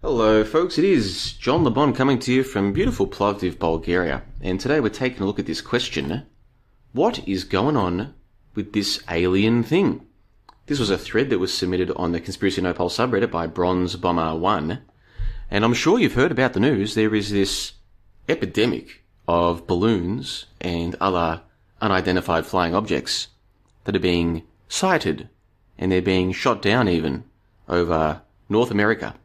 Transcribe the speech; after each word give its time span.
Hello, 0.00 0.44
folks. 0.44 0.78
It 0.78 0.84
is 0.84 1.32
John 1.32 1.64
LeBon 1.64 1.92
coming 1.92 2.20
to 2.20 2.32
you 2.32 2.44
from 2.44 2.72
beautiful 2.72 3.08
Plovdiv, 3.08 3.58
Bulgaria. 3.58 4.22
And 4.40 4.60
today 4.60 4.78
we're 4.78 4.90
taking 4.90 5.22
a 5.24 5.26
look 5.26 5.40
at 5.40 5.46
this 5.46 5.60
question 5.60 6.24
What 6.92 7.26
is 7.26 7.42
going 7.42 7.76
on 7.76 8.14
with 8.54 8.74
this 8.74 9.02
alien 9.10 9.64
thing? 9.64 10.06
This 10.66 10.78
was 10.78 10.90
a 10.90 10.96
thread 10.96 11.30
that 11.30 11.40
was 11.40 11.52
submitted 11.52 11.90
on 11.96 12.12
the 12.12 12.20
Conspiracy 12.20 12.62
Nopol 12.62 12.88
subreddit 12.88 13.32
by 13.32 13.48
Bronze 13.48 13.96
Bomber 13.96 14.36
1. 14.36 14.80
And 15.50 15.64
I'm 15.64 15.74
sure 15.74 15.98
you've 15.98 16.14
heard 16.14 16.30
about 16.30 16.52
the 16.52 16.60
news. 16.60 16.94
There 16.94 17.12
is 17.12 17.32
this 17.32 17.72
epidemic 18.28 19.02
of 19.26 19.66
balloons 19.66 20.46
and 20.60 20.94
other 21.00 21.42
unidentified 21.80 22.46
flying 22.46 22.72
objects 22.72 23.26
that 23.82 23.96
are 23.96 23.98
being 23.98 24.44
sighted 24.68 25.28
and 25.76 25.90
they're 25.90 26.00
being 26.00 26.30
shot 26.30 26.62
down 26.62 26.88
even 26.88 27.24
over 27.68 28.22
North 28.48 28.70
America. 28.70 29.16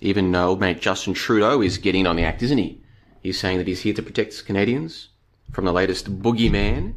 Even 0.00 0.34
old 0.34 0.60
mate 0.60 0.80
Justin 0.80 1.14
Trudeau 1.14 1.60
is 1.60 1.78
getting 1.78 2.06
on 2.06 2.16
the 2.16 2.24
act, 2.24 2.42
isn't 2.42 2.58
he? 2.58 2.80
He's 3.22 3.38
saying 3.38 3.58
that 3.58 3.66
he's 3.66 3.80
here 3.80 3.94
to 3.94 4.02
protect 4.02 4.46
Canadians 4.46 5.08
from 5.52 5.64
the 5.64 5.72
latest 5.72 6.22
boogeyman. 6.22 6.94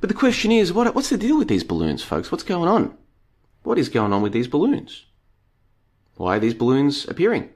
But 0.00 0.08
the 0.08 0.14
question 0.14 0.50
is, 0.50 0.72
what, 0.72 0.94
what's 0.94 1.10
the 1.10 1.18
deal 1.18 1.38
with 1.38 1.48
these 1.48 1.64
balloons, 1.64 2.02
folks? 2.02 2.32
What's 2.32 2.42
going 2.42 2.68
on? 2.68 2.96
What 3.62 3.78
is 3.78 3.88
going 3.88 4.12
on 4.12 4.22
with 4.22 4.32
these 4.32 4.48
balloons? 4.48 5.04
Why 6.16 6.36
are 6.36 6.40
these 6.40 6.54
balloons 6.54 7.06
appearing? 7.06 7.50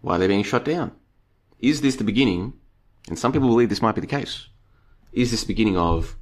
Why 0.00 0.16
are 0.16 0.18
they 0.18 0.26
being 0.26 0.42
shot 0.42 0.64
down? 0.64 0.92
Is 1.60 1.80
this 1.80 1.96
the 1.96 2.04
beginning, 2.04 2.54
and 3.08 3.18
some 3.18 3.32
people 3.32 3.48
believe 3.48 3.68
this 3.68 3.82
might 3.82 3.94
be 3.94 4.00
the 4.00 4.06
case, 4.06 4.48
is 5.12 5.30
this 5.30 5.42
the 5.42 5.48
beginning 5.48 5.76
of 5.76 6.16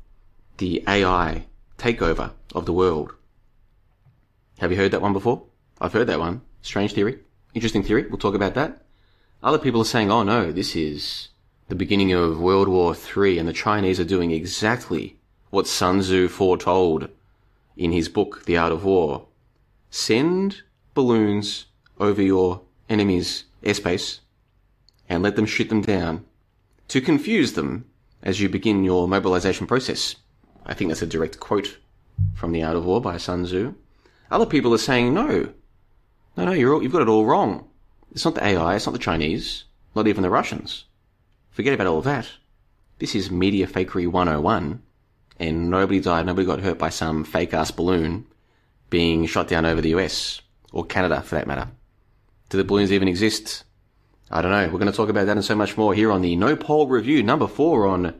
the 0.58 0.82
AI 0.88 1.46
takeover 1.78 2.32
of 2.54 2.66
the 2.66 2.72
world? 2.72 3.14
Have 4.58 4.70
you 4.70 4.76
heard 4.76 4.92
that 4.92 5.02
one 5.02 5.12
before? 5.12 5.44
I've 5.80 5.92
heard 5.92 6.06
that 6.06 6.18
one. 6.18 6.42
Strange 6.62 6.94
theory. 6.94 7.18
Interesting 7.56 7.84
theory. 7.84 8.06
We'll 8.06 8.18
talk 8.18 8.34
about 8.34 8.52
that. 8.52 8.82
Other 9.42 9.58
people 9.58 9.80
are 9.80 9.86
saying, 9.86 10.10
oh 10.10 10.22
no, 10.22 10.52
this 10.52 10.76
is 10.76 11.28
the 11.68 11.74
beginning 11.74 12.12
of 12.12 12.38
World 12.38 12.68
War 12.68 12.94
III 12.94 13.38
and 13.38 13.48
the 13.48 13.54
Chinese 13.54 13.98
are 13.98 14.04
doing 14.04 14.30
exactly 14.30 15.16
what 15.48 15.66
Sun 15.66 16.00
Tzu 16.00 16.28
foretold 16.28 17.08
in 17.74 17.92
his 17.92 18.10
book, 18.10 18.44
The 18.44 18.58
Art 18.58 18.72
of 18.72 18.84
War. 18.84 19.28
Send 19.88 20.64
balloons 20.92 21.64
over 21.98 22.20
your 22.20 22.60
enemy's 22.90 23.44
airspace 23.62 24.18
and 25.08 25.22
let 25.22 25.36
them 25.36 25.46
shoot 25.46 25.70
them 25.70 25.80
down 25.80 26.26
to 26.88 27.00
confuse 27.00 27.54
them 27.54 27.86
as 28.22 28.38
you 28.38 28.50
begin 28.50 28.84
your 28.84 29.08
mobilization 29.08 29.66
process. 29.66 30.16
I 30.66 30.74
think 30.74 30.90
that's 30.90 31.00
a 31.00 31.06
direct 31.06 31.40
quote 31.40 31.78
from 32.34 32.52
The 32.52 32.62
Art 32.62 32.76
of 32.76 32.84
War 32.84 33.00
by 33.00 33.16
Sun 33.16 33.44
Tzu. 33.46 33.74
Other 34.30 34.44
people 34.44 34.74
are 34.74 34.78
saying, 34.78 35.14
no, 35.14 35.54
no, 36.36 36.44
no, 36.44 36.52
you're 36.52 36.74
all, 36.74 36.82
you've 36.82 36.92
got 36.92 37.02
it 37.02 37.08
all 37.08 37.26
wrong. 37.26 37.68
It's 38.12 38.24
not 38.24 38.34
the 38.34 38.44
AI, 38.44 38.76
it's 38.76 38.86
not 38.86 38.92
the 38.92 38.98
Chinese, 38.98 39.64
not 39.94 40.06
even 40.06 40.22
the 40.22 40.30
Russians. 40.30 40.84
Forget 41.50 41.74
about 41.74 41.86
all 41.86 42.02
that. 42.02 42.28
This 42.98 43.14
is 43.14 43.30
media 43.30 43.66
fakery 43.66 44.06
101, 44.06 44.82
and 45.38 45.70
nobody 45.70 46.00
died, 46.00 46.26
nobody 46.26 46.46
got 46.46 46.60
hurt 46.60 46.78
by 46.78 46.88
some 46.88 47.24
fake 47.24 47.52
ass 47.54 47.70
balloon 47.70 48.26
being 48.90 49.26
shot 49.26 49.48
down 49.48 49.66
over 49.66 49.80
the 49.80 49.90
US, 49.90 50.40
or 50.72 50.84
Canada 50.84 51.22
for 51.22 51.34
that 51.34 51.46
matter. 51.46 51.68
Do 52.48 52.58
the 52.58 52.64
balloons 52.64 52.92
even 52.92 53.08
exist? 53.08 53.64
I 54.30 54.42
don't 54.42 54.50
know. 54.50 54.64
We're 54.66 54.78
going 54.78 54.90
to 54.90 54.96
talk 54.96 55.08
about 55.08 55.26
that 55.26 55.36
and 55.36 55.44
so 55.44 55.54
much 55.54 55.76
more 55.76 55.94
here 55.94 56.10
on 56.10 56.22
the 56.22 56.36
Nopol 56.36 56.88
Review 56.88 57.22
number 57.22 57.46
four 57.46 57.86
on 57.86 58.14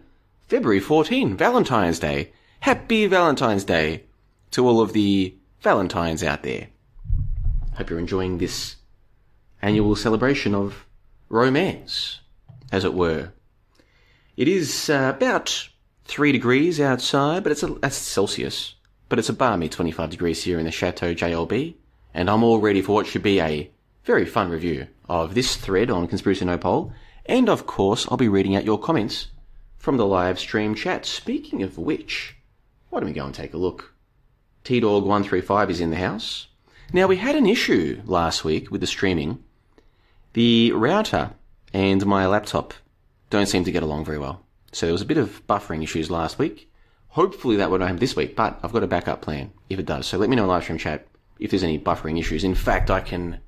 February 0.48 0.80
14, 0.80 1.36
Valentine's 1.36 1.98
Day. 1.98 2.32
Happy 2.60 3.06
Valentine's 3.06 3.64
Day 3.64 4.04
to 4.52 4.66
all 4.66 4.80
of 4.80 4.92
the 4.92 5.34
Valentines 5.62 6.22
out 6.22 6.42
there. 6.42 6.68
Hope 7.76 7.90
you're 7.90 7.98
enjoying 7.98 8.38
this 8.38 8.76
annual 9.60 9.96
celebration 9.96 10.54
of 10.54 10.86
romance, 11.28 12.20
as 12.72 12.84
it 12.84 12.94
were. 12.94 13.32
It 14.34 14.48
is 14.48 14.88
uh, 14.88 15.12
about 15.14 15.68
three 16.06 16.32
degrees 16.32 16.80
outside, 16.80 17.42
but 17.42 17.52
it's 17.52 17.62
a, 17.62 17.66
that's 17.66 17.96
Celsius. 17.96 18.76
But 19.10 19.18
it's 19.18 19.28
a 19.28 19.34
balmy 19.34 19.68
25 19.68 20.08
degrees 20.08 20.42
here 20.42 20.58
in 20.58 20.64
the 20.64 20.70
Chateau 20.70 21.14
JLB, 21.14 21.74
and 22.14 22.30
I'm 22.30 22.42
all 22.42 22.60
ready 22.60 22.80
for 22.80 22.92
what 22.92 23.06
should 23.06 23.22
be 23.22 23.42
a 23.42 23.70
very 24.04 24.24
fun 24.24 24.48
review 24.48 24.86
of 25.06 25.34
this 25.34 25.56
thread 25.56 25.90
on 25.90 26.08
Conspiracy 26.08 26.46
Nopol, 26.46 26.94
and 27.26 27.50
of 27.50 27.66
course 27.66 28.06
I'll 28.10 28.16
be 28.16 28.26
reading 28.26 28.56
out 28.56 28.64
your 28.64 28.78
comments 28.78 29.28
from 29.76 29.98
the 29.98 30.06
live 30.06 30.38
stream 30.38 30.74
chat. 30.74 31.04
Speaking 31.04 31.62
of 31.62 31.76
which, 31.76 32.36
why 32.88 33.00
don't 33.00 33.08
we 33.10 33.12
go 33.12 33.26
and 33.26 33.34
take 33.34 33.52
a 33.52 33.58
look? 33.58 33.92
T-Dog135 34.64 35.68
is 35.68 35.80
in 35.82 35.90
the 35.90 35.96
house. 35.96 36.48
Now 36.92 37.08
we 37.08 37.16
had 37.16 37.34
an 37.34 37.46
issue 37.46 38.00
last 38.06 38.44
week 38.44 38.70
with 38.70 38.80
the 38.80 38.86
streaming. 38.86 39.42
The 40.34 40.72
router 40.72 41.32
and 41.72 42.06
my 42.06 42.26
laptop 42.26 42.74
don't 43.28 43.46
seem 43.46 43.64
to 43.64 43.72
get 43.72 43.82
along 43.82 44.04
very 44.04 44.18
well. 44.18 44.44
So 44.72 44.86
there 44.86 44.92
was 44.92 45.02
a 45.02 45.06
bit 45.06 45.18
of 45.18 45.44
buffering 45.48 45.82
issues 45.82 46.10
last 46.10 46.38
week. 46.38 46.70
Hopefully 47.08 47.56
that 47.56 47.70
won't 47.70 47.82
happen 47.82 47.96
this 47.96 48.14
week, 48.14 48.36
but 48.36 48.60
I've 48.62 48.72
got 48.72 48.84
a 48.84 48.86
backup 48.86 49.20
plan 49.20 49.52
if 49.68 49.78
it 49.80 49.86
does. 49.86 50.06
So 50.06 50.16
let 50.16 50.30
me 50.30 50.36
know 50.36 50.44
in 50.44 50.48
live 50.48 50.62
stream 50.62 50.78
chat 50.78 51.06
if 51.40 51.50
there's 51.50 51.64
any 51.64 51.78
buffering 51.78 52.20
issues. 52.20 52.44
In 52.44 52.54
fact, 52.54 52.90
I 52.90 53.00
can 53.00 53.40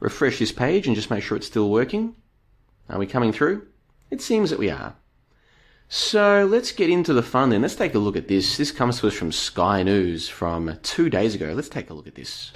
refresh 0.00 0.38
this 0.38 0.52
page 0.52 0.86
and 0.86 0.96
just 0.96 1.10
make 1.10 1.22
sure 1.22 1.36
it's 1.36 1.46
still 1.46 1.70
working. 1.70 2.16
Are 2.88 2.98
we 2.98 3.06
coming 3.06 3.32
through? 3.32 3.68
It 4.10 4.20
seems 4.20 4.50
that 4.50 4.58
we 4.58 4.70
are. 4.70 4.96
So 5.90 6.44
let's 6.44 6.70
get 6.70 6.90
into 6.90 7.14
the 7.14 7.22
fun 7.22 7.48
then. 7.48 7.62
Let's 7.62 7.74
take 7.74 7.94
a 7.94 7.98
look 7.98 8.14
at 8.14 8.28
this. 8.28 8.58
This 8.58 8.70
comes 8.70 9.00
to 9.00 9.06
us 9.06 9.14
from 9.14 9.32
Sky 9.32 9.82
News 9.82 10.28
from 10.28 10.78
two 10.82 11.08
days 11.08 11.34
ago. 11.34 11.54
Let's 11.54 11.70
take 11.70 11.88
a 11.88 11.94
look 11.94 12.06
at 12.06 12.14
this. 12.14 12.52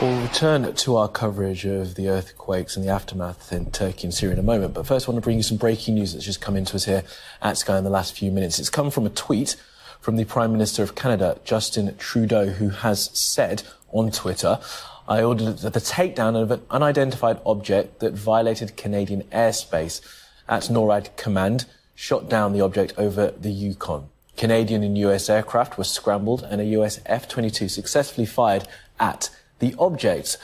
We'll 0.00 0.22
return 0.22 0.72
to 0.72 0.96
our 0.96 1.08
coverage 1.08 1.64
of 1.64 1.96
the 1.96 2.08
earthquakes 2.08 2.76
and 2.76 2.86
the 2.86 2.90
aftermath 2.90 3.52
in 3.52 3.72
Turkey 3.72 4.04
and 4.04 4.14
Syria 4.14 4.34
in 4.34 4.38
a 4.38 4.44
moment. 4.44 4.72
But 4.72 4.86
first, 4.86 5.08
I 5.08 5.10
want 5.10 5.20
to 5.20 5.26
bring 5.26 5.38
you 5.38 5.42
some 5.42 5.56
breaking 5.56 5.96
news 5.96 6.12
that's 6.12 6.24
just 6.24 6.40
come 6.40 6.54
into 6.54 6.76
us 6.76 6.84
here 6.84 7.02
at 7.42 7.58
Sky 7.58 7.76
in 7.76 7.82
the 7.82 7.90
last 7.90 8.16
few 8.16 8.30
minutes. 8.30 8.60
It's 8.60 8.70
come 8.70 8.92
from 8.92 9.04
a 9.04 9.10
tweet 9.10 9.56
from 10.00 10.14
the 10.14 10.24
Prime 10.24 10.52
Minister 10.52 10.84
of 10.84 10.94
Canada, 10.94 11.40
Justin 11.42 11.96
Trudeau, 11.96 12.50
who 12.50 12.68
has 12.68 13.10
said 13.18 13.64
on 13.90 14.12
Twitter, 14.12 14.60
I 15.08 15.22
ordered 15.22 15.58
the 15.58 15.70
takedown 15.80 16.40
of 16.40 16.52
an 16.52 16.62
unidentified 16.70 17.40
object 17.44 17.98
that 17.98 18.12
violated 18.12 18.76
Canadian 18.76 19.22
airspace. 19.32 20.00
At 20.48 20.70
NORAD 20.70 21.14
Command, 21.18 21.66
shot 21.98 22.28
down 22.28 22.52
the 22.52 22.60
object 22.60 22.94
over 22.96 23.32
the 23.32 23.50
Yukon. 23.50 24.08
Canadian 24.36 24.84
and 24.84 24.96
US 24.98 25.28
aircraft 25.28 25.76
were 25.76 25.82
scrambled 25.82 26.46
and 26.48 26.60
a 26.60 26.64
US 26.66 27.00
F-22 27.06 27.68
successfully 27.68 28.24
fired 28.24 28.68
at 29.00 29.30
the 29.58 29.74
object. 29.80 30.36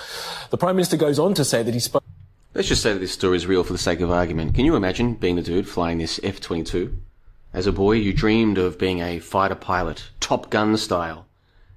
The 0.50 0.58
Prime 0.58 0.74
Minister 0.74 0.96
goes 0.96 1.16
on 1.16 1.32
to 1.34 1.44
say 1.44 1.62
that 1.62 1.72
he 1.72 1.78
spoke. 1.78 2.02
Let's 2.54 2.66
just 2.66 2.82
say 2.82 2.92
that 2.92 2.98
this 2.98 3.12
story 3.12 3.36
is 3.36 3.46
real 3.46 3.62
for 3.62 3.72
the 3.72 3.78
sake 3.78 4.00
of 4.00 4.10
argument. 4.10 4.56
Can 4.56 4.64
you 4.64 4.74
imagine 4.74 5.14
being 5.14 5.36
the 5.36 5.42
dude 5.42 5.68
flying 5.68 5.98
this 5.98 6.18
F 6.24 6.40
22? 6.40 6.98
As 7.52 7.68
a 7.68 7.72
boy, 7.72 7.92
you 7.92 8.12
dreamed 8.12 8.58
of 8.58 8.76
being 8.76 9.00
a 9.00 9.20
fighter 9.20 9.54
pilot, 9.54 10.10
Top 10.18 10.50
Gun 10.50 10.76
style, 10.76 11.28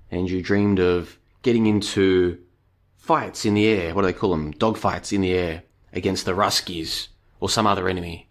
and 0.09 0.28
you 0.28 0.42
dreamed 0.42 0.80
of 0.80 1.20
getting 1.44 1.68
into 1.68 2.40
fights 2.96 3.46
in 3.46 3.54
the 3.54 3.68
air. 3.68 3.94
What 3.94 4.02
do 4.02 4.08
they 4.08 4.14
call 4.14 4.32
them? 4.32 4.56
Dogfights 4.56 5.14
in 5.14 5.22
the 5.22 5.34
air 5.34 5.62
against 5.94 6.26
the 6.26 6.32
Ruskies 6.32 7.09
or 7.40 7.48
some 7.48 7.68
other 7.68 7.88
enemy. 7.88 8.27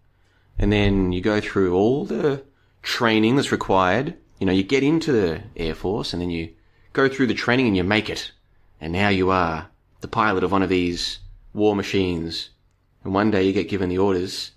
And 0.59 0.73
then 0.73 1.13
you 1.13 1.21
go 1.21 1.41
through 1.41 1.75
all 1.75 2.05
the 2.05 2.45
training 2.83 3.37
that's 3.37 3.53
required. 3.53 4.17
You 4.39 4.47
know, 4.47 4.53
you 4.53 4.63
get 4.63 4.83
into 4.83 5.13
the 5.13 5.43
Air 5.57 5.75
Force 5.75 6.13
and 6.13 6.23
then 6.23 6.31
you 6.31 6.55
go 6.93 7.09
through 7.09 7.27
the 7.27 7.35
training 7.35 7.67
and 7.67 7.77
you 7.77 7.85
make 7.85 8.09
it. 8.09 8.33
And 8.81 8.93
now 8.93 9.09
you 9.09 9.31
are 9.31 9.69
the 10.01 10.09
pilot 10.09 10.45
of 10.45 10.53
one 10.53 10.63
of 10.63 10.69
these 10.69 11.19
war 11.53 11.75
machines. 11.75 12.51
And 13.05 13.15
one 13.15 13.31
day 13.31 13.43
you 13.43 13.53
get 13.53 13.69
given 13.69 13.89
the 13.89 13.99
orders. 13.99 14.53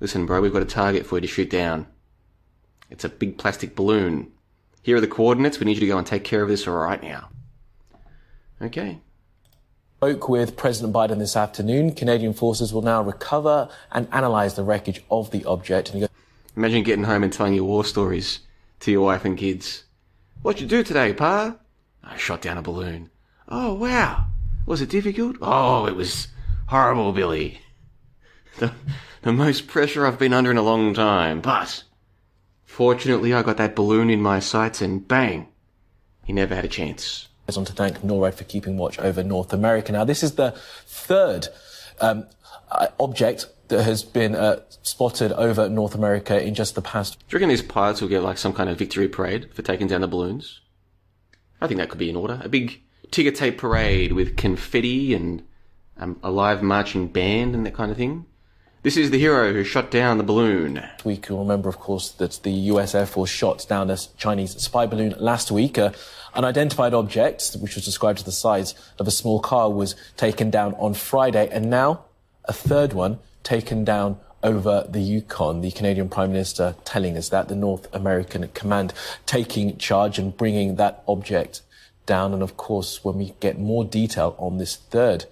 Listen, 0.00 0.26
bro, 0.26 0.40
we've 0.40 0.52
got 0.52 0.62
a 0.62 0.66
target 0.66 1.06
for 1.06 1.16
you 1.16 1.22
to 1.22 1.26
shoot 1.26 1.50
down. 1.50 1.86
It's 2.90 3.04
a 3.04 3.08
big 3.08 3.38
plastic 3.38 3.74
balloon. 3.74 4.32
Here 4.82 4.96
are 4.96 5.00
the 5.00 5.08
coordinates. 5.08 5.58
We 5.58 5.66
need 5.66 5.74
you 5.74 5.80
to 5.80 5.86
go 5.86 5.98
and 5.98 6.06
take 6.06 6.24
care 6.24 6.42
of 6.42 6.48
this 6.48 6.66
right 6.66 7.02
now. 7.02 7.28
Okay 8.62 9.00
spoke 9.98 10.28
with 10.28 10.56
President 10.56 10.94
Biden 10.94 11.18
this 11.18 11.36
afternoon. 11.36 11.92
Canadian 11.92 12.32
forces 12.32 12.72
will 12.72 12.82
now 12.82 13.02
recover 13.02 13.68
and 13.90 14.06
analyze 14.12 14.54
the 14.54 14.62
wreckage 14.62 15.02
of 15.10 15.32
the 15.32 15.44
object. 15.44 15.92
Imagine 16.54 16.84
getting 16.84 17.02
home 17.02 17.24
and 17.24 17.32
telling 17.32 17.54
your 17.54 17.64
war 17.64 17.84
stories 17.84 18.38
to 18.78 18.92
your 18.92 19.04
wife 19.04 19.24
and 19.24 19.36
kids. 19.36 19.82
What'd 20.42 20.60
you 20.60 20.68
do 20.68 20.84
today, 20.84 21.12
Pa? 21.12 21.56
I 22.04 22.16
shot 22.16 22.42
down 22.42 22.58
a 22.58 22.62
balloon. 22.62 23.10
Oh, 23.48 23.74
wow. 23.74 24.26
Was 24.66 24.80
it 24.80 24.88
difficult? 24.88 25.34
Oh, 25.42 25.86
it 25.86 25.96
was 25.96 26.28
horrible, 26.68 27.12
Billy. 27.12 27.60
The, 28.58 28.72
the 29.22 29.32
most 29.32 29.68
pressure 29.68 30.04
I've 30.04 30.18
been 30.18 30.32
under 30.32 30.50
in 30.50 30.56
a 30.56 30.62
long 30.62 30.92
time, 30.94 31.40
but 31.40 31.84
fortunately 32.64 33.32
I 33.32 33.42
got 33.42 33.56
that 33.56 33.76
balloon 33.76 34.10
in 34.10 34.20
my 34.20 34.40
sights 34.40 34.80
and 34.80 35.06
bang, 35.06 35.48
he 36.24 36.32
never 36.32 36.56
had 36.56 36.64
a 36.64 36.68
chance 36.68 37.27
on 37.56 37.64
to 37.64 37.72
thank 37.72 38.02
NORAD 38.02 38.34
for 38.34 38.44
keeping 38.44 38.76
watch 38.76 38.98
over 38.98 39.22
North 39.22 39.52
America. 39.52 39.92
Now, 39.92 40.04
this 40.04 40.22
is 40.22 40.34
the 40.34 40.52
third 40.86 41.48
um, 42.00 42.26
uh, 42.70 42.88
object 43.00 43.46
that 43.68 43.84
has 43.84 44.02
been 44.02 44.34
uh, 44.34 44.60
spotted 44.82 45.32
over 45.32 45.68
North 45.68 45.94
America 45.94 46.40
in 46.42 46.54
just 46.54 46.74
the 46.74 46.82
past. 46.82 47.18
Do 47.18 47.24
you 47.30 47.38
reckon 47.38 47.48
these 47.48 47.62
pilots 47.62 48.00
will 48.00 48.08
get 48.08 48.22
like 48.22 48.38
some 48.38 48.52
kind 48.52 48.68
of 48.68 48.78
victory 48.78 49.08
parade 49.08 49.52
for 49.54 49.62
taking 49.62 49.86
down 49.86 50.00
the 50.00 50.08
balloons? 50.08 50.60
I 51.60 51.66
think 51.66 51.78
that 51.78 51.88
could 51.88 51.98
be 51.98 52.10
in 52.10 52.16
order. 52.16 52.40
A 52.42 52.48
big 52.48 52.80
ticker 53.10 53.30
tape 53.30 53.58
parade 53.58 54.12
with 54.12 54.36
confetti 54.36 55.14
and 55.14 55.42
um, 55.96 56.18
a 56.22 56.30
live 56.30 56.62
marching 56.62 57.08
band 57.08 57.54
and 57.54 57.66
that 57.66 57.74
kind 57.74 57.90
of 57.90 57.96
thing. 57.96 58.26
This 58.88 58.96
is 58.96 59.10
the 59.10 59.18
hero 59.18 59.52
who 59.52 59.64
shot 59.64 59.90
down 59.90 60.16
the 60.16 60.24
balloon. 60.24 60.82
We 61.04 61.18
can 61.18 61.36
remember, 61.36 61.68
of 61.68 61.78
course, 61.78 62.10
that 62.12 62.40
the 62.42 62.50
US 62.72 62.94
Air 62.94 63.04
Force 63.04 63.28
shot 63.28 63.66
down 63.68 63.90
a 63.90 63.98
Chinese 64.16 64.52
spy 64.62 64.86
balloon 64.86 65.14
last 65.18 65.50
week. 65.50 65.76
Uh, 65.76 65.90
an 66.34 66.44
unidentified 66.44 66.94
object, 66.94 67.54
which 67.60 67.74
was 67.74 67.84
described 67.84 68.20
as 68.20 68.24
the 68.24 68.32
size 68.32 68.74
of 68.98 69.06
a 69.06 69.10
small 69.10 69.40
car, 69.40 69.70
was 69.70 69.94
taken 70.16 70.48
down 70.48 70.72
on 70.76 70.94
Friday, 70.94 71.50
and 71.52 71.68
now 71.68 72.06
a 72.46 72.54
third 72.54 72.94
one 72.94 73.18
taken 73.42 73.84
down 73.84 74.18
over 74.42 74.86
the 74.88 75.00
Yukon. 75.00 75.60
The 75.60 75.70
Canadian 75.70 76.08
Prime 76.08 76.32
Minister 76.32 76.74
telling 76.86 77.18
us 77.18 77.28
that 77.28 77.48
the 77.48 77.56
North 77.56 77.94
American 77.94 78.48
Command 78.54 78.94
taking 79.26 79.76
charge 79.76 80.18
and 80.18 80.34
bringing 80.34 80.76
that 80.76 81.04
object 81.06 81.60
down. 82.06 82.32
And 82.32 82.42
of 82.42 82.56
course, 82.56 83.04
when 83.04 83.18
we 83.18 83.34
get 83.38 83.58
more 83.58 83.84
detail 83.84 84.34
on 84.38 84.56
this 84.56 84.76
third 84.76 85.26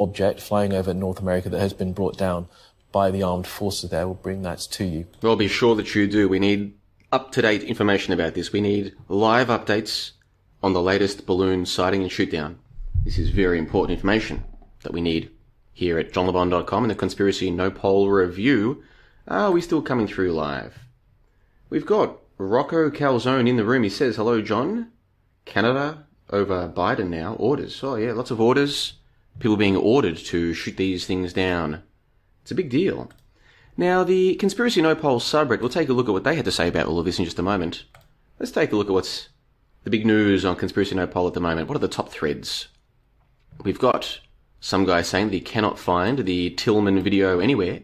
object 0.00 0.40
flying 0.40 0.72
over 0.72 0.92
North 0.92 1.20
America 1.20 1.48
that 1.48 1.60
has 1.60 1.72
been 1.72 1.92
brought 1.92 2.16
down 2.16 2.48
by 2.92 3.10
the 3.10 3.22
armed 3.22 3.46
forces 3.46 3.90
there, 3.90 4.06
we'll 4.06 4.14
bring 4.14 4.42
that 4.42 4.58
to 4.58 4.84
you. 4.84 5.06
Well, 5.22 5.36
be 5.36 5.48
sure 5.48 5.74
that 5.76 5.94
you 5.94 6.06
do. 6.06 6.28
We 6.28 6.38
need 6.38 6.74
up 7.12 7.32
to 7.32 7.42
date 7.42 7.62
information 7.62 8.12
about 8.12 8.34
this. 8.34 8.52
We 8.52 8.60
need 8.60 8.94
live 9.08 9.48
updates 9.48 10.12
on 10.62 10.72
the 10.72 10.82
latest 10.82 11.26
balloon 11.26 11.66
sighting 11.66 12.02
and 12.02 12.10
shootdown. 12.10 12.56
This 13.04 13.18
is 13.18 13.30
very 13.30 13.58
important 13.58 13.96
information 13.96 14.44
that 14.82 14.92
we 14.92 15.00
need 15.00 15.30
here 15.72 15.98
at 15.98 16.12
johnlebon.com 16.12 16.84
and 16.84 16.90
the 16.90 16.94
Conspiracy 16.96 17.50
Nopol 17.50 18.10
Review. 18.10 18.82
Are 19.26 19.50
we 19.50 19.60
still 19.60 19.82
coming 19.82 20.06
through 20.06 20.32
live? 20.32 20.78
We've 21.70 21.86
got 21.86 22.18
Rocco 22.38 22.90
Calzone 22.90 23.48
in 23.48 23.56
the 23.56 23.64
room. 23.64 23.82
He 23.82 23.88
says, 23.88 24.16
Hello, 24.16 24.40
John. 24.42 24.90
Canada 25.44 26.06
over 26.30 26.68
Biden 26.68 27.08
now. 27.08 27.34
Orders. 27.34 27.82
Oh, 27.82 27.96
yeah, 27.96 28.12
lots 28.12 28.30
of 28.30 28.40
orders. 28.40 28.94
People 29.38 29.56
being 29.56 29.76
ordered 29.76 30.16
to 30.16 30.52
shoot 30.52 30.76
these 30.76 31.06
things 31.06 31.32
down. 31.32 31.82
It's 32.48 32.52
a 32.52 32.54
big 32.54 32.70
deal. 32.70 33.10
Now, 33.76 34.04
the 34.04 34.34
Conspiracy 34.36 34.80
Nopol 34.80 35.20
subreddit, 35.20 35.60
we'll 35.60 35.68
take 35.68 35.90
a 35.90 35.92
look 35.92 36.08
at 36.08 36.12
what 36.12 36.24
they 36.24 36.34
had 36.34 36.46
to 36.46 36.50
say 36.50 36.66
about 36.66 36.86
all 36.86 36.98
of 36.98 37.04
this 37.04 37.18
in 37.18 37.26
just 37.26 37.38
a 37.38 37.42
moment. 37.42 37.84
Let's 38.38 38.52
take 38.52 38.72
a 38.72 38.76
look 38.76 38.86
at 38.86 38.94
what's 38.94 39.28
the 39.84 39.90
big 39.90 40.06
news 40.06 40.46
on 40.46 40.56
Conspiracy 40.56 40.94
Nopol 40.94 41.26
at 41.26 41.34
the 41.34 41.42
moment. 41.42 41.68
What 41.68 41.76
are 41.76 41.80
the 41.80 41.88
top 41.88 42.08
threads? 42.08 42.68
We've 43.64 43.78
got 43.78 44.20
some 44.60 44.86
guy 44.86 45.02
saying 45.02 45.26
that 45.26 45.34
he 45.34 45.42
cannot 45.42 45.78
find 45.78 46.20
the 46.20 46.48
Tillman 46.48 47.02
video 47.02 47.38
anywhere. 47.38 47.80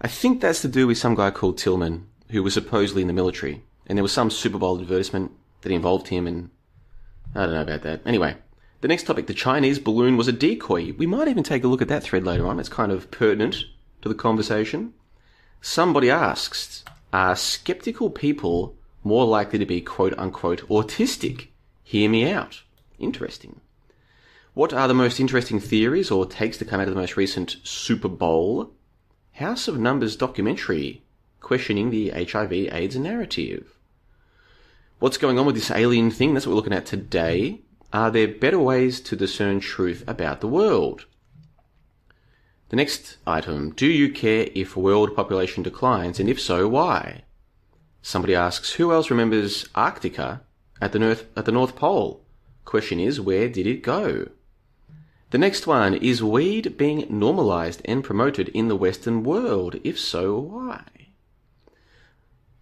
I 0.00 0.08
think 0.08 0.40
that's 0.40 0.62
to 0.62 0.68
do 0.68 0.88
with 0.88 0.98
some 0.98 1.14
guy 1.14 1.30
called 1.30 1.56
Tillman, 1.56 2.08
who 2.30 2.42
was 2.42 2.54
supposedly 2.54 3.02
in 3.02 3.08
the 3.08 3.14
military, 3.14 3.62
and 3.86 3.96
there 3.96 4.02
was 4.02 4.10
some 4.10 4.32
Super 4.32 4.58
Bowl 4.58 4.80
advertisement 4.80 5.30
that 5.60 5.70
involved 5.70 6.08
him, 6.08 6.26
and 6.26 6.50
I 7.36 7.44
don't 7.44 7.54
know 7.54 7.62
about 7.62 7.82
that. 7.82 8.00
Anyway, 8.04 8.34
the 8.80 8.88
next 8.88 9.04
topic, 9.04 9.26
the 9.26 9.34
Chinese 9.34 9.78
balloon 9.78 10.16
was 10.16 10.28
a 10.28 10.32
decoy. 10.32 10.92
We 10.92 11.06
might 11.06 11.28
even 11.28 11.42
take 11.42 11.64
a 11.64 11.68
look 11.68 11.82
at 11.82 11.88
that 11.88 12.02
thread 12.02 12.24
later 12.24 12.46
on. 12.46 12.58
It's 12.58 12.68
kind 12.68 12.90
of 12.90 13.10
pertinent 13.10 13.64
to 14.02 14.08
the 14.08 14.14
conversation. 14.14 14.94
Somebody 15.60 16.10
asks, 16.10 16.84
are 17.12 17.36
skeptical 17.36 18.08
people 18.08 18.76
more 19.04 19.26
likely 19.26 19.58
to 19.58 19.66
be 19.66 19.80
quote 19.80 20.14
unquote 20.18 20.66
autistic? 20.68 21.48
Hear 21.84 22.08
me 22.08 22.30
out. 22.30 22.62
Interesting. 22.98 23.60
What 24.54 24.72
are 24.72 24.88
the 24.88 24.94
most 24.94 25.20
interesting 25.20 25.60
theories 25.60 26.10
or 26.10 26.26
takes 26.26 26.58
to 26.58 26.64
come 26.64 26.80
out 26.80 26.88
of 26.88 26.94
the 26.94 27.00
most 27.00 27.16
recent 27.16 27.56
Super 27.62 28.08
Bowl? 28.08 28.72
House 29.32 29.68
of 29.68 29.78
Numbers 29.78 30.16
documentary 30.16 31.02
questioning 31.40 31.90
the 31.90 32.10
HIV 32.10 32.52
AIDS 32.52 32.96
narrative. 32.96 33.76
What's 34.98 35.18
going 35.18 35.38
on 35.38 35.46
with 35.46 35.54
this 35.54 35.70
alien 35.70 36.10
thing? 36.10 36.34
That's 36.34 36.46
what 36.46 36.52
we're 36.52 36.56
looking 36.56 36.72
at 36.72 36.86
today. 36.86 37.60
Are 37.92 38.10
there 38.10 38.28
better 38.28 38.58
ways 38.58 39.00
to 39.00 39.16
discern 39.16 39.58
truth 39.58 40.04
about 40.06 40.40
the 40.40 40.46
world? 40.46 41.06
The 42.68 42.76
next 42.76 43.16
item, 43.26 43.72
do 43.72 43.86
you 43.86 44.12
care 44.12 44.48
if 44.54 44.76
world 44.76 45.16
population 45.16 45.64
declines, 45.64 46.20
and 46.20 46.28
if 46.28 46.40
so, 46.40 46.68
why? 46.68 47.24
Somebody 48.00 48.36
asks, 48.36 48.74
who 48.74 48.92
else 48.92 49.10
remembers 49.10 49.64
Arctica 49.74 50.42
at 50.80 50.92
the 50.92 51.00
North, 51.00 51.26
at 51.36 51.46
the 51.46 51.52
North 51.52 51.74
Pole? 51.74 52.24
Question 52.64 53.00
is, 53.00 53.20
where 53.20 53.48
did 53.48 53.66
it 53.66 53.82
go? 53.82 54.28
The 55.30 55.38
next 55.38 55.66
one, 55.66 55.94
is 55.94 56.22
weed 56.22 56.76
being 56.76 57.06
normalized 57.10 57.82
and 57.86 58.04
promoted 58.04 58.50
in 58.50 58.68
the 58.68 58.76
Western 58.76 59.24
world? 59.24 59.80
If 59.82 59.98
so, 59.98 60.38
why? 60.38 60.84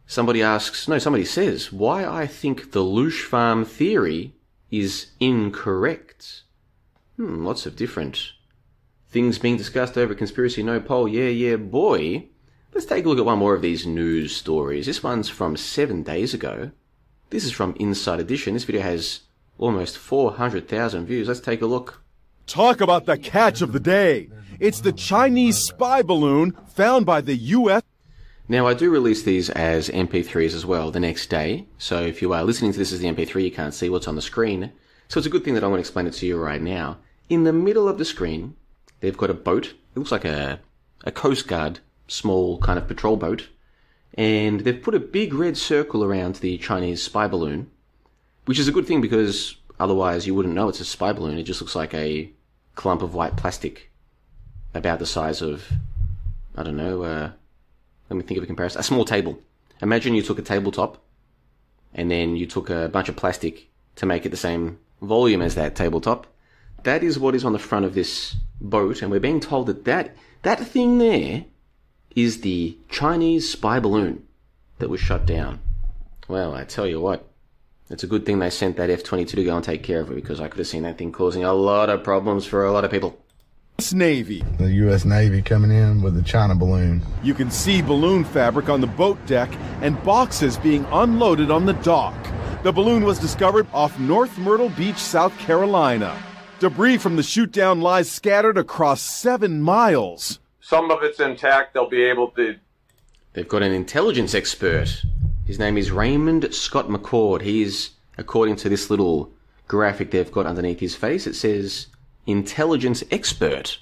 Somebody 0.07 0.43
asks, 0.43 0.89
no, 0.89 0.99
somebody 0.99 1.27
says, 1.27 1.71
why 1.71 2.07
I 2.07 2.27
think 2.27 2.73
the 2.73 2.81
Loosh 2.81 3.23
Farm 3.25 3.67
theory 3.67 4.33
is 4.71 5.09
incorrect. 5.21 6.43
Hmm, 7.17 7.45
lots 7.45 7.67
of 7.67 7.77
different 7.77 8.33
things 9.09 9.39
being 9.39 9.57
discussed 9.57 9.97
over 9.97 10.15
conspiracy 10.15 10.63
nopol. 10.63 11.11
Yeah, 11.11 11.29
yeah, 11.29 11.57
boy. 11.57 12.27
Let's 12.75 12.87
take 12.87 13.05
a 13.05 13.09
look 13.09 13.19
at 13.19 13.25
one 13.25 13.39
more 13.39 13.55
of 13.55 13.63
these 13.63 13.87
news 13.87 14.37
stories. 14.37 14.87
This 14.87 15.03
one's 15.03 15.29
from 15.29 15.57
seven 15.57 16.03
days 16.03 16.35
ago. 16.35 16.71
This 17.31 17.45
is 17.45 17.53
from 17.53 17.75
Inside 17.79 18.21
Edition. 18.21 18.55
This 18.55 18.65
video 18.65 18.83
has 18.83 19.21
almost 19.59 19.99
400,000 19.99 21.07
views. 21.07 21.29
Let's 21.29 21.41
take 21.41 21.63
a 21.63 21.67
look. 21.67 22.03
Talk 22.47 22.81
about 22.81 23.07
the 23.07 23.19
catch 23.19 23.61
of 23.61 23.73
the 23.73 23.81
day. 23.81 24.31
It's 24.61 24.81
the 24.81 24.93
Chinese 24.93 25.59
spy 25.59 26.03
balloon 26.03 26.53
found 26.69 27.05
by 27.05 27.21
the 27.21 27.37
U.S. 27.37 27.83
Now, 28.51 28.67
I 28.67 28.73
do 28.73 28.91
release 28.91 29.23
these 29.23 29.51
as 29.51 29.91
MP3s 29.91 30.55
as 30.55 30.65
well 30.65 30.91
the 30.91 31.01
next 31.01 31.29
day. 31.29 31.67
So 31.77 32.01
if 32.01 32.23
you 32.23 32.33
are 32.33 32.43
listening 32.43 32.73
to 32.73 32.79
this 32.79 32.93
as 32.93 33.01
the 33.01 33.09
MP3, 33.09 33.45
you 33.45 33.51
can't 33.51 33.75
see 33.75 33.91
what's 33.91 34.09
on 34.09 34.15
the 34.15 34.23
screen. 34.23 34.73
So 35.09 35.19
it's 35.19 35.27
a 35.27 35.31
good 35.31 35.45
thing 35.45 35.53
that 35.55 35.63
I'm 35.63 35.71
going 35.71 35.79
to 35.79 35.87
explain 35.87 36.07
it 36.07 36.15
to 36.15 36.27
you 36.27 36.39
right 36.39 36.61
now. 36.61 36.97
In 37.29 37.45
the 37.45 37.53
middle 37.53 37.89
of 37.89 37.99
the 37.99 38.07
screen, 38.07 38.57
they've 39.01 39.17
got 39.17 39.29
a 39.29 39.35
boat. 39.35 39.67
It 39.67 39.99
looks 39.99 40.13
like 40.13 40.25
a, 40.25 40.61
a 41.05 41.13
Coast 41.13 41.47
Guard 41.47 41.81
small 42.07 42.59
kind 42.59 42.79
of 42.79 42.89
patrol 42.89 43.17
boat. 43.17 43.49
And 44.15 44.61
they've 44.61 44.83
put 44.83 44.95
a 44.95 45.01
big 45.01 45.35
red 45.35 45.59
circle 45.59 46.03
around 46.03 46.37
the 46.37 46.57
Chinese 46.57 47.03
spy 47.03 47.29
balloon, 47.29 47.71
which 48.47 48.59
is 48.59 48.67
a 48.67 48.73
good 48.73 48.87
thing 48.87 49.03
because 49.03 49.57
otherwise 49.79 50.27
you 50.27 50.35
wouldn't 50.35 50.55
know 50.55 50.71
it's 50.71 50.81
a 50.81 50.87
spy 50.87 51.13
balloon. 51.13 51.39
It 51.39 51.45
just 51.45 51.61
looks 51.61 51.77
like 51.77 51.93
a 51.93 52.33
clump 52.75 53.03
of 53.03 53.15
white 53.15 53.37
plastic 53.37 53.91
about 54.73 54.99
the 55.01 55.07
size 55.07 55.43
of, 55.43 55.71
I 56.57 56.63
don't 56.63 56.77
know, 56.77 57.03
uh, 57.03 57.31
let 58.09 58.17
me 58.17 58.23
think 58.23 58.39
of 58.39 58.45
a 58.45 58.47
comparison. 58.47 58.81
A 58.81 58.85
small 58.85 59.05
table. 59.05 59.39
Imagine 59.81 60.15
you 60.15 60.23
took 60.23 60.39
a 60.39 60.43
tabletop 60.43 61.03
and 61.95 62.11
then 62.11 62.37
you 62.37 62.47
took 62.47 62.71
a 62.71 62.89
bunch 62.89 63.09
of 63.09 63.17
plastic 63.17 63.69
to 63.97 64.07
make 64.07 64.27
it 64.27 64.31
the 64.31 64.37
same 64.37 64.79
volume 65.01 65.43
as 65.43 65.55
that 65.55 65.75
tabletop. 65.75 66.27
That 66.85 67.03
is 67.03 67.19
what 67.19 67.35
is 67.35 67.45
on 67.45 67.53
the 67.53 67.59
front 67.59 67.85
of 67.85 67.95
this 67.95 68.37
boat, 68.61 69.03
and 69.03 69.11
we're 69.11 69.21
being 69.21 69.41
told 69.41 69.67
that 69.67 69.85
that, 69.85 70.17
that 70.43 70.61
thing 70.61 70.99
there 70.99 71.45
is 72.15 72.41
the 72.41 72.77
Chinese 72.89 73.51
spy 73.51 73.81
balloon 73.81 74.27
that 74.79 74.89
was 74.89 75.01
shot 75.01 75.27
down. 75.27 75.61
Well, 76.29 76.55
I 76.55 76.65
tell 76.65 76.87
you 76.87 77.01
what, 77.01 77.29
it's 77.91 78.05
a 78.05 78.09
good 78.09 78.27
thing 78.27 78.39
they 78.39 78.51
sent 78.51 78.77
that 78.77 78.91
F 78.91 79.03
22 79.03 79.37
to 79.37 79.45
go 79.45 79.57
and 79.57 79.65
take 79.65 79.83
care 79.83 80.01
of 80.01 80.11
it 80.11 80.15
because 80.15 80.41
I 80.41 80.49
could 80.49 80.59
have 80.59 80.67
seen 80.67 80.83
that 80.83 80.99
thing 80.99 81.11
causing 81.11 81.45
a 81.45 81.53
lot 81.53 81.89
of 81.89 82.05
problems 82.05 82.47
for 82.47 82.65
a 82.65 82.73
lot 82.73 82.85
of 82.85 82.91
people. 82.91 83.19
Navy. 83.93 84.45
The 84.59 84.71
U.S. 84.85 85.05
Navy 85.05 85.41
coming 85.41 85.71
in 85.71 86.03
with 86.03 86.15
the 86.15 86.23
China 86.23 86.55
balloon. 86.55 87.01
You 87.23 87.33
can 87.33 87.49
see 87.49 87.81
balloon 87.81 88.25
fabric 88.25 88.69
on 88.69 88.81
the 88.81 88.89
boat 88.89 89.25
deck 89.25 89.51
and 89.83 90.03
boxes 90.03 90.59
being 90.59 90.85
unloaded 90.91 91.51
on 91.51 91.65
the 91.65 91.75
dock. 91.75 92.17
The 92.65 92.73
balloon 92.73 93.05
was 93.05 93.21
discovered 93.21 93.69
off 93.73 93.99
North 94.01 94.37
Myrtle 94.37 94.71
Beach, 94.71 94.99
South 94.99 95.37
Carolina. 95.39 96.21
Debris 96.59 96.99
from 96.99 97.15
the 97.15 97.23
shootdown 97.23 97.81
lies 97.81 98.11
scattered 98.11 98.59
across 98.59 99.01
seven 99.01 99.63
miles. 99.63 100.41
Some 100.61 100.91
of 100.91 101.05
it's 101.05 101.21
intact. 101.21 101.75
They'll 101.75 101.89
be 101.89 102.03
able 102.03 102.29
to. 102.33 102.57
They've 103.33 103.49
got 103.49 103.63
an 103.63 103.73
intelligence 103.73 104.35
expert. 104.35 105.05
His 105.47 105.61
name 105.61 105.79
is 105.79 105.93
Raymond 105.93 106.53
Scott 106.53 106.89
McCord. 106.89 107.43
He's, 107.43 107.91
according 108.19 108.57
to 108.57 108.69
this 108.69 108.91
little 108.91 109.33
graphic 109.69 110.11
they've 110.11 110.33
got 110.33 110.47
underneath 110.47 110.81
his 110.81 110.97
face, 110.97 111.29
it 111.29 111.37
says 111.37 111.87
intelligence 112.29 113.03
expert. 113.11 113.79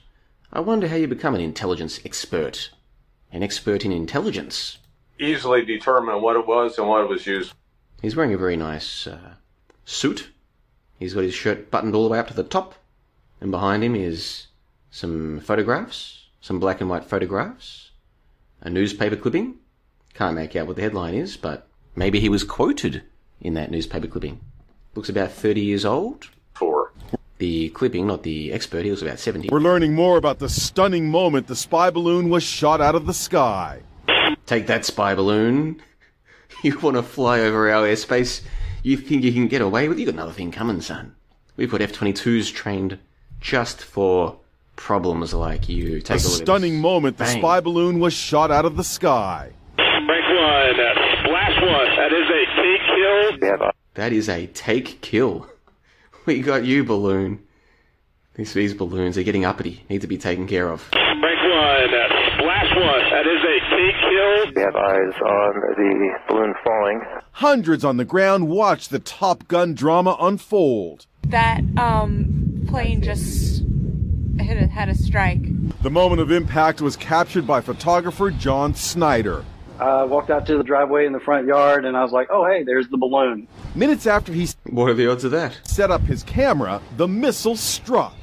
I 0.52 0.60
wonder 0.60 0.86
how 0.86 0.94
you 0.94 1.08
become 1.08 1.34
an 1.34 1.40
intelligence 1.40 1.98
expert. 2.04 2.70
An 3.32 3.42
expert 3.42 3.84
in 3.84 3.90
intelligence. 3.90 4.78
Easily 5.18 5.64
determine 5.64 6.22
what 6.22 6.36
it 6.36 6.46
was 6.46 6.78
and 6.78 6.88
what 6.88 7.02
it 7.02 7.08
was 7.08 7.26
used. 7.26 7.52
He's 8.00 8.14
wearing 8.14 8.32
a 8.32 8.38
very 8.38 8.56
nice 8.56 9.08
uh, 9.08 9.34
suit. 9.84 10.30
He's 10.96 11.14
got 11.14 11.24
his 11.24 11.34
shirt 11.34 11.72
buttoned 11.72 11.96
all 11.96 12.04
the 12.04 12.10
way 12.10 12.20
up 12.20 12.28
to 12.28 12.34
the 12.34 12.44
top. 12.44 12.76
And 13.40 13.50
behind 13.50 13.82
him 13.82 13.96
is 13.96 14.46
some 14.92 15.40
photographs, 15.40 16.28
some 16.40 16.60
black 16.60 16.80
and 16.80 16.88
white 16.88 17.04
photographs, 17.04 17.90
a 18.60 18.70
newspaper 18.70 19.16
clipping. 19.16 19.56
Can't 20.14 20.36
make 20.36 20.54
out 20.54 20.68
what 20.68 20.76
the 20.76 20.82
headline 20.82 21.14
is, 21.14 21.36
but 21.36 21.66
maybe 21.96 22.20
he 22.20 22.28
was 22.28 22.44
quoted 22.44 23.02
in 23.40 23.54
that 23.54 23.72
newspaper 23.72 24.06
clipping. 24.06 24.40
Looks 24.94 25.08
about 25.08 25.32
30 25.32 25.60
years 25.60 25.84
old. 25.84 26.28
For 26.54 26.92
the 27.38 27.68
clipping, 27.70 28.06
not 28.06 28.22
the 28.22 28.52
expert. 28.52 28.84
He 28.84 28.90
was 28.90 29.02
about 29.02 29.18
70. 29.18 29.48
We're 29.50 29.60
learning 29.60 29.94
more 29.94 30.16
about 30.16 30.38
the 30.38 30.48
stunning 30.48 31.10
moment 31.10 31.46
the 31.46 31.56
spy 31.56 31.90
balloon 31.90 32.28
was 32.30 32.42
shot 32.42 32.80
out 32.80 32.94
of 32.94 33.06
the 33.06 33.14
sky. 33.14 33.80
Take 34.46 34.66
that, 34.68 34.84
spy 34.84 35.14
balloon. 35.14 35.82
You 36.62 36.78
want 36.78 36.96
to 36.96 37.02
fly 37.02 37.40
over 37.40 37.70
our 37.70 37.86
airspace? 37.86 38.40
You 38.82 38.96
think 38.96 39.22
you 39.24 39.32
can 39.32 39.46
get 39.46 39.60
away 39.60 39.88
with 39.88 39.98
it? 39.98 40.00
You 40.00 40.06
got 40.06 40.14
another 40.14 40.32
thing 40.32 40.50
coming, 40.50 40.80
son. 40.80 41.14
We've 41.56 41.70
got 41.70 41.82
F 41.82 41.92
22s 41.92 42.52
trained 42.54 42.98
just 43.40 43.82
for 43.82 44.38
problems 44.74 45.34
like 45.34 45.68
you. 45.68 46.00
Take 46.00 46.20
A 46.20 46.22
a, 46.22 46.24
look 46.24 46.32
at 46.40 46.46
stunning 46.46 46.72
this. 46.74 46.82
moment, 46.82 47.18
the 47.18 47.24
Bang. 47.24 47.38
spy 47.40 47.60
balloon 47.60 47.98
was 48.00 48.14
shot 48.14 48.50
out 48.50 48.64
of 48.64 48.76
the 48.76 48.84
sky. 48.84 49.50
Rank 49.76 50.08
one, 50.08 50.74
splash 51.24 51.62
one. 51.62 51.96
That 51.96 52.12
is 52.12 52.30
a 52.30 53.40
take 53.42 53.50
kill. 53.60 53.72
That 53.94 54.12
is 54.12 54.28
a 54.30 54.46
take 54.46 55.00
kill. 55.02 55.46
We 56.26 56.40
got 56.42 56.64
you, 56.64 56.82
balloon. 56.84 57.40
These, 58.34 58.52
these 58.52 58.74
balloons 58.74 59.16
are 59.16 59.22
getting 59.22 59.44
uppity. 59.44 59.84
Need 59.88 60.00
to 60.00 60.06
be 60.06 60.18
taken 60.18 60.46
care 60.46 60.68
of. 60.68 60.86
Rank 60.92 61.22
one, 61.22 61.88
splash 62.36 62.76
one. 62.76 63.10
That 63.10 63.26
is 63.26 63.40
a 63.42 63.56
take 63.70 63.96
kill. 64.10 64.54
We 64.54 64.60
have 64.62 64.76
eyes 64.76 65.14
on 65.22 65.54
the 65.76 66.18
balloon 66.28 66.54
falling. 66.64 67.00
Hundreds 67.32 67.84
on 67.84 67.96
the 67.96 68.04
ground 68.04 68.48
watch 68.48 68.88
the 68.88 68.98
Top 68.98 69.46
Gun 69.48 69.74
drama 69.74 70.16
unfold. 70.20 71.06
that 71.28 71.60
um, 71.78 72.64
plane 72.68 73.02
just 73.02 73.62
hit 74.38 74.62
a, 74.62 74.66
had 74.66 74.88
a 74.88 74.94
strike. 74.94 75.40
The 75.82 75.90
moment 75.90 76.20
of 76.20 76.30
impact 76.30 76.80
was 76.80 76.96
captured 76.96 77.46
by 77.46 77.60
photographer 77.60 78.30
John 78.30 78.74
Snyder. 78.74 79.44
I 79.78 80.04
walked 80.04 80.30
out 80.30 80.46
to 80.46 80.56
the 80.56 80.64
driveway 80.64 81.06
in 81.06 81.12
the 81.12 81.20
front 81.20 81.46
yard 81.46 81.84
and 81.84 81.96
I 81.96 82.02
was 82.02 82.10
like, 82.12 82.28
oh, 82.30 82.46
hey, 82.46 82.64
there's 82.64 82.88
the 82.88 82.96
balloon. 82.96 83.46
Minutes 83.76 84.06
after 84.06 84.32
he 84.32 84.48
What 84.70 84.88
are 84.88 84.94
the 84.94 85.10
odds 85.10 85.24
of 85.24 85.32
that? 85.32 85.60
set 85.64 85.90
up 85.90 86.00
his 86.00 86.22
camera, 86.22 86.80
the 86.96 87.06
missile 87.06 87.56
struck. 87.56 88.16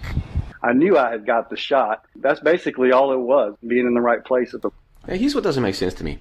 I 0.63 0.73
knew 0.73 0.97
I 0.97 1.11
had 1.11 1.27
got 1.27 1.51
the 1.51 1.55
shot. 1.55 2.05
That's 2.15 2.39
basically 2.39 2.91
all 2.91 3.13
it 3.13 3.19
was, 3.19 3.55
being 3.67 3.85
in 3.85 3.93
the 3.93 4.01
right 4.01 4.25
place 4.25 4.55
at 4.55 4.63
the 4.63 4.71
Now, 5.07 5.13
here's 5.13 5.35
what 5.35 5.43
doesn't 5.43 5.61
make 5.61 5.75
sense 5.75 5.93
to 5.95 6.03
me. 6.03 6.17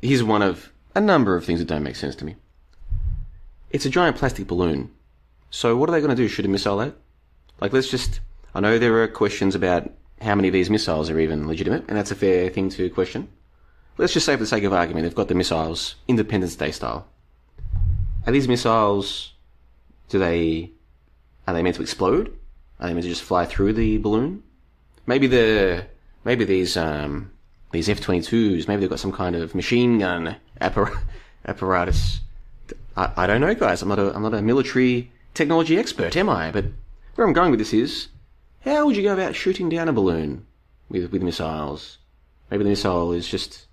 Here's 0.00 0.24
one 0.24 0.42
of 0.42 0.72
a 0.96 1.00
number 1.00 1.36
of 1.36 1.44
things 1.44 1.60
that 1.60 1.68
don't 1.68 1.84
make 1.84 1.94
sense 1.94 2.16
to 2.16 2.24
me. 2.24 2.34
It's 3.70 3.86
a 3.86 3.90
giant 3.90 4.16
plastic 4.16 4.48
balloon. 4.48 4.90
So 5.50 5.76
what 5.76 5.88
are 5.88 5.92
they 5.92 6.00
going 6.00 6.10
to 6.10 6.16
do? 6.16 6.26
Shoot 6.26 6.44
a 6.44 6.48
missile 6.48 6.80
at? 6.80 6.96
Like, 7.60 7.72
let's 7.72 7.90
just. 7.90 8.18
I 8.56 8.60
know 8.60 8.76
there 8.76 9.00
are 9.04 9.08
questions 9.08 9.54
about 9.54 9.88
how 10.20 10.34
many 10.34 10.48
of 10.48 10.52
these 10.52 10.68
missiles 10.68 11.10
are 11.10 11.20
even 11.20 11.46
legitimate, 11.46 11.84
and 11.86 11.96
that's 11.96 12.10
a 12.10 12.16
fair 12.16 12.50
thing 12.50 12.70
to 12.70 12.90
question. 12.90 13.28
Let's 13.98 14.14
just 14.14 14.26
say, 14.26 14.32
for 14.34 14.40
the 14.40 14.46
sake 14.46 14.64
of 14.64 14.72
argument, 14.72 15.04
they've 15.04 15.14
got 15.14 15.28
the 15.28 15.36
missiles 15.36 15.94
Independence 16.08 16.56
Day 16.56 16.72
style. 16.72 17.06
Are 18.26 18.32
these 18.32 18.48
missiles? 18.48 19.32
Do 20.08 20.18
they? 20.18 20.70
Are 21.46 21.54
they 21.54 21.62
meant 21.62 21.76
to 21.76 21.82
explode? 21.82 22.36
Are 22.78 22.86
they 22.86 22.94
meant 22.94 23.04
to 23.04 23.10
just 23.10 23.22
fly 23.22 23.46
through 23.46 23.72
the 23.72 23.98
balloon? 23.98 24.42
Maybe 25.06 25.26
the 25.26 25.86
maybe 26.24 26.44
these 26.44 26.76
um 26.76 27.30
these 27.72 27.88
F 27.88 28.00
twenty 28.00 28.22
twos. 28.22 28.68
Maybe 28.68 28.80
they've 28.80 28.90
got 28.90 29.00
some 29.00 29.12
kind 29.12 29.34
of 29.34 29.54
machine 29.54 29.98
gun 29.98 30.36
appar- 30.60 31.02
apparatus. 31.46 32.20
I, 32.96 33.12
I 33.16 33.26
don't 33.26 33.40
know, 33.40 33.54
guys. 33.54 33.82
I'm 33.82 33.88
not 33.88 33.98
a 33.98 34.14
I'm 34.14 34.22
not 34.22 34.34
a 34.34 34.42
military 34.42 35.10
technology 35.34 35.78
expert, 35.78 36.16
am 36.16 36.28
I? 36.28 36.52
But 36.52 36.66
where 37.14 37.26
I'm 37.26 37.32
going 37.32 37.50
with 37.50 37.58
this 37.58 37.74
is, 37.74 38.08
how 38.60 38.86
would 38.86 38.96
you 38.96 39.02
go 39.02 39.12
about 39.12 39.34
shooting 39.34 39.68
down 39.68 39.88
a 39.88 39.92
balloon 39.92 40.46
with 40.88 41.10
with 41.10 41.22
missiles? 41.22 41.98
Maybe 42.50 42.64
the 42.64 42.70
missile 42.70 43.12
is 43.12 43.26
just 43.26 43.66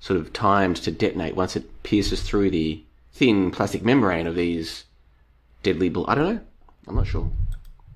sort 0.00 0.20
of 0.20 0.32
timed 0.32 0.76
to 0.76 0.90
detonate 0.90 1.36
once 1.36 1.56
it 1.56 1.82
pierces 1.82 2.20
through 2.22 2.50
the 2.50 2.82
thin 3.14 3.50
plastic 3.50 3.82
membrane 3.82 4.26
of 4.26 4.34
these 4.34 4.84
deadly. 5.62 5.88
Bal- 5.88 6.04
I 6.08 6.14
don't 6.14 6.34
know. 6.34 6.40
I'm 6.86 6.96
not 6.96 7.06
sure. 7.06 7.30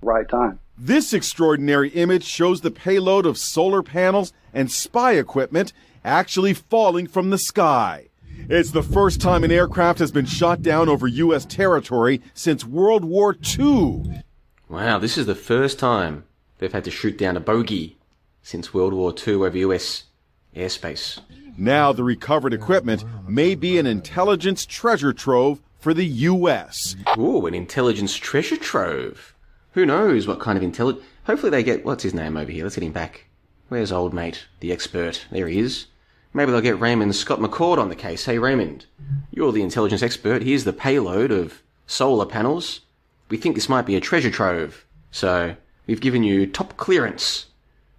right 0.01 0.27
time. 0.29 0.61
This 0.79 1.13
extraordinary 1.13 1.91
image 1.91 2.25
shows 2.25 2.61
the 2.61 2.71
payload 2.71 3.27
of 3.27 3.37
solar 3.37 3.83
panels 3.83 4.33
and 4.55 4.71
spy 4.71 5.13
equipment 5.13 5.73
actually 6.05 6.55
falling 6.55 7.09
from 7.09 7.31
the 7.31 7.39
sky. 7.39 8.07
It's 8.49 8.71
the 8.71 8.85
first 8.85 9.21
time 9.21 9.43
an 9.43 9.51
aircraft 9.51 9.99
has 9.99 10.13
been 10.13 10.25
shot 10.25 10.63
down 10.63 10.89
over 10.89 11.09
U.S. 11.09 11.45
territory 11.45 12.23
since 12.33 12.65
World 12.65 13.05
War 13.05 13.37
II. 13.59 14.23
Wow, 14.69 14.99
this 14.99 15.19
is 15.19 15.27
the 15.27 15.35
first 15.35 15.79
time 15.81 16.25
they've 16.59 16.73
had 16.73 16.85
to 16.85 16.91
shoot 16.93 17.19
down 17.19 17.37
a 17.37 17.41
bogey 17.41 17.99
since 18.43 18.73
World 18.73 18.95
War 18.95 19.13
II 19.27 19.35
over 19.35 19.59
US 19.59 20.05
airspace. 20.55 21.19
Now 21.61 21.93
the 21.93 22.05
recovered 22.05 22.53
equipment 22.53 23.05
may 23.27 23.57
be 23.57 23.79
an 23.79 23.87
intelligence 23.87 24.65
treasure 24.65 25.13
trove 25.13 25.61
for 25.81 25.93
the 25.93 26.05
U.S. 26.05 26.95
Ooh, 27.19 27.47
an 27.47 27.55
intelligence 27.55 28.15
treasure 28.15 28.57
trove. 28.57 29.35
Who 29.73 29.85
knows 29.85 30.29
what 30.29 30.39
kind 30.39 30.57
of 30.57 30.63
intelligence? 30.63 31.05
Hopefully 31.25 31.51
they 31.51 31.65
get 31.65 31.85
what's 31.85 32.05
his 32.05 32.15
name 32.15 32.37
over 32.37 32.53
here. 32.53 32.63
Let's 32.63 32.77
get 32.77 32.85
him 32.85 32.93
back. 32.93 33.25
Where's 33.71 33.91
old 33.91 34.15
mate, 34.15 34.47
the 34.61 34.71
expert? 34.71 35.27
There 35.33 35.49
he 35.49 35.59
is. 35.59 35.87
Maybe 36.33 36.53
they'll 36.53 36.61
get 36.61 36.79
Raymond 36.79 37.17
Scott 37.17 37.41
McCord 37.41 37.79
on 37.79 37.89
the 37.89 37.97
case. 37.97 38.25
Hey 38.25 38.39
Raymond, 38.39 38.87
you're 39.33 39.51
the 39.51 39.63
intelligence 39.63 40.03
expert. 40.03 40.43
Here's 40.43 40.63
the 40.63 40.73
payload 40.73 41.33
of 41.33 41.61
solar 41.89 42.27
panels. 42.27 42.83
We 43.31 43.37
think 43.37 43.57
this 43.57 43.69
might 43.69 43.85
be 43.85 43.97
a 43.97 44.01
treasure 44.01 44.31
trove, 44.31 44.87
so 45.11 45.57
we've 45.89 46.01
given 46.01 46.23
you 46.23 46.47
top 46.47 46.77
clearance, 46.77 47.47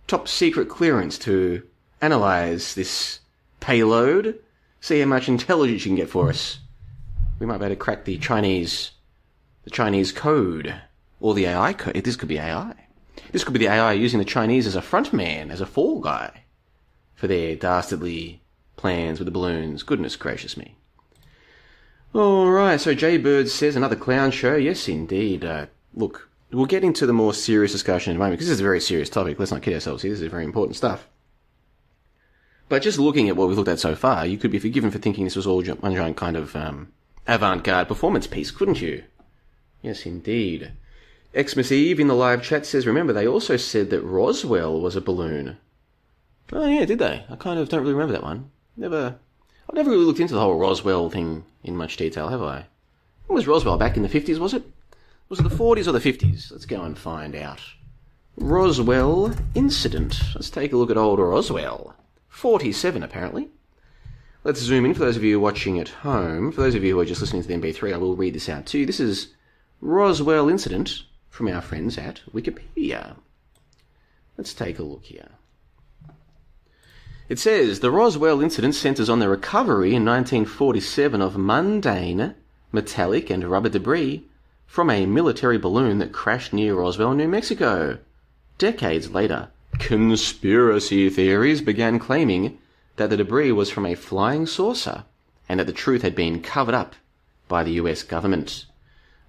top 0.08 0.30
secret 0.30 0.70
clearance 0.70 1.18
to 1.20 1.62
analyze 2.02 2.76
this 2.76 3.20
payload. 3.60 4.40
See 4.82 5.00
how 5.00 5.06
much 5.06 5.28
intelligence 5.28 5.86
you 5.86 5.90
can 5.90 5.96
get 5.96 6.10
for 6.10 6.30
us. 6.30 6.60
We 7.40 7.46
might 7.46 7.58
be 7.58 7.66
able 7.66 7.76
to 7.76 7.80
crack 7.80 8.06
the 8.06 8.18
Chinese 8.18 8.92
the 9.64 9.70
Chinese 9.70 10.12
code 10.12 10.74
or 11.20 11.34
the 11.34 11.46
AI 11.46 11.74
code. 11.74 11.96
This 11.96 12.16
could 12.16 12.30
be 12.30 12.40
AI. 12.40 12.74
This 13.32 13.44
could 13.44 13.54
be 13.54 13.60
the 13.60 13.68
AI 13.68 13.94
using 13.94 14.20
the 14.20 14.26
Chinese 14.26 14.66
as 14.66 14.76
a 14.76 14.82
front 14.82 15.14
man, 15.14 15.52
as 15.52 15.62
a 15.62 15.66
fall 15.66 16.00
guy 16.00 16.44
for 17.14 17.28
their 17.28 17.56
dastardly 17.56 18.42
plans 18.78 19.20
with 19.20 19.26
the 19.26 19.32
balloons. 19.32 19.84
Goodness 19.84 20.16
gracious 20.16 20.58
me. 20.58 20.76
Alright, 22.16 22.82
so 22.82 22.96
Jay 22.96 23.18
Bird 23.18 23.50
says 23.50 23.76
another 23.76 23.96
clown 23.96 24.32
show. 24.32 24.56
Yes, 24.56 24.88
indeed. 24.88 25.46
Uh, 25.46 25.68
look, 25.94 26.30
we'll 26.52 26.66
get 26.66 26.84
into 26.84 27.06
the 27.06 27.14
more 27.14 27.34
serious 27.34 27.72
discussion 27.72 28.12
in 28.12 28.18
a 28.18 28.20
moment 28.20 28.40
because 28.40 28.48
this 28.48 28.56
is 28.56 28.62
a 28.62 28.64
very 28.64 28.82
serious 28.82 29.10
topic. 29.10 29.38
Let's 29.38 29.52
not 29.52 29.62
kid 29.62 29.74
ourselves 29.74 30.02
here. 30.02 30.12
This 30.12 30.22
is 30.22 30.32
very 30.32 30.46
important 30.46 30.76
stuff. 30.76 31.08
But 32.70 32.84
just 32.84 33.00
looking 33.00 33.28
at 33.28 33.36
what 33.36 33.48
we've 33.48 33.58
looked 33.58 33.70
at 33.70 33.80
so 33.80 33.96
far, 33.96 34.28
you 34.28 34.38
could 34.38 34.52
be 34.52 34.60
forgiven 34.60 34.92
for 34.92 35.00
thinking 35.00 35.24
this 35.24 35.36
was 35.36 35.48
all 35.48 35.64
one 35.64 35.96
giant 35.96 36.18
kind 36.18 36.38
of 36.38 36.56
um, 36.56 36.92
avant-garde 37.28 37.88
performance 37.88 38.28
piece, 38.28 38.52
couldn't 38.52 38.80
you? 38.80 39.04
Yes, 39.82 40.06
indeed. 40.06 40.72
Xmas 41.36 41.72
Eve 41.72 42.00
in 42.00 42.08
the 42.08 42.14
live 42.14 42.44
chat 42.44 42.66
says, 42.66 42.86
remember, 42.86 43.12
they 43.12 43.28
also 43.28 43.58
said 43.58 43.90
that 43.90 44.02
Roswell 44.02 44.80
was 44.80 44.96
a 44.96 45.02
balloon. 45.02 45.58
Oh, 46.52 46.68
yeah, 46.68 46.86
did 46.86 47.00
they? 47.00 47.26
I 47.30 47.36
kind 47.36 47.60
of 47.60 47.70
don't 47.70 47.82
really 47.82 47.94
remember 47.94 48.14
that 48.14 48.24
one. 48.24 48.52
Never. 48.78 49.16
I've 49.68 49.76
never 49.76 49.90
really 49.90 50.06
looked 50.06 50.20
into 50.20 50.34
the 50.36 50.40
whole 50.40 50.58
Roswell 50.58 51.10
thing 51.10 51.46
in 51.64 51.76
much 51.76 51.98
detail, 51.98 52.30
have 52.30 52.42
I? 52.42 52.66
When 53.28 53.36
was 53.36 53.48
Roswell? 53.48 53.78
Back 53.78 53.98
in 53.98 54.04
the 54.04 54.10
50s, 54.10 54.40
was 54.40 54.54
it? 54.54 54.64
Was 55.28 55.40
it 55.40 55.44
the 55.44 55.50
40s 55.50 55.88
or 55.88 55.92
the 55.92 56.00
50s? 56.00 56.52
Let's 56.52 56.66
go 56.66 56.82
and 56.82 56.98
find 56.98 57.36
out. 57.36 57.62
Roswell 58.38 59.36
incident. 59.54 60.20
Let's 60.34 60.50
take 60.50 60.74
a 60.74 60.78
look 60.78 60.90
at 60.90 60.98
old 60.98 61.20
Roswell. 61.20 61.96
47, 62.40 63.04
apparently. 63.04 63.50
Let's 64.46 64.62
zoom 64.62 64.86
in 64.86 64.94
for 64.94 65.02
those 65.02 65.18
of 65.18 65.26
you 65.26 65.42
watching 65.42 65.78
at 65.78 65.90
home. 65.90 66.54
For 66.54 66.62
those 66.62 66.74
of 66.74 66.86
you 66.86 66.94
who 66.94 67.00
are 67.02 67.06
just 67.06 67.20
listening 67.20 67.42
to 67.42 67.48
the 67.50 67.54
MP3, 67.54 67.94
I 67.94 67.98
will 67.98 68.16
read 68.16 68.34
this 68.34 68.48
out 68.48 68.66
too. 68.66 68.86
This 68.86 69.02
is 69.02 69.34
Roswell 69.82 70.48
incident 70.48 71.04
from 71.30 71.50
our 71.50 71.60
friends 71.60 71.98
at 71.98 72.22
Wikipedia. 72.34 73.18
Let's 74.38 74.54
take 74.54 74.80
a 74.80 74.84
look 74.84 75.04
here. 75.04 75.28
It 77.28 77.40
says 77.40 77.82
the 77.82 77.92
Roswell 77.92 78.42
incident 78.42 78.74
centers 78.74 79.10
on 79.10 79.20
the 79.20 79.28
recovery 79.28 79.94
in 79.94 80.06
1947 80.06 81.22
of 81.22 81.38
mundane, 81.38 82.36
metallic, 82.72 83.30
and 83.30 83.44
rubber 83.44 83.70
debris 83.70 84.24
from 84.66 84.90
a 84.90 85.06
military 85.06 85.58
balloon 85.58 85.98
that 85.98 86.14
crashed 86.14 86.54
near 86.54 86.76
Roswell, 86.76 87.14
New 87.14 87.28
Mexico. 87.28 87.98
Decades 88.58 89.12
later, 89.12 89.50
conspiracy 89.78 91.10
theories 91.10 91.62
began 91.62 92.00
claiming 92.00 92.58
that 92.96 93.10
the 93.10 93.18
debris 93.18 93.52
was 93.52 93.70
from 93.70 93.86
a 93.86 93.96
flying 93.96 94.46
saucer 94.46 95.06
and 95.48 95.60
that 95.60 95.68
the 95.68 95.74
truth 95.74 96.02
had 96.02 96.16
been 96.16 96.42
covered 96.42 96.76
up 96.76 96.96
by 97.48 97.64
the 97.64 97.74
US 97.74 98.04
government. 98.04 98.66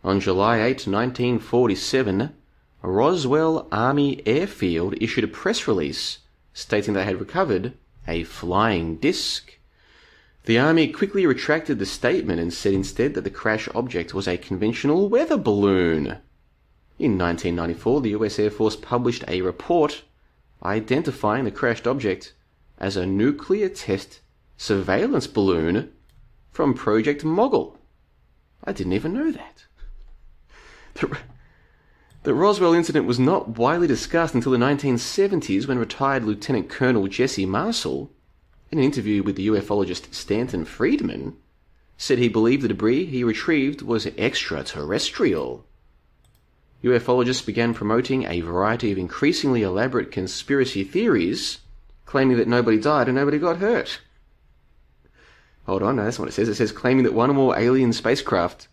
On 0.02 0.20
July 0.20 0.58
8, 0.58 0.86
1947, 0.86 2.34
Roswell 2.82 3.68
Army 3.70 4.22
Airfield 4.26 4.94
issued 5.00 5.24
a 5.24 5.28
press 5.28 5.68
release 5.68 6.18
stating 6.54 6.94
they 6.94 7.04
had 7.04 7.20
recovered 7.20 7.74
a 8.08 8.24
flying 8.24 8.96
disc. 8.96 9.58
The 10.44 10.58
Army 10.58 10.88
quickly 10.88 11.26
retracted 11.26 11.78
the 11.78 11.86
statement 11.86 12.40
and 12.40 12.52
said 12.52 12.74
instead 12.74 13.14
that 13.14 13.24
the 13.24 13.30
crash 13.30 13.68
object 13.74 14.14
was 14.14 14.26
a 14.26 14.38
conventional 14.38 15.08
weather 15.08 15.36
balloon. 15.36 16.18
In 16.98 17.16
1994, 17.18 18.00
the 18.00 18.10
US 18.10 18.38
Air 18.38 18.50
Force 18.50 18.76
published 18.76 19.24
a 19.28 19.42
report 19.42 20.02
identifying 20.62 21.44
the 21.44 21.50
crashed 21.50 21.86
object 21.86 22.34
as 22.78 22.96
a 22.96 23.06
nuclear 23.06 23.68
test 23.68 24.20
surveillance 24.56 25.26
balloon 25.26 25.92
from 26.50 26.74
Project 26.74 27.24
Mogul. 27.24 27.78
I 28.64 28.72
didn't 28.72 28.92
even 28.92 29.14
know 29.14 29.30
that. 29.32 29.64
The, 30.94 31.18
the 32.24 32.34
Roswell 32.34 32.74
incident 32.74 33.06
was 33.06 33.18
not 33.18 33.56
widely 33.56 33.86
discussed 33.86 34.34
until 34.34 34.52
the 34.52 34.58
1970s 34.58 35.66
when 35.66 35.78
retired 35.78 36.24
Lieutenant 36.24 36.68
Colonel 36.68 37.08
Jesse 37.08 37.46
Marcel, 37.46 38.10
in 38.70 38.78
an 38.78 38.84
interview 38.84 39.22
with 39.22 39.36
the 39.36 39.48
ufologist 39.48 40.12
Stanton 40.14 40.64
Friedman, 40.64 41.36
said 41.96 42.18
he 42.18 42.28
believed 42.28 42.62
the 42.62 42.68
debris 42.68 43.06
he 43.06 43.24
retrieved 43.24 43.82
was 43.82 44.06
extraterrestrial. 44.18 45.66
Ufologists 46.82 47.44
began 47.44 47.74
promoting 47.74 48.24
a 48.24 48.40
variety 48.40 48.90
of 48.90 48.98
increasingly 48.98 49.62
elaborate 49.62 50.10
conspiracy 50.10 50.84
theories, 50.84 51.58
claiming 52.06 52.36
that 52.38 52.48
nobody 52.48 52.78
died 52.78 53.08
and 53.08 53.16
nobody 53.16 53.38
got 53.38 53.58
hurt. 53.58 54.00
Hold 55.66 55.82
on, 55.82 55.96
no, 55.96 56.04
that's 56.04 56.18
not 56.18 56.24
what 56.24 56.28
it 56.30 56.32
says. 56.32 56.48
It 56.48 56.54
says 56.56 56.72
claiming 56.72 57.04
that 57.04 57.14
one 57.14 57.30
or 57.30 57.34
more 57.34 57.58
alien 57.58 57.92
spacecraft 57.92 58.68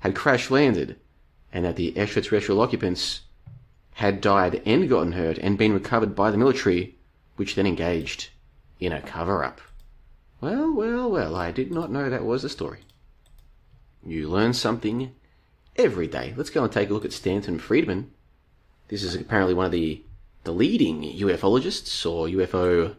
had 0.00 0.14
crash 0.14 0.50
landed 0.50 0.98
and 1.52 1.64
that 1.64 1.76
the 1.76 1.96
extraterrestrial 1.96 2.60
occupants 2.60 3.20
had 3.94 4.20
died 4.20 4.60
and 4.66 4.88
gotten 4.88 5.12
hurt 5.12 5.38
and 5.38 5.56
been 5.56 5.72
recovered 5.72 6.16
by 6.16 6.30
the 6.30 6.38
military, 6.38 6.96
which 7.36 7.54
then 7.54 7.66
engaged 7.66 8.30
in 8.80 8.92
a 8.92 9.00
cover 9.00 9.44
up. 9.44 9.60
Well, 10.40 10.72
well, 10.72 11.10
well, 11.10 11.36
I 11.36 11.52
did 11.52 11.70
not 11.70 11.92
know 11.92 12.10
that 12.10 12.24
was 12.24 12.42
the 12.42 12.48
story. 12.48 12.80
You 14.04 14.28
learn 14.28 14.52
something 14.52 15.14
every 15.76 16.06
day. 16.06 16.34
Let's 16.36 16.50
go 16.50 16.62
and 16.62 16.72
take 16.72 16.90
a 16.90 16.92
look 16.92 17.04
at 17.04 17.12
Stanton 17.12 17.58
Friedman. 17.58 18.10
This 18.88 19.02
is 19.02 19.14
apparently 19.14 19.54
one 19.54 19.66
of 19.66 19.72
the, 19.72 20.02
the 20.44 20.52
leading 20.52 21.02
ufologists 21.02 22.08
or 22.10 22.28
UFO 22.28 22.96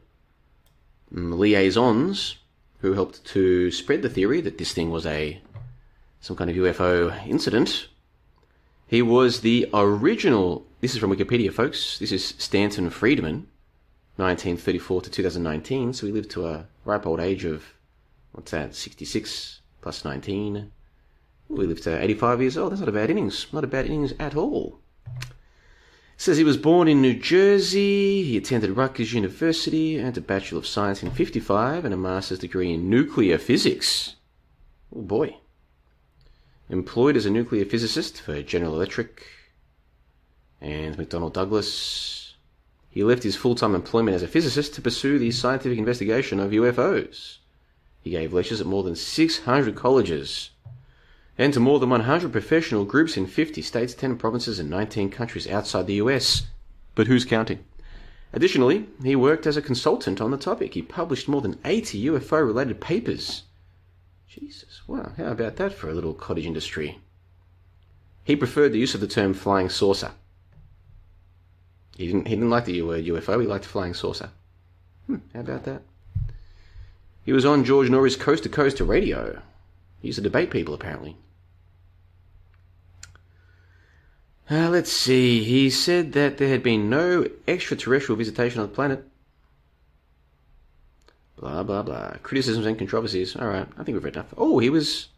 mm, 1.13 1.37
liaisons 1.37 2.37
who 2.79 2.93
helped 2.93 3.23
to 3.25 3.71
spread 3.71 4.01
the 4.01 4.09
theory 4.09 4.41
that 4.41 4.57
this 4.57 4.73
thing 4.73 4.91
was 4.91 5.05
a 5.05 5.41
some 6.21 6.35
kind 6.35 6.49
of 6.49 6.55
UFO 6.55 7.27
incident. 7.27 7.87
He 8.87 9.01
was 9.01 9.41
the 9.41 9.69
original. 9.73 10.65
This 10.81 10.93
is 10.93 10.99
from 10.99 11.11
Wikipedia, 11.11 11.53
folks. 11.53 11.99
This 11.99 12.11
is 12.11 12.33
Stanton 12.39 12.89
Friedman, 12.89 13.47
1934 14.17 15.01
to 15.03 15.09
2019. 15.09 15.93
So 15.93 16.07
he 16.07 16.11
lived 16.11 16.31
to 16.31 16.47
a 16.47 16.65
ripe 16.83 17.05
old 17.05 17.19
age 17.19 17.45
of 17.45 17.63
what's 18.31 18.51
that? 18.51 18.73
66 18.75 19.61
plus 19.81 20.03
19. 20.03 20.71
We 21.47 21.65
lived 21.65 21.83
to 21.83 22.01
85 22.01 22.41
years 22.41 22.57
old. 22.57 22.71
That's 22.71 22.79
not 22.81 22.89
a 22.89 22.93
bad 22.93 23.09
innings. 23.09 23.47
Not 23.53 23.63
a 23.63 23.67
bad 23.67 23.85
innings 23.85 24.13
at 24.19 24.35
all. 24.35 24.79
Says 26.17 26.37
he 26.37 26.43
was 26.43 26.57
born 26.57 26.87
in 26.87 27.01
New 27.01 27.13
Jersey. 27.13 28.23
He 28.23 28.37
attended 28.37 28.71
Rutgers 28.71 29.13
University, 29.13 30.01
earned 30.01 30.17
a 30.17 30.21
Bachelor 30.21 30.59
of 30.59 30.67
Science 30.67 31.03
in 31.03 31.11
55 31.11 31.83
and 31.85 31.93
a 31.93 31.97
Master's 31.97 32.39
degree 32.39 32.73
in 32.73 32.89
Nuclear 32.89 33.37
Physics. 33.37 34.15
Oh 34.95 35.01
boy. 35.01 35.37
Employed 36.69 37.17
as 37.17 37.25
a 37.25 37.29
nuclear 37.29 37.65
physicist 37.65 38.21
for 38.21 38.41
General 38.41 38.73
Electric 38.75 39.27
and 40.61 40.97
McDonnell 40.97 41.33
Douglas. 41.33 42.35
He 42.89 43.03
left 43.03 43.23
his 43.23 43.35
full 43.35 43.55
time 43.55 43.75
employment 43.75 44.15
as 44.15 44.23
a 44.23 44.27
physicist 44.27 44.73
to 44.75 44.81
pursue 44.81 45.19
the 45.19 45.31
scientific 45.31 45.77
investigation 45.77 46.39
of 46.39 46.51
UFOs. 46.51 47.39
He 48.01 48.11
gave 48.11 48.33
lectures 48.33 48.61
at 48.61 48.67
more 48.67 48.83
than 48.83 48.95
600 48.95 49.75
colleges 49.75 50.51
and 51.37 51.53
to 51.53 51.59
more 51.59 51.79
than 51.79 51.89
100 51.89 52.31
professional 52.31 52.85
groups 52.85 53.17
in 53.17 53.27
50 53.27 53.61
states, 53.61 53.93
10 53.93 54.17
provinces, 54.17 54.59
and 54.59 54.69
19 54.69 55.09
countries 55.09 55.47
outside 55.47 55.87
the 55.87 55.95
US. 55.95 56.43
But 56.95 57.07
who's 57.07 57.25
counting? 57.25 57.63
Additionally, 58.31 58.87
he 59.03 59.15
worked 59.15 59.45
as 59.45 59.57
a 59.57 59.61
consultant 59.61 60.21
on 60.21 60.31
the 60.31 60.37
topic. 60.37 60.73
He 60.73 60.81
published 60.81 61.27
more 61.27 61.41
than 61.41 61.59
80 61.63 62.05
UFO 62.05 62.45
related 62.45 62.81
papers. 62.81 63.43
Jesus, 64.27 64.81
wow, 64.87 65.11
how 65.17 65.27
about 65.27 65.55
that 65.57 65.73
for 65.73 65.89
a 65.89 65.93
little 65.93 66.13
cottage 66.13 66.45
industry? 66.45 66.99
He 68.23 68.35
preferred 68.35 68.73
the 68.73 68.79
use 68.79 68.95
of 68.95 69.01
the 69.01 69.07
term 69.07 69.33
flying 69.33 69.69
saucer. 69.69 70.11
He 71.95 72.07
didn't, 72.07 72.27
he 72.27 72.35
didn't 72.35 72.49
like 72.49 72.65
the 72.65 72.81
word 72.81 73.05
UFO, 73.05 73.39
he 73.39 73.47
liked 73.47 73.65
flying 73.65 73.93
saucer. 73.93 74.31
Hmm, 75.07 75.17
how 75.33 75.41
about 75.41 75.63
that? 75.63 75.83
He 77.23 77.31
was 77.31 77.45
on 77.45 77.63
George 77.63 77.89
Noory's 77.89 78.17
Coast 78.17 78.43
to 78.43 78.49
Coast 78.49 78.79
radio. 78.81 79.41
He 80.01 80.09
used 80.09 80.17
to 80.17 80.21
debate 80.21 80.51
people, 80.51 80.73
apparently. 80.73 81.17
Uh, 84.49 84.69
let's 84.69 84.91
see. 84.91 85.43
He 85.43 85.69
said 85.69 86.13
that 86.13 86.37
there 86.37 86.49
had 86.49 86.61
been 86.61 86.89
no 86.89 87.27
extraterrestrial 87.47 88.17
visitation 88.17 88.61
on 88.61 88.67
the 88.67 88.73
planet. 88.73 89.03
Blah, 91.37 91.63
blah, 91.63 91.81
blah. 91.81 92.13
Criticisms 92.21 92.65
and 92.65 92.77
controversies. 92.77 93.35
All 93.35 93.47
right, 93.47 93.67
I 93.77 93.83
think 93.83 93.95
we've 93.95 94.03
read 94.03 94.15
enough. 94.15 94.33
Oh, 94.37 94.59
he 94.59 94.69
was. 94.69 95.09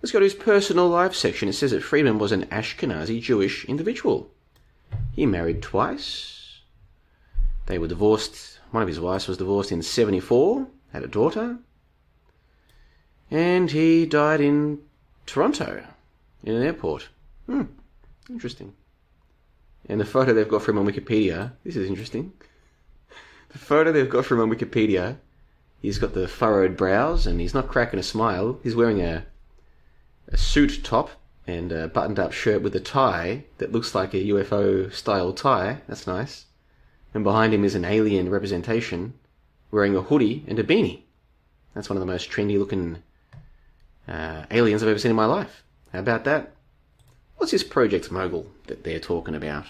Let's 0.00 0.12
go 0.12 0.18
to 0.18 0.24
his 0.24 0.34
personal 0.34 0.88
life 0.88 1.14
section. 1.14 1.48
It 1.48 1.52
says 1.52 1.72
that 1.72 1.82
Friedman 1.82 2.18
was 2.18 2.32
an 2.32 2.46
Ashkenazi 2.46 3.20
Jewish 3.20 3.66
individual. 3.66 4.30
He 5.12 5.26
married 5.26 5.62
twice. 5.62 6.60
They 7.66 7.78
were 7.78 7.86
divorced. 7.86 8.58
One 8.70 8.82
of 8.82 8.88
his 8.88 8.98
wives 8.98 9.28
was 9.28 9.36
divorced 9.36 9.72
in 9.72 9.82
74, 9.82 10.66
had 10.92 11.02
a 11.02 11.08
daughter. 11.08 11.58
And 13.30 13.70
he 13.70 14.06
died 14.06 14.40
in 14.40 14.80
Toronto, 15.26 15.84
in 16.42 16.54
an 16.54 16.62
airport. 16.62 17.08
Hmm, 17.46 17.64
interesting. 18.28 18.74
And 19.90 20.00
the 20.00 20.04
photo 20.04 20.32
they've 20.32 20.48
got 20.48 20.62
from 20.62 20.78
on 20.78 20.86
Wikipedia, 20.86 21.50
this 21.64 21.74
is 21.74 21.88
interesting. 21.88 22.32
The 23.48 23.58
photo 23.58 23.90
they've 23.90 24.08
got 24.08 24.24
from 24.24 24.38
on 24.38 24.48
Wikipedia, 24.48 25.16
he's 25.82 25.98
got 25.98 26.14
the 26.14 26.28
furrowed 26.28 26.76
brows 26.76 27.26
and 27.26 27.40
he's 27.40 27.54
not 27.54 27.66
cracking 27.66 27.98
a 27.98 28.04
smile. 28.04 28.60
He's 28.62 28.76
wearing 28.76 29.02
a, 29.02 29.26
a 30.28 30.36
suit 30.36 30.84
top 30.84 31.10
and 31.44 31.72
a 31.72 31.88
buttoned 31.88 32.20
up 32.20 32.32
shirt 32.32 32.62
with 32.62 32.76
a 32.76 32.80
tie 32.80 33.42
that 33.58 33.72
looks 33.72 33.92
like 33.92 34.14
a 34.14 34.26
UFO 34.26 34.92
style 34.92 35.32
tie. 35.32 35.80
That's 35.88 36.06
nice. 36.06 36.44
And 37.12 37.24
behind 37.24 37.52
him 37.52 37.64
is 37.64 37.74
an 37.74 37.84
alien 37.84 38.30
representation 38.30 39.14
wearing 39.72 39.96
a 39.96 40.02
hoodie 40.02 40.44
and 40.46 40.60
a 40.60 40.62
beanie. 40.62 41.02
That's 41.74 41.90
one 41.90 41.96
of 41.96 42.00
the 42.00 42.12
most 42.12 42.30
trendy 42.30 42.60
looking 42.60 43.02
uh, 44.06 44.44
aliens 44.52 44.84
I've 44.84 44.88
ever 44.88 45.00
seen 45.00 45.10
in 45.10 45.16
my 45.16 45.26
life. 45.26 45.64
How 45.92 45.98
about 45.98 46.22
that? 46.26 46.52
What's 47.38 47.50
this 47.50 47.64
Project 47.64 48.12
Mogul 48.12 48.46
that 48.68 48.84
they're 48.84 49.00
talking 49.00 49.34
about? 49.34 49.66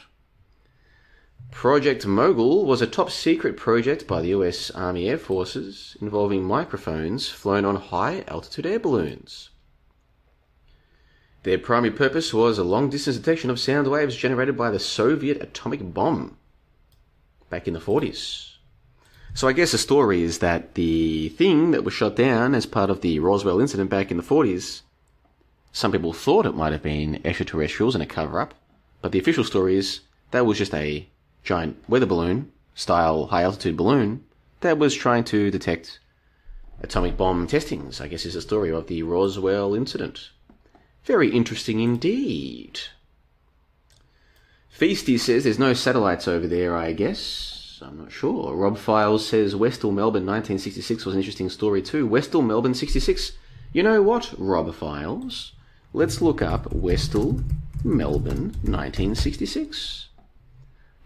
Project 1.50 2.06
Mogul 2.06 2.64
was 2.64 2.80
a 2.80 2.86
top 2.86 3.10
secret 3.10 3.56
project 3.56 4.06
by 4.06 4.22
the 4.22 4.28
US 4.28 4.70
Army 4.70 5.08
Air 5.08 5.18
Forces 5.18 5.94
involving 6.00 6.42
microphones 6.42 7.28
flown 7.28 7.66
on 7.66 7.76
high 7.76 8.24
altitude 8.28 8.64
air 8.64 8.78
balloons. 8.78 9.50
Their 11.42 11.58
primary 11.58 11.92
purpose 11.92 12.32
was 12.32 12.56
a 12.56 12.64
long 12.64 12.88
distance 12.88 13.18
detection 13.18 13.50
of 13.50 13.60
sound 13.60 13.88
waves 13.88 14.16
generated 14.16 14.56
by 14.56 14.70
the 14.70 14.78
Soviet 14.78 15.42
atomic 15.42 15.92
bomb 15.92 16.38
back 17.50 17.68
in 17.68 17.74
the 17.74 17.80
40s. 17.80 18.56
So 19.34 19.46
I 19.46 19.52
guess 19.52 19.72
the 19.72 19.78
story 19.78 20.22
is 20.22 20.38
that 20.38 20.74
the 20.74 21.28
thing 21.28 21.72
that 21.72 21.84
was 21.84 21.92
shot 21.94 22.16
down 22.16 22.54
as 22.54 22.64
part 22.64 22.88
of 22.88 23.02
the 23.02 23.18
Roswell 23.18 23.60
incident 23.60 23.90
back 23.90 24.10
in 24.10 24.16
the 24.16 24.22
40s, 24.22 24.80
some 25.72 25.92
people 25.92 26.12
thought 26.12 26.46
it 26.46 26.56
might 26.56 26.72
have 26.72 26.82
been 26.82 27.20
extraterrestrials 27.24 27.94
in 27.94 28.00
a 28.00 28.06
cover 28.06 28.40
up, 28.40 28.54
but 29.02 29.12
the 29.12 29.18
official 29.18 29.44
story 29.44 29.76
is 29.76 30.00
that 30.30 30.46
was 30.46 30.58
just 30.58 30.74
a 30.74 31.06
giant 31.42 31.82
weather 31.88 32.06
balloon 32.06 32.50
style 32.74 33.26
high 33.26 33.42
altitude 33.42 33.76
balloon 33.76 34.24
that 34.60 34.78
was 34.78 34.94
trying 34.94 35.24
to 35.24 35.50
detect 35.50 36.00
atomic 36.82 37.16
bomb 37.16 37.46
testings, 37.46 38.00
I 38.00 38.08
guess 38.08 38.24
is 38.24 38.34
the 38.34 38.40
story 38.40 38.70
of 38.70 38.86
the 38.86 39.02
Roswell 39.02 39.74
incident. 39.74 40.30
Very 41.04 41.30
interesting 41.30 41.80
indeed. 41.80 42.80
Feasty 44.76 45.18
says 45.18 45.44
there's 45.44 45.58
no 45.58 45.74
satellites 45.74 46.28
over 46.28 46.46
there, 46.46 46.76
I 46.76 46.92
guess. 46.92 47.82
I'm 47.82 47.98
not 47.98 48.12
sure. 48.12 48.54
Rob 48.54 48.76
Files 48.76 49.26
says 49.26 49.56
Westall 49.56 49.92
Melbourne 49.92 50.26
1966 50.26 51.06
was 51.06 51.14
an 51.14 51.20
interesting 51.20 51.48
story 51.48 51.80
too. 51.82 52.06
Westall 52.06 52.42
Melbourne 52.42 52.74
66. 52.74 53.32
You 53.72 53.82
know 53.82 54.02
what, 54.02 54.34
Rob 54.36 54.74
Files? 54.74 55.52
Let's 55.92 56.20
look 56.20 56.42
up 56.42 56.72
Westall 56.72 57.40
Melbourne 57.82 58.54
1966. 58.62 60.08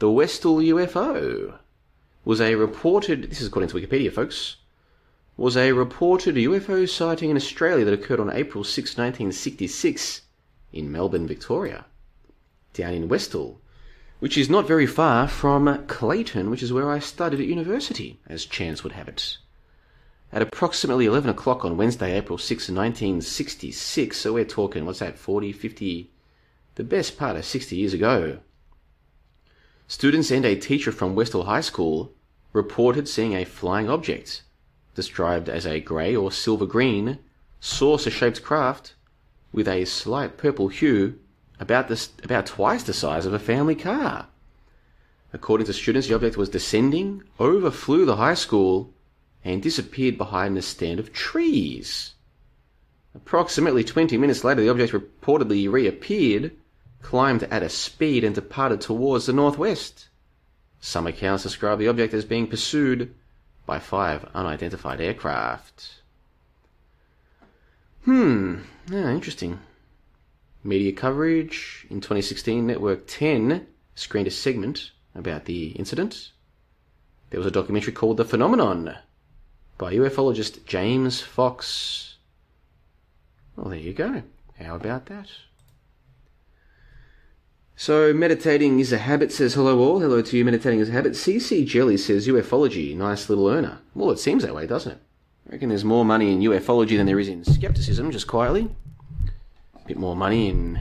The 0.05 0.11
Westall 0.11 0.59
UFO 0.59 1.55
was 2.27 2.39
a 2.39 2.57
reported, 2.57 3.31
this 3.31 3.41
is 3.41 3.49
according 3.49 3.71
to 3.71 3.77
Wikipedia, 3.77 4.13
folks, 4.13 4.57
was 5.39 5.57
a 5.57 5.73
reported 5.73 6.35
UFO 6.35 6.87
sighting 6.87 7.31
in 7.31 7.39
Australia 7.39 7.87
that 7.87 7.95
occurred 7.95 8.21
on 8.21 8.29
April 8.29 8.65
6, 8.65 8.99
1966, 8.99 10.21
in 10.75 10.93
Melbourne, 10.93 11.27
Victoria. 11.27 11.87
Down 12.75 12.93
in 12.93 13.09
Westall, 13.09 13.63
which 14.19 14.37
is 14.37 14.51
not 14.51 14.69
very 14.69 14.87
far 14.87 15.27
from 15.27 15.87
Clayton, 15.87 16.51
which 16.51 16.63
is 16.63 16.71
where 16.71 16.91
I 16.91 16.99
studied 16.99 17.41
at 17.41 17.47
university, 17.47 18.21
as 18.27 18.45
chance 18.45 18.85
would 18.85 18.93
have 18.93 19.09
it. 19.09 19.39
At 20.31 20.43
approximately 20.43 21.07
11 21.07 21.31
o'clock 21.31 21.65
on 21.65 21.79
Wednesday, 21.79 22.13
April 22.13 22.37
6, 22.37 22.69
1966, 22.69 24.19
so 24.19 24.35
we're 24.35 24.45
talking, 24.45 24.85
what's 24.85 24.99
that, 24.99 25.19
40, 25.19 25.53
50, 25.53 26.11
the 26.75 26.85
best 26.85 27.17
part 27.17 27.37
of 27.37 27.47
60 27.47 27.75
years 27.75 27.95
ago, 27.95 28.41
students 29.95 30.33
and 30.33 30.45
a 30.45 30.57
teacher 30.57 30.91
from 30.91 31.15
Westall 31.15 31.45
High 31.45 31.61
School 31.61 32.13
reported 32.53 33.09
seeing 33.09 33.33
a 33.33 33.45
flying 33.45 33.89
object, 33.89 34.43
described 34.97 35.49
as 35.49 35.65
a 35.65 35.79
grey 35.79 36.17
or 36.17 36.33
silver 36.33 36.67
green, 36.67 37.21
saucer 37.61 38.11
shaped 38.11 38.43
craft 38.43 38.95
with 39.53 39.69
a 39.69 39.85
slight 39.85 40.37
purple 40.37 40.67
hue 40.67 41.21
about, 41.61 41.87
this, 41.87 42.11
about 42.25 42.45
twice 42.47 42.83
the 42.83 42.93
size 42.93 43.25
of 43.25 43.33
a 43.33 43.39
family 43.39 43.77
car. 43.77 44.27
According 45.33 45.69
to 45.69 45.73
students, 45.73 46.09
the 46.09 46.17
object 46.17 46.37
was 46.37 46.49
descending, 46.49 47.23
overflew 47.39 48.05
the 48.05 48.17
high 48.17 48.35
school, 48.35 48.93
and 49.45 49.63
disappeared 49.63 50.19
behind 50.19 50.59
a 50.59 50.63
stand 50.63 50.99
of 50.99 51.13
trees. 51.13 52.15
Approximately 53.15 53.85
20 53.85 54.19
minutes 54.19 54.43
later, 54.43 54.61
the 54.61 54.71
object 54.71 54.93
reportedly 54.93 55.71
reappeared, 55.71 56.51
climbed 57.05 57.43
at 57.45 57.63
a 57.63 57.69
speed 57.69 58.25
and 58.25 58.35
departed 58.35 58.81
towards 58.81 59.27
the 59.27 59.33
northwest. 59.33 60.09
Some 60.81 61.07
accounts 61.07 61.43
describe 61.43 61.79
the 61.79 61.87
object 61.87 62.15
as 62.15 62.25
being 62.25 62.47
pursued 62.47 63.15
by 63.67 63.79
five 63.79 64.25
unidentified 64.35 65.01
aircraft. 65.01 66.01
Hmm, 68.05 68.63
yeah, 68.91 69.11
interesting. 69.11 69.61
Media 70.65 70.93
coverage 70.93 71.87
in 71.91 72.01
2016, 72.01 72.67
Network 72.67 73.07
10 73.07 73.67
screened 73.95 74.27
a 74.27 74.31
segment 74.31 74.91
about 75.15 75.45
the 75.45 75.69
incident. 75.73 76.33
There 77.31 77.39
was 77.39 77.47
a 77.47 77.51
documentary 77.51 77.93
called 77.93 78.17
The 78.17 78.25
Phenomenon 78.25 78.97
by 79.77 79.95
ufologist 79.95 80.65
James 80.65 81.21
Fox. 81.21 82.17
Well, 83.57 83.69
there 83.69 83.79
you 83.79 83.93
go. 83.93 84.23
How 84.59 84.75
about 84.75 85.07
that? 85.07 85.29
So, 87.77 88.15
meditating 88.15 88.79
is 88.79 88.93
a 88.93 88.99
habit, 88.99 89.33
says 89.33 89.55
hello 89.55 89.81
all. 89.81 89.99
Hello 89.99 90.23
to 90.23 90.37
you, 90.37 90.45
meditating 90.45 90.79
is 90.79 90.91
a 90.91 90.93
habit. 90.93 91.13
CC 91.15 91.67
Jelly 91.67 91.97
says 91.97 92.29
ufology, 92.29 92.97
nice 92.97 93.29
little 93.29 93.49
earner. 93.49 93.79
Well, 93.95 94.13
it 94.13 94.21
seems 94.21 94.45
that 94.45 94.55
way, 94.55 94.67
doesn't 94.67 94.93
it? 94.93 94.99
I 95.49 95.53
reckon 95.53 95.71
there's 95.71 95.85
more 95.85 96.05
money 96.05 96.33
in 96.33 96.39
ufology 96.39 96.97
than 96.97 97.07
there 97.07 97.19
is 97.19 97.27
in 97.27 97.45
skepticism, 97.45 98.13
just 98.13 98.29
quietly. 98.29 98.71
A 99.75 99.89
bit 99.89 99.99
more 99.99 100.15
money 100.15 100.49
in 100.49 100.81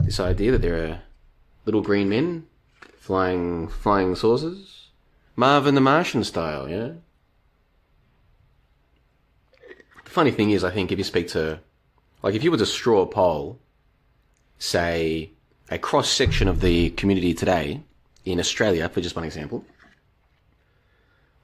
this 0.00 0.18
idea 0.18 0.50
that 0.50 0.60
there 0.60 0.84
are 0.84 1.02
little 1.66 1.82
green 1.82 2.08
men 2.08 2.46
flying 2.98 3.68
flying 3.68 4.16
saucers. 4.16 4.88
Marvin 5.36 5.76
the 5.76 5.80
Martian 5.80 6.24
style, 6.24 6.68
yeah? 6.68 6.90
The 10.04 10.10
funny 10.10 10.32
thing 10.32 10.50
is, 10.50 10.64
I 10.64 10.70
think, 10.72 10.90
if 10.90 10.98
you 10.98 11.04
speak 11.04 11.28
to, 11.28 11.60
like, 12.22 12.34
if 12.34 12.42
you 12.42 12.50
were 12.50 12.56
to 12.56 12.66
straw 12.66 13.06
poll, 13.06 13.60
say, 14.58 15.30
a 15.74 15.78
cross 15.78 16.08
section 16.08 16.46
of 16.46 16.60
the 16.60 16.90
community 16.90 17.34
today 17.34 17.80
in 18.24 18.38
Australia, 18.38 18.88
for 18.88 19.00
just 19.00 19.16
one 19.16 19.24
example, 19.24 19.64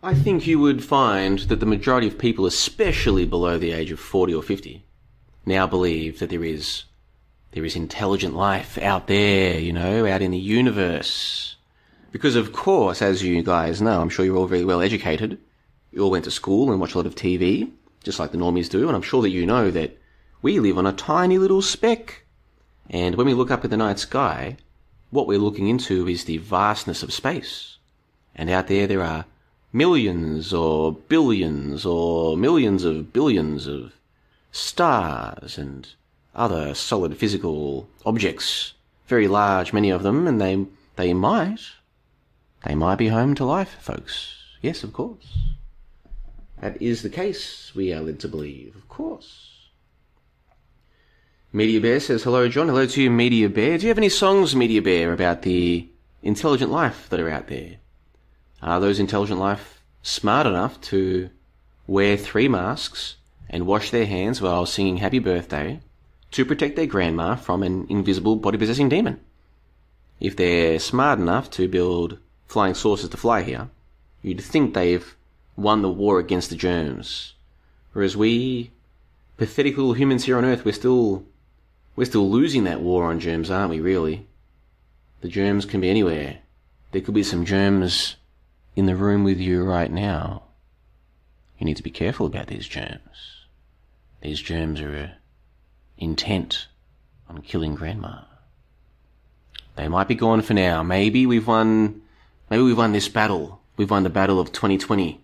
I 0.05 0.15
think 0.15 0.47
you 0.47 0.61
would 0.61 0.85
find 0.85 1.41
that 1.41 1.59
the 1.59 1.67
majority 1.67 2.07
of 2.07 2.17
people, 2.17 2.47
especially 2.47 3.27
below 3.27 3.59
the 3.59 3.73
age 3.73 3.91
of 3.91 3.99
40 3.99 4.33
or 4.35 4.43
50, 4.45 4.85
now 5.45 5.67
believe 5.67 6.21
that 6.21 6.31
there 6.31 6.45
is 6.45 6.85
there 7.51 7.65
is 7.65 7.75
intelligent 7.75 8.37
life 8.37 8.79
out 8.79 9.09
there, 9.09 9.59
you 9.59 9.73
know, 9.73 10.07
out 10.07 10.23
in 10.23 10.31
the 10.31 10.39
universe. 10.39 11.57
Because 12.13 12.37
of 12.37 12.53
course, 12.53 13.03
as 13.03 13.25
you 13.25 13.43
guys 13.43 13.83
know, 13.83 14.01
I'm 14.01 14.09
sure 14.09 14.25
you're 14.25 14.37
all 14.37 14.47
very 14.47 14.65
well 14.65 14.81
educated. 14.81 15.39
You 15.91 16.05
all 16.05 16.11
went 16.13 16.25
to 16.27 16.31
school 16.31 16.71
and 16.71 16.81
watch 16.81 16.95
a 16.95 16.99
lot 16.99 17.07
of 17.07 17.17
TV, 17.17 17.69
just 18.05 18.21
like 18.21 18.31
the 18.31 18.39
normies 18.39 18.71
do, 18.71 18.87
and 18.87 18.95
I'm 18.95 19.03
sure 19.03 19.23
that 19.23 19.31
you 19.31 19.45
know 19.45 19.73
that 19.73 19.99
we 20.41 20.61
live 20.61 20.79
on 20.79 20.87
a 20.87 20.93
tiny 20.93 21.37
little 21.37 21.63
speck. 21.63 22.20
And 22.91 23.15
when 23.15 23.27
we 23.27 23.35
look 23.35 23.53
up 23.53 23.65
at 23.65 23.71
the 23.71 23.77
night 23.77 24.01
sky, 24.01 24.57
what 25.11 25.29
we're 25.29 25.39
looking 25.39 25.69
into 25.69 26.09
is 26.09 26.25
the 26.25 26.39
vastness 26.39 27.05
of 27.05 27.13
space. 27.13 27.79
And 28.35 28.51
out 28.51 28.67
there 28.67 28.89
there 28.89 29.03
are 29.03 29.27
millions 29.73 30.53
or 30.53 30.93
billions 30.93 31.87
or 31.87 32.37
millions 32.37 32.85
of 32.85 33.13
billions 33.13 33.69
of 33.69 33.93
stars 34.51 35.57
and 35.57 35.89
other 36.35 36.75
solid 36.75 37.17
physical 37.17 37.89
objects, 38.05 38.75
very 39.07 39.29
large, 39.29 39.73
many 39.73 39.91
of 39.91 40.03
them, 40.03 40.27
and 40.27 40.41
they 40.41 40.67
they 40.97 41.15
might 41.15 41.61
they 42.65 42.75
might 42.75 42.97
be 42.97 43.09
home 43.09 43.35
to 43.37 43.45
life, 43.45 43.77
folks. 43.81 44.35
Yes, 44.61 44.83
of 44.83 44.93
course. 44.93 45.39
That 46.61 46.81
is 46.83 47.03
the 47.03 47.09
case, 47.09 47.73
we 47.75 47.93
are 47.93 48.03
led 48.03 48.21
to 48.21 48.29
believe, 48.29 48.77
of 48.77 48.89
course. 48.89 49.50
Media 51.53 51.81
Bear 51.81 51.99
says, 51.99 52.23
Hello, 52.23 52.49
John. 52.49 52.69
Hello 52.69 52.87
to 52.87 53.03
you, 53.03 53.11
Media 53.11 53.49
Bear. 53.49 53.77
Do 53.77 53.83
you 53.83 53.89
have 53.89 53.99
any 53.99 54.09
songs, 54.09 54.55
Media 54.55 54.81
Bear, 54.81 55.13
about 55.13 55.43
the 55.43 55.89
intelligent 56.23 56.71
life 56.71 57.09
that 57.09 57.19
are 57.19 57.29
out 57.29 57.49
there? 57.49 57.79
Are 58.63 58.79
those 58.79 59.01
intelligent 59.01 59.41
life 59.41 59.83
smart 60.01 60.47
enough 60.47 60.81
to 60.83 61.29
wear 61.89 62.17
three 62.17 62.47
masks 62.47 63.17
and 63.49 63.67
wash 63.67 63.91
their 63.91 64.07
hands 64.07 64.41
while 64.41 64.65
singing 64.65 64.99
Happy 64.99 65.19
Birthday 65.19 65.81
to 66.31 66.45
protect 66.45 66.77
their 66.77 66.87
grandma 66.87 67.35
from 67.35 67.65
an 67.65 67.85
invisible 67.89 68.37
body 68.37 68.57
possessing 68.57 68.89
demon? 68.89 69.19
If 70.21 70.37
they're 70.37 70.79
smart 70.79 71.19
enough 71.19 71.51
to 71.51 71.67
build 71.67 72.19
flying 72.47 72.75
saucers 72.75 73.11
to 73.11 73.17
fly 73.17 73.43
here, 73.43 73.71
you'd 74.23 74.41
think 74.41 74.73
they've 74.73 75.17
won 75.57 75.83
the 75.83 75.91
war 75.91 76.21
against 76.21 76.51
the 76.51 76.57
germs. 76.57 77.35
Whereas 77.93 78.17
we, 78.17 78.71
pathetic 79.37 79.77
little 79.77 79.95
humans 79.95 80.27
here 80.27 80.39
on 80.39 80.45
Earth, 80.45 80.65
we're 80.65 80.71
still 80.71 81.25
we're 82.01 82.07
still 82.07 82.31
losing 82.31 82.65
that 82.65 82.81
war 82.81 83.05
on 83.05 83.21
germs, 83.21 83.51
aren't 83.51 83.69
we, 83.69 83.79
really? 83.79 84.27
The 85.21 85.29
germs 85.29 85.67
can 85.67 85.83
be 85.83 85.91
anywhere. 85.91 86.39
There 86.93 87.03
could 87.03 87.13
be 87.13 87.23
some 87.23 87.45
germs 87.45 88.17
in 88.75 88.87
the 88.87 88.97
room 88.97 89.23
with 89.23 89.39
you 89.39 89.65
right 89.65 89.93
now. 89.93 90.45
You 91.59 91.67
need 91.67 91.77
to 91.77 91.83
be 91.83 91.91
careful 91.91 92.25
about 92.25 92.47
these 92.47 92.67
germs. 92.67 93.45
These 94.23 94.41
germs 94.41 94.81
are 94.81 95.13
intent 95.99 96.69
on 97.29 97.43
killing 97.43 97.75
grandma. 97.75 98.23
They 99.77 99.87
might 99.87 100.09
be 100.09 100.15
gone 100.15 100.41
for 100.41 100.55
now. 100.55 100.83
Maybe 100.83 101.27
we've 101.27 101.47
won, 101.47 102.01
maybe 102.49 102.63
we've 102.63 102.79
won 102.79 102.93
this 102.93 103.11
battle. 103.11 103.61
We've 103.77 103.91
won 103.91 104.05
the 104.05 104.09
battle 104.09 104.41
of 104.41 104.53
2020. 104.53 105.21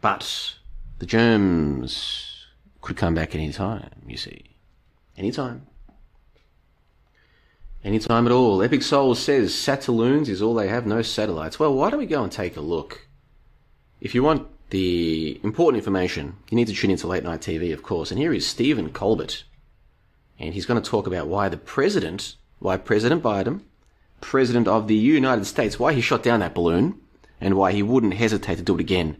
But 0.00 0.54
the 1.00 1.06
germs 1.06 2.46
could 2.82 2.96
come 2.96 3.16
back 3.16 3.34
any 3.34 3.52
time, 3.52 3.90
you 4.06 4.16
see. 4.16 4.54
Anytime. 5.16 5.66
Anytime 7.84 8.26
at 8.26 8.32
all. 8.32 8.62
Epic 8.62 8.82
Soul 8.82 9.14
says 9.14 9.52
Satelloons 9.52 10.28
is 10.28 10.42
all 10.42 10.54
they 10.54 10.68
have, 10.68 10.84
no 10.84 11.02
satellites. 11.02 11.60
Well, 11.60 11.74
why 11.74 11.90
don't 11.90 12.00
we 12.00 12.06
go 12.06 12.22
and 12.22 12.32
take 12.32 12.56
a 12.56 12.60
look? 12.60 13.06
If 14.00 14.14
you 14.14 14.22
want 14.22 14.48
the 14.70 15.40
important 15.42 15.80
information, 15.80 16.36
you 16.50 16.56
need 16.56 16.66
to 16.66 16.74
tune 16.74 16.90
into 16.90 17.06
late 17.06 17.24
night 17.24 17.40
TV, 17.40 17.72
of 17.72 17.82
course. 17.82 18.10
And 18.10 18.18
here 18.18 18.32
is 18.32 18.46
Stephen 18.46 18.90
Colbert. 18.90 19.44
And 20.38 20.54
he's 20.54 20.66
going 20.66 20.80
to 20.80 20.90
talk 20.90 21.06
about 21.06 21.28
why 21.28 21.48
the 21.48 21.56
president, 21.56 22.36
why 22.58 22.76
President 22.76 23.22
Biden, 23.22 23.62
president 24.20 24.66
of 24.66 24.88
the 24.88 24.96
United 24.96 25.44
States, 25.44 25.78
why 25.78 25.92
he 25.92 26.00
shot 26.00 26.22
down 26.22 26.40
that 26.40 26.54
balloon, 26.54 27.00
and 27.40 27.54
why 27.54 27.72
he 27.72 27.82
wouldn't 27.82 28.14
hesitate 28.14 28.56
to 28.56 28.62
do 28.62 28.74
it 28.74 28.80
again 28.80 29.16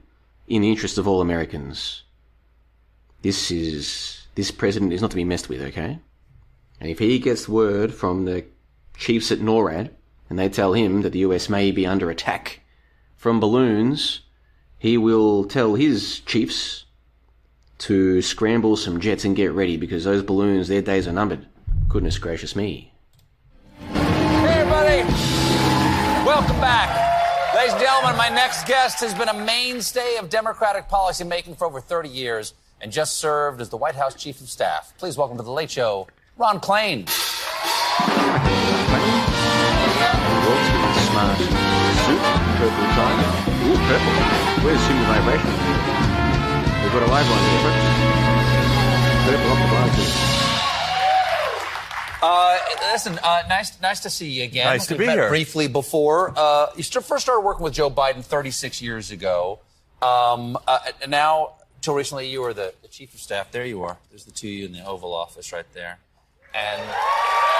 in 0.49 0.63
the 0.63 0.71
interest 0.71 0.99
of 0.99 1.07
all 1.07 1.21
Americans. 1.21 2.03
This 3.23 3.51
is, 3.51 4.27
this 4.35 4.51
president 4.51 4.93
is 4.93 5.01
not 5.01 5.11
to 5.11 5.17
be 5.17 5.25
messed 5.25 5.49
with, 5.49 5.61
okay? 5.63 6.01
And 6.81 6.91
if 6.91 6.99
he 6.99 7.19
gets 7.19 7.49
word 7.49 7.93
from 7.93 8.25
the 8.25 8.45
chiefs 8.97 9.33
at 9.33 9.41
NORAD, 9.41 9.91
and 10.31 10.39
they 10.39 10.49
tell 10.49 10.75
him 10.75 11.03
that 11.03 11.11
the 11.11 11.21
US 11.21 11.49
may 11.49 11.71
be 11.71 11.87
under 11.87 12.11
attack 12.11 12.61
from 13.17 13.41
balloons, 13.41 14.21
he 14.79 14.97
will 14.97 15.45
tell 15.45 15.75
his 15.75 16.21
chiefs 16.21 16.85
to 17.79 18.21
scramble 18.23 18.77
some 18.77 19.01
jets 19.01 19.25
and 19.25 19.37
get 19.37 19.53
ready 19.53 19.77
because 19.77 20.05
those 20.05 20.23
balloons, 20.23 20.69
their 20.69 20.83
days 20.83 21.09
are 21.09 21.13
numbered. 21.13 21.47
Goodness 21.89 22.19
gracious 22.19 22.55
me. 22.55 22.93
Hey, 23.81 24.61
everybody! 24.61 25.03
Welcome 26.27 26.61
back. 26.61 27.55
Ladies 27.55 27.73
and 27.73 27.83
gentlemen, 27.83 28.17
my 28.17 28.29
next 28.29 28.67
guest 28.67 29.01
has 29.01 29.15
been 29.15 29.29
a 29.29 29.45
mainstay 29.45 30.17
of 30.17 30.29
Democratic 30.29 30.89
policy 30.89 31.25
making 31.25 31.57
for 31.57 31.67
over 31.67 31.81
30 31.81 32.09
years 32.09 32.55
and 32.81 32.93
just 32.93 33.17
served 33.17 33.61
as 33.61 33.69
the 33.69 33.77
White 33.77 33.97
House 33.97 34.15
Chief 34.15 34.41
of 34.41 34.49
Staff. 34.49 34.93
Please 34.99 35.17
welcome 35.17 35.37
to 35.39 35.43
The 35.43 35.51
Late 35.51 35.71
Show, 35.71 36.07
Ron 36.39 36.61
Klain. 36.61 37.09
Smart 41.11 41.39
suit, 41.39 42.23
purple 42.59 42.89
tie. 42.95 43.19
Ooh, 43.67 43.79
purple. 43.89 44.15
Where's 44.65 44.83
human 44.87 45.05
vibration? 45.07 45.53
We've 46.83 46.93
got 46.93 47.03
a 47.03 47.11
live 47.11 47.27
one 47.29 47.43
here, 47.43 47.61
folks. 47.67 47.85
Purple 49.27 49.51
off 49.51 49.59
the 49.59 49.69
bar, 49.75 49.87
too. 49.97 50.09
Uh, 52.23 52.59
listen, 52.93 53.19
uh, 53.25 53.43
nice, 53.49 53.81
nice 53.81 54.01
to 54.01 54.11
see 54.11 54.31
you 54.31 54.45
again. 54.45 54.67
Nice 54.67 54.87
to 54.87 54.95
We've 54.95 55.01
be 55.01 55.07
met 55.07 55.19
here. 55.19 55.29
Briefly 55.29 55.67
before, 55.67 56.33
uh, 56.37 56.69
you 56.77 56.85
st- 56.85 57.05
first 57.05 57.25
started 57.25 57.41
working 57.41 57.65
with 57.65 57.75
Joe 57.75 57.91
Biden 57.91 58.25
36 58.25 58.81
years 58.81 59.11
ago. 59.11 59.59
Um, 60.01 60.57
uh, 60.69 60.79
and 61.03 61.11
now, 61.11 61.55
till 61.81 61.95
recently, 61.95 62.29
you 62.29 62.43
were 62.43 62.55
the, 62.55 62.75
the 62.83 62.89
chief 62.89 63.13
of 63.15 63.21
staff. 63.21 63.51
There 63.51 63.65
you 63.67 63.83
are. 63.83 63.99
There's 64.11 64.25
the 64.25 64.31
two 64.31 64.47
of 64.47 64.53
you 64.53 64.67
in 64.67 64.73
the 64.73 64.85
Oval 64.87 65.13
Office 65.15 65.53
right 65.53 65.67
there. 65.75 65.99
And 66.55 66.83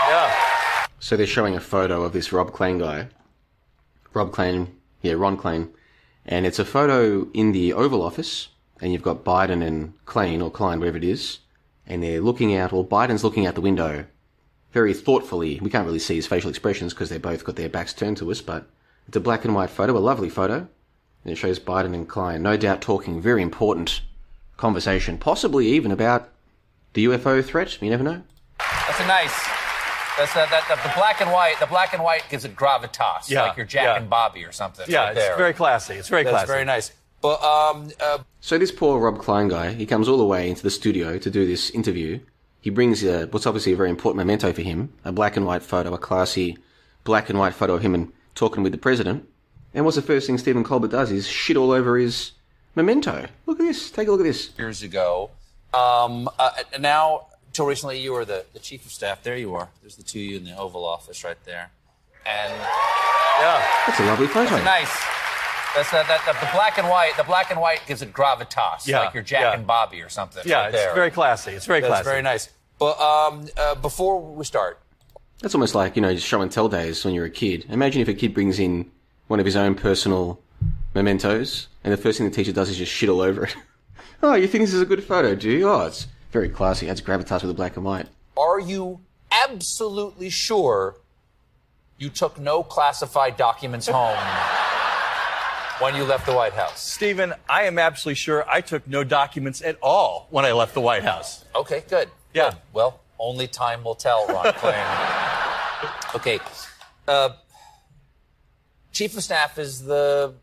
yeah, 0.09 0.87
So 0.99 1.17
they're 1.17 1.27
showing 1.27 1.57
a 1.57 1.61
photo 1.61 2.03
of 2.03 2.13
this 2.13 2.33
Rob 2.33 2.53
Klein 2.53 2.79
guy. 2.79 3.09
Rob 4.15 4.33
Klein, 4.33 4.75
yeah, 5.03 5.13
Ron 5.13 5.37
Klein. 5.37 5.71
And 6.27 6.47
it's 6.47 6.59
a 6.59 6.65
photo 6.65 7.29
in 7.33 7.53
the 7.53 7.73
Oval 7.73 8.03
Office, 8.03 8.49
and 8.81 8.93
you've 8.93 9.03
got 9.03 9.25
Biden 9.25 9.67
and 9.67 9.95
Klein, 10.05 10.43
or 10.43 10.51
Klein, 10.51 10.79
whatever 10.79 10.97
it 10.97 11.05
is, 11.05 11.39
and 11.87 12.03
they're 12.03 12.21
looking 12.21 12.55
out, 12.55 12.73
or 12.73 12.87
Biden's 12.87 13.25
looking 13.25 13.47
out 13.47 13.55
the 13.55 13.61
window 13.61 14.05
very 14.73 14.93
thoughtfully. 14.93 15.59
We 15.61 15.71
can't 15.71 15.87
really 15.87 15.99
see 15.99 16.17
his 16.17 16.27
facial 16.27 16.51
expressions 16.51 16.93
because 16.93 17.09
they 17.09 17.19
both 17.19 17.45
got 17.45 17.57
their 17.57 17.69
backs 17.69 17.95
turned 17.95 18.19
to 18.19 18.31
us, 18.31 18.43
but 18.43 18.69
it's 19.07 19.17
a 19.17 19.21
black 19.21 19.45
and 19.45 19.55
white 19.55 19.71
photo, 19.71 19.97
a 19.97 19.99
lovely 19.99 20.29
photo. 20.29 20.69
And 21.25 21.33
it 21.33 21.37
shows 21.37 21.59
Biden 21.59 21.95
and 21.95 22.09
Klein, 22.09 22.43
no 22.43 22.57
doubt 22.57 22.81
talking 22.81 23.21
very 23.21 23.43
important 23.43 24.03
conversation, 24.57 25.19
possibly 25.19 25.67
even 25.69 25.91
about 25.91 26.29
the 26.93 27.07
UFO 27.07 27.45
threat. 27.45 27.81
You 27.81 27.91
never 27.91 28.05
know. 28.05 28.23
That's 28.89 29.01
a 29.01 29.07
nice. 29.07 29.35
That's 30.19 30.35
that, 30.35 30.51
that, 30.51 30.65
that- 30.69 30.83
the 30.83 30.93
black 30.97 31.21
and 31.21 31.31
white. 31.31 31.57
The 31.61 31.67
black 31.67 31.93
and 31.93 32.03
white 32.03 32.25
gives 32.29 32.45
it 32.45 32.57
gravitas, 32.57 33.29
Yeah, 33.31 33.43
like 33.43 33.57
you're 33.57 33.67
Jack 33.67 33.85
yeah. 33.85 33.97
and 33.97 34.11
Bobby 34.11 34.45
or 34.45 34.51
something. 34.53 34.87
Yeah, 34.89 35.05
right 35.05 35.17
it's 35.17 35.21
there. 35.27 35.37
very 35.37 35.53
classy. 35.53 35.95
It's 35.95 36.09
very 36.09 36.25
That's 36.25 36.33
classy. 36.35 36.47
very 36.49 36.65
nice. 36.65 36.91
But 37.21 37.41
um, 37.43 37.91
uh, 38.01 38.19
So 38.41 38.59
this 38.59 38.73
poor 38.73 38.99
Rob 38.99 39.19
Klein 39.21 39.49
guy, 39.49 39.73
he 39.73 39.87
comes 39.87 40.09
all 40.09 40.19
the 40.19 40.25
way 40.25 40.49
into 40.49 40.63
the 40.63 40.71
studio 40.71 41.19
to 41.19 41.31
do 41.31 41.47
this 41.47 41.71
interview. 41.71 42.21
He 42.61 42.71
brings 42.71 43.05
uh, 43.05 43.27
what's 43.31 43.47
obviously 43.47 43.73
a 43.73 43.77
very 43.77 43.91
important 43.91 44.19
memento 44.19 44.53
for 44.53 44.63
him, 44.63 44.93
a 45.05 45.13
black 45.13 45.37
and 45.37 45.47
white 45.47 45.63
photo, 45.63 45.95
a 45.95 45.99
classy 45.99 46.59
black 47.05 47.29
and 47.31 47.39
white 47.39 47.55
photo 47.55 47.75
of 47.75 47.83
him 47.83 47.95
and 47.95 48.13
talking 48.35 48.63
with 48.63 48.73
the 48.73 48.79
president. 48.79 49.29
And 49.75 49.85
what's 49.85 49.97
the 49.97 50.03
first 50.03 50.27
thing 50.27 50.39
Stephen 50.39 50.65
Colbert 50.65 50.89
does 50.89 51.11
is 51.13 51.27
shit 51.29 51.57
all 51.57 51.71
over 51.71 51.97
his 51.99 52.33
memento. 52.75 53.29
Look 53.47 53.61
at 53.61 53.67
this. 53.67 53.91
Take 53.91 54.09
a 54.09 54.11
look 54.11 54.21
at 54.21 54.25
this. 54.25 54.51
years 54.59 54.83
ago. 54.83 55.31
Um, 55.75 56.29
uh, 56.39 56.51
now, 56.81 57.28
till 57.59 57.67
recently, 57.67 57.99
you 57.99 58.13
were 58.13 58.25
the, 58.25 58.45
the 58.53 58.59
chief 58.61 58.87
of 58.87 58.93
staff. 58.93 59.23
There 59.25 59.37
you 59.37 59.55
are. 59.55 59.69
There's 59.83 59.97
the 59.97 60.03
two 60.05 60.21
of 60.21 60.25
you 60.25 60.37
in 60.37 60.45
the 60.45 60.57
Oval 60.57 60.85
Office 60.85 61.25
right 61.25 61.37
there. 61.45 61.71
And 62.25 62.53
Yeah. 62.53 63.67
That's 63.87 63.99
a 64.01 64.05
lovely 64.07 64.29
photo. 64.29 64.63
nice. 64.63 64.89
That's 65.75 65.91
that, 65.91 66.07
that, 66.09 66.23
that- 66.25 66.41
the 66.41 66.49
black 66.53 66.79
and 66.79 66.89
white. 66.89 67.15
The 67.17 67.25
black 67.25 67.51
and 67.51 67.61
white 67.61 67.81
gives 67.89 68.01
it 68.01 68.13
gravitas, 68.13 68.87
Yeah, 68.87 69.01
like 69.01 69.15
you're 69.15 69.23
Jack 69.25 69.41
yeah. 69.43 69.55
and 69.55 69.67
Bobby 69.67 70.01
or 70.03 70.09
something. 70.09 70.43
Yeah, 70.47 70.57
right 70.61 70.67
it's 70.75 70.77
there. 70.85 70.95
very 70.95 71.11
classy. 71.11 71.51
It's 71.53 71.67
very 71.67 71.81
That's 71.81 71.91
classy. 71.91 72.05
very 72.05 72.23
nice. 72.23 72.49
But 72.79 72.99
um, 73.01 73.49
uh, 73.57 73.75
before 73.75 74.21
we 74.21 74.45
start, 74.45 74.79
That's 75.43 75.55
almost 75.55 75.75
like, 75.75 75.97
you 75.97 76.03
know, 76.03 76.15
show 76.17 76.41
and 76.41 76.51
tell 76.53 76.69
days 76.69 77.05
when 77.05 77.13
you're 77.15 77.27
a 77.27 77.31
kid. 77.31 77.67
Imagine 77.69 78.01
if 78.03 78.09
a 78.09 78.15
kid 78.15 78.33
brings 78.35 78.59
in 78.61 78.91
one 79.27 79.41
of 79.41 79.47
his 79.47 79.57
own 79.57 79.75
personal 79.75 80.41
mementos, 80.95 81.69
and 81.85 81.93
the 81.93 81.97
first 81.97 82.19
thing 82.19 82.29
the 82.29 82.35
teacher 82.35 82.53
does 82.53 82.69
is 82.71 82.77
just 82.79 82.93
shit 82.93 83.09
all 83.09 83.21
over 83.21 83.45
it. 83.45 83.57
oh, 84.23 84.35
you 84.35 84.47
think 84.49 84.63
this 84.65 84.75
is 84.75 84.81
a 84.83 84.87
good 84.87 85.03
photo, 85.05 85.35
do 85.35 85.51
you? 85.51 85.69
Oh, 85.69 85.87
it's 85.87 86.07
very 86.31 86.49
classy. 86.49 86.87
It 86.87 86.91
adds 86.91 87.01
gravitas 87.01 87.43
with 87.43 87.49
the 87.51 87.55
black 87.55 87.77
and 87.77 87.85
white. 87.85 88.07
are 88.37 88.61
you 88.61 89.01
absolutely 89.45 90.31
sure 90.31 90.97
you 91.99 92.09
took 92.09 92.39
no 92.39 92.63
classified 92.63 93.37
documents 93.37 93.89
home 93.89 94.17
when 95.81 95.95
you 95.97 96.05
left 96.05 96.27
the 96.27 96.33
White 96.33 96.53
House? 96.55 96.81
Stephen, 96.81 97.35
I 97.49 97.65
am 97.65 97.79
absolutely 97.79 98.15
sure 98.17 98.45
I 98.49 98.61
took 98.61 98.87
no 98.87 99.05
documents 99.05 99.63
at 99.63 99.77
all 99.83 100.29
when 100.31 100.45
I 100.45 100.53
left 100.53 100.75
the 100.75 100.81
White 100.81 101.03
House. 101.05 101.45
Okay, 101.55 101.83
good. 101.89 102.09
Yeah. 102.35 102.51
Good. 102.51 102.59
Well, 102.73 103.01
only 103.19 103.49
time 103.49 103.83
will 103.85 103.95
tell, 103.97 104.27
Ron 104.29 104.45
Klain. 104.55 106.15
okay. 106.15 106.39
Uh, 107.07 107.31
Chief 108.93 109.17
of 109.17 109.23
Staff 109.23 109.59
is 109.59 109.85
the 109.85 110.35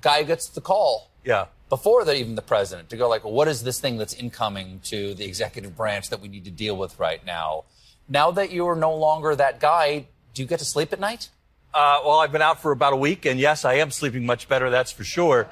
guy 0.00 0.20
who 0.22 0.26
gets 0.26 0.48
the 0.48 0.60
call 0.60 1.10
Yeah. 1.24 1.46
Before 1.68 2.04
the, 2.04 2.14
even 2.16 2.34
the 2.34 2.42
president 2.42 2.90
to 2.90 2.96
go 2.96 3.08
like, 3.08 3.24
what 3.24 3.48
is 3.48 3.62
this 3.62 3.80
thing 3.80 3.96
that's 3.96 4.14
incoming 4.14 4.80
to 4.84 5.14
the 5.14 5.24
executive 5.24 5.76
branch 5.76 6.10
that 6.10 6.20
we 6.20 6.28
need 6.28 6.44
to 6.44 6.50
deal 6.50 6.76
with 6.76 6.98
right 6.98 7.24
now? 7.24 7.64
Now 8.08 8.30
that 8.30 8.52
you're 8.52 8.76
no 8.76 8.94
longer 8.94 9.34
that 9.34 9.58
guy, 9.58 10.06
do 10.34 10.42
you 10.42 10.48
get 10.48 10.60
to 10.60 10.64
sleep 10.64 10.92
at 10.92 11.00
night? 11.00 11.28
Uh, 11.74 12.00
well, 12.04 12.20
I've 12.20 12.32
been 12.32 12.42
out 12.42 12.62
for 12.62 12.72
about 12.72 12.92
a 12.92 12.96
week, 12.96 13.26
and 13.26 13.38
yes, 13.38 13.64
I 13.64 13.74
am 13.74 13.90
sleeping 13.90 14.24
much 14.24 14.48
better. 14.48 14.70
That's 14.70 14.92
for 14.92 15.04
sure. 15.04 15.48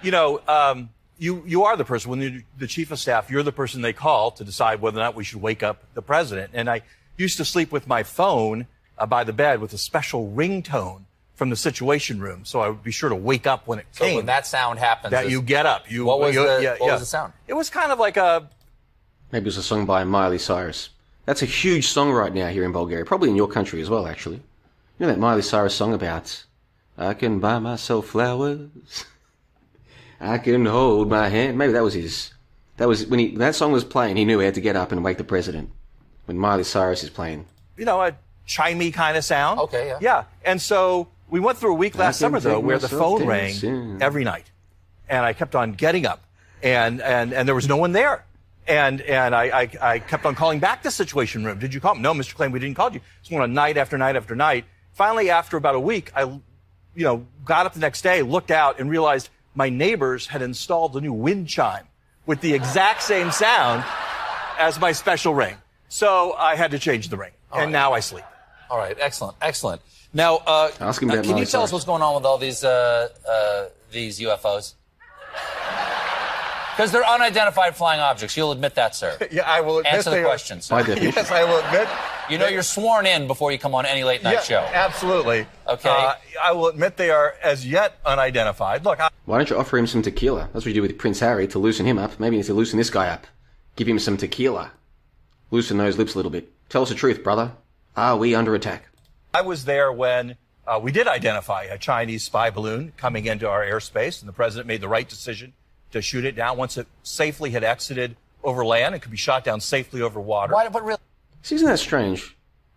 You 0.00 0.12
know, 0.12 0.40
um, 0.46 0.90
you 1.18 1.42
you 1.44 1.64
are 1.64 1.76
the 1.76 1.84
person 1.84 2.10
when 2.10 2.20
you're 2.20 2.42
the 2.56 2.66
chief 2.66 2.90
of 2.90 2.98
staff. 2.98 3.30
You're 3.30 3.42
the 3.42 3.52
person 3.52 3.82
they 3.82 3.92
call 3.92 4.30
to 4.32 4.44
decide 4.44 4.80
whether 4.80 4.98
or 4.98 5.02
not 5.02 5.14
we 5.14 5.24
should 5.24 5.42
wake 5.42 5.62
up 5.62 5.82
the 5.94 6.02
president. 6.02 6.52
And 6.54 6.70
I 6.70 6.82
used 7.16 7.36
to 7.38 7.44
sleep 7.44 7.72
with 7.72 7.86
my 7.86 8.04
phone 8.04 8.66
uh, 8.96 9.06
by 9.06 9.24
the 9.24 9.32
bed 9.32 9.60
with 9.60 9.72
a 9.72 9.78
special 9.78 10.32
ringtone 10.34 11.02
from 11.38 11.50
the 11.50 11.56
Situation 11.56 12.20
Room, 12.20 12.44
so 12.44 12.60
I 12.60 12.68
would 12.68 12.82
be 12.82 12.90
sure 12.90 13.08
to 13.08 13.14
wake 13.14 13.46
up 13.46 13.66
when 13.68 13.78
it 13.78 13.86
So 13.92 14.04
came. 14.04 14.16
when 14.16 14.26
that 14.26 14.44
sound 14.44 14.80
happens, 14.80 15.12
that 15.12 15.26
is- 15.26 15.32
you 15.32 15.40
get 15.40 15.66
up. 15.66 15.88
You 15.90 16.04
what 16.04 16.18
was 16.18 16.34
you- 16.34 16.42
the 16.44 16.60
yeah, 16.62 16.70
what 16.72 16.86
yeah. 16.86 16.92
was 16.92 17.00
the 17.00 17.06
sound? 17.06 17.32
It 17.46 17.54
was 17.54 17.70
kind 17.70 17.92
of 17.92 17.98
like 18.00 18.16
a 18.16 18.48
Maybe 19.30 19.44
it 19.44 19.46
was 19.46 19.56
a 19.56 19.62
song 19.62 19.86
by 19.86 20.02
Miley 20.04 20.38
Cyrus. 20.38 20.88
That's 21.26 21.42
a 21.42 21.46
huge 21.46 21.86
song 21.88 22.10
right 22.10 22.34
now 22.34 22.48
here 22.48 22.64
in 22.64 22.72
Bulgaria, 22.72 23.04
probably 23.04 23.28
in 23.30 23.36
your 23.36 23.46
country 23.48 23.80
as 23.80 23.88
well, 23.90 24.06
actually. 24.06 24.36
You 24.98 25.06
know 25.06 25.08
that 25.08 25.18
Miley 25.18 25.42
Cyrus 25.42 25.74
song 25.74 25.92
about, 25.94 26.44
I 26.96 27.14
can 27.14 27.38
buy 27.38 27.58
myself 27.60 28.06
flowers, 28.06 29.04
I 30.20 30.38
can 30.38 30.66
hold 30.66 31.08
my 31.08 31.28
hand. 31.28 31.56
Maybe 31.56 31.72
that 31.72 31.82
was 31.84 31.94
his. 31.94 32.32
That 32.78 32.88
was 32.88 33.06
when 33.06 33.20
he 33.20 33.28
when 33.28 33.38
that 33.38 33.54
song 33.54 33.70
was 33.72 33.84
playing. 33.84 34.16
He 34.16 34.24
knew 34.24 34.38
he 34.40 34.44
had 34.44 34.54
to 34.54 34.60
get 34.60 34.74
up 34.76 34.90
and 34.92 35.04
wake 35.04 35.18
the 35.18 35.24
president. 35.24 35.70
When 36.26 36.36
Miley 36.38 36.64
Cyrus 36.64 37.02
is 37.04 37.10
playing, 37.10 37.46
you 37.76 37.84
know, 37.84 38.02
a 38.02 38.12
chimey 38.46 38.92
kind 38.92 39.16
of 39.16 39.24
sound. 39.24 39.60
Okay, 39.60 39.88
yeah. 39.88 39.98
Yeah. 40.00 40.24
And 40.44 40.60
so 40.60 41.08
we 41.30 41.40
went 41.40 41.58
through 41.58 41.72
a 41.72 41.76
week 41.76 41.96
last 41.96 42.18
summer 42.18 42.40
though 42.40 42.60
where 42.60 42.78
the 42.78 42.88
phone 42.88 43.26
rang 43.26 43.50
dancing. 43.52 43.98
every 44.00 44.24
night. 44.24 44.50
And 45.08 45.24
I 45.24 45.32
kept 45.32 45.54
on 45.54 45.72
getting 45.72 46.06
up 46.06 46.22
and, 46.62 47.00
and, 47.00 47.32
and 47.32 47.48
there 47.48 47.54
was 47.54 47.68
no 47.68 47.76
one 47.76 47.92
there. 47.92 48.24
And, 48.66 49.00
and 49.00 49.34
I, 49.34 49.44
I, 49.62 49.70
I 49.80 49.98
kept 49.98 50.26
on 50.26 50.34
calling 50.34 50.58
back 50.60 50.82
the 50.82 50.90
situation 50.90 51.44
room. 51.44 51.58
Did 51.58 51.72
you 51.72 51.80
call? 51.80 51.94
No, 51.94 52.12
Mr. 52.12 52.34
Klain, 52.34 52.52
we 52.52 52.58
didn't 52.58 52.76
call 52.76 52.92
you. 52.92 53.00
It's 53.20 53.30
going 53.30 53.40
on 53.42 53.54
night 53.54 53.78
after 53.78 53.96
night 53.96 54.14
after 54.16 54.36
night. 54.36 54.66
Finally, 54.92 55.30
after 55.30 55.56
about 55.56 55.74
a 55.74 55.80
week, 55.80 56.12
I, 56.14 56.22
you 56.24 56.42
know, 57.04 57.26
got 57.46 57.64
up 57.64 57.72
the 57.72 57.80
next 57.80 58.02
day, 58.02 58.20
looked 58.20 58.50
out 58.50 58.78
and 58.78 58.90
realized 58.90 59.30
my 59.54 59.70
neighbors 59.70 60.26
had 60.26 60.42
installed 60.42 60.94
a 60.96 61.00
new 61.00 61.14
wind 61.14 61.48
chime 61.48 61.86
with 62.26 62.42
the 62.42 62.52
exact 62.52 63.02
same 63.02 63.30
sound 63.30 63.84
as 64.58 64.78
my 64.78 64.92
special 64.92 65.34
ring. 65.34 65.56
So 65.88 66.34
I 66.34 66.54
had 66.56 66.72
to 66.72 66.78
change 66.78 67.08
the 67.08 67.16
ring. 67.16 67.32
and 67.54 67.72
now 67.72 67.94
I 67.94 68.00
sleep. 68.00 68.24
All 68.68 68.76
right, 68.76 68.96
excellent, 69.00 69.36
excellent. 69.40 69.80
Now, 70.14 70.36
uh, 70.46 70.70
Ask 70.80 71.02
him 71.02 71.10
uh, 71.10 71.14
about 71.14 71.22
can 71.24 71.30
you 71.30 71.34
Miley 71.36 71.46
tell 71.46 71.62
us 71.62 71.70
Cyrus. 71.70 71.72
what's 71.72 71.84
going 71.84 72.02
on 72.02 72.14
with 72.14 72.24
all 72.24 72.38
these 72.38 72.64
uh, 72.64 73.08
uh, 73.28 73.64
these 73.92 74.18
UFOs? 74.20 74.74
Because 76.76 76.92
they're 76.92 77.04
unidentified 77.04 77.74
flying 77.74 78.00
objects. 78.00 78.36
You'll 78.36 78.52
admit 78.52 78.76
that, 78.76 78.94
sir. 78.94 79.18
Yeah, 79.32 79.42
I 79.42 79.60
will 79.62 79.78
admit 79.78 79.94
Answer 79.94 80.10
they 80.10 80.16
the 80.18 80.22
are- 80.22 80.26
question, 80.26 80.60
sir. 80.60 80.76
by 80.76 80.82
definition. 80.84 81.12
Yes, 81.16 81.30
I 81.32 81.42
will 81.42 81.58
admit. 81.58 81.88
You 82.30 82.38
know 82.38 82.46
you're 82.46 82.62
sworn 82.62 83.04
in 83.06 83.26
before 83.26 83.50
you 83.52 83.58
come 83.58 83.74
on 83.74 83.84
any 83.86 84.04
late 84.04 84.22
night 84.22 84.34
Yeah, 84.34 84.40
show. 84.42 84.60
Absolutely. 84.72 85.46
Okay. 85.66 85.88
Uh, 85.88 86.12
I 86.42 86.52
will 86.52 86.68
admit 86.68 86.96
they 86.96 87.10
are 87.10 87.34
as 87.42 87.66
yet 87.66 87.98
unidentified. 88.06 88.84
Look, 88.84 89.00
I, 89.00 89.08
why 89.24 89.38
don't 89.38 89.50
you 89.50 89.56
offer 89.58 89.76
him 89.78 89.86
some 89.86 90.02
tequila? 90.02 90.48
That's 90.52 90.64
what 90.64 90.66
you 90.66 90.74
do 90.74 90.82
with 90.82 90.96
Prince 90.98 91.20
Harry 91.20 91.48
to 91.48 91.58
loosen 91.58 91.84
him 91.86 91.98
up. 91.98 92.20
Maybe 92.20 92.36
you 92.36 92.42
need 92.42 92.46
to 92.46 92.54
loosen 92.54 92.76
this 92.78 92.90
guy 92.90 93.08
up. 93.08 93.26
Give 93.76 93.88
him 93.88 93.98
some 93.98 94.16
tequila. 94.16 94.70
Loosen 95.50 95.78
those 95.78 95.96
lips 95.98 96.14
a 96.14 96.18
little 96.18 96.30
bit. 96.30 96.52
Tell 96.68 96.82
us 96.82 96.90
the 96.90 96.94
truth, 96.94 97.24
brother. 97.24 97.52
Are 97.96 98.16
we 98.16 98.34
under 98.34 98.54
attack? 98.54 98.87
I 99.32 99.42
was 99.42 99.64
there 99.64 99.92
when 99.92 100.36
uh, 100.66 100.78
we 100.82 100.92
did 100.92 101.06
identify 101.06 101.64
a 101.64 101.78
Chinese 101.78 102.24
spy 102.24 102.50
balloon 102.50 102.92
coming 102.96 103.26
into 103.26 103.48
our 103.48 103.64
airspace, 103.64 104.20
and 104.20 104.28
the 104.28 104.32
president 104.32 104.66
made 104.66 104.80
the 104.80 104.88
right 104.88 105.08
decision 105.08 105.52
to 105.92 106.02
shoot 106.02 106.24
it 106.24 106.36
down 106.36 106.56
once 106.56 106.76
it 106.76 106.86
safely 107.02 107.50
had 107.50 107.64
exited 107.64 108.16
over 108.44 108.64
land. 108.64 108.94
It 108.94 109.00
could 109.00 109.10
be 109.10 109.16
shot 109.16 109.44
down 109.44 109.60
safely 109.60 110.02
over 110.02 110.20
water. 110.20 110.52
Why? 110.54 110.68
But 110.68 110.84
really, 110.84 110.98
See, 111.42 111.54
isn't 111.54 111.66
that 111.66 111.78
strange? 111.78 112.36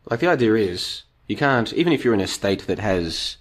Like 0.10 0.20
the 0.20 0.28
idea 0.28 0.56
is 0.56 1.04
you 1.28 1.36
can't, 1.36 1.72
even 1.74 1.94
if 1.94 2.04
you're 2.04 2.14
in 2.14 2.22
a 2.22 2.28
state 2.28 2.68
that 2.68 2.80
has, 2.80 3.38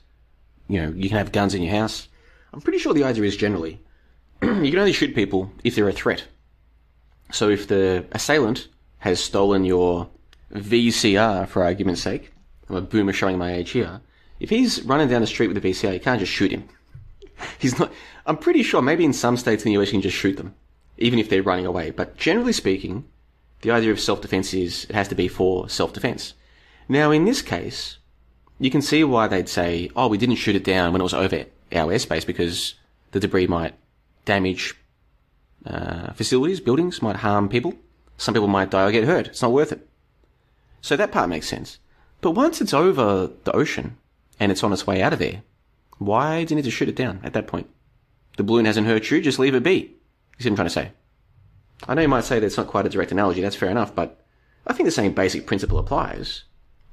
you 0.69 0.81
know, 0.81 0.91
you 0.91 1.09
can 1.09 1.19
have 1.19 1.33
guns 1.33 1.55
in 1.55 1.63
your 1.63 1.75
house. 1.75 2.09
I'm 2.53 2.61
pretty 2.61 2.79
sure 2.79 2.93
the 2.93 3.05
idea 3.05 3.25
is 3.25 3.37
generally 3.37 3.81
you 4.43 4.71
can 4.71 4.79
only 4.79 4.93
shoot 4.93 5.15
people 5.15 5.53
if 5.63 5.75
they're 5.75 5.89
a 5.89 5.93
threat. 5.93 6.25
So 7.33 7.49
if 7.49 7.69
the 7.69 8.07
assailant 8.13 8.69
has 8.99 9.23
stolen 9.23 9.65
your 9.65 10.09
VCR, 10.53 11.47
for 11.47 11.63
argument's 11.63 12.03
sake, 12.03 12.33
I'm 12.71 12.77
a 12.77 12.81
boomer 12.81 13.13
showing 13.13 13.37
my 13.37 13.53
age 13.53 13.71
here. 13.71 14.01
If 14.39 14.49
he's 14.49 14.83
running 14.83 15.09
down 15.09 15.21
the 15.21 15.27
street 15.27 15.49
with 15.49 15.57
a 15.57 15.61
VCR, 15.61 15.93
you 15.93 16.01
can't 16.01 16.21
just 16.21 16.33
shoot 16.33 16.53
him. 16.53 16.69
He's 17.59 17.79
not. 17.79 17.93
I'm 18.27 18.37
pretty 18.37 18.63
sure 18.63 18.81
maybe 18.81 19.05
in 19.05 19.13
some 19.13 19.37
states 19.37 19.65
in 19.65 19.73
the 19.73 19.81
US 19.81 19.89
you 19.89 19.95
can 19.95 20.03
just 20.03 20.17
shoot 20.17 20.37
them, 20.37 20.55
even 20.99 21.19
if 21.19 21.29
they're 21.29 21.43
running 21.43 21.67
away. 21.67 21.91
But 21.91 22.17
generally 22.17 22.53
speaking, 22.53 23.05
the 23.63 23.73
idea 23.73 23.91
of 23.91 24.01
self-defense 24.01 24.55
is 24.55 24.85
it 24.85 24.95
has 24.95 25.09
to 25.09 25.15
be 25.15 25.27
for 25.27 25.69
self-defense. 25.69 26.35
Now, 26.89 27.11
in 27.11 27.25
this 27.25 27.43
case, 27.43 27.99
you 28.59 28.71
can 28.71 28.83
see 28.83 29.05
why 29.05 29.27
they'd 29.27 29.49
say, 29.49 29.91
"Oh, 29.97 30.09
we 30.09 30.19
didn't 30.19 30.37
shoot 30.37 30.57
it 30.57 30.65
down 30.65 30.93
when 30.93 31.01
it 31.01 31.05
was 31.05 31.15
over 31.15 31.45
our 31.73 31.89
airspace 31.89 32.27
because 32.27 32.75
the 33.11 33.21
debris 33.21 33.47
might 33.49 33.75
damage 34.25 34.77
uh, 35.67 36.13
facilities, 36.13 36.61
buildings, 36.61 37.03
might 37.03 37.17
harm 37.17 37.49
people. 37.49 37.75
Some 38.17 38.35
people 38.35 38.49
might 38.49 38.71
die 38.71 38.87
or 38.87 38.93
get 38.93 39.05
hurt. 39.05 39.27
It's 39.27 39.43
not 39.43 39.53
worth 39.53 39.73
it." 39.73 39.89
So 40.83 40.97
that 40.97 41.11
part 41.11 41.29
makes 41.29 41.49
sense. 41.49 41.80
But 42.21 42.33
once 42.33 42.61
it's 42.61 42.75
over 42.75 43.31
the 43.45 43.53
ocean 43.53 43.97
and 44.39 44.53
it's 44.53 44.63
on 44.63 44.73
its 44.73 44.87
way 44.87 45.03
out 45.03 45.13
of 45.13 45.19
there, 45.19 45.43
why 45.99 46.45
do 46.45 46.53
you 46.53 46.57
need 46.57 46.65
to 46.65 46.71
shoot 46.71 46.89
it 46.89 46.97
down 46.97 47.21
at 47.23 47.33
that 47.33 47.47
point? 47.47 47.69
The 48.37 48.43
balloon 48.43 48.65
hasn't 48.65 48.87
hurt 48.87 49.11
you, 49.11 49.21
just 49.21 49.39
leave 49.39 49.55
it 49.55 49.63
be. 49.63 49.73
You 50.39 50.43
see 50.43 50.49
what 50.49 50.53
I'm 50.53 50.57
trying 50.57 50.67
to 50.67 50.71
say? 50.71 50.93
I 51.89 51.95
know 51.95 52.03
you 52.03 52.09
might 52.09 52.25
say 52.25 52.39
that's 52.39 52.57
not 52.57 52.67
quite 52.67 52.87
a 52.87 52.91
direct 52.91 53.13
analogy, 53.13 53.41
that's 53.41 53.57
fair 53.57 53.71
enough, 53.71 53.95
but 53.95 54.23
I 54.67 54.73
think 54.73 54.87
the 54.87 54.93
same 54.93 55.13
basic 55.13 55.47
principle 55.47 55.79
applies. 55.79 56.45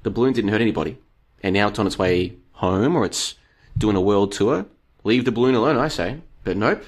The 0.02 0.10
balloon 0.10 0.32
didn't 0.32 0.50
hurt 0.50 0.60
anybody, 0.60 0.98
and 1.42 1.54
now 1.54 1.68
it's 1.68 1.78
on 1.78 1.86
its 1.86 1.98
way 1.98 2.36
home 2.52 2.96
or 2.96 3.04
it's 3.04 3.34
doing 3.76 3.96
a 3.96 4.00
world 4.00 4.32
tour. 4.32 4.66
Leave 5.04 5.24
the 5.24 5.32
balloon 5.32 5.54
alone, 5.54 5.76
I 5.76 5.88
say. 5.88 6.20
But 6.44 6.56
nope, 6.56 6.84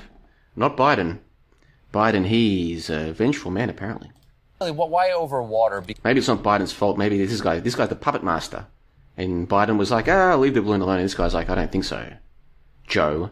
not 0.56 0.76
Biden. 0.76 1.18
Biden, 1.92 2.26
he's 2.26 2.88
a 2.88 3.12
vengeful 3.12 3.50
man, 3.50 3.68
apparently. 3.68 4.10
Really, 4.60 4.72
what- 4.72 4.90
why 4.90 5.10
over 5.12 5.42
water? 5.42 5.80
Be- 5.80 5.96
Maybe 6.04 6.18
it's 6.18 6.28
not 6.28 6.42
Biden's 6.42 6.72
fault. 6.72 6.98
Maybe 6.98 7.24
this 7.24 7.40
guy, 7.40 7.60
this 7.60 7.74
guy's 7.74 7.88
the 7.88 7.96
puppet 7.96 8.22
master. 8.22 8.66
And 9.16 9.48
Biden 9.48 9.76
was 9.78 9.90
like, 9.90 10.08
ah, 10.08 10.36
leave 10.36 10.54
the 10.54 10.62
balloon 10.62 10.80
alone. 10.80 10.96
And 10.98 11.04
this 11.04 11.14
guy's 11.14 11.34
like, 11.34 11.50
I 11.50 11.54
don't 11.54 11.72
think 11.72 11.84
so. 11.84 12.12
Joe. 12.86 13.30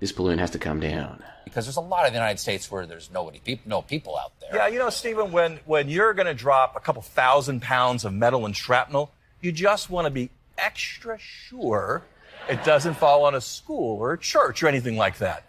this 0.00 0.12
balloon 0.12 0.38
has 0.38 0.50
to 0.50 0.58
come 0.58 0.80
down. 0.80 1.22
Because 1.44 1.64
there's 1.66 1.76
a 1.76 1.80
lot 1.80 2.06
of 2.06 2.12
the 2.12 2.18
United 2.18 2.38
States 2.40 2.70
where 2.70 2.86
there's 2.86 3.10
nobody, 3.12 3.38
peop 3.38 3.60
no 3.66 3.82
people 3.82 4.16
out 4.18 4.32
there. 4.40 4.50
Yeah, 4.56 4.66
you 4.66 4.78
know, 4.78 4.90
Stephen, 4.90 5.30
when, 5.32 5.60
when 5.64 5.88
you're 5.88 6.12
going 6.14 6.26
to 6.26 6.34
drop 6.34 6.74
a 6.76 6.80
couple 6.80 7.02
thousand 7.02 7.62
pounds 7.62 8.04
of 8.04 8.12
metal 8.12 8.44
and 8.44 8.56
shrapnel, 8.56 9.12
you 9.40 9.52
just 9.52 9.90
want 9.90 10.06
to 10.06 10.10
be 10.10 10.30
extra 10.58 11.18
sure 11.18 12.02
it 12.48 12.64
doesn't 12.64 12.94
fall 12.94 13.24
on 13.24 13.34
a 13.36 13.40
school 13.40 13.98
or 14.00 14.12
a 14.14 14.18
church 14.18 14.62
or 14.62 14.66
anything 14.68 14.96
like 14.96 15.18
that. 15.18 15.44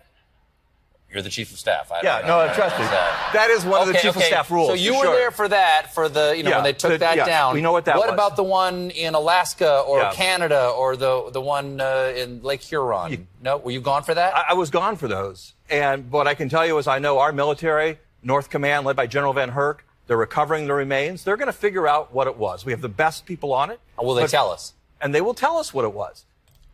You're 1.13 1.21
the 1.21 1.29
chief 1.29 1.51
of 1.53 1.59
staff. 1.59 1.91
I 1.91 1.99
Yeah, 2.03 2.19
don't 2.19 2.27
know. 2.27 2.47
no, 2.47 2.53
trust 2.53 2.77
me. 2.79 2.85
That- 2.85 3.29
That 3.33 3.49
is 3.51 3.63
one 3.63 3.81
of 3.81 3.87
the 3.87 3.93
Okay, 3.93 4.01
chief 4.01 4.15
of 4.15 4.23
staff 4.23 4.49
rules. 4.49 4.69
So 4.69 4.73
you 4.73 4.95
were 4.97 5.03
sure. 5.05 5.15
there 5.15 5.29
for 5.29 5.47
that, 5.47 5.93
for 5.93 6.09
the 6.09 6.33
you 6.35 6.41
know 6.41 6.49
Yeah, 6.49 6.55
when 6.57 6.63
they 6.63 6.73
took 6.73 6.91
the- 6.91 6.97
that 6.97 7.17
yeah, 7.17 7.25
down. 7.25 7.53
we 7.53 7.61
know 7.61 7.71
what 7.71 7.85
that 7.85 7.95
was. 7.95 8.01
What 8.01 8.09
was. 8.09 8.13
about 8.15 8.35
the 8.35 8.43
one 8.43 8.89
in 8.89 9.13
Alaska 9.13 9.81
or 9.81 9.99
Yeah. 9.99 10.11
Canada 10.13 10.69
or 10.69 10.95
the 10.95 11.29
the 11.31 11.39
one 11.41 11.79
uh, 11.79 12.11
in 12.15 12.41
Lake 12.41 12.61
Huron? 12.61 13.27
no, 13.41 13.57
were 13.57 13.71
you 13.71 13.79
gone 13.81 14.01
for 14.01 14.15
that? 14.15 14.35
I, 14.35 14.45
I 14.49 14.53
was 14.53 14.71
gone 14.71 14.95
for 14.95 15.07
those. 15.07 15.53
And 15.69 16.09
what 16.11 16.27
I 16.27 16.33
can 16.33 16.49
tell 16.49 16.65
you 16.65 16.77
is 16.79 16.87
I 16.87 16.97
know 16.99 17.19
our 17.19 17.31
military, 17.31 17.99
North 18.23 18.49
Command, 18.49 18.85
led 18.85 18.95
by 18.95 19.05
General 19.05 19.33
VanHerck, 19.35 19.79
they're 20.07 20.17
recovering 20.17 20.65
the 20.65 20.73
remains. 20.73 21.23
They're 21.23 21.37
going 21.37 21.47
to 21.47 21.53
figure 21.67 21.87
out 21.87 22.11
what 22.13 22.25
it 22.27 22.37
was. 22.37 22.65
We 22.65 22.71
have 22.71 22.81
the 22.81 22.89
best 22.89 23.25
people 23.25 23.53
on 23.53 23.69
it. 23.69 23.79
will 24.01 24.15
they 24.15 24.23
but- 24.23 24.31
tell 24.31 24.49
us? 24.51 24.73
And 24.99 25.13
they 25.13 25.21
will 25.21 25.33
tell 25.35 25.57
us 25.57 25.73
what 25.73 25.85
it 25.85 25.93
was. 25.93 26.25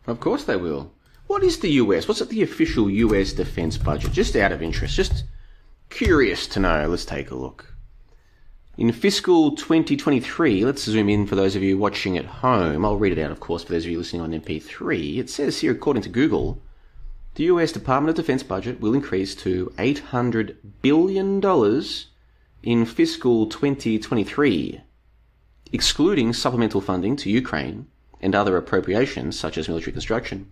Of 0.06 0.18
course 0.20 0.44
they 0.44 0.56
will. 0.56 0.90
What 1.30 1.44
is 1.44 1.60
the 1.60 1.70
US? 1.84 2.08
What's 2.08 2.26
the 2.26 2.42
official 2.42 2.90
US 2.90 3.32
defense 3.32 3.78
budget? 3.78 4.10
Just 4.10 4.34
out 4.34 4.50
of 4.50 4.64
interest, 4.64 4.96
just 4.96 5.22
curious 5.88 6.48
to 6.48 6.58
know. 6.58 6.88
Let's 6.88 7.04
take 7.04 7.30
a 7.30 7.36
look. 7.36 7.72
In 8.76 8.90
fiscal 8.90 9.54
2023, 9.54 10.64
let's 10.64 10.82
zoom 10.82 11.08
in 11.08 11.28
for 11.28 11.36
those 11.36 11.54
of 11.54 11.62
you 11.62 11.78
watching 11.78 12.18
at 12.18 12.24
home. 12.24 12.84
I'll 12.84 12.96
read 12.96 13.16
it 13.16 13.22
out, 13.22 13.30
of 13.30 13.38
course, 13.38 13.62
for 13.62 13.70
those 13.70 13.84
of 13.84 13.92
you 13.92 13.98
listening 13.98 14.22
on 14.22 14.32
MP3. 14.32 15.18
It 15.18 15.30
says 15.30 15.60
here, 15.60 15.70
according 15.70 16.02
to 16.02 16.08
Google, 16.08 16.60
the 17.36 17.44
US 17.44 17.70
Department 17.70 18.10
of 18.10 18.16
Defense 18.16 18.42
budget 18.42 18.80
will 18.80 18.92
increase 18.92 19.36
to 19.36 19.72
$800 19.78 20.56
billion 20.82 21.40
in 22.64 22.84
fiscal 22.84 23.46
2023, 23.46 24.80
excluding 25.72 26.32
supplemental 26.32 26.80
funding 26.80 27.14
to 27.14 27.30
Ukraine 27.30 27.86
and 28.20 28.34
other 28.34 28.56
appropriations 28.56 29.38
such 29.38 29.56
as 29.56 29.68
military 29.68 29.92
construction, 29.92 30.50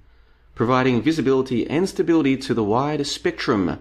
providing 0.59 1.01
visibility 1.01 1.71
and 1.71 1.88
stability 1.88 2.37
to 2.37 2.53
the 2.53 2.64
wide 2.64 3.07
spectrum 3.07 3.79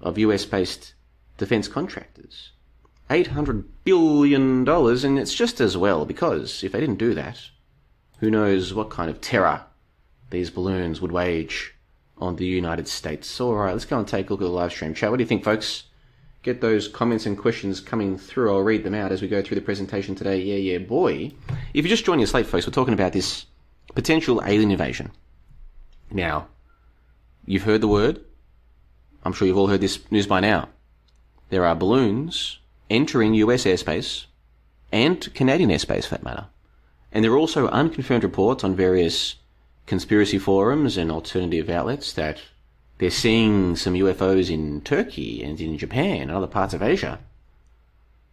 of 0.00 0.16
US 0.16 0.44
based 0.44 0.94
defense 1.38 1.66
contractors. 1.66 2.52
$800 3.10 3.64
billion, 3.82 4.68
and 4.68 5.18
it's 5.18 5.34
just 5.34 5.60
as 5.60 5.76
well 5.76 6.04
because 6.04 6.62
if 6.62 6.70
they 6.70 6.78
didn't 6.78 7.00
do 7.00 7.14
that, 7.14 7.40
who 8.20 8.30
knows 8.30 8.72
what 8.72 8.90
kind 8.90 9.10
of 9.10 9.20
terror 9.20 9.64
these 10.30 10.50
balloons 10.50 11.00
would 11.00 11.10
wage 11.10 11.74
on 12.16 12.36
the 12.36 12.46
United 12.46 12.86
States. 12.86 13.40
Alright, 13.40 13.72
let's 13.72 13.84
go 13.84 13.98
and 13.98 14.06
take 14.06 14.30
a 14.30 14.32
look 14.32 14.40
at 14.40 14.44
the 14.44 14.50
live 14.50 14.70
stream 14.70 14.94
chat. 14.94 15.10
What 15.10 15.16
do 15.16 15.24
you 15.24 15.28
think, 15.28 15.42
folks? 15.42 15.82
Get 16.44 16.60
those 16.60 16.86
comments 16.86 17.26
and 17.26 17.36
questions 17.36 17.80
coming 17.80 18.16
through. 18.16 18.52
I'll 18.54 18.60
read 18.60 18.84
them 18.84 18.94
out 18.94 19.10
as 19.10 19.20
we 19.20 19.26
go 19.26 19.42
through 19.42 19.56
the 19.56 19.62
presentation 19.62 20.14
today. 20.14 20.40
Yeah, 20.40 20.74
yeah, 20.74 20.78
boy. 20.78 21.32
If 21.74 21.84
you're 21.84 21.90
just 21.90 22.04
joining 22.04 22.22
us 22.22 22.34
late, 22.34 22.46
folks, 22.46 22.68
we're 22.68 22.72
talking 22.72 22.94
about 22.94 23.14
this 23.14 23.46
potential 23.96 24.40
alien 24.46 24.70
invasion. 24.70 25.10
Now, 26.10 26.48
you've 27.46 27.64
heard 27.64 27.80
the 27.80 27.88
word. 27.88 28.20
I'm 29.24 29.32
sure 29.32 29.46
you've 29.46 29.56
all 29.56 29.68
heard 29.68 29.80
this 29.80 30.00
news 30.10 30.26
by 30.26 30.40
now. 30.40 30.68
There 31.50 31.64
are 31.64 31.74
balloons 31.74 32.58
entering 32.88 33.34
US 33.34 33.64
airspace 33.64 34.26
and 34.92 35.32
Canadian 35.34 35.70
airspace 35.70 36.04
for 36.04 36.16
that 36.16 36.24
matter. 36.24 36.46
And 37.12 37.24
there 37.24 37.32
are 37.32 37.38
also 37.38 37.68
unconfirmed 37.68 38.24
reports 38.24 38.64
on 38.64 38.74
various 38.74 39.36
conspiracy 39.86 40.38
forums 40.38 40.96
and 40.96 41.10
alternative 41.10 41.68
outlets 41.68 42.12
that 42.12 42.40
they're 42.98 43.10
seeing 43.10 43.76
some 43.76 43.94
UFOs 43.94 44.50
in 44.50 44.80
Turkey 44.82 45.42
and 45.42 45.60
in 45.60 45.78
Japan 45.78 46.22
and 46.22 46.30
other 46.30 46.46
parts 46.46 46.74
of 46.74 46.82
Asia. 46.82 47.18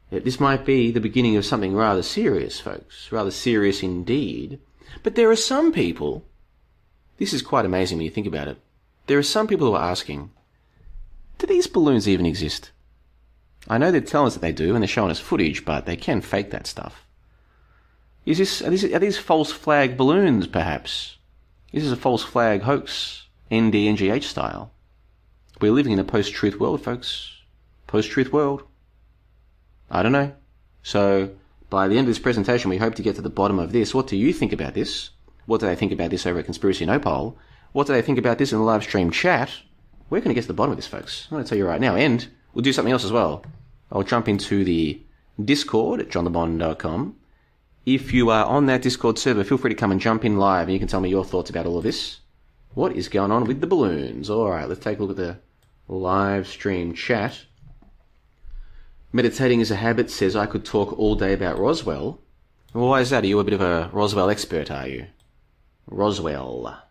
This 0.10 0.40
might 0.40 0.66
be 0.66 0.92
the 0.92 1.00
beginning 1.00 1.36
of 1.36 1.46
something 1.46 1.76
rather 1.76 2.04
serious, 2.04 2.60
folks. 2.60 3.12
Rather 3.12 3.32
serious 3.32 3.84
indeed. 3.84 4.60
But 5.04 5.16
there 5.16 5.30
are 5.30 5.36
some 5.36 5.72
people, 5.72 6.24
this 7.18 7.34
is 7.34 7.42
quite 7.42 7.66
amazing 7.66 7.98
when 7.98 8.06
you 8.06 8.12
think 8.12 8.28
about 8.28 8.48
it. 8.48 8.58
There 9.08 9.18
are 9.18 9.24
some 9.24 9.48
people 9.48 9.68
who 9.68 9.74
are 9.74 9.92
asking, 9.92 10.32
do 11.38 11.48
these 11.48 11.68
balloons 11.68 12.08
even 12.08 12.26
exist? 12.26 12.72
I 13.68 13.78
know 13.78 13.92
they're 13.92 14.02
telling 14.02 14.28
us 14.28 14.34
that 14.36 14.42
they 14.42 14.52
do 14.52 14.74
and 14.74 14.82
they're 14.82 14.88
showing 14.88 15.12
us 15.12 15.20
footage, 15.20 15.66
but 15.66 15.86
they 15.86 15.96
can 15.96 16.22
fake 16.22 16.52
that 16.52 16.68
stuff. 16.68 17.06
Is 18.26 18.38
this, 18.38 18.62
are 18.62 18.70
these, 18.70 18.84
are 18.84 19.00
these 19.00 19.18
false 19.18 19.52
flag 19.52 19.98
balloons, 19.98 20.48
perhaps? 20.48 21.18
This 21.72 21.84
is 21.84 21.92
a 21.92 21.98
false 21.98 22.24
flag 22.24 22.62
hoax, 22.62 23.28
NDNGH 23.52 24.24
style. 24.24 24.72
We're 25.62 25.72
living 25.72 25.94
in 25.94 26.00
a 26.00 26.04
post-truth 26.04 26.60
world, 26.60 26.84
folks. 26.84 27.32
Post-truth 27.88 28.32
world. 28.32 28.64
I 29.90 30.04
don't 30.04 30.12
know. 30.12 30.34
So, 30.84 31.32
by 31.70 31.88
the 31.88 31.98
end 31.98 32.08
of 32.08 32.14
this 32.14 32.20
presentation, 32.20 32.70
we 32.70 32.78
hope 32.78 32.96
to 32.96 33.02
get 33.02 33.16
to 33.16 33.22
the 33.22 33.30
bottom 33.30 33.60
of 33.60 33.72
this. 33.72 33.94
What 33.94 34.08
do 34.08 34.18
you 34.18 34.34
think 34.34 34.54
about 34.54 34.74
this? 34.74 35.10
What 35.48 35.62
do 35.62 35.66
they 35.66 35.76
think 35.76 35.92
about 35.92 36.12
this 36.12 36.26
over 36.26 36.40
at 36.40 36.46
Conspiracy 36.46 36.86
Nopol? 36.86 37.36
What 37.72 37.88
do 37.88 37.94
they 37.94 38.02
think 38.02 38.20
about 38.20 38.38
this 38.38 38.52
in 38.52 38.60
the 38.60 38.64
live 38.64 38.84
stream 38.84 39.10
chat? 39.10 39.50
We're 40.10 40.20
going 40.20 40.30
to 40.30 40.36
get 40.36 40.42
to 40.42 40.48
the 40.48 40.54
bottom 40.54 40.72
of 40.72 40.78
this, 40.78 40.88
folks. 40.88 41.28
I'm 41.32 41.36
going 41.36 41.44
to 41.46 41.50
tell 41.50 41.58
you 41.58 41.66
right 41.66 41.82
now. 41.82 41.96
And 41.96 42.28
we'll 42.54 42.64
do 42.64 42.74
something 42.74 42.92
else 42.92 43.06
as 43.06 43.12
well. 43.12 43.44
I'll 43.92 44.04
jump 44.04 44.28
into 44.28 44.64
the 44.64 45.02
Discord 45.44 46.02
at 46.02 46.10
johnlebon.com. 46.10 47.16
If 47.86 48.14
you 48.14 48.30
are 48.30 48.46
on 48.46 48.66
that 48.66 48.82
Discord 48.82 49.18
server, 49.18 49.46
feel 49.46 49.58
free 49.58 49.70
to 49.70 49.76
come 49.76 49.92
and 49.92 50.02
jump 50.02 50.26
in 50.26 50.38
live 50.38 50.68
and 50.68 50.74
you 50.74 50.80
can 50.80 50.90
tell 50.90 51.00
me 51.00 51.10
your 51.10 51.24
thoughts 51.24 51.50
about 51.50 51.66
all 51.66 51.78
of 51.78 51.84
this. 51.84 52.20
What 52.74 52.94
is 52.94 53.08
going 53.08 53.32
on 53.32 53.46
with 53.46 53.62
the 53.62 53.68
balloons? 53.68 54.30
Alright, 54.30 54.68
let's 54.68 54.84
take 54.84 55.00
a 55.00 55.04
look 55.04 55.12
at 55.12 55.16
the 55.18 55.38
live 55.88 56.48
stream 56.48 56.94
chat. 56.94 57.46
Meditating 59.14 59.62
is 59.62 59.72
a 59.72 59.78
habit 59.78 60.12
says 60.12 60.36
I 60.36 60.46
could 60.46 60.66
talk 60.66 61.00
all 61.00 61.16
day 61.16 61.32
about 61.32 61.58
Roswell. 61.58 62.20
Well, 62.74 62.90
why 62.90 63.00
is 63.00 63.10
that? 63.12 63.24
Are 63.24 63.28
you 63.28 63.40
a 63.40 63.46
bit 63.46 63.54
of 63.54 63.62
a 63.62 63.90
Roswell 63.94 64.30
expert, 64.30 64.70
are 64.70 64.88
you? 64.88 65.08
Roswell. 65.88 66.84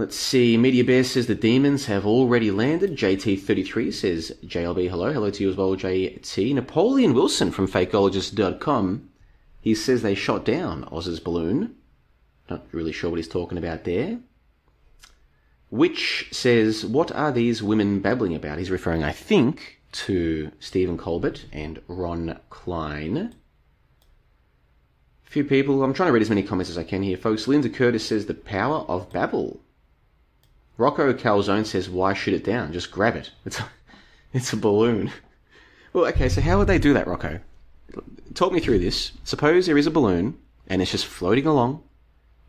Let's 0.00 0.16
see. 0.16 0.56
Media 0.56 0.82
Bear 0.82 1.04
says 1.04 1.26
the 1.26 1.34
demons 1.34 1.84
have 1.84 2.06
already 2.06 2.50
landed. 2.50 2.96
JT33 2.96 3.92
says 3.92 4.32
JLB 4.42 4.88
hello. 4.88 5.12
Hello 5.12 5.30
to 5.30 5.42
you 5.42 5.50
as 5.50 5.56
well, 5.56 5.76
JT. 5.76 6.54
Napoleon 6.54 7.12
Wilson 7.12 7.50
from 7.50 7.68
fakeologist.com. 7.68 9.10
He 9.60 9.74
says 9.74 10.00
they 10.00 10.14
shot 10.14 10.46
down 10.46 10.88
Oz's 10.90 11.20
balloon. 11.20 11.76
Not 12.48 12.66
really 12.72 12.92
sure 12.92 13.10
what 13.10 13.18
he's 13.18 13.28
talking 13.28 13.58
about 13.58 13.84
there. 13.84 14.20
Which 15.68 16.28
says, 16.32 16.84
What 16.86 17.12
are 17.12 17.30
these 17.30 17.62
women 17.62 18.00
babbling 18.00 18.34
about? 18.34 18.58
He's 18.58 18.70
referring, 18.70 19.04
I 19.04 19.12
think, 19.12 19.82
to 19.92 20.50
Stephen 20.58 20.96
Colbert 20.96 21.44
and 21.52 21.80
Ron 21.86 22.40
Klain. 22.50 23.34
Few 25.30 25.44
people, 25.44 25.84
I'm 25.84 25.94
trying 25.94 26.08
to 26.08 26.12
read 26.12 26.22
as 26.22 26.28
many 26.28 26.42
comments 26.42 26.70
as 26.70 26.76
I 26.76 26.82
can 26.82 27.04
here, 27.04 27.16
folks. 27.16 27.46
Linda 27.46 27.68
Curtis 27.68 28.04
says, 28.04 28.26
The 28.26 28.34
power 28.34 28.78
of 28.88 29.12
Babel. 29.12 29.60
Rocco 30.76 31.12
Calzone 31.12 31.64
says, 31.64 31.88
Why 31.88 32.14
shoot 32.14 32.34
it 32.34 32.44
down? 32.44 32.72
Just 32.72 32.90
grab 32.90 33.14
it. 33.14 33.30
It's 33.46 33.60
a, 33.60 33.70
it's 34.32 34.52
a 34.52 34.56
balloon. 34.56 35.12
Well, 35.92 36.06
okay, 36.06 36.28
so 36.28 36.40
how 36.40 36.58
would 36.58 36.66
they 36.66 36.78
do 36.78 36.94
that, 36.94 37.06
Rocco? 37.06 37.38
Talk 38.34 38.52
me 38.52 38.58
through 38.58 38.80
this. 38.80 39.12
Suppose 39.22 39.66
there 39.66 39.78
is 39.78 39.86
a 39.86 39.90
balloon 39.90 40.36
and 40.66 40.82
it's 40.82 40.90
just 40.90 41.06
floating 41.06 41.46
along, 41.46 41.82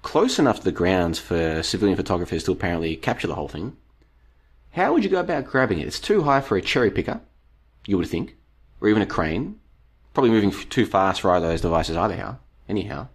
close 0.01 0.39
enough 0.39 0.59
to 0.59 0.63
the 0.63 0.71
ground 0.71 1.17
for 1.17 1.61
civilian 1.61 1.97
photographers 1.97 2.43
to 2.43 2.51
apparently 2.51 2.95
capture 2.95 3.27
the 3.27 3.35
whole 3.35 3.47
thing. 3.47 3.77
How 4.71 4.93
would 4.93 5.03
you 5.03 5.09
go 5.09 5.19
about 5.19 5.45
grabbing 5.45 5.79
it? 5.79 5.87
It's 5.87 5.99
too 5.99 6.23
high 6.23 6.41
for 6.41 6.57
a 6.57 6.61
cherry 6.61 6.89
picker, 6.89 7.21
you 7.85 7.97
would 7.97 8.07
think, 8.07 8.37
or 8.79 8.89
even 8.89 9.01
a 9.03 9.07
crane. 9.07 9.59
Probably 10.13 10.31
moving 10.31 10.51
too 10.51 10.85
fast 10.85 11.21
for 11.21 11.31
either 11.31 11.45
of 11.45 11.51
those 11.51 11.61
devices, 11.61 11.97
either. 11.97 12.37
Anyhow, 12.71 13.09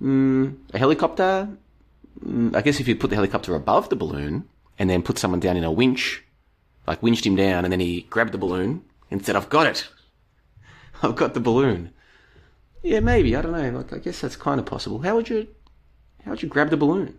mm, 0.00 0.56
a 0.72 0.78
helicopter. 0.78 1.48
Mm, 2.24 2.54
I 2.54 2.62
guess 2.62 2.78
if 2.78 2.86
you 2.86 2.94
put 2.94 3.10
the 3.10 3.16
helicopter 3.16 3.56
above 3.56 3.88
the 3.88 3.96
balloon 3.96 4.48
and 4.78 4.88
then 4.88 5.02
put 5.02 5.18
someone 5.18 5.40
down 5.40 5.56
in 5.56 5.64
a 5.64 5.72
winch, 5.72 6.22
like 6.86 7.02
winched 7.02 7.26
him 7.26 7.34
down, 7.34 7.64
and 7.64 7.72
then 7.72 7.80
he 7.80 8.02
grabbed 8.02 8.30
the 8.30 8.38
balloon 8.38 8.84
and 9.10 9.26
said, 9.26 9.34
"I've 9.34 9.48
got 9.48 9.66
it. 9.66 9.88
I've 11.02 11.16
got 11.16 11.34
the 11.34 11.40
balloon." 11.40 11.90
Yeah, 12.84 13.00
maybe. 13.00 13.34
I 13.34 13.42
don't 13.42 13.50
know. 13.50 13.76
Like, 13.76 13.92
I 13.92 13.98
guess 13.98 14.20
that's 14.20 14.36
kind 14.36 14.60
of 14.60 14.66
possible. 14.66 15.00
How 15.00 15.16
would 15.16 15.28
you, 15.28 15.48
how 16.24 16.30
would 16.30 16.42
you 16.44 16.48
grab 16.48 16.70
the 16.70 16.76
balloon? 16.76 17.18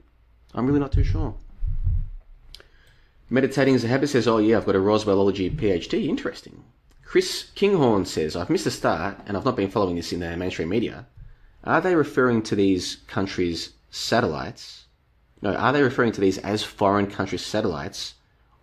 I'm 0.54 0.66
really 0.68 0.80
not 0.80 0.94
too 0.94 1.04
sure. 1.04 1.36
Meditating 3.30 3.76
as 3.76 3.84
a 3.84 3.90
habit 3.90 4.08
says, 4.08 4.26
"Oh 4.26 4.38
yeah, 4.38 4.56
I've 4.56 4.66
got 4.66 4.78
a 4.78 4.80
Roswellology 4.80 5.54
PhD. 5.54 6.08
Interesting." 6.08 6.64
Chris 7.04 7.52
Kinghorn 7.56 8.06
says, 8.06 8.38
"I've 8.38 8.50
missed 8.50 8.64
the 8.64 8.72
start, 8.72 9.20
and 9.26 9.36
I've 9.36 9.44
not 9.44 9.58
been 9.58 9.70
following 9.70 9.98
this 9.98 10.14
in 10.14 10.22
the 10.22 10.38
mainstream 10.38 10.70
media. 10.70 11.08
Are 11.66 11.82
they 11.82 11.95
referring 11.95 12.43
to 12.43 12.55
these 12.55 12.97
countries' 13.07 13.74
satellites? 13.89 14.86
No, 15.41 15.53
are 15.55 15.74
they 15.74 15.82
referring 15.82 16.11
to 16.11 16.22
these 16.22 16.38
as 16.38 16.63
foreign 16.63 17.07
countries' 17.07 17.45
satellites 17.45 18.13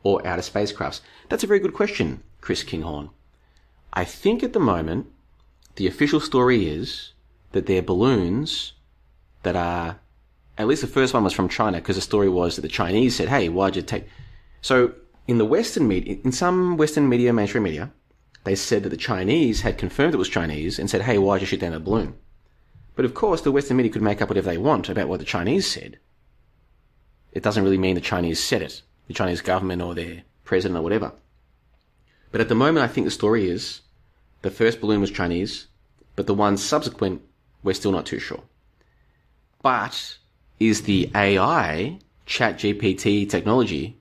or 0.03 0.25
outer 0.27 0.43
spacecrafts?" 0.43 1.01
That's 1.29 1.43
a 1.43 1.49
very 1.49 1.59
good 1.59 1.75
question, 1.75 2.23
Chris 2.41 2.63
Kinghorn. 2.63 3.11
I 3.93 4.05
think 4.05 4.43
at 4.43 4.53
the 4.53 4.61
moment, 4.61 5.07
the 5.77 5.87
official 5.87 6.21
story 6.21 6.69
is 6.69 7.13
that 7.53 7.67
they're 7.67 7.83
balloons 7.83 8.75
that 9.43 9.57
are 9.57 9.99
At 10.59 10.67
least 10.67 10.83
the 10.83 10.87
first 10.87 11.15
one 11.15 11.25
was 11.25 11.33
from 11.33 11.49
China 11.49 11.79
because 11.79 11.97
the 11.97 12.03
story 12.03 12.29
was 12.29 12.57
that 12.57 12.63
the 12.63 12.69
Chinese 12.69 13.17
said, 13.17 13.29
"Hey, 13.29 13.49
why'd 13.49 13.75
you 13.75 13.83
take?" 13.83 14.07
So 14.61 14.93
in 15.27 15.39
the 15.39 15.47
Western 15.47 15.89
media, 15.89 16.19
in 16.23 16.31
some 16.31 16.77
Western 16.77 17.09
media, 17.09 17.33
mainstream 17.33 17.65
media, 17.65 17.91
they 18.45 18.55
said 18.55 18.83
that 18.83 18.91
the 18.91 18.97
Chinese 18.97 19.63
had 19.63 19.79
confirmed 19.79 20.15
it 20.15 20.19
was 20.19 20.29
Chinese 20.29 20.79
and 20.79 20.91
said, 20.91 21.03
"Hey, 21.03 21.17
why'd 21.19 21.41
you 21.41 21.47
shoot 21.47 21.61
down 21.61 21.73
a 21.73 21.81
balloon?" 21.81 22.15
But 22.95 23.05
of 23.05 23.15
course, 23.15 23.41
the 23.41 23.53
Western 23.53 23.77
media 23.77 23.93
could 23.93 24.03
make 24.03 24.21
up 24.21 24.29
whatever 24.29 24.51
they 24.51 24.59
want 24.59 24.89
about 24.89 25.09
what 25.09 25.19
the 25.19 25.25
Chinese 25.25 25.67
said. 25.67 25.99
It 27.33 27.43
doesn't 27.43 27.65
really 27.65 27.79
mean 27.79 27.95
the 27.95 28.01
Chinese 28.01 28.43
said 28.43 28.63
it, 28.63 28.83
the 29.07 29.15
Chinese 29.15 29.41
government 29.41 29.81
or 29.81 29.95
their 29.95 30.23
president 30.45 30.79
or 30.79 30.83
whatever. 30.83 31.13
But 32.31 32.41
at 32.41 32.49
the 32.49 32.55
moment, 32.55 32.85
I 32.85 32.89
think 32.89 33.07
the 33.07 33.11
story 33.11 33.49
is 33.49 33.81
the 34.43 34.51
first 34.51 34.81
balloon 34.81 35.01
was 35.01 35.11
Chinese, 35.11 35.69
but 36.17 36.27
the 36.27 36.35
ones 36.35 36.63
subsequent, 36.63 37.23
we're 37.63 37.75
still 37.75 37.93
not 37.93 38.07
too 38.07 38.19
sure. 38.19 38.43
But 39.63 40.19
is 40.59 40.83
the 40.83 41.11
AI, 41.15 41.99
ChatGPT 42.27 43.29
technology, 43.29 43.97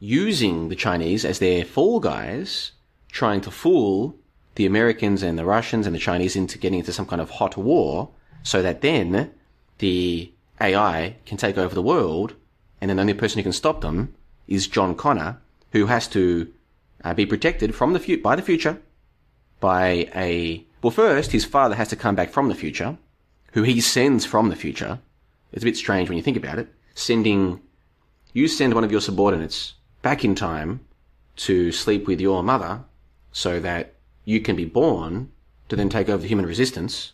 using 0.00 0.68
the 0.68 0.76
Chinese 0.76 1.24
as 1.24 1.38
their 1.38 1.64
fall 1.64 2.00
guys, 2.00 2.72
trying 3.10 3.40
to 3.42 3.50
fool 3.50 4.16
the 4.56 4.66
Americans 4.66 5.22
and 5.22 5.38
the 5.38 5.44
Russians 5.44 5.86
and 5.86 5.94
the 5.94 6.00
Chinese 6.00 6.34
into 6.34 6.58
getting 6.58 6.80
into 6.80 6.92
some 6.92 7.06
kind 7.06 7.20
of 7.20 7.30
hot 7.30 7.56
war 7.56 8.10
so 8.42 8.62
that 8.62 8.80
then 8.80 9.30
the 9.78 10.32
AI 10.60 11.16
can 11.26 11.36
take 11.36 11.58
over 11.58 11.74
the 11.74 11.82
world 11.82 12.34
and 12.80 12.88
then 12.88 12.96
the 12.96 13.02
only 13.02 13.14
person 13.14 13.38
who 13.38 13.42
can 13.42 13.52
stop 13.52 13.80
them 13.80 14.14
is 14.48 14.66
John 14.66 14.94
Connor, 14.94 15.40
who 15.72 15.86
has 15.86 16.08
to 16.08 16.52
uh, 17.04 17.14
be 17.14 17.26
protected 17.26 17.74
from 17.74 17.92
the 17.92 18.00
fu- 18.00 18.20
by 18.20 18.36
the 18.36 18.42
future 18.42 18.80
by 19.60 20.10
a 20.14 20.64
well 20.82 20.90
first 20.90 21.32
his 21.32 21.44
father 21.44 21.76
has 21.76 21.88
to 21.88 21.96
come 21.96 22.16
back 22.16 22.30
from 22.30 22.48
the 22.48 22.54
future 22.54 22.98
who 23.52 23.62
he 23.62 23.80
sends 23.80 24.24
from 24.24 24.48
the 24.48 24.56
future. 24.56 24.98
It's 25.52 25.62
a 25.62 25.66
bit 25.66 25.76
strange 25.76 26.08
when 26.08 26.16
you 26.16 26.22
think 26.22 26.36
about 26.36 26.58
it. 26.58 26.68
Sending 26.94 27.60
you 28.32 28.48
send 28.48 28.74
one 28.74 28.84
of 28.84 28.90
your 28.90 29.00
subordinates 29.00 29.74
back 30.00 30.24
in 30.24 30.34
time 30.34 30.80
to 31.36 31.70
sleep 31.70 32.06
with 32.06 32.20
your 32.20 32.42
mother 32.42 32.84
so 33.30 33.60
that 33.60 33.94
you 34.24 34.40
can 34.40 34.56
be 34.56 34.64
born 34.64 35.30
to 35.68 35.76
then 35.76 35.88
take 35.88 36.08
over 36.08 36.22
the 36.22 36.28
human 36.28 36.46
resistance 36.46 37.12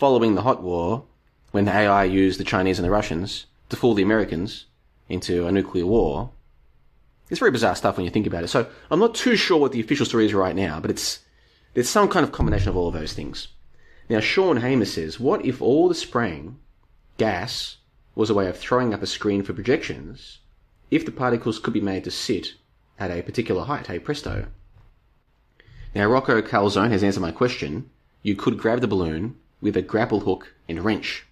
following 0.00 0.34
the 0.34 0.42
hot 0.42 0.62
war 0.62 1.04
when 1.50 1.66
the 1.66 1.74
AI 1.74 2.04
used 2.04 2.40
the 2.40 2.44
Chinese 2.44 2.78
and 2.78 2.86
the 2.86 2.90
Russians 2.90 3.44
to 3.68 3.76
fool 3.76 3.92
the 3.92 4.02
Americans 4.02 4.64
into 5.10 5.46
a 5.46 5.52
nuclear 5.52 5.84
war 5.84 6.30
it's 7.28 7.38
very 7.38 7.50
bizarre 7.52 7.76
stuff 7.76 7.96
when 7.98 8.04
you 8.04 8.10
think 8.10 8.26
about 8.26 8.42
it. 8.42 8.48
So 8.48 8.66
I'm 8.90 8.98
not 8.98 9.14
too 9.14 9.36
sure 9.36 9.58
what 9.58 9.72
the 9.72 9.80
official 9.80 10.06
story 10.06 10.24
is 10.24 10.34
right 10.34 10.56
now, 10.56 10.80
but 10.80 10.90
it's 10.90 11.20
there's 11.74 11.88
some 11.88 12.08
kind 12.08 12.24
of 12.24 12.32
combination 12.32 12.70
of 12.70 12.76
all 12.76 12.88
of 12.88 12.94
those 12.94 13.12
things. 13.12 13.48
Now 14.08 14.20
Sean 14.20 14.56
Hamer 14.56 14.86
says, 14.86 15.20
what 15.20 15.44
if 15.44 15.60
all 15.60 15.86
the 15.86 15.94
spraying 15.94 16.58
gas 17.18 17.76
was 18.14 18.30
a 18.30 18.34
way 18.34 18.48
of 18.48 18.58
throwing 18.58 18.94
up 18.94 19.02
a 19.02 19.06
screen 19.06 19.42
for 19.42 19.52
projections 19.52 20.38
if 20.90 21.04
the 21.04 21.12
particles 21.12 21.58
could 21.58 21.74
be 21.74 21.80
made 21.80 22.04
to 22.04 22.10
sit 22.10 22.54
at 22.98 23.10
a 23.10 23.22
particular 23.22 23.64
height, 23.64 23.86
hey 23.86 23.98
presto. 23.98 24.46
Now 25.94 26.06
Rocco 26.06 26.40
Calzone 26.40 26.90
has 26.90 27.04
answered 27.04 27.20
my 27.20 27.32
question. 27.32 27.90
You 28.22 28.34
could 28.34 28.56
grab 28.56 28.80
the 28.80 28.88
balloon 28.88 29.36
with 29.60 29.76
a 29.76 29.82
grapple 29.82 30.20
hook 30.20 30.54
and 30.68 30.84
wrench. 30.84 31.26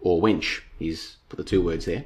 Or 0.00 0.20
wench. 0.20 0.60
He's 0.78 1.16
put 1.28 1.36
the 1.36 1.44
two 1.44 1.62
words 1.62 1.84
there. 1.84 2.04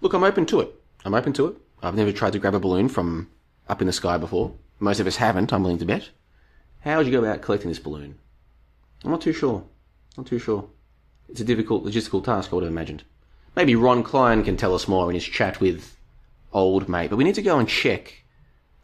Look, 0.00 0.12
I'm 0.14 0.24
open 0.24 0.46
to 0.46 0.60
it. 0.60 0.74
I'm 1.04 1.14
open 1.14 1.32
to 1.34 1.46
it. 1.48 1.56
I've 1.82 1.94
never 1.94 2.12
tried 2.12 2.32
to 2.32 2.38
grab 2.38 2.54
a 2.54 2.60
balloon 2.60 2.88
from 2.88 3.30
up 3.68 3.80
in 3.80 3.86
the 3.86 3.92
sky 3.92 4.16
before. 4.16 4.54
Most 4.80 5.00
of 5.00 5.06
us 5.06 5.16
haven't, 5.16 5.52
I'm 5.52 5.62
willing 5.62 5.78
to 5.78 5.84
bet. 5.84 6.10
How 6.80 6.96
would 6.96 7.06
you 7.06 7.12
go 7.12 7.20
about 7.20 7.42
collecting 7.42 7.70
this 7.70 7.78
balloon? 7.78 8.18
I'm 9.04 9.10
not 9.10 9.20
too 9.20 9.32
sure. 9.32 9.64
Not 10.16 10.26
too 10.26 10.38
sure. 10.38 10.68
It's 11.28 11.40
a 11.40 11.44
difficult 11.44 11.84
logistical 11.84 12.24
task, 12.24 12.52
I 12.52 12.54
would 12.56 12.64
have 12.64 12.72
imagined. 12.72 13.04
Maybe 13.56 13.76
Ron 13.76 14.02
Klain 14.02 14.44
can 14.44 14.56
tell 14.56 14.74
us 14.74 14.88
more 14.88 15.08
in 15.08 15.14
his 15.14 15.24
chat 15.24 15.60
with 15.60 15.96
old 16.52 16.88
mate, 16.88 17.10
but 17.10 17.16
we 17.16 17.24
need 17.24 17.34
to 17.36 17.42
go 17.42 17.58
and 17.58 17.68
check 17.68 18.24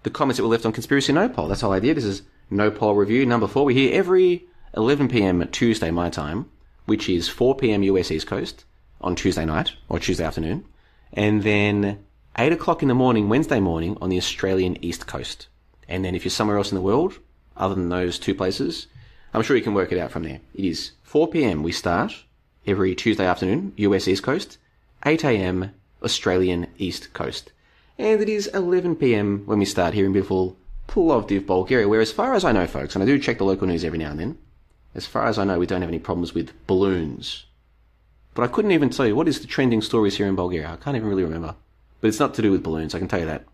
the 0.03 0.11
comments 0.11 0.37
that 0.37 0.45
were 0.45 0.51
left 0.51 0.66
on 0.66 0.72
Conspiracy 0.72 1.12
Nopol. 1.12 1.49
That's 1.49 1.61
the 1.61 1.66
whole 1.66 1.74
idea. 1.74 1.95
This 1.95 2.05
is 2.05 2.22
Nopol 2.51 2.97
Review 2.97 3.26
number 3.26 3.47
four. 3.47 3.64
We're 3.64 3.76
here 3.76 3.95
every 3.95 4.47
11pm 4.75 5.51
Tuesday 5.51 5.91
my 5.91 6.09
time, 6.09 6.49
which 6.87 7.09
is 7.09 7.29
4pm 7.29 7.85
US 7.85 8.11
East 8.11 8.27
Coast 8.27 8.64
on 9.01 9.16
Tuesday 9.16 9.45
night 9.45 9.73
or 9.89 9.99
Tuesday 9.99 10.25
afternoon. 10.25 10.64
And 11.12 11.43
then 11.43 12.05
8 12.39 12.53
o'clock 12.53 12.83
in 12.83 12.89
the 12.89 12.95
morning, 12.95 13.29
Wednesday 13.29 13.59
morning, 13.59 13.99
on 14.01 14.11
the 14.11 14.16
Australian 14.16 14.83
East 14.85 15.07
Coast. 15.07 15.49
And 15.89 16.05
then 16.05 16.14
if 16.14 16.25
you're 16.25 16.31
somewhere 16.31 16.57
else 16.57 16.71
in 16.71 16.77
the 16.77 16.83
world, 16.83 17.18
other 17.57 17.75
than 17.75 17.89
those 17.89 18.18
two 18.18 18.35
places, 18.35 18.87
I'm 19.35 19.43
sure 19.43 19.57
you 19.57 19.62
can 19.62 19.75
work 19.75 19.91
it 19.91 19.99
out 19.99 20.12
from 20.12 20.23
there. 20.23 20.41
It 20.55 20.64
is 20.64 20.93
4 21.03 21.29
p.m. 21.29 21.62
we 21.62 21.73
start 21.73 22.25
every 22.66 22.95
Tuesday 22.95 23.27
afternoon, 23.27 23.73
US 23.77 24.07
East 24.07 24.23
Coast, 24.23 24.59
8 25.05 25.25
a.m. 25.25 25.75
Australian 26.03 26.68
East 26.79 27.12
Coast. 27.12 27.53
And 27.99 28.21
it 28.21 28.29
is 28.29 28.47
11 28.49 28.97
p.m. 28.97 29.43
when 29.47 29.59
we 29.59 29.64
start 29.64 29.95
here 29.95 30.07
in 30.07 30.12
beautiful 30.12 30.57
Plovdiv, 30.87 31.47
Bulgaria, 31.47 31.89
where 31.89 32.01
as 32.01 32.12
far 32.12 32.35
as 32.35 32.45
I 32.45 32.53
know, 32.53 32.66
folks, 32.66 32.95
and 32.95 33.03
I 33.03 33.07
do 33.07 33.18
check 33.18 33.39
the 33.39 33.45
local 33.45 33.66
news 33.66 33.85
every 33.85 33.99
now 33.99 34.11
and 34.11 34.18
then, 34.18 34.39
as 34.95 35.07
far 35.07 35.26
as 35.26 35.38
I 35.38 35.45
know, 35.45 35.59
we 35.59 35.66
don't 35.66 35.82
have 35.82 35.91
any 35.91 35.99
problems 35.99 36.34
with 36.34 36.53
balloons. 36.66 37.47
But 38.34 38.45
I 38.45 38.49
couldn't 38.49 38.72
even 38.72 38.91
tell 38.91 39.07
you 39.07 39.16
what 39.16 39.28
is 39.28 39.41
the 39.41 39.47
trending 39.47 39.82
stories 39.82 40.16
here 40.16 40.26
in 40.26 40.36
Bulgaria. 40.36 40.70
I 40.72 40.76
can't 40.76 40.97
even 40.97 41.09
really 41.09 41.24
remember. 41.24 41.55
But 42.01 42.09
it's 42.09 42.20
not 42.20 42.34
to 42.34 42.43
do 42.43 42.51
with 42.51 42.62
balloons, 42.62 42.95
I 42.95 42.99
can 42.99 43.09
tell 43.09 43.20
you 43.20 43.26
that. 43.26 43.45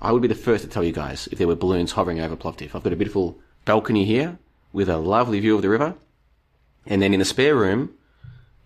I 0.00 0.12
would 0.12 0.22
be 0.22 0.28
the 0.28 0.34
first 0.34 0.64
to 0.64 0.70
tell 0.70 0.84
you 0.84 0.92
guys 0.92 1.28
if 1.30 1.38
there 1.38 1.46
were 1.46 1.54
balloons 1.54 1.92
hovering 1.92 2.20
over 2.20 2.36
Plovdiv. 2.36 2.74
I've 2.74 2.82
got 2.82 2.92
a 2.92 2.96
beautiful 2.96 3.38
balcony 3.64 4.04
here 4.04 4.38
with 4.72 4.88
a 4.88 4.98
lovely 4.98 5.40
view 5.40 5.54
of 5.54 5.62
the 5.62 5.68
river. 5.68 5.94
And 6.86 7.00
then 7.00 7.14
in 7.14 7.20
the 7.20 7.24
spare 7.24 7.54
room, 7.54 7.94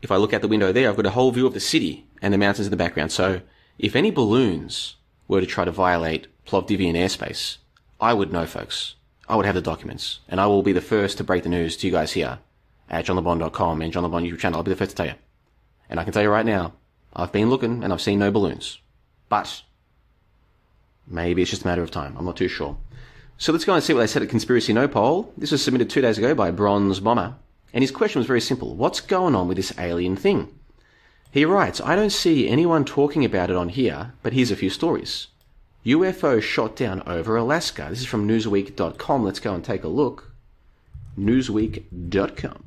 if 0.02 0.10
I 0.10 0.16
look 0.16 0.32
out 0.32 0.40
the 0.40 0.48
window 0.48 0.72
there, 0.72 0.88
I've 0.88 0.96
got 0.96 1.06
a 1.06 1.10
whole 1.10 1.30
view 1.30 1.46
of 1.46 1.54
the 1.54 1.60
city 1.60 2.06
and 2.22 2.32
the 2.32 2.38
mountains 2.38 2.66
in 2.66 2.70
the 2.70 2.76
background. 2.76 3.12
So 3.12 3.42
if 3.78 3.94
any 3.94 4.10
balloons 4.10 4.96
were 5.28 5.40
to 5.40 5.46
try 5.46 5.64
to 5.64 5.70
violate 5.70 6.28
Plovdivian 6.46 6.94
airspace, 6.94 7.58
I 8.00 8.14
would 8.14 8.32
know, 8.32 8.46
folks. 8.46 8.94
I 9.28 9.36
would 9.36 9.46
have 9.46 9.54
the 9.54 9.60
documents. 9.60 10.20
And 10.28 10.40
I 10.40 10.46
will 10.46 10.62
be 10.62 10.72
the 10.72 10.80
first 10.80 11.18
to 11.18 11.24
break 11.24 11.42
the 11.42 11.48
news 11.48 11.76
to 11.78 11.86
you 11.86 11.92
guys 11.92 12.12
here 12.12 12.38
at 12.88 13.06
johnlebon.com 13.06 13.82
and 13.82 13.92
John 13.92 14.04
LeBon 14.04 14.28
YouTube 14.28 14.38
channel. 14.38 14.58
I'll 14.58 14.64
be 14.64 14.70
the 14.70 14.76
first 14.76 14.90
to 14.92 14.96
tell 14.96 15.06
you. 15.06 15.14
And 15.88 15.98
I 15.98 16.04
can 16.04 16.12
tell 16.12 16.22
you 16.22 16.30
right 16.30 16.46
now, 16.46 16.72
I've 17.14 17.32
been 17.32 17.50
looking 17.50 17.82
and 17.82 17.92
I've 17.92 18.00
seen 18.00 18.18
no 18.18 18.30
balloons. 18.30 18.78
But 19.28 19.62
maybe 21.06 21.42
it's 21.42 21.50
just 21.50 21.64
a 21.64 21.66
matter 21.66 21.82
of 21.82 21.90
time. 21.90 22.16
I'm 22.16 22.24
not 22.24 22.36
too 22.36 22.48
sure. 22.48 22.76
So 23.38 23.52
let's 23.52 23.64
go 23.64 23.74
and 23.74 23.82
see 23.82 23.92
what 23.92 24.00
they 24.00 24.06
said 24.06 24.22
at 24.22 24.28
Conspiracy 24.28 24.72
Nopol. 24.72 25.28
This 25.36 25.52
was 25.52 25.62
submitted 25.62 25.90
two 25.90 26.00
days 26.00 26.18
ago 26.18 26.34
by 26.34 26.50
Bronze 26.50 27.00
Bomber. 27.00 27.34
And 27.72 27.82
his 27.82 27.90
question 27.90 28.20
was 28.20 28.26
very 28.26 28.40
simple. 28.40 28.74
What's 28.74 29.00
going 29.00 29.34
on 29.34 29.48
with 29.48 29.56
this 29.56 29.76
alien 29.78 30.16
thing? 30.16 30.58
He 31.30 31.44
writes, 31.44 31.80
I 31.80 31.96
don't 31.96 32.10
see 32.10 32.48
anyone 32.48 32.84
talking 32.84 33.24
about 33.24 33.50
it 33.50 33.56
on 33.56 33.68
here, 33.68 34.14
but 34.22 34.32
here's 34.32 34.50
a 34.50 34.56
few 34.56 34.70
stories. 34.70 35.26
UFO 35.86 36.42
shot 36.42 36.74
down 36.74 37.00
over 37.06 37.36
Alaska. 37.36 37.86
This 37.88 38.00
is 38.00 38.06
from 38.06 38.26
Newsweek.com. 38.26 39.22
Let's 39.22 39.38
go 39.38 39.54
and 39.54 39.64
take 39.64 39.84
a 39.84 39.88
look. 39.88 40.32
Newsweek.com. 41.16 42.64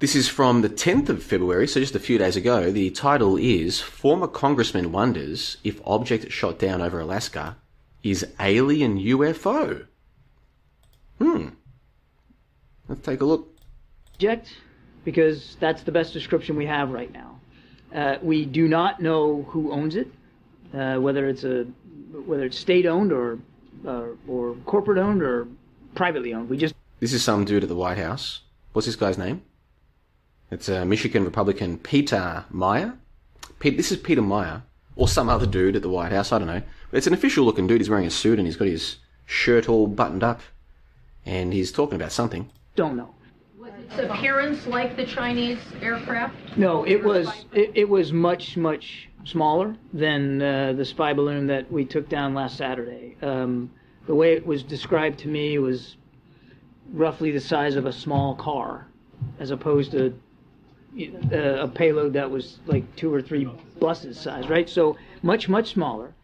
This 0.00 0.16
is 0.16 0.28
from 0.28 0.62
the 0.62 0.68
10th 0.68 1.08
of 1.08 1.22
February, 1.22 1.68
so 1.68 1.78
just 1.78 1.94
a 1.94 2.00
few 2.00 2.18
days 2.18 2.36
ago. 2.36 2.72
The 2.72 2.90
title 2.90 3.36
is 3.36 3.80
Former 3.80 4.26
Congressman 4.26 4.90
Wonders 4.90 5.56
If 5.62 5.80
Object 5.86 6.32
Shot 6.32 6.58
Down 6.58 6.82
Over 6.82 6.98
Alaska 6.98 7.56
is 8.02 8.26
Alien 8.40 8.98
UFO. 8.98 9.86
Hmm. 11.18 11.48
Let's 12.88 13.02
take 13.02 13.20
a 13.20 13.24
look. 13.24 13.56
Object, 14.14 14.48
because 15.04 15.56
that's 15.60 15.84
the 15.84 15.92
best 15.92 16.12
description 16.12 16.56
we 16.56 16.66
have 16.66 16.90
right 16.90 17.12
now. 17.12 17.40
Uh, 17.94 18.18
we 18.20 18.44
do 18.44 18.66
not 18.66 19.00
know 19.00 19.44
who 19.44 19.70
owns 19.70 19.94
it, 19.94 20.08
uh, 20.76 20.96
whether 20.96 21.28
it's 21.28 21.44
a 21.44 21.64
whether 22.26 22.44
it's 22.44 22.58
state 22.58 22.86
owned 22.86 23.12
or 23.12 23.38
uh, 23.86 24.06
or 24.28 24.54
corporate 24.66 24.98
owned 24.98 25.22
or 25.22 25.48
privately 25.94 26.34
owned. 26.34 26.48
We 26.50 26.56
just 26.56 26.74
This 27.00 27.12
is 27.12 27.22
some 27.22 27.44
dude 27.44 27.62
at 27.62 27.68
the 27.68 27.76
White 27.76 27.98
House. 27.98 28.42
What's 28.72 28.86
this 28.86 28.96
guy's 28.96 29.18
name? 29.18 29.42
It's 30.50 30.68
a 30.68 30.84
Michigan 30.84 31.24
Republican 31.24 31.78
Peter 31.78 32.44
Meijer. 32.52 32.96
Pete, 33.58 33.76
this 33.76 33.90
is 33.90 33.98
Peter 33.98 34.20
Meijer, 34.22 34.62
or 34.94 35.08
some 35.08 35.28
other 35.28 35.46
dude 35.46 35.76
at 35.76 35.82
the 35.82 35.88
White 35.88 36.12
House. 36.12 36.30
I 36.30 36.38
don't 36.38 36.46
know. 36.46 36.62
But 36.90 36.98
it's 36.98 37.06
an 37.06 37.14
official 37.14 37.44
looking 37.44 37.66
dude. 37.66 37.80
He's 37.80 37.90
wearing 37.90 38.06
a 38.06 38.10
suit 38.10 38.38
and 38.38 38.46
he's 38.46 38.56
got 38.56 38.68
his 38.68 38.96
shirt 39.24 39.68
all 39.68 39.86
buttoned 39.86 40.22
up, 40.22 40.40
and 41.24 41.52
he's 41.52 41.72
talking 41.72 41.96
about 41.96 42.12
something. 42.12 42.50
don't 42.76 42.96
know. 42.96 43.10
Its 43.88 43.98
appearance 43.98 44.66
like 44.66 44.96
the 44.96 45.06
Chinese 45.06 45.58
aircraft? 45.80 46.34
No, 46.56 46.84
it 46.84 47.02
was 47.04 47.28
it, 47.52 47.70
it 47.74 47.88
was 47.88 48.12
much 48.12 48.56
much 48.56 49.08
smaller 49.26 49.76
than 49.92 50.40
uh, 50.40 50.72
the 50.72 50.84
spy 50.84 51.12
balloon 51.12 51.48
that 51.48 51.70
we 51.70 51.84
took 51.84 52.08
down 52.08 52.32
last 52.32 52.56
Saturday. 52.56 53.16
Um, 53.20 53.70
the 54.06 54.14
way 54.14 54.32
it 54.34 54.46
was 54.46 54.62
described 54.62 55.18
to 55.20 55.28
me 55.28 55.58
was 55.58 55.96
roughly 56.92 57.32
the 57.32 57.40
size 57.40 57.74
of 57.74 57.86
a 57.86 57.92
small 57.92 58.36
car, 58.36 58.86
as 59.40 59.50
opposed 59.50 59.90
to 59.90 60.18
uh, 61.32 61.36
a 61.36 61.68
payload 61.68 62.12
that 62.12 62.30
was 62.30 62.60
like 62.66 62.84
two 62.94 63.12
or 63.12 63.20
three 63.20 63.48
buses 63.80 64.18
size, 64.18 64.48
right? 64.48 64.68
So 64.68 64.96
much 65.22 65.48
much 65.48 65.72
smaller. 65.72 66.14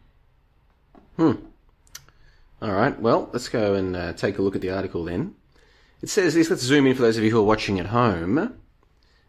Hmm. 1.17 1.33
All 2.61 2.71
right. 2.71 2.97
Well, 2.99 3.29
let's 3.33 3.49
go 3.49 3.73
and 3.73 3.95
uh, 3.95 4.13
take 4.13 4.37
a 4.37 4.41
look 4.41 4.55
at 4.55 4.61
the 4.61 4.69
article 4.69 5.03
then. 5.03 5.35
It 6.01 6.07
says 6.09 6.33
this. 6.33 6.49
Let's 6.49 6.63
zoom 6.63 6.87
in 6.87 6.95
for 6.95 7.01
those 7.01 7.17
of 7.17 7.23
you 7.23 7.31
who 7.31 7.39
are 7.39 7.43
watching 7.43 7.79
at 7.79 7.87
home. 7.87 8.57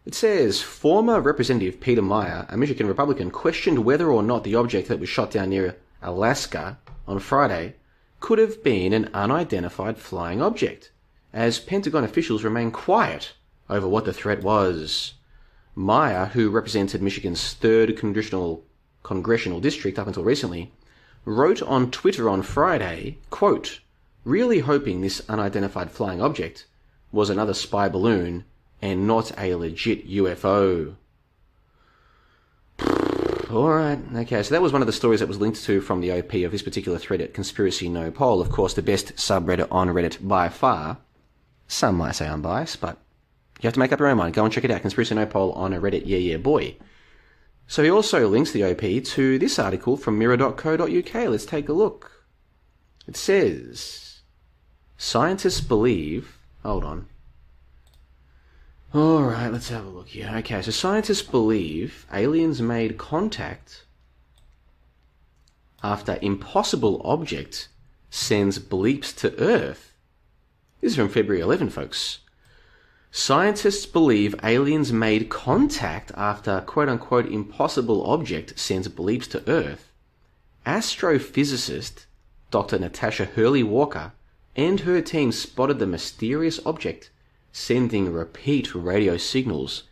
It 0.06 0.14
says 0.14 0.60
former 0.60 1.18
Representative 1.18 1.80
Peter 1.80 2.02
Meijer, 2.02 2.44
a 2.52 2.58
Michigan 2.58 2.86
Republican, 2.86 3.30
questioned 3.30 3.86
whether 3.86 4.10
or 4.10 4.22
not 4.22 4.44
the 4.44 4.54
object 4.54 4.88
that 4.88 5.00
was 5.00 5.08
shot 5.08 5.30
down 5.30 5.48
near 5.48 5.76
Alaska 6.02 6.78
on 7.08 7.20
Friday 7.20 7.76
could 8.20 8.38
have 8.38 8.62
been 8.62 8.92
an 8.92 9.08
unidentified 9.14 9.96
flying 9.96 10.42
object, 10.42 10.92
as 11.32 11.58
Pentagon 11.58 12.04
officials 12.04 12.44
remain 12.44 12.70
quiet 12.70 13.32
over 13.70 13.88
what 13.88 14.04
the 14.04 14.12
threat 14.12 14.42
was. 14.42 15.14
Meijer, 15.74 16.32
who 16.32 16.50
represented 16.50 17.00
Michigan's 17.00 17.54
third 17.54 17.96
congressional 17.96 18.62
congressional 19.02 19.58
district 19.58 19.98
up 19.98 20.06
until 20.06 20.22
recently, 20.22 20.70
wrote 21.24 21.62
on 21.62 21.90
Twitter 21.90 22.28
on 22.28 22.42
Friday, 22.42 23.16
quote, 23.30 23.80
really 24.22 24.58
hoping 24.58 25.00
this 25.00 25.22
unidentified 25.30 25.90
flying 25.90 26.20
object 26.20 26.66
was 27.10 27.30
another 27.30 27.54
spy 27.54 27.88
balloon 27.88 28.44
and 28.84 29.06
not 29.06 29.32
a 29.38 29.54
legit 29.54 30.06
UFO. 30.10 30.96
Alright, 33.50 33.98
okay, 34.14 34.42
so 34.42 34.54
that 34.54 34.60
was 34.60 34.74
one 34.74 34.82
of 34.82 34.86
the 34.86 34.92
stories 34.92 35.20
that 35.20 35.28
was 35.28 35.40
linked 35.40 35.64
to 35.64 35.80
from 35.80 36.02
the 36.02 36.12
OP 36.12 36.34
of 36.34 36.52
this 36.52 36.60
particular 36.60 36.98
thread 36.98 37.22
at 37.22 37.32
Conspiracy 37.32 37.88
Nopol. 37.88 38.42
Of 38.42 38.50
course, 38.50 38.74
the 38.74 38.82
best 38.82 39.16
subreddit 39.16 39.68
on 39.70 39.88
Reddit 39.88 40.18
by 40.28 40.50
far. 40.50 40.98
Some 41.66 41.96
might 41.96 42.12
say 42.12 42.28
I'm 42.28 42.42
biased, 42.42 42.82
but 42.82 42.98
you 43.62 43.66
have 43.66 43.72
to 43.72 43.80
make 43.80 43.90
up 43.90 44.00
your 44.00 44.08
own 44.08 44.18
mind. 44.18 44.34
Go 44.34 44.44
and 44.44 44.52
check 44.52 44.64
it 44.64 44.70
out. 44.70 44.82
Conspiracy 44.82 45.14
Nopol 45.14 45.56
on 45.56 45.72
a 45.72 45.80
Reddit, 45.80 46.02
yeah, 46.04 46.18
yeah, 46.18 46.36
boy. 46.36 46.76
So 47.66 47.82
he 47.82 47.90
also 47.90 48.28
links 48.28 48.52
the 48.52 48.64
OP 48.64 48.82
to 49.02 49.38
this 49.38 49.58
article 49.58 49.96
from 49.96 50.18
mirror.co.uk. 50.18 51.14
Let's 51.14 51.46
take 51.46 51.70
a 51.70 51.72
look. 51.72 52.26
It 53.08 53.16
says, 53.16 54.20
scientists 54.98 55.62
believe, 55.62 56.36
hold 56.62 56.84
on. 56.84 57.06
Alright, 58.94 59.50
let's 59.50 59.70
have 59.70 59.84
a 59.84 59.88
look 59.88 60.06
here. 60.06 60.30
Okay, 60.36 60.62
so 60.62 60.70
scientists 60.70 61.22
believe 61.22 62.06
aliens 62.12 62.62
made 62.62 62.96
contact 62.96 63.86
after 65.82 66.16
impossible 66.22 67.02
object 67.04 67.66
sends 68.08 68.60
bleeps 68.60 69.12
to 69.16 69.36
Earth. 69.40 69.94
This 70.80 70.92
is 70.92 70.96
from 70.96 71.08
February 71.08 71.42
11, 71.42 71.70
folks. 71.70 72.20
Scientists 73.10 73.84
believe 73.84 74.36
aliens 74.44 74.92
made 74.92 75.28
contact 75.28 76.12
after 76.14 76.60
quote 76.60 76.88
unquote 76.88 77.26
impossible 77.26 78.06
object 78.06 78.56
sends 78.56 78.86
bleeps 78.86 79.28
to 79.30 79.42
Earth. 79.50 79.90
Astrophysicist 80.64 82.06
Dr. 82.52 82.78
Natasha 82.78 83.24
Hurley 83.24 83.64
Walker 83.64 84.12
and 84.54 84.80
her 84.80 85.00
team 85.00 85.32
spotted 85.32 85.80
the 85.80 85.86
mysterious 85.86 86.64
object 86.64 87.10
sending 87.56 88.12
repeat 88.12 88.74
radio 88.74 89.16
signals 89.16 89.84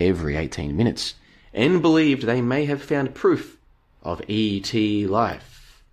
every 0.00 0.34
18 0.34 0.76
minutes 0.76 1.14
and 1.52 1.80
believed 1.80 2.24
they 2.24 2.42
may 2.42 2.64
have 2.64 2.82
found 2.82 3.14
proof 3.14 3.56
of 4.02 4.20
ET 4.28 4.74
life. 4.74 5.84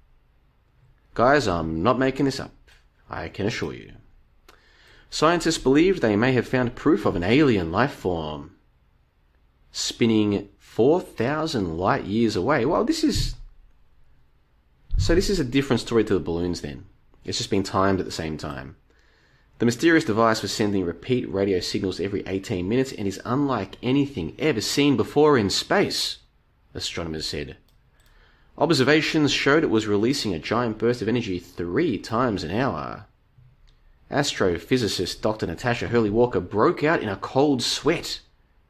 Guys, 1.14 1.48
I'm 1.48 1.84
not 1.84 2.00
making 2.00 2.26
this 2.26 2.40
up. 2.40 2.52
I 3.08 3.30
can 3.30 3.46
assure 3.46 3.74
you. 3.74 3.92
Scientists 5.12 5.60
believe 5.60 6.02
they 6.02 6.16
may 6.16 6.34
have 6.34 6.48
found 6.48 6.74
proof 6.74 7.06
of 7.06 7.16
an 7.16 7.24
alien 7.24 7.72
life 7.72 7.94
form 7.94 8.56
spinning 9.72 10.50
4,000 10.58 11.78
light 11.78 12.06
years 12.06 12.36
away. 12.36 12.66
Well, 12.66 12.84
this 12.84 13.04
is. 13.04 13.36
So, 14.98 15.14
this 15.14 15.30
is 15.30 15.40
a 15.40 15.44
different 15.44 15.82
story 15.82 16.04
to 16.06 16.16
the 16.16 16.20
balloons 16.20 16.62
then. 16.62 16.86
It's 17.24 17.38
just 17.38 17.52
been 17.52 17.64
timed 17.64 18.00
at 18.00 18.06
the 18.06 18.12
same 18.12 18.38
time. 18.38 18.76
The 19.62 19.66
mysterious 19.66 20.06
device 20.06 20.42
was 20.42 20.52
sending 20.52 20.86
repeat 20.86 21.32
radio 21.32 21.60
signals 21.60 22.00
every 22.00 22.24
18 22.26 22.68
minutes 22.68 22.92
and 22.92 23.08
is 23.08 23.22
unlike 23.24 23.78
anything 23.84 24.36
ever 24.40 24.60
seen 24.60 24.98
before 24.98 25.38
in 25.38 25.52
space, 25.52 26.18
astronomers 26.74 27.28
said. 27.28 27.58
Observations 28.58 29.32
showed 29.32 29.64
it 29.64 29.70
was 29.70 29.86
releasing 29.86 30.34
a 30.34 30.40
giant 30.40 30.80
burst 30.80 31.04
of 31.04 31.08
energy 31.08 31.38
three 31.38 32.00
times 32.00 32.44
an 32.44 32.50
hour. 32.50 33.06
Astrophysicist 34.10 35.22
Dr. 35.22 35.46
Natasha 35.46 35.90
Hurley 35.90 36.10
Walker 36.10 36.40
broke 36.40 36.84
out 36.84 37.04
in 37.04 37.10
a 37.10 37.16
cold 37.16 37.62
sweat 37.62 38.22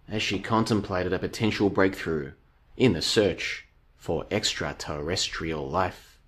as 0.10 0.22
she 0.22 0.40
contemplated 0.40 1.14
a 1.14 1.20
potential 1.20 1.70
breakthrough 1.70 2.34
in 2.76 2.92
the 2.92 3.02
search 3.02 3.66
for 3.96 4.26
extraterrestrial 4.30 5.70
life. 5.70 6.20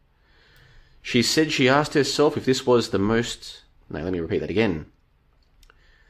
She 1.02 1.22
said 1.22 1.52
she 1.52 1.68
asked 1.68 1.96
herself 1.96 2.38
if 2.38 2.46
this 2.46 2.66
was 2.66 2.92
the 2.92 2.98
most 2.98 3.63
no, 3.94 4.04
let 4.04 4.12
me 4.12 4.20
repeat 4.20 4.40
that 4.40 4.50
again. 4.50 4.88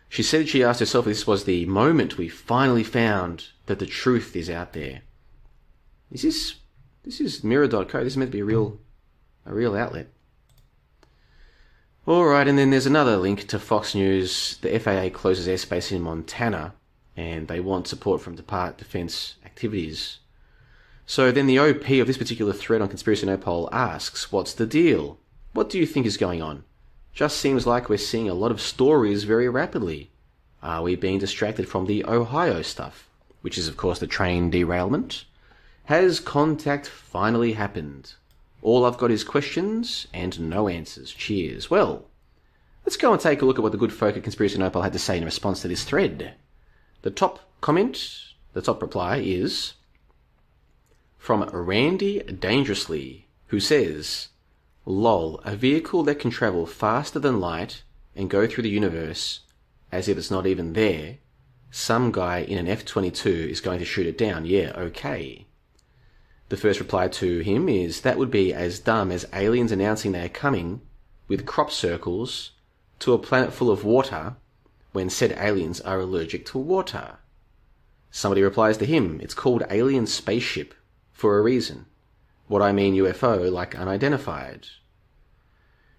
She 0.09 0.23
said 0.23 0.47
she 0.47 0.63
asked 0.63 0.79
herself 0.79 1.05
if 1.05 1.11
this 1.11 1.27
was 1.27 1.43
the 1.43 1.65
moment 1.65 2.17
we 2.17 2.29
finally 2.29 2.83
found 2.83 3.47
that 3.65 3.79
the 3.79 3.85
truth 3.85 4.35
is 4.35 4.49
out 4.49 4.73
there. 4.73 5.01
Is 6.11 6.21
this 6.21 6.55
this 7.03 7.19
is 7.19 7.43
mirror.co, 7.43 8.03
this 8.03 8.13
is 8.13 8.17
meant 8.17 8.31
to 8.31 8.37
be 8.37 8.41
a 8.41 8.45
real 8.45 8.79
a 9.45 9.53
real 9.53 9.75
outlet. 9.75 10.07
Alright, 12.07 12.47
and 12.47 12.57
then 12.57 12.69
there's 12.69 12.85
another 12.85 13.17
link 13.17 13.47
to 13.47 13.59
Fox 13.59 13.95
News. 13.95 14.57
The 14.61 14.77
FAA 14.77 15.09
closes 15.09 15.47
airspace 15.47 15.91
in 15.91 16.01
Montana 16.01 16.73
and 17.15 17.47
they 17.47 17.59
want 17.59 17.87
support 17.87 18.21
from 18.21 18.35
Department 18.35 18.77
Defense 18.77 19.35
activities. 19.45 20.19
So 21.05 21.31
then 21.31 21.47
the 21.47 21.59
OP 21.59 21.89
of 21.89 22.07
this 22.07 22.17
particular 22.17 22.53
thread 22.53 22.81
on 22.81 22.87
Conspiracy 22.87 23.25
Nopol 23.25 23.69
asks, 23.71 24.31
What's 24.31 24.53
the 24.53 24.65
deal? 24.65 25.19
What 25.53 25.69
do 25.69 25.77
you 25.77 25.85
think 25.85 26.05
is 26.05 26.17
going 26.17 26.41
on? 26.41 26.63
Just 27.13 27.37
seems 27.37 27.67
like 27.67 27.89
we're 27.89 27.97
seeing 27.97 28.27
a 28.27 28.33
lot 28.33 28.49
of 28.49 28.59
stories 28.59 29.23
very 29.23 29.47
rapidly. 29.47 30.09
Are 30.63 30.81
we 30.81 30.95
being 30.95 31.19
distracted 31.19 31.67
from 31.67 31.85
the 31.85 32.03
Ohio 32.05 32.63
stuff? 32.63 33.07
Which 33.41 33.57
is, 33.57 33.67
of 33.67 33.77
course, 33.77 33.99
the 33.99 34.07
train 34.07 34.49
derailment. 34.49 35.25
Has 35.85 36.19
contact 36.19 36.87
finally 36.87 37.53
happened? 37.53 38.13
All 38.63 38.83
I've 38.83 38.97
got 38.97 39.11
is 39.11 39.23
questions 39.23 40.07
and 40.11 40.49
no 40.49 40.67
answers. 40.67 41.11
Cheers. 41.11 41.69
Well, 41.69 42.05
let's 42.83 42.97
go 42.97 43.11
and 43.11 43.21
take 43.21 43.43
a 43.43 43.45
look 43.45 43.59
at 43.59 43.63
what 43.63 43.73
the 43.73 43.77
good 43.77 43.93
folk 43.93 44.17
at 44.17 44.23
Conspiracy 44.23 44.57
Nopol 44.57 44.81
had 44.81 44.93
to 44.93 44.99
say 44.99 45.17
in 45.17 45.25
response 45.25 45.61
to 45.61 45.67
this 45.67 45.83
thread. 45.83 46.33
The 47.03 47.11
top 47.11 47.41
comment, 47.61 48.33
the 48.53 48.61
top 48.61 48.81
reply 48.81 49.17
is 49.17 49.73
from 51.19 51.43
Randy 51.43 52.23
Dangerously, 52.23 53.27
who 53.47 53.59
says, 53.59 54.29
Lol, 54.85 55.39
a 55.45 55.55
vehicle 55.55 56.03
that 56.03 56.19
can 56.19 56.29
travel 56.29 56.65
faster 56.65 57.19
than 57.19 57.39
light 57.39 57.83
and 58.15 58.29
go 58.29 58.47
through 58.47 58.63
the 58.63 58.69
universe 58.69 59.41
as 59.91 60.07
if 60.07 60.17
it's 60.17 60.31
not 60.31 60.47
even 60.47 60.73
there. 60.73 61.17
Some 61.71 62.11
guy 62.11 62.39
in 62.39 62.57
an 62.57 62.67
F 62.67 62.83
22 62.83 63.29
is 63.29 63.61
going 63.61 63.79
to 63.79 63.85
shoot 63.85 64.07
it 64.07 64.17
down. 64.17 64.45
Yeah, 64.45 64.73
okay. 64.75 65.45
The 66.49 66.57
first 66.57 66.79
reply 66.79 67.07
to 67.07 67.39
him 67.39 67.69
is 67.69 68.01
that 68.01 68.17
would 68.17 68.29
be 68.29 68.53
as 68.53 68.79
dumb 68.79 69.11
as 69.11 69.25
aliens 69.33 69.71
announcing 69.71 70.11
they 70.11 70.25
are 70.25 70.29
coming 70.29 70.81
with 71.27 71.45
crop 71.45 71.71
circles 71.71 72.51
to 72.99 73.13
a 73.13 73.17
planet 73.17 73.53
full 73.53 73.71
of 73.71 73.83
water 73.85 74.35
when 74.91 75.09
said 75.09 75.31
aliens 75.39 75.79
are 75.81 75.99
allergic 75.99 76.45
to 76.47 76.57
water. 76.57 77.17
Somebody 78.11 78.43
replies 78.43 78.77
to 78.77 78.85
him, 78.85 79.19
it's 79.21 79.33
called 79.33 79.63
alien 79.69 80.05
spaceship 80.05 80.73
for 81.11 81.37
a 81.37 81.41
reason. 81.41 81.85
What 82.53 82.61
I 82.61 82.71
mean 82.71 82.93
UFO, 82.93 83.51
like 83.51 83.73
unidentified. 83.73 84.67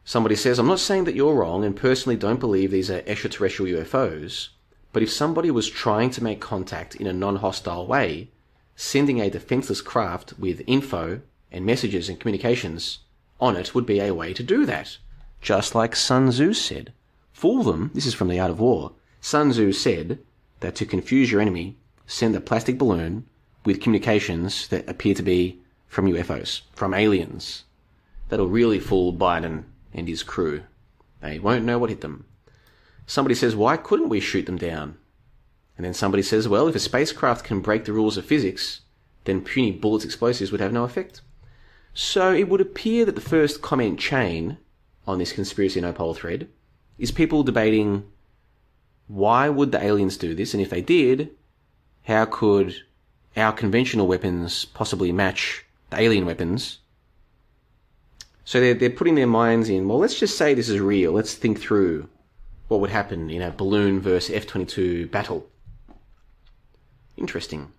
Somebody 0.05 0.36
says, 0.36 0.61
I'm 0.61 0.68
not 0.68 0.78
saying 0.78 1.02
that 1.02 1.16
you're 1.16 1.34
wrong 1.34 1.64
and 1.64 1.74
personally 1.74 2.14
don't 2.14 2.38
believe 2.38 2.70
these 2.70 2.92
are 2.92 3.02
extraterrestrial 3.09 3.80
UFOs, 3.82 4.50
but 4.92 5.02
if 5.02 5.11
somebody 5.11 5.50
was 5.50 5.68
trying 5.68 6.11
to 6.11 6.22
make 6.22 6.40
contact 6.40 6.94
in 6.94 7.09
a 7.09 7.12
non 7.12 7.34
hostile 7.34 7.88
way, 7.88 8.30
sending 8.76 9.20
a 9.20 9.28
defenseless 9.28 9.82
craft 9.82 10.34
with 10.38 10.62
info 10.68 11.22
and 11.50 11.66
messages 11.66 12.09
and 12.09 12.20
communications 12.20 13.00
on 13.40 13.57
it 13.57 13.74
would 13.74 13.84
be 13.84 13.98
a 13.98 14.14
way 14.14 14.32
to 14.32 14.44
do 14.44 14.64
that. 14.64 14.98
Just 15.40 15.74
like 15.74 15.96
Sun 15.96 16.30
Tzu 16.30 16.52
said. 16.52 16.92
Fool 17.32 17.64
them, 17.64 17.90
this 17.94 18.07
is 18.07 18.14
from 18.14 18.28
The 18.28 18.38
Art 18.38 18.52
of 18.52 18.61
War. 18.61 18.92
Sun 19.20 19.50
Tzu 19.50 19.72
said 19.72 20.20
that 20.61 20.76
to 20.76 20.86
confuse 20.86 21.32
your 21.32 21.40
enemy, 21.40 21.78
send 22.07 22.36
a 22.36 22.40
plastic 22.40 22.78
balloon 22.78 23.26
with 23.64 23.80
communications 23.80 24.68
that 24.68 24.88
appear 24.88 25.14
to 25.14 25.22
be 25.24 25.61
from 25.95 26.12
UFOs, 26.12 26.62
from 26.72 26.92
aliens. 26.92 27.62
That'll 28.28 28.49
really 28.49 28.80
fool 28.80 29.12
Biden 29.12 29.62
and 29.92 30.09
his 30.09 30.24
crew. 30.24 30.64
They 31.20 31.38
won't 31.38 31.64
know 31.64 31.78
what 31.78 31.88
hit 31.88 32.01
them. 32.01 32.24
Somebody 33.07 33.36
says, 33.36 33.55
why 33.55 33.76
couldn't 33.76 34.09
we 34.09 34.18
shoot 34.18 34.47
them 34.47 34.59
down? 34.59 34.97
And 35.76 35.84
then 35.84 35.95
somebody 35.95 36.24
says, 36.24 36.49
well, 36.49 36.66
if 36.66 36.74
a 36.74 36.80
spacecraft 36.80 37.45
can 37.45 37.61
break 37.61 37.84
the 37.84 37.92
rules 37.92 38.16
of 38.16 38.24
physics, 38.24 38.80
then 39.22 39.40
puny 39.40 39.70
bullets 39.70 40.05
explosives 40.05 40.51
would 40.51 40.61
have 40.61 40.72
no 40.72 40.82
effect. 40.82 41.20
So 41.95 42.34
it 42.34 42.49
would 42.49 42.61
appear 42.61 43.05
that 43.05 43.14
the 43.14 43.20
first 43.20 43.62
comment 43.62 44.01
chain 44.01 44.59
on 45.07 45.18
this 45.18 45.32
conspiracy 45.32 45.80
nopol 45.80 46.16
thread 46.16 46.49
is 46.99 47.12
people 47.12 47.45
debating 47.45 48.03
why 49.07 49.49
would 49.49 49.70
the 49.70 49.84
aliens 49.84 50.16
do 50.16 50.34
this, 50.34 50.55
and 50.55 50.61
if 50.61 50.70
they 50.70 50.82
did, 50.82 51.30
how 52.07 52.24
could 52.24 52.74
our 53.36 53.53
conventional 53.53 54.09
weapons 54.09 54.64
possibly 54.64 55.12
match 55.12 55.64
the 55.95 56.03
alien 56.03 56.26
weapons 56.26 56.80
so 58.45 58.61
they're, 58.61 58.74
they're 58.74 58.90
putting 58.90 59.14
their 59.14 59.26
minds 59.26 59.68
in, 59.68 59.88
well, 59.88 59.99
let's 59.99 60.18
just 60.18 60.36
say 60.36 60.53
this 60.53 60.68
is 60.68 60.80
real. 60.80 61.12
Let's 61.12 61.34
think 61.34 61.59
through 61.59 62.09
what 62.68 62.80
would 62.80 62.90
happen 62.90 63.30
in 63.30 63.42
a 63.42 63.51
balloon 63.51 64.01
versus 64.01 64.34
F 64.34 64.47
22 64.47 65.07
battle. 65.09 65.49
Interesting. 67.16 67.72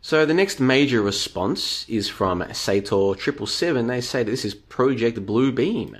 So 0.00 0.24
the 0.24 0.34
next 0.34 0.58
major 0.58 1.02
response 1.02 1.86
is 1.88 2.08
from 2.08 2.44
Sator 2.52 3.14
Triple 3.14 3.46
Seven. 3.46 3.86
They 3.86 4.00
say 4.00 4.22
that 4.22 4.30
this 4.30 4.46
is 4.46 4.54
Project 4.54 5.26
Blue 5.26 5.52
Beam. 5.52 5.98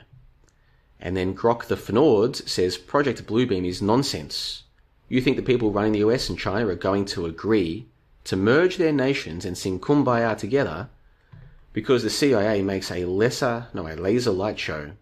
And 0.98 1.16
then 1.16 1.34
Grok 1.34 1.64
the 1.66 1.76
Fnords 1.76 2.48
says 2.48 2.78
Project 2.78 3.26
Blue 3.26 3.46
Beam 3.46 3.66
is 3.66 3.82
nonsense. 3.82 4.62
You 5.08 5.20
think 5.20 5.36
the 5.36 5.42
people 5.42 5.72
running 5.72 5.92
the 5.92 6.06
US 6.06 6.30
and 6.30 6.38
China 6.38 6.68
are 6.68 6.74
going 6.74 7.04
to 7.06 7.26
agree 7.26 7.86
to 8.24 8.36
merge 8.36 8.78
their 8.78 8.92
nations 8.92 9.44
and 9.44 9.58
sing 9.58 9.78
Kumbaya 9.78 10.36
together 10.38 10.88
because 11.72 12.02
the 12.02 12.10
CIA 12.10 12.62
makes 12.62 12.90
a 12.90 13.04
lesser, 13.04 13.66
no, 13.72 13.86
a 13.86 13.94
laser 13.94 14.30
light 14.30 14.58
show 14.58 14.92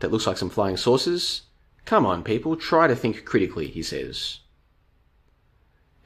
that 0.00 0.10
looks 0.10 0.26
like 0.26 0.36
some 0.36 0.50
flying 0.50 0.76
saucers? 0.76 1.42
Come 1.84 2.04
on, 2.04 2.22
people, 2.22 2.56
try 2.56 2.86
to 2.86 2.96
think 2.96 3.24
critically, 3.24 3.68
he 3.68 3.82
says. 3.82 4.40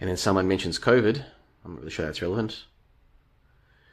And 0.01 0.09
then 0.09 0.17
someone 0.17 0.49
mentions 0.49 0.79
COVID. 0.79 1.25
I'm 1.65 1.73
not 1.73 1.81
really 1.81 1.91
sure 1.91 2.07
that's 2.07 2.23
relevant. 2.23 2.65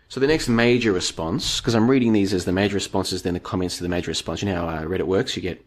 So 0.07 0.19
the 0.19 0.27
next 0.27 0.49
major 0.49 0.91
response, 0.91 1.59
because 1.61 1.75
I'm 1.75 1.89
reading 1.89 2.13
these 2.13 2.33
as 2.33 2.45
the 2.45 2.51
major 2.51 2.73
responses, 2.73 3.21
then 3.21 3.35
the 3.35 3.39
comments 3.39 3.77
to 3.77 3.83
the 3.83 3.89
major 3.89 4.09
response. 4.09 4.41
You 4.41 4.49
know 4.49 4.67
how 4.67 4.67
uh, 4.67 4.83
Reddit 4.85 5.03
works? 5.03 5.35
You 5.35 5.43
get 5.43 5.63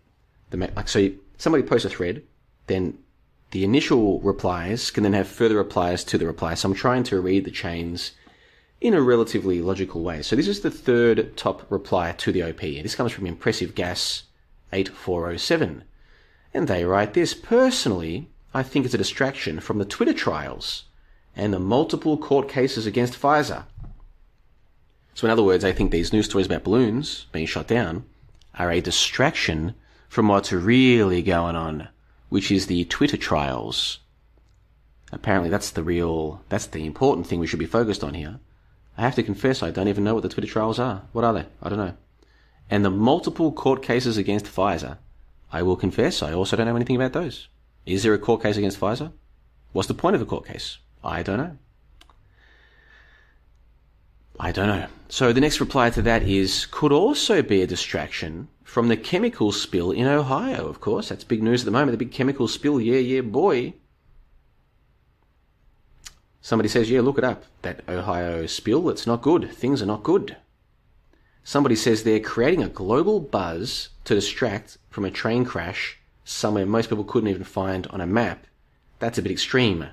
the 0.51 0.57
like 0.57 0.89
so 0.89 1.11
somebody 1.39 1.63
posts 1.63 1.85
a 1.85 1.91
thread, 1.91 2.23
then 2.67 2.99
the 3.53 3.63
initial 3.63 4.21
replies 4.21 4.91
can 4.91 5.05
then 5.05 5.13
have 5.13 5.29
further 5.29 5.57
replies 5.57 6.03
to 6.05 6.19
the 6.19 6.27
reply. 6.27 6.55
So 6.55 6.69
I'm 6.69 6.75
trying 6.75 7.05
to 7.05 7.21
read 7.21 7.45
the 7.45 7.53
chains 7.53 8.13
in 8.83 8.95
a 8.95 9.01
relatively 9.01 9.62
logical 9.62 10.03
way. 10.03 10.22
So 10.22 10.35
this 10.35 10.49
is 10.49 10.61
the 10.61 10.70
third 10.70 11.37
top 11.37 11.70
reply 11.70 12.11
to 12.18 12.33
the 12.33 12.43
OP. 12.43 12.61
This 12.61 12.97
comes 12.97 13.12
from 13.12 13.26
Impressive 13.26 13.76
Gas 13.76 14.24
8407. 14.72 15.85
And 16.53 16.66
they 16.66 16.85
write 16.85 17.14
this 17.14 17.33
Personally, 17.33 18.28
I 18.53 18.64
think 18.64 18.85
it's 18.85 18.95
a 18.95 18.99
distraction 18.99 19.61
from 19.61 19.78
the 19.78 19.85
Twitter 19.85 20.12
trials 20.12 20.85
and 21.37 21.53
the 21.53 21.61
multiple 21.61 22.18
court 22.18 22.49
cases 22.49 22.85
against 22.85 23.18
Pfizer. 23.18 23.64
So, 25.14 25.28
in 25.28 25.30
other 25.30 25.45
words, 25.45 25.64
I 25.64 25.70
think 25.70 25.93
these 25.93 26.12
news 26.12 26.26
stories 26.26 26.47
about 26.47 26.64
balloons 26.64 27.26
being 27.30 27.47
shot 27.47 27.68
down 27.68 28.05
are 28.59 28.72
a 28.72 28.80
distraction 28.80 29.76
from 30.09 30.26
what's 30.26 30.53
really 30.53 31.22
going 31.22 31.55
on, 31.55 31.89
which 32.30 32.51
is 32.51 32.66
the 32.66 32.85
Twitter 32.87 33.16
trials. 33.16 34.01
Apparently, 35.12 35.51
that's 35.51 35.70
the 35.70 35.85
real, 35.85 36.43
that's 36.49 36.66
the 36.66 36.85
important 36.85 37.28
thing 37.28 37.39
we 37.39 37.47
should 37.47 37.61
be 37.61 37.66
focused 37.66 38.03
on 38.03 38.14
here. 38.14 38.41
I 38.97 39.03
have 39.03 39.14
to 39.14 39.22
confess, 39.22 39.62
I 39.62 39.70
don't 39.70 39.88
even 39.88 40.05
know 40.05 40.14
what 40.14 40.22
the 40.22 40.28
Twitter 40.28 40.47
trials 40.47 40.78
are. 40.78 41.03
What 41.12 41.24
are 41.24 41.32
they? 41.32 41.47
I 41.62 41.68
don't 41.68 41.78
know. 41.78 41.95
And 42.70 42.84
the 42.84 42.90
multiple 42.90 43.53
court 43.53 43.82
cases 43.82 44.16
against 44.16 44.47
Pfizer, 44.47 44.99
I 45.51 45.62
will 45.62 45.76
confess, 45.76 46.22
I 46.22 46.32
also 46.32 46.57
don't 46.57 46.66
know 46.66 46.76
anything 46.76 46.97
about 46.97 47.12
those. 47.12 47.49
Is 47.86 48.03
there 48.03 48.14
a 48.14 48.18
court 48.18 48.43
case 48.43 48.57
against 48.57 48.78
Pfizer? 48.78 49.12
What's 49.72 49.88
the 49.88 49.95
point 49.95 50.16
of 50.16 50.22
a 50.22 50.26
court 50.26 50.47
case? 50.47 50.78
I 51.03 51.22
don't 51.22 51.38
know. 51.38 51.57
I 54.38 54.53
don't 54.53 54.68
know. 54.68 54.86
So 55.09 55.32
the 55.32 55.40
next 55.40 55.61
reply 55.61 55.90
to 55.90 56.03
that 56.03 56.22
is 56.22 56.66
could 56.66 56.93
also 56.93 57.43
be 57.43 57.62
a 57.62 57.66
distraction 57.66 58.49
from 58.64 58.88
the 58.88 58.97
chemical 58.97 59.53
spill 59.53 59.90
in 59.90 60.07
Ohio, 60.07 60.66
of 60.66 60.80
course. 60.80 61.11
That's 61.11 61.24
big 61.24 61.43
news 61.43 61.62
at 61.62 61.64
the 61.66 61.70
moment. 61.70 61.93
The 61.93 62.05
big 62.05 62.12
chemical 62.12 62.49
spill. 62.49 62.80
Yeah, 62.80 62.99
yeah, 62.99 63.20
boy. 63.20 63.74
Somebody 66.43 66.68
says, 66.68 66.90
yeah, 66.90 67.01
look 67.01 67.18
it 67.18 67.24
up. 67.24 67.45
That 67.62 67.80
Ohio 67.88 68.47
spill, 68.47 68.90
it's 68.90 69.07
not 69.07 69.22
good. 69.22 69.53
Things 69.53 69.80
are 69.80 69.86
not 69.86 70.03
good. 70.03 70.36
Somebody 71.45 71.76
says 71.76 72.03
they're 72.03 72.20
creating 72.20 72.62
a 72.62 72.68
global 72.68 73.20
buzz 73.20 73.90
to 74.05 74.14
distract 74.14 74.76
from 74.90 75.05
a 75.05 75.11
train 75.11 75.45
crash 75.45 75.99
somewhere 76.24 76.66
most 76.66 76.88
people 76.88 77.05
couldn't 77.05 77.30
even 77.30 77.45
find 77.45 77.86
on 77.88 78.01
a 78.01 78.07
map. 78.07 78.47
That's 78.99 79.18
a 79.18 79.22
bit 79.22 79.32
extreme. 79.32 79.86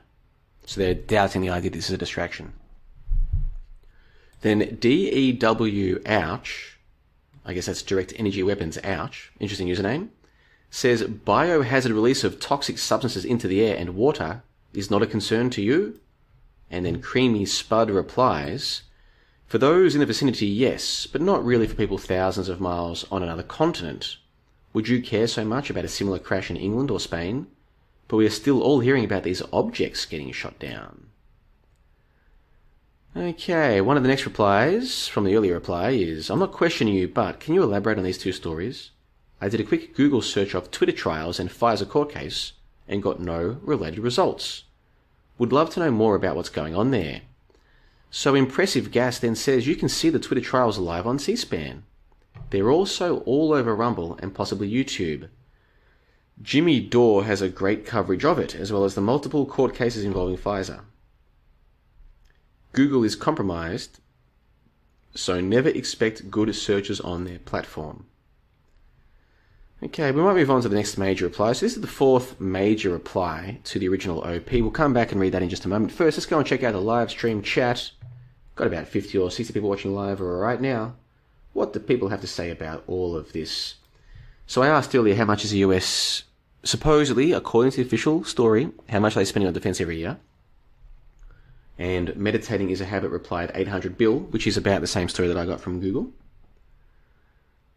So 0.66 0.82
they're 0.82 0.94
doubting 0.94 1.42
the 1.42 1.50
idea 1.50 1.72
this 1.72 1.90
is 1.90 1.96
a 1.96 1.98
distraction. 1.98 2.54
Then 4.42 4.78
DEW 4.80 6.02
Ouch, 6.06 6.80
I 7.46 7.54
guess 7.54 7.66
that's 7.68 7.82
Direct 7.82 8.14
Energy 8.18 8.42
Weapons 8.42 8.78
Ouch, 8.84 9.32
interesting 9.40 9.68
username, 9.68 10.10
says 10.72 11.04
biohazard 11.04 11.94
release 11.94 12.24
of 12.24 12.40
toxic 12.40 12.78
substances 12.78 13.26
into 13.26 13.48
the 13.48 13.62
air 13.62 13.76
and 13.78 13.96
water 13.96 14.44
is 14.74 14.90
not 14.90 15.02
a 15.02 15.08
concern 15.08 15.50
to 15.52 15.62
you? 15.62 16.00
And 16.72 16.86
then 16.86 17.02
Creamy 17.02 17.46
Spud 17.46 17.90
replies, 17.90 18.84
For 19.48 19.58
those 19.58 19.96
in 19.96 20.00
the 20.00 20.06
vicinity, 20.06 20.46
yes, 20.46 21.08
but 21.08 21.22
not 21.22 21.44
really 21.44 21.68
for 21.68 21.76
people 21.76 21.98
thousands 21.98 22.50
of 22.50 22.62
miles 22.62 23.06
on 23.12 23.24
another 23.24 23.44
continent. 23.44 24.18
Would 24.74 24.88
you 24.88 25.02
care 25.02 25.28
so 25.28 25.44
much 25.44 25.70
about 25.70 25.86
a 25.86 25.90
similar 25.90 26.20
crash 26.20 26.50
in 26.50 26.58
England 26.58 26.92
or 26.92 27.00
Spain? 27.00 27.48
But 28.08 28.18
we 28.18 28.26
are 28.26 28.32
still 28.32 28.62
all 28.62 28.80
hearing 28.80 29.04
about 29.04 29.24
these 29.24 29.42
objects 29.52 30.06
getting 30.06 30.32
shot 30.32 30.60
down. 30.60 31.08
Okay, 33.18 33.82
one 33.82 33.98
of 33.98 34.04
the 34.04 34.10
next 34.10 34.26
replies 34.26 35.08
from 35.08 35.24
the 35.24 35.36
earlier 35.36 35.56
reply 35.56 35.90
is 35.90 36.30
I'm 36.30 36.38
not 36.38 36.52
questioning 36.52 36.94
you, 36.94 37.08
but 37.08 37.40
can 37.40 37.56
you 37.56 37.64
elaborate 37.64 37.98
on 37.98 38.04
these 38.04 38.20
two 38.20 38.32
stories? 38.32 38.92
I 39.42 39.50
did 39.50 39.60
a 39.60 39.64
quick 39.64 39.96
Google 39.96 40.22
search 40.22 40.54
of 40.54 40.70
Twitter 40.70 40.92
trials 40.92 41.40
and 41.40 41.50
Pfizer 41.50 41.90
court 41.90 42.12
case 42.12 42.54
and 42.88 43.02
got 43.02 43.20
no 43.20 43.58
related 43.64 44.00
results. 44.00 44.64
Would 45.40 45.54
love 45.54 45.72
to 45.72 45.80
know 45.80 45.90
more 45.90 46.16
about 46.16 46.36
what's 46.36 46.50
going 46.50 46.76
on 46.76 46.92
there. 46.92 47.22
So 48.12 48.36
Impressive 48.36 48.92
Gas 48.92 49.20
then 49.20 49.36
says 49.36 49.66
you 49.66 49.76
can 49.76 49.90
see 49.90 50.10
the 50.10 50.20
Twitter 50.20 50.42
trials 50.42 50.78
live 50.78 51.08
on 51.08 51.18
C 51.18 51.36
SPAN. 51.36 51.84
They're 52.50 52.70
also 52.70 53.20
all 53.22 53.54
over 53.54 53.76
Rumble 53.76 54.20
and 54.22 54.36
possibly 54.36 54.70
YouTube. 54.70 55.30
Jimmy 56.42 56.80
Dore 56.80 57.24
has 57.24 57.42
a 57.42 57.50
great 57.50 57.86
coverage 57.86 58.26
of 58.26 58.38
it, 58.38 58.56
as 58.56 58.72
well 58.72 58.84
as 58.84 58.96
the 58.96 59.02
multiple 59.02 59.46
court 59.46 59.74
cases 59.74 60.04
involving 60.04 60.38
Pfizer. 60.38 60.82
Google 62.72 63.04
is 63.04 63.16
compromised, 63.16 64.00
so 65.16 65.40
never 65.40 65.70
expect 65.70 66.30
good 66.30 66.54
searches 66.56 67.00
on 67.00 67.24
their 67.24 67.40
platform. 67.40 68.06
Okay, 69.82 70.12
we 70.12 70.22
might 70.22 70.36
move 70.36 70.52
on 70.52 70.62
to 70.62 70.68
the 70.68 70.76
next 70.76 70.98
major 70.98 71.24
reply. 71.24 71.54
So 71.54 71.66
this 71.66 71.76
is 71.76 71.82
the 71.82 71.88
fourth 71.88 72.38
major 72.38 72.90
reply 72.90 73.60
to 73.64 73.80
the 73.80 73.88
original 73.88 74.20
OP. 74.20 74.52
We'll 74.52 74.72
come 74.72 74.92
back 74.92 75.14
and 75.14 75.22
read 75.22 75.32
that 75.32 75.42
in 75.42 75.48
just 75.48 75.64
a 75.64 75.70
moment. 75.70 75.94
First, 75.94 76.18
let's 76.18 76.26
go 76.26 76.38
and 76.38 76.46
check 76.46 76.64
out 76.64 76.74
the 76.74 76.82
live 76.82 77.10
stream 77.10 77.42
chat. 77.42 77.92
Got 78.58 78.68
about 78.68 78.90
50 78.90 79.18
or 79.18 79.32
60 79.32 79.54
people 79.54 79.70
watching 79.70 79.96
live 79.96 80.20
right 80.20 80.60
now. 80.60 80.96
What 81.54 81.72
do 81.72 81.80
people 81.80 82.10
have 82.10 82.20
to 82.20 82.28
say 82.28 82.52
about 82.52 82.84
all 82.88 83.16
of 83.16 83.32
this? 83.32 83.76
So 84.48 84.62
I 84.62 84.68
asked 84.68 84.94
earlier 84.94 85.16
how 85.16 85.24
much 85.24 85.46
is 85.46 85.52
the 85.52 85.60
US 85.60 86.24
supposedly, 86.62 87.32
according 87.32 87.72
to 87.72 87.78
the 87.78 87.88
official 87.88 88.26
story, 88.26 88.72
how 88.90 89.00
much 89.00 89.16
are 89.16 89.22
they 89.22 89.26
spending 89.26 89.48
on 89.48 89.54
defense 89.54 89.80
every 89.80 90.00
year? 90.00 90.18
And 91.78 92.14
meditating 92.18 92.70
is 92.70 92.82
a 92.82 92.86
habit 92.86 93.12
replied 93.12 93.52
800 93.56 93.98
bill, 93.98 94.20
which 94.20 94.46
is 94.46 94.58
about 94.58 94.82
the 94.82 94.88
same 94.88 95.08
story 95.08 95.30
that 95.30 95.38
I 95.38 95.46
got 95.46 95.62
from 95.62 95.80
Google. 95.80 96.12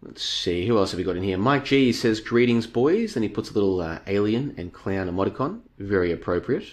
Let's 0.05 0.25
see, 0.25 0.67
who 0.67 0.79
else 0.79 0.91
have 0.91 0.99
we 0.99 1.05
got 1.05 1.17
in 1.17 1.23
here? 1.23 1.39
Mike 1.39 1.65
G 1.65 1.93
says, 1.93 2.21
Greetings, 2.21 2.67
boys. 2.67 3.15
And 3.15 3.23
he 3.23 3.29
puts 3.29 3.51
a 3.51 3.55
little 3.55 3.81
uh, 3.81 4.01
alien 4.09 4.53
and 4.57 4.73
clown 4.73 5.09
emoticon. 5.09 5.61
Very 5.79 6.11
appropriate. 6.11 6.65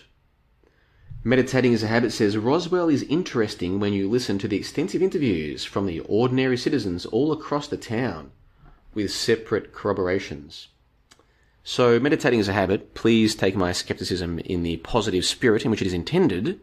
Meditating 1.24 1.74
as 1.74 1.84
a 1.84 1.88
habit 1.88 2.12
says, 2.12 2.38
Roswell 2.38 2.90
is 2.90 3.04
interesting 3.04 3.80
when 3.80 3.94
you 3.94 4.10
listen 4.10 4.40
to 4.40 4.48
the 4.48 4.58
extensive 4.58 5.04
interviews 5.04 5.64
from 5.64 5.86
the 5.86 6.00
ordinary 6.02 6.58
citizens 6.58 7.06
all 7.06 7.32
across 7.32 7.68
the 7.68 7.78
town 7.78 8.32
with 8.96 9.12
separate 9.12 9.74
corroborations. 9.74 10.70
So, 11.64 12.00
meditating 12.00 12.40
as 12.40 12.48
a 12.48 12.54
habit, 12.54 12.96
please 12.96 13.36
take 13.36 13.56
my 13.56 13.74
skepticism 13.74 14.40
in 14.40 14.64
the 14.64 14.78
positive 14.78 15.24
spirit 15.24 15.66
in 15.66 15.72
which 15.72 15.82
it 15.82 15.88
is 15.88 15.94
intended. 15.94 16.62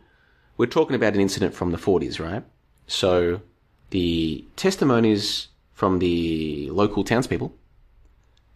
We're 0.56 0.66
talking 0.66 0.96
about 0.96 1.14
an 1.14 1.20
incident 1.20 1.54
from 1.54 1.70
the 1.70 1.78
40s, 1.78 2.18
right? 2.18 2.42
So, 2.88 3.42
the 3.90 4.46
testimonies 4.56 5.48
from 5.76 5.98
the 5.98 6.70
local 6.70 7.04
townspeople 7.04 7.52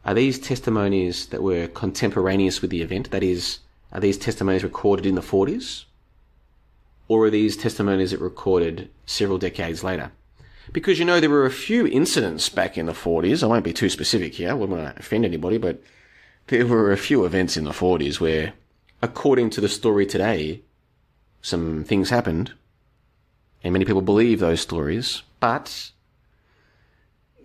are 0.06 0.14
these 0.14 0.38
testimonies 0.38 1.26
that 1.26 1.42
were 1.42 1.66
contemporaneous 1.68 2.62
with 2.62 2.70
the 2.70 2.80
event? 2.80 3.10
That 3.10 3.22
is, 3.22 3.58
are 3.92 4.00
these 4.00 4.16
testimonies 4.16 4.64
recorded 4.64 5.04
in 5.04 5.14
the 5.14 5.20
40s? 5.20 5.84
Or 7.06 7.26
are 7.26 7.30
these 7.30 7.58
testimonies 7.58 8.12
that 8.12 8.20
recorded 8.20 8.88
several 9.04 9.36
decades 9.36 9.84
later? 9.84 10.12
Because 10.72 10.98
you 10.98 11.04
know, 11.04 11.20
there 11.20 11.28
were 11.28 11.44
a 11.44 11.50
few 11.50 11.86
incidents 11.86 12.48
back 12.48 12.78
in 12.78 12.86
the 12.86 12.92
40s. 12.92 13.42
I 13.42 13.46
won't 13.46 13.64
be 13.64 13.74
too 13.74 13.90
specific 13.90 14.34
here. 14.34 14.50
I 14.50 14.54
wouldn't 14.54 14.78
want 14.78 14.96
to 14.96 15.00
offend 15.00 15.26
anybody, 15.26 15.58
but 15.58 15.82
there 16.46 16.66
were 16.66 16.90
a 16.90 16.96
few 16.96 17.26
events 17.26 17.58
in 17.58 17.64
the 17.64 17.72
40s 17.72 18.18
where, 18.18 18.54
according 19.02 19.50
to 19.50 19.60
the 19.60 19.68
story 19.68 20.06
today, 20.06 20.62
some 21.42 21.84
things 21.84 22.08
happened, 22.08 22.52
and 23.62 23.74
many 23.74 23.84
people 23.84 24.00
believe 24.02 24.40
those 24.40 24.62
stories, 24.62 25.22
but 25.40 25.90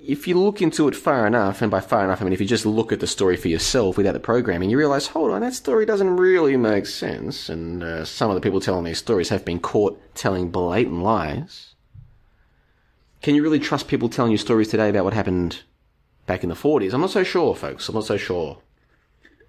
if 0.01 0.27
you 0.27 0.39
look 0.39 0.61
into 0.61 0.87
it 0.87 0.95
far 0.95 1.25
enough, 1.25 1.61
and 1.61 1.71
by 1.71 1.79
far 1.79 2.03
enough, 2.03 2.21
I 2.21 2.25
mean 2.25 2.33
if 2.33 2.41
you 2.41 2.47
just 2.47 2.65
look 2.65 2.91
at 2.91 2.99
the 2.99 3.07
story 3.07 3.37
for 3.37 3.47
yourself 3.47 3.97
without 3.97 4.13
the 4.13 4.19
programming, 4.19 4.69
you 4.69 4.77
realize, 4.77 5.07
hold 5.07 5.31
on, 5.31 5.41
that 5.41 5.53
story 5.53 5.85
doesn't 5.85 6.17
really 6.17 6.57
make 6.57 6.85
sense, 6.85 7.49
and 7.49 7.83
uh, 7.83 8.05
some 8.05 8.29
of 8.29 8.35
the 8.35 8.41
people 8.41 8.59
telling 8.59 8.83
these 8.83 8.99
stories 8.99 9.29
have 9.29 9.45
been 9.45 9.59
caught 9.59 9.99
telling 10.15 10.49
blatant 10.49 11.01
lies. 11.01 11.73
Can 13.21 13.35
you 13.35 13.41
really 13.41 13.59
trust 13.59 13.87
people 13.87 14.09
telling 14.09 14.31
you 14.31 14.37
stories 14.37 14.67
today 14.67 14.89
about 14.89 15.03
what 15.03 15.13
happened 15.13 15.63
back 16.27 16.43
in 16.43 16.49
the 16.49 16.55
40s? 16.55 16.93
I'm 16.93 17.01
not 17.01 17.09
so 17.09 17.23
sure, 17.23 17.55
folks. 17.55 17.89
I'm 17.89 17.95
not 17.95 18.05
so 18.05 18.17
sure. 18.17 18.59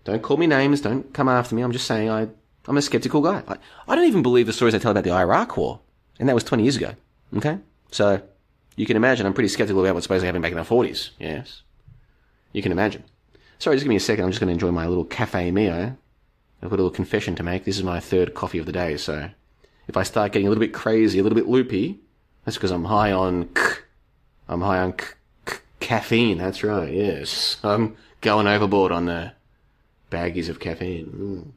Don't 0.05 0.23
call 0.23 0.39
me 0.39 0.47
names. 0.47 0.81
Don't 0.81 1.13
come 1.13 1.29
after 1.29 1.55
me. 1.55 1.63
I'm 1.63 1.73
just 1.73 1.87
saying 1.87 2.09
I 2.09 2.29
I'm 2.69 2.77
a 2.77 2.83
skeptical 2.83 3.21
guy. 3.21 3.43
I, 3.47 3.57
I 3.87 3.95
don't 3.95 4.07
even 4.07 4.23
believe 4.23 4.47
the 4.47 4.53
stories 4.53 4.73
they 4.73 4.79
tell 4.79 4.91
about 4.91 5.05
the 5.05 5.13
Iraq 5.13 5.57
War, 5.57 5.81
and 6.19 6.29
that 6.29 6.35
was 6.35 6.45
20 6.45 6.63
years 6.63 6.77
ago. 6.77 6.95
Okay, 7.37 7.59
so 7.91 8.23
you 8.77 8.87
can 8.87 8.97
imagine 8.97 9.27
I'm 9.27 9.35
pretty 9.35 9.49
skeptical 9.49 9.83
about 9.85 9.95
what's 9.95 10.05
supposedly 10.05 10.27
happening 10.27 10.43
back 10.43 10.53
in 10.53 10.59
the 10.59 10.65
40s. 10.65 11.11
Yes, 11.19 11.63
you 12.53 12.63
can 12.63 12.73
imagine. 12.73 13.05
Sorry, 13.59 13.77
just 13.77 13.85
give 13.85 13.89
me 13.89 13.97
a 13.97 14.01
second. 14.01 14.25
I'm 14.25 14.31
just 14.31 14.41
going 14.41 14.49
to 14.49 14.53
enjoy 14.53 14.71
my 14.71 14.87
little 14.87 15.05
cafe 15.05 15.51
mio. 15.51 15.97
I've 16.63 16.71
got 16.71 16.77
a 16.77 16.83
little 16.83 16.91
confession 16.91 17.35
to 17.37 17.43
make. 17.43 17.65
This 17.65 17.77
is 17.77 17.83
my 17.83 18.01
third 18.01 18.35
coffee 18.35 18.59
of 18.59 18.67
the 18.67 18.73
day, 18.73 18.97
so 18.97 19.31
if 19.89 19.97
I 19.97 20.03
start 20.03 20.33
getting 20.33 20.47
a 20.47 20.51
little 20.51 20.61
bit 20.61 20.73
crazy, 20.75 21.19
a 21.19 21.23
little 21.23 21.37
bit 21.37 21.49
loopy, 21.49 22.01
that's 22.45 22.57
because 22.57 22.71
I'm 22.71 22.85
high 22.85 23.13
on. 23.13 23.49
K- 23.55 23.83
I'm 24.49 24.61
high 24.61 24.79
on 24.79 24.93
k- 24.93 25.07
k- 25.47 25.57
caffeine. 25.81 26.39
That's 26.39 26.63
right. 26.63 26.93
Yes, 26.93 27.59
I'm 27.65 27.97
going 28.21 28.47
overboard 28.47 28.93
on 28.93 29.07
the 29.07 29.33
baggies 30.11 30.49
of 30.49 30.61
caffeine. 30.61 31.53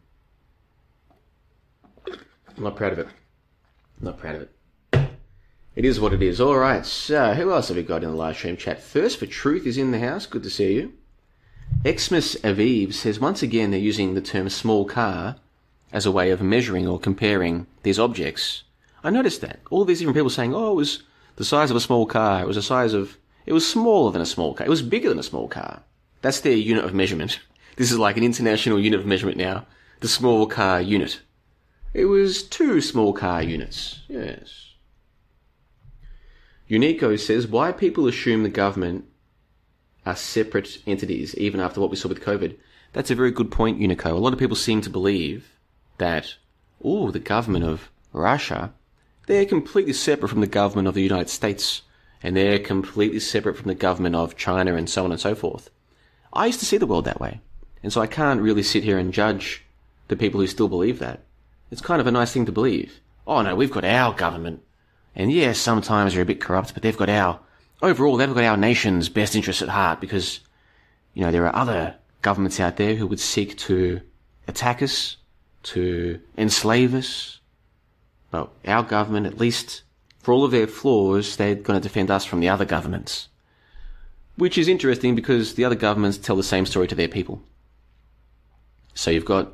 Mm. 2.08 2.16
I'm 2.58 2.64
not 2.64 2.76
proud 2.76 2.94
of 2.94 3.00
it. 3.00 3.08
I'm 3.08 4.06
not 4.06 4.18
proud 4.20 4.36
of 4.36 4.42
it. 4.44 4.52
It 5.80 5.86
is 5.86 5.98
what 5.98 6.12
it 6.12 6.22
is. 6.22 6.42
All 6.42 6.58
right. 6.58 6.86
So, 6.86 7.34
who 7.36 7.54
else 7.54 7.70
have 7.70 7.78
we 7.78 7.84
got 7.84 8.04
in 8.04 8.10
the 8.10 8.16
live 8.18 8.36
stream 8.36 8.58
chat? 8.58 8.84
First 8.84 9.18
for 9.18 9.26
Truth 9.26 9.66
is 9.66 9.78
in 9.78 9.92
the 9.92 10.00
house. 10.00 10.26
Good 10.26 10.44
to 10.44 10.50
see 10.50 10.74
you. 10.74 10.92
Xmas 11.88 12.36
Aviv 12.44 12.92
says 12.92 13.18
once 13.18 13.42
again 13.42 13.72
they're 13.72 13.80
using 13.80 14.14
the 14.14 14.20
term 14.20 14.50
small 14.50 14.84
car 14.84 15.38
as 15.94 16.06
a 16.06 16.12
way 16.12 16.32
of 16.32 16.42
measuring 16.42 16.86
or 16.86 17.00
comparing 17.00 17.66
these 17.84 17.98
objects. 17.98 18.64
I 19.06 19.10
noticed 19.10 19.40
that. 19.40 19.62
All 19.70 19.86
these 19.86 20.00
different 20.00 20.18
people 20.18 20.30
saying, 20.30 20.54
oh, 20.54 20.74
it 20.74 20.76
was 20.76 21.04
the 21.38 21.46
size 21.46 21.72
of 21.72 21.78
a 21.78 21.80
small 21.80 22.06
car. 22.06 22.42
It 22.42 22.48
was 22.48 22.58
the 22.58 22.62
size 22.62 22.94
of, 22.94 23.18
it 23.46 23.54
was 23.54 23.66
smaller 23.66 24.12
than 24.12 24.22
a 24.22 24.26
small 24.26 24.54
car. 24.54 24.68
It 24.68 24.70
was 24.70 24.82
bigger 24.82 25.08
than 25.08 25.20
a 25.20 25.24
small 25.24 25.48
car. 25.48 25.84
That's 26.22 26.42
their 26.42 26.58
unit 26.58 26.84
of 26.84 26.94
measurement. 26.94 27.40
This 27.78 27.90
is 27.94 27.98
like 27.98 28.18
an 28.18 28.26
international 28.26 28.82
unit 28.82 29.00
of 29.00 29.06
measurement 29.06 29.38
now. 29.38 29.66
The 30.02 30.10
small 30.10 30.46
car 30.46 30.82
unit. 30.82 31.22
It 31.94 32.04
was 32.04 32.44
two 32.44 32.82
small 32.82 33.14
car 33.14 33.42
units. 33.42 34.02
Yes. 34.10 34.69
Unico 36.70 37.20
says, 37.20 37.48
why 37.48 37.72
people 37.72 38.08
assume 38.08 38.44
the 38.44 38.50
government 38.50 39.06
are 40.06 40.16
separate 40.16 40.80
entities 40.86 41.36
even 41.36 41.60
after 41.60 41.80
what 41.80 41.90
we 41.90 41.96
saw 41.96 42.10
with 42.10 42.24
COVID. 42.24 42.58
That's 42.94 43.12
a 43.12 43.16
very 43.16 43.32
good 43.32 43.52
point, 43.52 43.80
Unico. 43.80 44.12
A 44.12 44.14
lot 44.14 44.34
of 44.34 44.40
people 44.40 44.56
seem 44.56 44.82
to 44.82 44.90
believe 44.90 45.58
that, 45.98 46.36
oh, 46.84 47.12
the 47.12 47.20
government 47.20 47.66
of 47.66 47.90
Russia, 48.14 48.74
they're 49.28 49.46
completely 49.46 49.94
separate 49.94 50.30
from 50.30 50.42
the 50.42 50.48
government 50.48 50.88
of 50.88 50.94
the 50.94 51.04
United 51.04 51.30
States, 51.30 51.84
and 52.24 52.36
they're 52.36 52.60
completely 52.60 53.20
separate 53.20 53.58
from 53.58 53.68
the 53.68 53.76
government 53.76 54.16
of 54.16 54.36
China 54.36 54.76
and 54.76 54.90
so 54.90 55.04
on 55.06 55.12
and 55.12 55.22
so 55.22 55.36
forth. 55.36 55.70
I 56.34 56.48
used 56.48 56.60
to 56.60 56.66
see 56.66 56.78
the 56.78 56.88
world 56.88 57.06
that 57.06 57.20
way, 57.20 57.42
and 57.84 57.94
so 57.94 58.02
I 58.02 58.08
can't 58.08 58.42
really 58.42 58.64
sit 58.64 58.84
here 58.84 58.98
and 58.98 59.14
judge 59.14 59.64
the 60.08 60.16
people 60.16 60.40
who 60.40 60.48
still 60.48 60.68
believe 60.68 61.00
that. 61.00 61.24
It's 61.72 61.82
kind 61.82 62.02
of 62.02 62.08
a 62.08 62.12
nice 62.12 62.34
thing 62.34 62.46
to 62.48 62.52
believe. 62.52 63.00
Oh 63.28 63.42
no, 63.42 63.56
we've 63.56 63.72
got 63.72 63.86
our 63.86 64.14
government. 64.14 64.64
And 65.20 65.34
yes, 65.34 65.60
sometimes 65.60 66.14
they're 66.14 66.22
a 66.22 66.26
bit 66.26 66.40
corrupt, 66.40 66.74
but 66.74 66.82
they've 66.82 66.96
got 66.96 67.10
our, 67.10 67.42
overall, 67.82 68.16
they've 68.16 68.34
got 68.34 68.46
our 68.46 68.56
nation's 68.56 69.10
best 69.10 69.36
interests 69.36 69.62
at 69.62 69.68
heart 69.68 70.00
because, 70.00 70.40
you 71.14 71.22
know, 71.22 71.30
there 71.30 71.46
are 71.46 71.54
other 71.54 71.96
governments 72.22 72.58
out 72.58 72.78
there 72.78 72.96
who 72.96 73.06
would 73.06 73.20
seek 73.20 73.58
to 73.58 74.00
attack 74.48 74.82
us, 74.82 75.18
to 75.64 76.22
enslave 76.38 76.94
us. 76.94 77.42
But 78.32 78.50
our 78.66 78.82
government, 78.82 79.28
at 79.28 79.38
least 79.38 79.84
for 80.20 80.34
all 80.34 80.46
of 80.46 80.52
their 80.52 80.68
flaws, 80.68 81.36
they're 81.36 81.54
going 81.54 81.78
to 81.78 81.86
defend 81.86 82.10
us 82.10 82.24
from 82.24 82.40
the 82.40 82.48
other 82.48 82.64
governments. 82.64 83.28
Which 84.38 84.58
is 84.58 84.70
interesting 84.70 85.16
because 85.16 85.56
the 85.56 85.66
other 85.66 85.76
governments 85.76 86.18
tell 86.18 86.38
the 86.38 86.44
same 86.44 86.66
story 86.66 86.88
to 86.88 86.96
their 86.96 87.10
people. 87.10 87.42
So 88.94 89.12
you've 89.12 89.26
got, 89.26 89.52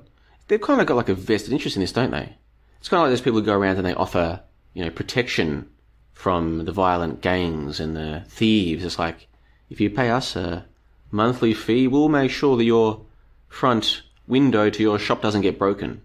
they've 0.48 0.62
kind 0.62 0.80
of 0.80 0.86
got 0.86 0.96
like 0.96 1.10
a 1.10 1.16
vested 1.16 1.54
interest 1.54 1.76
in 1.76 1.82
this, 1.82 1.92
don't 1.92 2.12
they? 2.12 2.36
It's 2.78 2.88
kind 2.88 3.00
of 3.02 3.06
like 3.06 3.14
those 3.14 3.22
people 3.22 3.40
who 3.40 3.46
go 3.48 3.58
around 3.58 3.78
and 3.78 3.86
they 3.88 3.96
offer, 3.96 4.42
you 4.76 4.84
know, 4.84 4.92
protection 4.92 5.68
from 6.14 6.66
the 6.66 6.72
violent 6.72 7.22
gangs 7.22 7.80
and 7.80 7.96
the 7.96 8.24
thieves. 8.28 8.86
It's 8.86 9.00
like, 9.00 9.28
if 9.72 9.82
you 9.82 9.90
pay 9.90 10.12
us 10.12 10.36
a 10.36 10.66
monthly 11.10 11.56
fee, 11.56 11.88
we'll 11.88 12.10
make 12.10 12.30
sure 12.30 12.56
that 12.58 12.64
your 12.64 13.02
front 13.48 14.04
window 14.28 14.70
to 14.70 14.84
your 14.84 15.00
shop 15.00 15.22
doesn't 15.22 15.42
get 15.42 15.58
broken. 15.58 16.02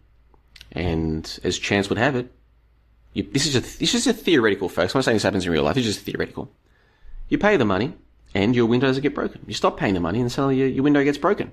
And 0.72 1.38
as 1.42 1.58
chance 1.58 1.88
would 1.88 1.98
have 1.98 2.16
it, 2.16 2.32
you, 3.12 3.24
this 3.24 3.44
is 3.44 3.56
a 3.56 3.60
this 3.60 3.94
is 3.94 4.06
a 4.06 4.12
theoretical, 4.12 4.68
folks. 4.68 4.94
I'm 4.94 5.00
not 5.00 5.04
saying 5.04 5.16
this 5.16 5.24
happens 5.24 5.44
in 5.44 5.52
real 5.52 5.64
life. 5.64 5.76
It's 5.76 5.86
just 5.86 6.00
theoretical. 6.00 6.48
You 7.28 7.38
pay 7.38 7.56
the 7.56 7.64
money, 7.64 7.94
and 8.34 8.54
your 8.54 8.66
window 8.66 8.86
doesn't 8.86 9.02
get 9.02 9.16
broken. 9.16 9.42
You 9.48 9.54
stop 9.54 9.76
paying 9.76 9.94
the 9.94 10.00
money, 10.00 10.20
and 10.20 10.30
suddenly 10.30 10.58
your, 10.58 10.68
your 10.68 10.84
window 10.84 11.02
gets 11.02 11.18
broken. 11.18 11.52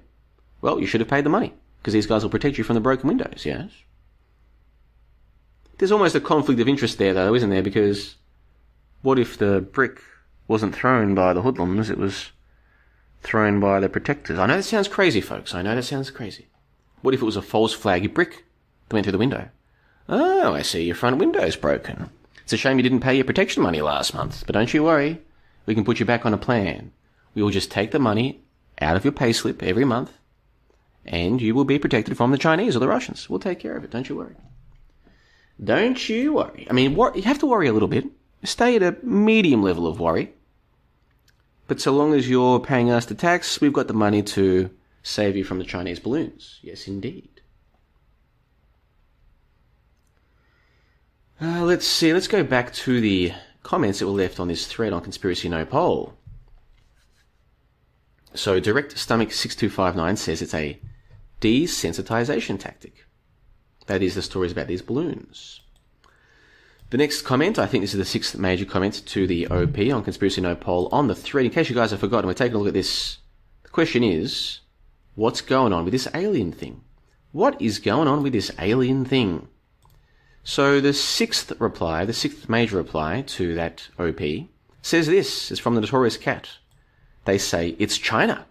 Well, 0.62 0.80
you 0.80 0.86
should 0.86 1.02
have 1.02 1.10
paid 1.10 1.24
the 1.24 1.30
money 1.30 1.54
because 1.80 1.94
these 1.94 2.06
guys 2.06 2.22
will 2.22 2.30
protect 2.30 2.60
you 2.60 2.64
from 2.64 2.76
the 2.76 2.80
broken 2.80 3.08
windows. 3.08 3.44
Yes. 3.44 3.72
There's 5.78 5.92
almost 5.92 6.16
a 6.16 6.20
conflict 6.20 6.60
of 6.60 6.68
interest 6.68 6.98
there, 6.98 7.14
though, 7.14 7.36
isn't 7.36 7.50
there? 7.50 7.62
Because 7.62 8.16
what 9.02 9.20
if 9.20 9.38
the 9.38 9.62
brick 9.62 10.02
wasn't 10.48 10.76
thrown 10.76 11.14
by 11.14 11.34
the 11.34 11.42
hoodlums? 11.42 11.90
It 11.90 11.98
was 11.98 12.32
thrown 13.22 13.60
by 13.60 13.80
the 13.80 13.90
protectors. 13.90 14.40
I 14.40 14.48
know 14.48 14.58
that 14.58 14.64
sounds 14.64 14.88
crazy, 14.88 15.22
folks. 15.22 15.54
I 15.54 15.62
know 15.62 15.76
that 15.76 15.84
sounds 15.84 16.10
crazy. 16.10 16.48
What 17.02 17.14
if 17.14 17.22
it 17.22 17.26
was 17.26 17.38
a 17.38 17.42
false 17.42 17.74
flag 17.74 18.14
brick 18.14 18.46
that 18.88 18.94
went 18.94 19.06
through 19.06 19.12
the 19.12 19.18
window? 19.18 19.50
Oh, 20.10 20.54
I 20.54 20.62
see 20.62 20.86
your 20.86 20.96
front 20.96 21.18
window's 21.18 21.56
broken. 21.56 22.10
It's 22.44 22.54
a 22.54 22.58
shame 22.58 22.78
you 22.78 22.84
didn't 22.84 23.02
pay 23.02 23.16
your 23.16 23.26
protection 23.26 23.62
money 23.62 23.82
last 23.82 24.14
month, 24.14 24.46
but 24.46 24.54
don't 24.54 24.74
you 24.74 24.84
worry. 24.84 25.22
We 25.66 25.76
can 25.76 25.84
put 25.84 26.00
you 26.00 26.06
back 26.06 26.26
on 26.26 26.34
a 26.34 26.38
plan. 26.38 26.92
We 27.36 27.44
will 27.44 27.50
just 27.52 27.70
take 27.70 27.92
the 27.92 28.00
money 28.00 28.42
out 28.82 28.96
of 28.96 29.04
your 29.04 29.12
payslip 29.12 29.62
every 29.62 29.84
month, 29.84 30.14
and 31.06 31.42
you 31.42 31.54
will 31.54 31.66
be 31.66 31.78
protected 31.78 32.16
from 32.16 32.32
the 32.32 32.38
Chinese 32.38 32.76
or 32.76 32.80
the 32.80 32.88
Russians. 32.88 33.30
We'll 33.30 33.40
take 33.40 33.60
care 33.60 33.76
of 33.76 33.84
it. 33.84 33.92
Don't 33.92 34.08
you 34.08 34.16
worry. 34.16 34.36
Don't 35.64 36.08
you 36.08 36.34
worry. 36.34 36.68
I 36.70 36.74
mean, 36.74 36.96
wor- 36.96 37.14
you 37.16 37.24
have 37.24 37.40
to 37.40 37.48
worry 37.48 37.68
a 37.68 37.74
little 37.74 37.88
bit. 37.88 38.06
Stay 38.44 38.76
at 38.76 38.84
a 38.84 38.96
medium 39.04 39.64
level 39.64 39.88
of 39.88 40.00
worry. 40.00 40.34
But 41.68 41.82
so 41.82 41.92
long 41.92 42.14
as 42.14 42.30
you're 42.30 42.60
paying 42.60 42.92
us 42.92 43.06
the 43.06 43.16
tax, 43.16 43.60
we've 43.60 43.74
got 43.74 43.88
the 43.88 43.94
money 43.94 44.22
to 44.24 44.70
save 45.04 45.36
you 45.36 45.44
from 45.44 45.60
the 45.60 45.66
Chinese 45.66 46.00
balloons. 46.00 46.60
Yes, 46.62 46.88
indeed. 46.88 47.42
Uh, 51.42 51.64
let's 51.64 51.86
see. 51.86 52.14
Let's 52.14 52.28
go 52.28 52.44
back 52.44 52.74
to 52.74 53.02
the 53.02 53.34
comments 53.64 54.00
that 54.00 54.08
were 54.08 54.14
left 54.14 54.40
on 54.40 54.48
this 54.48 54.66
thread 54.66 54.94
on 54.94 55.02
Conspiracy 55.02 55.50
Nopol. 55.50 56.14
So, 58.34 58.60
Direct 58.60 58.98
Stomach 58.98 59.32
6259 59.32 60.16
says 60.16 60.42
it's 60.42 60.54
a 60.54 60.80
desensitization 61.42 62.60
tactic. 62.60 63.07
That 63.88 64.02
is 64.02 64.16
the 64.16 64.22
stories 64.22 64.52
about 64.52 64.68
these 64.68 64.82
balloons. 64.82 65.62
The 66.90 66.98
next 66.98 67.24
comment, 67.24 67.60
I 67.60 67.66
think 67.66 67.84
this 67.84 67.94
is 67.94 67.98
the 67.98 68.06
sixth 68.06 68.38
major 68.38 68.64
comment 68.64 69.06
to 69.08 69.28
the 69.28 69.48
OP 69.48 69.78
on 69.78 70.04
Conspiracy 70.04 70.42
Nopol 70.42 70.88
on 70.94 71.08
the 71.08 71.16
thread. 71.16 71.46
In 71.46 71.52
case 71.52 71.70
you 71.70 71.76
guys 71.76 71.92
have 71.92 72.00
forgotten, 72.00 72.28
we're 72.28 72.34
taking 72.34 72.56
a 72.56 72.60
look 72.60 72.70
at 72.70 72.74
this. 72.74 73.18
The 73.64 73.70
question 73.70 74.04
is, 74.04 74.62
what's 75.16 75.42
going 75.42 75.74
on 75.74 75.84
with 75.84 75.92
this 75.92 76.08
alien 76.14 76.54
thing? 76.54 76.82
What 77.34 77.62
is 77.62 77.80
going 77.80 78.08
on 78.08 78.24
with 78.24 78.32
this 78.32 78.52
alien 78.58 79.04
thing? 79.04 79.50
So 80.44 80.80
the 80.80 80.94
sixth 80.94 81.52
reply, 81.60 82.06
the 82.06 82.14
sixth 82.14 82.48
major 82.48 82.78
reply 82.78 83.22
to 83.28 83.54
that 83.56 83.90
OP, 84.00 84.22
says 84.82 85.08
this. 85.08 85.52
It's 85.52 85.60
from 85.60 85.76
the 85.76 85.82
Notorious 85.82 86.16
Cat. 86.16 86.50
They 87.26 87.38
say 87.38 87.76
it's 87.80 87.98
China. 87.98 88.46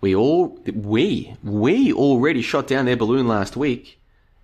We 0.00 0.14
all, 0.14 0.58
we, 0.72 1.36
we 1.44 1.92
already 1.92 2.40
shot 2.40 2.66
down 2.66 2.86
their 2.86 2.96
balloon 2.96 3.28
last 3.28 3.56
week, 3.56 3.97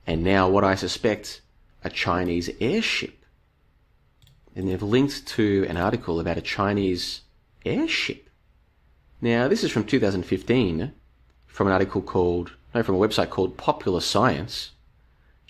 and 0.06 0.22
now 0.22 0.48
what 0.48 0.64
I 0.64 0.74
suspect 0.74 1.40
a 1.82 1.90
Chinese 1.90 2.50
airship. 2.60 3.24
And 4.56 4.68
they've 4.68 4.82
linked 4.82 5.26
to 5.28 5.66
an 5.68 5.76
article 5.76 6.20
about 6.20 6.38
a 6.38 6.42
Chinese 6.42 7.22
airship. 7.64 8.28
Now, 9.20 9.48
this 9.48 9.64
is 9.64 9.70
from 9.70 9.84
2015, 9.84 10.92
from 11.46 11.66
an 11.66 11.72
article 11.72 12.02
called, 12.02 12.52
no, 12.74 12.82
from 12.82 12.96
a 12.96 12.98
website 12.98 13.30
called 13.30 13.56
Popular 13.56 14.00
Science. 14.00 14.72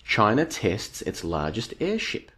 China 0.03 0.45
tests 0.45 1.01
its 1.01 1.23
largest 1.23 1.73
airship. 1.81 2.31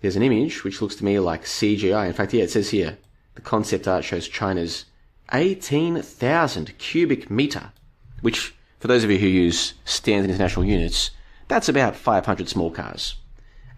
There's 0.00 0.16
an 0.16 0.22
image 0.22 0.64
which 0.64 0.80
looks 0.80 0.96
to 0.96 1.04
me 1.04 1.18
like 1.18 1.44
CGI. 1.44 2.06
In 2.06 2.12
fact, 2.12 2.32
yeah, 2.32 2.44
it 2.44 2.50
says 2.50 2.70
here 2.70 2.98
the 3.34 3.40
concept 3.40 3.86
art 3.86 4.04
shows 4.04 4.28
China's 4.28 4.86
18,000 5.32 6.76
cubic 6.78 7.30
meter, 7.30 7.72
which, 8.20 8.54
for 8.80 8.88
those 8.88 9.04
of 9.04 9.10
you 9.10 9.18
who 9.18 9.26
use 9.26 9.74
standard 9.84 10.30
international 10.30 10.64
units, 10.64 11.10
that's 11.48 11.68
about 11.68 11.94
500 11.94 12.48
small 12.48 12.70
cars. 12.70 13.16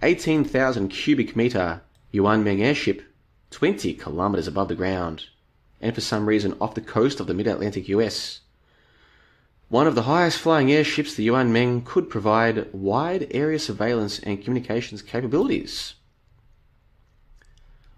18,000 0.00 0.88
cubic 0.88 1.34
meter 1.34 1.82
Yuanmeng 2.14 2.60
airship, 2.60 3.02
20 3.50 3.94
kilometers 3.94 4.46
above 4.46 4.68
the 4.68 4.76
ground, 4.76 5.24
and 5.80 5.94
for 5.94 6.00
some 6.00 6.26
reason 6.26 6.56
off 6.60 6.76
the 6.76 6.80
coast 6.80 7.18
of 7.18 7.26
the 7.26 7.34
mid 7.34 7.48
Atlantic 7.48 7.88
US. 7.88 8.40
One 9.68 9.88
of 9.88 9.96
the 9.96 10.02
highest 10.02 10.38
flying 10.38 10.70
airships, 10.70 11.14
the 11.14 11.26
Yuanmeng, 11.26 11.84
could 11.84 12.08
provide 12.08 12.72
wide 12.72 13.26
area 13.32 13.58
surveillance 13.58 14.20
and 14.20 14.42
communications 14.42 15.02
capabilities. 15.02 15.94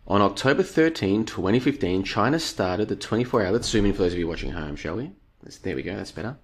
On 0.07 0.23
October 0.23 0.63
13, 0.63 1.25
2015, 1.25 2.05
China 2.05 2.39
started 2.39 2.89
the 2.89 2.97
24 2.97 3.43
hour. 3.43 3.51
Let's 3.51 3.69
zoom 3.69 3.85
in 3.87 3.93
for 3.93 4.03
those 4.03 4.13
of 4.13 4.19
you 4.19 4.29
watching 4.29 4.51
at 4.51 4.57
home, 4.57 4.77
shall 4.77 4.97
we? 4.97 5.13
There 5.63 5.77
we 5.77 5.83
go, 5.83 5.97
that's 5.97 6.13
better. 6.13 6.37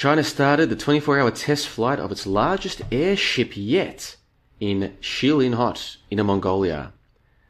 China 0.00 0.24
started 0.24 0.70
the 0.70 0.76
24 0.76 1.20
hour 1.20 1.30
test 1.30 1.68
flight 1.68 1.98
of 1.98 2.10
its 2.10 2.26
largest 2.26 2.80
airship 2.90 3.54
yet 3.54 4.16
in 4.58 4.96
Xilinhot, 5.02 5.98
Inner 6.10 6.24
Mongolia. 6.24 6.94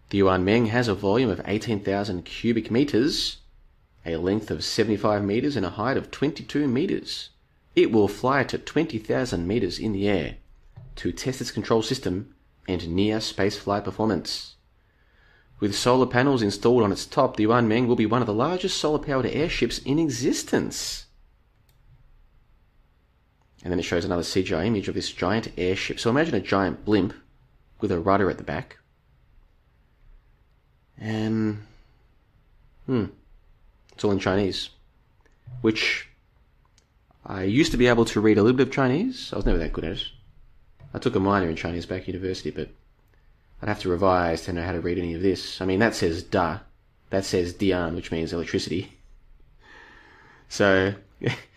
The 0.09 0.19
Yuan 0.19 0.45
Meng 0.45 0.67
has 0.67 0.89
a 0.89 0.95
volume 0.97 1.31
of 1.31 1.41
18,000 1.47 2.25
cubic 2.25 2.69
meters, 2.69 3.37
a 4.05 4.17
length 4.17 4.51
of 4.51 4.65
75 4.65 5.23
meters, 5.23 5.55
and 5.55 5.65
a 5.65 5.71
height 5.71 5.97
of 5.97 6.11
22 6.11 6.67
meters. 6.67 7.31
It 7.77 7.93
will 7.93 8.09
fly 8.09 8.43
to 8.43 8.59
20,000 8.59 9.47
meters 9.47 9.79
in 9.79 9.93
the 9.93 10.09
air 10.09 10.39
to 10.97 11.13
test 11.13 11.41
its 11.41 11.53
control 11.53 11.83
system 11.83 12.35
and 12.67 12.89
near 12.89 13.19
spaceflight 13.19 13.85
performance. 13.85 14.57
With 15.61 15.77
solar 15.77 16.07
panels 16.07 16.43
installed 16.43 16.83
on 16.83 16.91
its 16.91 17.07
top, 17.07 17.37
the 17.37 17.45
Yuan 17.45 17.69
Meng 17.69 17.87
will 17.87 17.95
be 17.95 18.07
one 18.07 18.23
of 18.23 18.27
the 18.27 18.35
largest 18.35 18.77
solar 18.77 18.99
powered 18.99 19.27
airships 19.27 19.79
in 19.79 20.01
existence. 20.01 21.07
And 23.63 23.71
then 23.71 23.79
it 23.79 23.85
shows 23.85 24.05
another 24.05 24.23
CGI 24.23 24.67
image 24.67 24.89
of 24.89 24.95
this 24.95 25.13
giant 25.13 25.49
airship. 25.59 26.01
So 26.01 26.11
imagine 26.11 26.35
a 26.35 26.41
giant 26.41 26.85
blimp 26.85 27.13
with 27.81 27.93
a 27.93 28.01
rudder 28.01 28.31
at 28.31 28.39
the 28.39 28.45
back. 28.45 28.79
And. 30.99 31.63
hmm. 32.87 33.07
It's 33.93 34.05
all 34.05 34.13
in 34.13 34.19
Chinese. 34.19 34.71
Which 35.61 36.09
I 37.27 37.43
used 37.43 37.71
to 37.73 37.77
be 37.77 37.87
able 37.87 38.07
to 38.07 38.21
read 38.21 38.39
a 38.39 38.43
little 38.43 38.57
bit 38.57 38.69
of 38.69 38.73
Chinese. 38.73 39.31
I 39.33 39.37
was 39.37 39.45
never 39.45 39.59
that 39.59 39.73
good 39.73 39.85
at 39.85 39.93
it. 39.93 40.05
I 40.95 40.99
took 40.99 41.15
a 41.15 41.21
minor 41.21 41.49
in 41.49 41.57
Chinese 41.57 41.87
back 41.87 42.03
at 42.03 42.09
university, 42.09 42.51
but 42.51 42.71
I'd 43.61 43.69
have 43.69 43.81
to 43.81 43.89
revise 43.91 44.43
to 44.43 44.53
know 44.53 44.65
how 44.65 44.73
to 44.73 44.81
read 44.81 44.99
any 44.99 45.15
of 45.15 45.23
this. 45.23 45.61
I 45.61 45.67
mean, 45.67 45.81
that 45.81 45.95
says 45.95 46.23
da. 46.23 46.61
That 47.11 47.25
says 47.25 47.53
dian, 47.53 47.95
which 47.95 48.11
means 48.11 48.33
electricity. 48.33 48.97
So, 50.53 50.95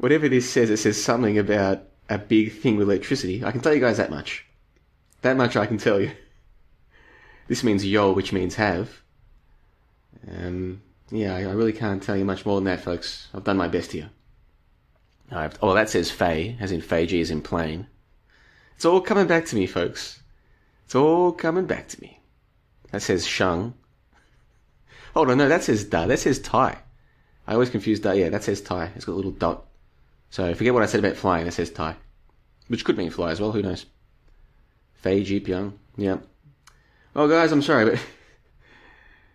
whatever 0.00 0.30
this 0.30 0.48
says, 0.48 0.70
it 0.70 0.78
says 0.78 1.02
something 1.02 1.38
about 1.38 1.82
a 2.08 2.16
big 2.16 2.52
thing 2.52 2.76
with 2.76 2.88
electricity. 2.88 3.44
I 3.44 3.52
can 3.52 3.60
tell 3.60 3.74
you 3.74 3.80
guys 3.80 3.98
that 3.98 4.10
much. 4.10 4.46
That 5.20 5.36
much 5.36 5.56
I 5.56 5.66
can 5.66 5.78
tell 5.78 6.00
you. 6.00 6.10
This 7.48 7.64
means 7.64 7.84
yo, 7.84 8.12
which 8.12 8.32
means 8.32 8.54
have. 8.54 9.02
Um, 10.30 10.82
yeah, 11.10 11.34
I, 11.34 11.50
really 11.50 11.72
can't 11.72 12.00
tell 12.00 12.16
you 12.16 12.24
much 12.24 12.46
more 12.46 12.54
than 12.54 12.66
that, 12.66 12.78
folks. 12.78 13.26
I've 13.34 13.42
done 13.42 13.56
my 13.56 13.66
best 13.66 13.90
here. 13.90 14.08
Oh, 15.32 15.74
that 15.74 15.90
says 15.90 16.12
Fei, 16.12 16.56
as 16.60 16.70
in 16.70 16.80
Fei 16.80 17.20
as 17.20 17.28
in 17.28 17.42
plane. 17.42 17.88
It's 18.76 18.84
all 18.84 19.00
coming 19.00 19.26
back 19.26 19.46
to 19.46 19.56
me, 19.56 19.66
folks. 19.66 20.20
It's 20.84 20.94
all 20.94 21.32
coming 21.32 21.66
back 21.66 21.88
to 21.88 22.00
me. 22.00 22.20
That 22.92 23.02
says 23.02 23.26
Shang. 23.26 23.74
Hold 25.14 25.32
on, 25.32 25.38
no, 25.38 25.48
that 25.48 25.64
says 25.64 25.84
Da. 25.84 26.06
That 26.06 26.20
says 26.20 26.38
Tai. 26.38 26.78
I 27.48 27.52
always 27.52 27.70
confuse 27.70 27.98
Da. 27.98 28.12
Yeah, 28.12 28.28
that 28.28 28.44
says 28.44 28.60
Tai. 28.60 28.92
It's 28.94 29.04
got 29.04 29.14
a 29.14 29.14
little 29.14 29.32
dot. 29.32 29.66
So 30.30 30.54
forget 30.54 30.72
what 30.72 30.82
I 30.82 30.86
said 30.86 31.00
about 31.00 31.16
flying. 31.16 31.44
That 31.44 31.52
says 31.52 31.70
Tai. 31.70 31.96
Which 32.68 32.84
could 32.84 32.96
mean 32.96 33.10
fly 33.10 33.32
as 33.32 33.40
well. 33.40 33.52
Who 33.52 33.62
knows? 33.62 33.86
Fei 34.94 35.24
Ji 35.24 35.40
Pyong. 35.40 35.72
Yeah. 35.96 36.18
Oh, 37.16 37.28
guys, 37.28 37.50
I'm 37.50 37.62
sorry, 37.62 37.84
but 37.84 37.94
it 37.94 38.00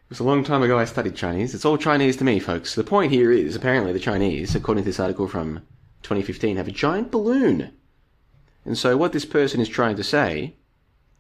was 0.10 0.20
a 0.20 0.24
long 0.24 0.44
time 0.44 0.64
ago 0.64 0.80
I 0.80 0.86
studied 0.86 1.16
Chinese. 1.16 1.54
It's 1.54 1.66
all 1.66 1.78
Chinese 1.78 2.16
to 2.18 2.24
me, 2.24 2.40
folks. 2.40 2.76
The 2.76 2.84
point 2.84 3.12
here 3.12 3.32
is 3.32 3.56
apparently 3.56 3.92
the 3.92 4.00
Chinese, 4.00 4.56
according 4.56 4.84
to 4.84 4.90
this 4.90 5.00
article 5.00 5.28
from 5.28 5.58
2015, 6.04 6.56
have 6.56 6.68
a 6.68 6.72
giant 6.72 7.12
balloon. 7.12 7.74
And 8.64 8.78
so 8.78 8.96
what 8.96 9.12
this 9.12 9.26
person 9.26 9.60
is 9.60 9.68
trying 9.68 9.98
to 9.98 10.04
say 10.04 10.56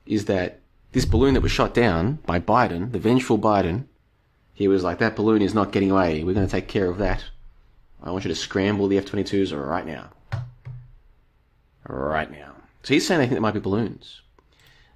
is 0.05 0.25
that 0.25 0.61
this 0.93 1.05
balloon 1.05 1.33
that 1.33 1.41
was 1.41 1.51
shot 1.51 1.73
down 1.73 2.19
by 2.25 2.39
Biden, 2.39 2.93
the 2.93 2.99
vengeful 2.99 3.37
Biden, 3.37 3.85
he 4.53 4.69
was 4.69 4.83
like, 4.83 4.99
that 4.99 5.17
balloon 5.17 5.41
is 5.41 5.53
not 5.53 5.73
getting 5.73 5.91
away. 5.91 6.23
We're 6.23 6.33
going 6.33 6.47
to 6.47 6.51
take 6.51 6.69
care 6.69 6.89
of 6.89 6.97
that. 6.99 7.25
I 8.05 8.11
want 8.11 8.23
you 8.23 8.29
to 8.29 8.35
scramble 8.35 8.87
the 8.87 8.99
F 8.99 9.05
22s 9.05 9.51
right 9.57 9.85
now. 9.85 10.11
Right 11.87 12.31
now. 12.31 12.53
So 12.83 12.93
he's 12.93 13.07
saying 13.07 13.19
they 13.19 13.25
think 13.25 13.37
it 13.37 13.41
might 13.41 13.55
be 13.55 13.59
balloons. 13.59 14.21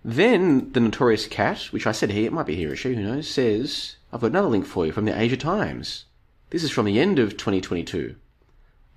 Then 0.05 0.72
the 0.72 0.80
notorious 0.80 1.26
cat, 1.26 1.64
which 1.72 1.88
I 1.88 1.91
said 1.91 2.12
here, 2.12 2.28
it 2.28 2.34
might 2.34 2.45
be 2.45 2.55
here 2.55 2.72
or 2.72 2.76
she, 2.76 2.93
who 2.93 3.01
knows, 3.01 3.28
says, 3.28 3.95
I've 4.14 4.22
got 4.22 4.28
another 4.28 4.47
link 4.47 4.66
for 4.66 4.86
you 4.86 4.91
from 4.91 5.05
the 5.05 5.20
Asia 5.20 5.38
Times. 5.38 6.05
This 6.51 6.64
is 6.64 6.72
from 6.72 6.86
the 6.86 6.99
end 6.99 7.18
of 7.20 7.32
2022. 7.32 8.16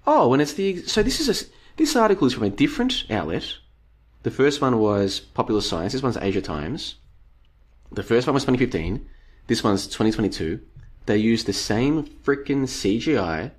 Oh, 0.06 0.32
and 0.32 0.42
it's 0.42 0.52
the, 0.52 0.82
so 0.82 1.02
this 1.02 1.18
is 1.18 1.28
a, 1.42 1.46
this 1.76 1.96
article 1.96 2.26
is 2.26 2.34
from 2.34 2.44
a 2.44 2.50
different 2.50 3.04
outlet. 3.10 3.54
The 4.24 4.30
first 4.30 4.60
one 4.60 4.78
was 4.78 5.20
Popular 5.20 5.62
Science. 5.62 5.94
This 5.94 6.02
one's 6.02 6.18
Asia 6.18 6.42
Times. 6.42 6.96
The 7.90 8.02
first 8.02 8.26
one 8.26 8.34
was 8.34 8.44
2015. 8.44 9.08
This 9.46 9.64
one's 9.64 9.86
2022. 9.86 10.60
They 11.06 11.16
used 11.16 11.46
the 11.46 11.52
same 11.52 12.04
frickin' 12.04 12.64
CGI 12.64 13.50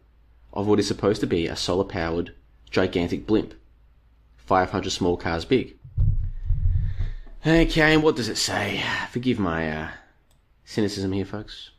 of 0.53 0.67
what 0.67 0.79
is 0.79 0.87
supposed 0.87 1.19
to 1.21 1.27
be 1.27 1.47
a 1.47 1.55
solar 1.55 1.83
powered 1.83 2.33
gigantic 2.69 3.27
blimp. 3.27 3.53
500 4.37 4.91
small 4.91 5.17
cars 5.17 5.45
big. 5.45 5.77
Okay, 7.45 7.97
what 7.97 8.15
does 8.15 8.29
it 8.29 8.37
say? 8.37 8.81
Forgive 9.11 9.39
my 9.39 9.69
uh, 9.69 9.87
cynicism 10.63 11.11
here, 11.11 11.25
folks. 11.25 11.71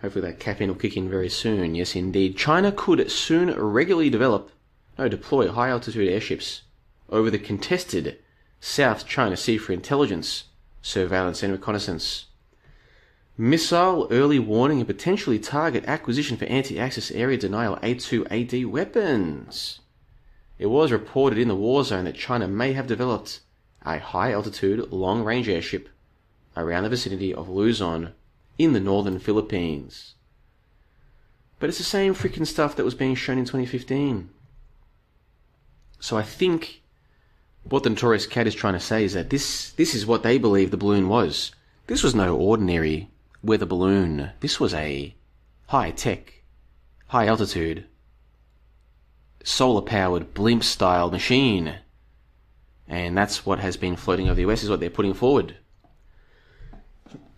Hopefully 0.00 0.26
that 0.26 0.40
caffeine 0.40 0.68
will 0.68 0.76
kick 0.76 0.96
in 0.96 1.08
very 1.08 1.28
soon. 1.28 1.74
Yes, 1.74 1.94
indeed. 1.94 2.36
China 2.36 2.70
could 2.72 3.10
soon 3.10 3.50
regularly 3.54 4.10
develop, 4.10 4.50
no, 4.98 5.08
deploy 5.08 5.50
high 5.50 5.68
altitude 5.68 6.08
airships 6.08 6.62
over 7.08 7.30
the 7.30 7.38
contested 7.38 8.18
South 8.60 9.06
China 9.06 9.36
Sea 9.36 9.58
for 9.58 9.72
intelligence, 9.72 10.44
surveillance, 10.82 11.42
and 11.42 11.52
reconnaissance. 11.52 12.26
Missile 13.38 14.08
early 14.10 14.38
warning 14.38 14.78
and 14.78 14.86
potentially 14.86 15.38
target 15.38 15.84
acquisition 15.86 16.38
for 16.38 16.46
anti 16.46 16.78
access 16.78 17.10
area 17.10 17.36
denial 17.36 17.76
A2AD 17.82 18.64
weapons. 18.70 19.80
It 20.58 20.66
was 20.66 20.90
reported 20.90 21.38
in 21.38 21.48
the 21.48 21.54
war 21.54 21.84
zone 21.84 22.06
that 22.06 22.14
China 22.14 22.48
may 22.48 22.72
have 22.72 22.86
developed 22.86 23.40
a 23.84 23.98
high 23.98 24.32
altitude, 24.32 24.90
long 24.90 25.22
range 25.22 25.50
airship 25.50 25.90
around 26.56 26.84
the 26.84 26.88
vicinity 26.88 27.34
of 27.34 27.50
Luzon 27.50 28.14
in 28.56 28.72
the 28.72 28.80
northern 28.80 29.18
Philippines. 29.18 30.14
But 31.58 31.68
it's 31.68 31.78
the 31.78 31.84
same 31.84 32.14
freaking 32.14 32.46
stuff 32.46 32.74
that 32.76 32.84
was 32.84 32.94
being 32.94 33.14
shown 33.14 33.36
in 33.36 33.44
2015. 33.44 34.30
So 36.00 36.16
I 36.16 36.22
think 36.22 36.80
what 37.64 37.82
the 37.82 37.90
Notorious 37.90 38.26
Cat 38.26 38.46
is 38.46 38.54
trying 38.54 38.74
to 38.74 38.80
say 38.80 39.04
is 39.04 39.12
that 39.12 39.28
this, 39.28 39.72
this 39.72 39.94
is 39.94 40.06
what 40.06 40.22
they 40.22 40.38
believe 40.38 40.70
the 40.70 40.78
balloon 40.78 41.08
was. 41.10 41.52
This 41.86 42.02
was 42.02 42.14
no 42.14 42.34
ordinary 42.34 43.10
weather 43.46 43.66
balloon. 43.66 44.30
This 44.40 44.60
was 44.60 44.74
a 44.74 45.14
high 45.68 45.90
tech, 45.92 46.42
high 47.08 47.26
altitude, 47.26 47.86
solar 49.44 49.82
powered 49.82 50.34
blimp 50.34 50.64
style 50.64 51.10
machine. 51.10 51.76
And 52.88 53.16
that's 53.16 53.46
what 53.46 53.58
has 53.60 53.76
been 53.76 53.96
floating 53.96 54.26
over 54.26 54.34
the 54.34 54.50
US, 54.50 54.62
is 54.62 54.70
what 54.70 54.80
they're 54.80 54.90
putting 54.90 55.14
forward. 55.14 55.56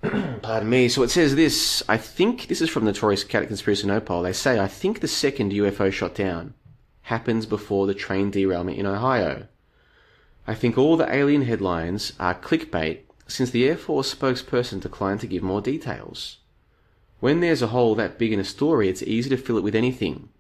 Pardon 0.43 0.69
me. 0.69 0.89
So 0.89 1.03
it 1.03 1.11
says 1.11 1.35
this. 1.35 1.83
I 1.89 1.97
think 1.97 2.49
this 2.49 2.61
is 2.61 2.71
from 2.71 2.85
the 2.85 2.93
Notorious 2.93 3.25
Cat 3.25 3.47
Conspiracy 3.47 3.87
Nopol. 3.87 4.23
They 4.23 4.33
say, 4.33 4.59
I 4.59 4.69
think 4.69 5.01
the 5.01 5.09
second 5.09 5.53
UFO 5.53 5.93
shot 5.93 6.15
down 6.15 6.55
happens 7.03 7.47
before 7.47 7.87
the 7.87 7.95
train 7.95 8.31
derailment 8.31 8.79
in 8.79 8.87
Ohio. 8.87 9.47
I 10.47 10.55
think 10.55 10.79
all 10.79 10.97
the 10.97 11.13
alien 11.13 11.43
headlines 11.43 12.13
are 12.21 12.35
clickbait 12.35 13.01
since 13.29 13.51
the 13.51 13.69
Air 13.69 13.77
Force 13.77 14.13
spokesperson 14.13 14.81
declined 14.81 15.21
to 15.21 15.27
give 15.27 15.43
more 15.43 15.61
details. 15.61 16.39
When 17.21 17.41
there's 17.41 17.63
a 17.63 17.69
hole 17.69 17.95
that 17.95 18.19
big 18.19 18.33
in 18.33 18.41
a 18.41 18.45
story, 18.45 18.89
it's 18.89 19.03
easy 19.03 19.29
to 19.31 19.37
fill 19.37 19.59
it 19.59 19.63
with 19.63 19.75
anything. 19.75 20.31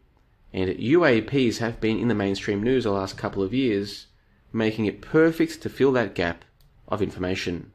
And 0.52 0.70
UAPs 0.70 1.58
have 1.58 1.80
been 1.80 1.98
in 1.98 2.08
the 2.08 2.14
mainstream 2.14 2.62
news 2.62 2.84
the 2.84 2.90
last 2.90 3.18
couple 3.18 3.42
of 3.42 3.52
years, 3.52 4.06
making 4.52 4.86
it 4.86 5.02
perfect 5.02 5.60
to 5.62 5.68
fill 5.68 5.92
that 5.92 6.14
gap 6.14 6.44
of 6.88 7.02
information. 7.02 7.72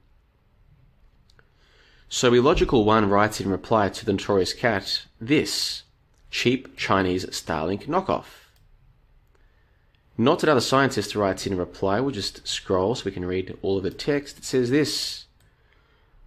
So 2.09 2.33
Illogical 2.33 2.83
One 2.83 3.09
writes 3.09 3.39
in 3.39 3.49
reply 3.49 3.89
to 3.89 4.05
the 4.05 4.13
Notorious 4.13 4.53
Cat 4.53 5.05
this 5.21 5.83
cheap 6.31 6.75
Chinese 6.75 7.25
Starlink 7.27 7.87
knockoff. 7.87 8.42
Not 10.17 10.43
another 10.43 10.61
scientist 10.61 11.15
writes 11.15 11.47
in 11.47 11.57
reply. 11.57 11.99
We'll 11.99 12.11
just 12.11 12.47
scroll 12.47 12.95
so 12.95 13.05
we 13.05 13.11
can 13.11 13.25
read 13.25 13.57
all 13.61 13.77
of 13.77 13.83
the 13.83 13.91
text. 13.91 14.37
It 14.37 14.45
says 14.45 14.69
this. 14.69 15.25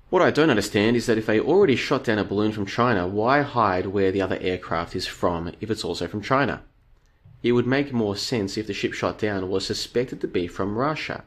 What 0.09 0.23
I 0.23 0.31
don't 0.31 0.51
understand 0.51 0.97
is 0.97 1.07
that 1.07 1.19
if 1.19 1.27
they 1.27 1.41
already 1.41 1.75
shot 1.75 2.05
down 2.05 2.19
a 2.19 2.25
balloon 2.25 2.53
from 2.53 2.67
China, 2.67 3.09
why 3.09 3.43
hide 3.43 3.87
where 3.87 4.13
the 4.13 4.23
other 4.23 4.39
aircraft 4.41 4.95
is 4.95 5.07
from 5.07 5.53
if 5.61 5.71
it's 5.71 5.85
also 5.85 6.07
from 6.07 6.23
China? 6.23 6.63
It 7.43 7.53
would 7.53 7.67
make 7.67 7.93
more 7.93 8.17
sense 8.17 8.57
if 8.57 8.69
the 8.69 8.73
ship 8.73 8.93
shot 8.93 9.19
down 9.19 9.49
was 9.49 9.67
suspected 9.67 10.21
to 10.21 10.29
be 10.29 10.47
from 10.47 10.79
Russia, 10.79 11.25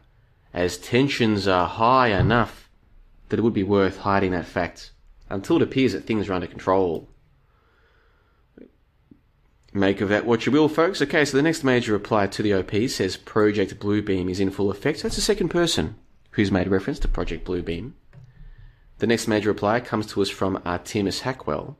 as 0.53 0.77
tensions 0.77 1.45
are 1.45 1.67
high 1.67 2.07
enough 2.07 2.69
that 3.27 3.39
it 3.39 3.41
would 3.41 3.53
be 3.53 3.63
worth 3.63 3.97
hiding 3.97 4.31
that 4.31 4.45
fact 4.45 4.91
until 5.29 5.57
it 5.57 5.61
appears 5.61 5.91
that 5.91 6.05
things 6.05 6.29
are 6.29 6.33
under 6.33 6.47
control. 6.47 7.08
Make 9.73 10.01
of 10.01 10.09
that 10.09 10.25
what 10.25 10.45
you 10.45 10.51
will, 10.51 10.67
folks. 10.67 11.01
Okay, 11.01 11.23
so 11.25 11.37
the 11.37 11.43
next 11.43 11.63
major 11.63 11.93
reply 11.93 12.25
to 12.27 12.41
the 12.41 12.53
OP 12.53 12.89
says 12.89 13.17
Project 13.17 13.79
Bluebeam 13.79 14.29
is 14.29 14.39
in 14.39 14.49
full 14.49 14.71
effect. 14.71 15.03
That's 15.03 15.15
the 15.15 15.21
second 15.21 15.49
person 15.49 15.95
who's 16.31 16.51
made 16.51 16.67
reference 16.67 16.97
to 16.99 17.07
Project 17.07 17.45
Bluebeam. 17.45 17.93
The 18.97 19.07
next 19.07 19.27
major 19.27 19.49
reply 19.49 19.79
comes 19.79 20.07
to 20.07 20.21
us 20.21 20.29
from 20.29 20.61
Artemis 20.65 21.21
Hackwell. 21.21 21.75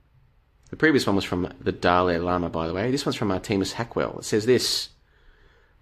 The 0.69 0.75
previous 0.75 1.07
one 1.07 1.15
was 1.15 1.25
from 1.25 1.51
the 1.59 1.71
Dalai 1.71 2.17
Lama, 2.17 2.49
by 2.49 2.67
the 2.67 2.73
way. 2.73 2.91
This 2.91 3.05
one's 3.05 3.15
from 3.15 3.31
Artemis 3.31 3.73
Hackwell. 3.73 4.19
It 4.19 4.25
says 4.25 4.45
this 4.45 4.89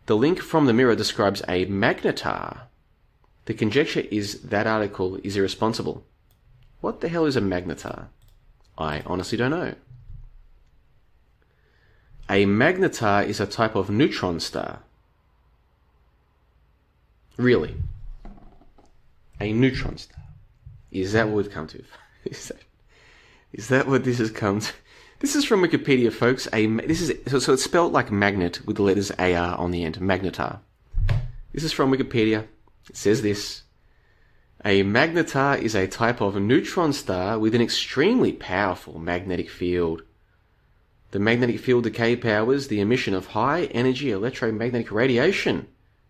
The 0.05 0.15
link 0.15 0.39
from 0.39 0.65
the 0.65 0.73
mirror 0.73 0.95
describes 0.95 1.41
a 1.41 1.65
magnetar. 1.65 2.61
The 3.45 3.53
conjecture 3.53 4.03
is 4.11 4.41
that 4.43 4.65
article 4.65 5.19
is 5.23 5.35
irresponsible. 5.35 6.05
What 6.79 7.01
the 7.01 7.09
hell 7.09 7.25
is 7.25 7.35
a 7.35 7.41
magnetar? 7.41 8.07
I 8.77 9.03
honestly 9.05 9.37
don't 9.37 9.51
know. 9.51 9.75
A 12.29 12.45
magnetar 12.45 13.25
is 13.25 13.39
a 13.39 13.45
type 13.45 13.75
of 13.75 13.89
neutron 13.89 14.39
star. 14.39 14.79
Really? 17.37 17.75
A 19.39 19.53
neutron 19.53 19.97
star. 19.97 20.23
Is 20.91 21.13
that 21.13 21.27
what 21.27 21.37
we've 21.37 21.51
come 21.51 21.67
to? 21.67 21.83
Is 22.25 22.49
that, 22.49 22.57
is 23.53 23.67
that 23.69 23.87
what 23.87 24.03
this 24.03 24.17
has 24.17 24.31
come 24.31 24.59
to? 24.59 24.73
This 25.19 25.35
is 25.35 25.45
from 25.45 25.61
Wikipedia, 25.61 26.11
folks. 26.11 26.47
A 26.51 26.67
this 26.67 27.01
is 27.01 27.13
so, 27.25 27.39
so 27.39 27.53
it's 27.53 27.63
spelled 27.63 27.93
like 27.93 28.11
magnet 28.11 28.65
with 28.65 28.75
the 28.75 28.83
letters 28.83 29.11
AR 29.11 29.57
on 29.57 29.71
the 29.71 29.83
end. 29.85 29.97
Magnetar. 29.99 30.59
This 31.53 31.63
is 31.63 31.71
from 31.71 31.91
Wikipedia. 31.91 32.45
It 32.89 32.97
says 32.97 33.21
this. 33.21 33.63
A 34.65 34.83
magnetar 34.83 35.59
is 35.59 35.73
a 35.73 35.87
type 35.87 36.19
of 36.19 36.35
neutron 36.35 36.91
star 36.91 37.39
with 37.39 37.55
an 37.55 37.61
extremely 37.61 38.33
powerful 38.33 38.99
magnetic 38.99 39.49
field. 39.49 40.01
The 41.11 41.19
magnetic 41.19 41.59
field 41.59 41.85
decay 41.85 42.15
powers 42.17 42.67
the 42.67 42.81
emission 42.81 43.13
of 43.13 43.27
high 43.27 43.65
energy 43.65 44.11
electromagnetic 44.11 44.91
radiation, 44.91 45.67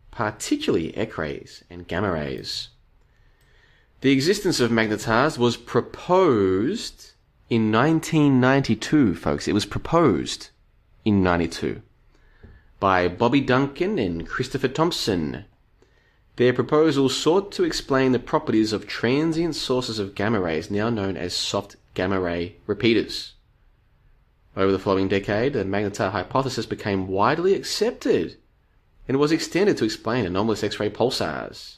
particularly 0.10 0.96
X 0.98 1.18
rays 1.18 1.64
and 1.70 1.88
gamma 1.88 2.12
rays. 2.12 2.70
The 4.02 4.12
existence 4.12 4.60
of 4.60 4.72
magnetars 4.72 5.38
was 5.38 5.58
proposed 5.58 7.12
in 7.50 7.72
1992, 7.72 9.16
folks. 9.16 9.48
It 9.48 9.54
was 9.54 9.66
proposed 9.66 10.50
in 11.06 11.24
92 11.24 11.82
by 12.80 13.08
Bobby 13.08 13.42
Duncan 13.42 13.98
and 13.98 14.28
Christopher 14.28 14.68
Thompson. 14.68 15.46
Their 16.36 16.54
proposal 16.54 17.10
sought 17.10 17.52
to 17.54 17.64
explain 17.64 18.12
the 18.12 18.20
properties 18.20 18.74
of 18.74 18.86
transient 18.86 19.56
sources 19.56 19.98
of 19.98 20.14
gamma 20.14 20.40
rays, 20.40 20.70
now 20.70 20.90
known 20.90 21.18
as 21.18 21.34
soft 21.34 21.76
gamma 21.94 22.20
ray 22.20 22.58
repeaters. 22.68 23.34
Over 24.58 24.72
the 24.72 24.80
following 24.80 25.08
decade, 25.08 25.54
the 25.54 25.64
magnetar 25.64 26.12
hypothesis 26.12 26.66
became 26.66 27.08
widely 27.08 27.54
accepted 27.54 28.38
and 29.08 29.20
was 29.20 29.32
extended 29.32 29.78
to 29.78 29.86
explain 29.86 30.26
anomalous 30.26 30.64
X-ray 30.64 30.90
pulsars. 30.90 31.78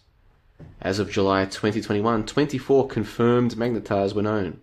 As 0.80 0.98
of 0.98 1.12
July 1.12 1.44
2021, 1.44 2.26
24 2.26 2.88
confirmed 2.88 3.56
magnetars 3.58 4.14
were 4.14 4.22
known. 4.22 4.62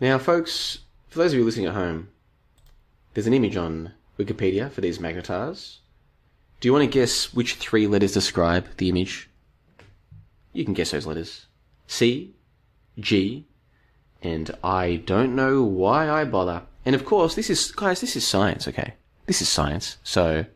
Now, 0.00 0.16
folks, 0.18 0.78
for 1.08 1.18
those 1.18 1.32
of 1.32 1.40
you 1.40 1.44
listening 1.44 1.66
at 1.66 1.74
home, 1.74 2.10
there's 3.14 3.26
an 3.26 3.34
image 3.34 3.56
on 3.56 3.94
Wikipedia 4.16 4.70
for 4.70 4.80
these 4.80 5.00
magnetars. 5.00 5.78
Do 6.60 6.68
you 6.68 6.72
want 6.72 6.84
to 6.84 6.98
guess 6.98 7.34
which 7.34 7.54
three 7.54 7.88
letters 7.88 8.12
describe 8.12 8.76
the 8.76 8.88
image? 8.88 9.28
You 10.52 10.64
can 10.64 10.74
guess 10.74 10.92
those 10.92 11.06
letters. 11.06 11.46
C, 11.88 12.36
G, 13.00 13.47
and 14.22 14.50
I 14.62 14.96
don't 14.96 15.34
know 15.34 15.62
why 15.62 16.10
I 16.10 16.24
bother. 16.24 16.62
And 16.84 16.94
of 16.94 17.04
course, 17.04 17.34
this 17.34 17.50
is, 17.50 17.70
guys, 17.72 18.00
this 18.00 18.16
is 18.16 18.26
science, 18.26 18.66
okay? 18.66 18.94
This 19.26 19.42
is 19.42 19.48
science, 19.48 19.98
so. 20.02 20.46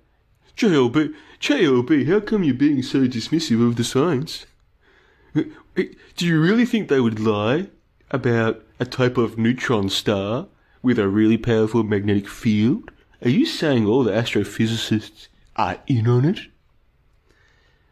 JLB, 0.56 1.14
JLB, 1.40 2.06
how 2.08 2.20
come 2.20 2.44
you're 2.44 2.54
being 2.54 2.82
so 2.82 3.06
dismissive 3.06 3.66
of 3.66 3.76
the 3.76 3.84
science? 3.84 4.46
Eh, 5.34 5.44
do 6.16 6.26
you 6.26 6.40
really 6.40 6.66
think 6.66 6.88
they 6.88 7.00
would 7.00 7.18
lie 7.18 7.68
about 8.10 8.62
a 8.78 8.84
type 8.84 9.16
of 9.16 9.38
neutron 9.38 9.88
star 9.88 10.46
with 10.82 10.98
a 10.98 11.08
really 11.08 11.38
powerful 11.38 11.82
magnetic 11.82 12.28
field? 12.28 12.90
Are 13.24 13.30
you 13.30 13.46
saying 13.46 13.86
all 13.86 14.04
the 14.04 14.12
astrophysicists 14.12 15.28
are 15.56 15.78
in 15.86 16.08
on 16.08 16.24
it? 16.24 16.40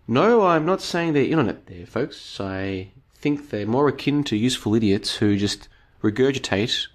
No, 0.07 0.47
I'm 0.47 0.67
not 0.67 0.83
saying 0.83 1.13
they're 1.13 1.25
in 1.25 1.39
on 1.39 1.49
it 1.49 1.67
there, 1.67 1.87
folks. 1.87 2.41
I 2.41 2.91
think 3.21 3.51
they're 3.51 3.67
more 3.67 3.89
akin 3.89 4.25
to 4.25 4.37
useful 4.37 4.75
idiots 4.75 5.17
who 5.17 5.37
just 5.37 5.69
regurgitate 6.03 6.87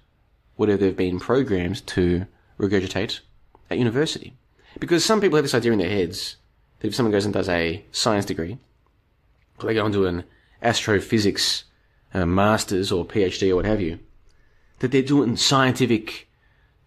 whatever 0.56 0.78
they've 0.78 0.96
been 0.96 1.20
programmed 1.20 1.86
to 1.86 2.26
regurgitate 2.58 3.20
at 3.70 3.78
university. 3.78 4.34
Because 4.78 5.04
some 5.04 5.20
people 5.20 5.36
have 5.36 5.44
this 5.44 5.54
idea 5.54 5.72
in 5.72 5.78
their 5.78 5.88
heads 5.88 6.36
that 6.80 6.88
if 6.88 6.94
someone 6.94 7.12
goes 7.12 7.24
and 7.24 7.32
does 7.32 7.48
a 7.48 7.84
science 7.92 8.24
degree, 8.24 8.58
or 9.58 9.66
they 9.66 9.74
go 9.74 9.86
into 9.86 10.06
an 10.06 10.24
astrophysics 10.62 11.64
uh, 12.12 12.26
master's 12.26 12.90
or 12.90 13.04
PhD 13.04 13.50
or 13.50 13.56
what 13.56 13.64
have 13.64 13.80
you, 13.80 13.98
that 14.80 14.90
they're 14.90 15.02
doing 15.02 15.36
scientific 15.36 16.28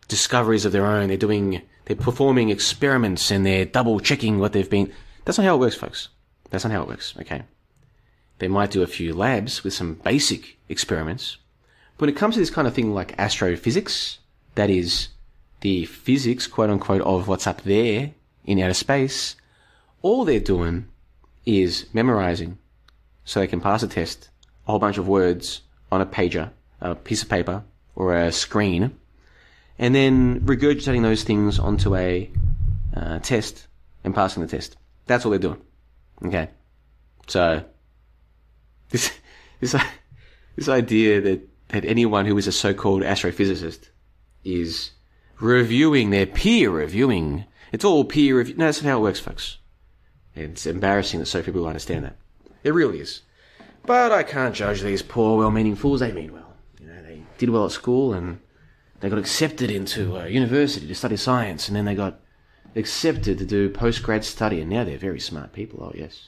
discoveries 0.08 0.66
of 0.66 0.72
their 0.72 0.86
own. 0.86 1.08
They're 1.08 1.18
doing, 1.18 1.62
they're 1.86 1.96
performing 1.96 2.50
experiments 2.50 3.32
and 3.32 3.46
they're 3.46 3.66
double 3.66 4.00
checking 4.00 4.40
what 4.40 4.54
they've 4.54 4.70
been. 4.70 4.92
That's 5.26 5.38
not 5.38 5.46
how 5.46 5.56
it 5.56 5.60
works, 5.60 5.76
folks. 5.76 6.10
That's 6.50 6.66
not 6.66 6.74
how 6.74 6.82
it 6.82 6.88
works. 6.88 7.16
Okay. 7.22 7.44
They 8.40 8.48
might 8.48 8.72
do 8.72 8.82
a 8.82 8.88
few 8.88 9.14
labs 9.14 9.64
with 9.64 9.74
some 9.74 9.96
basic 9.96 10.58
experiments. 10.68 11.38
But 11.98 12.08
when 12.08 12.10
it 12.10 12.18
comes 12.18 12.36
to 12.36 12.40
this 12.40 12.50
kind 12.50 12.68
of 12.68 12.74
thing 12.74 12.94
like 12.94 13.18
astrophysics, 13.20 14.20
that 14.56 14.70
is 14.70 15.10
the 15.62 15.86
physics, 15.86 16.48
quote 16.48 16.70
unquote, 16.70 17.02
of 17.02 17.28
what's 17.28 17.48
up 17.48 17.62
there 17.64 18.12
in 18.46 18.60
outer 18.60 18.74
space, 18.74 19.36
all 20.02 20.26
they're 20.26 20.40
doing 20.40 20.88
is 21.46 21.88
memorizing 21.94 22.58
so 23.26 23.40
they 23.40 23.48
can 23.48 23.62
pass 23.62 23.84
a 23.84 23.88
test, 23.88 24.30
a 24.68 24.72
whole 24.72 24.80
bunch 24.80 24.98
of 24.98 25.08
words 25.08 25.62
on 25.92 26.02
a 26.02 26.06
pager, 26.06 26.52
a 26.82 26.96
piece 26.96 27.22
of 27.22 27.30
paper, 27.30 27.64
or 27.96 28.16
a 28.16 28.32
screen, 28.32 28.98
and 29.78 29.94
then 29.94 30.40
regurgitating 30.42 31.02
those 31.02 31.24
things 31.24 31.60
onto 31.60 31.96
a 31.96 32.30
uh, 32.96 33.20
test 33.20 33.68
and 34.04 34.16
passing 34.16 34.42
the 34.42 34.50
test. 34.50 34.78
That's 35.08 35.26
all 35.26 35.32
they're 35.32 35.40
doing. 35.40 35.62
Okay. 36.26 36.50
So, 37.28 37.64
this, 38.90 39.12
this, 39.60 39.76
this 40.56 40.70
idea 40.70 41.22
that, 41.22 41.48
that 41.70 41.86
anyone 41.86 42.26
who 42.26 42.38
is 42.38 42.48
a 42.48 42.52
so-called 42.52 43.02
astrophysicist 43.02 43.90
is 44.44 44.92
reviewing, 45.40 46.10
their 46.10 46.26
peer 46.26 46.70
reviewing. 46.70 47.46
It's 47.72 47.86
all 47.86 48.06
peer 48.06 48.38
review. 48.38 48.56
No, 48.56 48.66
that's 48.66 48.82
not 48.82 48.90
how 48.90 48.98
it 48.98 49.04
works, 49.04 49.20
folks. 49.20 49.58
It's 50.36 50.66
embarrassing 50.66 51.20
that 51.20 51.26
so 51.28 51.42
few 51.42 51.54
people 51.54 51.68
understand 51.68 52.06
that. 52.06 52.18
It 52.64 52.74
really 52.74 53.00
is. 53.00 53.22
But 53.86 54.12
I 54.12 54.24
can't 54.24 54.56
judge 54.56 54.82
these 54.82 55.02
poor, 55.02 55.38
well-meaning 55.38 55.76
fools. 55.76 56.00
They 56.02 56.12
mean 56.12 56.34
well. 56.34 56.54
You 56.80 56.88
know, 56.88 57.02
they 57.02 57.24
did 57.38 57.50
well 57.50 57.66
at 57.66 57.72
school 57.72 58.14
and 58.14 58.40
they 59.00 59.10
got 59.10 59.20
accepted 59.20 59.72
into 59.72 60.18
a 60.18 60.28
university 60.28 60.86
to 60.88 60.96
study 60.96 61.16
science, 61.16 61.68
and 61.68 61.76
then 61.76 61.86
they 61.86 61.96
got 61.96 62.20
accepted 62.76 63.38
to 63.38 63.46
do 63.46 63.70
postgrad 63.70 64.24
study, 64.24 64.60
and 64.62 64.70
now 64.70 64.84
they're 64.84 64.98
very 64.98 65.20
smart 65.20 65.54
people. 65.54 65.82
Oh 65.82 65.94
yes, 65.96 66.22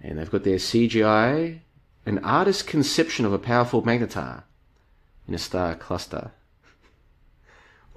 and 0.00 0.18
they've 0.18 0.30
got 0.30 0.44
their 0.44 0.56
CGI, 0.56 1.60
an 2.06 2.18
artist's 2.20 2.62
conception 2.62 3.24
of 3.24 3.32
a 3.32 3.38
powerful 3.38 3.82
magnetar 3.82 4.44
in 5.26 5.34
a 5.34 5.38
star 5.38 5.74
cluster. 5.74 6.32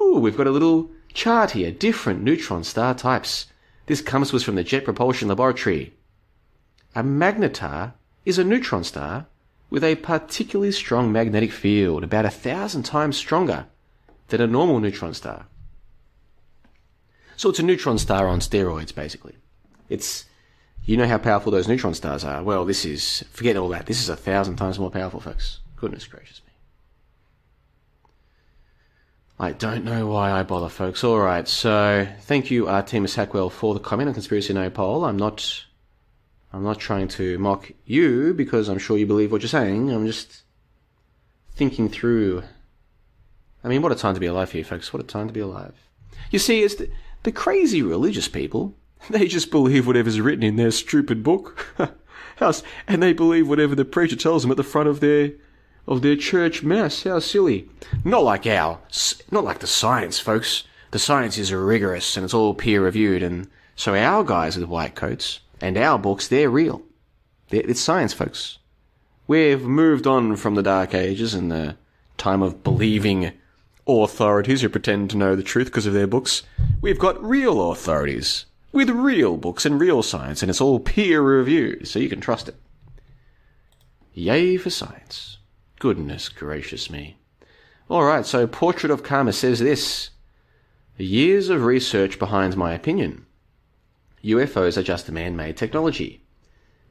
Ooh, 0.01 0.19
we've 0.19 0.37
got 0.37 0.47
a 0.47 0.51
little 0.51 0.91
chart 1.13 1.51
here, 1.51 1.71
different 1.71 2.23
neutron 2.23 2.63
star 2.63 2.93
types. 2.93 3.47
This 3.85 4.01
comes 4.01 4.33
us 4.33 4.43
from 4.43 4.55
the 4.55 4.63
Jet 4.63 4.85
Propulsion 4.85 5.27
Laboratory. 5.27 5.93
A 6.95 7.03
magnetar 7.03 7.93
is 8.25 8.37
a 8.37 8.43
neutron 8.43 8.83
star 8.83 9.27
with 9.69 9.83
a 9.83 9.95
particularly 9.95 10.71
strong 10.71 11.11
magnetic 11.11 11.51
field, 11.51 12.03
about 12.03 12.25
a 12.25 12.29
thousand 12.29 12.83
times 12.83 13.15
stronger 13.15 13.67
than 14.27 14.41
a 14.41 14.47
normal 14.47 14.79
neutron 14.79 15.13
star. 15.13 15.45
So 17.37 17.49
it's 17.49 17.59
a 17.59 17.63
neutron 17.63 17.97
star 17.97 18.27
on 18.27 18.39
steroids, 18.39 18.93
basically. 18.93 19.35
It's, 19.89 20.25
you 20.85 20.97
know 20.97 21.07
how 21.07 21.17
powerful 21.17 21.51
those 21.51 21.67
neutron 21.67 21.93
stars 21.93 22.23
are. 22.23 22.43
Well, 22.43 22.65
this 22.65 22.85
is, 22.85 23.23
forget 23.31 23.55
all 23.55 23.69
that. 23.69 23.85
This 23.85 24.01
is 24.01 24.09
a 24.09 24.15
thousand 24.15 24.55
times 24.55 24.79
more 24.79 24.91
powerful, 24.91 25.19
folks. 25.19 25.59
Goodness 25.75 26.07
gracious 26.07 26.41
me. 26.45 26.51
I 29.39 29.53
don't 29.53 29.83
know 29.83 30.07
why 30.07 30.31
I 30.31 30.43
bother, 30.43 30.69
folks. 30.69 31.03
All 31.03 31.19
right, 31.19 31.47
so 31.47 32.07
thank 32.21 32.51
you, 32.51 32.67
uh, 32.67 32.73
Artemis 32.73 33.15
Hackwell, 33.15 33.51
for 33.51 33.73
the 33.73 33.79
comment 33.79 34.07
on 34.07 34.13
Conspiracy 34.13 34.53
Nopol. 34.53 35.07
I'm 35.07 35.17
not, 35.17 35.65
I'm 36.53 36.63
not 36.63 36.79
trying 36.79 37.07
to 37.09 37.39
mock 37.39 37.71
you 37.85 38.33
because 38.35 38.69
I'm 38.69 38.77
sure 38.77 38.97
you 38.97 39.07
believe 39.07 39.31
what 39.31 39.41
you're 39.41 39.49
saying. 39.49 39.91
I'm 39.91 40.05
just 40.05 40.43
thinking 41.55 41.89
through. 41.89 42.43
I 43.63 43.67
mean, 43.67 43.81
what 43.81 43.91
a 43.91 43.95
time 43.95 44.13
to 44.13 44.19
be 44.19 44.27
alive 44.27 44.51
here, 44.51 44.63
folks. 44.63 44.93
What 44.93 45.03
a 45.03 45.07
time 45.07 45.27
to 45.27 45.33
be 45.33 45.39
alive. 45.39 45.73
You 46.29 46.39
see, 46.39 46.61
it's 46.61 46.75
the, 46.75 46.89
the 47.23 47.31
crazy 47.31 47.81
religious 47.81 48.27
people. 48.27 48.75
They 49.09 49.27
just 49.27 49.51
believe 49.51 49.87
whatever's 49.87 50.21
written 50.21 50.43
in 50.43 50.57
their 50.57 50.71
stupid 50.71 51.23
book. 51.23 51.67
and 52.87 53.03
they 53.03 53.13
believe 53.13 53.47
whatever 53.47 53.75
the 53.75 53.85
preacher 53.85 54.15
tells 54.15 54.43
them 54.43 54.51
at 54.51 54.57
the 54.57 54.63
front 54.63 54.89
of 54.89 54.99
their 54.99 55.31
of 55.87 56.01
their 56.01 56.15
church 56.15 56.61
mass. 56.63 57.03
How 57.03 57.19
silly. 57.19 57.67
Not 58.03 58.23
like 58.23 58.45
our, 58.45 58.79
not 59.31 59.43
like 59.43 59.59
the 59.59 59.67
science, 59.67 60.19
folks. 60.19 60.63
The 60.91 60.99
science 60.99 61.37
is 61.37 61.51
rigorous 61.51 62.15
and 62.15 62.23
it's 62.23 62.33
all 62.33 62.53
peer 62.53 62.83
reviewed 62.83 63.23
and 63.23 63.47
so 63.75 63.95
our 63.95 64.23
guys 64.23 64.57
with 64.57 64.69
white 64.69 64.95
coats 64.95 65.39
and 65.59 65.77
our 65.77 65.97
books, 65.97 66.27
they're 66.27 66.49
real. 66.49 66.83
They're, 67.49 67.61
it's 67.61 67.81
science, 67.81 68.13
folks. 68.13 68.59
We've 69.27 69.63
moved 69.63 70.05
on 70.05 70.35
from 70.35 70.55
the 70.55 70.63
dark 70.63 70.93
ages 70.93 71.33
and 71.33 71.51
the 71.51 71.77
time 72.17 72.41
of 72.41 72.63
believing 72.63 73.31
authorities 73.87 74.61
who 74.61 74.69
pretend 74.69 75.09
to 75.09 75.17
know 75.17 75.35
the 75.35 75.43
truth 75.43 75.67
because 75.67 75.85
of 75.85 75.93
their 75.93 76.07
books. 76.07 76.43
We've 76.81 76.99
got 76.99 77.23
real 77.23 77.71
authorities 77.71 78.45
with 78.71 78.89
real 78.89 79.37
books 79.37 79.65
and 79.65 79.79
real 79.79 80.03
science, 80.03 80.41
and 80.41 80.49
it's 80.49 80.61
all 80.61 80.79
peer 80.79 81.21
reviewed, 81.21 81.87
so 81.87 81.99
you 81.99 82.09
can 82.09 82.21
trust 82.21 82.47
it. 82.47 82.55
Yay 84.13 84.57
for 84.57 84.69
science. 84.69 85.37
Goodness 85.79 86.29
gracious 86.29 86.89
me. 86.89 87.17
Alright, 87.89 88.25
so 88.25 88.47
Portrait 88.47 88.91
of 88.91 89.03
Karma 89.03 89.33
says 89.33 89.59
this 89.59 90.11
Years 90.97 91.49
of 91.49 91.63
research 91.63 92.19
behind 92.19 92.55
my 92.55 92.73
opinion. 92.73 93.25
UFOs 94.23 94.77
are 94.77 94.83
just 94.83 95.09
a 95.09 95.11
man 95.11 95.35
made 95.35 95.57
technology. 95.57 96.21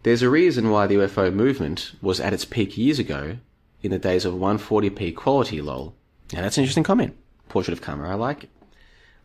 There's 0.03 0.22
a 0.22 0.31
reason 0.31 0.70
why 0.70 0.87
the 0.87 0.97
UFO 0.97 1.33
movement 1.33 1.93
was 2.03 2.20
at 2.20 2.33
its 2.33 2.45
peak 2.45 2.76
years 2.76 2.99
ago, 2.99 3.37
in 3.83 3.91
the 3.91 3.99
days 3.99 4.24
of 4.24 4.35
140p 4.35 5.14
quality 5.14 5.61
lol. 5.61 5.95
Now 6.33 6.43
that's 6.43 6.57
an 6.57 6.64
interesting 6.64 6.85
comment. 6.85 7.16
Portrait 7.49 7.72
of 7.72 7.83
Karma, 7.83 8.09
I 8.09 8.14
like 8.14 8.45
it. 8.45 8.51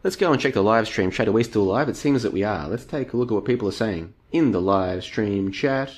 Let's 0.05 0.17
go 0.17 0.31
and 0.31 0.39
check 0.39 0.53
the 0.53 0.61
live 0.61 0.85
stream 0.85 1.09
chat. 1.09 1.27
Are 1.27 1.31
we 1.31 1.41
still 1.41 1.65
live? 1.65 1.89
It 1.89 1.95
seems 1.95 2.21
that 2.21 2.31
we 2.31 2.43
are. 2.43 2.67
Let's 2.67 2.85
take 2.85 3.11
a 3.11 3.17
look 3.17 3.31
at 3.31 3.33
what 3.33 3.43
people 3.43 3.67
are 3.67 3.71
saying 3.71 4.13
in 4.31 4.51
the 4.51 4.61
live 4.61 5.03
stream 5.03 5.51
chat. 5.51 5.91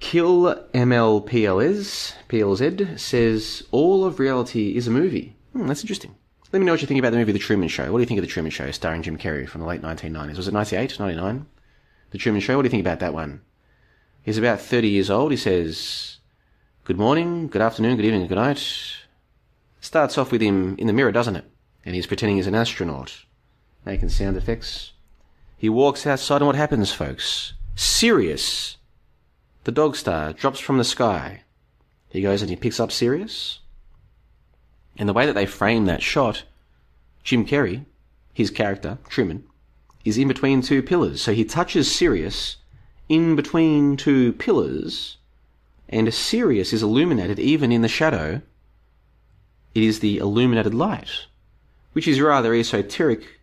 Kill 0.00 0.56
MLPLS, 0.74 2.14
PLZ 2.28 2.98
says, 2.98 3.62
all 3.70 4.04
of 4.04 4.18
reality 4.18 4.76
is 4.76 4.88
a 4.88 4.90
movie. 4.90 5.36
Hmm, 5.52 5.68
that's 5.68 5.82
interesting. 5.82 6.16
Let 6.52 6.58
me 6.58 6.66
know 6.66 6.72
what 6.72 6.80
you 6.80 6.88
think 6.88 6.98
about 6.98 7.12
the 7.12 7.18
movie 7.18 7.30
The 7.30 7.38
Truman 7.38 7.68
Show. 7.68 7.92
What 7.92 7.98
do 7.98 8.02
you 8.02 8.06
think 8.06 8.18
of 8.18 8.24
The 8.24 8.32
Truman 8.32 8.50
Show, 8.50 8.72
starring 8.72 9.04
Jim 9.04 9.16
Carrey 9.16 9.48
from 9.48 9.60
the 9.60 9.66
late 9.68 9.82
1990s? 9.82 10.36
Was 10.36 10.48
it 10.48 10.52
98, 10.52 10.98
99? 10.98 11.46
The 12.10 12.18
Truman 12.18 12.40
Show, 12.40 12.56
what 12.56 12.62
do 12.62 12.66
you 12.66 12.70
think 12.72 12.84
about 12.84 12.98
that 12.98 13.14
one? 13.14 13.40
He's 14.24 14.36
about 14.36 14.60
30 14.60 14.88
years 14.88 15.10
old. 15.10 15.30
He 15.30 15.36
says, 15.36 16.18
Good 16.82 16.98
morning, 16.98 17.46
good 17.46 17.62
afternoon, 17.62 17.94
good 17.94 18.04
evening, 18.04 18.26
good 18.26 18.34
night. 18.34 18.96
Starts 19.80 20.18
off 20.18 20.32
with 20.32 20.40
him 20.40 20.74
in 20.76 20.88
the 20.88 20.92
mirror, 20.92 21.12
doesn't 21.12 21.36
it? 21.36 21.48
And 21.84 21.94
he's 21.94 22.06
pretending 22.06 22.36
he's 22.36 22.46
an 22.46 22.54
astronaut, 22.54 23.24
making 23.84 24.08
sound 24.08 24.36
effects. 24.36 24.92
He 25.56 25.68
walks 25.68 26.06
outside, 26.06 26.36
and 26.36 26.46
what 26.46 26.56
happens, 26.56 26.92
folks? 26.92 27.54
Sirius, 27.74 28.76
the 29.64 29.72
dog 29.72 29.96
star, 29.96 30.32
drops 30.32 30.60
from 30.60 30.78
the 30.78 30.84
sky. 30.84 31.42
He 32.08 32.22
goes 32.22 32.42
and 32.42 32.48
he 32.50 32.56
picks 32.56 32.78
up 32.78 32.92
Sirius. 32.92 33.60
And 34.96 35.08
the 35.08 35.12
way 35.12 35.26
that 35.26 35.34
they 35.34 35.46
frame 35.46 35.86
that 35.86 36.02
shot, 36.02 36.44
Jim 37.24 37.44
Carrey, 37.44 37.84
his 38.32 38.50
character, 38.50 38.98
Truman, 39.08 39.44
is 40.04 40.18
in 40.18 40.28
between 40.28 40.62
two 40.62 40.82
pillars. 40.82 41.20
So 41.20 41.32
he 41.32 41.44
touches 41.44 41.92
Sirius 41.92 42.58
in 43.08 43.36
between 43.36 43.96
two 43.96 44.32
pillars, 44.34 45.16
and 45.88 46.12
Sirius 46.12 46.72
is 46.72 46.82
illuminated 46.82 47.38
even 47.38 47.72
in 47.72 47.82
the 47.82 47.88
shadow. 47.88 48.40
It 49.74 49.82
is 49.82 50.00
the 50.00 50.18
illuminated 50.18 50.74
light, 50.74 51.26
which 51.94 52.06
is 52.06 52.20
rather 52.20 52.52
esoteric 52.54 53.40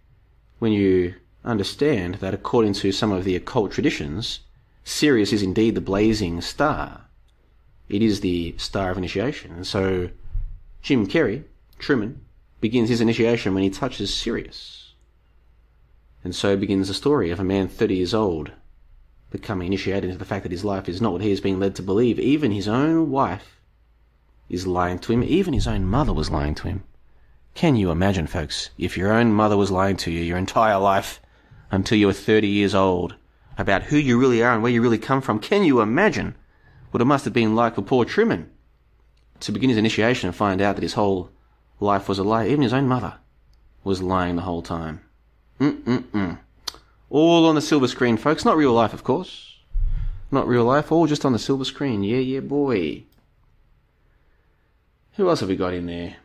when 0.60 0.72
you 0.72 1.16
understand 1.44 2.16
that 2.16 2.34
according 2.34 2.74
to 2.74 2.92
some 2.92 3.12
of 3.12 3.24
the 3.24 3.36
occult 3.36 3.72
traditions, 3.72 4.42
Sirius 4.84 5.34
is 5.34 5.42
indeed 5.42 5.74
the 5.74 5.82
blazing 5.82 6.42
star. 6.42 7.06
It 7.90 8.02
is 8.02 8.20
the 8.20 8.54
star 8.58 8.92
of 8.92 8.98
initiation. 8.98 9.52
And 9.54 9.66
so 9.66 10.10
Jim 10.82 11.08
Carrey, 11.08 11.46
Truman, 11.80 12.22
begins 12.60 12.90
his 12.90 13.02
initiation 13.02 13.54
when 13.54 13.64
he 13.64 13.70
touches 13.70 14.14
Sirius. 14.14 14.94
And 16.24 16.36
so 16.36 16.56
begins 16.56 16.90
the 16.90 16.94
story 16.94 17.32
of 17.32 17.40
a 17.40 17.44
man 17.44 17.68
30 17.68 17.96
years 17.96 18.14
old 18.14 18.52
becoming 19.32 19.68
initiated 19.68 20.06
into 20.10 20.20
the 20.20 20.26
fact 20.26 20.44
that 20.44 20.52
his 20.52 20.66
life 20.66 20.90
is 20.90 21.02
not 21.02 21.14
what 21.14 21.22
he 21.22 21.30
has 21.30 21.40
been 21.40 21.60
led 21.60 21.74
to 21.76 21.82
believe. 21.82 22.20
Even 22.20 22.52
his 22.52 22.68
own 22.68 23.10
wife 23.10 23.62
is 24.50 24.68
lying 24.68 25.00
to 25.00 25.14
him. 25.14 25.24
Even 25.24 25.54
his 25.54 25.68
own 25.68 25.86
mother 25.86 26.12
was 26.12 26.30
lying 26.30 26.54
to 26.54 26.68
him. 26.68 26.84
Can 27.54 27.76
you 27.76 27.92
imagine, 27.92 28.28
folks, 28.28 28.70
if 28.78 28.98
your 28.98 29.12
own 29.12 29.34
mother 29.34 29.58
was 29.58 29.72
lying 29.72 29.98
to 29.98 30.12
you 30.12 30.22
your 30.22 30.38
entire 30.38 30.78
life 30.78 31.22
until 31.70 31.98
you 31.98 32.08
were 32.08 32.14
30 32.14 32.48
years 32.48 32.74
old 32.74 33.16
about 33.58 33.84
who 33.84 33.98
you 33.98 34.20
really 34.20 34.42
are 34.42 34.54
and 34.54 34.64
where 34.64 34.72
you 34.72 34.82
really 34.82 34.98
come 34.98 35.22
from? 35.22 35.40
Can 35.40 35.64
you 35.64 35.82
imagine 35.82 36.36
what 36.92 37.02
it 37.02 37.06
must 37.06 37.26
have 37.26 37.34
been 37.34 37.56
like 37.56 37.76
for 37.76 37.82
poor 37.82 38.06
Truman 38.06 38.50
to 39.42 39.52
begin 39.52 39.70
his 39.70 39.78
initiation 39.78 40.28
and 40.28 40.36
find 40.36 40.62
out 40.62 40.76
that 40.76 40.84
his 40.84 40.94
whole 40.94 41.30
life 41.80 42.08
was 42.08 42.20
a 42.20 42.24
lie? 42.24 42.48
Even 42.48 42.62
his 42.62 42.74
own 42.74 42.88
mother 42.88 43.16
was 43.84 44.02
lying 44.02 44.36
the 44.36 44.44
whole 44.44 44.62
time. 44.62 45.02
Mm-mm-mm. 45.60 46.40
All 47.10 47.46
on 47.46 47.56
the 47.56 47.62
silver 47.62 47.88
screen, 47.88 48.18
folks. 48.18 48.46
Not 48.46 48.58
real 48.58 48.74
life, 48.74 48.94
of 48.94 49.04
course. 49.04 49.60
Not 50.32 50.48
real 50.48 50.64
life, 50.64 50.92
all 50.92 51.08
just 51.08 51.26
on 51.26 51.34
the 51.34 51.40
silver 51.40 51.66
screen. 51.66 52.04
Yeah, 52.04 52.18
yeah, 52.18 52.40
boy. 52.40 53.04
Who 55.16 55.28
else 55.28 55.42
have 55.42 55.50
we 55.50 55.58
got 55.58 55.74
in 55.74 55.88
there? 55.88 56.16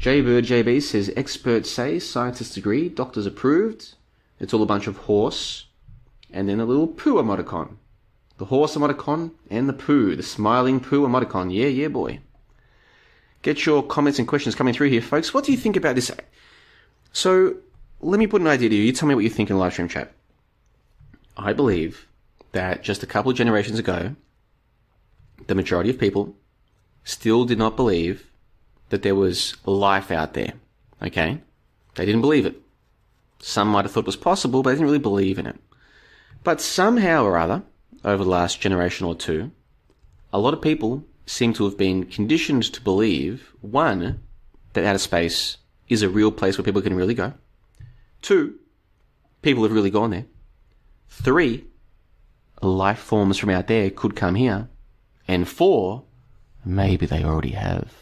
Jaybird 0.00 0.46
JB 0.46 0.80
says 0.80 1.12
experts 1.14 1.70
say, 1.70 1.98
scientists 1.98 2.56
agree, 2.56 2.88
doctors 2.88 3.26
approved. 3.26 3.96
It's 4.38 4.54
all 4.54 4.62
a 4.62 4.66
bunch 4.66 4.86
of 4.86 4.96
horse. 4.96 5.66
And 6.32 6.48
then 6.48 6.58
a 6.58 6.64
little 6.64 6.86
poo 6.86 7.16
emoticon. 7.16 7.76
The 8.38 8.46
horse 8.46 8.76
emoticon 8.76 9.32
and 9.50 9.68
the 9.68 9.74
poo, 9.74 10.16
the 10.16 10.22
smiling 10.22 10.80
poo 10.80 11.06
emoticon. 11.06 11.54
Yeah, 11.54 11.66
yeah, 11.66 11.88
boy. 11.88 12.20
Get 13.42 13.66
your 13.66 13.82
comments 13.82 14.18
and 14.18 14.26
questions 14.26 14.54
coming 14.54 14.72
through 14.72 14.88
here, 14.88 15.02
folks. 15.02 15.34
What 15.34 15.44
do 15.44 15.52
you 15.52 15.58
think 15.58 15.76
about 15.76 15.96
this? 15.96 16.10
So, 17.12 17.56
let 18.00 18.18
me 18.18 18.26
put 18.26 18.40
an 18.40 18.46
idea 18.46 18.70
to 18.70 18.74
you. 18.74 18.82
You 18.82 18.92
tell 18.92 19.08
me 19.08 19.14
what 19.14 19.24
you 19.24 19.28
think 19.28 19.50
in 19.50 19.56
the 19.56 19.60
live 19.60 19.74
stream 19.74 19.88
chat. 19.88 20.12
I 21.36 21.52
believe 21.52 22.06
that 22.52 22.82
just 22.82 23.02
a 23.02 23.06
couple 23.06 23.30
of 23.30 23.36
generations 23.36 23.78
ago, 23.78 24.16
the 25.46 25.54
majority 25.54 25.90
of 25.90 25.98
people 25.98 26.36
still 27.04 27.44
did 27.44 27.58
not 27.58 27.76
believe 27.76 28.29
that 28.90 29.02
there 29.02 29.14
was 29.14 29.56
life 29.64 30.10
out 30.10 30.34
there. 30.34 30.52
Okay? 31.02 31.40
They 31.96 32.06
didn't 32.06 32.20
believe 32.20 32.46
it. 32.46 32.60
Some 33.40 33.68
might 33.68 33.84
have 33.84 33.92
thought 33.92 34.00
it 34.00 34.06
was 34.06 34.16
possible, 34.16 34.62
but 34.62 34.70
they 34.70 34.74
didn't 34.74 34.86
really 34.86 34.98
believe 34.98 35.38
in 35.38 35.46
it. 35.46 35.56
But 36.44 36.60
somehow 36.60 37.24
or 37.24 37.38
other, 37.38 37.62
over 38.04 38.22
the 38.22 38.30
last 38.30 38.60
generation 38.60 39.06
or 39.06 39.14
two, 39.14 39.50
a 40.32 40.38
lot 40.38 40.54
of 40.54 40.62
people 40.62 41.04
seem 41.26 41.52
to 41.54 41.64
have 41.64 41.78
been 41.78 42.04
conditioned 42.04 42.64
to 42.64 42.80
believe, 42.80 43.52
one, 43.60 44.20
that 44.72 44.84
outer 44.84 44.98
space 44.98 45.56
is 45.88 46.02
a 46.02 46.08
real 46.08 46.30
place 46.30 46.56
where 46.56 46.64
people 46.64 46.82
can 46.82 46.94
really 46.94 47.14
go. 47.14 47.32
Two, 48.22 48.58
people 49.42 49.62
have 49.62 49.72
really 49.72 49.90
gone 49.90 50.10
there. 50.10 50.26
Three, 51.08 51.64
life 52.62 52.98
forms 52.98 53.38
from 53.38 53.50
out 53.50 53.66
there 53.66 53.90
could 53.90 54.16
come 54.16 54.34
here. 54.34 54.68
And 55.26 55.48
four, 55.48 56.04
maybe 56.64 57.06
they 57.06 57.24
already 57.24 57.50
have. 57.50 57.92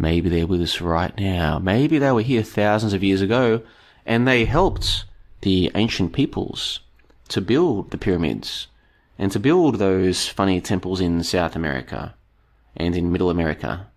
Maybe 0.00 0.30
they're 0.30 0.46
with 0.46 0.62
us 0.62 0.80
right 0.80 1.16
now. 1.18 1.58
Maybe 1.58 1.98
they 1.98 2.10
were 2.10 2.22
here 2.22 2.42
thousands 2.42 2.94
of 2.94 3.04
years 3.04 3.20
ago 3.20 3.60
and 4.06 4.26
they 4.26 4.46
helped 4.46 5.04
the 5.42 5.70
ancient 5.74 6.14
peoples 6.14 6.80
to 7.28 7.42
build 7.42 7.90
the 7.90 7.98
pyramids 7.98 8.68
and 9.18 9.30
to 9.30 9.38
build 9.38 9.74
those 9.74 10.26
funny 10.26 10.58
temples 10.62 11.02
in 11.02 11.22
South 11.22 11.54
America 11.54 12.14
and 12.74 12.96
in 12.96 13.12
Middle 13.12 13.28
America. 13.28 13.88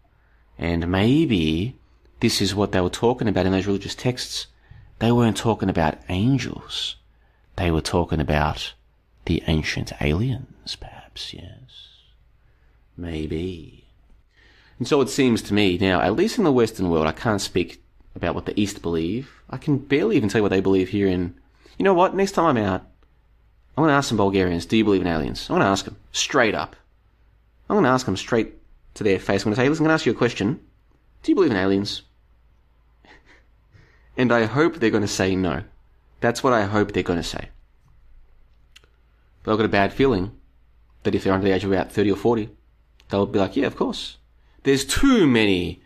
And 0.60 0.92
maybe 0.92 1.80
this 2.20 2.42
is 2.42 2.54
what 2.54 2.74
they 2.74 2.82
were 2.82 2.90
talking 2.90 3.30
about 3.30 3.46
in 3.46 3.54
those 3.54 3.66
religious 3.66 3.96
texts 3.96 4.48
they 5.00 5.12
weren't 5.12 5.38
talking 5.38 5.70
about 5.70 6.00
angels. 6.10 6.98
They 7.56 7.72
were 7.72 7.82
talking 7.82 8.20
about 8.20 8.74
the 9.26 9.42
ancient 9.48 9.94
aliens, 10.02 10.76
perhaps, 10.76 11.34
yes. 11.34 12.02
Maybe. 12.98 13.73
And 14.80 14.88
so 14.88 15.02
it 15.02 15.10
seems 15.10 15.42
to 15.44 15.54
me 15.54 15.78
now, 15.78 16.02
at 16.02 16.16
least 16.16 16.38
in 16.38 16.44
the 16.44 16.52
Western 16.52 16.90
world, 16.90 17.08
I 17.08 17.12
can't 17.12 17.42
speak 17.42 17.82
about 18.16 18.36
what 18.36 18.46
the 18.46 18.60
East 18.60 18.82
believe. 18.82 19.32
I 19.50 19.58
can 19.58 19.78
barely 19.78 20.18
even 20.18 20.30
tell 20.30 20.40
you 20.40 20.44
what 20.44 20.50
they 20.50 20.62
believe 20.62 20.90
here 20.90 21.08
in. 21.08 21.36
You 21.78 21.84
know 21.84 21.94
what? 21.94 22.16
Next 22.16 22.34
time 22.34 22.58
I'm 22.58 22.64
out, 22.64 22.82
I'm 23.76 23.82
going 23.82 23.90
to 23.90 23.96
ask 23.96 24.10
some 24.10 24.18
Bulgarians, 24.18 24.66
do 24.66 24.78
you 24.78 24.84
believe 24.84 25.02
in 25.02 25.08
aliens? 25.08 25.50
I'm 25.50 25.56
going 25.56 25.66
to 25.66 25.72
ask 25.72 25.86
them 25.86 25.98
straight 26.12 26.56
up. 26.56 26.76
I'm 27.70 27.76
going 27.76 27.86
to 27.86 27.90
ask 27.90 28.06
them 28.06 28.18
straight 28.18 28.54
to 28.96 29.04
their 29.04 29.20
face. 29.20 29.42
I'm 29.42 29.46
going 29.46 29.56
to 29.56 29.62
say, 29.62 29.70
listen, 29.70 29.84
I'm 29.84 29.88
going 29.88 29.98
to 29.98 30.02
ask 30.02 30.06
you 30.06 30.12
a 30.12 30.16
question. 30.16 30.60
Do 31.24 31.32
you 31.32 31.36
believe 31.36 31.52
in 31.52 31.58
aliens? 31.58 32.04
And 34.16 34.32
I 34.32 34.46
hope 34.46 34.76
they're 34.76 34.92
going 34.92 35.02
to 35.02 35.08
say 35.08 35.36
no. 35.36 35.64
That's 36.20 36.44
what 36.44 36.54
I 36.54 36.66
hope 36.66 36.92
they're 36.92 37.02
going 37.02 37.18
to 37.18 37.24
say. 37.24 37.50
But 39.42 39.52
I've 39.52 39.58
got 39.58 39.66
a 39.66 39.70
bad 39.70 39.92
feeling 39.92 40.32
that 41.02 41.16
if 41.16 41.24
they're 41.24 41.34
under 41.34 41.46
the 41.46 41.52
age 41.52 41.64
of 41.64 41.72
about 41.72 41.92
30 41.92 42.12
or 42.12 42.16
40, 42.16 42.50
they'll 43.10 43.26
be 43.26 43.40
like, 43.40 43.56
yeah, 43.56 43.66
of 43.66 43.76
course. 43.76 44.18
There's 44.64 44.86
too 44.86 45.28
many, 45.28 45.82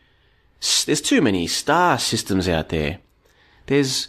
there's 0.86 1.02
too 1.02 1.22
many 1.22 1.48
star 1.48 1.98
systems 1.98 2.48
out 2.48 2.70
there. 2.70 3.00
There's 3.66 4.08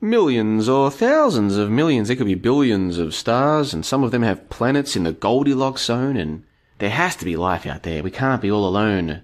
millions 0.00 0.68
or 0.68 0.90
thousands 0.90 1.56
of 1.56 1.70
millions, 1.70 2.08
there 2.08 2.16
could 2.16 2.26
be 2.26 2.34
billions 2.34 2.98
of 2.98 3.14
stars, 3.14 3.72
and 3.72 3.84
some 3.84 4.02
of 4.02 4.10
them 4.10 4.22
have 4.22 4.48
planets 4.50 4.96
in 4.96 5.04
the 5.04 5.12
Goldilocks 5.12 5.84
zone, 5.84 6.16
and 6.16 6.44
there 6.78 6.90
has 6.90 7.16
to 7.16 7.24
be 7.24 7.36
life 7.36 7.66
out 7.66 7.82
there. 7.82 8.02
We 8.02 8.10
can't 8.10 8.42
be 8.42 8.50
all 8.50 8.66
alone 8.68 9.22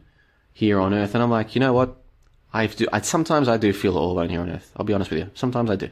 here 0.52 0.78
on 0.80 0.94
Earth. 0.94 1.14
And 1.14 1.22
I'm 1.22 1.30
like, 1.30 1.54
you 1.54 1.60
know 1.60 1.72
what? 1.72 1.96
I 2.52 2.66
do. 2.66 2.86
I, 2.92 3.00
sometimes 3.00 3.48
I 3.48 3.56
do 3.56 3.72
feel 3.72 3.96
all 3.96 4.12
alone 4.12 4.28
here 4.28 4.40
on 4.40 4.50
Earth. 4.50 4.72
I'll 4.76 4.84
be 4.84 4.92
honest 4.92 5.10
with 5.10 5.20
you. 5.20 5.30
Sometimes 5.34 5.70
I 5.70 5.76
do. 5.76 5.90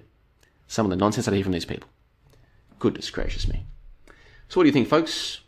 Some 0.66 0.86
of 0.86 0.90
the 0.90 0.96
nonsense 0.96 1.26
I 1.26 1.34
hear 1.34 1.42
from 1.42 1.52
these 1.52 1.64
people. 1.64 1.88
Goodness 2.78 3.10
gracious 3.10 3.48
me. 3.48 3.64
So 4.48 4.58
what 4.58 4.64
do 4.64 4.68
you 4.68 4.72
think, 4.72 4.88
folks? 4.88 5.40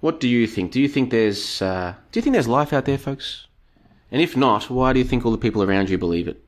What 0.00 0.20
do 0.20 0.28
you 0.28 0.46
think? 0.46 0.70
Do 0.70 0.80
you 0.80 0.88
think 0.88 1.10
there's 1.10 1.60
uh, 1.60 1.94
do 2.12 2.18
you 2.18 2.22
think 2.22 2.34
there's 2.34 2.48
life 2.48 2.72
out 2.72 2.84
there, 2.84 2.98
folks? 2.98 3.46
And 4.10 4.22
if 4.22 4.36
not, 4.36 4.70
why 4.70 4.92
do 4.92 4.98
you 4.98 5.04
think 5.04 5.24
all 5.24 5.32
the 5.32 5.38
people 5.38 5.62
around 5.62 5.90
you 5.90 5.98
believe 5.98 6.28
it? 6.28 6.42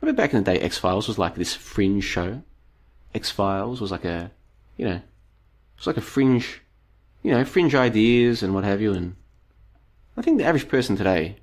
Remember 0.00 0.20
back 0.20 0.32
in 0.32 0.42
the 0.42 0.52
day, 0.52 0.58
X 0.58 0.78
Files 0.78 1.06
was 1.06 1.18
like 1.18 1.34
this 1.34 1.54
fringe 1.54 2.04
show. 2.04 2.42
X 3.14 3.30
Files 3.30 3.80
was 3.80 3.90
like 3.90 4.04
a, 4.04 4.30
you 4.76 4.86
know, 4.86 4.96
it 4.96 5.02
was 5.76 5.86
like 5.86 5.98
a 5.98 6.02
fringe, 6.02 6.62
you 7.22 7.30
know, 7.30 7.44
fringe 7.44 7.74
ideas 7.74 8.42
and 8.42 8.54
what 8.54 8.64
have 8.64 8.80
you. 8.80 8.92
And 8.92 9.14
I 10.16 10.22
think 10.22 10.38
the 10.38 10.44
average 10.44 10.68
person 10.68 10.96
today 10.96 11.36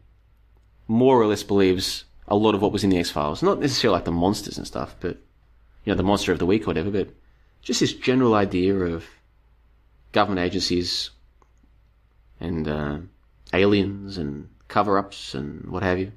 more 0.87 1.21
or 1.21 1.27
less 1.27 1.43
believes 1.43 2.05
a 2.27 2.35
lot 2.35 2.55
of 2.55 2.61
what 2.61 2.71
was 2.71 2.83
in 2.83 2.89
the 2.89 2.97
X 2.97 3.11
Files. 3.11 3.43
Not 3.43 3.59
necessarily 3.59 3.97
like 3.97 4.05
the 4.05 4.11
monsters 4.11 4.57
and 4.57 4.65
stuff, 4.65 4.95
but 4.99 5.17
you 5.85 5.93
know, 5.93 5.95
the 5.95 6.03
monster 6.03 6.31
of 6.31 6.39
the 6.39 6.45
week 6.47 6.63
or 6.63 6.67
whatever. 6.67 6.89
But 6.89 7.09
just 7.61 7.79
this 7.79 7.93
general 7.93 8.33
idea 8.33 8.75
of 8.75 9.05
government 10.13 10.45
agencies 10.45 11.11
and 12.39 12.67
uh, 12.67 12.97
aliens 13.53 14.17
and 14.17 14.49
cover-ups 14.67 15.33
and 15.33 15.69
what 15.69 15.83
have 15.83 15.99
you. 15.99 16.11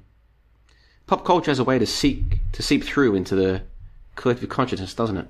Pop 1.07 1.25
culture 1.25 1.51
has 1.51 1.59
a 1.59 1.63
way 1.63 1.79
to 1.79 1.85
seek 1.85 2.39
to 2.53 2.63
seep 2.63 2.83
through 2.83 3.15
into 3.15 3.35
the 3.35 3.63
collective 4.15 4.49
consciousness, 4.49 4.93
doesn't 4.93 5.17
it? 5.17 5.27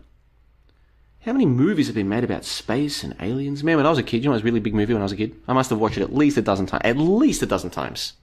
How 1.22 1.34
many 1.34 1.46
movies 1.46 1.86
have 1.88 1.96
been 1.96 2.10
made 2.10 2.24
about 2.24 2.46
space 2.46 3.04
and 3.04 3.16
aliens? 3.20 3.64
Man, 3.64 3.78
when 3.78 3.86
I 3.86 3.90
was 3.90 4.00
a 4.00 4.04
kid, 4.04 4.18
you 4.18 4.24
know, 4.24 4.32
it 4.32 4.38
was 4.38 4.42
a 4.42 4.46
really 4.46 4.60
big 4.60 4.74
movie 4.74 4.94
when 4.94 5.04
I 5.04 5.06
was 5.06 5.12
a 5.12 5.18
kid. 5.18 5.36
I 5.48 5.54
must 5.54 5.70
have 5.70 5.80
watched 5.80 5.98
it 5.98 6.04
at 6.04 6.14
least 6.14 6.38
a 6.38 6.42
dozen 6.42 6.66
times. 6.66 6.82
At 6.84 6.98
least 6.98 7.44
a 7.44 7.46
dozen 7.46 7.70
times. 7.70 8.14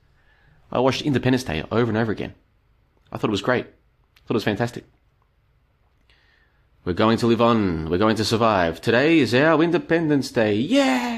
I 0.72 0.80
watched 0.80 1.02
Independence 1.02 1.44
Day 1.44 1.64
over 1.70 1.90
and 1.90 1.96
over 1.96 2.10
again. 2.10 2.34
I 3.12 3.16
thought 3.16 3.28
it 3.28 3.30
was 3.30 3.42
great. 3.42 3.66
I 3.66 4.20
thought 4.26 4.30
it 4.30 4.34
was 4.34 4.44
fantastic. 4.44 4.84
We're 6.84 6.92
going 6.92 7.18
to 7.18 7.26
live 7.26 7.40
on. 7.40 7.88
We're 7.88 7.98
going 7.98 8.16
to 8.16 8.24
survive. 8.24 8.80
Today 8.80 9.18
is 9.20 9.34
our 9.34 9.62
Independence 9.62 10.30
Day. 10.30 10.54
Yeah! 10.54 11.17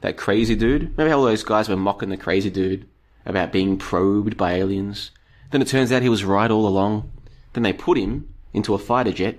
That 0.00 0.16
crazy 0.16 0.54
dude. 0.54 0.82
Remember 0.82 1.08
how 1.08 1.18
all 1.18 1.24
those 1.24 1.42
guys 1.42 1.68
were 1.68 1.76
mocking 1.76 2.08
the 2.08 2.16
crazy 2.16 2.50
dude 2.50 2.88
about 3.26 3.52
being 3.52 3.76
probed 3.76 4.36
by 4.36 4.54
aliens? 4.54 5.10
Then 5.50 5.62
it 5.62 5.68
turns 5.68 5.90
out 5.90 6.02
he 6.02 6.08
was 6.08 6.24
right 6.24 6.50
all 6.50 6.66
along. 6.66 7.10
Then 7.52 7.62
they 7.62 7.72
put 7.72 7.98
him 7.98 8.32
into 8.52 8.74
a 8.74 8.78
fighter 8.78 9.12
jet 9.12 9.38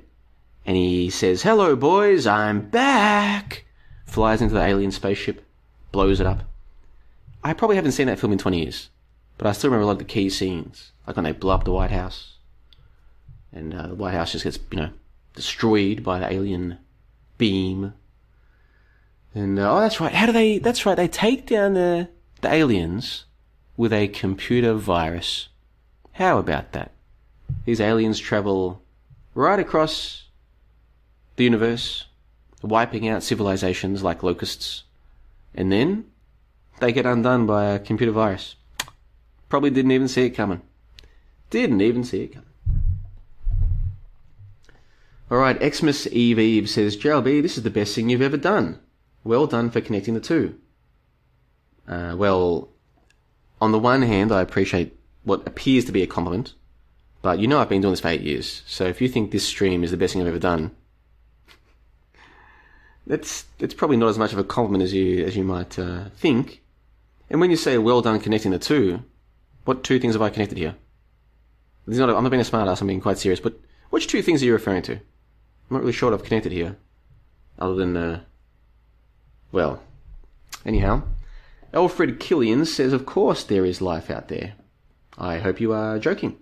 and 0.66 0.76
he 0.76 1.10
says, 1.10 1.44
Hello, 1.44 1.76
boys, 1.76 2.28
I'm 2.28 2.70
back. 2.70 3.66
Flies 4.06 4.42
into 4.42 4.56
the 4.56 4.64
alien 4.64 4.92
spaceship, 4.92 5.46
blows 5.92 6.20
it 6.20 6.28
up. 6.28 6.44
I 7.44 7.54
probably 7.54 7.78
haven't 7.78 7.94
seen 7.94 8.08
that 8.08 8.20
film 8.20 8.34
in 8.34 8.38
20 8.38 8.60
years, 8.60 8.90
but 9.38 9.48
I 9.48 9.52
still 9.54 9.70
remember 9.70 9.84
a 9.84 9.86
lot 9.88 9.94
of 9.94 10.00
the 10.00 10.04
key 10.06 10.30
scenes, 10.30 10.92
like 11.08 11.16
when 11.16 11.24
they 11.24 11.32
blow 11.32 11.54
up 11.54 11.64
the 11.64 11.72
White 11.72 11.92
House. 11.92 12.38
And 13.54 13.74
uh, 13.74 13.88
the 13.88 13.96
White 13.96 14.14
House 14.14 14.32
just 14.34 14.44
gets, 14.44 14.60
you 14.72 14.78
know, 14.78 14.90
destroyed 15.34 16.04
by 16.04 16.20
the 16.20 16.32
alien 16.32 16.78
beam. 17.38 17.94
And 19.40 19.58
uh, 19.58 19.74
oh, 19.74 19.80
that's 19.80 20.02
right. 20.02 20.12
How 20.12 20.26
do 20.26 20.34
they? 20.34 20.58
That's 20.58 20.86
right. 20.86 20.98
They 20.98 21.08
take 21.08 21.48
down 21.48 21.74
the 21.74 22.10
the 22.42 22.54
aliens 22.54 23.24
with 23.78 23.94
a 23.94 24.10
computer 24.10 24.74
virus. 24.74 25.48
How 26.12 26.40
about 26.40 26.74
that? 26.74 26.92
These 27.64 27.80
aliens 27.80 28.20
travel 28.20 28.82
right 29.34 29.58
across 29.58 30.26
the 31.38 31.46
universe, 31.46 32.08
wiping 32.62 33.08
out 33.08 33.24
civilizations 33.24 34.04
like 34.04 34.24
locusts, 34.24 34.84
and 35.56 35.72
then 35.72 36.04
they 36.82 36.92
get 36.92 37.06
undone 37.06 37.46
by 37.46 37.68
a 37.68 37.80
computer 37.80 38.12
virus. 38.12 38.58
Probably 39.48 39.70
didn't 39.70 39.92
even 39.92 40.10
see 40.10 40.26
it 40.26 40.32
coming. 40.32 40.62
Didn't 41.50 41.80
even 41.80 42.04
see 42.04 42.24
it 42.24 42.34
coming. 42.34 42.50
Alright, 45.32 45.74
Xmas 45.74 46.08
Eve 46.08 46.40
Eve 46.40 46.70
says, 46.70 46.98
JLB, 46.98 47.42
this 47.42 47.56
is 47.56 47.64
the 47.64 47.70
best 47.70 47.96
thing 47.96 48.10
you've 48.10 48.22
ever 48.22 48.36
done. 48.38 48.80
Well 49.24 49.48
done 49.48 49.70
for 49.70 49.82
connecting 49.82 50.14
the 50.14 50.20
two. 50.20 50.60
Uh, 51.88 52.16
well, 52.18 52.70
on 53.60 53.72
the 53.72 53.80
one 53.80 54.02
hand, 54.02 54.32
I 54.32 54.42
appreciate 54.42 54.98
what 55.24 55.48
appears 55.48 55.86
to 55.86 55.92
be 55.92 56.04
a 56.04 56.08
compliment, 56.08 56.54
but 57.22 57.40
you 57.40 57.48
know 57.48 57.60
I've 57.60 57.70
been 57.70 57.82
doing 57.82 57.94
this 57.94 58.00
for 58.00 58.08
eight 58.08 58.22
years, 58.22 58.64
so 58.66 58.86
if 58.86 59.02
you 59.02 59.10
think 59.10 59.32
this 59.32 59.46
stream 59.46 59.84
is 59.84 59.92
the 59.92 59.98
best 59.98 60.14
thing 60.14 60.22
I've 60.22 60.28
ever 60.28 60.40
done, 60.40 60.72
that's 63.06 63.46
it's 63.60 63.74
probably 63.74 63.98
not 63.98 64.10
as 64.10 64.20
much 64.20 64.32
of 64.32 64.38
a 64.38 64.44
compliment 64.44 64.84
as 64.84 64.94
you 64.94 65.26
as 65.26 65.36
you 65.36 65.44
might 65.44 65.78
uh, 65.78 66.10
think. 66.16 66.62
And 67.30 67.42
when 67.42 67.52
you 67.52 67.58
say 67.58 67.78
well 67.78 68.02
done 68.02 68.20
connecting 68.20 68.52
the 68.52 68.60
two, 68.60 69.04
what 69.66 69.84
two 69.84 70.00
things 70.00 70.14
have 70.14 70.22
I 70.22 70.30
connected 70.30 70.58
here? 70.58 70.76
Not, 71.86 72.10
I'm 72.10 72.24
not 72.24 72.30
being 72.30 72.42
a 72.42 72.46
smart 72.46 72.68
ass, 72.68 72.82
I'm 72.82 72.88
being 72.88 73.02
quite 73.02 73.18
serious, 73.18 73.40
but 73.40 73.60
which 73.90 74.08
two 74.08 74.22
things 74.22 74.42
are 74.42 74.46
you 74.46 74.54
referring 74.54 74.84
to? 74.84 74.94
I'm 74.94 75.02
not 75.72 75.82
really 75.82 75.92
sure 75.92 76.10
what 76.10 76.20
I've 76.20 76.26
connected 76.26 76.52
here. 76.52 76.78
Other 77.58 77.76
than, 77.76 77.98
uh, 77.98 78.22
well, 79.52 79.82
anyhow. 80.66 81.04
Alfred 81.74 82.20
Killian 82.20 82.66
says, 82.66 82.94
Of 82.94 83.06
course 83.06 83.44
there 83.44 83.66
is 83.66 83.82
life 83.82 84.10
out 84.10 84.28
there. 84.28 84.54
I 85.18 85.40
hope 85.40 85.60
you 85.60 85.74
are 85.74 86.00
joking. 86.00 86.38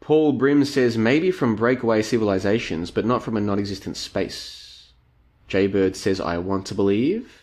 Paul 0.00 0.32
Brim 0.32 0.64
says, 0.64 0.96
Maybe 0.96 1.30
from 1.30 1.56
breakaway 1.56 2.02
civilizations, 2.02 2.90
but 2.90 3.04
not 3.04 3.22
from 3.22 3.36
a 3.36 3.40
non 3.40 3.58
existent 3.58 3.96
space. 3.96 4.92
Jaybird 5.48 5.96
says, 5.96 6.20
I 6.20 6.38
want 6.38 6.66
to 6.66 6.74
believe. 6.74 7.42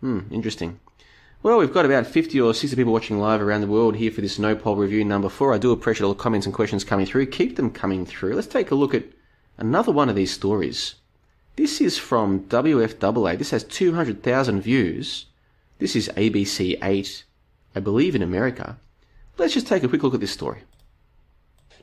Hmm, 0.00 0.20
interesting. 0.30 0.80
Well, 1.42 1.58
we've 1.58 1.72
got 1.72 1.86
about 1.86 2.06
50 2.06 2.40
or 2.40 2.52
60 2.52 2.76
people 2.76 2.92
watching 2.92 3.18
live 3.18 3.40
around 3.40 3.62
the 3.62 3.66
world 3.66 3.96
here 3.96 4.10
for 4.10 4.20
this 4.20 4.38
Nopol 4.38 4.76
review 4.76 5.04
number 5.04 5.28
four. 5.28 5.54
I 5.54 5.58
do 5.58 5.72
appreciate 5.72 6.06
all 6.06 6.12
the 6.12 6.20
comments 6.20 6.46
and 6.46 6.54
questions 6.54 6.84
coming 6.84 7.06
through. 7.06 7.26
Keep 7.26 7.56
them 7.56 7.70
coming 7.70 8.04
through. 8.04 8.34
Let's 8.34 8.46
take 8.46 8.70
a 8.70 8.74
look 8.74 8.94
at 8.94 9.04
another 9.60 9.92
one 9.92 10.08
of 10.08 10.16
these 10.16 10.32
stories. 10.32 10.96
This 11.56 11.80
is 11.80 11.98
from 11.98 12.44
WFAA. 12.44 13.38
This 13.38 13.50
has 13.50 13.62
200,000 13.64 14.60
views. 14.60 15.26
This 15.78 15.94
is 15.94 16.08
ABC 16.16 16.78
8, 16.82 17.24
I 17.74 17.80
believe, 17.80 18.14
in 18.14 18.22
America. 18.22 18.78
Let's 19.38 19.54
just 19.54 19.66
take 19.66 19.84
a 19.84 19.88
quick 19.88 20.02
look 20.02 20.14
at 20.14 20.20
this 20.20 20.32
story 20.32 20.62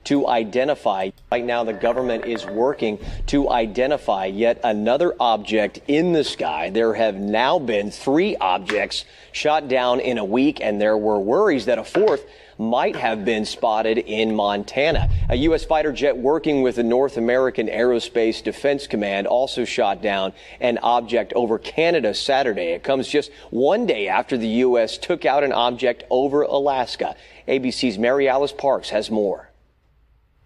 to 0.08 0.26
identify. 0.28 1.10
Right 1.30 1.44
now, 1.44 1.66
the 1.66 1.74
government 1.74 2.24
is 2.26 2.46
working 2.46 2.98
to 3.28 3.50
identify 3.50 4.26
yet 4.26 4.62
another 4.64 5.14
object 5.20 5.82
in 5.88 6.14
the 6.14 6.24
sky. 6.24 6.70
There 6.70 6.94
have 6.94 7.16
now 7.16 7.60
been 7.60 7.92
three 7.92 8.38
objects 8.38 9.04
shot 9.34 9.68
down 9.68 10.00
in 10.00 10.18
a 10.18 10.24
week, 10.24 10.62
and 10.62 10.80
there 10.80 10.98
were 10.98 11.20
worries 11.20 11.66
that 11.66 11.78
a 11.78 11.84
fourth 11.84 12.26
might 12.58 12.96
have 12.96 13.24
been 13.26 13.46
spotted 13.46 13.98
in 13.98 14.36
Montana. 14.36 15.10
A 15.30 15.36
U.S. 15.36 15.66
fighter 15.66 15.92
jet 15.92 16.18
working 16.18 16.62
with 16.62 16.76
the 16.76 16.84
North 16.84 17.18
American 17.18 17.68
Aerospace 17.68 18.44
Defense 18.44 18.88
Command 18.88 19.28
also 19.28 19.66
shot 19.66 20.02
down 20.02 20.34
an 20.60 20.78
object 20.80 21.34
over 21.34 21.60
Canada 21.60 22.14
Saturday. 22.14 22.72
It 22.72 22.84
comes 22.84 23.08
just 23.08 23.32
one 23.50 23.86
day 23.86 24.08
after 24.08 24.38
the 24.38 24.48
U.S. 24.48 24.98
took 24.98 25.26
out 25.26 25.44
an 25.44 25.52
object 25.52 26.04
over 26.10 26.44
Alaska. 26.44 27.16
ABC's 27.48 27.98
Mary 27.98 28.28
Alice 28.28 28.52
Parks 28.52 28.90
has 28.90 29.12
more. 29.12 29.50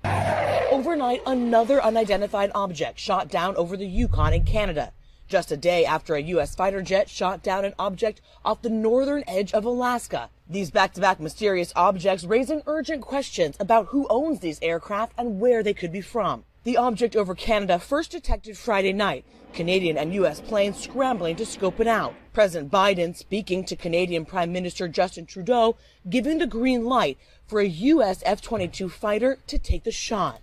Overnight, 0.04 1.22
another 1.26 1.84
unidentified 1.84 2.52
object 2.56 3.00
shot 3.00 3.28
down 3.30 3.56
over 3.56 3.78
the 3.78 3.86
Yukon 3.86 4.34
in 4.34 4.44
Canada. 4.44 4.94
Just 5.32 5.50
a 5.50 5.56
day 5.56 5.86
after 5.86 6.16
a 6.16 6.22
U.S. 6.22 6.56
fighter 6.56 6.82
jet 6.82 7.08
shot 7.08 7.42
down 7.42 7.64
an 7.64 7.74
object 7.80 8.20
off 8.44 8.62
the 8.62 8.70
northern 8.70 9.24
edge 9.30 9.54
of 9.54 9.64
Alaska. 9.64 10.30
These 10.50 10.72
back-to-back 10.72 11.22
mysterious 11.22 11.72
objects 11.74 12.26
raising 12.26 12.64
urgent 12.68 13.02
questions 13.02 13.56
about 13.58 13.86
who 13.86 14.08
owns 14.10 14.42
these 14.42 14.60
aircraft 14.62 15.14
and 15.18 15.40
where 15.40 15.64
they 15.64 15.74
could 15.74 15.94
be 15.94 16.02
from. 16.02 16.44
The 16.66 16.76
object 16.76 17.16
over 17.16 17.34
Canada 17.34 17.80
first 17.80 18.12
detected 18.12 18.58
Friday 18.58 18.92
night. 18.92 19.24
Canadian 19.54 19.98
and 19.98 20.14
U.S. 20.16 20.42
planes 20.42 20.76
scrambling 20.76 21.38
to 21.38 21.46
scope 21.46 21.80
it 21.80 21.88
out. 21.88 22.14
President 22.34 22.70
Biden 22.70 23.16
speaking 23.16 23.64
to 23.64 23.78
Canadian 23.78 24.26
Prime 24.26 24.52
Minister 24.52 24.90
Justin 24.90 25.26
Trudeau, 25.26 25.78
giving 26.10 26.40
the 26.40 26.46
green 26.46 26.84
light 26.84 27.18
for 27.48 27.62
a 27.62 27.68
U.S. 27.68 28.22
F-22 28.26 28.92
fighter 28.92 29.38
to 29.48 29.58
take 29.58 29.86
the 29.86 29.92
shot. 29.92 30.42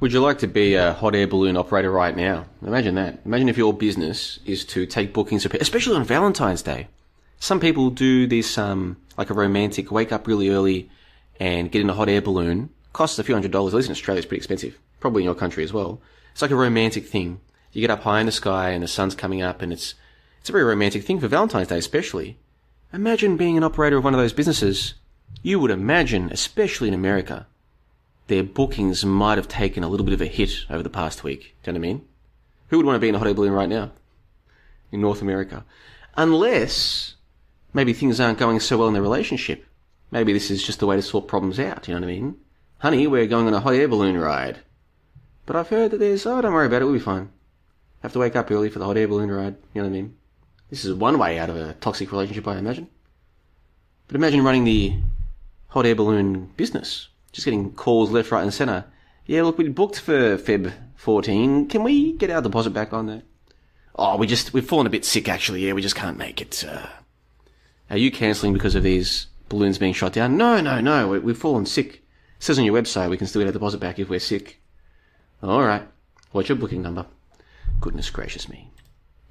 Would 0.00 0.14
you 0.14 0.20
like 0.20 0.38
to 0.38 0.46
be 0.46 0.76
a 0.76 0.94
hot 0.94 1.14
air 1.14 1.26
balloon 1.26 1.58
operator 1.58 1.90
right 1.90 2.16
now? 2.16 2.46
Imagine 2.62 2.94
that. 2.94 3.20
Imagine 3.26 3.50
if 3.50 3.58
your 3.58 3.74
business 3.74 4.38
is 4.46 4.64
to 4.64 4.86
take 4.86 5.12
bookings, 5.12 5.44
especially 5.44 5.94
on 5.94 6.04
Valentine's 6.04 6.62
Day. 6.62 6.88
Some 7.38 7.60
people 7.60 7.90
do 7.90 8.26
this, 8.26 8.56
um, 8.56 8.96
like 9.18 9.28
a 9.28 9.34
romantic, 9.34 9.90
wake 9.90 10.10
up 10.10 10.26
really 10.26 10.48
early 10.48 10.90
and 11.38 11.70
get 11.70 11.82
in 11.82 11.90
a 11.90 11.94
hot 11.94 12.08
air 12.08 12.22
balloon. 12.22 12.70
Costs 12.94 13.18
a 13.18 13.24
few 13.24 13.34
hundred 13.34 13.50
dollars. 13.50 13.74
At 13.74 13.76
least 13.76 13.88
in 13.90 13.92
Australia, 13.92 14.20
it's 14.20 14.26
pretty 14.26 14.38
expensive. 14.38 14.78
Probably 15.00 15.20
in 15.20 15.26
your 15.26 15.34
country 15.34 15.64
as 15.64 15.72
well. 15.74 16.00
It's 16.32 16.40
like 16.40 16.50
a 16.50 16.56
romantic 16.56 17.04
thing. 17.06 17.42
You 17.72 17.82
get 17.82 17.90
up 17.90 18.04
high 18.04 18.20
in 18.20 18.26
the 18.26 18.32
sky 18.32 18.70
and 18.70 18.82
the 18.82 18.88
sun's 18.88 19.14
coming 19.14 19.42
up 19.42 19.60
and 19.60 19.70
it's, 19.70 19.96
it's 20.40 20.48
a 20.48 20.52
very 20.52 20.64
romantic 20.64 21.04
thing 21.04 21.20
for 21.20 21.28
Valentine's 21.28 21.68
Day 21.68 21.78
especially. 21.78 22.38
Imagine 22.90 23.36
being 23.36 23.58
an 23.58 23.64
operator 23.64 23.98
of 23.98 24.04
one 24.04 24.14
of 24.14 24.20
those 24.20 24.32
businesses 24.32 24.94
you 25.42 25.60
would 25.60 25.70
imagine, 25.70 26.30
especially 26.32 26.88
in 26.88 26.94
America, 26.94 27.46
their 28.30 28.44
bookings 28.44 29.04
might 29.04 29.36
have 29.36 29.48
taken 29.48 29.82
a 29.82 29.88
little 29.88 30.06
bit 30.06 30.14
of 30.14 30.22
a 30.22 30.26
hit 30.26 30.64
over 30.70 30.82
the 30.82 30.88
past 30.88 31.24
week. 31.24 31.56
Do 31.62 31.70
you 31.70 31.72
know 31.74 31.80
what 31.80 31.86
I 31.86 31.92
mean? 31.92 32.08
Who 32.68 32.76
would 32.76 32.86
want 32.86 32.96
to 32.96 33.00
be 33.00 33.08
in 33.08 33.14
a 33.16 33.18
hot 33.18 33.26
air 33.26 33.34
balloon 33.34 33.52
right 33.52 33.68
now? 33.68 33.90
In 34.92 35.00
North 35.00 35.20
America. 35.20 35.64
Unless 36.16 37.16
maybe 37.74 37.92
things 37.92 38.20
aren't 38.20 38.38
going 38.38 38.60
so 38.60 38.78
well 38.78 38.88
in 38.88 38.94
the 38.94 39.02
relationship. 39.02 39.66
Maybe 40.12 40.32
this 40.32 40.50
is 40.50 40.62
just 40.62 40.78
the 40.78 40.86
way 40.86 40.96
to 40.96 41.02
sort 41.02 41.28
problems 41.28 41.58
out, 41.58 41.88
you 41.88 41.94
know 41.94 42.00
what 42.00 42.08
I 42.08 42.12
mean? 42.12 42.36
Honey, 42.78 43.06
we're 43.06 43.26
going 43.26 43.48
on 43.48 43.54
a 43.54 43.60
hot 43.60 43.74
air 43.74 43.88
balloon 43.88 44.16
ride. 44.16 44.60
But 45.44 45.56
I've 45.56 45.68
heard 45.68 45.90
that 45.90 45.98
there's, 45.98 46.24
oh, 46.24 46.40
don't 46.40 46.52
worry 46.52 46.66
about 46.66 46.82
it, 46.82 46.84
we'll 46.84 46.94
be 46.94 47.00
fine. 47.00 47.30
Have 48.02 48.12
to 48.12 48.20
wake 48.20 48.36
up 48.36 48.50
early 48.50 48.70
for 48.70 48.78
the 48.78 48.86
hot 48.86 48.96
air 48.96 49.08
balloon 49.08 49.30
ride. 49.30 49.56
You 49.74 49.82
know 49.82 49.88
what 49.88 49.96
I 49.96 50.00
mean? 50.00 50.16
This 50.70 50.84
is 50.84 50.94
one 50.94 51.18
way 51.18 51.38
out 51.38 51.50
of 51.50 51.56
a 51.56 51.74
toxic 51.74 52.12
relationship, 52.12 52.46
I 52.46 52.58
imagine. 52.58 52.88
But 54.06 54.16
imagine 54.16 54.44
running 54.44 54.64
the 54.64 54.94
hot 55.68 55.84
air 55.84 55.96
balloon 55.96 56.52
business. 56.56 57.08
Just 57.32 57.44
getting 57.44 57.72
calls 57.72 58.10
left, 58.10 58.30
right, 58.30 58.42
and 58.42 58.52
centre. 58.52 58.84
Yeah, 59.26 59.42
look, 59.42 59.58
we 59.58 59.68
booked 59.68 60.00
for 60.00 60.36
Feb 60.36 60.72
14. 60.96 61.68
Can 61.68 61.82
we 61.82 62.12
get 62.12 62.30
our 62.30 62.42
deposit 62.42 62.70
back 62.70 62.92
on 62.92 63.06
that? 63.06 63.22
Oh, 63.94 64.16
we 64.16 64.26
just, 64.26 64.52
we've 64.52 64.66
fallen 64.66 64.86
a 64.86 64.90
bit 64.90 65.04
sick 65.04 65.28
actually. 65.28 65.66
Yeah, 65.66 65.74
we 65.74 65.82
just 65.82 65.94
can't 65.94 66.18
make 66.18 66.40
it. 66.40 66.64
Uh, 66.66 66.86
are 67.90 67.96
you 67.96 68.10
cancelling 68.10 68.52
because 68.52 68.74
of 68.74 68.82
these 68.82 69.26
balloons 69.48 69.78
being 69.78 69.92
shot 69.92 70.12
down? 70.12 70.36
No, 70.36 70.60
no, 70.60 70.80
no. 70.80 71.08
We, 71.08 71.18
we've 71.18 71.38
fallen 71.38 71.66
sick. 71.66 71.96
It 71.96 72.02
says 72.38 72.58
on 72.58 72.64
your 72.64 72.80
website 72.80 73.10
we 73.10 73.16
can 73.16 73.26
still 73.26 73.40
get 73.40 73.46
our 73.46 73.52
deposit 73.52 73.78
back 73.78 73.98
if 73.98 74.08
we're 74.08 74.20
sick. 74.20 74.60
All 75.42 75.62
right. 75.62 75.86
What's 76.32 76.48
your 76.48 76.58
booking 76.58 76.82
number? 76.82 77.06
Goodness 77.80 78.10
gracious 78.10 78.48
me. 78.48 78.70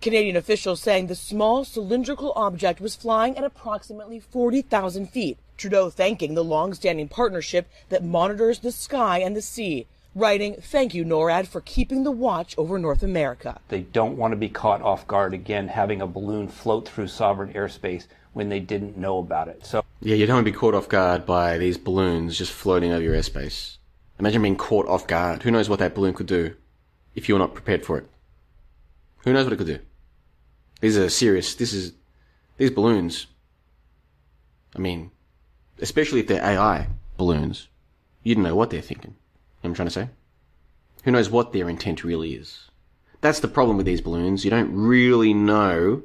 Canadian 0.02 0.36
officials 0.38 0.82
saying 0.82 1.08
the 1.08 1.16
small 1.16 1.66
cylindrical 1.66 2.32
object 2.36 2.80
was 2.80 2.96
flying 2.96 3.38
at 3.38 3.44
approximately 3.44 4.20
40,000 4.20 5.08
feet. 5.08 5.38
Trudeau 5.60 5.90
thanking 5.90 6.34
the 6.34 6.44
long-standing 6.44 7.10
partnership 7.10 7.70
that 7.90 8.04
monitors 8.04 8.60
the 8.60 8.72
sky 8.72 9.20
and 9.20 9.36
the 9.36 9.42
sea, 9.42 9.88
writing, 10.16 10.56
Thank 10.60 10.94
you, 10.94 11.04
NORAD, 11.04 11.48
for 11.48 11.62
keeping 11.62 12.04
the 12.04 12.12
watch 12.12 12.56
over 12.58 12.80
North 12.80 13.04
America. 13.04 13.60
They 13.68 13.82
don't 13.82 14.18
want 14.18 14.32
to 14.32 14.38
be 14.38 14.50
caught 14.50 14.82
off 14.82 15.06
guard 15.06 15.34
again 15.34 15.68
having 15.68 16.02
a 16.02 16.08
balloon 16.08 16.48
float 16.48 16.88
through 16.88 17.08
sovereign 17.08 17.54
airspace 17.54 18.08
when 18.32 18.48
they 18.48 18.62
didn't 18.62 18.98
know 18.98 19.20
about 19.20 19.50
it. 19.50 19.66
So 19.66 19.84
Yeah, 20.00 20.16
you 20.16 20.26
don't 20.26 20.38
want 20.38 20.46
to 20.46 20.52
be 20.52 20.58
caught 20.58 20.76
off 20.76 20.88
guard 20.88 21.26
by 21.26 21.58
these 21.58 21.78
balloons 21.78 22.38
just 22.38 22.54
floating 22.54 22.92
over 22.94 23.04
your 23.04 23.16
airspace. 23.16 23.78
Imagine 24.18 24.42
being 24.42 24.56
caught 24.56 24.88
off 24.88 25.08
guard. 25.08 25.44
Who 25.44 25.52
knows 25.52 25.70
what 25.70 25.80
that 25.80 25.94
balloon 25.94 26.14
could 26.14 26.28
do 26.28 26.56
if 27.16 27.28
you're 27.28 27.40
not 27.40 27.54
prepared 27.54 27.86
for 27.86 27.98
it? 27.98 28.06
Who 29.26 29.34
knows 29.34 29.46
what 29.46 29.54
it 29.54 29.58
could 29.58 29.68
do? 29.68 29.80
These 30.80 30.98
are 30.98 31.10
serious. 31.10 31.56
This 31.56 31.74
is 31.74 31.94
these 32.58 32.72
balloons. 32.72 33.28
I 34.76 34.80
mean, 34.80 35.12
especially 35.82 36.20
if 36.20 36.28
they're 36.28 36.44
AI 36.44 36.88
balloons, 37.18 37.68
you 38.24 38.36
don't 38.36 38.44
know 38.44 38.56
what 38.56 38.70
they're 38.70 38.82
thinking. 38.82 39.12
You 39.12 39.16
know 39.16 39.62
what 39.62 39.70
I'm 39.70 39.76
trying 39.76 39.88
to 39.88 39.94
say? 39.94 40.10
Who 41.04 41.12
knows 41.12 41.30
what 41.30 41.54
their 41.54 41.70
intent 41.70 42.04
really 42.04 42.34
is? 42.34 42.70
That's 43.22 43.40
the 43.40 43.48
problem 43.48 43.78
with 43.78 43.86
these 43.86 44.02
balloons. 44.02 44.46
You 44.46 44.52
don't 44.52 44.74
really 44.74 45.34
know 45.34 46.04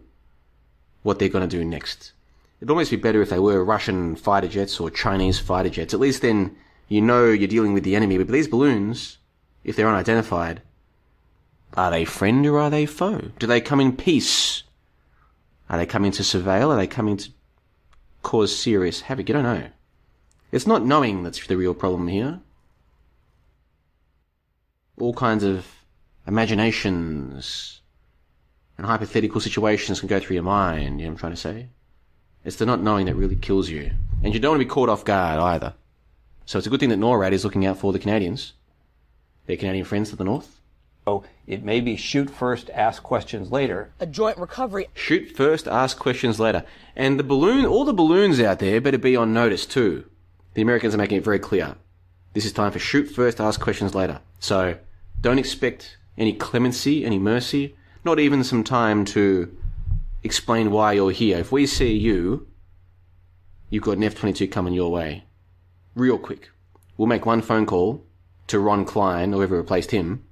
what 1.02 1.18
they're 1.18 1.28
going 1.28 1.48
to 1.48 1.56
do 1.56 1.64
next. 1.64 2.12
It'd 2.60 2.70
almost 2.70 2.90
be 2.90 2.96
better 2.96 3.22
if 3.22 3.30
they 3.30 3.38
were 3.38 3.64
Russian 3.64 4.16
fighter 4.16 4.48
jets 4.48 4.80
or 4.80 4.90
Chinese 4.90 5.38
fighter 5.38 5.68
jets. 5.68 5.94
At 5.94 6.00
least 6.00 6.22
then 6.22 6.56
you 6.88 7.00
know 7.00 7.26
you're 7.26 7.48
dealing 7.48 7.74
with 7.74 7.84
the 7.84 7.96
enemy. 7.96 8.18
But 8.18 8.28
these 8.28 8.48
balloons, 8.48 9.18
if 9.64 9.76
they're 9.76 9.88
unidentified, 9.88 10.62
are 11.76 11.90
they 11.90 12.04
friend 12.04 12.46
or 12.46 12.58
are 12.58 12.70
they 12.70 12.86
foe? 12.86 13.30
Do 13.38 13.46
they 13.46 13.60
come 13.60 13.80
in 13.80 13.96
peace? 13.96 14.62
Are 15.68 15.78
they 15.78 15.86
coming 15.86 16.12
to 16.12 16.22
surveil? 16.22 16.68
Are 16.68 16.76
they 16.76 16.86
coming 16.86 17.16
to 17.16 17.30
cause 18.24 18.54
serious 18.54 19.02
havoc? 19.02 19.28
You 19.28 19.34
don't 19.34 19.44
know. 19.44 19.68
It's 20.50 20.66
not 20.66 20.84
knowing 20.84 21.22
that's 21.22 21.46
the 21.46 21.56
real 21.56 21.74
problem 21.74 22.08
here. 22.08 22.40
All 24.98 25.14
kinds 25.14 25.44
of 25.44 25.66
imaginations 26.26 27.80
and 28.76 28.86
hypothetical 28.86 29.40
situations 29.40 30.00
can 30.00 30.08
go 30.08 30.18
through 30.18 30.34
your 30.34 30.42
mind, 30.42 31.00
you 31.00 31.06
know 31.06 31.10
what 31.10 31.14
I'm 31.14 31.18
trying 31.18 31.32
to 31.32 31.36
say? 31.36 31.68
It's 32.44 32.56
the 32.56 32.66
not 32.66 32.82
knowing 32.82 33.06
that 33.06 33.14
really 33.14 33.36
kills 33.36 33.70
you. 33.70 33.92
And 34.22 34.34
you 34.34 34.40
don't 34.40 34.52
want 34.52 34.60
to 34.60 34.66
be 34.66 34.70
caught 34.70 34.88
off 34.88 35.04
guard 35.04 35.40
either. 35.40 35.74
So 36.46 36.58
it's 36.58 36.66
a 36.66 36.70
good 36.70 36.80
thing 36.80 36.90
that 36.90 36.98
NORAD 36.98 37.32
is 37.32 37.44
looking 37.44 37.64
out 37.64 37.78
for 37.78 37.92
the 37.92 37.98
Canadians, 37.98 38.52
their 39.46 39.56
Canadian 39.56 39.84
friends 39.84 40.10
to 40.10 40.16
the 40.16 40.24
north. 40.24 40.60
So 41.06 41.24
it 41.46 41.62
may 41.62 41.80
be 41.80 41.96
shoot 41.96 42.30
first, 42.30 42.70
ask 42.70 43.02
questions 43.02 43.52
later. 43.52 43.92
A 44.00 44.06
joint 44.06 44.38
recovery. 44.38 44.88
Shoot 44.94 45.36
first, 45.36 45.68
ask 45.68 45.98
questions 45.98 46.40
later. 46.40 46.64
And 46.96 47.18
the 47.18 47.24
balloon, 47.24 47.66
all 47.66 47.84
the 47.84 47.92
balloons 47.92 48.40
out 48.40 48.58
there 48.58 48.80
better 48.80 48.98
be 48.98 49.16
on 49.16 49.34
notice 49.34 49.66
too. 49.66 50.04
The 50.54 50.62
Americans 50.62 50.94
are 50.94 50.98
making 50.98 51.18
it 51.18 51.24
very 51.24 51.38
clear. 51.38 51.76
This 52.32 52.46
is 52.46 52.52
time 52.52 52.72
for 52.72 52.78
shoot 52.78 53.04
first, 53.04 53.40
ask 53.40 53.60
questions 53.60 53.94
later. 53.94 54.20
So 54.40 54.78
don't 55.20 55.38
expect 55.38 55.98
any 56.16 56.32
clemency, 56.32 57.04
any 57.04 57.18
mercy, 57.18 57.76
not 58.04 58.18
even 58.18 58.42
some 58.42 58.64
time 58.64 59.04
to 59.06 59.54
explain 60.22 60.70
why 60.70 60.92
you're 60.92 61.10
here. 61.10 61.38
If 61.38 61.52
we 61.52 61.66
see 61.66 61.92
you, 61.92 62.46
you've 63.68 63.84
got 63.84 63.98
an 63.98 64.04
F-22 64.04 64.50
coming 64.50 64.72
your 64.72 64.90
way. 64.90 65.24
Real 65.94 66.18
quick. 66.18 66.50
We'll 66.96 67.08
make 67.08 67.26
one 67.26 67.42
phone 67.42 67.66
call 67.66 68.04
to 68.46 68.58
Ron 68.58 68.84
Klain, 68.84 69.32
or 69.32 69.38
whoever 69.38 69.56
replaced 69.56 69.90
him. 69.90 70.24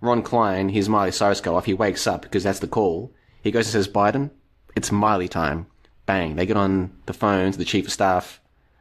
Ron 0.00 0.22
Klain, 0.22 0.70
his 0.70 0.88
Miley 0.88 1.10
Cyrus 1.10 1.40
go 1.40 1.56
off. 1.56 1.64
He 1.64 1.74
wakes 1.74 2.06
up 2.06 2.22
because 2.22 2.44
that's 2.44 2.60
the 2.60 2.68
call. 2.68 3.12
He 3.42 3.50
goes 3.50 3.66
and 3.66 3.72
says, 3.72 3.88
Biden, 3.88 4.30
it's 4.76 4.92
Miley 4.92 5.28
time. 5.28 5.66
Bang. 6.06 6.36
They 6.36 6.46
get 6.46 6.56
on 6.56 6.92
the 7.06 7.12
phone 7.12 7.52
to 7.52 7.58
the 7.58 7.64
chief 7.64 7.86
of 7.86 7.92
staff 7.92 8.40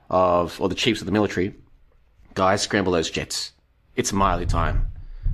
of, 0.10 0.60
or 0.62 0.70
the 0.70 0.76
chiefs 0.76 1.02
of 1.02 1.06
the 1.06 1.12
military. 1.12 1.56
Guys, 2.36 2.62
scramble 2.62 2.94
those 2.94 3.10
jets. 3.10 3.54
It's 3.96 4.14
Miley 4.14 4.46
time. 4.46 4.88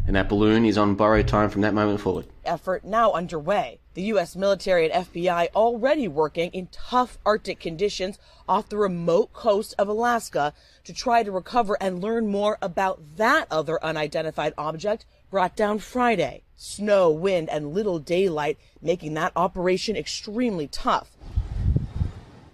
And 0.06 0.16
that 0.16 0.30
balloon 0.30 0.66
is 0.66 0.78
on 0.78 0.96
borrowed 0.96 1.28
time 1.28 1.50
from 1.50 1.62
that 1.62 1.74
moment 1.74 2.02
forward. 2.02 2.28
Effort 2.44 2.84
now 2.84 3.12
underway. 3.14 3.80
The 3.94 4.02
U.S. 4.04 4.36
military 4.36 4.90
and 4.90 5.06
FBI 5.06 5.50
already 5.56 6.08
working 6.08 6.50
in 6.52 6.68
tough 6.72 7.18
Arctic 7.26 7.60
conditions 7.60 8.18
off 8.50 8.68
the 8.68 8.78
remote 8.78 9.32
coast 9.32 9.76
of 9.78 9.88
Alaska 9.88 10.54
to 10.84 10.94
try 10.94 11.24
to 11.24 11.32
recover 11.32 11.78
and 11.80 12.02
learn 12.02 12.28
more 12.28 12.58
about 12.62 13.02
that 13.18 13.48
other 13.52 13.84
unidentified 13.84 14.54
object 14.58 15.06
brought 15.34 15.56
down 15.56 15.80
Friday. 15.80 16.44
Snow, 16.56 17.10
wind, 17.10 17.50
and 17.50 17.74
little 17.74 17.98
daylight 17.98 18.56
making 18.84 19.16
that 19.16 19.32
operation 19.36 19.96
extremely 19.96 20.68
tough. 20.68 21.18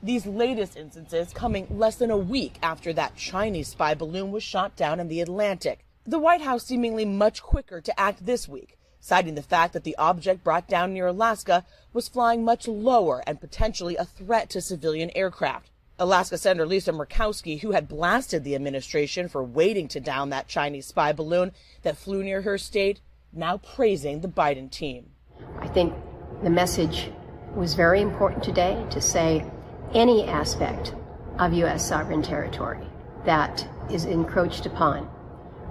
These 0.02 0.26
latest 0.26 0.78
instances 0.78 1.34
coming 1.34 1.68
less 1.70 1.98
than 1.98 2.10
a 2.10 2.16
week 2.16 2.58
after 2.64 2.94
that 2.94 3.18
Chinese 3.18 3.68
spy 3.68 3.96
balloon 3.96 4.32
was 4.32 4.44
shot 4.44 4.78
down 4.78 5.02
in 5.02 5.10
the 5.10 5.20
Atlantic. 5.20 5.86
The 6.06 6.20
White 6.20 6.40
House 6.40 6.64
seemingly 6.68 7.04
much 7.04 7.44
quicker 7.44 7.82
to 7.82 8.00
act 8.00 8.26
this 8.26 8.48
week, 8.48 8.78
citing 9.02 9.36
the 9.36 9.42
fact 9.42 9.74
that 9.74 9.84
the 9.84 9.98
object 9.98 10.46
brought 10.46 10.70
down 10.70 10.94
near 10.94 11.08
Alaska 11.08 11.66
was 11.92 12.08
flying 12.08 12.46
much 12.46 12.66
lower 12.66 13.22
and 13.28 13.42
potentially 13.42 13.98
a 13.98 14.06
threat 14.06 14.50
to 14.52 14.62
civilian 14.62 15.12
aircraft. 15.14 15.70
Alaska 16.00 16.38
Senator 16.38 16.66
Lisa 16.66 16.94
Murkowski, 16.94 17.60
who 17.60 17.72
had 17.72 17.90
blasted 17.90 18.46
the 18.46 18.56
administration 18.56 19.28
for 19.28 19.44
waiting 19.44 19.90
to 19.90 20.00
down 20.00 20.30
that 20.30 20.48
Chinese 20.48 20.88
spy 20.88 21.12
balloon 21.12 21.52
that 21.82 21.98
flew 21.98 22.24
near 22.24 22.42
her 22.42 22.58
state, 22.58 23.02
now 23.34 23.58
praising 23.58 24.22
the 24.22 24.30
Biden 24.30 24.72
team. 24.72 25.12
I 25.60 25.68
think 25.68 25.94
the 26.42 26.50
message 26.50 27.12
was 27.54 27.74
very 27.74 28.02
important 28.02 28.44
today 28.44 28.86
to 28.92 29.02
say 29.02 29.46
any 29.94 30.26
aspect 30.26 30.96
of 31.38 31.54
U.S. 31.54 31.88
sovereign 31.88 32.22
territory 32.22 32.88
that 33.26 33.68
is 33.92 34.06
encroached 34.06 34.66
upon, 34.66 35.10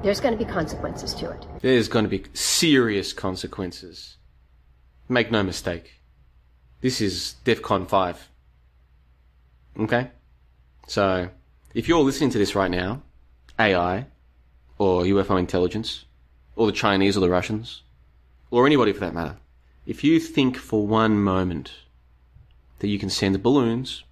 there's 0.03 0.21
going 0.21 0.37
to 0.37 0.45
be 0.45 0.51
consequences 0.51 1.15
to 1.15 1.31
it. 1.31 1.47
There's 1.61 1.89
going 1.89 2.05
to 2.05 2.09
be 2.09 2.25
serious 2.35 3.13
consequences. 3.13 4.19
Make 5.09 5.31
no 5.31 5.43
mistake. 5.43 6.03
This 6.83 7.01
is 7.01 7.37
DEFCON 7.45 7.89
5. 7.89 8.29
Okay? 9.81 10.11
So, 10.89 11.29
if 11.75 11.87
you're 11.87 12.01
listening 12.01 12.31
to 12.31 12.39
this 12.39 12.55
right 12.55 12.71
now, 12.71 13.03
AI, 13.59 14.07
or 14.79 15.03
UFO 15.03 15.39
intelligence, 15.39 16.07
or 16.57 16.67
the 16.67 16.73
Chinese 16.73 17.15
or 17.15 17.21
the 17.21 17.29
Russians, 17.29 17.83
or 18.51 18.67
anybody 18.67 18.95
for 18.95 19.01
that 19.01 19.13
matter, 19.13 19.37
if 19.85 20.03
you 20.03 20.19
think 20.19 20.57
for 20.57 20.87
one 20.87 21.21
moment 21.21 21.73
that 22.79 22.89
you 22.89 22.99
can 22.99 23.11
send 23.11 23.43
balloons 23.43 24.03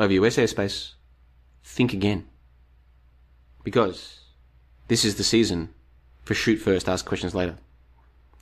over 0.00 0.12
US 0.14 0.36
airspace, 0.36 0.94
think 1.62 1.92
again. 1.92 2.26
Because 3.62 4.22
this 4.88 5.04
is 5.04 5.14
the 5.14 5.22
season 5.22 5.68
for 6.24 6.34
shoot 6.34 6.56
first, 6.56 6.88
ask 6.88 7.06
questions 7.06 7.36
later. 7.36 7.56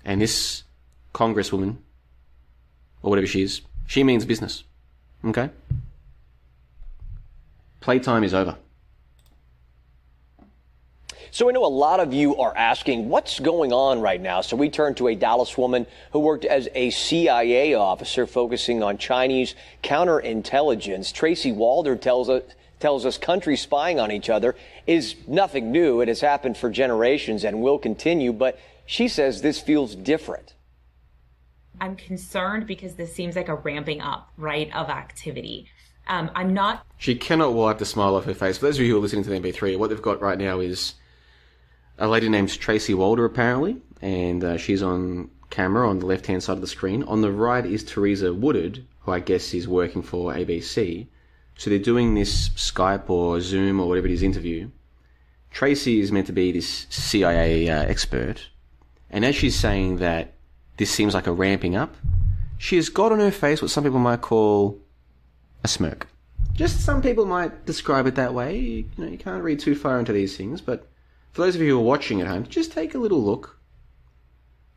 And 0.06 0.22
this 0.22 0.62
congresswoman, 1.12 1.76
or 3.02 3.10
whatever 3.10 3.26
she 3.26 3.42
is, 3.42 3.60
she 3.86 4.02
means 4.02 4.24
business. 4.24 4.64
Okay? 5.22 5.50
Playtime 7.84 8.24
is 8.24 8.32
over. 8.32 8.56
So 11.30 11.50
I 11.50 11.52
know 11.52 11.66
a 11.66 11.68
lot 11.68 12.00
of 12.00 12.14
you 12.14 12.34
are 12.36 12.56
asking 12.56 13.10
what's 13.10 13.38
going 13.40 13.74
on 13.74 14.00
right 14.00 14.22
now. 14.22 14.40
So 14.40 14.56
we 14.56 14.70
turn 14.70 14.94
to 14.94 15.08
a 15.08 15.14
Dallas 15.14 15.58
woman 15.58 15.86
who 16.12 16.20
worked 16.20 16.46
as 16.46 16.66
a 16.74 16.88
CIA 16.88 17.74
officer 17.74 18.26
focusing 18.26 18.82
on 18.82 18.96
Chinese 18.96 19.54
counterintelligence. 19.82 21.12
Tracy 21.12 21.52
Walder 21.52 21.94
tells 21.94 22.30
us 22.30 22.44
tells 22.80 23.04
us 23.04 23.18
countries 23.18 23.60
spying 23.60 24.00
on 24.00 24.10
each 24.10 24.30
other 24.30 24.56
is 24.86 25.16
nothing 25.26 25.70
new. 25.70 26.00
It 26.00 26.08
has 26.08 26.22
happened 26.22 26.56
for 26.56 26.70
generations 26.70 27.44
and 27.44 27.60
will 27.60 27.78
continue, 27.78 28.32
but 28.32 28.58
she 28.86 29.08
says 29.08 29.42
this 29.42 29.60
feels 29.60 29.94
different. 29.94 30.54
I'm 31.82 31.96
concerned 31.96 32.66
because 32.66 32.94
this 32.94 33.14
seems 33.14 33.36
like 33.36 33.48
a 33.48 33.56
ramping 33.56 34.00
up, 34.00 34.32
right, 34.38 34.74
of 34.74 34.88
activity. 34.88 35.66
Um, 36.06 36.30
I'm 36.34 36.52
not. 36.52 36.86
She 36.98 37.14
cannot 37.14 37.54
wipe 37.54 37.78
the 37.78 37.84
smile 37.84 38.14
off 38.14 38.24
her 38.24 38.34
face. 38.34 38.58
For 38.58 38.66
those 38.66 38.78
of 38.78 38.84
you 38.84 38.92
who 38.92 38.98
are 38.98 39.02
listening 39.02 39.24
to 39.24 39.30
the 39.30 39.40
MP3, 39.40 39.78
what 39.78 39.90
they've 39.90 40.00
got 40.00 40.20
right 40.20 40.38
now 40.38 40.60
is 40.60 40.94
a 41.98 42.08
lady 42.08 42.28
named 42.28 42.50
Tracy 42.58 42.94
Walder, 42.94 43.24
apparently, 43.24 43.76
and 44.02 44.44
uh, 44.44 44.56
she's 44.56 44.82
on 44.82 45.30
camera 45.50 45.88
on 45.88 46.00
the 46.00 46.06
left 46.06 46.26
hand 46.26 46.42
side 46.42 46.54
of 46.54 46.60
the 46.60 46.66
screen. 46.66 47.02
On 47.04 47.20
the 47.20 47.32
right 47.32 47.64
is 47.64 47.84
Teresa 47.84 48.34
Woodard, 48.34 48.84
who 49.00 49.12
I 49.12 49.20
guess 49.20 49.54
is 49.54 49.68
working 49.68 50.02
for 50.02 50.32
ABC. 50.32 51.06
So 51.56 51.70
they're 51.70 51.78
doing 51.78 52.14
this 52.14 52.48
Skype 52.50 53.08
or 53.08 53.40
Zoom 53.40 53.80
or 53.80 53.88
whatever 53.88 54.08
it 54.08 54.12
is 54.12 54.22
interview. 54.22 54.70
Tracy 55.50 56.00
is 56.00 56.10
meant 56.10 56.26
to 56.26 56.32
be 56.32 56.50
this 56.50 56.86
CIA 56.90 57.68
uh, 57.68 57.84
expert, 57.84 58.48
and 59.08 59.24
as 59.24 59.36
she's 59.36 59.54
saying 59.54 59.98
that 59.98 60.32
this 60.78 60.90
seems 60.90 61.14
like 61.14 61.28
a 61.28 61.32
ramping 61.32 61.76
up, 61.76 61.94
she 62.58 62.74
has 62.74 62.88
got 62.88 63.12
on 63.12 63.20
her 63.20 63.30
face 63.30 63.62
what 63.62 63.70
some 63.70 63.84
people 63.84 64.00
might 64.00 64.20
call 64.20 64.80
a 65.64 65.68
smirk. 65.68 66.06
Just 66.52 66.84
some 66.84 67.02
people 67.02 67.26
might 67.26 67.66
describe 67.66 68.06
it 68.06 68.14
that 68.14 68.34
way. 68.34 68.56
You 68.56 68.86
know, 68.96 69.06
you 69.08 69.18
can't 69.18 69.42
read 69.42 69.58
too 69.58 69.74
far 69.74 69.98
into 69.98 70.12
these 70.12 70.36
things, 70.36 70.60
but 70.60 70.86
for 71.32 71.42
those 71.42 71.56
of 71.56 71.62
you 71.62 71.70
who 71.70 71.80
are 71.80 71.82
watching 71.82 72.20
at 72.20 72.28
home, 72.28 72.44
just 72.44 72.70
take 72.70 72.94
a 72.94 72.98
little 72.98 73.22
look. 73.22 73.58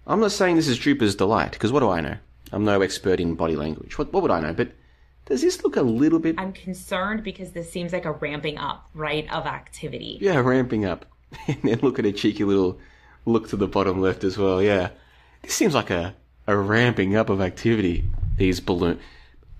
I'm 0.07 0.19
not 0.19 0.31
saying 0.31 0.55
this 0.55 0.67
is 0.67 0.79
Duper's 0.79 1.15
delight, 1.15 1.51
because 1.51 1.71
what 1.71 1.81
do 1.81 1.89
I 1.89 2.01
know? 2.01 2.17
I'm 2.51 2.63
no 2.63 2.81
expert 2.81 3.19
in 3.19 3.35
body 3.35 3.55
language. 3.55 3.97
What, 3.97 4.11
what 4.11 4.23
would 4.23 4.31
I 4.31 4.39
know? 4.39 4.53
But 4.53 4.71
does 5.25 5.41
this 5.41 5.63
look 5.63 5.75
a 5.75 5.81
little 5.81 6.19
bit. 6.19 6.35
I'm 6.37 6.53
concerned 6.53 7.23
because 7.23 7.51
this 7.51 7.69
seems 7.69 7.91
like 7.91 8.05
a 8.05 8.13
ramping 8.13 8.57
up, 8.57 8.89
right, 8.93 9.31
of 9.31 9.45
activity. 9.45 10.17
Yeah, 10.21 10.37
ramping 10.37 10.85
up. 10.85 11.05
and 11.47 11.61
then 11.63 11.79
look 11.81 11.99
at 11.99 12.05
a 12.05 12.13
cheeky 12.13 12.45
little 12.45 12.79
look 13.25 13.49
to 13.49 13.57
the 13.57 13.67
bottom 13.67 14.01
left 14.01 14.23
as 14.23 14.37
well. 14.37 14.63
Yeah. 14.63 14.89
This 15.41 15.53
seems 15.53 15.75
like 15.75 15.89
a, 15.89 16.15
a 16.47 16.55
ramping 16.55 17.15
up 17.15 17.29
of 17.29 17.41
activity. 17.41 18.05
These 18.37 18.61
balloon. 18.61 18.99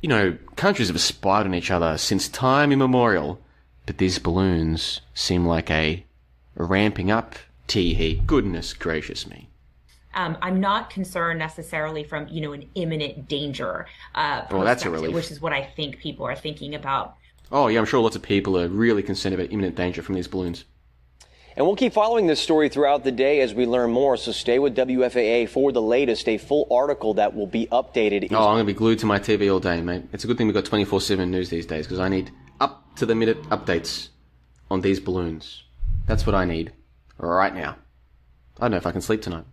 You 0.08 0.14
know, 0.14 0.38
countries 0.56 0.88
have 0.88 1.02
spied 1.02 1.46
on 1.46 1.54
each 1.54 1.70
other 1.70 1.98
since 1.98 2.30
time 2.30 2.72
immemorial, 2.72 3.42
but 3.86 3.98
these 3.98 4.20
balloons 4.20 5.02
seem 5.14 5.46
like 5.46 5.70
a, 5.70 6.06
a 6.56 6.64
ramping 6.64 7.12
up 7.12 7.36
tee 7.68 7.94
hee. 7.94 8.22
Goodness 8.26 8.74
gracious 8.74 9.28
me. 9.28 9.50
Um, 10.14 10.38
I'm 10.42 10.62
not 10.62 10.90
concerned 10.90 11.40
necessarily 11.40 12.06
from 12.06 12.30
you 12.30 12.40
know 12.40 12.54
an 12.54 12.70
imminent 12.76 13.28
danger. 13.28 13.86
Uh, 14.16 14.44
Well, 14.50 14.64
that's 14.64 14.86
a 14.86 14.90
relief. 14.90 15.14
Which 15.14 15.30
is 15.30 15.42
what 15.42 15.52
I 15.52 15.62
think 15.62 15.98
people 15.98 16.26
are 16.26 16.38
thinking 16.38 16.74
about. 16.74 17.18
Oh, 17.52 17.68
yeah, 17.68 17.78
I'm 17.78 17.86
sure 17.86 18.00
lots 18.00 18.16
of 18.16 18.22
people 18.22 18.58
are 18.58 18.70
really 18.70 19.04
concerned 19.04 19.36
about 19.36 19.52
imminent 19.52 19.76
danger 19.76 20.02
from 20.02 20.16
these 20.16 20.30
balloons. 20.30 20.64
And 21.58 21.66
we'll 21.66 21.76
keep 21.76 21.92
following 21.94 22.28
this 22.28 22.40
story 22.40 22.70
throughout 22.70 23.04
the 23.04 23.12
day 23.12 23.42
as 23.42 23.56
we 23.56 23.66
learn 23.66 23.90
more. 23.90 24.16
So 24.16 24.32
stay 24.32 24.60
with 24.60 24.76
WFAA 24.76 25.50
for 25.50 25.72
the 25.72 25.82
latest. 25.82 26.30
A 26.30 26.38
full 26.38 26.68
article 26.70 27.16
that 27.16 27.34
will 27.34 27.48
be 27.48 27.66
updated. 27.72 28.32
Oh, 28.32 28.50
I'm 28.50 28.58
going 28.58 28.60
to 28.60 28.64
be 28.66 28.74
glued 28.74 29.00
to 29.00 29.08
my 29.08 29.18
TV 29.18 29.52
all 29.52 29.60
day, 29.60 29.82
mate. 29.82 30.04
It's 30.14 30.24
a 30.24 30.28
good 30.28 30.38
thing 30.38 30.46
we've 30.46 30.54
got 30.54 30.66
24 30.66 31.02
7 31.02 31.32
news 31.32 31.50
these 31.50 31.66
days 31.66 31.88
because 31.88 31.98
I 31.98 32.10
need 32.10 32.30
up 32.62 32.96
to 32.98 33.08
the 33.08 33.16
minute 33.16 33.42
updates 33.46 34.10
on 34.70 34.82
these 34.82 35.00
balloons. 35.00 35.64
That's 36.06 36.28
what 36.28 36.36
I 36.36 36.46
need 36.46 36.74
right 37.18 37.56
now. 37.56 37.76
I 38.58 38.62
don't 38.62 38.72
know 38.72 38.78
if 38.78 38.86
I 38.86 38.92
can 38.92 39.02
sleep 39.02 39.24
tonight. 39.24 39.46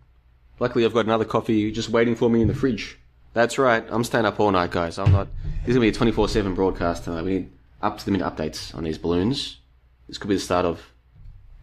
Luckily, 0.61 0.85
I've 0.85 0.93
got 0.93 1.07
another 1.07 1.25
coffee 1.25 1.73
just 1.73 1.89
waiting 1.89 2.17
for 2.17 2.29
me 2.29 2.43
in 2.43 2.49
the 2.49 2.55
fridge. 2.55 2.99
That's 3.33 3.57
right, 3.57 3.83
I'm 3.89 4.05
staying 4.05 4.27
up 4.27 4.39
all 4.39 4.53
night, 4.53 4.71
guys. 4.71 4.99
I'm 4.99 5.11
not. 5.11 5.29
This 5.65 5.71
is 5.71 5.77
going 5.77 5.77
to 5.77 5.81
be 5.81 5.89
a 5.89 5.93
24 5.93 6.29
7 6.29 6.55
broadcast 6.55 7.05
tonight. 7.05 7.25
We 7.25 7.33
need 7.33 7.51
up 7.81 7.97
to 7.97 8.05
the 8.05 8.11
minute 8.11 8.27
updates 8.27 8.75
on 8.75 8.85
these 8.85 8.99
balloons. 8.99 9.61
This 10.07 10.19
could 10.19 10.29
be 10.29 10.35
the 10.35 10.41
start 10.41 10.67
of 10.67 10.94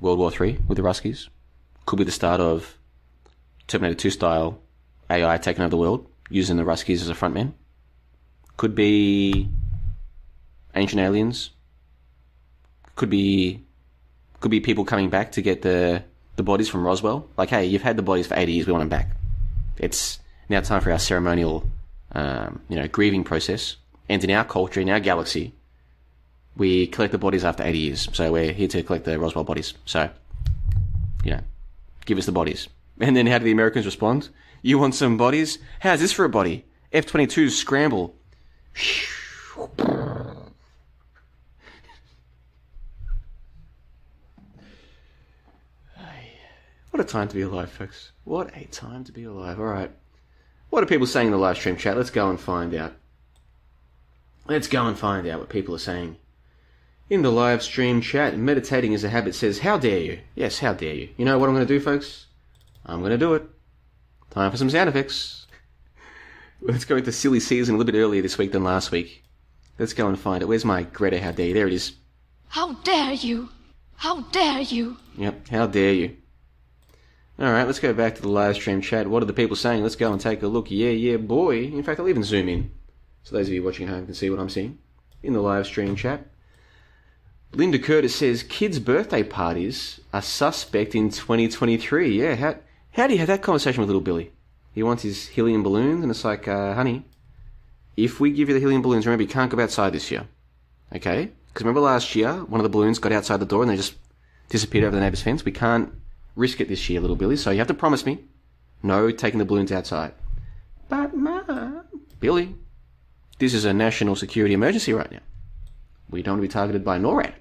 World 0.01 0.19
War 0.19 0.31
Three 0.31 0.59
with 0.67 0.77
the 0.77 0.83
Ruskies. 0.83 1.29
Could 1.85 1.97
be 1.97 2.03
the 2.03 2.11
start 2.11 2.41
of 2.41 2.77
Terminator 3.67 3.97
2 3.97 4.09
style 4.09 4.59
AI 5.09 5.37
taking 5.37 5.61
over 5.61 5.69
the 5.69 5.77
world 5.77 6.07
using 6.29 6.57
the 6.57 6.63
Ruskies 6.63 7.01
as 7.01 7.09
a 7.09 7.13
frontman. 7.13 7.53
Could 8.57 8.75
be 8.75 9.47
ancient 10.75 11.01
aliens. 11.01 11.51
Could 12.95 13.09
be 13.09 13.63
could 14.39 14.51
be 14.51 14.59
people 14.59 14.83
coming 14.83 15.09
back 15.09 15.31
to 15.33 15.41
get 15.41 15.61
the 15.61 16.03
the 16.35 16.43
bodies 16.43 16.69
from 16.69 16.83
Roswell. 16.83 17.29
Like, 17.37 17.49
hey, 17.49 17.65
you've 17.65 17.83
had 17.83 17.97
the 17.97 18.03
bodies 18.03 18.27
for 18.27 18.35
80 18.35 18.51
years, 18.51 18.67
we 18.67 18.73
want 18.73 18.81
them 18.81 18.89
back. 18.89 19.15
It's 19.77 20.19
now 20.49 20.61
time 20.61 20.81
for 20.81 20.91
our 20.91 20.99
ceremonial, 20.99 21.69
um, 22.13 22.61
you 22.69 22.75
know, 22.75 22.87
grieving 22.87 23.23
process. 23.23 23.77
And 24.09 24.23
in 24.23 24.31
our 24.31 24.43
culture, 24.43 24.81
in 24.81 24.89
our 24.89 24.99
galaxy, 24.99 25.53
we 26.55 26.87
collect 26.87 27.11
the 27.11 27.17
bodies 27.17 27.43
after 27.43 27.63
80 27.63 27.77
years. 27.77 28.09
So 28.13 28.31
we're 28.31 28.53
here 28.53 28.67
to 28.69 28.83
collect 28.83 29.05
the 29.05 29.17
Roswell 29.19 29.43
bodies. 29.43 29.73
So, 29.85 30.09
you 31.23 31.31
know, 31.31 31.41
give 32.05 32.17
us 32.17 32.25
the 32.25 32.31
bodies. 32.31 32.67
And 32.99 33.15
then 33.15 33.27
how 33.27 33.37
do 33.37 33.45
the 33.45 33.51
Americans 33.51 33.85
respond? 33.85 34.29
You 34.61 34.77
want 34.77 34.95
some 34.95 35.17
bodies? 35.17 35.59
How's 35.79 35.99
this 35.99 36.11
for 36.11 36.25
a 36.25 36.29
body? 36.29 36.65
F 36.91 37.05
22s 37.05 37.51
scramble. 37.51 38.15
What 46.91 46.99
a 46.99 47.05
time 47.05 47.29
to 47.29 47.35
be 47.35 47.41
alive, 47.41 47.71
folks. 47.71 48.11
What 48.25 48.55
a 48.55 48.65
time 48.65 49.05
to 49.05 49.13
be 49.13 49.23
alive. 49.23 49.59
Alright. 49.59 49.91
What 50.69 50.83
are 50.83 50.87
people 50.87 51.07
saying 51.07 51.27
in 51.27 51.31
the 51.31 51.37
live 51.37 51.55
stream 51.55 51.77
chat? 51.77 51.97
Let's 51.97 52.09
go 52.09 52.29
and 52.29 52.39
find 52.39 52.75
out. 52.75 52.93
Let's 54.47 54.67
go 54.67 54.85
and 54.87 54.99
find 54.99 55.25
out 55.25 55.39
what 55.39 55.49
people 55.49 55.73
are 55.73 55.79
saying. 55.79 56.17
In 57.11 57.23
the 57.23 57.29
live 57.29 57.61
stream 57.61 57.99
chat, 57.99 58.37
meditating 58.37 58.93
is 58.93 59.03
a 59.03 59.09
habit 59.09 59.35
says, 59.35 59.59
How 59.59 59.77
dare 59.77 59.99
you? 59.99 60.19
Yes, 60.33 60.59
how 60.59 60.71
dare 60.71 60.93
you? 60.93 61.09
You 61.17 61.25
know 61.25 61.37
what 61.37 61.49
I'm 61.49 61.55
going 61.55 61.67
to 61.67 61.73
do, 61.73 61.81
folks? 61.81 62.27
I'm 62.85 62.99
going 63.01 63.11
to 63.11 63.17
do 63.17 63.33
it. 63.33 63.43
Time 64.29 64.49
for 64.49 64.55
some 64.55 64.69
sound 64.69 64.87
effects. 64.87 65.45
Let's 66.61 66.85
go 66.85 66.95
into 66.95 67.11
silly 67.11 67.41
season 67.41 67.75
a 67.75 67.77
little 67.77 67.91
bit 67.91 67.99
earlier 67.99 68.21
this 68.21 68.37
week 68.37 68.53
than 68.53 68.63
last 68.63 68.91
week. 68.91 69.25
Let's 69.77 69.91
go 69.91 70.07
and 70.07 70.17
find 70.17 70.41
it. 70.41 70.45
Where's 70.45 70.63
my 70.63 70.83
Greta 70.83 71.19
How 71.19 71.33
Dare 71.33 71.47
You? 71.47 71.53
There 71.53 71.67
it 71.67 71.73
is. 71.73 71.91
How 72.47 72.75
dare 72.75 73.11
you? 73.11 73.49
How 73.97 74.21
dare 74.21 74.61
you? 74.61 74.95
Yep, 75.17 75.49
how 75.49 75.67
dare 75.67 75.93
you? 75.93 76.15
Alright, 77.37 77.67
let's 77.67 77.79
go 77.79 77.93
back 77.93 78.15
to 78.15 78.21
the 78.21 78.29
live 78.29 78.55
stream 78.55 78.79
chat. 78.79 79.09
What 79.09 79.21
are 79.21 79.25
the 79.25 79.33
people 79.33 79.57
saying? 79.57 79.83
Let's 79.83 79.97
go 79.97 80.13
and 80.13 80.21
take 80.21 80.43
a 80.43 80.47
look. 80.47 80.71
Yeah, 80.71 80.91
yeah, 80.91 81.17
boy. 81.17 81.63
In 81.63 81.83
fact, 81.83 81.99
I'll 81.99 82.07
even 82.07 82.23
zoom 82.23 82.47
in. 82.47 82.71
So 83.23 83.35
those 83.35 83.49
of 83.49 83.53
you 83.53 83.63
watching 83.63 83.89
at 83.89 83.93
home 83.93 84.05
can 84.05 84.15
see 84.15 84.29
what 84.29 84.39
I'm 84.39 84.47
seeing. 84.47 84.77
In 85.21 85.33
the 85.33 85.41
live 85.41 85.65
stream 85.65 85.97
chat. 85.97 86.25
Linda 87.53 87.77
Curtis 87.79 88.15
says 88.15 88.43
kids' 88.43 88.79
birthday 88.79 89.23
parties 89.23 89.99
are 90.13 90.21
suspect 90.21 90.95
in 90.95 91.09
2023. 91.09 92.21
Yeah, 92.21 92.35
how, 92.35 92.55
how 92.93 93.07
do 93.07 93.13
you 93.13 93.19
have 93.19 93.27
that 93.27 93.41
conversation 93.41 93.81
with 93.81 93.89
little 93.89 94.01
Billy? 94.01 94.31
He 94.73 94.83
wants 94.83 95.03
his 95.03 95.27
helium 95.27 95.61
balloons, 95.61 96.01
and 96.01 96.09
it's 96.09 96.23
like, 96.23 96.47
uh, 96.47 96.73
honey, 96.73 97.05
if 97.97 98.21
we 98.21 98.31
give 98.31 98.47
you 98.47 98.53
the 98.53 98.61
helium 98.61 98.81
balloons, 98.81 99.05
remember 99.05 99.23
you 99.23 99.29
can't 99.29 99.51
go 99.51 99.61
outside 99.61 99.91
this 99.91 100.09
year. 100.09 100.27
Okay? 100.95 101.31
Because 101.47 101.65
remember 101.65 101.81
last 101.81 102.15
year, 102.15 102.45
one 102.45 102.61
of 102.61 102.63
the 102.63 102.69
balloons 102.69 102.99
got 102.99 103.11
outside 103.11 103.37
the 103.37 103.45
door 103.45 103.63
and 103.63 103.71
they 103.71 103.75
just 103.75 103.95
disappeared 104.47 104.85
over 104.85 104.95
the 104.95 105.01
neighbour's 105.01 105.21
fence? 105.21 105.43
We 105.43 105.51
can't 105.51 105.93
risk 106.37 106.61
it 106.61 106.69
this 106.69 106.89
year, 106.89 107.01
little 107.01 107.17
Billy, 107.17 107.35
so 107.35 107.51
you 107.51 107.57
have 107.57 107.67
to 107.67 107.73
promise 107.73 108.05
me 108.05 108.23
no 108.81 109.11
taking 109.11 109.39
the 109.39 109.45
balloons 109.45 109.73
outside. 109.73 110.13
But, 110.87 111.15
Ma, 111.15 111.41
Billy, 112.21 112.55
this 113.39 113.53
is 113.53 113.65
a 113.65 113.73
national 113.73 114.15
security 114.15 114.53
emergency 114.53 114.93
right 114.93 115.11
now. 115.11 115.19
We 116.11 116.21
don't 116.21 116.33
want 116.33 116.43
to 116.43 116.47
be 116.47 116.53
targeted 116.53 116.85
by 116.85 116.99
NORAD. 116.99 117.33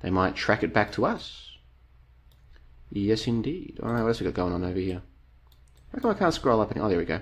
They 0.00 0.10
might 0.10 0.34
track 0.34 0.62
it 0.62 0.72
back 0.72 0.92
to 0.92 1.04
us. 1.04 1.52
Yes, 2.90 3.26
indeed. 3.26 3.78
Alright, 3.82 4.02
what 4.02 4.08
else 4.08 4.20
we 4.20 4.24
got 4.24 4.34
going 4.34 4.52
on 4.52 4.64
over 4.64 4.78
here? 4.78 5.02
How 5.92 6.00
come 6.00 6.10
I 6.10 6.14
can't 6.14 6.34
scroll 6.34 6.60
up? 6.60 6.72
Oh, 6.76 6.88
there 6.88 6.98
we 6.98 7.04
go. 7.04 7.20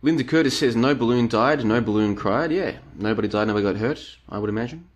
Linda 0.00 0.22
Curtis 0.22 0.58
says 0.58 0.76
no 0.76 0.94
balloon 0.94 1.26
died, 1.26 1.64
no 1.64 1.80
balloon 1.80 2.14
cried. 2.14 2.52
Yeah, 2.52 2.76
nobody 2.94 3.28
died, 3.28 3.48
nobody 3.48 3.64
got 3.64 3.76
hurt, 3.76 4.16
I 4.28 4.38
would 4.38 4.50
imagine. 4.50 4.88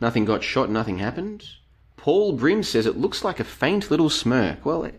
Nothing 0.00 0.24
got 0.24 0.44
shot, 0.44 0.70
nothing 0.70 0.98
happened. 0.98 1.44
Paul 1.96 2.32
Brim 2.32 2.62
says 2.62 2.86
it 2.86 2.96
looks 2.96 3.24
like 3.24 3.40
a 3.40 3.44
faint 3.44 3.90
little 3.90 4.08
smirk. 4.08 4.64
Well, 4.64 4.90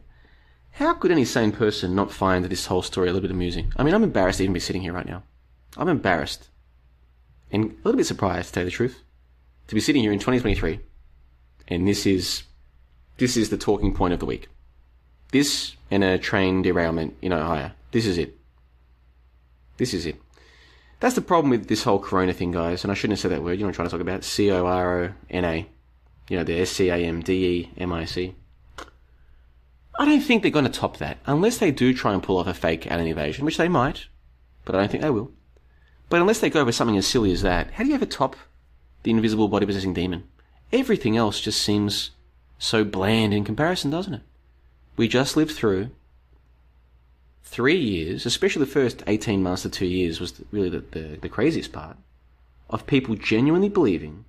how 0.71 0.93
could 0.93 1.11
any 1.11 1.25
sane 1.25 1.51
person 1.51 1.95
not 1.95 2.11
find 2.11 2.45
this 2.45 2.67
whole 2.67 2.81
story 2.81 3.09
a 3.09 3.13
little 3.13 3.27
bit 3.27 3.33
amusing? 3.33 3.73
I 3.75 3.83
mean, 3.83 3.93
I'm 3.93 4.03
embarrassed 4.03 4.37
to 4.37 4.43
even 4.43 4.53
be 4.53 4.59
sitting 4.59 4.81
here 4.81 4.93
right 4.93 5.07
now. 5.07 5.23
I'm 5.77 5.89
embarrassed. 5.89 6.49
And 7.51 7.65
a 7.65 7.75
little 7.83 7.97
bit 7.97 8.05
surprised, 8.05 8.49
to 8.49 8.53
tell 8.53 8.63
you 8.63 8.69
the 8.69 8.75
truth, 8.75 9.03
to 9.67 9.75
be 9.75 9.81
sitting 9.81 10.01
here 10.01 10.11
in 10.11 10.19
2023. 10.19 10.79
And 11.67 11.87
this 11.87 12.05
is, 12.05 12.43
this 13.17 13.37
is 13.37 13.49
the 13.49 13.57
talking 13.57 13.93
point 13.93 14.13
of 14.13 14.19
the 14.19 14.25
week. 14.25 14.47
This 15.31 15.75
and 15.89 16.03
a 16.03 16.17
train 16.17 16.61
derailment 16.61 17.15
in 17.21 17.33
Ohio. 17.33 17.71
This 17.91 18.05
is 18.05 18.17
it. 18.17 18.37
This 19.77 19.93
is 19.93 20.05
it. 20.05 20.21
That's 20.99 21.15
the 21.15 21.21
problem 21.21 21.49
with 21.49 21.67
this 21.67 21.83
whole 21.83 21.99
corona 21.99 22.33
thing, 22.33 22.51
guys. 22.51 22.83
And 22.83 22.91
I 22.91 22.93
shouldn't 22.93 23.17
have 23.17 23.21
said 23.21 23.31
that 23.31 23.43
word. 23.43 23.53
You 23.53 23.59
know 23.59 23.65
what 23.65 23.69
I'm 23.69 23.73
trying 23.75 23.87
to 23.87 23.91
talk 23.91 24.01
about? 24.01 24.23
C 24.23 24.51
O 24.51 24.65
R 24.65 25.03
O 25.03 25.13
N 25.29 25.45
A. 25.45 25.67
You 26.29 26.37
know, 26.37 26.43
the 26.43 26.59
S 26.61 26.69
C 26.69 26.89
A 26.89 26.95
M 26.95 27.21
D 27.21 27.45
E 27.45 27.69
M 27.77 27.91
I 27.91 28.05
C. 28.05 28.35
I 29.99 30.05
don't 30.05 30.21
think 30.21 30.41
they're 30.41 30.51
going 30.51 30.65
to 30.65 30.71
top 30.71 30.97
that. 30.97 31.17
Unless 31.25 31.57
they 31.57 31.71
do 31.71 31.93
try 31.93 32.13
and 32.13 32.21
pull 32.21 32.37
off 32.37 32.47
a 32.47 32.53
fake 32.53 32.89
alien 32.91 33.07
invasion, 33.07 33.45
which 33.45 33.57
they 33.57 33.67
might. 33.67 34.07
But 34.63 34.75
I 34.75 34.79
don't 34.79 34.91
think 34.91 35.03
they 35.03 35.09
will. 35.09 35.31
But 36.11 36.19
unless 36.19 36.39
they 36.39 36.49
go 36.49 36.65
with 36.65 36.75
something 36.75 36.97
as 36.97 37.07
silly 37.07 37.31
as 37.31 37.41
that, 37.41 37.71
how 37.71 37.85
do 37.85 37.89
you 37.89 37.95
ever 37.95 38.05
top 38.05 38.35
the 39.03 39.11
invisible 39.11 39.47
body 39.47 39.65
possessing 39.65 39.93
demon? 39.93 40.25
Everything 40.73 41.15
else 41.15 41.39
just 41.39 41.61
seems 41.61 42.11
so 42.59 42.83
bland 42.83 43.33
in 43.33 43.45
comparison, 43.45 43.91
doesn't 43.91 44.15
it? 44.15 44.21
We 44.97 45.07
just 45.07 45.37
lived 45.37 45.53
through 45.53 45.91
three 47.43 47.77
years, 47.77 48.25
especially 48.25 48.59
the 48.59 48.71
first 48.71 49.03
18 49.07 49.41
months 49.41 49.61
to 49.61 49.69
two 49.69 49.85
years 49.85 50.19
was 50.19 50.43
really 50.51 50.67
the, 50.67 50.81
the, 50.91 51.17
the 51.21 51.29
craziest 51.29 51.71
part, 51.71 51.95
of 52.69 52.85
people 52.85 53.15
genuinely 53.15 53.69
believing 53.69 54.25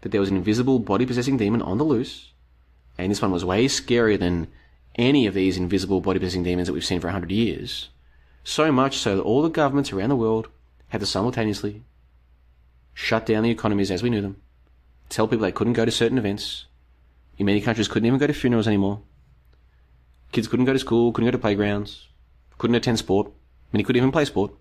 that 0.00 0.12
there 0.12 0.22
was 0.22 0.30
an 0.30 0.38
invisible 0.38 0.78
body 0.78 1.04
possessing 1.04 1.36
demon 1.36 1.60
on 1.60 1.76
the 1.76 1.84
loose, 1.84 2.32
and 2.96 3.10
this 3.10 3.20
one 3.20 3.30
was 3.30 3.44
way 3.44 3.66
scarier 3.66 4.18
than 4.18 4.48
any 4.94 5.26
of 5.26 5.34
these 5.34 5.58
invisible 5.58 6.00
body 6.00 6.18
possessing 6.18 6.44
demons 6.44 6.66
that 6.66 6.72
we've 6.72 6.82
seen 6.82 6.98
for 6.98 7.08
100 7.08 7.30
years. 7.30 7.90
So 8.42 8.72
much 8.72 8.96
so 8.96 9.16
that 9.16 9.22
all 9.22 9.42
the 9.42 9.50
governments 9.50 9.92
around 9.92 10.08
the 10.08 10.16
world 10.16 10.48
had 10.88 11.00
to 11.00 11.06
simultaneously 11.06 11.82
shut 12.94 13.26
down 13.26 13.42
the 13.42 13.50
economies 13.50 13.90
as 13.90 14.02
we 14.02 14.10
knew 14.10 14.22
them, 14.22 14.40
tell 15.08 15.28
people 15.28 15.42
they 15.42 15.52
couldn't 15.52 15.74
go 15.74 15.84
to 15.84 15.90
certain 15.90 16.18
events. 16.18 16.66
In 17.38 17.46
many 17.46 17.60
countries, 17.60 17.88
couldn't 17.88 18.06
even 18.06 18.18
go 18.18 18.26
to 18.26 18.32
funerals 18.32 18.66
anymore. 18.66 19.02
Kids 20.32 20.48
couldn't 20.48 20.64
go 20.64 20.72
to 20.72 20.78
school, 20.78 21.12
couldn't 21.12 21.26
go 21.26 21.32
to 21.32 21.38
playgrounds, 21.38 22.08
couldn't 22.58 22.76
attend 22.76 22.98
sport. 22.98 23.30
Many 23.72 23.84
couldn't 23.84 24.00
even 24.00 24.12
play 24.12 24.24
sport. 24.24 24.52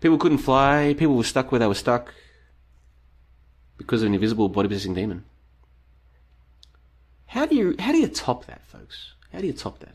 People 0.00 0.18
couldn't 0.18 0.38
fly. 0.38 0.94
People 0.98 1.16
were 1.16 1.24
stuck 1.24 1.52
where 1.52 1.58
they 1.58 1.66
were 1.66 1.74
stuck 1.74 2.14
because 3.76 4.02
of 4.02 4.08
an 4.08 4.14
invisible 4.14 4.48
body 4.48 4.68
possessing 4.68 4.94
demon. 4.94 5.24
How 7.26 7.46
do 7.46 7.54
you 7.54 7.76
how 7.78 7.92
do 7.92 7.98
you 7.98 8.08
top 8.08 8.46
that, 8.46 8.66
folks? 8.66 9.14
How 9.32 9.40
do 9.40 9.46
you 9.46 9.52
top 9.52 9.78
that? 9.80 9.94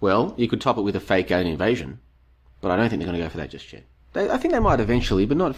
Well, 0.00 0.34
you 0.38 0.48
could 0.48 0.60
top 0.60 0.78
it 0.78 0.82
with 0.82 0.96
a 0.96 1.00
fake 1.00 1.30
alien 1.30 1.52
invasion, 1.52 2.00
but 2.60 2.70
I 2.70 2.76
don't 2.76 2.88
think 2.88 3.00
they're 3.00 3.10
going 3.10 3.20
to 3.20 3.24
go 3.24 3.30
for 3.30 3.38
that 3.38 3.50
just 3.50 3.72
yet. 3.72 3.84
They, 4.12 4.28
I 4.28 4.36
think 4.36 4.52
they 4.52 4.60
might 4.60 4.80
eventually, 4.80 5.26
but 5.26 5.36
not. 5.36 5.56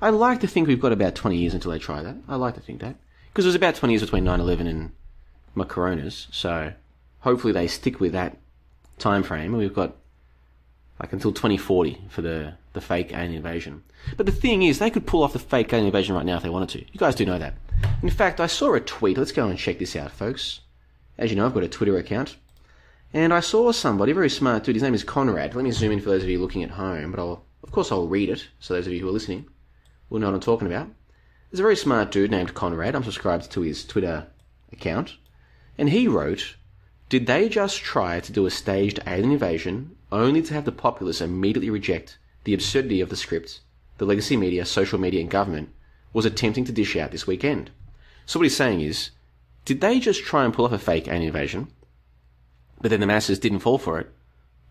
I 0.00 0.10
like 0.10 0.40
to 0.40 0.46
think 0.46 0.68
we've 0.68 0.80
got 0.80 0.92
about 0.92 1.14
20 1.14 1.36
years 1.36 1.54
until 1.54 1.72
they 1.72 1.78
try 1.78 2.02
that. 2.02 2.16
I 2.28 2.36
like 2.36 2.54
to 2.54 2.60
think 2.60 2.80
that 2.80 2.96
because 3.32 3.44
it 3.44 3.48
was 3.48 3.54
about 3.54 3.74
20 3.74 3.94
years 3.94 4.02
between 4.02 4.24
9/11 4.24 4.68
and 4.68 4.92
my 5.54 5.64
coronas, 5.64 6.28
so 6.30 6.72
hopefully 7.20 7.52
they 7.52 7.66
stick 7.66 8.00
with 8.00 8.12
that 8.12 8.36
time 8.98 9.22
frame, 9.22 9.56
we've 9.56 9.74
got 9.74 9.96
like 11.00 11.12
until 11.12 11.32
2040 11.32 12.06
for 12.08 12.22
the 12.22 12.54
the 12.72 12.80
fake 12.80 13.12
alien 13.12 13.34
invasion. 13.34 13.82
But 14.16 14.26
the 14.26 14.32
thing 14.32 14.62
is, 14.62 14.78
they 14.78 14.90
could 14.90 15.06
pull 15.06 15.22
off 15.22 15.32
the 15.32 15.38
fake 15.38 15.72
alien 15.72 15.86
invasion 15.86 16.14
right 16.14 16.26
now 16.26 16.36
if 16.36 16.42
they 16.42 16.48
wanted 16.48 16.68
to. 16.70 16.78
You 16.80 16.98
guys 16.98 17.14
do 17.14 17.26
know 17.26 17.38
that. 17.38 17.54
In 18.02 18.10
fact, 18.10 18.40
I 18.40 18.46
saw 18.46 18.74
a 18.74 18.80
tweet. 18.80 19.18
Let's 19.18 19.32
go 19.32 19.48
and 19.48 19.58
check 19.58 19.78
this 19.78 19.96
out, 19.96 20.12
folks. 20.12 20.60
As 21.16 21.30
you 21.30 21.36
know, 21.36 21.46
I've 21.46 21.54
got 21.54 21.64
a 21.64 21.68
Twitter 21.68 21.96
account. 21.96 22.36
And 23.12 23.32
I 23.32 23.40
saw 23.40 23.72
somebody, 23.72 24.12
very 24.12 24.28
smart 24.28 24.64
dude, 24.64 24.76
his 24.76 24.82
name 24.82 24.92
is 24.92 25.02
Conrad. 25.02 25.54
Let 25.54 25.64
me 25.64 25.70
zoom 25.70 25.92
in 25.92 26.00
for 26.00 26.10
those 26.10 26.22
of 26.22 26.28
you 26.28 26.40
looking 26.40 26.62
at 26.62 26.72
home, 26.72 27.10
but 27.10 27.18
I'll, 27.18 27.42
of 27.62 27.70
course 27.72 27.90
I'll 27.90 28.06
read 28.06 28.28
it, 28.28 28.48
so 28.60 28.74
those 28.74 28.86
of 28.86 28.92
you 28.92 29.00
who 29.00 29.08
are 29.08 29.12
listening 29.12 29.46
will 30.10 30.20
know 30.20 30.26
what 30.26 30.34
I'm 30.34 30.40
talking 30.40 30.66
about. 30.66 30.88
There's 31.50 31.60
a 31.60 31.62
very 31.62 31.76
smart 31.76 32.10
dude 32.10 32.30
named 32.30 32.52
Conrad. 32.52 32.94
I'm 32.94 33.04
subscribed 33.04 33.50
to 33.50 33.62
his 33.62 33.86
Twitter 33.86 34.26
account. 34.70 35.16
And 35.78 35.88
he 35.88 36.06
wrote, 36.06 36.56
Did 37.08 37.26
they 37.26 37.48
just 37.48 37.78
try 37.78 38.20
to 38.20 38.32
do 38.32 38.44
a 38.44 38.50
staged 38.50 39.00
alien 39.06 39.32
invasion 39.32 39.96
only 40.12 40.42
to 40.42 40.52
have 40.52 40.66
the 40.66 40.72
populace 40.72 41.22
immediately 41.22 41.70
reject 41.70 42.18
the 42.44 42.52
absurdity 42.52 43.00
of 43.00 43.08
the 43.08 43.16
script 43.16 43.60
the 43.96 44.04
legacy 44.04 44.36
media, 44.36 44.64
social 44.64 44.98
media, 44.98 45.20
and 45.20 45.30
government 45.30 45.70
was 46.12 46.24
attempting 46.24 46.64
to 46.66 46.72
dish 46.72 46.94
out 46.94 47.10
this 47.10 47.26
weekend? 47.26 47.70
So 48.26 48.38
what 48.38 48.44
he's 48.44 48.56
saying 48.56 48.82
is, 48.82 49.10
did 49.64 49.80
they 49.80 49.98
just 49.98 50.22
try 50.22 50.44
and 50.44 50.52
pull 50.52 50.66
off 50.66 50.72
a 50.72 50.78
fake 50.78 51.08
alien 51.08 51.22
invasion 51.22 51.68
but 52.80 52.90
then 52.90 53.00
the 53.00 53.06
masses 53.06 53.38
didn't 53.38 53.60
fall 53.60 53.78
for 53.78 53.98
it, 53.98 54.10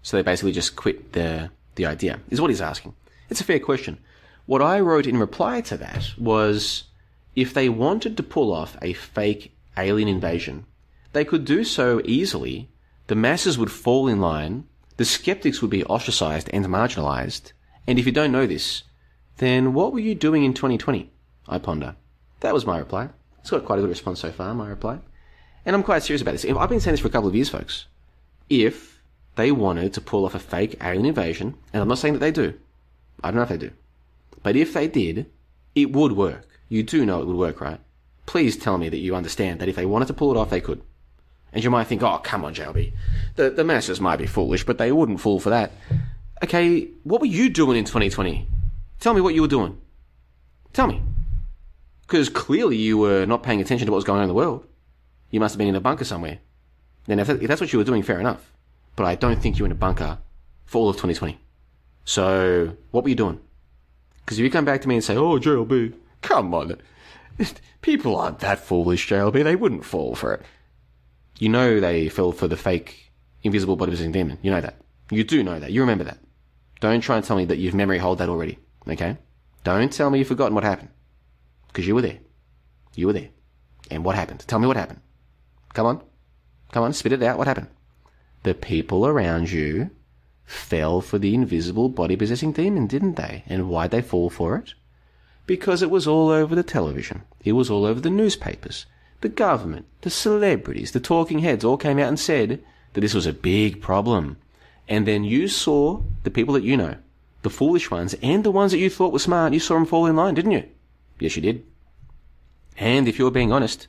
so 0.02 0.18
they 0.18 0.24
basically 0.24 0.52
just 0.52 0.76
quit 0.76 1.14
the 1.14 1.50
the 1.76 1.86
idea. 1.86 2.20
Is 2.30 2.42
what 2.42 2.50
he's 2.50 2.62
asking. 2.62 2.96
It's 3.30 3.42
a 3.42 3.46
fair 3.46 3.60
question. 3.60 4.00
What 4.46 4.62
I 4.62 4.80
wrote 4.80 5.08
in 5.08 5.18
reply 5.18 5.62
to 5.62 5.78
that 5.78 6.14
was, 6.18 6.86
if 7.36 7.54
they 7.54 7.70
wanted 7.70 8.18
to 8.18 8.24
pull 8.24 8.54
off 8.54 8.78
a 8.82 8.94
fake 8.94 9.54
alien 9.78 10.08
invasion, 10.08 10.66
they 11.14 11.26
could 11.26 11.46
do 11.46 11.64
so 11.64 12.02
easily. 12.06 12.70
The 13.08 13.16
masses 13.16 13.58
would 13.58 13.72
fall 13.72 14.08
in 14.08 14.20
line. 14.20 14.66
The 14.98 15.06
skeptics 15.06 15.62
would 15.62 15.70
be 15.70 15.84
ostracized 15.86 16.50
and 16.52 16.66
marginalized. 16.66 17.52
And 17.86 18.00
if 18.00 18.06
you 18.06 18.12
don't 18.12 18.32
know 18.32 18.48
this, 18.48 18.84
then 19.38 19.74
what 19.74 19.94
were 19.94 20.00
you 20.00 20.16
doing 20.16 20.44
in 20.44 20.54
2020? 20.54 21.12
I 21.48 21.58
ponder. 21.60 21.96
That 22.40 22.54
was 22.54 22.66
my 22.66 22.78
reply. 22.78 23.10
It's 23.40 23.52
got 23.52 23.66
quite 23.66 23.80
a 23.80 23.82
good 23.82 23.90
response 23.90 24.20
so 24.22 24.32
far, 24.32 24.54
my 24.54 24.68
reply. 24.68 25.00
And 25.66 25.76
I'm 25.76 25.84
quite 25.84 26.04
serious 26.04 26.22
about 26.22 26.32
this. 26.32 26.46
I've 26.46 26.70
been 26.70 26.80
saying 26.80 26.94
this 26.94 27.02
for 27.02 27.08
a 27.08 27.12
couple 27.12 27.30
of 27.30 27.36
years, 27.36 27.50
folks 27.50 27.86
if 28.50 29.02
they 29.36 29.52
wanted 29.52 29.94
to 29.94 30.02
pull 30.02 30.26
off 30.26 30.36
a 30.36 30.40
fake 30.40 30.78
alien 30.82 31.06
invasion, 31.06 31.56
and 31.74 31.82
I'm 31.82 31.88
not 31.88 32.00
saying 32.00 32.14
that 32.16 32.20
they 32.20 32.32
do, 32.32 32.54
I 33.24 33.30
don't 33.30 33.38
know 33.38 33.44
if 33.44 33.50
they 33.50 33.58
do, 33.58 33.72
but 34.44 34.56
if 34.56 34.74
they 34.74 34.88
did, 34.88 35.28
it 35.76 35.92
would 35.92 36.14
work. 36.14 36.48
You 36.70 36.84
do 36.84 37.06
know 37.06 37.22
it 37.22 37.28
would 37.28 37.36
work, 37.36 37.62
right? 37.62 37.80
Please 38.26 38.58
tell 38.58 38.78
me 38.78 38.90
that 38.90 38.98
you 38.98 39.16
understand 39.16 39.60
that 39.60 39.70
if 39.70 39.76
they 39.76 39.86
wanted 39.86 40.08
to 40.08 40.14
pull 40.14 40.32
it 40.32 40.38
off, 40.38 40.50
they 40.50 40.62
could. 40.62 40.82
And 41.54 41.64
you 41.64 41.70
might 41.70 41.86
think, 41.86 42.04
oh, 42.04 42.18
come 42.20 42.44
on, 42.44 42.54
JLB. 42.54 42.92
The, 43.36 43.50
the 43.50 43.64
masses 43.64 44.02
might 44.02 44.18
be 44.18 44.26
foolish, 44.26 44.66
but 44.66 44.78
they 44.78 44.92
wouldn't 44.92 45.22
fall 45.22 45.40
for 45.40 45.50
that. 45.50 45.72
Okay, 46.44 46.90
what 47.04 47.22
were 47.22 47.28
you 47.28 47.50
doing 47.50 47.78
in 47.78 47.86
2020? 47.86 48.48
Tell 49.00 49.14
me 49.14 49.22
what 49.22 49.34
you 49.34 49.42
were 49.42 49.48
doing. 49.48 49.78
Tell 50.74 50.88
me. 50.88 51.02
Because 52.02 52.30
clearly 52.30 52.78
you 52.78 52.98
were 52.98 53.26
not 53.26 53.44
paying 53.44 53.62
attention 53.62 53.86
to 53.86 53.92
what 53.92 53.98
was 53.98 54.04
going 54.04 54.18
on 54.18 54.24
in 54.24 54.30
the 54.30 54.34
world. 54.34 54.66
You 55.30 55.40
must 55.40 55.54
have 55.54 55.58
been 55.58 55.68
in 55.68 55.76
a 55.76 55.82
bunker 55.82 56.06
somewhere. 56.06 56.40
Then 57.08 57.20
if, 57.20 57.28
that's 57.28 57.62
what 57.62 57.74
you 57.74 57.80
were 57.80 57.86
doing, 57.86 58.04
fair 58.04 58.20
enough. 58.20 58.54
But 58.96 59.06
I 59.06 59.16
don't 59.16 59.42
think 59.42 59.58
you 59.58 59.64
were 59.64 59.68
in 59.68 59.72
a 59.72 59.76
bunker 59.76 60.20
for 60.66 60.80
all 60.80 60.90
of 60.90 60.98
2020. 60.98 61.40
So 62.06 62.76
what 62.92 63.04
were 63.04 63.10
you 63.10 63.16
doing? 63.16 63.40
Because 64.20 64.40
if 64.40 64.44
you 64.44 64.52
come 64.52 64.66
back 64.66 64.82
to 64.82 64.88
me 64.88 64.96
and 64.96 65.04
say, 65.04 65.16
"Oh, 65.16 65.40
JLB, 65.40 65.94
come 66.22 66.54
on," 66.54 66.78
people 67.82 68.18
aren't 68.18 68.40
that 68.40 68.60
foolish, 68.60 69.08
JLB. 69.10 69.44
They 69.44 69.56
wouldn't 69.56 69.86
fall 69.86 70.16
for 70.16 70.34
it. 70.34 70.42
You 71.40 71.50
know 71.50 71.80
they 71.80 72.10
fell 72.10 72.32
for 72.32 72.48
the 72.48 72.58
fake 72.58 73.12
invisible 73.44 73.76
body 73.76 73.92
possessing 73.92 74.12
demon. 74.12 74.38
You 74.42 74.52
know 74.52 74.62
that. 74.62 74.82
You 75.12 75.24
do 75.24 75.44
know 75.44 75.60
that. 75.60 75.72
You 75.72 75.82
remember 75.82 76.04
that. 76.04 76.20
Don't 76.80 77.02
try 77.02 77.18
and 77.18 77.26
tell 77.26 77.38
me 77.38 77.46
that 77.46 77.58
you've 77.58 77.74
memory 77.74 77.98
hold 77.98 78.18
that 78.20 78.30
already. 78.30 78.60
Okay? 78.88 79.18
Don't 79.64 79.92
tell 79.92 80.10
me 80.10 80.20
you've 80.20 80.28
forgotten 80.28 80.56
what 80.56 80.64
happened. 80.64 80.90
Because 81.68 81.88
you 81.88 81.96
were 81.96 82.02
there. 82.02 82.20
You 82.96 83.08
were 83.08 83.14
there. 83.14 83.30
And 83.90 84.04
what 84.04 84.16
happened? 84.16 84.44
Tell 84.48 84.60
me 84.60 84.68
what 84.68 84.78
happened. 84.78 85.02
Come 85.74 85.86
on. 85.86 86.02
Come 86.72 86.84
on, 86.84 86.94
spit 86.94 87.14
it 87.14 87.24
out. 87.24 87.38
What 87.38 87.48
happened? 87.48 87.68
The 88.44 88.54
people 88.54 89.06
around 89.06 89.52
you 89.52 89.90
fell 90.46 91.02
for 91.02 91.18
the 91.18 91.34
invisible 91.34 91.90
body 91.90 92.16
possessing 92.16 92.52
demon, 92.52 92.88
didn't 92.88 93.16
they? 93.16 93.44
And 93.48 93.70
why'd 93.70 93.92
they 93.92 94.02
fall 94.02 94.30
for 94.30 94.56
it? 94.56 94.74
Because 95.46 95.82
it 95.82 95.92
was 95.92 96.08
all 96.08 96.30
over 96.30 96.56
the 96.56 96.64
television. 96.64 97.24
It 97.44 97.54
was 97.54 97.70
all 97.70 97.86
over 97.86 98.00
the 98.00 98.10
newspapers. 98.10 98.86
The 99.22 99.30
government, 99.30 99.86
the 100.02 100.10
celebrities, 100.10 100.92
the 100.92 101.00
talking 101.00 101.40
heads 101.40 101.66
all 101.66 101.78
came 101.78 102.00
out 102.00 102.08
and 102.08 102.20
said 102.20 102.64
that 102.94 103.02
this 103.02 103.14
was 103.14 103.26
a 103.26 103.34
big 103.34 103.82
problem. 103.82 104.38
And 104.88 105.08
then 105.08 105.24
you 105.24 105.48
saw 105.48 106.02
the 106.24 106.32
people 106.32 106.54
that 106.54 106.64
you 106.64 106.78
know, 106.78 106.96
the 107.42 107.50
foolish 107.50 107.90
ones, 107.92 108.16
and 108.22 108.44
the 108.44 108.52
ones 108.52 108.72
that 108.72 108.78
you 108.78 108.90
thought 108.90 109.14
were 109.14 109.20
smart, 109.20 109.54
you 109.54 109.60
saw 109.60 109.76
them 109.76 109.86
fall 109.86 110.06
in 110.06 110.16
line, 110.16 110.36
didn't 110.36 110.52
you? 110.52 110.68
Yes, 111.20 111.36
you 111.36 111.42
did. 111.42 111.66
And 112.78 113.08
if 113.08 113.18
you're 113.18 113.32
being 113.32 113.52
honest, 113.52 113.88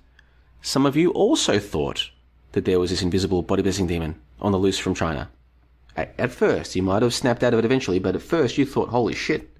some 0.62 0.86
of 0.86 0.96
you 0.96 1.10
also 1.10 1.59
thought 1.59 2.10
that 2.59 2.64
there 2.64 2.80
was 2.80 2.90
this 2.90 3.02
invisible 3.02 3.43
body 3.43 3.62
possessing 3.62 3.86
demon 3.86 4.20
on 4.40 4.51
the 4.51 4.59
loose 4.59 4.78
from 4.78 4.94
China. 4.94 5.30
At, 5.97 6.12
at 6.18 6.32
first, 6.32 6.74
you 6.74 6.82
might 6.82 7.02
have 7.02 7.14
snapped 7.14 7.44
out 7.44 7.52
of 7.52 7.60
it 7.60 7.64
eventually, 7.64 8.01
but 8.01 8.16
at 8.16 8.22
first 8.22 8.59
you 8.59 8.66
thought, 8.66 8.89
holy 8.89 9.14
shit, 9.14 9.56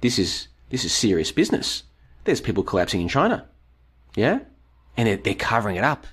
this 0.00 0.16
is, 0.16 0.46
this 0.70 0.84
is 0.84 0.92
serious 0.92 1.32
business. 1.32 1.82
There's 2.22 2.40
people 2.40 2.62
collapsing 2.62 3.00
in 3.00 3.08
China. 3.08 3.48
Yeah? 4.14 4.40
And 4.96 5.08
they're, 5.08 5.16
they're 5.16 5.34
covering 5.34 5.74
it 5.74 5.82
up. 5.82 6.06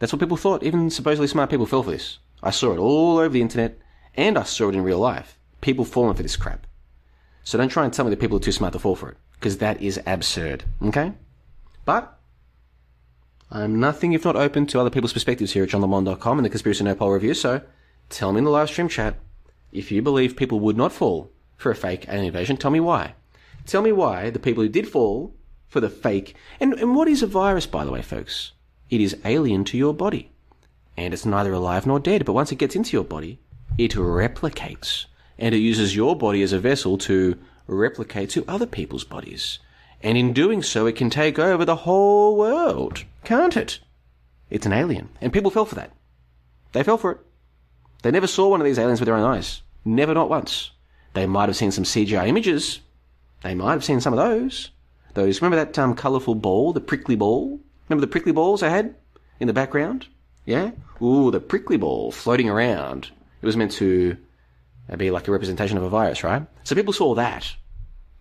That's 0.00 0.12
what 0.12 0.18
people 0.18 0.36
thought. 0.36 0.64
Even 0.64 0.90
supposedly 0.90 1.28
smart 1.28 1.48
people 1.48 1.66
fell 1.66 1.84
for 1.84 1.92
this. 1.92 2.18
I 2.42 2.50
saw 2.50 2.72
it 2.72 2.78
all 2.78 3.18
over 3.18 3.28
the 3.28 3.40
internet, 3.40 3.78
and 4.16 4.36
I 4.36 4.42
saw 4.42 4.68
it 4.68 4.74
in 4.74 4.82
real 4.82 4.98
life. 4.98 5.38
People 5.60 5.84
falling 5.84 6.16
for 6.16 6.24
this 6.24 6.36
crap. 6.36 6.66
So 7.44 7.56
don't 7.56 7.68
try 7.68 7.84
and 7.84 7.92
tell 7.92 8.04
me 8.04 8.10
that 8.10 8.20
people 8.20 8.38
are 8.38 8.40
too 8.40 8.52
smart 8.52 8.72
to 8.72 8.78
fall 8.80 8.96
for 8.96 9.10
it, 9.10 9.16
because 9.34 9.58
that 9.58 9.80
is 9.80 10.00
absurd. 10.06 10.64
Okay? 10.82 11.12
But 11.84 12.15
I'm 13.50 13.78
nothing 13.78 14.12
if 14.12 14.24
not 14.24 14.36
open 14.36 14.66
to 14.66 14.80
other 14.80 14.90
people's 14.90 15.12
perspectives 15.12 15.52
here 15.52 15.64
at 15.64 15.70
johnlebon.com 15.70 16.38
and 16.38 16.44
the 16.44 16.50
Conspiracy 16.50 16.84
Nopol 16.84 17.14
Review, 17.14 17.34
so 17.34 17.62
tell 18.08 18.32
me 18.32 18.38
in 18.38 18.44
the 18.44 18.50
live 18.50 18.68
stream 18.68 18.88
chat 18.88 19.16
if 19.72 19.92
you 19.92 20.02
believe 20.02 20.36
people 20.36 20.58
would 20.60 20.76
not 20.76 20.92
fall 20.92 21.30
for 21.56 21.70
a 21.70 21.76
fake 21.76 22.06
alien 22.08 22.26
invasion, 22.26 22.56
tell 22.56 22.70
me 22.70 22.80
why. 22.80 23.14
Tell 23.66 23.82
me 23.82 23.92
why 23.92 24.30
the 24.30 24.38
people 24.38 24.62
who 24.62 24.68
did 24.68 24.88
fall 24.88 25.34
for 25.68 25.80
the 25.80 25.90
fake. 25.90 26.34
And, 26.60 26.74
and 26.74 26.94
what 26.94 27.08
is 27.08 27.22
a 27.22 27.26
virus, 27.26 27.66
by 27.66 27.84
the 27.84 27.90
way, 27.90 28.02
folks? 28.02 28.52
It 28.90 29.00
is 29.00 29.16
alien 29.24 29.64
to 29.64 29.78
your 29.78 29.94
body. 29.94 30.30
And 30.96 31.12
it's 31.12 31.26
neither 31.26 31.52
alive 31.52 31.86
nor 31.86 32.00
dead, 32.00 32.24
but 32.24 32.32
once 32.32 32.52
it 32.52 32.58
gets 32.58 32.76
into 32.76 32.96
your 32.96 33.04
body, 33.04 33.38
it 33.76 33.92
replicates. 33.92 35.06
And 35.38 35.54
it 35.54 35.58
uses 35.58 35.94
your 35.94 36.16
body 36.16 36.42
as 36.42 36.52
a 36.52 36.60
vessel 36.60 36.96
to 36.98 37.36
replicate 37.66 38.30
to 38.30 38.44
other 38.48 38.66
people's 38.66 39.04
bodies. 39.04 39.58
And 40.02 40.16
in 40.16 40.32
doing 40.32 40.62
so, 40.62 40.86
it 40.86 40.96
can 40.96 41.10
take 41.10 41.38
over 41.38 41.64
the 41.64 41.76
whole 41.76 42.36
world. 42.36 43.04
Can't 43.24 43.56
it? 43.56 43.80
It's 44.50 44.66
an 44.66 44.72
alien. 44.72 45.08
And 45.20 45.32
people 45.32 45.50
fell 45.50 45.64
for 45.64 45.74
that. 45.76 45.92
They 46.72 46.82
fell 46.82 46.98
for 46.98 47.12
it. 47.12 47.18
They 48.02 48.10
never 48.10 48.26
saw 48.26 48.48
one 48.48 48.60
of 48.60 48.64
these 48.64 48.78
aliens 48.78 49.00
with 49.00 49.06
their 49.06 49.16
own 49.16 49.24
eyes. 49.24 49.62
Never, 49.84 50.14
not 50.14 50.28
once. 50.28 50.70
They 51.14 51.26
might 51.26 51.48
have 51.48 51.56
seen 51.56 51.72
some 51.72 51.84
CGI 51.84 52.28
images. 52.28 52.80
They 53.42 53.54
might 53.54 53.72
have 53.72 53.84
seen 53.84 54.00
some 54.00 54.12
of 54.12 54.18
those. 54.18 54.70
Those, 55.14 55.40
remember 55.40 55.56
that 55.56 55.78
um, 55.78 55.94
colourful 55.94 56.34
ball, 56.34 56.72
the 56.72 56.80
prickly 56.80 57.16
ball? 57.16 57.58
Remember 57.88 58.02
the 58.02 58.10
prickly 58.10 58.32
balls 58.32 58.62
I 58.62 58.68
had 58.68 58.94
in 59.40 59.46
the 59.46 59.54
background? 59.54 60.06
Yeah? 60.44 60.72
Ooh, 61.00 61.30
the 61.30 61.40
prickly 61.40 61.76
ball 61.78 62.12
floating 62.12 62.50
around. 62.50 63.10
It 63.40 63.46
was 63.46 63.56
meant 63.56 63.72
to 63.72 64.16
be 64.96 65.10
like 65.10 65.26
a 65.26 65.32
representation 65.32 65.76
of 65.76 65.82
a 65.82 65.88
virus, 65.88 66.22
right? 66.22 66.46
So 66.64 66.74
people 66.74 66.92
saw 66.92 67.14
that. 67.14 67.50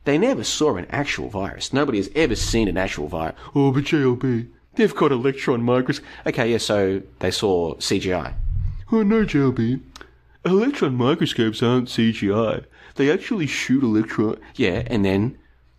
They 0.05 0.17
never 0.17 0.43
saw 0.43 0.77
an 0.77 0.87
actual 0.89 1.29
virus. 1.29 1.73
Nobody 1.73 1.97
has 1.97 2.09
ever 2.15 2.35
seen 2.35 2.67
an 2.67 2.77
actual 2.77 3.07
virus. 3.07 3.35
Oh, 3.53 3.71
but 3.71 3.83
JLB, 3.83 4.47
They've 4.75 4.93
got 4.95 5.11
electron 5.11 5.63
microscopes. 5.63 6.07
Okay, 6.25 6.51
yeah, 6.51 6.57
so 6.57 7.01
they 7.19 7.31
saw 7.31 7.75
CGI. 7.75 8.33
Oh 8.91 9.03
no, 9.03 9.23
JLB. 9.23 9.81
Electron 10.43 10.95
microscopes 10.95 11.63
aren't 11.63 11.87
CGI. 11.87 12.65
They 12.95 13.11
actually 13.11 13.47
shoot 13.47 13.83
electron. 13.83 14.37
Yeah, 14.55 14.83
and 14.87 15.03
then 15.03 15.37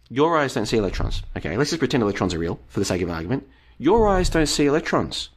your 0.09 0.37
eyes 0.37 0.55
don't 0.55 0.67
see 0.67 0.79
electrons. 0.79 1.23
Okay, 1.37 1.57
let's 1.57 1.71
just 1.71 1.79
pretend 1.79 2.03
electrons 2.03 2.35
are 2.35 2.39
real 2.39 2.59
for 2.69 2.81
the 2.81 2.87
sake 2.87 3.03
of 3.03 3.11
argument. 3.11 3.47
Your 3.79 4.09
eyes 4.09 4.31
don't 4.31 4.47
see 4.47 4.67
electrons, 4.67 5.29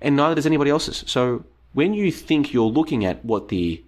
and 0.00 0.14
neither 0.14 0.34
does 0.34 0.46
anybody 0.46 0.70
else's. 0.70 1.04
So 1.06 1.44
when 1.72 1.94
you 1.94 2.12
think 2.12 2.52
you're 2.52 2.66
looking 2.66 3.04
at 3.06 3.24
what 3.24 3.48
the 3.48 3.82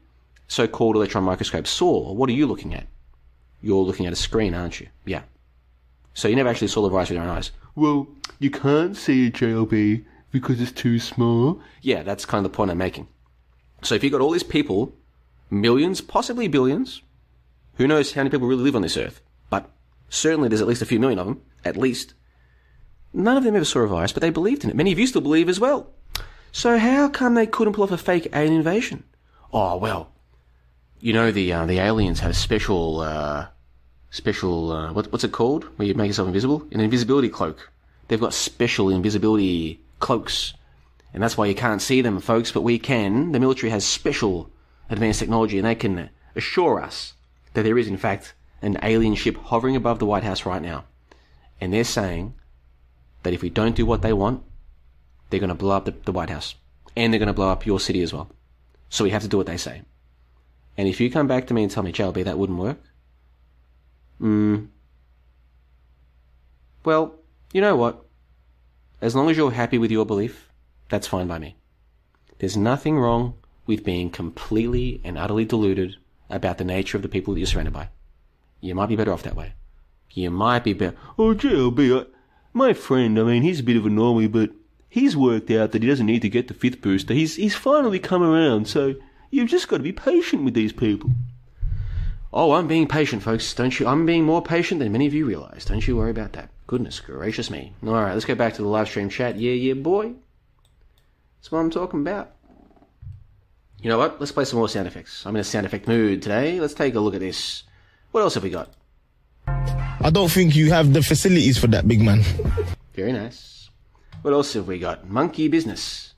so-called 0.49 0.97
electron 0.97 1.25
microscope 1.25 1.67
saw, 1.67 2.13
what 2.13 2.31
are 2.31 2.35
you 2.35 2.47
looking 2.47 2.75
at? 2.75 2.87
You're 3.63 3.85
looking 3.85 4.07
at 4.07 4.13
a 4.13 4.17
screen, 4.17 4.55
aren't 4.55 4.81
you? 4.81 4.89
Yeah. 5.05 5.23
So 6.15 6.29
you 6.29 6.37
never 6.37 6.49
actually 6.49 6.69
saw 6.69 6.83
the 6.83 6.89
virus 6.89 7.11
with 7.11 7.17
your 7.17 7.25
own 7.25 7.37
eyes. 7.37 7.51
Well, 7.75 8.09
you 8.39 8.51
can't 8.51 8.97
see 8.97 9.27
a 9.27 9.31
JLB 9.31 10.05
because 10.33 10.61
it's 10.61 10.73
too 10.73 10.99
small. 10.99 11.61
Yeah, 11.83 12.03
that's 12.03 12.25
kind 12.25 12.45
of 12.45 12.53
the 12.53 12.57
point 12.57 12.71
I'm 12.71 12.79
making. 12.79 13.09
So 13.83 13.95
if 13.95 14.03
you've 14.03 14.13
got 14.13 14.21
all 14.21 14.31
these 14.31 14.43
people, 14.43 14.93
millions, 15.51 16.01
possibly 16.01 16.49
billions, 16.49 17.03
who 17.77 17.87
knows 17.87 18.13
how 18.13 18.21
many 18.21 18.31
people 18.31 18.47
really 18.47 18.63
live 18.63 18.77
on 18.77 18.83
this 18.83 18.97
earth, 18.97 19.21
but 19.49 19.71
certainly 20.09 20.49
there's 20.49 20.61
at 20.61 20.69
least 20.69 20.83
a 20.83 20.87
few 20.87 21.01
million 21.01 21.19
of 21.19 21.27
them, 21.27 21.43
at 21.65 21.77
least. 21.77 22.15
None 23.13 23.37
of 23.37 23.45
them 23.45 23.57
ever 23.57 23.65
saw 23.65 23.81
a 23.81 23.87
virus, 23.89 24.13
but 24.13 24.21
they 24.21 24.31
believed 24.31 24.65
in 24.65 24.71
it. 24.71 24.77
Many 24.77 24.93
of 24.93 24.99
you 24.99 25.07
still 25.07 25.21
believe 25.21 25.49
as 25.49 25.59
well. 25.59 25.91
So 26.53 26.79
how 26.79 27.09
come 27.09 27.35
they 27.35 27.47
couldn't 27.47 27.75
pull 27.75 27.85
off 27.85 27.93
a 27.93 27.99
fake 27.99 28.29
alien 28.33 28.55
invasion? 28.55 29.05
Oh 29.53 29.77
well, 29.77 30.13
you 31.01 31.13
know 31.13 31.31
the 31.31 31.53
uh, 31.53 31.67
the 31.67 31.79
aliens 31.79 32.21
have 32.21 32.31
a 32.31 32.35
special 32.35 33.01
uh, 33.01 33.49
special 34.11 34.73
uh, 34.73 34.93
what, 34.93 35.11
what's 35.11 35.25
it 35.25 35.33
called 35.33 35.65
where 35.77 35.89
you 35.89 35.95
make 35.95 36.09
yourself 36.09 36.29
invisible? 36.29 36.67
An 36.73 36.81
invisibility 36.81 37.29
cloak. 37.29 37.71
They've 38.09 38.21
got 38.21 38.35
special 38.35 38.91
invisibility 38.91 39.81
cloaks, 39.99 40.55
and 41.15 41.23
that's 41.23 41.37
why 41.37 41.47
you 41.47 41.55
can't 41.55 41.81
see 41.81 42.03
them, 42.03 42.21
folks. 42.21 42.53
But 42.53 42.63
we 42.63 42.79
can. 42.79 43.33
The 43.33 43.41
military 43.41 43.71
has 43.71 43.87
special 43.87 44.51
advanced 44.91 45.21
technology, 45.21 45.59
and 45.59 45.67
they 45.67 45.75
can 45.75 46.11
assure 46.37 46.83
us 46.83 47.15
that 47.55 47.63
there 47.63 47.79
is 47.79 47.89
in 47.89 47.97
fact 47.97 48.35
an 48.63 48.77
alien 48.83 49.15
ship 49.15 49.37
hovering 49.37 49.77
above 49.77 49.99
the 49.99 50.07
White 50.07 50.25
House 50.25 50.45
right 50.45 50.63
now, 50.63 50.85
and 51.61 51.73
they're 51.73 51.85
saying 51.85 52.35
that 53.23 53.33
if 53.33 53.43
we 53.43 53.51
don't 53.51 53.77
do 53.77 53.87
what 53.87 54.03
they 54.03 54.13
want, 54.13 54.43
they're 55.31 55.41
going 55.41 55.49
to 55.49 55.55
blow 55.55 55.77
up 55.77 55.87
the, 55.87 55.95
the 56.05 56.13
White 56.13 56.31
House, 56.31 56.57
and 56.95 57.13
they're 57.13 57.19
going 57.19 57.29
to 57.29 57.33
blow 57.33 57.49
up 57.49 57.65
your 57.65 57.81
city 57.81 58.03
as 58.03 58.13
well. 58.13 58.31
So 58.91 59.05
we 59.05 59.11
have 59.11 59.23
to 59.23 59.29
do 59.29 59.37
what 59.37 59.47
they 59.47 59.57
say. 59.57 59.83
And 60.77 60.89
if 60.89 61.01
you 61.01 61.11
come 61.11 61.27
back 61.27 61.47
to 61.49 61.55
me 61.55 61.63
and 61.63 61.71
tell 61.71 61.83
me, 61.83 61.93
JLB, 61.93 62.25
that 62.25 62.39
wouldn't 62.39 62.59
work, 62.59 62.79
hmm. 64.19 64.67
Well, 66.85 67.15
you 67.53 67.61
know 67.61 67.77
what? 67.77 68.05
As 69.01 69.15
long 69.15 69.29
as 69.31 69.37
you're 69.37 69.51
happy 69.51 69.79
with 69.79 69.91
your 69.91 70.07
belief, 70.07 70.51
that's 70.89 71.07
fine 71.07 71.27
by 71.27 71.39
me. 71.39 71.57
There's 72.39 72.57
nothing 72.57 72.99
wrong 72.99 73.35
with 73.67 73.85
being 73.85 74.11
completely 74.11 75.01
and 75.05 75.19
utterly 75.19 75.45
deluded 75.45 75.97
about 76.31 76.59
the 76.59 76.65
nature 76.65 76.97
of 76.97 77.03
the 77.03 77.09
people 77.09 77.35
that 77.35 77.41
you're 77.41 77.47
surrounded 77.47 77.75
by. 77.75 77.89
You 78.61 78.75
might 78.75 78.89
be 78.89 78.97
better 78.97 79.13
off 79.13 79.23
that 79.25 79.37
way. 79.37 79.55
You 80.11 80.31
might 80.31 80.65
be 80.65 80.73
better. 80.73 80.97
Oh, 81.19 81.35
JLB, 81.35 82.03
I, 82.03 82.07
my 82.53 82.73
friend, 82.73 83.19
I 83.19 83.23
mean, 83.25 83.43
he's 83.43 83.61
a 83.61 83.65
bit 83.65 83.77
of 83.77 83.87
a 83.87 83.91
normie, 83.91 84.31
but 84.31 84.51
he's 84.89 85.17
worked 85.17 85.51
out 85.51 85.73
that 85.73 85.83
he 85.83 85.89
doesn't 85.89 86.07
need 86.07 86.23
to 86.23 86.29
get 86.29 86.49
the 86.49 86.55
fifth 86.55 86.81
booster. 86.81 87.15
He's, 87.15 87.37
he's 87.37 87.55
finally 87.55 87.99
come 87.99 88.23
around, 88.23 88.69
so 88.69 88.95
you've 89.31 89.49
just 89.49 89.69
got 89.69 89.79
to 89.79 89.83
be 89.83 89.93
patient 89.93 90.45
with 90.45 90.55
these 90.55 90.73
people. 90.73 91.11
Oh, 92.33 92.53
I'm 92.53 92.69
being 92.69 92.87
patient, 92.87 93.23
folks. 93.23 93.53
Don't 93.55 93.79
you? 93.81 93.87
I'm 93.87 94.07
being 94.07 94.25
more 94.25 94.43
patient 94.43 94.79
than 94.79 94.93
many 94.93 95.07
of 95.07 95.15
you 95.15 95.27
realize. 95.27 95.65
Don't 95.65 95.87
you 95.87 95.97
worry 95.97 96.11
about 96.11 96.33
that. 96.35 96.51
Goodness 96.67 97.01
gracious 97.01 97.51
me. 97.51 97.73
All 97.85 97.93
right, 97.93 98.13
let's 98.13 98.25
go 98.25 98.37
back 98.37 98.55
to 98.55 98.63
the 98.63 98.69
live 98.69 98.89
stream 98.89 99.09
chat. 99.09 99.37
Yeah, 99.37 99.53
yeah, 99.53 99.75
boy. 99.75 100.13
That's 101.39 101.51
what 101.51 101.59
I'm 101.59 101.71
talking 101.71 102.01
about. 102.01 102.31
You 103.83 103.89
know 103.89 103.99
what? 103.99 104.21
Let's 104.21 104.31
play 104.31 104.45
some 104.45 104.59
more 104.59 104.69
sound 104.69 104.87
effects. 104.87 105.25
I'm 105.27 105.35
in 105.35 105.41
a 105.41 105.45
sound 105.45 105.67
effect 105.67 105.89
mood 105.89 106.23
today. 106.23 106.61
Let's 106.61 106.75
take 106.75 106.95
a 106.95 107.01
look 107.01 107.15
at 107.15 107.21
this. 107.21 107.65
What 108.13 108.21
else 108.21 108.35
have 108.35 108.43
we 108.43 108.51
got? 108.51 108.71
I 109.47 110.11
don't 110.13 110.31
think 110.31 110.55
you 110.55 110.71
have 110.71 110.93
the 110.93 111.03
facilities 111.03 111.59
for 111.59 111.67
that, 111.69 111.89
big 111.89 112.03
man. 112.03 112.23
Very 112.95 113.13
nice. 113.13 113.71
What 114.23 114.35
else 114.35 114.53
have 114.53 114.69
we 114.69 114.79
got? 114.79 115.09
Monkey 115.09 115.49
business. 115.49 116.10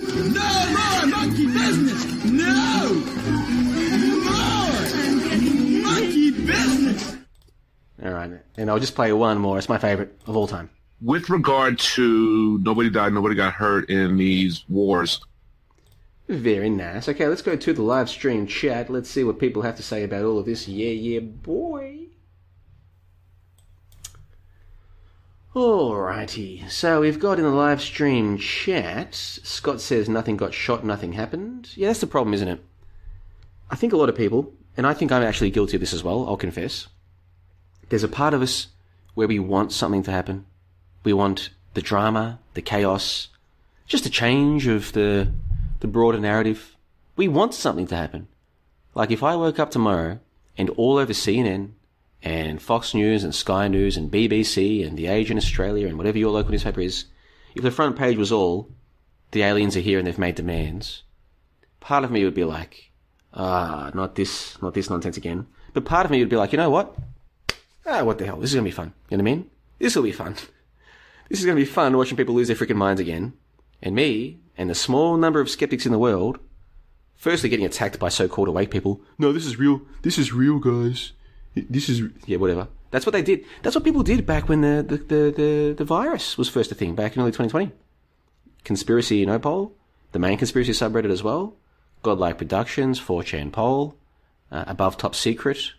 No 0.00 0.70
more 0.70 1.06
monkey 1.06 1.46
business! 1.46 2.24
No! 2.24 2.94
More 4.24 4.80
monkey 5.82 6.30
business! 6.30 7.16
All 8.02 8.12
right, 8.12 8.30
and 8.56 8.70
I'll 8.70 8.78
just 8.78 8.94
play 8.94 9.12
one 9.12 9.38
more. 9.38 9.58
It's 9.58 9.68
my 9.68 9.78
favorite 9.78 10.16
of 10.26 10.36
all 10.36 10.46
time. 10.46 10.70
With 11.00 11.28
regard 11.30 11.78
to 11.80 12.58
nobody 12.62 12.90
died, 12.90 13.12
nobody 13.12 13.34
got 13.34 13.54
hurt 13.54 13.90
in 13.90 14.16
these 14.16 14.64
wars. 14.68 15.20
Very 16.28 16.70
nice. 16.70 17.08
Okay, 17.08 17.26
let's 17.26 17.42
go 17.42 17.56
to 17.56 17.72
the 17.72 17.82
live 17.82 18.08
stream 18.08 18.46
chat. 18.46 18.90
Let's 18.90 19.10
see 19.10 19.24
what 19.24 19.38
people 19.38 19.62
have 19.62 19.76
to 19.76 19.82
say 19.82 20.04
about 20.04 20.24
all 20.24 20.38
of 20.38 20.46
this. 20.46 20.68
Yeah, 20.68 20.90
yeah, 20.90 21.20
boy. 21.20 22.07
Alrighty, 25.58 26.70
so 26.70 27.00
we've 27.00 27.18
got 27.18 27.40
in 27.40 27.44
the 27.44 27.50
live 27.50 27.82
stream 27.82 28.38
chat, 28.38 29.12
Scott 29.16 29.80
says 29.80 30.08
nothing 30.08 30.36
got 30.36 30.54
shot, 30.54 30.84
nothing 30.84 31.14
happened. 31.14 31.70
Yeah, 31.74 31.88
that's 31.88 31.98
the 31.98 32.06
problem, 32.06 32.32
isn't 32.34 32.46
it? 32.46 32.64
I 33.68 33.74
think 33.74 33.92
a 33.92 33.96
lot 33.96 34.08
of 34.08 34.14
people, 34.14 34.52
and 34.76 34.86
I 34.86 34.94
think 34.94 35.10
I'm 35.10 35.24
actually 35.24 35.50
guilty 35.50 35.76
of 35.76 35.80
this 35.80 35.92
as 35.92 36.04
well, 36.04 36.28
I'll 36.28 36.36
confess. 36.36 36.86
There's 37.88 38.04
a 38.04 38.08
part 38.08 38.34
of 38.34 38.40
us 38.40 38.68
where 39.14 39.26
we 39.26 39.40
want 39.40 39.72
something 39.72 40.04
to 40.04 40.12
happen. 40.12 40.46
We 41.02 41.12
want 41.12 41.50
the 41.74 41.82
drama, 41.82 42.38
the 42.54 42.62
chaos, 42.62 43.26
just 43.84 44.06
a 44.06 44.10
change 44.10 44.68
of 44.68 44.92
the, 44.92 45.32
the 45.80 45.88
broader 45.88 46.20
narrative. 46.20 46.76
We 47.16 47.26
want 47.26 47.52
something 47.52 47.88
to 47.88 47.96
happen. 47.96 48.28
Like 48.94 49.10
if 49.10 49.24
I 49.24 49.34
woke 49.34 49.58
up 49.58 49.72
tomorrow 49.72 50.20
and 50.56 50.70
all 50.70 50.98
over 50.98 51.12
CNN 51.12 51.72
and 52.22 52.60
Fox 52.60 52.94
News 52.94 53.24
and 53.24 53.34
Sky 53.34 53.68
News 53.68 53.96
and 53.96 54.10
BBC 54.10 54.86
and 54.86 54.96
The 54.96 55.06
Age 55.06 55.30
in 55.30 55.36
Australia 55.36 55.86
and 55.86 55.96
whatever 55.96 56.18
your 56.18 56.30
local 56.30 56.50
newspaper 56.50 56.80
is, 56.80 57.04
if 57.54 57.62
the 57.62 57.70
front 57.70 57.96
page 57.96 58.16
was 58.16 58.32
all, 58.32 58.70
the 59.30 59.42
aliens 59.42 59.76
are 59.76 59.80
here 59.80 59.98
and 59.98 60.06
they've 60.06 60.18
made 60.18 60.34
demands, 60.34 61.02
part 61.80 62.04
of 62.04 62.10
me 62.10 62.24
would 62.24 62.34
be 62.34 62.44
like, 62.44 62.90
ah, 63.34 63.90
not 63.94 64.14
this, 64.14 64.60
not 64.62 64.74
this 64.74 64.90
nonsense 64.90 65.16
again. 65.16 65.46
But 65.72 65.84
part 65.84 66.04
of 66.04 66.10
me 66.10 66.20
would 66.20 66.28
be 66.28 66.36
like, 66.36 66.52
you 66.52 66.58
know 66.58 66.70
what? 66.70 66.96
Ah, 67.86 68.02
what 68.02 68.18
the 68.18 68.26
hell? 68.26 68.38
This 68.38 68.50
is 68.50 68.54
gonna 68.54 68.64
be 68.64 68.70
fun. 68.70 68.92
You 69.10 69.16
know 69.16 69.22
what 69.22 69.30
I 69.30 69.34
mean? 69.34 69.50
This 69.78 69.96
will 69.96 70.02
be 70.02 70.12
fun. 70.12 70.36
This 71.28 71.40
is 71.40 71.44
gonna 71.44 71.56
be 71.56 71.66
fun 71.66 71.94
watching 71.94 72.16
people 72.16 72.34
lose 72.34 72.48
their 72.48 72.56
freaking 72.56 72.76
minds 72.76 73.02
again. 73.02 73.34
And 73.82 73.94
me, 73.94 74.38
and 74.56 74.70
the 74.70 74.74
small 74.74 75.18
number 75.18 75.40
of 75.40 75.50
skeptics 75.50 75.84
in 75.84 75.92
the 75.92 75.98
world, 75.98 76.38
firstly 77.14 77.50
getting 77.50 77.66
attacked 77.66 77.98
by 77.98 78.08
so-called 78.08 78.48
awake 78.48 78.70
people. 78.70 79.02
No, 79.18 79.30
this 79.30 79.44
is 79.44 79.58
real. 79.58 79.82
This 80.00 80.16
is 80.16 80.32
real, 80.32 80.58
guys. 80.58 81.12
This 81.68 81.88
is 81.88 82.02
yeah, 82.26 82.38
whatever. 82.38 82.68
That's 82.90 83.04
what 83.04 83.12
they 83.12 83.22
did. 83.22 83.44
That's 83.62 83.74
what 83.76 83.84
people 83.84 84.02
did 84.02 84.26
back 84.26 84.48
when 84.48 84.60
the 84.62 84.84
the, 84.86 84.96
the, 84.96 85.34
the, 85.36 85.74
the 85.78 85.84
virus 85.84 86.38
was 86.38 86.48
first 86.48 86.72
a 86.72 86.74
thing 86.74 86.94
back 86.94 87.16
in 87.16 87.22
early 87.22 87.32
2020. 87.32 87.72
Conspiracy, 88.64 89.24
know, 89.24 89.38
poll. 89.38 89.74
The 90.12 90.18
main 90.18 90.38
conspiracy 90.38 90.72
subreddit 90.72 91.10
as 91.10 91.22
well. 91.22 91.56
Godlike 92.02 92.38
Productions, 92.38 93.00
4chan 93.00 93.52
poll. 93.52 93.96
Uh, 94.50 94.64
above 94.66 94.96
top 94.96 95.14
secret. 95.14 95.72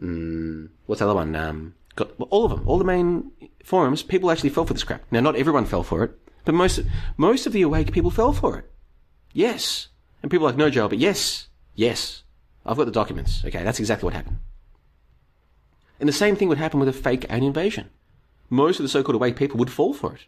Mm, 0.00 0.68
what's 0.86 1.00
the 1.00 1.04
other 1.04 1.14
one? 1.14 1.34
Um, 1.34 1.74
got, 1.96 2.18
well, 2.18 2.28
all 2.30 2.44
of 2.44 2.50
them, 2.50 2.62
all 2.66 2.78
the 2.78 2.84
main 2.84 3.32
forums. 3.64 4.02
People 4.02 4.30
actually 4.30 4.50
fell 4.50 4.64
for 4.64 4.72
this 4.72 4.84
crap. 4.84 5.02
Now, 5.10 5.20
not 5.20 5.36
everyone 5.36 5.66
fell 5.66 5.82
for 5.82 6.04
it, 6.04 6.12
but 6.44 6.54
most 6.54 6.80
most 7.16 7.46
of 7.46 7.52
the 7.52 7.62
awake 7.62 7.92
people 7.92 8.10
fell 8.10 8.32
for 8.32 8.56
it. 8.58 8.70
Yes, 9.32 9.88
and 10.22 10.30
people 10.30 10.46
like 10.46 10.56
no 10.56 10.70
Joe, 10.70 10.88
but 10.88 10.98
yes, 10.98 11.48
yes, 11.74 12.22
I've 12.64 12.76
got 12.76 12.84
the 12.84 12.92
documents. 12.92 13.42
Okay, 13.44 13.64
that's 13.64 13.80
exactly 13.80 14.06
what 14.06 14.14
happened. 14.14 14.38
And 16.02 16.08
the 16.08 16.12
same 16.12 16.34
thing 16.34 16.48
would 16.48 16.58
happen 16.58 16.80
with 16.80 16.88
a 16.88 16.92
fake 16.92 17.26
alien 17.30 17.44
invasion. 17.44 17.88
Most 18.50 18.80
of 18.80 18.82
the 18.82 18.88
so-called 18.88 19.14
awake 19.14 19.36
people 19.36 19.56
would 19.58 19.70
fall 19.70 19.94
for 19.94 20.12
it. 20.12 20.22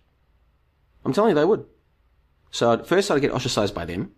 I'm 1.05 1.13
telling 1.13 1.31
you, 1.31 1.35
they 1.35 1.45
would. 1.45 1.67
So 2.53 2.75
at 2.75 2.87
first 2.87 3.11
I'd 3.11 3.21
get 3.21 3.33
ostracized 3.33 3.75
by 3.75 3.85
them, 3.85 4.13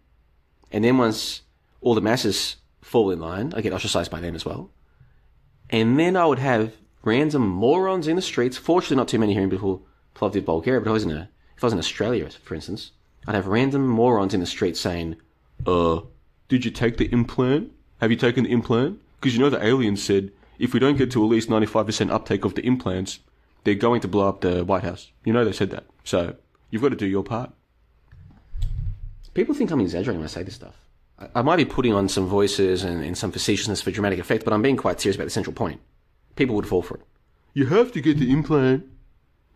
and 0.71 0.85
then 0.85 0.99
once 0.99 1.41
all 1.81 1.95
the 1.95 2.03
masses 2.03 2.57
fall 2.83 3.11
in 3.11 3.21
line, 3.21 3.55
I'd 3.57 3.63
get 3.63 3.73
ostracized 3.73 4.11
by 4.11 4.21
them 4.21 4.35
as 4.35 4.45
well. 4.45 4.71
And 5.71 5.99
then 5.99 6.15
I 6.15 6.27
would 6.27 6.41
have 6.41 6.75
random 7.03 7.49
morons 7.49 8.07
in 8.07 8.17
the 8.17 8.23
streets. 8.23 8.59
Fortunately, 8.59 8.99
not 8.99 9.09
too 9.09 9.19
many 9.19 9.33
here 9.33 9.43
in 9.43 9.49
beautiful 9.49 9.87
Plovdiv, 10.15 10.45
Bulgaria, 10.45 10.83
but 10.83 10.91
I 10.91 10.93
was 10.93 11.05
in 11.05 11.11
a, 11.11 11.31
if 11.57 11.65
I 11.65 11.69
was 11.69 11.73
in 11.73 11.79
Australia, 11.79 12.29
for 12.29 12.55
instance, 12.55 12.91
I'd 13.27 13.35
have 13.35 13.47
random 13.47 13.89
morons 13.89 14.35
in 14.35 14.41
the 14.41 14.47
street 14.47 14.77
saying, 14.77 15.17
"Uh, 15.67 16.01
did 16.49 16.67
you 16.67 16.71
take 16.71 16.99
the 16.99 17.11
implant? 17.11 17.73
Have 18.03 18.11
you 18.11 18.19
taken 18.19 18.45
the 18.45 18.53
implant? 18.53 19.01
Because 19.19 19.35
you 19.35 19.41
know 19.41 19.49
the 19.49 19.65
aliens 19.65 20.03
said 20.03 20.33
if 20.59 20.73
we 20.73 20.81
don't 20.81 20.97
get 20.97 21.11
to 21.13 21.23
at 21.23 21.29
least 21.29 21.49
95% 21.49 22.11
uptake 22.11 22.45
of 22.45 22.55
the 22.55 22.67
implants, 22.67 23.21
they're 23.65 23.75
going 23.75 24.01
to 24.01 24.09
blow 24.09 24.29
up 24.29 24.41
the 24.41 24.65
White 24.65 24.85
House. 24.85 25.11
You 25.25 25.33
know 25.33 25.45
they 25.45 25.53
said 25.53 25.71
that. 25.71 25.85
So 26.05 26.37
you've 26.71 26.83
got 26.83 26.91
to 26.91 26.97
do 26.97 27.07
your 27.07 27.25
part. 27.25 27.53
People 29.35 29.55
think 29.55 29.71
I'm 29.71 29.81
exaggerating 29.81 30.21
when 30.21 30.25
I 30.25 30.31
say 30.31 30.43
this 30.43 30.55
stuff. 30.55 30.77
I, 31.19 31.29
I 31.37 31.43
might 31.43 31.57
be 31.57 31.65
putting 31.65 31.93
on 31.93 32.09
some 32.09 32.27
voices 32.27 32.85
and, 32.85 33.05
and 33.05 33.19
some 33.19 33.33
facetiousness 33.33 33.83
for 33.83 33.91
dramatic 33.91 34.19
effect, 34.19 34.45
but 34.45 34.55
I'm 34.55 34.63
being 34.63 34.77
quite 34.77 35.01
serious 35.01 35.17
about 35.17 35.25
the 35.25 35.31
central 35.31 35.55
point. 35.55 35.81
People 36.37 36.55
would 36.57 36.67
fall 36.67 36.83
for 36.83 36.97
it. 36.97 37.03
You 37.53 37.67
have 37.67 37.93
to 37.93 38.01
get 38.01 38.19
the 38.19 38.31
implant. 38.31 38.85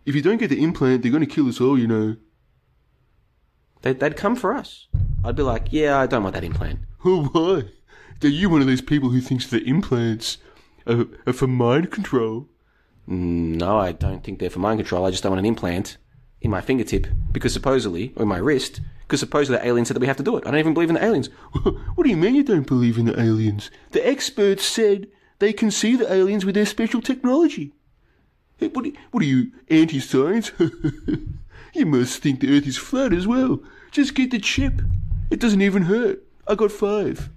if 0.06 0.14
you 0.14 0.22
don't 0.22 0.38
get 0.38 0.50
the 0.50 0.62
implant, 0.62 1.02
they're 1.02 1.10
going 1.10 1.26
to 1.26 1.34
kill 1.34 1.48
us 1.48 1.60
all, 1.60 1.78
you 1.78 1.86
know. 1.86 2.16
They'd, 3.82 4.00
they'd 4.00 4.16
come 4.16 4.36
for 4.36 4.54
us. 4.54 4.88
I'd 5.24 5.36
be 5.36 5.42
like, 5.42 5.68
yeah, 5.70 5.98
I 5.98 6.06
don't 6.06 6.22
want 6.22 6.34
that 6.34 6.44
implant. 6.44 6.80
Oh, 7.04 7.24
why? 7.32 7.64
Are 8.22 8.28
you 8.28 8.50
one 8.50 8.60
of 8.60 8.66
those 8.66 8.82
people 8.82 9.10
who 9.10 9.20
thinks 9.20 9.46
the 9.46 9.62
implants 9.64 10.38
are, 10.90 11.06
are 11.26 11.32
for 11.32 11.46
mind 11.46 11.90
control? 11.90 12.48
Mm, 13.08 13.56
No, 13.56 13.78
I 13.78 13.92
don't 13.92 14.22
think 14.24 14.38
they're 14.38 14.50
for 14.50 14.58
mind 14.60 14.78
control. 14.80 15.06
I 15.06 15.10
just 15.10 15.22
don't 15.22 15.30
want 15.32 15.40
an 15.40 15.46
implant 15.46 15.96
in 16.40 16.50
my 16.50 16.60
fingertip 16.60 17.06
because 17.32 17.52
supposedly, 17.52 18.12
or 18.16 18.22
in 18.22 18.28
my 18.28 18.38
wrist, 18.38 18.80
because 19.02 19.20
supposedly 19.20 19.58
the 19.58 19.66
aliens 19.66 19.88
said 19.88 19.94
that 19.96 20.00
we 20.00 20.06
have 20.06 20.16
to 20.16 20.22
do 20.22 20.36
it. 20.36 20.46
I 20.46 20.50
don't 20.50 20.60
even 20.60 20.74
believe 20.74 20.88
in 20.90 20.94
the 20.94 21.04
aliens. 21.04 21.28
What 21.94 22.04
do 22.04 22.10
you 22.10 22.16
mean 22.16 22.34
you 22.34 22.44
don't 22.44 22.66
believe 22.66 22.96
in 22.98 23.06
the 23.06 23.20
aliens? 23.20 23.70
The 23.90 24.06
experts 24.06 24.64
said 24.64 25.08
they 25.38 25.52
can 25.52 25.70
see 25.70 25.96
the 25.96 26.10
aliens 26.12 26.44
with 26.44 26.54
their 26.54 26.66
special 26.66 27.00
technology. 27.02 27.72
Hey, 28.58 28.68
what, 28.68 28.86
are- 28.86 28.92
what 29.10 29.22
are 29.22 29.26
you, 29.26 29.52
anti-science? 29.68 30.52
you 31.74 31.86
must 31.86 32.22
think 32.22 32.40
the 32.40 32.56
Earth 32.56 32.66
is 32.66 32.76
flat 32.78 33.12
as 33.12 33.26
well. 33.26 33.60
Just 33.90 34.14
get 34.14 34.30
the 34.30 34.38
chip. 34.38 34.80
It 35.30 35.40
doesn't 35.40 35.62
even 35.62 35.82
hurt. 35.82 36.22
I 36.46 36.54
got 36.54 36.72
five. 36.72 37.30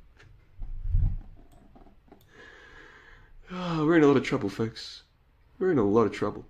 Oh, 3.55 3.85
we're 3.85 3.97
in 3.97 4.03
a 4.03 4.07
lot 4.07 4.17
of 4.17 4.23
trouble, 4.23 4.49
folks. 4.49 5.03
We're 5.59 5.71
in 5.71 5.77
a 5.77 5.83
lot 5.83 6.07
of 6.07 6.11
trouble. 6.11 6.43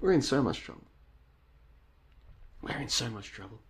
We're 0.00 0.12
in 0.12 0.22
so 0.22 0.42
much 0.42 0.60
trouble. 0.60 0.84
We're 2.62 2.78
in 2.78 2.88
so 2.88 3.10
much 3.10 3.30
trouble. 3.30 3.60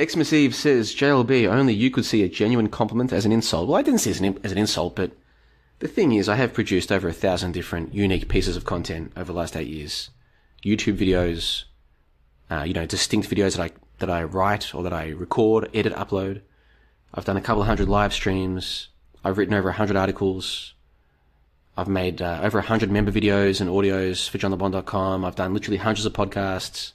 Xmas 0.00 0.32
Eve 0.32 0.54
says, 0.54 0.94
JLB, 0.94 1.46
only 1.46 1.74
you 1.74 1.90
could 1.90 2.06
see 2.06 2.22
a 2.22 2.28
genuine 2.28 2.68
compliment 2.68 3.12
as 3.12 3.26
an 3.26 3.32
insult. 3.32 3.68
Well, 3.68 3.76
I 3.76 3.82
didn't 3.82 4.00
see 4.00 4.10
it 4.10 4.16
as 4.16 4.20
an, 4.20 4.40
as 4.42 4.52
an 4.52 4.58
insult, 4.58 4.96
but 4.96 5.12
the 5.80 5.88
thing 5.88 6.12
is, 6.12 6.28
I 6.28 6.36
have 6.36 6.54
produced 6.54 6.90
over 6.90 7.06
a 7.06 7.12
thousand 7.12 7.52
different 7.52 7.92
unique 7.92 8.28
pieces 8.28 8.56
of 8.56 8.64
content 8.64 9.12
over 9.14 9.32
the 9.32 9.38
last 9.38 9.54
eight 9.54 9.68
years. 9.68 10.08
YouTube 10.64 10.96
videos, 10.96 11.64
uh, 12.50 12.62
you 12.62 12.72
know, 12.72 12.86
distinct 12.86 13.28
videos 13.28 13.56
that 13.56 13.70
I, 13.70 13.70
that 13.98 14.10
I 14.10 14.24
write 14.24 14.74
or 14.74 14.82
that 14.84 14.94
I 14.94 15.10
record, 15.10 15.68
edit, 15.74 15.92
upload. 15.92 16.40
I've 17.12 17.26
done 17.26 17.36
a 17.36 17.42
couple 17.42 17.60
of 17.60 17.68
hundred 17.68 17.90
live 17.90 18.14
streams. 18.14 18.88
I've 19.22 19.36
written 19.36 19.54
over 19.54 19.68
a 19.68 19.74
hundred 19.74 19.96
articles. 19.96 20.74
I've 21.76 21.88
made 21.88 22.22
uh, 22.22 22.40
over 22.42 22.58
100 22.58 22.90
member 22.90 23.10
videos 23.10 23.60
and 23.60 23.68
audios 23.68 24.28
for 24.28 24.38
johnlebon.com. 24.38 25.24
I've 25.24 25.34
done 25.34 25.52
literally 25.52 25.78
hundreds 25.78 26.06
of 26.06 26.12
podcasts. 26.12 26.92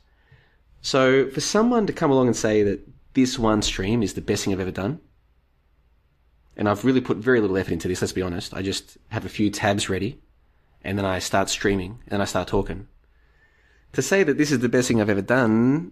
So 0.82 1.30
for 1.30 1.42
someone 1.42 1.86
to 1.88 1.94
come 1.94 2.12
along 2.12 2.28
and 2.28 2.36
say 2.36 2.64
that 2.64 2.88
this 3.14 3.38
one 3.38 3.62
stream 3.62 4.02
is 4.02 4.14
the 4.14 4.22
best 4.22 4.46
thing 4.46 4.54
I've 4.54 4.60
ever 4.60 4.72
done, 4.72 5.02
and 6.56 6.70
I've 6.70 6.86
really 6.86 7.02
put 7.02 7.18
very 7.18 7.42
little 7.42 7.58
effort 7.58 7.74
into 7.74 7.88
this, 7.88 8.02
let's 8.02 8.14
be 8.14 8.22
honest. 8.22 8.54
I 8.54 8.62
just 8.62 8.98
have 9.10 9.26
a 9.26 9.30
few 9.30 9.50
tabs 9.50 9.90
ready, 9.90 10.20
and 10.84 10.98
then 10.98 11.06
I 11.06 11.20
start 11.20 11.50
streaming, 11.50 12.00
and 12.04 12.12
then 12.12 12.22
I 12.22 12.26
start 12.26 12.48
talking. 12.48 12.88
To 13.94 14.02
say 14.02 14.24
that 14.24 14.38
this 14.38 14.52
is 14.52 14.60
the 14.60 14.70
best 14.70 14.88
thing 14.88 15.02
I've 15.02 15.10
ever 15.10 15.22
done, 15.22 15.92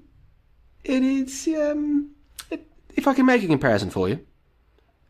it 0.83 1.03
is, 1.03 1.47
um, 1.57 2.11
it, 2.49 2.65
if 2.95 3.07
I 3.07 3.13
can 3.13 3.25
make 3.25 3.43
a 3.43 3.47
comparison 3.47 3.89
for 3.89 4.07
you, 4.07 4.25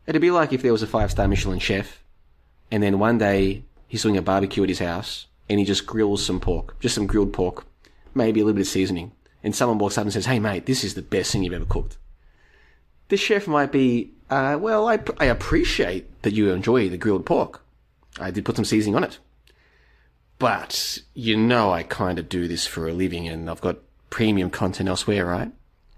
it'd 0.06 0.22
be 0.22 0.30
like 0.30 0.52
if 0.52 0.62
there 0.62 0.72
was 0.72 0.82
a 0.82 0.86
five-star 0.86 1.28
Michelin 1.28 1.58
chef, 1.58 2.02
and 2.70 2.82
then 2.82 2.98
one 2.98 3.18
day 3.18 3.62
he's 3.88 4.02
doing 4.02 4.16
a 4.16 4.22
barbecue 4.22 4.62
at 4.62 4.68
his 4.68 4.78
house 4.78 5.26
and 5.48 5.58
he 5.58 5.64
just 5.64 5.86
grills 5.86 6.24
some 6.24 6.38
pork, 6.38 6.78
just 6.78 6.94
some 6.94 7.06
grilled 7.06 7.32
pork, 7.32 7.64
maybe 8.14 8.40
a 8.40 8.44
little 8.44 8.56
bit 8.56 8.66
of 8.66 8.68
seasoning. 8.68 9.12
And 9.42 9.56
someone 9.56 9.78
walks 9.78 9.96
up 9.96 10.04
and 10.04 10.12
says, 10.12 10.26
Hey 10.26 10.38
mate, 10.38 10.66
this 10.66 10.84
is 10.84 10.94
the 10.94 11.02
best 11.02 11.32
thing 11.32 11.42
you've 11.42 11.54
ever 11.54 11.64
cooked. 11.64 11.96
The 13.08 13.16
chef 13.16 13.48
might 13.48 13.72
be, 13.72 14.12
uh, 14.28 14.58
well, 14.60 14.88
I, 14.88 14.98
I 15.18 15.24
appreciate 15.24 16.22
that 16.22 16.34
you 16.34 16.50
enjoy 16.50 16.88
the 16.88 16.98
grilled 16.98 17.24
pork. 17.24 17.62
I 18.20 18.30
did 18.30 18.44
put 18.44 18.56
some 18.56 18.64
seasoning 18.64 18.96
on 18.96 19.04
it. 19.04 19.18
But 20.38 20.98
you 21.14 21.36
know 21.36 21.72
I 21.72 21.82
kind 21.82 22.18
of 22.18 22.28
do 22.28 22.46
this 22.46 22.66
for 22.66 22.86
a 22.86 22.92
living 22.92 23.26
and 23.26 23.48
I've 23.50 23.60
got 23.60 23.78
premium 24.10 24.50
content 24.50 24.88
elsewhere, 24.88 25.26
right? 25.26 25.50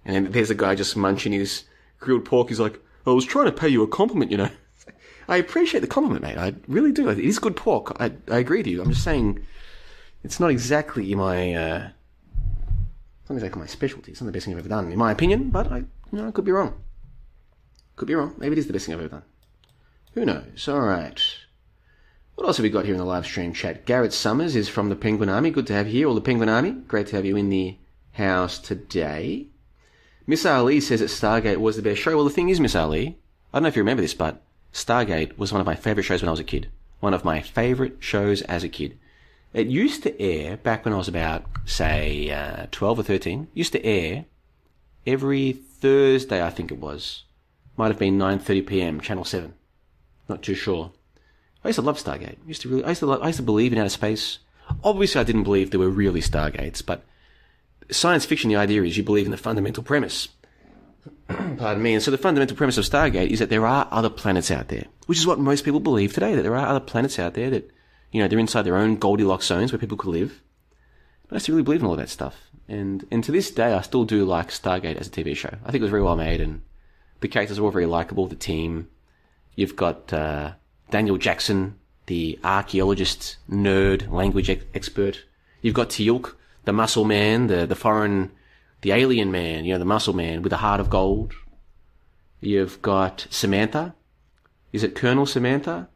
And 0.04 0.14
then 0.14 0.32
there's 0.32 0.50
a 0.50 0.54
guy 0.54 0.74
just 0.74 0.96
munching 0.96 1.32
his 1.32 1.64
grilled 1.98 2.24
pork. 2.24 2.48
He's 2.48 2.60
like, 2.60 2.80
I 3.06 3.10
was 3.10 3.24
trying 3.24 3.46
to 3.46 3.52
pay 3.52 3.68
you 3.68 3.82
a 3.82 3.88
compliment, 3.88 4.30
you 4.30 4.36
know. 4.36 4.50
I 5.30 5.36
appreciate 5.36 5.80
the 5.80 5.86
compliment, 5.86 6.22
mate. 6.22 6.36
I 6.36 6.54
really 6.66 6.90
do. 6.90 7.08
It 7.08 7.20
is 7.20 7.38
good 7.38 7.56
pork. 7.56 7.96
I, 8.00 8.12
I 8.28 8.38
agree 8.38 8.58
with 8.58 8.66
you. 8.66 8.82
I'm 8.82 8.90
just 8.90 9.04
saying, 9.04 9.46
it's 10.24 10.40
not 10.40 10.50
exactly 10.50 11.14
my, 11.14 11.54
uh, 11.54 11.88
not 13.28 13.36
exactly 13.36 13.60
my 13.60 13.66
specialty. 13.68 14.10
It's 14.10 14.20
not 14.20 14.26
the 14.26 14.32
best 14.32 14.44
thing 14.44 14.54
I've 14.54 14.58
ever 14.58 14.68
done, 14.68 14.90
in 14.90 14.98
my 14.98 15.12
opinion. 15.12 15.50
But 15.50 15.70
I, 15.70 15.76
you 15.78 15.86
know, 16.10 16.26
I 16.26 16.32
could 16.32 16.44
be 16.44 16.50
wrong. 16.50 16.82
Could 17.94 18.08
be 18.08 18.16
wrong. 18.16 18.34
Maybe 18.38 18.54
it 18.54 18.58
is 18.58 18.66
the 18.66 18.72
best 18.72 18.86
thing 18.86 18.94
I've 18.94 19.00
ever 19.00 19.08
done. 19.08 19.22
Who 20.14 20.24
knows? 20.24 20.66
All 20.66 20.80
right. 20.80 21.22
What 22.34 22.48
else 22.48 22.56
have 22.56 22.64
we 22.64 22.70
got 22.70 22.84
here 22.84 22.94
in 22.94 22.98
the 22.98 23.04
live 23.04 23.24
stream 23.24 23.52
chat? 23.52 23.86
Garrett 23.86 24.12
Summers 24.12 24.56
is 24.56 24.68
from 24.68 24.88
the 24.88 24.96
Penguin 24.96 25.28
Army. 25.28 25.50
Good 25.50 25.68
to 25.68 25.74
have 25.74 25.86
you 25.86 25.92
here, 25.92 26.08
all 26.08 26.16
the 26.16 26.20
Penguin 26.20 26.48
Army. 26.48 26.72
Great 26.72 27.06
to 27.08 27.16
have 27.16 27.24
you 27.24 27.36
in 27.36 27.50
the 27.50 27.76
house 28.12 28.58
today. 28.58 29.46
Miss 30.26 30.44
Ali 30.44 30.80
says 30.80 30.98
that 30.98 31.06
Stargate 31.06 31.58
was 31.58 31.76
the 31.76 31.82
best 31.82 32.00
show. 32.00 32.16
Well, 32.16 32.24
the 32.24 32.30
thing 32.30 32.48
is, 32.48 32.58
Miss 32.58 32.74
Ali, 32.74 33.18
I 33.52 33.58
don't 33.58 33.62
know 33.62 33.68
if 33.68 33.76
you 33.76 33.82
remember 33.82 34.02
this, 34.02 34.14
but 34.14 34.42
Stargate 34.72 35.36
was 35.36 35.52
one 35.52 35.60
of 35.60 35.66
my 35.66 35.74
favourite 35.74 36.04
shows 36.04 36.22
when 36.22 36.28
I 36.28 36.32
was 36.32 36.40
a 36.40 36.44
kid. 36.44 36.70
One 37.00 37.14
of 37.14 37.24
my 37.24 37.40
favourite 37.40 37.96
shows 38.00 38.42
as 38.42 38.62
a 38.62 38.68
kid. 38.68 38.98
It 39.52 39.66
used 39.66 40.02
to 40.04 40.20
air 40.20 40.56
back 40.56 40.84
when 40.84 40.94
I 40.94 40.98
was 40.98 41.08
about, 41.08 41.44
say, 41.64 42.30
uh, 42.30 42.66
12 42.70 43.00
or 43.00 43.02
13. 43.02 43.48
Used 43.52 43.72
to 43.72 43.84
air 43.84 44.26
every 45.06 45.52
Thursday, 45.52 46.44
I 46.44 46.50
think 46.50 46.70
it 46.70 46.78
was. 46.78 47.24
Might 47.76 47.88
have 47.88 47.98
been 47.98 48.18
9:30 48.18 48.66
p.m. 48.66 49.00
Channel 49.00 49.24
7. 49.24 49.54
Not 50.28 50.42
too 50.42 50.54
sure. 50.54 50.92
I 51.64 51.68
used 51.68 51.78
to 51.78 51.82
love 51.82 51.98
Stargate. 51.98 52.36
Used 52.46 52.62
to 52.62 52.68
really, 52.68 52.84
I 52.84 52.90
used 52.90 53.00
to, 53.00 53.06
love, 53.06 53.22
I 53.22 53.28
used 53.28 53.38
to 53.38 53.42
believe 53.42 53.72
in 53.72 53.78
outer 53.78 53.88
space. 53.88 54.38
Obviously, 54.84 55.20
I 55.20 55.24
didn't 55.24 55.44
believe 55.44 55.70
there 55.70 55.80
were 55.80 55.90
really 55.90 56.20
Stargates, 56.20 56.84
but 56.84 57.04
science 57.90 58.24
fiction, 58.24 58.48
the 58.50 58.56
idea 58.56 58.82
is 58.82 58.96
you 58.96 59.02
believe 59.02 59.24
in 59.24 59.32
the 59.32 59.36
fundamental 59.36 59.82
premise. 59.82 60.28
Pardon 61.28 61.82
me. 61.82 61.94
And 61.94 62.02
so 62.02 62.10
the 62.10 62.18
fundamental 62.18 62.56
premise 62.56 62.78
of 62.78 62.84
Stargate 62.84 63.28
is 63.28 63.38
that 63.38 63.50
there 63.50 63.66
are 63.66 63.88
other 63.90 64.10
planets 64.10 64.50
out 64.50 64.68
there, 64.68 64.84
which 65.06 65.18
is 65.18 65.26
what 65.26 65.38
most 65.38 65.64
people 65.64 65.80
believe 65.80 66.12
today, 66.12 66.34
that 66.34 66.42
there 66.42 66.56
are 66.56 66.66
other 66.66 66.80
planets 66.80 67.18
out 67.18 67.34
there 67.34 67.50
that, 67.50 67.70
you 68.12 68.20
know, 68.20 68.28
they're 68.28 68.38
inside 68.38 68.62
their 68.62 68.76
own 68.76 68.96
Goldilocks 68.96 69.46
zones 69.46 69.72
where 69.72 69.78
people 69.78 69.96
could 69.96 70.10
live. 70.10 70.42
But 71.28 71.36
I 71.36 71.38
to 71.38 71.52
really 71.52 71.62
believe 71.62 71.80
in 71.80 71.86
all 71.86 71.96
that 71.96 72.08
stuff. 72.08 72.36
And, 72.68 73.06
and 73.10 73.22
to 73.24 73.32
this 73.32 73.50
day, 73.50 73.72
I 73.72 73.80
still 73.82 74.04
do 74.04 74.24
like 74.24 74.48
Stargate 74.48 74.96
as 74.96 75.06
a 75.06 75.10
TV 75.10 75.36
show. 75.36 75.50
I 75.64 75.70
think 75.70 75.76
it 75.76 75.82
was 75.82 75.90
very 75.90 76.02
well 76.02 76.16
made 76.16 76.40
and 76.40 76.62
the 77.20 77.28
characters 77.28 77.58
are 77.58 77.64
all 77.64 77.70
very 77.70 77.86
likable, 77.86 78.26
the 78.26 78.34
team. 78.34 78.88
You've 79.54 79.76
got, 79.76 80.12
uh, 80.12 80.52
Daniel 80.90 81.18
Jackson, 81.18 81.78
the 82.06 82.38
archaeologist, 82.42 83.36
nerd, 83.48 84.10
language 84.10 84.50
ex- 84.50 84.64
expert. 84.74 85.24
You've 85.62 85.74
got 85.74 85.90
Teal'c, 85.90 86.34
the 86.64 86.72
muscle 86.72 87.04
man, 87.04 87.46
the, 87.46 87.66
the 87.66 87.76
foreign, 87.76 88.32
the 88.82 88.92
alien 88.92 89.30
man, 89.30 89.64
you 89.64 89.72
know, 89.72 89.78
the 89.78 89.84
muscle 89.84 90.14
man 90.14 90.42
with 90.42 90.52
a 90.52 90.58
heart 90.58 90.80
of 90.80 90.90
gold. 90.90 91.34
You've 92.40 92.80
got 92.80 93.26
Samantha. 93.30 93.94
Is 94.72 94.82
it 94.82 94.94
Colonel 94.94 95.26
Samantha? 95.26 95.88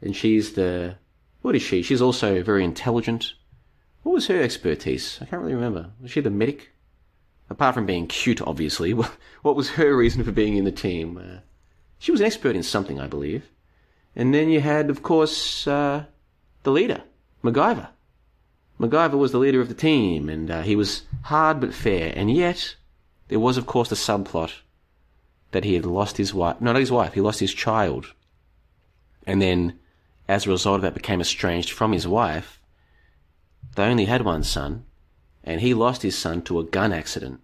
And 0.00 0.16
she's 0.16 0.54
the, 0.54 0.96
what 1.42 1.54
is 1.54 1.62
she? 1.62 1.82
She's 1.82 2.00
also 2.00 2.42
very 2.42 2.64
intelligent. 2.64 3.34
What 4.02 4.12
was 4.12 4.28
her 4.28 4.40
expertise? 4.40 5.18
I 5.20 5.26
can't 5.26 5.42
really 5.42 5.54
remember. 5.54 5.90
Was 6.00 6.10
she 6.10 6.20
the 6.20 6.30
medic? 6.30 6.72
Apart 7.50 7.74
from 7.74 7.84
being 7.84 8.06
cute, 8.06 8.40
obviously, 8.40 8.92
what 9.42 9.56
was 9.56 9.70
her 9.70 9.94
reason 9.94 10.24
for 10.24 10.32
being 10.32 10.56
in 10.56 10.64
the 10.64 10.72
team? 10.72 11.18
Uh, 11.18 11.40
she 11.98 12.12
was 12.12 12.20
an 12.20 12.26
expert 12.26 12.56
in 12.56 12.62
something, 12.62 12.98
I 12.98 13.06
believe. 13.06 13.50
And 14.16 14.32
then 14.32 14.48
you 14.48 14.60
had, 14.60 14.88
of 14.88 15.02
course, 15.02 15.66
uh, 15.66 16.04
the 16.62 16.70
leader, 16.70 17.02
MacGyver. 17.44 17.88
MacGyver 18.78 19.18
was 19.18 19.32
the 19.32 19.38
leader 19.38 19.60
of 19.60 19.68
the 19.68 19.74
team, 19.74 20.28
and 20.28 20.50
uh, 20.50 20.62
he 20.62 20.74
was 20.74 21.02
hard 21.22 21.60
but 21.60 21.74
fair. 21.74 22.12
And 22.16 22.30
yet, 22.30 22.76
there 23.28 23.40
was, 23.40 23.56
of 23.56 23.66
course, 23.66 23.88
the 23.88 23.96
subplot 23.96 24.52
that 25.52 25.64
he 25.64 25.74
had 25.74 25.86
lost 25.86 26.16
his 26.16 26.32
wife. 26.32 26.60
No, 26.60 26.72
not 26.72 26.80
his 26.80 26.92
wife. 26.92 27.14
He 27.14 27.20
lost 27.20 27.40
his 27.40 27.54
child. 27.54 28.12
And 29.26 29.40
then, 29.40 29.78
as 30.28 30.46
a 30.46 30.50
result 30.50 30.76
of 30.76 30.82
that, 30.82 30.94
became 30.94 31.20
estranged 31.20 31.70
from 31.70 31.92
his 31.92 32.06
wife. 32.06 32.60
They 33.76 33.84
only 33.84 34.06
had 34.06 34.24
one 34.24 34.42
son, 34.42 34.84
and 35.44 35.60
he 35.60 35.74
lost 35.74 36.02
his 36.02 36.16
son 36.16 36.42
to 36.42 36.58
a 36.58 36.64
gun 36.64 36.92
accident. 36.92 37.40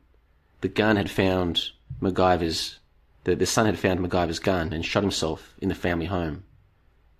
The 0.60 0.68
gun 0.68 0.96
had 0.96 1.10
found 1.10 1.70
MacGyver's. 2.00 2.78
The, 3.24 3.36
the 3.36 3.46
son 3.46 3.66
had 3.66 3.78
found 3.78 4.00
MacGyver's 4.00 4.38
gun 4.38 4.72
and 4.72 4.84
shot 4.84 5.02
himself 5.02 5.54
in 5.60 5.68
the 5.68 5.74
family 5.74 6.06
home. 6.06 6.44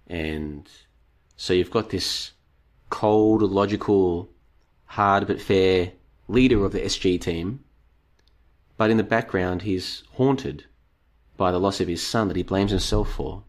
And 0.07 0.69
so 1.37 1.53
you've 1.53 1.71
got 1.71 1.91
this 1.91 2.33
cold, 2.91 3.43
logical, 3.43 4.29
hard 4.87 5.27
but 5.27 5.41
fair 5.41 5.93
leader 6.29 6.65
of 6.65 6.73
the 6.73 6.81
SG 6.81 7.21
team, 7.21 7.65
but 8.77 8.91
in 8.91 8.97
the 8.97 9.03
background 9.03 9.63
he's 9.63 10.03
haunted 10.15 10.65
by 11.37 11.53
the 11.53 11.61
loss 11.61 11.81
of 11.81 11.89
his 11.89 12.07
son 12.07 12.29
that 12.29 12.37
he 12.37 12.43
blames 12.43 12.71
himself 12.71 13.13
for. 13.13 13.43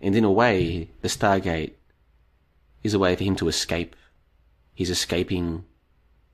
And 0.00 0.14
in 0.14 0.24
a 0.24 0.30
way, 0.30 0.90
the 1.00 1.08
Stargate 1.08 1.72
is 2.82 2.94
a 2.94 2.98
way 2.98 3.16
for 3.16 3.24
him 3.24 3.36
to 3.36 3.48
escape. 3.48 3.96
He's 4.74 4.90
escaping 4.90 5.64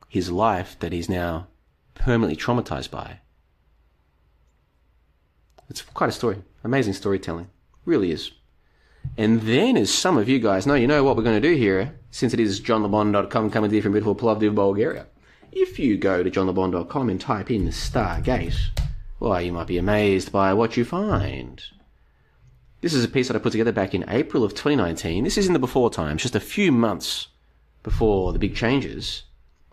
his 0.08 0.30
life 0.30 0.78
that 0.80 0.92
he's 0.92 1.08
now 1.08 1.48
permanently 1.94 2.36
traumatized 2.36 2.90
by. 2.90 3.20
It's 5.70 5.82
quite 5.82 6.10
a 6.10 6.12
story. 6.12 6.42
Amazing 6.62 6.92
storytelling. 6.92 7.48
Really 7.86 8.10
is. 8.10 8.32
And 9.16 9.42
then, 9.42 9.76
as 9.76 9.92
some 9.92 10.16
of 10.16 10.28
you 10.28 10.38
guys 10.38 10.66
know, 10.66 10.74
you 10.74 10.86
know 10.86 11.04
what 11.04 11.16
we're 11.16 11.22
going 11.22 11.40
to 11.40 11.48
do 11.48 11.56
here, 11.56 11.98
since 12.10 12.34
it 12.34 12.40
is 12.40 12.60
johnlebon.com 12.60 13.50
coming 13.50 13.70
to 13.70 13.76
you 13.76 13.82
from 13.82 13.92
beautiful 13.92 14.14
Plovdiv, 14.14 14.54
Bulgaria. 14.54 15.06
If 15.54 15.78
you 15.78 15.96
go 15.96 16.22
to 16.22 16.30
johnlebon.com 16.30 17.08
and 17.08 17.20
type 17.20 17.50
in 17.50 17.68
Stargate, 17.68 18.70
why, 19.18 19.40
you 19.40 19.52
might 19.52 19.66
be 19.66 19.78
amazed 19.78 20.32
by 20.32 20.52
what 20.52 20.76
you 20.76 20.84
find. 20.84 21.62
This 22.80 22.92
is 22.92 23.04
a 23.04 23.08
piece 23.08 23.28
that 23.28 23.36
I 23.36 23.40
put 23.40 23.52
together 23.52 23.72
back 23.72 23.94
in 23.94 24.04
April 24.08 24.44
of 24.44 24.52
2019. 24.52 25.24
This 25.24 25.38
is 25.38 25.46
in 25.46 25.52
the 25.52 25.58
before 25.58 25.90
times, 25.90 26.22
just 26.22 26.34
a 26.34 26.40
few 26.40 26.70
months 26.70 27.28
before 27.82 28.32
the 28.32 28.38
big 28.38 28.54
changes. 28.54 29.22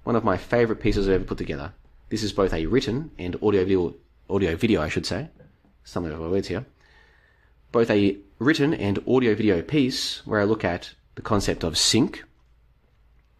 One 0.04 0.16
of 0.16 0.24
my 0.24 0.38
favourite 0.38 0.82
pieces 0.82 1.08
I've 1.08 1.16
ever 1.16 1.24
put 1.24 1.38
together. 1.38 1.74
This 2.10 2.24
is 2.24 2.32
both 2.32 2.54
a 2.54 2.68
written 2.68 3.12
and 3.18 3.36
audio 3.42 3.64
video, 3.64 3.96
audio 4.30 4.56
video, 4.56 4.82
I 4.82 4.90
should 4.90 5.06
say. 5.06 5.30
Some 5.84 6.06
of 6.06 6.20
my 6.20 6.28
words 6.28 6.48
here. 6.48 6.66
Both 7.72 7.90
a 7.90 8.18
written 8.40 8.74
and 8.74 9.00
audio 9.08 9.36
video 9.36 9.62
piece 9.62 10.26
where 10.26 10.40
I 10.40 10.46
look 10.46 10.64
at 10.64 10.94
the 11.16 11.22
concept 11.22 11.64
of 11.64 11.78
sync 11.78 12.24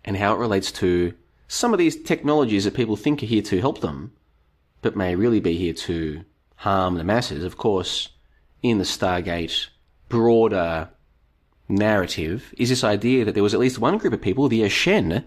and 0.04 0.18
how 0.18 0.34
it 0.34 0.40
relates 0.40 0.72
to 0.74 1.14
some 1.52 1.74
of 1.74 1.80
these 1.80 2.02
technologies 2.02 2.64
that 2.64 2.74
people 2.74 2.96
think 2.96 3.22
are 3.22 3.26
here 3.26 3.42
to 3.42 3.60
help 3.60 3.82
them, 3.82 4.14
but 4.82 4.96
may 4.96 5.16
really 5.16 5.42
be 5.42 5.58
here 5.58 5.74
to 5.74 6.24
harm 6.56 6.96
the 6.96 7.04
masses. 7.04 7.44
Of 7.44 7.58
course, 7.58 8.08
in 8.64 8.78
the 8.78 8.86
Stargate 8.86 9.68
broader 10.08 10.88
narrative 11.68 12.54
is 12.58 12.70
this 12.70 12.86
idea 12.86 13.26
that 13.26 13.34
there 13.34 13.44
was 13.44 13.54
at 13.54 13.60
least 13.60 13.80
one 13.80 13.98
group 13.98 14.14
of 14.14 14.22
people, 14.22 14.48
the 14.48 14.62
Aschen, 14.62 15.26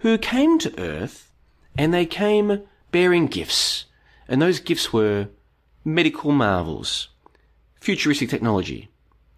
who 0.00 0.18
came 0.18 0.58
to 0.58 0.78
Earth 0.78 1.32
and 1.78 1.92
they 1.92 2.04
came 2.04 2.60
bearing 2.92 3.26
gifts. 3.26 3.86
And 4.28 4.42
those 4.42 4.60
gifts 4.60 4.92
were 4.92 5.28
medical 5.86 6.32
marvels, 6.32 7.08
futuristic 7.80 8.28
technology 8.28 8.90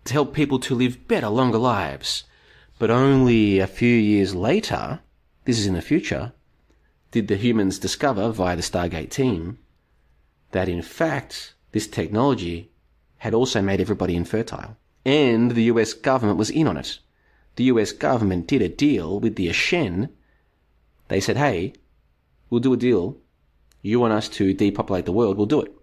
to 0.06 0.14
help 0.14 0.34
people 0.34 0.58
to 0.58 0.74
live 0.74 1.06
better, 1.06 1.28
longer 1.28 1.58
lives. 1.58 2.24
But 2.80 2.90
only 2.90 3.60
a 3.60 3.68
few 3.68 3.94
years 3.94 4.34
later, 4.34 4.98
this 5.48 5.58
is 5.58 5.66
in 5.66 5.72
the 5.72 5.80
future, 5.80 6.34
did 7.10 7.26
the 7.26 7.36
humans 7.36 7.78
discover 7.78 8.30
via 8.30 8.54
the 8.54 8.60
Stargate 8.60 9.08
team 9.08 9.58
that 10.50 10.68
in 10.68 10.82
fact 10.82 11.54
this 11.72 11.86
technology 11.86 12.70
had 13.16 13.32
also 13.32 13.62
made 13.62 13.80
everybody 13.80 14.14
infertile. 14.14 14.76
And 15.06 15.52
the 15.52 15.62
US 15.72 15.94
government 15.94 16.36
was 16.36 16.50
in 16.50 16.68
on 16.68 16.76
it. 16.76 16.98
The 17.56 17.64
US 17.64 17.92
government 17.92 18.46
did 18.46 18.60
a 18.60 18.68
deal 18.68 19.20
with 19.20 19.36
the 19.36 19.48
Aschen. 19.48 20.10
They 21.08 21.18
said, 21.18 21.38
hey, 21.38 21.72
we'll 22.50 22.60
do 22.60 22.74
a 22.74 22.76
deal. 22.76 23.16
You 23.80 24.00
want 24.00 24.12
us 24.12 24.28
to 24.28 24.52
depopulate 24.52 25.06
the 25.06 25.12
world, 25.12 25.38
we'll 25.38 25.46
do 25.46 25.62
it. 25.62 25.74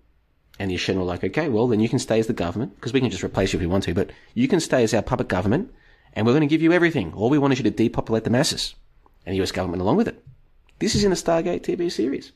And 0.59 0.69
the 0.69 0.75
Aschen 0.75 0.97
were 0.97 1.11
like, 1.11 1.23
okay, 1.23 1.49
well, 1.49 1.67
then 1.67 1.79
you 1.79 1.89
can 1.89 1.97
stay 1.97 2.19
as 2.19 2.27
the 2.27 2.33
government, 2.33 2.75
because 2.75 2.93
we 2.93 3.01
can 3.01 3.09
just 3.09 3.23
replace 3.23 3.51
you 3.51 3.57
if 3.57 3.61
we 3.61 3.65
want 3.65 3.85
to, 3.85 3.95
but 3.95 4.11
you 4.35 4.47
can 4.47 4.59
stay 4.59 4.83
as 4.83 4.93
our 4.93 5.01
puppet 5.01 5.27
government, 5.27 5.73
and 6.13 6.27
we're 6.27 6.33
going 6.33 6.47
to 6.47 6.55
give 6.55 6.61
you 6.61 6.71
everything. 6.71 7.13
All 7.13 7.31
we 7.31 7.39
want 7.39 7.53
is 7.53 7.57
you 7.57 7.63
to 7.63 7.71
depopulate 7.71 8.25
the 8.25 8.29
masses. 8.29 8.75
And 9.25 9.35
the 9.35 9.41
US 9.41 9.51
government 9.51 9.81
along 9.81 9.97
with 9.97 10.07
it. 10.07 10.23
This 10.79 10.95
is 10.95 11.03
in 11.03 11.09
the 11.09 11.15
Stargate 11.15 11.61
TV 11.61 11.91
series. 11.91 12.31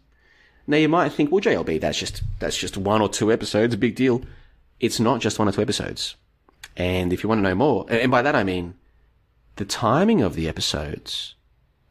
Now 0.65 0.77
you 0.77 0.89
might 0.89 1.11
think, 1.11 1.31
well, 1.31 1.41
JLB, 1.41 1.81
that's 1.81 1.99
just, 1.99 2.21
that's 2.39 2.57
just 2.57 2.77
one 2.77 3.01
or 3.01 3.09
two 3.09 3.31
episodes, 3.31 3.73
a 3.73 3.77
big 3.77 3.95
deal. 3.95 4.21
It's 4.79 4.99
not 4.99 5.19
just 5.19 5.39
one 5.39 5.47
or 5.47 5.51
two 5.51 5.61
episodes. 5.61 6.15
And 6.77 7.11
if 7.11 7.23
you 7.23 7.29
want 7.29 7.39
to 7.39 7.43
know 7.43 7.55
more, 7.55 7.85
and 7.89 8.11
by 8.11 8.21
that 8.21 8.35
I 8.35 8.43
mean 8.43 8.75
the 9.57 9.65
timing 9.65 10.21
of 10.21 10.35
the 10.35 10.47
episodes, 10.47 11.35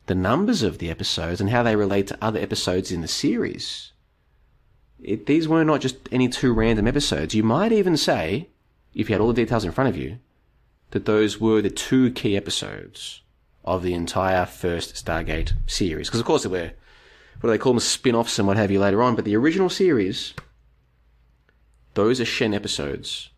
the 0.07 0.15
numbers 0.15 0.63
of 0.63 0.79
the 0.79 0.91
episodes, 0.91 1.41
and 1.41 1.51
how 1.51 1.63
they 1.63 1.77
relate 1.77 2.07
to 2.07 2.19
other 2.23 2.41
episodes 2.41 2.91
in 2.91 3.03
the 3.03 3.09
series. 3.09 3.93
It, 5.03 5.27
these 5.27 5.47
were 5.47 5.65
not 5.65 5.83
just 5.83 5.97
any 6.11 6.29
two 6.29 6.53
random 6.53 6.89
episodes. 6.89 7.35
You 7.35 7.43
might 7.43 7.73
even 7.73 7.97
say, 7.97 8.49
if 8.95 9.09
you 9.09 9.15
had 9.15 9.21
all 9.21 9.29
the 9.29 9.35
details 9.35 9.65
in 9.65 9.73
front 9.73 9.91
of 9.91 9.97
you, 9.97 10.19
that 10.93 11.05
those 11.05 11.39
were 11.39 11.61
the 11.61 11.69
two 11.69 12.11
key 12.13 12.37
episodes 12.37 13.21
of 13.69 13.83
the 13.83 13.95
entire 13.95 14.47
first 14.47 14.95
Stargate 14.95 15.53
series. 15.67 16.09
Because 16.09 16.21
of 16.21 16.27
course 16.27 16.43
there 16.43 16.51
were, 16.51 16.73
what 17.41 17.43
do 17.43 17.49
they 17.49 17.59
call 17.59 17.75
them, 17.75 17.81
spin-offs 17.81 18.39
and 18.39 18.49
what 18.49 18.57
have 18.57 18.71
you 18.71 18.81
later 18.81 19.03
on, 19.03 19.15
but 19.15 19.25
the 19.25 19.37
original 19.37 19.69
series, 19.69 20.35
those 21.95 22.21
are 22.21 22.25
Shen 22.25 22.55
episodes. 22.55 23.31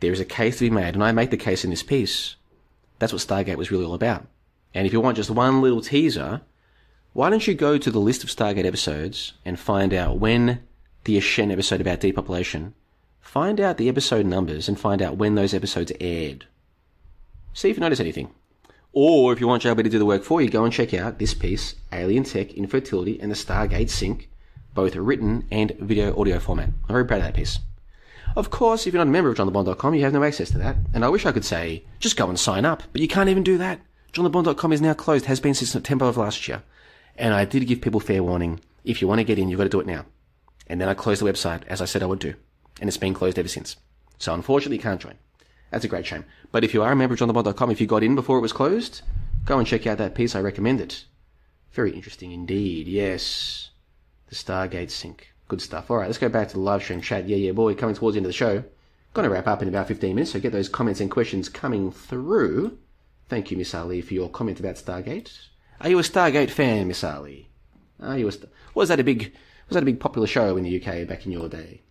There 0.00 0.12
is 0.12 0.20
a 0.20 0.24
case 0.24 0.58
to 0.58 0.64
be 0.64 0.70
made, 0.70 0.94
and 0.94 1.04
I 1.04 1.12
make 1.12 1.30
the 1.30 1.36
case 1.36 1.64
in 1.64 1.70
this 1.70 1.82
piece. 1.82 2.36
That's 2.98 3.12
what 3.12 3.22
Stargate 3.22 3.56
was 3.56 3.70
really 3.70 3.84
all 3.84 3.94
about. 3.94 4.26
And 4.74 4.86
if 4.86 4.92
you 4.92 5.00
want 5.00 5.16
just 5.16 5.30
one 5.30 5.60
little 5.60 5.80
teaser, 5.80 6.40
why 7.12 7.30
don't 7.30 7.46
you 7.46 7.54
go 7.54 7.78
to 7.78 7.90
the 7.90 7.98
list 7.98 8.22
of 8.22 8.30
Stargate 8.30 8.66
episodes 8.66 9.32
and 9.44 9.58
find 9.58 9.92
out 9.92 10.18
when 10.18 10.62
the 11.04 11.16
Aschen 11.16 11.52
episode 11.52 11.80
about 11.80 12.00
depopulation, 12.00 12.74
find 13.20 13.60
out 13.60 13.76
the 13.76 13.88
episode 13.88 14.26
numbers 14.26 14.68
and 14.68 14.78
find 14.78 15.02
out 15.02 15.16
when 15.16 15.34
those 15.34 15.54
episodes 15.54 15.92
aired. 16.00 16.46
See 17.54 17.70
if 17.70 17.76
you 17.76 17.80
notice 17.80 18.00
anything. 18.00 18.30
Or 18.92 19.32
if 19.32 19.40
you 19.40 19.46
want 19.46 19.62
JLB 19.62 19.84
to 19.84 19.90
do 19.90 19.98
the 19.98 20.06
work 20.06 20.24
for 20.24 20.40
you, 20.40 20.48
go 20.48 20.64
and 20.64 20.72
check 20.72 20.94
out 20.94 21.18
this 21.18 21.34
piece, 21.34 21.74
Alien 21.92 22.24
Tech, 22.24 22.52
Infertility, 22.54 23.20
and 23.20 23.30
the 23.30 23.36
Stargate 23.36 23.90
Sync, 23.90 24.28
both 24.74 24.96
written 24.96 25.46
and 25.50 25.72
video 25.78 26.18
audio 26.18 26.38
format. 26.38 26.68
I'm 26.68 26.94
very 26.94 27.04
proud 27.04 27.18
of 27.18 27.24
that 27.24 27.34
piece. 27.34 27.58
Of 28.34 28.50
course, 28.50 28.86
if 28.86 28.92
you're 28.92 29.04
not 29.04 29.08
a 29.08 29.12
member 29.12 29.30
of 29.30 29.36
johnlebon.com, 29.36 29.94
you 29.94 30.04
have 30.04 30.12
no 30.12 30.22
access 30.22 30.50
to 30.50 30.58
that. 30.58 30.76
And 30.94 31.04
I 31.04 31.08
wish 31.08 31.26
I 31.26 31.32
could 31.32 31.44
say, 31.44 31.84
just 31.98 32.16
go 32.16 32.28
and 32.28 32.38
sign 32.38 32.64
up, 32.64 32.82
but 32.92 33.00
you 33.00 33.08
can't 33.08 33.28
even 33.28 33.42
do 33.42 33.58
that. 33.58 33.80
johnlebon.com 34.12 34.72
is 34.72 34.80
now 34.80 34.94
closed, 34.94 35.26
has 35.26 35.40
been 35.40 35.54
since 35.54 35.70
September 35.70 36.06
of 36.06 36.16
last 36.16 36.46
year. 36.48 36.62
And 37.16 37.34
I 37.34 37.44
did 37.44 37.66
give 37.66 37.80
people 37.80 38.00
fair 38.00 38.22
warning. 38.22 38.60
If 38.84 39.02
you 39.02 39.08
want 39.08 39.18
to 39.18 39.24
get 39.24 39.38
in, 39.38 39.48
you've 39.48 39.58
got 39.58 39.64
to 39.64 39.70
do 39.70 39.80
it 39.80 39.86
now. 39.86 40.06
And 40.66 40.80
then 40.80 40.88
I 40.88 40.94
closed 40.94 41.20
the 41.20 41.30
website, 41.30 41.62
as 41.66 41.82
I 41.82 41.84
said 41.84 42.02
I 42.02 42.06
would 42.06 42.20
do. 42.20 42.34
And 42.80 42.88
it's 42.88 42.96
been 42.96 43.14
closed 43.14 43.38
ever 43.38 43.48
since. 43.48 43.76
So 44.18 44.32
unfortunately, 44.34 44.76
you 44.76 44.82
can't 44.82 45.00
join. 45.00 45.14
That's 45.70 45.84
a 45.84 45.88
great 45.88 46.06
shame. 46.06 46.24
But 46.50 46.64
if 46.64 46.72
you 46.74 46.82
are 46.82 46.92
a 46.92 46.96
member 46.96 47.14
of 47.14 47.20
johnlebon.com, 47.20 47.70
if 47.70 47.80
you 47.80 47.86
got 47.86 48.02
in 48.02 48.14
before 48.14 48.38
it 48.38 48.42
was 48.42 48.52
closed, 48.52 49.02
go 49.44 49.58
and 49.58 49.66
check 49.66 49.86
out 49.86 49.98
that 49.98 50.14
piece. 50.14 50.34
I 50.34 50.40
recommend 50.40 50.80
it. 50.80 51.04
Very 51.72 51.92
interesting 51.92 52.32
indeed. 52.32 52.88
Yes. 52.88 53.70
The 54.28 54.34
Stargate 54.34 54.90
Sync. 54.90 55.32
Good 55.48 55.62
stuff. 55.62 55.90
All 55.90 55.96
right, 55.96 56.06
let's 56.06 56.18
go 56.18 56.28
back 56.28 56.48
to 56.48 56.54
the 56.54 56.60
live 56.60 56.82
stream 56.82 57.00
chat. 57.00 57.28
Yeah, 57.28 57.36
yeah, 57.36 57.52
boy, 57.52 57.74
coming 57.74 57.94
towards 57.94 58.14
the 58.14 58.18
end 58.18 58.26
of 58.26 58.30
the 58.30 58.34
show. 58.34 58.64
Going 59.14 59.24
to 59.24 59.32
wrap 59.32 59.46
up 59.46 59.62
in 59.62 59.68
about 59.68 59.88
15 59.88 60.14
minutes, 60.14 60.32
so 60.32 60.40
get 60.40 60.52
those 60.52 60.68
comments 60.68 61.00
and 61.00 61.10
questions 61.10 61.48
coming 61.48 61.90
through. 61.90 62.78
Thank 63.28 63.50
you, 63.50 63.56
Miss 63.56 63.74
Ali, 63.74 64.02
for 64.02 64.14
your 64.14 64.28
comment 64.28 64.60
about 64.60 64.76
Stargate. 64.76 65.30
Are 65.80 65.88
you 65.88 65.98
a 65.98 66.02
Stargate 66.02 66.50
fan, 66.50 66.88
Miss 66.88 67.04
Ali? 67.04 67.48
Are 68.00 68.18
you 68.18 68.28
a 68.28 68.32
was 68.74 68.88
that 68.90 69.00
a 69.00 69.04
big 69.04 69.32
was 69.68 69.74
that 69.74 69.82
a 69.82 69.86
big 69.86 70.00
popular 70.00 70.26
show 70.26 70.56
in 70.56 70.64
the 70.64 70.80
UK 70.80 71.06
back 71.06 71.26
in 71.26 71.32
your 71.32 71.48
day? 71.48 71.82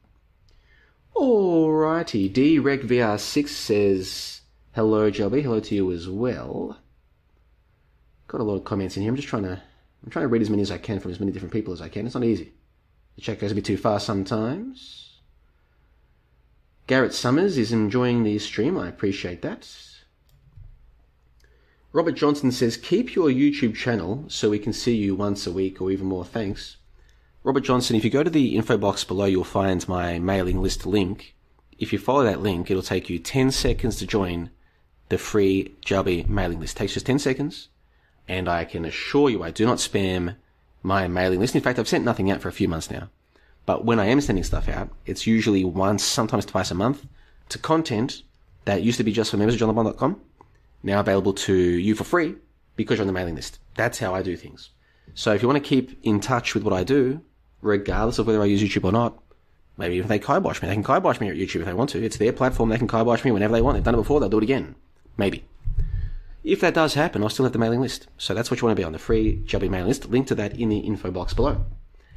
Alrighty, 1.17 2.31
DRECVR6 2.31 3.49
says 3.49 4.41
hello, 4.75 5.09
JLB. 5.09 5.41
Hello 5.41 5.59
to 5.59 5.75
you 5.75 5.91
as 5.91 6.07
well. 6.07 6.77
Got 8.27 8.41
a 8.41 8.43
lot 8.43 8.55
of 8.55 8.63
comments 8.63 8.95
in 8.95 9.01
here. 9.01 9.11
I'm 9.11 9.15
just 9.15 9.27
trying 9.27 9.43
to 9.43 9.59
I'm 10.03 10.11
trying 10.11 10.23
to 10.23 10.29
read 10.29 10.43
as 10.43 10.49
many 10.51 10.61
as 10.61 10.69
I 10.69 10.77
can 10.77 10.99
from 10.99 11.09
as 11.09 11.19
many 11.19 11.31
different 11.31 11.53
people 11.53 11.73
as 11.73 11.81
I 11.81 11.89
can. 11.89 12.05
It's 12.05 12.13
not 12.13 12.23
easy. 12.23 12.53
The 13.15 13.21
chat 13.21 13.39
goes 13.39 13.51
a 13.51 13.55
bit 13.55 13.65
too 13.65 13.77
fast 13.77 14.05
sometimes. 14.05 15.19
Garrett 16.85 17.15
Summers 17.15 17.57
is 17.57 17.73
enjoying 17.73 18.23
the 18.23 18.37
stream. 18.37 18.77
I 18.77 18.87
appreciate 18.87 19.41
that. 19.41 19.67
Robert 21.91 22.13
Johnson 22.13 22.51
says, 22.51 22.77
keep 22.77 23.15
your 23.15 23.29
YouTube 23.29 23.75
channel 23.75 24.25
so 24.27 24.51
we 24.51 24.59
can 24.59 24.71
see 24.71 24.95
you 24.95 25.15
once 25.15 25.47
a 25.47 25.51
week 25.51 25.81
or 25.81 25.89
even 25.89 26.05
more. 26.05 26.23
Thanks. 26.23 26.76
Robert 27.47 27.63
Johnson, 27.63 27.95
if 27.95 28.03
you 28.03 28.09
go 28.09 28.23
to 28.23 28.29
the 28.29 28.57
info 28.57 28.77
box 28.77 29.05
below, 29.05 29.23
you'll 29.23 29.45
find 29.45 29.87
my 29.87 30.19
mailing 30.19 30.61
list 30.61 30.85
link. 30.85 31.33
If 31.79 31.93
you 31.93 31.97
follow 31.97 32.25
that 32.25 32.41
link, 32.41 32.69
it'll 32.69 32.83
take 32.83 33.09
you 33.09 33.19
10 33.19 33.51
seconds 33.51 33.95
to 33.95 34.05
join 34.05 34.49
the 35.07 35.17
free 35.17 35.73
JLB 35.85 36.27
mailing 36.27 36.59
list. 36.59 36.75
It 36.75 36.79
takes 36.79 36.95
just 36.95 37.05
10 37.05 37.19
seconds. 37.19 37.69
And 38.27 38.49
I 38.49 38.65
can 38.65 38.83
assure 38.83 39.29
you 39.29 39.43
I 39.43 39.51
do 39.51 39.65
not 39.65 39.77
spam 39.77 40.35
my 40.83 41.07
mailing 41.07 41.39
list. 41.39 41.55
In 41.55 41.61
fact, 41.61 41.79
I've 41.79 41.87
sent 41.87 42.03
nothing 42.03 42.29
out 42.29 42.41
for 42.41 42.49
a 42.49 42.51
few 42.51 42.67
months 42.67 42.91
now. 42.91 43.09
But 43.65 43.85
when 43.85 43.97
I 43.97 44.07
am 44.07 44.19
sending 44.19 44.43
stuff 44.43 44.67
out, 44.67 44.89
it's 45.05 45.25
usually 45.25 45.63
once, 45.63 46.03
sometimes 46.03 46.45
twice 46.45 46.69
a 46.69 46.75
month 46.75 47.05
to 47.47 47.57
content 47.57 48.23
that 48.65 48.83
used 48.83 48.97
to 48.97 49.05
be 49.05 49.13
just 49.13 49.31
for 49.31 49.37
members 49.37 49.55
of 49.55 49.69
johnlebon.com, 49.69 50.19
now 50.83 50.99
available 50.99 51.31
to 51.31 51.55
you 51.55 51.95
for 51.95 52.03
free 52.03 52.35
because 52.75 52.97
you're 52.97 53.03
on 53.03 53.07
the 53.07 53.13
mailing 53.13 53.35
list. 53.35 53.59
That's 53.75 53.99
how 53.99 54.13
I 54.13 54.21
do 54.21 54.35
things. 54.35 54.71
So 55.13 55.33
if 55.33 55.41
you 55.41 55.47
want 55.47 55.63
to 55.63 55.69
keep 55.69 55.97
in 56.03 56.19
touch 56.19 56.53
with 56.53 56.63
what 56.63 56.73
I 56.73 56.83
do, 56.83 57.21
regardless 57.61 58.19
of 58.19 58.27
whether 58.27 58.41
I 58.41 58.45
use 58.45 58.61
YouTube 58.61 58.83
or 58.83 58.91
not, 58.91 59.21
maybe 59.77 59.99
if 59.99 60.07
they 60.07 60.19
kibosh 60.19 60.61
me, 60.61 60.67
they 60.67 60.73
can 60.73 60.83
kibosh 60.83 61.19
me 61.19 61.29
at 61.29 61.35
YouTube 61.35 61.61
if 61.61 61.65
they 61.65 61.73
want 61.73 61.89
to. 61.91 62.03
It's 62.03 62.17
their 62.17 62.33
platform, 62.33 62.69
they 62.69 62.77
can 62.77 62.87
kibosh 62.87 63.23
me 63.23 63.31
whenever 63.31 63.53
they 63.53 63.61
want. 63.61 63.75
They've 63.75 63.83
done 63.83 63.95
it 63.95 63.97
before, 63.97 64.19
they'll 64.19 64.29
do 64.29 64.39
it 64.39 64.43
again. 64.43 64.75
Maybe. 65.17 65.45
If 66.43 66.61
that 66.61 66.73
does 66.73 66.93
happen, 66.93 67.23
I'll 67.23 67.29
still 67.29 67.45
have 67.45 67.53
the 67.53 67.59
mailing 67.59 67.81
list. 67.81 68.07
So 68.17 68.33
that's 68.33 68.49
what 68.49 68.61
you 68.61 68.65
want 68.65 68.77
to 68.77 68.81
be 68.81 68.85
on, 68.85 68.93
the 68.93 68.99
free 68.99 69.43
JLB 69.45 69.69
mailing 69.69 69.89
list. 69.89 70.09
Link 70.09 70.27
to 70.27 70.35
that 70.35 70.57
in 70.57 70.69
the 70.69 70.79
info 70.79 71.11
box 71.11 71.33
below. 71.33 71.65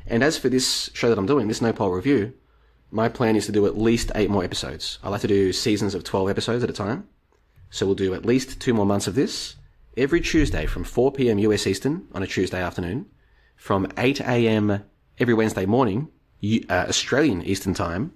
And 0.07 0.23
as 0.23 0.39
for 0.39 0.49
this 0.49 0.91
show 0.95 1.09
that 1.09 1.19
I'm 1.19 1.27
doing, 1.27 1.49
this 1.49 1.61
Nopol 1.61 1.95
review, 1.95 2.35
my 2.91 3.09
plan 3.09 3.37
is 3.37 3.47
to 3.47 3.53
do 3.53 3.67
at 3.67 3.79
least 3.79 4.13
eight 4.15 4.31
more 4.31 4.45
episodes. 4.45 4.99
I 5.03 5.09
like 5.09 5.21
to 5.23 5.29
do 5.29 5.53
seasons 5.53 5.95
of 5.95 6.05
12 6.05 6.31
episodes 6.31 6.65
at 6.65 6.71
a 6.71 6.75
time. 6.75 7.09
So 7.71 7.87
we'll 7.87 7.95
do 7.95 8.15
at 8.15 8.27
least 8.27 8.61
two 8.61 8.75
more 8.75 8.87
months 8.87 9.07
of 9.07 9.15
this 9.15 9.57
every 9.97 10.21
Tuesday 10.21 10.67
from 10.67 10.85
4 10.85 11.13
p.m. 11.13 11.39
US 11.39 11.67
Eastern 11.67 12.07
on 12.13 12.23
a 12.23 12.27
Tuesday 12.27 12.61
afternoon, 12.61 13.07
from 13.57 13.87
8 13.97 14.21
a.m. 14.21 14.85
every 15.21 15.35
Wednesday 15.35 15.67
morning, 15.67 16.09
uh, 16.43 16.87
Australian 16.89 17.43
Eastern 17.43 17.75
Time, 17.75 18.15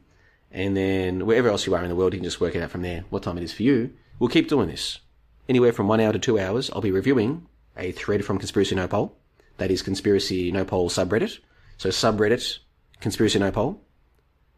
and 0.51 0.74
then 0.74 1.26
wherever 1.26 1.48
else 1.48 1.66
you 1.66 1.74
are 1.74 1.82
in 1.82 1.90
the 1.90 1.94
world, 1.94 2.14
you 2.14 2.18
can 2.18 2.24
just 2.24 2.40
work 2.40 2.56
it 2.56 2.62
out 2.62 2.70
from 2.70 2.82
there 2.82 3.05
what 3.10 3.22
time 3.22 3.36
it 3.36 3.44
is 3.44 3.52
for 3.52 3.62
you. 3.62 3.93
We'll 4.18 4.31
keep 4.31 4.48
doing 4.48 4.68
this. 4.68 5.01
Anywhere 5.48 5.72
from 5.72 5.86
one 5.86 6.01
hour 6.01 6.12
to 6.12 6.18
two 6.18 6.39
hours, 6.39 6.70
I'll 6.70 6.81
be 6.81 6.90
reviewing 6.90 7.47
a 7.76 7.93
thread 7.93 8.24
from 8.24 8.39
Conspiracy 8.39 8.74
Nopol. 8.74 9.12
that 9.59 9.70
is 9.70 9.82
Conspiracy 9.82 10.51
Nopol 10.51 10.89
subreddit. 10.90 11.39
So 11.76 11.90
subreddit 11.90 12.59
Conspiracy 13.01 13.39
Nopol. 13.39 13.78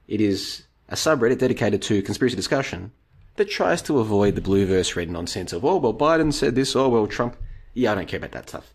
It 0.06 0.20
is 0.20 0.62
a 0.88 0.94
subreddit 0.94 1.38
dedicated 1.38 1.82
to 1.82 2.00
conspiracy 2.02 2.36
discussion 2.36 2.92
that 3.34 3.50
tries 3.50 3.82
to 3.82 3.98
avoid 3.98 4.36
the 4.36 4.40
blue 4.40 4.66
verse 4.66 4.94
red 4.94 5.10
nonsense 5.10 5.52
of, 5.52 5.64
oh, 5.64 5.76
well, 5.78 5.92
Biden 5.92 6.32
said 6.32 6.54
this, 6.54 6.76
oh, 6.76 6.88
well, 6.88 7.08
Trump. 7.08 7.36
Yeah, 7.74 7.92
I 7.92 7.96
don't 7.96 8.08
care 8.08 8.18
about 8.18 8.32
that 8.32 8.48
stuff. 8.48 8.72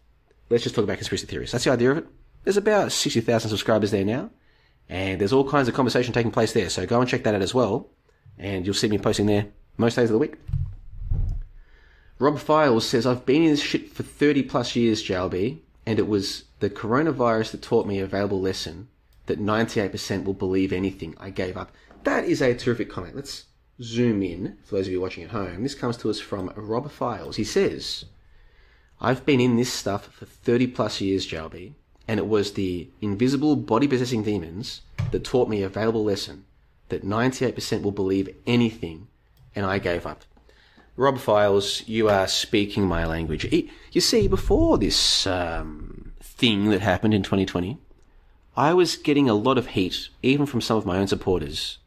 Let's 0.50 0.64
just 0.64 0.76
talk 0.76 0.84
about 0.84 0.98
conspiracy 0.98 1.26
theories. 1.26 1.52
That's 1.54 1.64
the 1.64 1.72
idea 1.72 1.92
of 1.92 1.98
it. 2.00 2.08
There's 2.44 2.58
about 2.58 2.92
60,000 2.92 3.50
subscribers 3.50 3.92
there 3.92 4.06
now, 4.06 4.30
and 4.90 5.22
there's 5.22 5.34
all 5.34 5.50
kinds 5.50 5.68
of 5.68 5.74
conversation 5.74 6.14
taking 6.14 6.32
place 6.32 6.54
there, 6.54 6.70
so 6.70 6.86
go 6.86 7.00
and 7.00 7.10
check 7.10 7.24
that 7.24 7.36
out 7.36 7.42
as 7.42 7.54
well, 7.54 7.90
and 8.38 8.66
you'll 8.66 8.74
see 8.74 8.88
me 8.88 8.98
posting 8.98 9.28
there 9.28 9.48
most 9.78 9.96
days 9.96 10.10
of 10.10 10.14
the 10.14 10.20
week. 10.20 10.36
Rob 12.20 12.40
Files 12.40 12.88
says, 12.88 13.06
I've 13.06 13.26
been 13.26 13.44
in 13.44 13.52
this 13.52 13.62
shit 13.62 13.92
for 13.94 14.04
30 14.04 14.44
plus 14.44 14.76
years, 14.76 15.04
JLB, 15.04 15.60
and 15.86 15.98
it 15.98 16.08
was 16.08 16.46
the 16.60 16.70
coronavirus 16.70 17.52
that 17.52 17.62
taught 17.62 17.88
me 17.88 18.00
a 18.00 18.06
valuable 18.06 18.40
lesson 18.40 18.90
that 19.26 19.40
98% 19.40 20.24
will 20.24 20.34
believe 20.34 20.72
anything. 20.72 21.16
I 21.20 21.30
gave 21.30 21.58
up. 21.58 21.72
That 22.04 22.26
is 22.26 22.42
a 22.42 22.54
terrific 22.54 22.90
comment. 22.90 23.16
Let's 23.16 23.46
zoom 23.82 24.22
in 24.22 24.58
for 24.64 24.76
those 24.76 24.88
of 24.88 24.94
you 24.94 25.02
watching 25.02 25.24
at 25.24 25.32
home. 25.32 25.64
This 25.64 25.76
comes 25.76 25.98
to 25.98 26.10
us 26.10 26.20
from 26.20 26.52
Rob 26.56 26.92
Files. 26.92 27.38
He 27.38 27.44
says, 27.44 28.06
I've 29.00 29.26
been 29.26 29.40
in 29.40 29.56
this 29.58 29.74
stuff 29.74 30.06
for 30.14 30.26
30 30.26 30.68
plus 30.68 31.02
years, 31.02 31.28
JLB, 31.28 31.74
and 32.12 32.20
it 32.20 32.28
was 32.28 32.52
the 32.52 32.90
invisible 33.00 33.56
body 33.56 33.88
possessing 33.88 34.22
demons 34.22 34.82
that 35.12 35.24
taught 35.24 35.48
me 35.48 35.64
a 35.64 35.70
valuable 35.70 36.04
lesson 36.04 36.44
that 36.90 37.06
98% 37.06 37.84
will 37.84 37.94
believe 37.94 38.36
anything, 38.46 39.08
and 39.56 39.66
I 39.66 39.80
gave 39.80 40.06
up. 40.06 40.26
Rob 40.98 41.20
Files, 41.20 41.88
you 41.88 42.10
are 42.10 42.28
speaking 42.28 42.86
my 42.86 43.06
language. 43.06 43.46
You 43.94 44.02
see, 44.02 44.28
before 44.28 44.78
this 44.78 45.26
um, 45.26 46.12
thing 46.20 46.70
that 46.72 46.82
happened 46.82 47.14
in 47.14 47.24
2020, 47.24 47.78
I 48.58 48.74
was 48.74 48.98
getting 48.98 49.30
a 49.30 49.34
lot 49.34 49.58
of 49.58 49.68
heat, 49.68 50.10
even 50.22 50.46
from 50.46 50.60
some 50.60 50.76
of 50.76 50.86
my 50.86 50.98
own 50.98 51.08
supporters, 51.08 51.78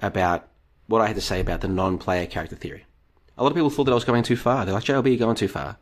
about 0.00 0.48
what 0.86 1.02
I 1.02 1.08
had 1.08 1.16
to 1.16 1.20
say 1.20 1.40
about 1.40 1.60
the 1.60 1.68
non-player 1.68 2.24
character 2.24 2.56
theory. 2.56 2.86
A 3.36 3.42
lot 3.42 3.50
of 3.50 3.54
people 3.54 3.68
thought 3.68 3.84
that 3.84 3.92
I 3.92 3.96
was 3.96 4.04
going 4.04 4.22
too 4.22 4.36
far. 4.36 4.64
They're 4.64 4.72
like, 4.72 4.84
JLB, 4.84 5.08
you're 5.08 5.18
going 5.18 5.36
too 5.36 5.46
far. 5.46 5.76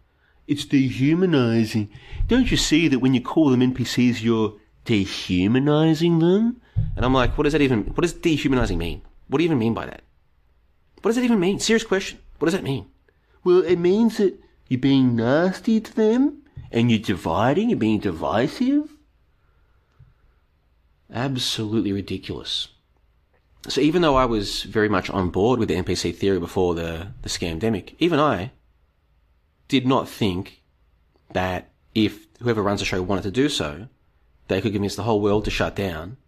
It's 0.47 0.65
dehumanizing. 0.65 1.89
Don't 2.27 2.51
you 2.51 2.57
see 2.57 2.89
that 2.89 2.99
when 2.99 3.15
you 3.15 3.21
call 3.21 3.51
them 3.51 3.61
NPCs, 3.61 4.23
you're 4.23 4.55
dehumanizing 4.85 6.19
them? 6.19 6.61
And 6.97 7.05
I'm 7.05 7.15
like, 7.15 7.39
what 7.39 7.45
does 7.45 7.53
that 7.53 7.63
even, 7.63 7.85
what 7.85 8.03
does 8.03 8.13
dehumanizing 8.13 8.79
mean? 8.79 9.03
What 9.29 9.39
do 9.39 9.45
you 9.45 9.49
even 9.49 9.59
mean 9.59 9.75
by 9.75 9.87
that? 9.87 10.03
What 11.01 11.11
does 11.11 11.17
that 11.17 11.25
even 11.25 11.41
mean? 11.41 11.59
Serious 11.59 11.85
question. 11.85 12.19
What 12.39 12.47
does 12.47 12.55
that 12.55 12.65
mean? 12.65 12.87
Well, 13.45 13.63
it 13.63 13.77
means 13.77 14.19
that 14.19 14.39
you're 14.69 14.81
being 14.81 15.17
nasty 15.17 15.81
to 15.81 15.95
them 15.95 16.43
and 16.71 16.91
you're 16.91 17.01
dividing, 17.01 17.71
you're 17.71 17.79
being 17.79 18.01
divisive. 18.01 18.97
Absolutely 21.13 21.93
ridiculous. 21.93 22.69
So 23.69 23.81
even 23.81 24.03
though 24.03 24.17
I 24.17 24.25
was 24.25 24.65
very 24.65 24.89
much 24.89 25.09
on 25.11 25.31
board 25.31 25.59
with 25.59 25.69
the 25.69 25.77
NPC 25.77 26.15
theory 26.17 26.41
before 26.41 26.75
the, 26.75 27.09
the 27.23 27.29
scamdemic, 27.29 27.95
even 27.99 28.19
I 28.19 28.51
did 29.73 29.87
not 29.87 30.07
think 30.07 30.61
that 31.33 31.71
if 31.95 32.27
whoever 32.43 32.63
runs 32.63 32.81
the 32.81 32.85
show 32.85 33.01
wanted 33.01 33.23
to 33.23 33.31
do 33.31 33.49
so, 33.49 33.89
they 34.49 34.61
could 34.61 34.75
convince 34.75 34.97
the 34.97 35.03
whole 35.03 35.23
world 35.23 35.47
to 35.47 35.51
shut 35.51 35.75
down 35.75 36.19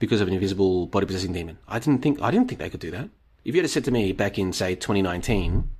because 0.00 0.20
of 0.20 0.26
an 0.26 0.34
invisible 0.34 0.88
body 0.88 1.06
possessing 1.06 1.32
demon. 1.32 1.58
I 1.68 1.78
didn't 1.78 2.02
think 2.02 2.20
I 2.20 2.32
didn't 2.32 2.48
think 2.48 2.58
they 2.58 2.68
could 2.68 2.80
do 2.80 2.90
that. 2.90 3.08
If 3.44 3.54
you 3.54 3.60
had 3.60 3.70
said 3.70 3.84
to 3.84 3.92
me 3.92 4.10
back 4.10 4.36
in 4.36 4.52
say 4.52 4.74
2019, 4.74 5.70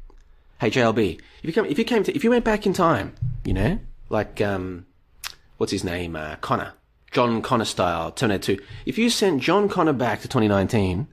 "Hey 0.60 0.70
JLB, 0.70 1.18
if 1.42 1.44
you 1.44 1.52
come, 1.52 1.66
if 1.66 1.76
you 1.76 1.84
came 1.84 2.04
to, 2.04 2.14
if 2.14 2.22
you 2.22 2.30
went 2.30 2.44
back 2.44 2.66
in 2.66 2.72
time, 2.72 3.14
you 3.44 3.52
know, 3.52 3.80
like 4.08 4.40
um, 4.40 4.86
what's 5.56 5.72
his 5.72 5.82
name, 5.82 6.14
uh, 6.14 6.36
Connor, 6.36 6.74
John 7.10 7.42
Connor 7.42 7.64
style, 7.64 8.12
Terminator 8.12 8.54
2. 8.54 8.62
If 8.86 8.96
you 8.96 9.10
sent 9.10 9.42
John 9.42 9.68
Connor 9.68 9.92
back 9.92 10.20
to 10.20 10.28
2019 10.28 11.08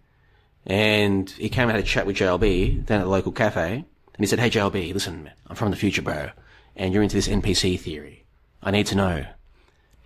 and 0.67 1.31
he 1.31 1.49
came 1.49 1.63
and 1.63 1.71
had 1.71 1.83
a 1.83 1.87
chat 1.87 2.05
with 2.05 2.17
JLB 2.17 2.85
down 2.85 3.01
at 3.01 3.05
the 3.05 3.09
local 3.09 3.31
cafe 3.31 3.85
and 4.17 4.25
he 4.25 4.27
said, 4.27 4.39
Hey 4.39 4.49
JLB, 4.49 4.93
listen, 4.93 5.29
I'm 5.47 5.55
from 5.55 5.71
the 5.71 5.77
future, 5.77 6.01
bro, 6.01 6.29
and 6.75 6.93
you're 6.93 7.03
into 7.03 7.15
this 7.15 7.27
NPC 7.27 7.79
theory. 7.79 8.25
I 8.61 8.71
need 8.71 8.87
to 8.87 8.95
know, 8.95 9.25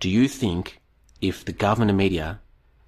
do 0.00 0.08
you 0.08 0.28
think 0.28 0.80
if 1.20 1.44
the 1.44 1.52
government 1.52 1.90
and 1.90 1.98
media 1.98 2.40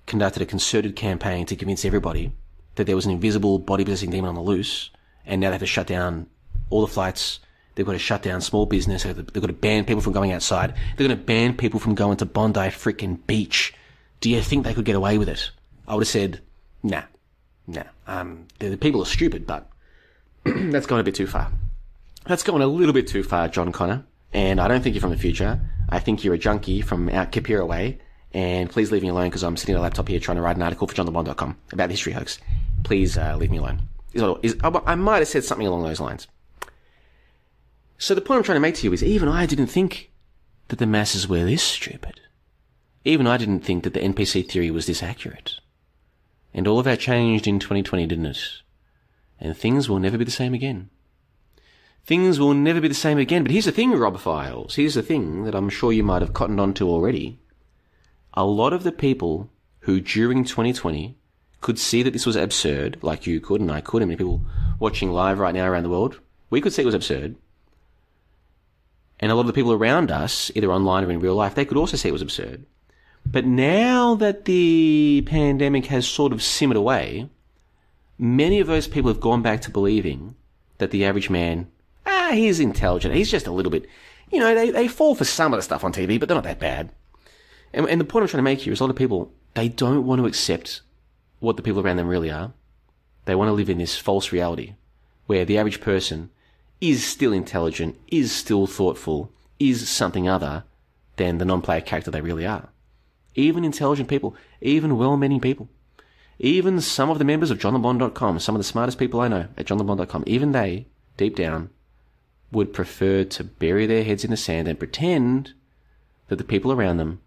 conducted 0.06 0.42
a 0.42 0.46
concerted 0.46 0.96
campaign 0.96 1.46
to 1.46 1.56
convince 1.56 1.84
everybody 1.84 2.32
that 2.74 2.86
there 2.86 2.96
was 2.96 3.06
an 3.06 3.12
invisible 3.12 3.58
body 3.58 3.84
possessing 3.84 4.10
demon 4.10 4.28
on 4.28 4.34
the 4.34 4.40
loose 4.42 4.90
and 5.24 5.40
now 5.40 5.48
they 5.48 5.54
have 5.54 5.60
to 5.60 5.66
shut 5.66 5.86
down 5.86 6.26
all 6.70 6.82
the 6.82 6.92
flights 6.92 7.40
They've 7.74 7.86
got 7.86 7.92
to 7.92 7.98
shut 7.98 8.22
down 8.22 8.40
small 8.40 8.66
business. 8.66 9.02
They've 9.02 9.32
got 9.32 9.46
to 9.46 9.52
ban 9.52 9.84
people 9.84 10.00
from 10.00 10.12
going 10.12 10.32
outside. 10.32 10.74
They're 10.96 11.08
going 11.08 11.18
to 11.18 11.24
ban 11.24 11.56
people 11.56 11.80
from 11.80 11.94
going 11.94 12.16
to 12.18 12.26
Bondi 12.26 12.60
freaking 12.60 13.18
beach. 13.26 13.74
Do 14.20 14.30
you 14.30 14.40
think 14.40 14.64
they 14.64 14.74
could 14.74 14.84
get 14.84 14.96
away 14.96 15.18
with 15.18 15.28
it? 15.28 15.50
I 15.88 15.94
would 15.94 16.02
have 16.02 16.08
said, 16.08 16.40
nah, 16.82 17.02
nah. 17.66 17.84
Um, 18.06 18.46
the 18.60 18.76
people 18.76 19.02
are 19.02 19.06
stupid, 19.06 19.46
but 19.46 19.68
that's 20.72 20.86
going 20.86 21.00
a 21.00 21.04
bit 21.04 21.14
too 21.14 21.26
far. 21.26 21.50
That's 22.26 22.42
going 22.42 22.62
a 22.62 22.66
little 22.66 22.92
bit 22.92 23.06
too 23.06 23.22
far, 23.22 23.48
John 23.48 23.72
Connor. 23.72 24.04
And 24.32 24.60
I 24.60 24.68
don't 24.68 24.82
think 24.82 24.94
you're 24.94 25.00
from 25.00 25.10
the 25.10 25.16
future. 25.16 25.60
I 25.88 26.00
think 26.00 26.24
you're 26.24 26.34
a 26.34 26.38
junkie 26.38 26.80
from 26.80 27.08
out 27.08 27.32
Kapira 27.32 27.66
way. 27.66 27.98
And 28.32 28.68
please 28.68 28.90
leave 28.90 29.02
me 29.02 29.08
alone 29.08 29.28
because 29.28 29.44
I'm 29.44 29.56
sitting 29.56 29.76
at 29.76 29.78
a 29.78 29.82
laptop 29.82 30.08
here 30.08 30.18
trying 30.18 30.36
to 30.36 30.42
write 30.42 30.56
an 30.56 30.62
article 30.62 30.88
for 30.88 30.94
johnlebon.com 30.94 31.56
about 31.72 31.86
the 31.86 31.92
history 31.92 32.12
hoax. 32.12 32.38
Please 32.82 33.16
uh, 33.16 33.36
leave 33.36 33.50
me 33.50 33.58
alone. 33.58 33.82
Is, 34.12 34.22
is, 34.42 34.56
I 34.62 34.94
might 34.96 35.18
have 35.18 35.28
said 35.28 35.44
something 35.44 35.66
along 35.66 35.84
those 35.84 36.00
lines. 36.00 36.26
So 37.96 38.14
the 38.14 38.20
point 38.20 38.38
I'm 38.38 38.44
trying 38.44 38.56
to 38.56 38.60
make 38.60 38.74
to 38.76 38.86
you 38.86 38.92
is 38.92 39.04
even 39.04 39.28
I 39.28 39.46
didn't 39.46 39.68
think 39.68 40.10
that 40.68 40.78
the 40.78 40.86
masses 40.86 41.28
were 41.28 41.44
this 41.44 41.62
stupid. 41.62 42.20
Even 43.04 43.26
I 43.26 43.36
didn't 43.36 43.60
think 43.60 43.84
that 43.84 43.92
the 43.94 44.00
NPC 44.00 44.48
theory 44.48 44.70
was 44.70 44.86
this 44.86 45.02
accurate. 45.02 45.60
And 46.52 46.66
all 46.66 46.78
of 46.78 46.84
that 46.86 47.00
changed 47.00 47.46
in 47.46 47.58
2020, 47.58 48.06
didn't 48.06 48.26
it? 48.26 48.38
And 49.40 49.56
things 49.56 49.88
will 49.88 49.98
never 49.98 50.16
be 50.18 50.24
the 50.24 50.30
same 50.30 50.54
again. 50.54 50.90
Things 52.04 52.38
will 52.38 52.54
never 52.54 52.80
be 52.80 52.88
the 52.88 52.94
same 52.94 53.18
again. 53.18 53.42
But 53.42 53.50
here's 53.50 53.64
the 53.64 53.72
thing, 53.72 53.92
Rob 53.92 54.18
Files. 54.18 54.74
Here's 54.74 54.94
the 54.94 55.02
thing 55.02 55.44
that 55.44 55.54
I'm 55.54 55.70
sure 55.70 55.92
you 55.92 56.02
might 56.02 56.22
have 56.22 56.34
cottoned 56.34 56.60
on 56.60 56.74
to 56.74 56.88
already. 56.88 57.38
A 58.34 58.44
lot 58.44 58.72
of 58.72 58.82
the 58.82 58.92
people 58.92 59.50
who 59.80 60.00
during 60.00 60.44
2020 60.44 61.16
could 61.60 61.78
see 61.78 62.02
that 62.02 62.12
this 62.12 62.26
was 62.26 62.36
absurd, 62.36 62.98
like 63.00 63.26
you 63.26 63.40
could 63.40 63.60
and 63.60 63.72
I 63.72 63.80
could, 63.80 64.02
and 64.02 64.08
many 64.10 64.18
people 64.18 64.42
watching 64.78 65.10
live 65.10 65.38
right 65.38 65.54
now 65.54 65.66
around 65.66 65.84
the 65.84 65.90
world, 65.90 66.20
we 66.50 66.60
could 66.60 66.72
see 66.72 66.82
it 66.82 66.86
was 66.86 66.94
absurd. 66.94 67.36
And 69.18 69.32
a 69.32 69.34
lot 69.34 69.42
of 69.42 69.46
the 69.46 69.52
people 69.54 69.72
around 69.72 70.10
us, 70.10 70.50
either 70.54 70.70
online 70.70 71.04
or 71.04 71.10
in 71.10 71.20
real 71.20 71.34
life, 71.34 71.54
they 71.54 71.64
could 71.64 71.78
also 71.78 71.96
see 71.96 72.10
it 72.10 72.12
was 72.12 72.20
absurd. 72.20 72.66
But 73.24 73.46
now 73.46 74.14
that 74.16 74.44
the 74.44 75.22
pandemic 75.26 75.86
has 75.86 76.06
sort 76.06 76.32
of 76.32 76.42
simmered 76.42 76.76
away, 76.76 77.30
many 78.18 78.60
of 78.60 78.66
those 78.66 78.86
people 78.86 79.10
have 79.10 79.20
gone 79.20 79.42
back 79.42 79.60
to 79.62 79.70
believing 79.70 80.34
that 80.78 80.90
the 80.90 81.04
average 81.04 81.30
man, 81.30 81.68
ah, 82.06 82.30
he's 82.32 82.60
intelligent. 82.60 83.14
He's 83.14 83.30
just 83.30 83.46
a 83.46 83.52
little 83.52 83.70
bit, 83.70 83.86
you 84.30 84.38
know, 84.38 84.54
they, 84.54 84.70
they 84.70 84.88
fall 84.88 85.14
for 85.14 85.24
some 85.24 85.52
of 85.52 85.58
the 85.58 85.62
stuff 85.62 85.84
on 85.84 85.92
TV, 85.92 86.18
but 86.18 86.28
they're 86.28 86.36
not 86.36 86.44
that 86.44 86.58
bad. 86.58 86.90
And, 87.72 87.88
and 87.88 88.00
the 88.00 88.04
point 88.04 88.22
I'm 88.22 88.28
trying 88.28 88.38
to 88.38 88.42
make 88.42 88.60
here 88.60 88.72
is 88.72 88.80
a 88.80 88.84
lot 88.84 88.90
of 88.90 88.96
people, 88.96 89.32
they 89.54 89.68
don't 89.68 90.06
want 90.06 90.20
to 90.20 90.26
accept 90.26 90.80
what 91.40 91.56
the 91.56 91.62
people 91.62 91.80
around 91.80 91.96
them 91.96 92.08
really 92.08 92.30
are. 92.30 92.52
They 93.24 93.34
want 93.34 93.48
to 93.48 93.52
live 93.52 93.70
in 93.70 93.78
this 93.78 93.96
false 93.96 94.32
reality 94.32 94.74
where 95.26 95.44
the 95.44 95.58
average 95.58 95.80
person 95.80 96.30
is 96.80 97.04
still 97.04 97.32
intelligent, 97.32 97.98
is 98.08 98.30
still 98.30 98.66
thoughtful, 98.66 99.32
is 99.58 99.88
something 99.88 100.28
other 100.28 100.64
than 101.16 101.38
the 101.38 101.44
non-player 101.44 101.80
character 101.80 102.10
they 102.10 102.20
really 102.20 102.46
are. 102.46 102.68
Even 103.34 103.64
intelligent 103.64 104.08
people, 104.08 104.36
even 104.60 104.98
well-meaning 104.98 105.40
people, 105.40 105.68
even 106.38 106.80
some 106.80 107.10
of 107.10 107.18
the 107.18 107.24
members 107.24 107.50
of 107.50 107.58
johnlebon.com, 107.58 108.38
some 108.38 108.54
of 108.54 108.58
the 108.58 108.64
smartest 108.64 108.98
people 108.98 109.20
I 109.20 109.28
know 109.28 109.48
at 109.56 109.66
johnlebon.com, 109.66 110.24
even 110.26 110.52
they, 110.52 110.86
deep 111.16 111.36
down, 111.36 111.70
would 112.50 112.72
prefer 112.72 113.24
to 113.24 113.44
bury 113.44 113.86
their 113.86 114.04
heads 114.04 114.24
in 114.24 114.30
the 114.30 114.36
sand 114.36 114.68
and 114.68 114.78
pretend 114.78 115.52
that 116.28 116.36
the 116.36 116.44
people 116.44 116.72
around 116.72 116.96
them 116.96 117.20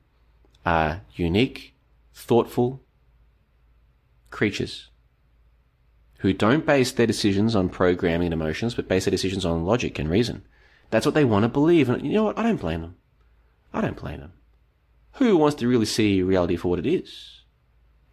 are 0.65 1.01
unique, 1.15 1.73
thoughtful 2.13 2.81
creatures 4.29 4.89
who 6.19 6.33
don't 6.33 6.65
base 6.65 6.91
their 6.91 7.07
decisions 7.07 7.55
on 7.55 7.69
programming 7.69 8.27
and 8.27 8.33
emotions, 8.33 8.73
but 8.73 8.87
base 8.87 9.05
their 9.05 9.11
decisions 9.11 9.45
on 9.45 9.65
logic 9.65 9.99
and 9.99 10.09
reason. 10.09 10.43
That's 10.89 11.05
what 11.05 11.15
they 11.15 11.25
want 11.25 11.43
to 11.43 11.49
believe. 11.49 11.89
And 11.89 12.05
you 12.05 12.13
know 12.13 12.23
what? 12.23 12.37
I 12.37 12.43
don't 12.43 12.59
blame 12.59 12.81
them. 12.81 12.95
I 13.73 13.81
don't 13.81 13.97
blame 13.97 14.19
them. 14.19 14.33
Who 15.13 15.37
wants 15.37 15.55
to 15.57 15.67
really 15.67 15.85
see 15.85 16.21
reality 16.21 16.55
for 16.55 16.69
what 16.69 16.79
it 16.79 16.87
is? 16.87 17.41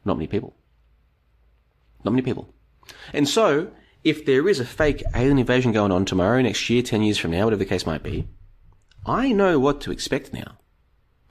Not 0.05 0.17
many 0.17 0.27
people. 0.27 0.55
Not 2.05 2.13
many 2.13 2.23
people. 2.23 2.53
And 3.13 3.29
so, 3.29 3.71
if 4.03 4.27
there 4.27 4.49
is 4.49 4.61
a 4.61 4.65
fake 4.65 5.03
alien 5.15 5.39
invasion 5.39 5.73
going 5.73 5.91
on 5.91 6.05
tomorrow, 6.05 6.41
next 6.43 6.69
year, 6.69 6.83
10 6.83 7.03
years 7.03 7.19
from 7.19 7.31
now, 7.31 7.45
whatever 7.45 7.61
the 7.61 7.69
case 7.69 7.87
might 7.87 8.03
be, 8.03 8.29
I 9.07 9.33
know 9.33 9.59
what 9.59 9.81
to 9.83 9.93
expect 9.93 10.33
now. 10.33 10.59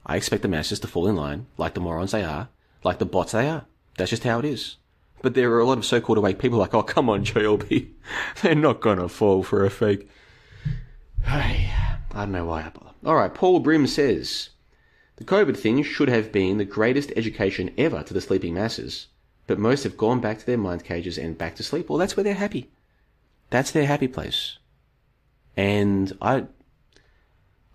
I 0.05 0.17
expect 0.17 0.41
the 0.41 0.47
masses 0.47 0.79
to 0.81 0.87
fall 0.87 1.07
in 1.07 1.15
line, 1.15 1.45
like 1.57 1.75
the 1.75 1.79
morons 1.79 2.11
they 2.11 2.23
are, 2.23 2.49
like 2.83 2.99
the 2.99 3.05
bots 3.05 3.31
they 3.31 3.47
are. 3.47 3.65
That's 3.97 4.09
just 4.09 4.23
how 4.23 4.39
it 4.39 4.45
is. 4.45 4.77
But 5.21 5.35
there 5.35 5.51
are 5.53 5.59
a 5.59 5.65
lot 5.65 5.77
of 5.77 5.85
so-called 5.85 6.17
awake 6.17 6.39
people 6.39 6.59
like, 6.59 6.73
oh, 6.73 6.83
come 6.83 7.09
on, 7.09 7.23
JLB. 7.23 7.91
They're 8.41 8.55
not 8.55 8.81
to 8.81 9.07
fall 9.07 9.43
for 9.43 9.63
a 9.63 9.69
fake. 9.69 10.09
Hey, 11.23 11.71
I 12.11 12.25
don't 12.25 12.33
know 12.33 12.45
why 12.45 12.63
I 12.63 12.69
bother. 12.69 12.91
All 13.05 13.15
right, 13.15 13.33
Paul 13.33 13.59
Brim 13.59 13.87
says 13.87 14.49
the 15.15 15.23
COVID 15.23 15.55
thing 15.55 15.81
should 15.83 16.09
have 16.09 16.31
been 16.31 16.57
the 16.57 16.65
greatest 16.65 17.13
education 17.15 17.71
ever 17.77 18.03
to 18.03 18.13
the 18.13 18.21
sleeping 18.21 18.53
masses, 18.53 19.07
but 19.47 19.59
most 19.59 19.83
have 19.83 19.97
gone 19.97 20.19
back 20.19 20.39
to 20.39 20.45
their 20.45 20.57
mind 20.57 20.83
cages 20.83 21.17
and 21.17 21.37
back 21.37 21.55
to 21.55 21.63
sleep. 21.63 21.89
Well, 21.89 21.99
that's 21.99 22.15
where 22.15 22.23
they're 22.23 22.33
happy. 22.33 22.69
That's 23.49 23.71
their 23.71 23.85
happy 23.85 24.07
place. 24.07 24.57
And 25.55 26.11
I, 26.21 26.45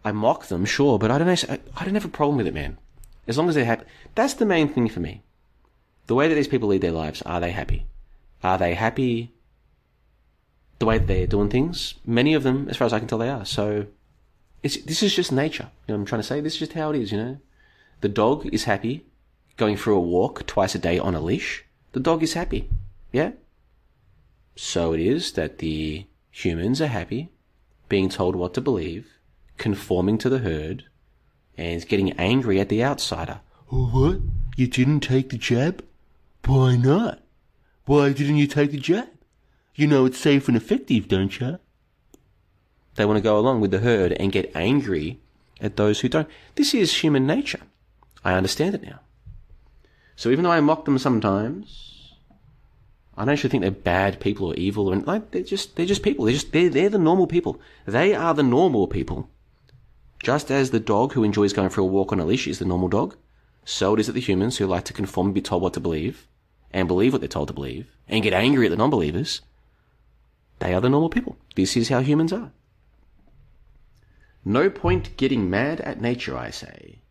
I 0.05 0.13
mock 0.13 0.47
them, 0.47 0.65
sure, 0.65 0.99
but 0.99 1.11
I 1.11 1.19
don't. 1.19 1.51
I, 1.51 1.85
don't 1.85 1.95
have 1.95 2.05
a 2.05 2.09
problem 2.09 2.39
with 2.39 2.47
it, 2.47 2.55
man. 2.55 2.79
As 3.27 3.37
long 3.37 3.49
as 3.49 3.55
they're 3.55 3.65
happy, 3.65 3.85
that's 4.15 4.35
the 4.35 4.47
main 4.47 4.69
thing 4.69 4.89
for 4.89 5.01
me. 5.01 5.23
The 6.07 6.15
way 6.15 6.29
that 6.29 6.35
these 6.35 6.49
people 6.49 6.69
lead 6.69 6.81
their 6.81 6.93
lives, 6.93 7.23
are 7.23 7.41
they 7.41 7.51
happy? 7.51 7.87
Are 8.43 8.59
they 8.59 8.75
happy? 8.75 9.35
The 10.79 10.87
way 10.87 10.99
that 10.99 11.07
they're 11.07 11.27
doing 11.27 11.51
things, 11.51 11.95
many 12.07 12.35
of 12.35 12.43
them, 12.43 12.69
as 12.71 12.77
far 12.77 12.87
as 12.87 12.93
I 12.93 12.99
can 12.99 13.09
tell, 13.09 13.19
they 13.19 13.29
are. 13.29 13.45
So, 13.45 13.87
it's 14.63 14.79
this 14.79 15.03
is 15.03 15.15
just 15.15 15.31
nature. 15.31 15.71
You 15.87 15.95
know 15.95 16.01
I'm 16.01 16.07
trying 16.07 16.23
to 16.23 16.27
say? 16.27 16.41
This 16.41 16.55
is 16.55 16.61
just 16.61 16.73
how 16.73 16.91
it 16.91 17.01
is. 17.01 17.13
You 17.13 17.19
know, 17.19 17.39
the 18.01 18.09
dog 18.09 18.47
is 18.53 18.65
happy 18.65 19.05
going 19.59 19.77
for 19.77 19.91
a 19.91 20.01
walk 20.01 20.47
twice 20.47 20.75
a 20.75 20.79
day 20.79 20.99
on 20.99 21.15
a 21.15 21.21
leash. 21.21 21.65
The 21.93 22.01
dog 22.01 22.23
is 22.23 22.33
happy. 22.33 22.71
Yeah. 23.13 23.33
So 24.57 24.95
it 24.95 25.01
is 25.01 25.33
that 25.33 25.59
the 25.59 26.07
humans 26.31 26.81
are 26.81 26.87
happy 26.87 27.29
being 27.89 28.09
told 28.09 28.37
what 28.37 28.55
to 28.55 28.61
believe, 28.61 29.09
conforming 29.57 30.17
to 30.19 30.29
the 30.29 30.39
herd, 30.39 30.85
and 31.57 31.87
getting 31.89 32.13
angry 32.13 32.61
at 32.61 32.69
the 32.69 32.83
outsider. 32.85 33.41
Oh, 33.71 33.87
what? 33.87 34.21
You 34.57 34.67
didn't 34.67 35.01
take 35.01 35.31
the 35.31 35.39
jab? 35.39 35.85
Why 36.45 36.77
not? 36.77 37.21
Why 37.85 38.13
didn't 38.13 38.37
you 38.37 38.47
take 38.47 38.71
the 38.71 38.79
jab? 38.79 39.09
You 39.75 39.87
know 39.87 40.07
it's 40.07 40.19
safe 40.19 40.49
and 40.49 40.57
effective, 40.57 41.09
don't 41.09 41.39
you? 41.39 41.59
They 42.95 43.05
want 43.05 43.17
to 43.17 43.23
go 43.23 43.39
along 43.39 43.61
with 43.61 43.71
the 43.71 43.79
herd 43.79 44.13
and 44.13 44.33
get 44.33 44.55
angry 44.55 45.21
at 45.61 45.77
those 45.77 46.01
who 46.01 46.09
don't. 46.09 46.29
This 46.55 46.75
is 46.75 46.99
human 46.99 47.27
nature. 47.27 47.61
I 48.25 48.35
understand 48.35 48.75
it 48.75 48.83
now. 48.83 49.01
So 50.19 50.31
even 50.31 50.43
though 50.43 50.51
I 50.51 50.59
mock 50.59 50.85
them 50.85 50.99
sometimes, 50.99 52.13
I 53.17 53.25
don't 53.25 53.33
actually 53.33 53.51
think 53.51 53.61
they're 53.61 53.71
bad 53.71 54.19
people 54.19 54.49
or 54.49 54.55
evil 54.57 54.89
or 54.89 54.97
like 54.97 55.31
they're 55.31 55.45
just 55.45 55.77
they're 55.77 55.87
just 55.87 56.03
people. 56.03 56.25
They're 56.25 56.35
just 56.35 56.51
they're 56.51 56.69
they're 56.69 56.89
the 56.89 56.99
normal 56.99 57.29
people. 57.29 57.61
They 57.87 58.17
are 58.17 58.35
the 58.35 58.43
normal 58.43 58.89
people. 58.89 59.31
Just 60.21 60.51
as 60.51 60.73
the 60.73 60.81
dog 60.81 61.13
who 61.13 61.23
enjoys 61.23 61.53
going 61.53 61.69
for 61.69 61.83
a 61.83 61.85
walk 61.85 62.11
on 62.11 62.19
a 62.19 62.25
leash 62.25 62.49
is 62.49 62.59
the 62.59 62.65
normal 62.65 62.89
dog, 62.89 63.15
so 63.65 63.95
it 63.95 64.01
is 64.01 64.07
that 64.09 64.15
the 64.15 64.21
humans 64.21 64.57
who 64.57 64.67
like 64.67 64.85
to 64.87 64.93
conform 64.93 65.29
and 65.29 65.35
be 65.35 65.41
told 65.41 65.63
what 65.63 65.75
to 65.75 65.81
believe, 65.81 66.27
and 66.73 66.89
believe 66.89 67.13
what 67.13 67.21
they're 67.21 67.29
told 67.29 67.47
to 67.47 67.55
believe, 67.55 67.87
and 68.09 68.25
get 68.25 68.33
angry 68.33 68.67
at 68.67 68.71
the 68.71 68.77
non-believers, 68.77 69.43
they 70.59 70.75
are 70.75 70.81
the 70.81 70.89
normal 70.89 71.11
people. 71.11 71.39
This 71.55 71.77
is 71.77 71.91
how 71.91 72.01
humans 72.01 72.33
are. 72.33 72.51
No 74.45 74.69
point 74.69 75.17
getting 75.17 75.49
mad 75.49 75.81
at 75.83 76.01
nature, 76.01 76.37
I 76.37 76.51
say. 76.51 77.03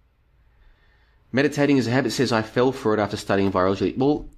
Meditating 1.32 1.78
is 1.78 1.88
a 1.88 1.92
habit 1.92 2.12
says 2.12 2.32
I 2.32 2.42
fell 2.42 2.72
for 2.72 2.94
it 2.94 3.00
after 3.00 3.18
studying 3.18 3.52
virology. 3.52 3.98
Well, 3.98 4.30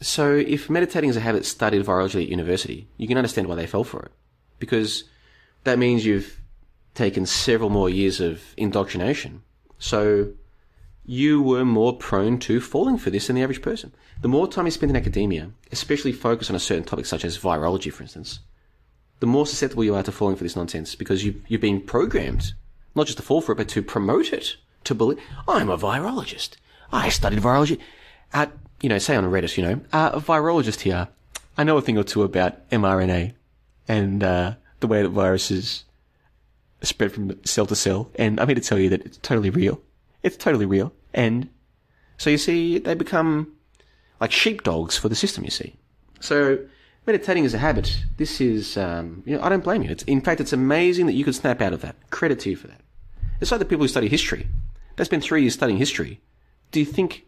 so 0.00 0.34
if 0.34 0.70
meditating 0.70 1.10
is 1.10 1.16
a 1.16 1.20
habit 1.20 1.44
studied 1.44 1.84
virology 1.84 2.22
at 2.22 2.28
university, 2.28 2.88
you 2.96 3.08
can 3.08 3.16
understand 3.16 3.48
why 3.48 3.56
they 3.56 3.66
fell 3.66 3.84
for 3.84 4.02
it. 4.02 4.12
Because 4.58 5.04
that 5.64 5.78
means 5.78 6.06
you've 6.06 6.40
taken 6.94 7.26
several 7.26 7.70
more 7.70 7.90
years 7.90 8.20
of 8.20 8.42
indoctrination. 8.56 9.42
So 9.78 10.32
you 11.04 11.42
were 11.42 11.64
more 11.64 11.96
prone 11.96 12.38
to 12.40 12.60
falling 12.60 12.98
for 12.98 13.10
this 13.10 13.26
than 13.26 13.36
the 13.36 13.42
average 13.42 13.62
person. 13.62 13.92
The 14.20 14.28
more 14.28 14.48
time 14.48 14.64
you 14.64 14.70
spend 14.70 14.90
in 14.90 14.96
academia, 14.96 15.50
especially 15.72 16.12
focused 16.12 16.50
on 16.50 16.56
a 16.56 16.60
certain 16.60 16.84
topic 16.84 17.06
such 17.06 17.24
as 17.24 17.38
virology, 17.38 17.92
for 17.92 18.02
instance, 18.02 18.40
the 19.20 19.26
more 19.26 19.46
susceptible 19.46 19.84
you 19.84 19.94
are 19.94 20.02
to 20.02 20.12
falling 20.12 20.36
for 20.36 20.44
this 20.44 20.56
nonsense 20.56 20.94
because 20.94 21.24
you've 21.24 21.60
been 21.60 21.80
programmed 21.80 22.52
not 22.94 23.06
just 23.06 23.18
to 23.18 23.22
fall 23.22 23.40
for 23.40 23.52
it, 23.52 23.56
but 23.56 23.68
to 23.68 23.82
promote 23.82 24.32
it, 24.32 24.56
to 24.86 24.94
believe, 24.94 25.20
I'm 25.46 25.68
a 25.68 25.78
virologist. 25.78 26.56
I 26.92 27.08
studied 27.08 27.40
virology. 27.40 27.78
at, 28.32 28.52
you 28.80 28.88
know, 28.88 28.98
say 28.98 29.16
on 29.16 29.24
a 29.24 29.28
Reddit, 29.28 29.56
you 29.56 29.62
know, 29.62 29.80
uh, 29.92 30.10
a 30.14 30.20
virologist 30.20 30.80
here. 30.80 31.08
I 31.58 31.64
know 31.64 31.76
a 31.76 31.82
thing 31.82 31.96
or 31.96 32.04
two 32.04 32.22
about 32.22 32.68
mRNA 32.70 33.32
and 33.88 34.22
uh, 34.22 34.54
the 34.80 34.86
way 34.86 35.02
that 35.02 35.08
viruses 35.08 35.84
spread 36.82 37.12
from 37.12 37.42
cell 37.44 37.66
to 37.66 37.76
cell. 37.76 38.10
And 38.16 38.38
I'm 38.38 38.48
here 38.48 38.54
to 38.54 38.60
tell 38.60 38.78
you 38.78 38.90
that 38.90 39.04
it's 39.04 39.18
totally 39.18 39.50
real. 39.50 39.80
It's 40.22 40.36
totally 40.36 40.66
real. 40.66 40.92
And 41.14 41.48
so 42.18 42.30
you 42.30 42.38
see, 42.38 42.78
they 42.78 42.94
become 42.94 43.52
like 44.20 44.32
sheepdogs 44.32 44.96
for 44.96 45.08
the 45.08 45.14
system, 45.14 45.44
you 45.44 45.50
see. 45.50 45.76
So 46.20 46.58
meditating 47.06 47.44
is 47.44 47.54
a 47.54 47.58
habit. 47.58 48.04
This 48.18 48.40
is, 48.40 48.76
um, 48.76 49.22
you 49.24 49.36
know, 49.36 49.42
I 49.42 49.48
don't 49.48 49.64
blame 49.64 49.82
you. 49.82 49.90
It's, 49.90 50.02
in 50.04 50.20
fact, 50.20 50.40
it's 50.40 50.52
amazing 50.52 51.06
that 51.06 51.12
you 51.14 51.24
could 51.24 51.34
snap 51.34 51.60
out 51.60 51.72
of 51.72 51.80
that. 51.82 51.96
Credit 52.10 52.38
to 52.40 52.50
you 52.50 52.56
for 52.56 52.66
that. 52.68 52.80
It's 53.40 53.50
like 53.50 53.60
the 53.60 53.66
people 53.66 53.84
who 53.84 53.88
study 53.88 54.08
history. 54.08 54.46
They 54.96 55.04
spend 55.04 55.22
three 55.22 55.42
years 55.42 55.54
studying 55.54 55.78
history. 55.78 56.20
Do 56.72 56.80
you 56.80 56.86
think 56.86 57.26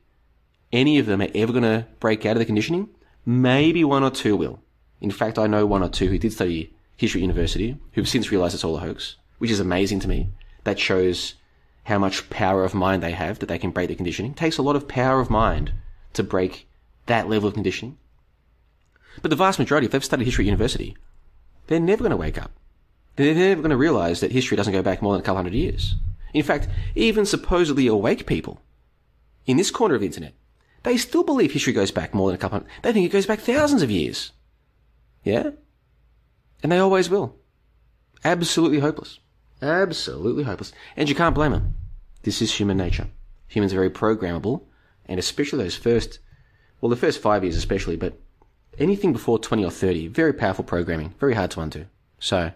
any 0.72 0.98
of 0.98 1.06
them 1.06 1.22
are 1.22 1.28
ever 1.34 1.52
going 1.52 1.64
to 1.64 1.86
break 2.00 2.26
out 2.26 2.32
of 2.32 2.38
the 2.38 2.46
conditioning? 2.46 2.88
Maybe 3.24 3.84
one 3.84 4.02
or 4.02 4.10
two 4.10 4.36
will. 4.36 4.60
In 5.00 5.10
fact, 5.10 5.38
I 5.38 5.46
know 5.46 5.66
one 5.66 5.82
or 5.82 5.88
two 5.88 6.08
who 6.08 6.18
did 6.18 6.32
study 6.32 6.74
history 6.96 7.20
at 7.20 7.22
university 7.22 7.78
who've 7.92 8.08
since 8.08 8.30
realized 8.30 8.54
it's 8.54 8.64
all 8.64 8.76
a 8.76 8.80
hoax, 8.80 9.16
which 9.38 9.50
is 9.50 9.60
amazing 9.60 10.00
to 10.00 10.08
me. 10.08 10.30
That 10.64 10.78
shows 10.78 11.34
how 11.84 11.98
much 11.98 12.28
power 12.28 12.64
of 12.64 12.74
mind 12.74 13.02
they 13.02 13.12
have 13.12 13.38
that 13.38 13.46
they 13.46 13.58
can 13.58 13.70
break 13.70 13.88
the 13.88 13.94
conditioning. 13.94 14.32
It 14.32 14.36
takes 14.36 14.58
a 14.58 14.62
lot 14.62 14.76
of 14.76 14.88
power 14.88 15.20
of 15.20 15.30
mind 15.30 15.72
to 16.14 16.22
break 16.22 16.68
that 17.06 17.28
level 17.28 17.48
of 17.48 17.54
conditioning. 17.54 17.96
But 19.22 19.30
the 19.30 19.36
vast 19.36 19.58
majority, 19.58 19.86
if 19.86 19.92
they've 19.92 20.04
studied 20.04 20.24
history 20.24 20.44
at 20.44 20.46
university, 20.46 20.96
they're 21.66 21.80
never 21.80 22.02
going 22.02 22.10
to 22.10 22.16
wake 22.16 22.40
up. 22.40 22.52
They're 23.16 23.34
never 23.34 23.62
going 23.62 23.70
to 23.70 23.76
realize 23.76 24.20
that 24.20 24.32
history 24.32 24.56
doesn't 24.56 24.72
go 24.72 24.82
back 24.82 25.02
more 25.02 25.12
than 25.12 25.20
a 25.20 25.24
couple 25.24 25.36
hundred 25.36 25.54
years. 25.54 25.94
In 26.34 26.42
fact, 26.42 26.68
even 26.94 27.26
supposedly 27.26 27.86
awake 27.86 28.26
people 28.26 28.60
in 29.46 29.56
this 29.56 29.70
corner 29.70 29.94
of 29.94 30.00
the 30.00 30.06
internet, 30.06 30.34
they 30.82 30.96
still 30.96 31.24
believe 31.24 31.52
history 31.52 31.72
goes 31.72 31.90
back 31.90 32.14
more 32.14 32.28
than 32.28 32.36
a 32.36 32.38
couple 32.38 32.58
hundred. 32.58 32.70
They 32.82 32.92
think 32.92 33.06
it 33.06 33.12
goes 33.12 33.26
back 33.26 33.40
thousands 33.40 33.82
of 33.82 33.90
years. 33.90 34.32
Yeah? 35.24 35.50
And 36.62 36.72
they 36.72 36.78
always 36.78 37.10
will. 37.10 37.36
Absolutely 38.24 38.80
hopeless. 38.80 39.18
Absolutely 39.60 40.44
hopeless. 40.44 40.72
And 40.96 41.08
you 41.08 41.14
can't 41.14 41.34
blame 41.34 41.52
them. 41.52 41.74
This 42.22 42.42
is 42.42 42.52
human 42.52 42.76
nature. 42.76 43.08
Humans 43.48 43.72
are 43.72 43.76
very 43.76 43.90
programmable, 43.90 44.62
and 45.06 45.18
especially 45.18 45.64
those 45.64 45.76
first, 45.76 46.18
well, 46.80 46.90
the 46.90 46.96
first 46.96 47.20
five 47.20 47.42
years 47.42 47.56
especially, 47.56 47.96
but 47.96 48.18
anything 48.78 49.12
before 49.12 49.38
20 49.38 49.64
or 49.64 49.70
30, 49.70 50.08
very 50.08 50.32
powerful 50.32 50.64
programming, 50.64 51.14
very 51.18 51.34
hard 51.34 51.50
to 51.52 51.60
undo. 51.60 51.86
So, 52.18 52.52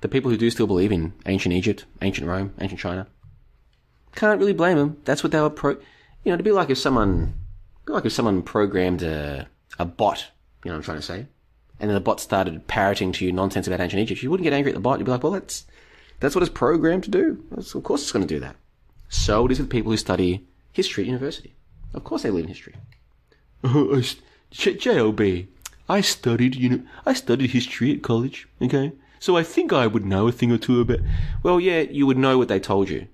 the 0.00 0.08
people 0.08 0.30
who 0.30 0.36
do 0.36 0.50
still 0.50 0.66
believe 0.66 0.92
in 0.92 1.12
ancient 1.26 1.54
Egypt, 1.54 1.84
ancient 2.02 2.26
Rome, 2.26 2.54
ancient 2.60 2.80
China, 2.80 3.06
can't 4.14 4.40
really 4.40 4.52
blame 4.52 4.78
them. 4.78 4.96
That's 5.04 5.22
what 5.22 5.32
they 5.32 5.40
were 5.40 5.50
pro. 5.50 5.72
You 6.24 6.32
know, 6.32 6.36
to 6.36 6.42
be 6.42 6.52
like 6.52 6.70
if 6.70 6.78
someone, 6.78 7.34
like 7.86 8.04
if 8.04 8.12
someone 8.12 8.42
programmed 8.42 9.02
a 9.02 9.48
a 9.78 9.84
bot. 9.84 10.26
You 10.64 10.70
know 10.70 10.74
what 10.74 10.78
I'm 10.78 10.84
trying 10.84 10.98
to 10.98 11.02
say, 11.02 11.26
and 11.80 11.88
then 11.88 11.94
the 11.94 12.00
bot 12.00 12.20
started 12.20 12.66
parroting 12.66 13.12
to 13.12 13.24
you 13.24 13.32
nonsense 13.32 13.66
about 13.66 13.80
ancient 13.80 14.02
Egypt. 14.02 14.22
You 14.22 14.30
wouldn't 14.30 14.44
get 14.44 14.52
angry 14.52 14.72
at 14.72 14.74
the 14.74 14.80
bot. 14.80 14.98
You'd 14.98 15.04
be 15.04 15.12
like, 15.12 15.22
well, 15.22 15.32
that's 15.32 15.66
that's 16.20 16.34
what 16.34 16.42
it's 16.42 16.52
programmed 16.52 17.04
to 17.04 17.10
do. 17.10 17.44
That's, 17.50 17.74
of 17.74 17.84
course, 17.84 18.02
it's 18.02 18.12
going 18.12 18.26
to 18.26 18.34
do 18.34 18.40
that. 18.40 18.56
So 19.08 19.46
it 19.46 19.52
is 19.52 19.60
with 19.60 19.70
people 19.70 19.92
who 19.92 19.96
study 19.96 20.46
history 20.72 21.04
at 21.04 21.08
university. 21.08 21.54
Of 21.94 22.04
course, 22.04 22.22
they 22.22 22.30
believe 22.30 22.44
in 22.44 22.48
history. 22.48 22.74
JLB, 24.52 25.46
I 25.88 26.00
studied, 26.00 26.54
you 26.56 26.68
know, 26.68 26.82
I 27.06 27.12
studied 27.14 27.50
history 27.50 27.92
at 27.92 28.02
college. 28.02 28.48
Okay, 28.60 28.92
so 29.18 29.36
I 29.36 29.42
think 29.42 29.72
I 29.72 29.86
would 29.86 30.04
know 30.04 30.28
a 30.28 30.32
thing 30.32 30.52
or 30.52 30.58
two 30.58 30.80
about. 30.80 31.00
Well, 31.42 31.60
yeah, 31.60 31.80
you 31.80 32.06
would 32.06 32.18
know 32.18 32.38
what 32.38 32.48
they 32.48 32.60
told 32.60 32.88
you, 32.88 33.08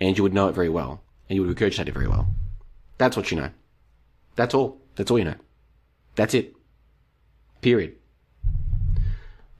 and 0.00 0.16
you 0.16 0.22
would 0.22 0.34
know 0.34 0.48
it 0.48 0.54
very 0.54 0.68
well, 0.68 1.02
and 1.28 1.36
you 1.36 1.44
would 1.44 1.56
regurgitate 1.56 1.88
it 1.88 1.94
very 1.94 2.08
well. 2.08 2.28
That's 2.98 3.16
what 3.16 3.30
you 3.30 3.36
know. 3.36 3.50
That's 4.36 4.54
all. 4.54 4.80
That's 4.96 5.10
all 5.10 5.18
you 5.18 5.24
know. 5.24 5.36
That's 6.16 6.34
it. 6.34 6.54
Period. 7.60 7.94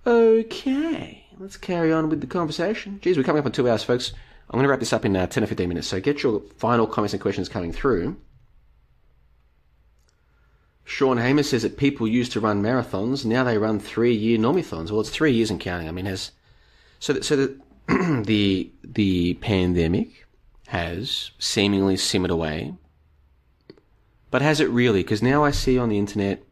Okay, 0.07 1.27
let's 1.39 1.57
carry 1.57 1.93
on 1.93 2.09
with 2.09 2.21
the 2.21 2.27
conversation. 2.27 2.99
Geez, 3.03 3.17
we're 3.17 3.25
coming 3.25 3.41
up 3.41 3.47
on 3.47 3.53
two 3.53 3.69
hours, 3.69 3.85
folks. 3.85 4.13
I'm 4.49 4.57
going 4.57 4.65
to 4.65 4.71
wrap 4.71 4.81
this 4.81 4.95
up 4.95 5.05
in 5.05 5.15
uh, 5.15 5.27
10 5.27 5.45
or 5.45 5.47
15 5.47 5.69
minutes, 5.69 5.89
so 5.89 6.01
get 6.01 6.23
your 6.23 6.41
final 6.57 6.87
comments 6.87 7.13
and 7.13 7.21
questions 7.21 7.49
coming 7.49 7.73
through. 7.73 8.17
Sean 10.89 11.19
Hamer 11.19 11.43
says 11.43 11.65
that 11.65 11.77
people 11.77 12.09
used 12.09 12.33
to 12.33 12.41
run 12.41 12.63
marathons, 12.63 13.23
now 13.23 13.45
they 13.45 13.59
run 13.59 13.79
three-year 13.79 14.39
normithons. 14.39 14.91
Well, 14.91 15.03
it's 15.03 15.11
three 15.11 15.33
years 15.33 15.51
and 15.51 15.61
counting. 15.61 15.87
I 15.87 15.93
mean, 15.93 16.07
has 16.07 16.33
so 16.99 17.13
that 17.13 17.27
so 17.27 17.37
that 17.37 17.61
the 18.25 18.73
the 18.83 19.35
pandemic 19.35 20.27
has 20.69 21.31
seemingly 21.39 21.99
simmered 21.99 22.31
away, 22.31 22.75
but 24.31 24.41
has 24.41 24.61
it 24.61 24.71
really? 24.71 25.03
Because 25.03 25.23
now 25.23 25.45
I 25.45 25.51
see 25.51 25.77
on 25.77 25.91
the 25.91 25.99
internet, 25.99 26.43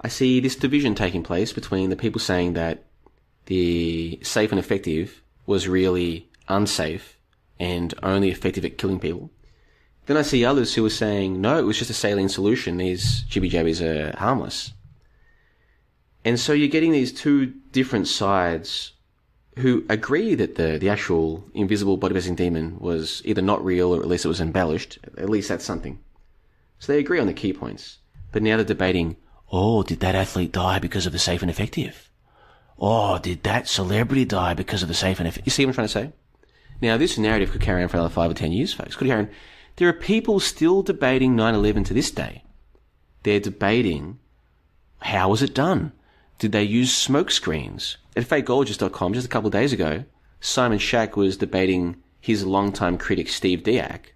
I 0.00 0.08
see 0.08 0.40
this 0.40 0.56
division 0.56 0.94
taking 0.94 1.22
place 1.22 1.52
between 1.52 1.90
the 1.90 1.96
people 1.96 2.22
saying 2.22 2.54
that 2.54 2.86
the 3.46 4.18
safe 4.22 4.50
and 4.50 4.58
effective 4.58 5.20
was 5.44 5.68
really 5.68 6.30
unsafe 6.48 7.18
and 7.60 7.92
only 8.02 8.30
effective 8.30 8.64
at 8.64 8.78
killing 8.78 8.98
people. 8.98 9.30
Then 10.08 10.16
I 10.16 10.22
see 10.22 10.42
others 10.42 10.74
who 10.74 10.86
are 10.86 10.90
saying, 10.90 11.38
no, 11.38 11.58
it 11.58 11.66
was 11.66 11.78
just 11.78 11.90
a 11.90 11.94
saline 11.94 12.30
solution. 12.30 12.78
These 12.78 13.24
jibby 13.28 13.50
jabbies 13.50 13.82
are 13.82 14.16
harmless. 14.16 14.72
And 16.24 16.40
so 16.40 16.54
you're 16.54 16.68
getting 16.68 16.92
these 16.92 17.12
two 17.12 17.52
different 17.72 18.08
sides 18.08 18.92
who 19.58 19.84
agree 19.90 20.34
that 20.34 20.54
the, 20.54 20.78
the 20.78 20.88
actual 20.88 21.44
invisible 21.52 21.98
body 21.98 22.14
possessing 22.14 22.36
demon 22.36 22.78
was 22.80 23.20
either 23.26 23.42
not 23.42 23.62
real 23.62 23.94
or 23.94 24.00
at 24.00 24.08
least 24.08 24.24
it 24.24 24.28
was 24.28 24.40
embellished. 24.40 24.98
At 25.18 25.28
least 25.28 25.50
that's 25.50 25.64
something. 25.64 25.98
So 26.78 26.90
they 26.90 27.00
agree 27.00 27.20
on 27.20 27.26
the 27.26 27.34
key 27.34 27.52
points. 27.52 27.98
But 28.32 28.42
now 28.42 28.56
they're 28.56 28.64
debating, 28.64 29.16
oh, 29.52 29.82
did 29.82 30.00
that 30.00 30.14
athlete 30.14 30.52
die 30.52 30.78
because 30.78 31.04
of 31.04 31.12
the 31.12 31.18
safe 31.18 31.42
and 31.42 31.50
effective? 31.50 32.10
Oh, 32.78 33.18
did 33.18 33.42
that 33.42 33.68
celebrity 33.68 34.24
die 34.24 34.54
because 34.54 34.82
of 34.82 34.88
the 34.88 34.94
safe 34.94 35.18
and 35.18 35.28
effective? 35.28 35.46
You 35.46 35.50
see 35.50 35.66
what 35.66 35.72
I'm 35.72 35.74
trying 35.74 35.88
to 35.88 35.92
say? 35.92 36.12
Now, 36.80 36.96
this 36.96 37.18
narrative 37.18 37.50
could 37.50 37.60
carry 37.60 37.82
on 37.82 37.88
for 37.88 37.98
another 37.98 38.14
five 38.14 38.30
or 38.30 38.34
ten 38.34 38.52
years, 38.52 38.72
folks. 38.72 38.96
Could 38.96 39.08
carry 39.08 39.24
on. 39.24 39.30
There 39.78 39.88
are 39.88 39.92
people 39.92 40.40
still 40.40 40.82
debating 40.82 41.36
9-11 41.36 41.84
to 41.86 41.94
this 41.94 42.10
day. 42.10 42.42
They're 43.22 43.38
debating, 43.38 44.18
how 44.98 45.30
was 45.30 45.40
it 45.40 45.54
done? 45.54 45.92
Did 46.40 46.50
they 46.50 46.64
use 46.64 46.92
smoke 46.92 47.30
screens? 47.30 47.96
At 48.16 48.24
fakeologist.com 48.24 49.14
just 49.14 49.26
a 49.26 49.28
couple 49.28 49.46
of 49.46 49.52
days 49.52 49.72
ago, 49.72 50.02
Simon 50.40 50.80
Shack 50.80 51.16
was 51.16 51.36
debating 51.36 51.94
his 52.20 52.44
longtime 52.44 52.98
critic 52.98 53.28
Steve 53.28 53.62
Diak 53.62 54.06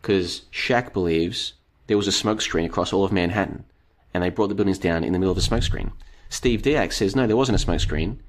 because 0.00 0.42
Shack 0.50 0.92
believes 0.92 1.52
there 1.86 1.96
was 1.96 2.08
a 2.08 2.12
smoke 2.12 2.40
screen 2.40 2.66
across 2.66 2.92
all 2.92 3.04
of 3.04 3.12
Manhattan 3.12 3.64
and 4.12 4.24
they 4.24 4.30
brought 4.30 4.48
the 4.48 4.56
buildings 4.56 4.78
down 4.80 5.04
in 5.04 5.12
the 5.12 5.20
middle 5.20 5.30
of 5.30 5.38
a 5.38 5.42
smoke 5.42 5.62
screen. 5.62 5.92
Steve 6.30 6.62
Diak 6.62 6.92
says, 6.92 7.14
no, 7.14 7.28
there 7.28 7.36
wasn't 7.36 7.54
a 7.54 7.60
smoke 7.60 7.78
screen. 7.78 8.20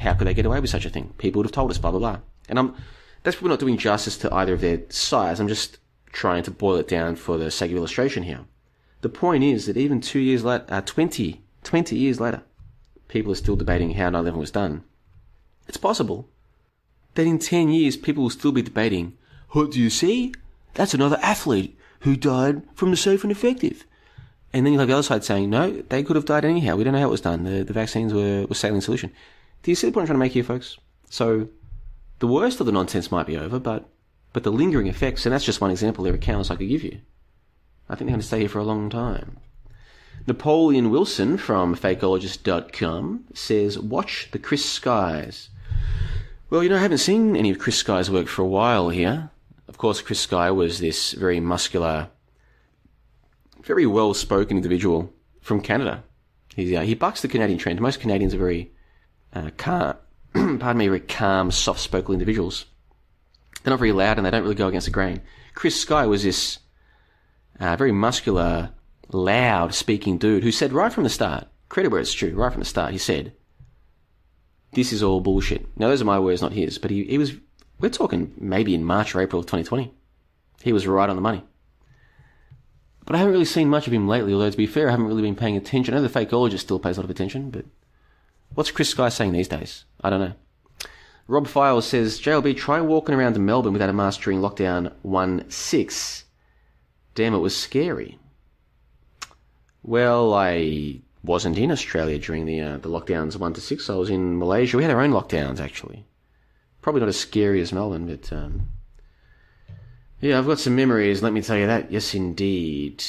How 0.00 0.14
could 0.14 0.26
they 0.26 0.34
get 0.34 0.46
away 0.46 0.58
with 0.58 0.70
such 0.70 0.86
a 0.86 0.90
thing? 0.90 1.14
People 1.18 1.38
would 1.38 1.46
have 1.46 1.52
told 1.52 1.70
us, 1.70 1.78
blah, 1.78 1.92
blah, 1.92 2.00
blah. 2.00 2.18
And 2.48 2.58
I'm, 2.58 2.74
that's 3.22 3.36
probably 3.36 3.50
not 3.50 3.60
doing 3.60 3.78
justice 3.78 4.16
to 4.18 4.34
either 4.34 4.54
of 4.54 4.60
their 4.60 4.80
sides. 4.88 5.38
I'm 5.38 5.46
just 5.46 5.78
trying 6.12 6.42
to 6.44 6.50
boil 6.50 6.76
it 6.76 6.88
down 6.88 7.16
for 7.16 7.38
the 7.38 7.50
sake 7.50 7.70
of 7.70 7.76
illustration 7.76 8.22
here. 8.22 8.40
The 9.00 9.08
point 9.08 9.42
is 9.42 9.66
that 9.66 9.76
even 9.76 10.00
two 10.00 10.20
years 10.20 10.44
later, 10.44 10.64
uh, 10.68 10.80
20, 10.82 11.42
20 11.64 11.96
years 11.96 12.20
later, 12.20 12.42
people 13.08 13.32
are 13.32 13.36
still 13.36 13.56
debating 13.56 13.94
how 13.94 14.10
9-11 14.10 14.36
was 14.36 14.50
done. 14.50 14.84
It's 15.66 15.76
possible 15.76 16.28
that 17.14 17.26
in 17.26 17.38
10 17.38 17.70
years 17.70 17.96
people 17.96 18.22
will 18.22 18.30
still 18.30 18.52
be 18.52 18.62
debating, 18.62 19.16
what 19.50 19.72
do 19.72 19.80
you 19.80 19.90
see? 19.90 20.32
That's 20.74 20.94
another 20.94 21.18
athlete 21.22 21.76
who 22.00 22.16
died 22.16 22.62
from 22.74 22.90
the 22.90 22.96
safe 22.96 23.22
and 23.22 23.30
effective. 23.30 23.84
And 24.52 24.64
then 24.64 24.72
you'll 24.72 24.80
have 24.80 24.88
the 24.88 24.94
other 24.94 25.02
side 25.02 25.24
saying, 25.24 25.50
no, 25.50 25.82
they 25.88 26.02
could 26.02 26.16
have 26.16 26.24
died 26.24 26.44
anyhow. 26.44 26.76
We 26.76 26.84
don't 26.84 26.92
know 26.92 27.00
how 27.00 27.08
it 27.08 27.10
was 27.10 27.20
done. 27.20 27.44
The, 27.44 27.64
the 27.64 27.72
vaccines 27.72 28.12
were, 28.12 28.46
were 28.46 28.54
saline 28.54 28.80
solution. 28.80 29.12
Do 29.62 29.70
you 29.70 29.74
see 29.74 29.86
the 29.86 29.92
point 29.92 30.02
I'm 30.02 30.06
trying 30.08 30.16
to 30.16 30.24
make 30.24 30.32
here, 30.32 30.44
folks? 30.44 30.78
So, 31.08 31.48
the 32.18 32.26
worst 32.26 32.60
of 32.60 32.66
the 32.66 32.72
nonsense 32.72 33.10
might 33.10 33.26
be 33.26 33.36
over, 33.36 33.58
but, 33.58 33.88
but 34.32 34.44
the 34.44 34.52
lingering 34.52 34.86
effects, 34.86 35.26
and 35.26 35.32
that's 35.32 35.44
just 35.44 35.60
one 35.60 35.70
example, 35.70 36.04
there 36.04 36.14
are 36.14 36.18
countless 36.18 36.50
I 36.50 36.56
could 36.56 36.68
give 36.68 36.84
you. 36.84 37.00
I 37.88 37.94
think 37.94 38.06
they're 38.06 38.14
going 38.14 38.20
to 38.20 38.26
stay 38.26 38.40
here 38.40 38.48
for 38.48 38.58
a 38.58 38.64
long 38.64 38.88
time. 38.88 39.38
Napoleon 40.26 40.90
Wilson 40.90 41.36
from 41.36 41.74
fakeologist.com 41.74 43.24
says, 43.34 43.78
watch 43.78 44.28
the 44.30 44.38
Chris 44.38 44.64
Skies. 44.64 45.50
Well, 46.48 46.62
you 46.62 46.68
know, 46.68 46.76
I 46.76 46.80
haven't 46.80 46.98
seen 46.98 47.34
any 47.36 47.50
of 47.50 47.58
Chris 47.58 47.76
Sky's 47.76 48.10
work 48.10 48.28
for 48.28 48.42
a 48.42 48.46
while 48.46 48.90
here. 48.90 49.30
Of 49.68 49.78
course, 49.78 50.00
Chris 50.00 50.20
Sky 50.20 50.50
was 50.50 50.78
this 50.78 51.12
very 51.12 51.40
muscular, 51.40 52.08
very 53.62 53.86
well 53.86 54.14
spoken 54.14 54.56
individual 54.56 55.12
from 55.40 55.60
Canada. 55.60 56.04
He, 56.54 56.76
uh, 56.76 56.82
he 56.82 56.94
bucks 56.94 57.22
the 57.22 57.28
Canadian 57.28 57.58
trend. 57.58 57.80
Most 57.80 58.00
Canadians 58.00 58.34
are 58.34 58.38
very 58.38 58.72
uh, 59.32 59.50
calm, 59.56 59.96
pardon 60.34 60.76
me, 60.76 60.88
very 60.88 61.00
calm, 61.00 61.50
soft 61.50 61.80
spoken 61.80 62.12
individuals. 62.12 62.66
They're 63.62 63.72
not 63.72 63.78
very 63.78 63.92
loud 63.92 64.16
and 64.16 64.26
they 64.26 64.30
don't 64.30 64.42
really 64.42 64.54
go 64.54 64.68
against 64.68 64.86
the 64.86 64.92
grain. 64.92 65.20
Chris 65.54 65.80
Sky 65.80 66.06
was 66.06 66.22
this 66.22 66.58
uh, 67.60 67.76
very 67.76 67.92
muscular, 67.92 68.70
loud 69.10 69.74
speaking 69.74 70.18
dude 70.18 70.42
who 70.42 70.52
said 70.52 70.72
right 70.72 70.92
from 70.92 71.04
the 71.04 71.10
start, 71.10 71.46
credit 71.68 71.90
where 71.90 72.00
it's 72.00 72.12
true, 72.12 72.34
right 72.34 72.52
from 72.52 72.60
the 72.60 72.66
start, 72.66 72.92
he 72.92 72.98
said, 72.98 73.32
this 74.72 74.92
is 74.92 75.02
all 75.02 75.20
bullshit. 75.20 75.66
Now, 75.78 75.88
those 75.88 76.00
are 76.00 76.06
my 76.06 76.18
words, 76.18 76.42
not 76.42 76.52
his, 76.52 76.78
but 76.78 76.90
he, 76.90 77.04
he 77.04 77.18
was, 77.18 77.34
we're 77.78 77.90
talking 77.90 78.32
maybe 78.38 78.74
in 78.74 78.84
March 78.84 79.14
or 79.14 79.20
April 79.20 79.40
of 79.40 79.46
2020. 79.46 79.92
He 80.62 80.72
was 80.72 80.86
right 80.86 81.10
on 81.10 81.16
the 81.16 81.22
money. 81.22 81.44
But 83.04 83.16
I 83.16 83.18
haven't 83.18 83.32
really 83.32 83.44
seen 83.44 83.68
much 83.68 83.86
of 83.86 83.92
him 83.92 84.08
lately, 84.08 84.32
although 84.32 84.50
to 84.50 84.56
be 84.56 84.66
fair, 84.66 84.88
I 84.88 84.92
haven't 84.92 85.06
really 85.06 85.22
been 85.22 85.36
paying 85.36 85.56
attention. 85.56 85.92
I 85.92 85.98
know 85.98 86.06
the 86.06 86.26
fakeologist 86.26 86.60
still 86.60 86.78
pays 86.78 86.96
a 86.96 87.00
lot 87.00 87.04
of 87.04 87.10
attention, 87.10 87.50
but 87.50 87.66
what's 88.54 88.70
Chris 88.70 88.90
Sky 88.90 89.08
saying 89.08 89.32
these 89.32 89.48
days? 89.48 89.84
I 90.00 90.08
don't 90.08 90.20
know. 90.20 90.32
Rob 91.28 91.46
Files 91.46 91.86
says, 91.86 92.20
JLB, 92.20 92.56
try 92.56 92.80
walking 92.80 93.14
around 93.14 93.38
Melbourne 93.38 93.72
without 93.72 93.88
a 93.88 93.92
mask 93.92 94.22
during 94.22 94.40
lockdown 94.40 94.92
1 95.02 95.50
6. 95.50 96.24
Damn, 97.14 97.34
it 97.34 97.38
was 97.38 97.56
scary. 97.56 98.18
Well, 99.82 100.34
I 100.34 101.00
wasn't 101.24 101.58
in 101.58 101.70
Australia 101.70 102.18
during 102.18 102.46
the 102.46 102.60
uh, 102.60 102.76
the 102.78 102.88
lockdowns 102.88 103.36
1 103.36 103.54
to 103.54 103.60
6. 103.60 103.90
I 103.90 103.94
was 103.94 104.10
in 104.10 104.38
Malaysia. 104.38 104.76
We 104.76 104.82
had 104.82 104.92
our 104.92 105.00
own 105.00 105.12
lockdowns, 105.12 105.60
actually. 105.60 106.06
Probably 106.80 107.00
not 107.00 107.08
as 107.08 107.18
scary 107.18 107.60
as 107.60 107.72
Melbourne, 107.72 108.06
but 108.06 108.32
um, 108.32 108.68
yeah, 110.22 110.38
I've 110.38 110.46
got 110.46 110.60
some 110.60 110.76
memories, 110.76 111.20
let 111.20 111.32
me 111.32 111.42
tell 111.42 111.56
you 111.56 111.66
that. 111.66 111.90
Yes, 111.90 112.14
indeed. 112.14 113.02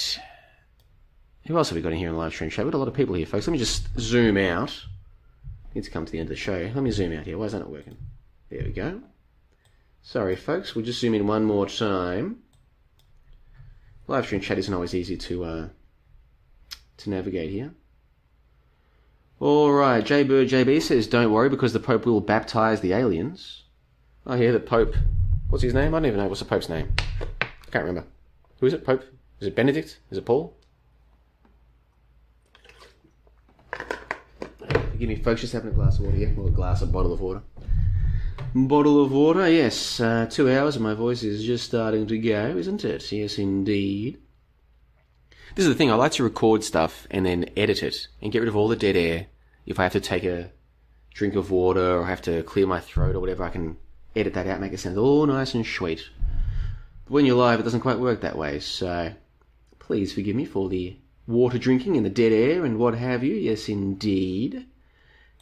Who 1.45 1.57
else 1.57 1.69
have 1.69 1.75
we 1.75 1.81
got 1.81 1.91
in 1.91 1.99
here 1.99 2.07
in 2.07 2.15
the 2.15 2.19
live 2.19 2.33
stream 2.33 2.49
show? 2.49 2.63
We've 2.63 2.71
got 2.71 2.77
a 2.77 2.79
lot 2.79 2.87
of 2.87 2.95
people 2.95 3.13
here, 3.13 3.27
folks. 3.27 3.45
Let 3.45 3.51
me 3.51 3.59
just 3.59 3.87
zoom 3.99 4.35
out. 4.37 4.85
Need 5.73 5.83
to 5.85 5.91
come 5.91 6.05
to 6.05 6.11
the 6.11 6.19
end 6.19 6.27
of 6.27 6.29
the 6.29 6.35
show. 6.35 6.71
Let 6.73 6.83
me 6.83 6.91
zoom 6.91 7.13
out 7.13 7.25
here. 7.25 7.37
Why 7.37 7.45
is 7.45 7.53
that 7.53 7.59
not 7.59 7.69
working? 7.69 7.97
There 8.49 8.63
we 8.63 8.71
go. 8.71 9.01
Sorry, 10.03 10.35
folks. 10.35 10.75
We'll 10.75 10.85
just 10.85 10.99
zoom 10.99 11.13
in 11.13 11.25
one 11.25 11.45
more 11.45 11.67
time. 11.67 12.39
Live 14.07 14.25
stream 14.25 14.41
chat 14.41 14.59
isn't 14.59 14.73
always 14.73 14.93
easy 14.93 15.17
to 15.17 15.43
uh, 15.45 15.67
to 16.97 17.09
navigate 17.09 17.49
here. 17.49 17.73
All 19.39 19.71
right, 19.71 20.05
J 20.05 20.23
Bird 20.23 20.49
JB 20.49 20.81
says, 20.81 21.07
"Don't 21.07 21.31
worry, 21.31 21.49
because 21.49 21.73
the 21.73 21.79
Pope 21.79 22.05
will 22.05 22.21
baptize 22.21 22.81
the 22.81 22.93
aliens." 22.93 23.63
I 24.25 24.37
hear 24.37 24.51
that 24.51 24.65
Pope. 24.65 24.95
What's 25.49 25.63
his 25.63 25.73
name? 25.73 25.93
I 25.93 25.99
don't 25.99 26.05
even 26.05 26.19
know. 26.19 26.27
What's 26.27 26.39
the 26.39 26.45
Pope's 26.45 26.69
name? 26.69 26.93
I 27.41 27.71
can't 27.71 27.85
remember. 27.85 28.07
Who 28.59 28.67
is 28.67 28.73
it? 28.73 28.85
Pope? 28.85 29.03
Is 29.39 29.47
it 29.47 29.55
Benedict? 29.55 29.99
Is 30.11 30.17
it 30.17 30.25
Paul? 30.25 30.55
Forgive 34.93 35.09
me, 35.09 35.15
folks. 35.15 35.41
Just 35.41 35.53
having 35.53 35.71
a 35.71 35.73
glass 35.73 35.97
of 35.97 36.05
water 36.05 36.17
here. 36.17 36.35
Or 36.37 36.47
a 36.47 36.51
glass, 36.51 36.83
a 36.83 36.85
bottle 36.85 37.13
of 37.13 37.19
water. 37.19 37.41
Bottle 38.53 39.03
of 39.03 39.11
water, 39.11 39.49
yes. 39.49 39.99
Uh, 39.99 40.27
two 40.29 40.51
hours 40.51 40.75
and 40.75 40.83
my 40.83 40.93
voice 40.93 41.23
is 41.23 41.43
just 41.43 41.65
starting 41.65 42.05
to 42.05 42.17
go, 42.19 42.55
isn't 42.55 42.85
it? 42.85 43.11
Yes, 43.11 43.39
indeed. 43.39 44.19
This 45.55 45.65
is 45.65 45.69
the 45.69 45.75
thing, 45.75 45.89
I 45.91 45.95
like 45.95 46.11
to 46.13 46.23
record 46.23 46.63
stuff 46.63 47.07
and 47.09 47.25
then 47.25 47.49
edit 47.57 47.81
it 47.81 48.07
and 48.21 48.31
get 48.31 48.39
rid 48.39 48.47
of 48.47 48.55
all 48.55 48.67
the 48.67 48.75
dead 48.75 48.95
air. 48.95 49.25
If 49.65 49.79
I 49.79 49.83
have 49.83 49.93
to 49.93 49.99
take 49.99 50.23
a 50.23 50.51
drink 51.15 51.35
of 51.35 51.49
water 51.49 51.97
or 51.97 52.05
have 52.05 52.21
to 52.23 52.43
clear 52.43 52.67
my 52.67 52.79
throat 52.79 53.15
or 53.15 53.19
whatever, 53.19 53.43
I 53.43 53.49
can 53.49 53.77
edit 54.15 54.35
that 54.35 54.45
out, 54.45 54.61
make 54.61 54.73
it 54.73 54.79
sound 54.79 54.99
all 54.99 55.25
nice 55.25 55.55
and 55.55 55.65
sweet. 55.65 56.07
But 57.05 57.13
when 57.13 57.25
you're 57.25 57.35
live, 57.35 57.59
it 57.59 57.63
doesn't 57.63 57.81
quite 57.81 57.99
work 57.99 58.21
that 58.21 58.37
way, 58.37 58.59
so 58.59 59.13
please 59.79 60.13
forgive 60.13 60.35
me 60.35 60.45
for 60.45 60.69
the 60.69 60.97
water 61.25 61.57
drinking 61.57 61.97
and 61.97 62.05
the 62.05 62.11
dead 62.11 62.31
air 62.31 62.65
and 62.65 62.77
what 62.77 62.93
have 62.93 63.23
you. 63.23 63.33
Yes, 63.33 63.67
indeed. 63.67 64.67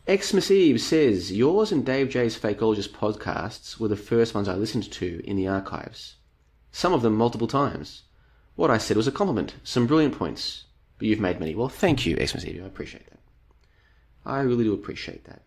Xmas 0.09 0.49
Eve 0.49 0.81
says, 0.81 1.31
Yours 1.31 1.71
and 1.71 1.85
Dave 1.85 2.09
J's 2.09 2.37
Fakeologist 2.37 2.89
podcasts 2.89 3.79
were 3.79 3.87
the 3.87 3.95
first 3.95 4.33
ones 4.33 4.47
I 4.47 4.55
listened 4.55 4.91
to 4.93 5.21
in 5.23 5.35
the 5.35 5.47
archives. 5.47 6.15
Some 6.71 6.91
of 6.91 7.03
them 7.03 7.15
multiple 7.15 7.47
times. 7.47 8.01
What 8.55 8.71
I 8.71 8.79
said 8.79 8.97
was 8.97 9.07
a 9.07 9.11
compliment, 9.11 9.55
some 9.63 9.85
brilliant 9.85 10.17
points, 10.17 10.65
but 10.97 11.07
you've 11.07 11.19
made 11.19 11.39
many. 11.39 11.53
Well, 11.53 11.69
thank 11.69 12.05
you, 12.05 12.15
Xmas 12.15 12.45
Eve. 12.45 12.63
I 12.63 12.67
appreciate 12.67 13.07
that. 13.11 13.19
I 14.25 14.39
really 14.39 14.63
do 14.63 14.73
appreciate 14.73 15.25
that. 15.25 15.43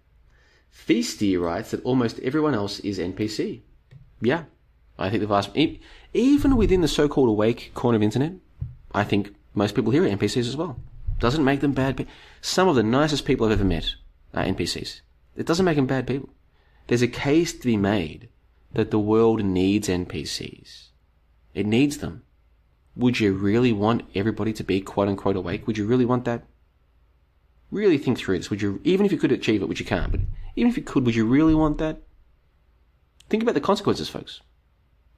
Feasty 0.73 1.41
writes 1.41 1.73
that 1.73 1.85
almost 1.85 2.21
everyone 2.21 2.55
else 2.55 2.79
is 2.81 3.01
NPC. 3.01 3.63
Yeah, 4.21 4.45
I 4.99 5.11
think 5.11 5.21
the 5.21 5.27
vast, 5.27 5.51
even 6.13 6.57
within 6.57 6.81
the 6.81 6.89
so-called 6.89 7.29
awake 7.29 7.73
corner 7.75 7.97
of 7.97 8.03
internet, 8.03 8.35
I 8.93 9.03
think 9.03 9.35
most 9.53 9.75
people 9.75 9.91
here 9.91 10.05
are 10.05 10.09
NPCs 10.09 10.47
as 10.47 10.57
well. 10.57 10.79
Doesn't 11.19 11.45
make 11.45 11.61
them 11.61 11.73
bad. 11.73 12.07
Some 12.41 12.69
of 12.69 12.77
the 12.77 12.83
nicest 12.85 13.25
people 13.25 13.47
I've 13.47 13.53
ever 13.53 13.65
met 13.65 13.97
Uh, 14.35 14.41
are 14.41 14.45
NPCs. 14.45 15.01
It 15.37 15.47
doesn't 15.47 15.65
make 15.65 15.77
them 15.77 15.87
bad 15.87 16.07
people. 16.07 16.29
There's 16.87 17.03
a 17.03 17.09
case 17.09 17.53
to 17.53 17.67
be 17.67 17.77
made 17.77 18.29
that 18.73 18.91
the 18.91 18.99
world 18.99 19.45
needs 19.45 19.89
NPCs. 19.89 20.89
It 21.55 21.67
needs 21.67 21.99
them. 21.99 22.23
Would 22.97 23.21
you 23.21 23.33
really 23.33 23.73
want 23.73 24.09
everybody 24.15 24.53
to 24.53 24.65
be 24.65 24.81
quote 24.81 25.09
unquote 25.09 25.37
awake? 25.37 25.67
Would 25.67 25.79
you 25.79 25.87
really 25.87 26.05
want 26.05 26.25
that? 26.25 26.43
Really 27.71 27.99
think 27.99 28.19
through 28.19 28.39
this. 28.39 28.51
Would 28.51 28.63
you, 28.63 28.81
even 28.85 29.07
if 29.07 29.13
you 29.13 29.19
could 29.19 29.33
achieve 29.33 29.63
it, 29.63 29.69
which 29.69 29.81
you 29.81 29.87
can't, 29.87 30.11
but 30.11 30.21
even 30.57 30.71
if 30.71 30.77
you 30.77 30.83
could, 30.83 31.05
would 31.07 31.15
you 31.15 31.27
really 31.27 31.55
want 31.55 31.79
that? 31.79 32.03
Think 33.29 33.43
about 33.43 33.55
the 33.55 33.61
consequences, 33.61 34.09
folks. 34.09 34.41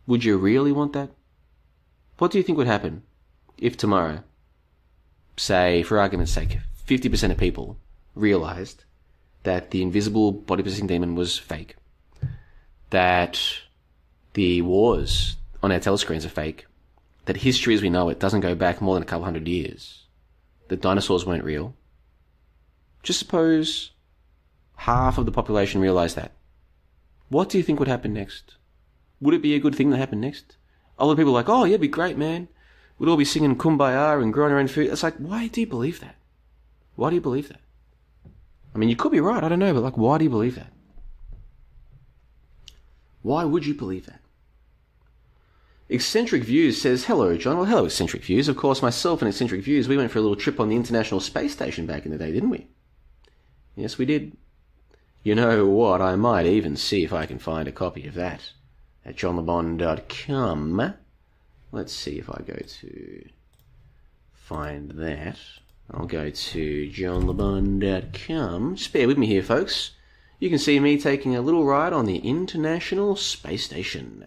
Would 0.07 0.25
you 0.25 0.39
really 0.39 0.73
want 0.73 0.93
that? 0.93 1.11
What 2.19 2.31
do 2.31 2.39
you 2.39 2.45
think 2.45 2.57
would 2.57 2.67
happen 2.67 3.03
if 3.59 3.77
tomorrow, 3.77 4.23
say, 5.37 5.83
for 5.83 5.99
argument's 5.99 6.33
sake, 6.33 6.59
50% 6.87 7.31
of 7.31 7.37
people 7.37 7.79
realized 8.15 8.85
that 9.47 9.71
the 9.71 9.81
invisible 9.81 10.33
body 10.33 10.63
possessing 10.63 10.89
demon 10.89 11.15
was 11.15 11.39
fake? 11.39 11.77
That 12.91 13.41
the 14.35 14.61
wars 14.63 15.37
on 15.63 15.73
our 15.73 15.79
telescreens 15.79 16.27
are 16.27 16.31
fake? 16.31 16.67
That 17.27 17.39
history 17.39 17.75
as 17.75 17.81
we 17.81 17.89
know 17.89 18.09
it 18.09 18.21
doesn't 18.21 18.41
go 18.41 18.55
back 18.55 18.81
more 18.81 18.95
than 18.95 19.05
a 19.05 19.07
couple 19.07 19.25
hundred 19.25 19.49
years? 19.49 20.05
That 20.69 20.83
dinosaurs 20.83 21.25
weren't 21.25 21.45
real? 21.45 21.75
Just 23.03 23.21
suppose 23.21 23.93
half 24.79 25.17
of 25.17 25.27
the 25.27 25.33
population 25.33 25.81
realized 25.81 26.17
that. 26.17 26.33
What 27.29 27.49
do 27.49 27.57
you 27.57 27.65
think 27.65 27.79
would 27.79 27.89
happen 27.89 28.13
next? 28.13 28.57
Would 29.21 29.35
it 29.35 29.43
be 29.43 29.55
a 29.55 29.61
good 29.61 29.77
thing 29.77 29.91
that 29.91 29.99
happened 29.99 30.23
next? 30.23 30.57
Other 30.99 31.15
people 31.15 31.31
are 31.33 31.35
like, 31.35 31.49
oh, 31.49 31.65
yeah, 31.65 31.75
it'd 31.75 31.81
be 31.81 31.89
great, 31.89 32.19
man. 32.19 32.49
We'd 32.99 33.09
all 33.09 33.17
be 33.17 33.25
singing 33.25 33.57
Kumbaya 33.57 34.21
and 34.21 34.33
growing 34.33 34.53
our 34.53 34.59
own 34.59 34.69
food. 34.69 34.91
It's 34.91 35.03
like, 35.03 35.17
why 35.17 35.47
do 35.47 35.61
you 35.61 35.67
believe 35.67 36.01
that? 36.01 36.17
Why 36.97 37.11
do 37.11 37.15
you 37.15 37.21
believe 37.21 37.49
that? 37.49 37.61
I 38.77 38.79
mean, 38.79 38.91
you 38.91 38.97
could 38.97 39.11
be 39.11 39.21
right, 39.21 39.43
I 39.43 39.49
don't 39.49 39.59
know, 39.59 39.73
but 39.73 39.83
like, 39.83 39.97
why 39.97 40.19
do 40.19 40.25
you 40.25 40.29
believe 40.29 40.57
that? 40.57 40.71
Why 43.23 43.43
would 43.43 43.65
you 43.65 43.73
believe 43.73 44.05
that? 44.05 44.21
Eccentric 45.89 46.45
Views 46.45 46.79
says, 46.79 47.07
Hello, 47.07 47.39
John. 47.39 47.57
Well, 47.57 47.65
hello, 47.65 47.87
Eccentric 47.87 48.23
Views. 48.23 48.49
Of 48.49 48.59
course, 48.59 48.83
myself 48.83 49.23
and 49.23 49.31
Eccentric 49.31 49.63
Views, 49.63 49.89
we 49.89 49.97
went 49.97 50.11
for 50.11 50.19
a 50.19 50.21
little 50.21 50.37
trip 50.37 50.61
on 50.61 50.69
the 50.69 50.77
International 50.77 51.21
Space 51.21 51.55
Station 51.55 51.87
back 51.87 52.05
in 52.05 52.13
the 52.13 52.19
day, 52.19 52.31
didn't 52.31 52.51
we? 52.51 52.67
Yes, 53.77 53.97
we 53.97 54.05
did. 54.05 54.37
You 55.23 55.35
know 55.35 55.65
what? 55.65 56.03
I 56.03 56.15
might 56.15 56.45
even 56.45 56.77
see 56.77 57.03
if 57.03 57.15
I 57.15 57.25
can 57.25 57.39
find 57.39 57.67
a 57.67 57.73
copy 57.73 58.07
of 58.07 58.13
that 58.13 58.51
at 59.07 59.17
johnlebon.com. 59.17 60.95
Let's 61.73 61.95
see 61.95 62.19
if 62.19 62.29
I 62.29 62.43
go 62.47 62.59
to 62.81 63.29
find 64.35 64.91
that. 64.91 65.39
I'll 65.91 66.07
go 66.07 66.31
to 66.31 66.91
johnlebon.com. 66.91 68.77
Just 68.77 68.93
bear 68.93 69.07
with 69.07 69.19
me 69.19 69.27
here, 69.27 69.43
folks. 69.43 69.93
You 70.41 70.51
can 70.51 70.59
see 70.59 70.79
me 70.81 70.99
taking 70.99 71.35
a 71.35 71.41
little 71.41 71.65
ride 71.65 71.93
on 71.93 72.07
the 72.07 72.19
International 72.19 73.17
Space 73.17 73.65
Station. 73.65 74.27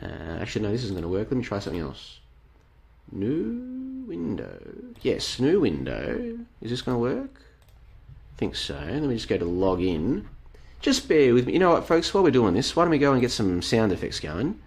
Uh, 0.00 0.38
actually, 0.40 0.62
no, 0.62 0.70
this 0.70 0.84
isn't 0.84 0.94
going 0.94 1.02
to 1.02 1.08
work. 1.08 1.28
Let 1.30 1.38
me 1.38 1.44
try 1.44 1.58
something 1.58 1.80
else. 1.80 2.20
New 3.10 4.04
window. 4.06 4.60
Yes, 5.02 5.40
new 5.40 5.60
window. 5.60 6.38
Is 6.60 6.70
this 6.70 6.82
going 6.82 6.96
to 6.96 7.00
work? 7.00 7.40
I 7.40 8.38
think 8.38 8.54
so. 8.54 8.74
Let 8.74 9.02
me 9.02 9.14
just 9.14 9.28
go 9.28 9.38
to 9.38 9.44
log 9.44 9.82
in. 9.82 10.28
Just 10.80 11.08
bear 11.08 11.34
with 11.34 11.46
me. 11.46 11.54
You 11.54 11.58
know 11.58 11.70
what, 11.70 11.88
folks? 11.88 12.12
While 12.14 12.22
we're 12.22 12.30
doing 12.30 12.54
this, 12.54 12.76
why 12.76 12.84
don't 12.84 12.90
we 12.90 12.98
go 12.98 13.12
and 13.12 13.20
get 13.20 13.32
some 13.32 13.62
sound 13.62 13.90
effects 13.90 14.20
going? 14.20 14.60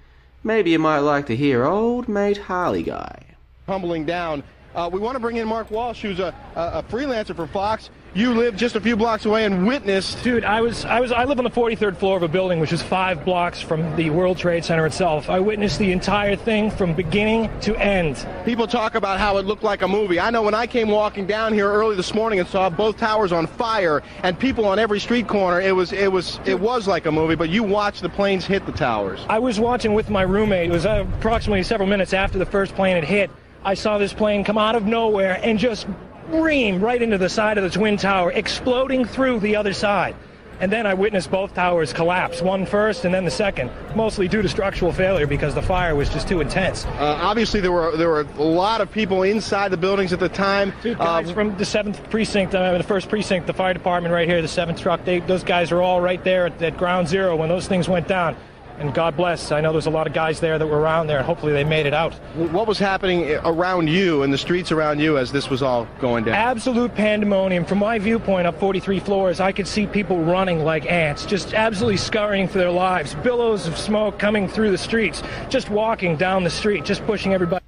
Maybe 0.44 0.72
you 0.72 0.80
might 0.80 1.00
like 1.00 1.28
to 1.28 1.36
hear 1.36 1.64
old 1.64 2.10
mate 2.10 2.38
Harley 2.38 2.84
guy. 2.84 3.36
Humbling 3.68 4.06
down. 4.06 4.44
Uh, 4.74 4.90
we 4.92 5.00
want 5.00 5.16
to 5.16 5.20
bring 5.20 5.38
in 5.38 5.48
Mark 5.48 5.70
Walsh, 5.70 6.02
who's 6.02 6.20
a, 6.20 6.34
a, 6.56 6.80
a 6.80 6.84
freelancer 6.84 7.36
for 7.36 7.48
Fox. 7.48 7.90
You 8.14 8.34
live 8.34 8.58
just 8.58 8.76
a 8.76 8.82
few 8.82 8.98
blocks 8.98 9.26
away 9.26 9.46
and 9.46 9.66
witnessed. 9.66 10.22
Dude, 10.22 10.44
I 10.44 10.60
was 10.60 10.84
I 10.84 11.00
was 11.00 11.14
I 11.14 11.24
live 11.24 11.38
on 11.38 11.46
the 11.46 11.50
43rd 11.50 11.96
floor 11.96 12.18
of 12.18 12.24
a 12.24 12.28
building 12.28 12.60
which 12.60 12.74
is 12.74 12.82
five 12.82 13.24
blocks 13.24 13.62
from 13.62 13.96
the 13.96 14.10
World 14.10 14.38
Trade 14.38 14.66
Center 14.66 14.86
itself. 14.86 15.30
I 15.30 15.40
witnessed 15.40 15.80
the 15.80 15.94
entire 15.94 16.36
thing 16.36 16.72
from 16.72 16.94
beginning 16.94 17.50
to 17.62 17.74
end. 17.78 18.28
People 18.44 18.68
talk 18.68 18.96
about 18.96 19.18
how 19.18 19.38
it 19.38 19.46
looked 19.46 19.64
like 19.64 19.82
a 19.82 19.88
movie. 19.88 20.20
I 20.20 20.30
know 20.30 20.42
when 20.42 20.54
I 20.54 20.68
came 20.68 20.90
walking 20.90 21.26
down 21.26 21.54
here 21.54 21.72
early 21.72 21.96
this 21.96 22.14
morning 22.14 22.40
and 22.40 22.50
saw 22.50 22.70
both 22.70 22.98
towers 22.98 23.32
on 23.32 23.48
fire 23.48 24.04
and 24.24 24.38
people 24.38 24.66
on 24.66 24.78
every 24.78 25.00
street 25.00 25.30
corner, 25.30 25.62
it 25.62 25.74
was 25.74 25.94
it 25.94 26.12
was 26.12 26.42
it 26.46 26.60
was 26.60 26.90
like 26.90 27.06
a 27.06 27.12
movie. 27.14 27.36
But 27.36 27.50
you 27.50 27.64
watched 27.64 28.02
the 28.02 28.10
planes 28.10 28.46
hit 28.46 28.66
the 28.66 28.74
towers. 28.74 29.26
I 29.30 29.40
was 29.40 29.58
watching 29.58 29.94
with 29.94 30.10
my 30.10 30.24
roommate. 30.24 30.70
It 30.70 30.74
was 30.74 30.86
uh, 30.86 31.06
approximately 31.18 31.64
several 31.64 31.88
minutes 31.88 32.12
after 32.12 32.38
the 32.38 32.46
first 32.46 32.76
plane 32.76 32.96
had 32.96 33.06
hit. 33.06 33.32
I 33.64 33.76
saw 33.76 33.98
this 33.98 34.14
plane 34.14 34.44
come 34.44 34.58
out 34.58 34.76
of 34.76 34.86
nowhere 34.86 35.40
and 35.44 35.60
just 35.60 35.88
ream 36.30 36.82
right 36.82 37.02
into 37.02 37.18
the 37.18 37.30
side 37.30 37.58
of 37.58 37.64
the 37.64 37.70
Twin 37.70 37.98
Tower, 37.98 38.32
exploding 38.32 39.06
through 39.06 39.40
the 39.40 39.56
other 39.56 39.74
side. 39.74 40.16
And 40.60 40.72
then 40.72 40.86
I 40.86 40.94
witnessed 40.94 41.32
both 41.32 41.56
towers 41.56 41.92
collapse, 41.92 42.40
one 42.40 42.68
first 42.68 43.04
and 43.04 43.12
then 43.12 43.26
the 43.26 43.32
second, 43.32 43.72
mostly 43.96 44.28
due 44.28 44.44
to 44.44 44.50
structural 44.50 44.92
failure 44.92 45.26
because 45.26 45.56
the 45.56 45.62
fire 45.62 45.96
was 45.96 46.08
just 46.08 46.28
too 46.28 46.40
intense. 46.40 46.86
Uh, 46.86 47.18
obviously, 47.20 47.62
there 47.62 47.72
were 47.72 47.98
there 47.98 48.10
were 48.10 48.28
a 48.38 48.44
lot 48.44 48.80
of 48.80 48.92
people 48.92 49.24
inside 49.24 49.72
the 49.72 49.78
buildings 49.78 50.14
at 50.14 50.20
the 50.20 50.30
time. 50.30 50.72
Dude, 50.84 51.00
guys 51.00 51.32
Uh, 51.32 51.34
from 51.34 51.58
the 51.58 51.66
seventh 51.66 52.08
precinct, 52.12 52.54
uh, 52.54 52.78
the 52.78 52.84
first 52.84 53.10
precinct, 53.10 53.48
the 53.48 53.54
fire 53.54 53.74
department 53.74 54.14
right 54.14 54.28
here, 54.28 54.40
the 54.44 54.48
seventh 54.48 54.80
truck. 54.80 55.04
They, 55.04 55.20
those 55.22 55.44
guys 55.44 55.72
are 55.72 55.82
all 55.82 56.00
right 56.00 56.24
there 56.24 56.46
at, 56.46 56.62
at 56.62 56.78
ground 56.78 57.08
zero 57.08 57.36
when 57.36 57.50
those 57.50 57.68
things 57.68 57.90
went 57.90 58.08
down. 58.08 58.36
And 58.82 58.94
God 58.94 59.16
bless. 59.16 59.52
I 59.52 59.62
know 59.62 59.72
there's 59.72 59.86
a 59.86 59.92
lot 59.92 60.08
of 60.08 60.14
guys 60.14 60.40
there 60.40 60.58
that 60.58 60.66
were 60.66 60.80
around 60.80 61.08
there, 61.08 61.18
and 61.18 61.26
hopefully 61.26 61.54
they 61.54 61.64
made 61.64 61.86
it 61.86 61.94
out. 61.94 62.14
what 62.36 62.68
was 62.68 62.80
happening 62.80 63.32
around 63.44 63.88
you 63.88 64.24
in 64.24 64.32
the 64.32 64.38
streets 64.38 64.72
around 64.72 65.00
you 65.00 65.18
as 65.18 65.32
this 65.32 65.50
was 65.50 65.62
all 65.62 65.88
going 66.00 66.24
down? 66.24 66.34
Absolute 66.34 66.96
pandemonium. 66.96 67.64
From 67.64 67.78
my 67.78 68.00
viewpoint 68.00 68.48
up 68.48 68.60
43 68.60 69.00
floors, 69.00 69.40
I 69.40 69.52
could 69.52 69.68
see 69.68 69.86
people 69.86 70.24
running 70.24 70.64
like 70.64 70.86
ants, 70.86 71.26
just 71.26 71.54
absolutely 71.54 71.98
scurrying 71.98 72.48
for 72.48 72.58
their 72.58 72.72
lives. 72.72 73.14
Billows 73.16 73.68
of 73.68 73.78
smoke 73.78 74.18
coming 74.18 74.48
through 74.48 74.72
the 74.72 74.78
streets, 74.78 75.22
just 75.50 75.70
walking 75.70 76.18
down 76.18 76.44
the 76.44 76.50
street, 76.50 76.84
just 76.84 77.06
pushing 77.06 77.34
everybody. 77.34 77.64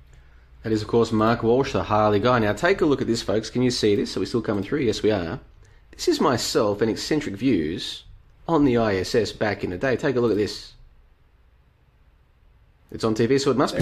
That 0.63 0.71
is, 0.71 0.81
of 0.81 0.87
course, 0.87 1.11
Mark 1.11 1.43
Walsh, 1.43 1.73
the 1.73 1.83
Harley 1.83 2.19
guy. 2.19 2.39
Now, 2.39 2.53
take 2.53 2.81
a 2.81 2.85
look 2.85 3.01
at 3.01 3.07
this, 3.07 3.21
folks. 3.21 3.49
Can 3.49 3.61
you 3.61 3.71
see 3.71 3.95
this? 3.95 4.15
Are 4.17 4.19
we 4.19 4.25
still 4.25 4.41
coming 4.41 4.63
through? 4.63 4.79
Yes, 4.79 5.03
we 5.03 5.11
are. 5.11 5.39
This 5.91 6.07
is 6.07 6.19
myself 6.19 6.81
and 6.81 6.89
eccentric 6.89 7.35
views 7.35 8.03
on 8.47 8.65
the 8.65 8.75
ISS 8.75 9.31
back 9.31 9.63
in 9.63 9.69
the 9.69 9.77
day. 9.77 9.95
Take 9.95 10.15
a 10.15 10.19
look 10.19 10.31
at 10.31 10.37
this. 10.37 10.72
It's 12.93 13.03
on 13.03 13.15
TV, 13.15 13.41
so 13.41 13.49
it 13.49 13.57
must 13.57 13.75
be. 13.75 13.81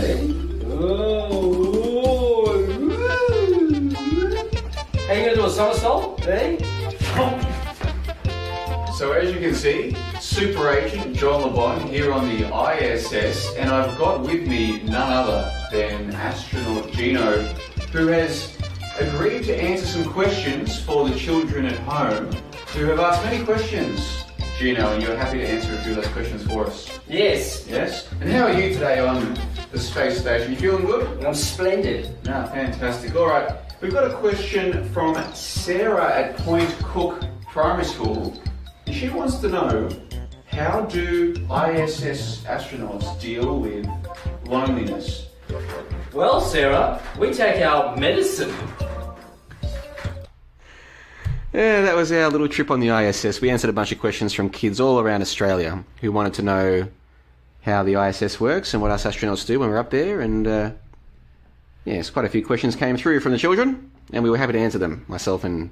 How 5.05 5.13
you 5.13 5.25
gonna 5.25 5.35
do 5.35 5.45
a 5.45 5.49
somersault? 5.49 6.21
Hey? 6.21 6.57
So 8.97 9.11
as 9.11 9.33
you 9.33 9.41
can 9.41 9.53
see, 9.53 9.97
Super 10.21 10.69
Agent 10.69 11.17
John 11.17 11.41
LeBon 11.41 11.89
here 11.89 12.13
on 12.13 12.29
the 12.29 12.45
ISS, 12.47 13.53
and 13.57 13.69
I've 13.69 13.97
got 13.97 14.21
with 14.21 14.47
me 14.47 14.81
none 14.83 15.11
other 15.11 15.51
than 15.73 16.15
astronaut 16.15 16.89
Gino, 16.93 17.41
who 17.91 18.07
has 18.07 18.57
agreed 18.97 19.43
to 19.43 19.61
answer 19.61 19.87
some 19.87 20.05
questions 20.05 20.79
for 20.79 21.09
the 21.09 21.15
children 21.15 21.65
at 21.65 21.77
home 21.79 22.31
who 22.67 22.85
have 22.85 23.01
asked 23.01 23.25
many 23.25 23.43
questions. 23.43 24.20
Gino, 24.61 24.93
and 24.93 25.01
you're 25.01 25.17
happy 25.17 25.39
to 25.39 25.47
answer 25.47 25.73
a 25.73 25.77
few 25.81 25.93
of 25.93 26.03
those 26.03 26.07
questions 26.09 26.43
for 26.45 26.67
us. 26.67 26.87
Yes. 27.07 27.65
Yes? 27.67 28.07
And 28.21 28.29
how 28.29 28.43
are 28.43 28.53
you 28.53 28.71
today 28.71 28.99
on 28.99 29.35
the 29.71 29.79
space 29.79 30.19
station? 30.19 30.51
You 30.51 30.57
feeling 30.59 30.85
good? 30.85 31.25
I'm 31.25 31.33
splendid. 31.33 32.15
No, 32.25 32.45
fantastic. 32.45 33.15
All 33.15 33.27
right, 33.27 33.51
we've 33.81 33.91
got 33.91 34.03
a 34.03 34.13
question 34.17 34.87
from 34.93 35.15
Sarah 35.33 36.13
at 36.13 36.37
Point 36.37 36.69
Cook 36.83 37.23
Primary 37.47 37.85
School. 37.85 38.39
She 38.85 39.09
wants 39.09 39.37
to 39.37 39.49
know 39.49 39.89
how 40.45 40.81
do 40.81 41.31
ISS 41.49 42.43
astronauts 42.43 43.19
deal 43.19 43.57
with 43.61 43.89
loneliness? 44.45 45.25
Well, 46.13 46.39
Sarah, 46.39 47.01
we 47.17 47.33
take 47.33 47.63
our 47.63 47.97
medicine. 47.97 48.53
Yeah, 51.53 51.81
that 51.81 51.97
was 51.97 52.13
our 52.13 52.29
little 52.29 52.47
trip 52.47 52.71
on 52.71 52.79
the 52.79 52.89
ISS. 52.89 53.41
We 53.41 53.49
answered 53.49 53.69
a 53.69 53.73
bunch 53.73 53.91
of 53.91 53.99
questions 53.99 54.31
from 54.31 54.49
kids 54.49 54.79
all 54.79 55.01
around 55.01 55.21
Australia 55.21 55.83
who 55.99 56.09
wanted 56.13 56.33
to 56.35 56.43
know 56.43 56.87
how 57.63 57.83
the 57.83 58.01
ISS 58.01 58.39
works 58.39 58.73
and 58.73 58.81
what 58.81 58.89
us 58.89 59.03
astronauts 59.03 59.45
do 59.45 59.59
when 59.59 59.69
we're 59.69 59.77
up 59.77 59.89
there. 59.89 60.21
And 60.21 60.47
uh, 60.47 60.71
yes, 61.83 62.09
quite 62.09 62.23
a 62.23 62.29
few 62.29 62.45
questions 62.45 62.77
came 62.77 62.95
through 62.95 63.19
from 63.19 63.33
the 63.33 63.37
children, 63.37 63.91
and 64.13 64.23
we 64.23 64.29
were 64.29 64.37
happy 64.37 64.53
to 64.53 64.59
answer 64.59 64.77
them, 64.77 65.03
myself 65.09 65.43
and 65.43 65.71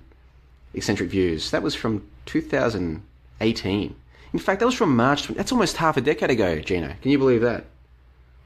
Eccentric 0.73 1.09
Views. 1.09 1.49
That 1.51 1.63
was 1.63 1.75
from 1.75 2.05
2018. 2.25 3.95
In 4.33 4.39
fact, 4.39 4.59
that 4.59 4.65
was 4.65 4.75
from 4.75 4.97
March. 4.97 5.23
20, 5.23 5.37
that's 5.37 5.53
almost 5.53 5.77
half 5.77 5.95
a 5.95 6.01
decade 6.01 6.29
ago, 6.29 6.59
Gino. 6.59 6.93
Can 7.01 7.11
you 7.11 7.17
believe 7.17 7.41
that? 7.41 7.63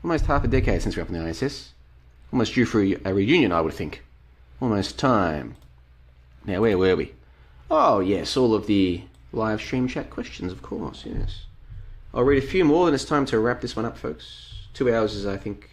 Almost 0.03 0.27
half 0.27 0.43
a 0.43 0.47
decade 0.47 0.83
since 0.83 0.95
we 0.95 1.01
we're 1.01 1.07
up 1.07 1.13
on 1.13 1.19
the 1.19 1.27
ISS. 1.27 1.73
Almost 2.31 2.53
due 2.53 2.65
for 2.65 2.79
a 2.81 3.13
reunion, 3.13 3.51
I 3.51 3.61
would 3.61 3.73
think. 3.73 4.03
Almost 4.61 4.99
time. 4.99 5.55
Now, 6.45 6.61
where 6.61 6.77
were 6.77 6.95
we? 6.95 7.13
Oh, 7.71 7.99
yes, 7.99 8.37
all 8.37 8.53
of 8.53 8.67
the 8.67 9.01
live 9.31 9.59
stream 9.59 9.87
chat 9.87 10.09
questions, 10.09 10.51
of 10.51 10.61
course, 10.61 11.05
yes. 11.05 11.45
I'll 12.13 12.23
read 12.23 12.43
a 12.43 12.45
few 12.45 12.63
more, 12.63 12.85
then 12.85 12.93
it's 12.93 13.05
time 13.05 13.25
to 13.27 13.39
wrap 13.39 13.61
this 13.61 13.75
one 13.75 13.85
up, 13.85 13.97
folks. 13.97 14.67
Two 14.73 14.93
hours 14.93 15.15
is, 15.15 15.25
I 15.25 15.37
think, 15.37 15.69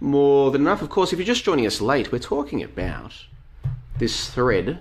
more 0.00 0.50
than 0.50 0.62
enough. 0.62 0.82
Of 0.82 0.90
course, 0.90 1.12
if 1.12 1.18
you're 1.18 1.26
just 1.26 1.44
joining 1.44 1.66
us 1.66 1.80
late, 1.80 2.12
we're 2.12 2.18
talking 2.18 2.62
about 2.62 3.14
this 3.98 4.28
thread 4.28 4.80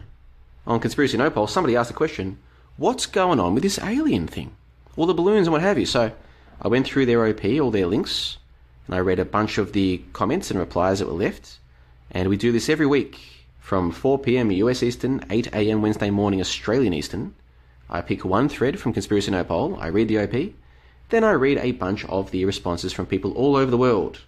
on 0.67 0.79
Conspiracy 0.79 1.17
Nopol. 1.17 1.49
Somebody 1.49 1.75
asked 1.75 1.89
the 1.89 1.95
question, 1.95 2.39
what's 2.77 3.05
going 3.05 3.39
on 3.39 3.53
with 3.53 3.63
this 3.63 3.79
alien 3.79 4.27
thing? 4.27 4.55
All 4.97 5.05
the 5.05 5.13
balloons 5.13 5.47
and 5.47 5.53
what 5.53 5.61
have 5.61 5.79
you. 5.79 5.85
So 5.85 6.11
I 6.61 6.67
went 6.67 6.85
through 6.85 7.05
their 7.05 7.25
OP, 7.25 7.45
all 7.45 7.71
their 7.71 7.87
links, 7.87 8.37
and 8.87 8.95
I 8.95 8.99
read 8.99 9.19
a 9.19 9.25
bunch 9.25 9.57
of 9.57 9.71
the 9.73 10.01
comments 10.11 10.51
and 10.51 10.59
replies 10.59 10.99
that 10.99 11.07
were 11.07 11.13
left. 11.13 11.59
And 12.11 12.27
we 12.27 12.37
do 12.37 12.51
this 12.51 12.69
every 12.69 12.85
week 12.85 13.19
from 13.63 13.91
4 13.91 14.19
p.m. 14.19 14.51
US 14.51 14.83
Eastern, 14.83 15.23
8 15.29 15.47
a.m. 15.53 15.81
Wednesday 15.81 16.09
morning 16.09 16.41
Australian 16.41 16.93
Eastern. 16.93 17.33
I 17.89 18.01
pick 18.01 18.25
one 18.25 18.49
thread 18.49 18.77
from 18.77 18.91
Conspiracy 18.91 19.31
Nopol, 19.31 19.81
I 19.81 19.87
read 19.87 20.09
the 20.09 20.19
OP, 20.19 20.53
then 21.09 21.23
I 21.23 21.31
read 21.31 21.57
a 21.59 21.71
bunch 21.71 22.03
of 22.05 22.31
the 22.31 22.43
responses 22.43 22.91
from 22.91 23.05
people 23.05 23.31
all 23.31 23.55
over 23.55 23.71
the 23.71 23.77
world. 23.77 24.19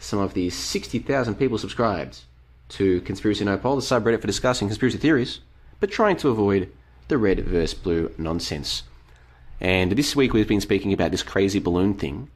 Some 0.00 0.18
of 0.18 0.34
the 0.34 0.50
60,000 0.50 1.36
people 1.36 1.58
subscribed 1.58 2.22
to 2.70 3.00
Conspiracy 3.02 3.44
Nopol, 3.44 3.76
the 3.76 3.82
subreddit 3.82 4.20
for 4.20 4.26
discussing 4.26 4.66
conspiracy 4.66 4.98
theories, 4.98 5.38
but 5.78 5.92
trying 5.92 6.16
to 6.16 6.30
avoid 6.30 6.68
the 7.06 7.18
red 7.18 7.38
versus 7.44 7.78
blue 7.78 8.10
nonsense. 8.18 8.82
And 9.60 9.92
this 9.92 10.16
week 10.16 10.32
we've 10.32 10.48
been 10.48 10.60
speaking 10.60 10.92
about 10.92 11.12
this 11.12 11.22
crazy 11.22 11.60
balloon 11.60 11.94
thing. 11.94 12.30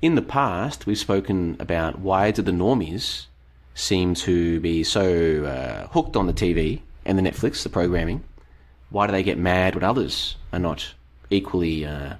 In 0.00 0.14
the 0.14 0.22
past, 0.22 0.86
we've 0.86 0.96
spoken 0.96 1.56
about 1.58 1.98
why 1.98 2.30
do 2.30 2.40
the 2.40 2.52
normies 2.52 3.26
seem 3.78 4.14
to 4.14 4.60
be 4.60 4.82
so 4.82 5.44
uh, 5.44 5.86
hooked 5.88 6.16
on 6.16 6.26
the 6.26 6.32
TV 6.32 6.80
and 7.04 7.18
the 7.18 7.22
Netflix, 7.22 7.62
the 7.62 7.68
programming. 7.68 8.24
Why 8.90 9.06
do 9.06 9.12
they 9.12 9.22
get 9.22 9.38
mad 9.38 9.74
when 9.74 9.84
others 9.84 10.36
are 10.52 10.58
not 10.58 10.94
equally 11.30 11.84
uh, 11.84 12.14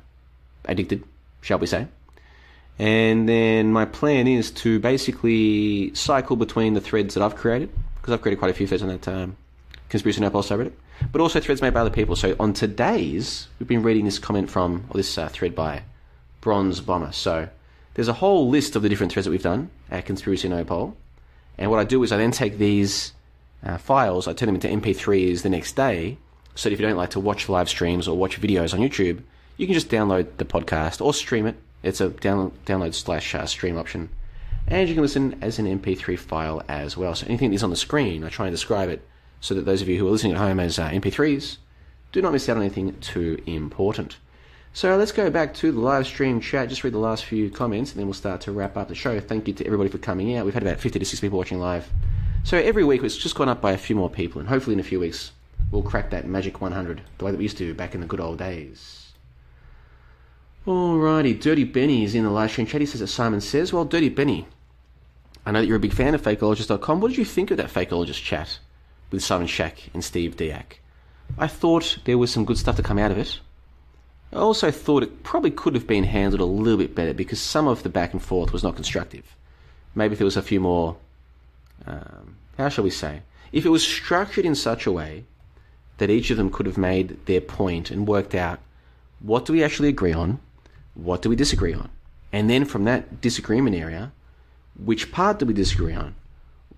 addicted, 0.65 1.03
shall 1.41 1.59
we 1.59 1.67
say. 1.67 1.87
And 2.79 3.29
then 3.29 3.73
my 3.73 3.87
plan 3.87 4.29
is 4.29 4.51
to 4.53 4.79
basically 4.79 5.93
cycle 5.95 6.37
between 6.37 6.75
the 6.75 6.81
threads 6.81 7.15
that 7.15 7.23
I've 7.23 7.35
created, 7.35 7.71
because 7.97 8.15
I've 8.15 8.23
created 8.23 8.39
quite 8.39 8.53
a 8.53 8.55
few 8.55 8.69
threads 8.69 8.83
on 8.83 8.89
that 8.89 9.09
um, 9.09 9.37
Conspiracy 9.89 10.21
Nopol 10.21 10.45
subreddit, 10.45 10.73
but 11.11 11.21
also 11.21 11.41
threads 11.41 11.61
made 11.61 11.75
by 11.75 11.81
other 11.81 11.91
people. 11.91 12.15
So 12.15 12.37
on 12.39 12.53
today's, 12.53 13.49
we've 13.59 13.67
been 13.67 13.83
reading 13.83 14.05
this 14.05 14.19
comment 14.19 14.49
from, 14.49 14.85
or 14.91 14.97
this 14.97 15.19
uh, 15.19 15.29
thread 15.29 15.57
by 15.57 15.83
Bronze 16.41 16.81
Bomber. 16.81 17.11
So 17.11 17.49
there's 17.95 18.09
a 18.09 18.13
whole 18.13 18.49
list 18.49 18.77
of 18.77 18.83
the 18.83 18.89
different 18.89 19.13
threads 19.13 19.25
that 19.25 19.33
we've 19.33 19.43
done 19.43 19.71
at 19.91 20.07
Conspiracy 20.07 20.49
Nopol. 20.49 20.95
And 21.59 21.71
what 21.71 21.81
I 21.81 21.85
do 21.85 22.03
is 22.03 22.13
I 22.13 22.17
then 22.17 22.31
take 22.31 22.59
these 22.59 23.13
uh, 23.63 23.79
files, 23.79 24.29
I 24.29 24.33
turn 24.33 24.47
them 24.47 24.55
into 24.55 24.69
MP3s 24.69 25.43
the 25.43 25.51
next 25.51 25.75
day, 25.75 26.19
so 26.55 26.69
if 26.69 26.81
you 26.81 26.87
don't 26.87 26.97
like 26.97 27.11
to 27.11 27.21
watch 27.21 27.49
live 27.49 27.69
streams 27.69 28.09
or 28.09 28.17
watch 28.17 28.41
videos 28.41 28.75
on 28.75 28.81
YouTube, 28.81 29.23
you 29.57 29.67
can 29.67 29.75
just 29.75 29.89
download 29.89 30.29
the 30.39 30.45
podcast 30.45 31.01
or 31.01 31.13
stream 31.15 31.47
it. 31.47 31.57
It's 31.83 32.01
a 32.01 32.11
download, 32.11 32.53
download 32.67 32.95
slash 32.95 33.35
uh, 33.35 33.47
stream 33.47 33.77
option. 33.77 34.09
And 34.67 34.89
you 34.89 34.95
can 34.95 35.03
listen 35.03 35.39
as 35.41 35.59
an 35.59 35.67
MP3 35.67 36.19
file 36.19 36.63
as 36.69 36.97
well. 36.97 37.15
So 37.15 37.27
anything 37.27 37.51
that's 37.51 37.63
on 37.63 37.71
the 37.71 37.77
screen, 37.77 38.25
I 38.25 38.29
try 38.29 38.47
and 38.47 38.55
describe 38.55 38.89
it 38.89 39.07
so 39.41 39.55
that 39.55 39.65
those 39.65 39.83
of 39.83 39.89
you 39.89 39.99
who 39.99 40.07
are 40.07 40.11
listening 40.11 40.33
at 40.33 40.39
home 40.39 40.61
as 40.61 40.79
uh, 40.79 40.89
MP3s 40.91 41.59
do 42.13 42.21
not 42.21 42.33
miss 42.33 42.49
out 42.49 42.57
on 42.57 42.63
anything 42.63 42.99
too 43.01 43.41
important. 43.47 44.17
So 44.73 44.97
let's 44.97 45.13
go 45.13 45.31
back 45.31 45.55
to 45.55 45.73
the 45.73 45.81
live 45.81 46.07
stream 46.07 46.41
chat, 46.41 46.69
just 46.69 46.85
read 46.85 46.93
the 46.93 46.99
last 46.99 47.25
few 47.25 47.51
comments, 47.51 47.91
and 47.91 47.99
then 47.99 48.07
we'll 48.07 48.15
start 48.15 48.41
to 48.43 48.53
wrap 48.53 48.77
up 48.77 48.89
the 48.89 48.95
show. 48.95 49.19
Thank 49.19 49.49
you 49.49 49.55
to 49.55 49.67
everybody 49.67 49.91
for 49.91 49.99
coming 49.99 50.37
out. 50.37 50.45
We've 50.45 50.55
had 50.55 50.63
about 50.63 50.79
50 50.79 50.99
to 50.99 51.05
60 51.05 51.27
people 51.27 51.39
watching 51.39 51.59
live. 51.59 51.91
So 52.45 52.57
every 52.59 52.85
week 52.85 53.03
it's 53.03 53.17
just 53.17 53.35
gone 53.35 53.49
up 53.49 53.61
by 53.61 53.73
a 53.73 53.79
few 53.79 53.97
more 53.97 54.11
people, 54.11 54.41
and 54.41 54.49
hopefully 54.49 54.75
in 54.75 54.81
a 54.81 54.85
few 54.85 55.01
weeks 55.01 55.33
we'll 55.71 55.83
crack 55.83 56.11
that 56.11 56.27
magic 56.27 56.61
100 56.61 57.03
the 57.19 57.25
way 57.25 57.31
that 57.31 57.39
we 57.39 57.45
used 57.45 57.59
to 57.59 57.75
back 57.75 57.95
in 57.95 58.01
the 58.01 58.07
good 58.07 58.21
old 58.21 58.39
days. 58.39 59.13
Alrighty, 60.67 61.41
Dirty 61.41 61.65
Benny 61.65 62.05
is 62.05 62.15
in 62.15 62.25
the 62.25 62.31
live 62.31 62.51
stream 62.51 62.67
chat. 62.67 62.81
He 62.81 62.87
says 62.87 63.01
that 63.01 63.07
Simon 63.09 63.41
says, 63.41 63.73
Well, 63.73 63.85
Dirty 63.85 64.11
Benny, 64.11 64.47
I 65.47 65.51
know 65.51 65.61
that 65.61 65.67
you're 65.67 65.77
a 65.77 65.81
big 65.81 65.95
fan 65.95 66.15
of 66.15 66.23
fakeologist.com. 66.23 67.01
What 67.01 67.09
did 67.09 67.19
you 67.19 67.25
think 67.25 67.51
of 67.51 67.57
that 67.57 67.73
fakeologist 67.73 68.23
chat 68.23 68.59
with 69.11 69.25
Simon 69.25 69.47
Shack 69.47 69.91
and 69.95 70.05
Steve 70.05 70.37
Diak? 70.37 70.81
I 71.39 71.47
thought 71.47 71.99
there 72.05 72.19
was 72.19 72.31
some 72.31 72.45
good 72.45 72.59
stuff 72.59 72.77
to 72.77 72.83
come 72.83 72.99
out 72.99 73.11
of 73.11 73.19
it. 73.19 73.41
I 74.33 74.37
also 74.37 74.71
thought 74.71 75.03
it 75.03 75.23
probably 75.23 75.51
could 75.51 75.75
have 75.75 75.87
been 75.87 76.05
handled 76.05 76.41
a 76.41 76.45
little 76.45 76.79
bit 76.79 76.95
better 76.95 77.15
because 77.15 77.41
some 77.41 77.67
of 77.67 77.83
the 77.83 77.89
back 77.89 78.13
and 78.13 78.23
forth 78.23 78.53
was 78.53 78.63
not 78.63 78.77
constructive. 78.77 79.35
Maybe 79.95 80.13
if 80.13 80.19
there 80.19 80.27
was 80.27 80.37
a 80.37 80.43
few 80.43 80.61
more, 80.61 80.97
um, 81.87 82.37
how 82.59 82.69
shall 82.69 82.85
we 82.85 82.91
say, 82.91 83.23
if 83.53 83.65
it 83.65 83.71
was 83.71 83.87
structured 83.87 84.45
in 84.45 84.55
such 84.55 84.87
a 84.87 84.93
way 84.93 85.25
that 85.97 86.11
each 86.11 86.31
of 86.31 86.37
them 86.37 86.51
could 86.51 86.67
have 86.67 86.79
made 86.79 87.25
their 87.27 87.41
point 87.41 87.91
and 87.91 88.07
worked 88.07 88.35
out 88.35 88.61
what 89.21 89.47
do 89.47 89.53
we 89.53 89.65
actually 89.65 89.89
agree 89.89 90.13
on, 90.13 90.39
what 90.95 91.23
do 91.23 91.29
we 91.29 91.37
disagree 91.37 91.75
on, 91.75 91.91
and 92.33 92.49
then 92.49 92.65
from 92.65 92.85
that 92.85 93.21
disagreement 93.21 93.75
area, 93.75 94.13
which 94.77 95.11
part 95.11 95.39
do 95.39 95.47
we 95.47 95.55
disagree 95.55 95.95
on, 95.95 96.15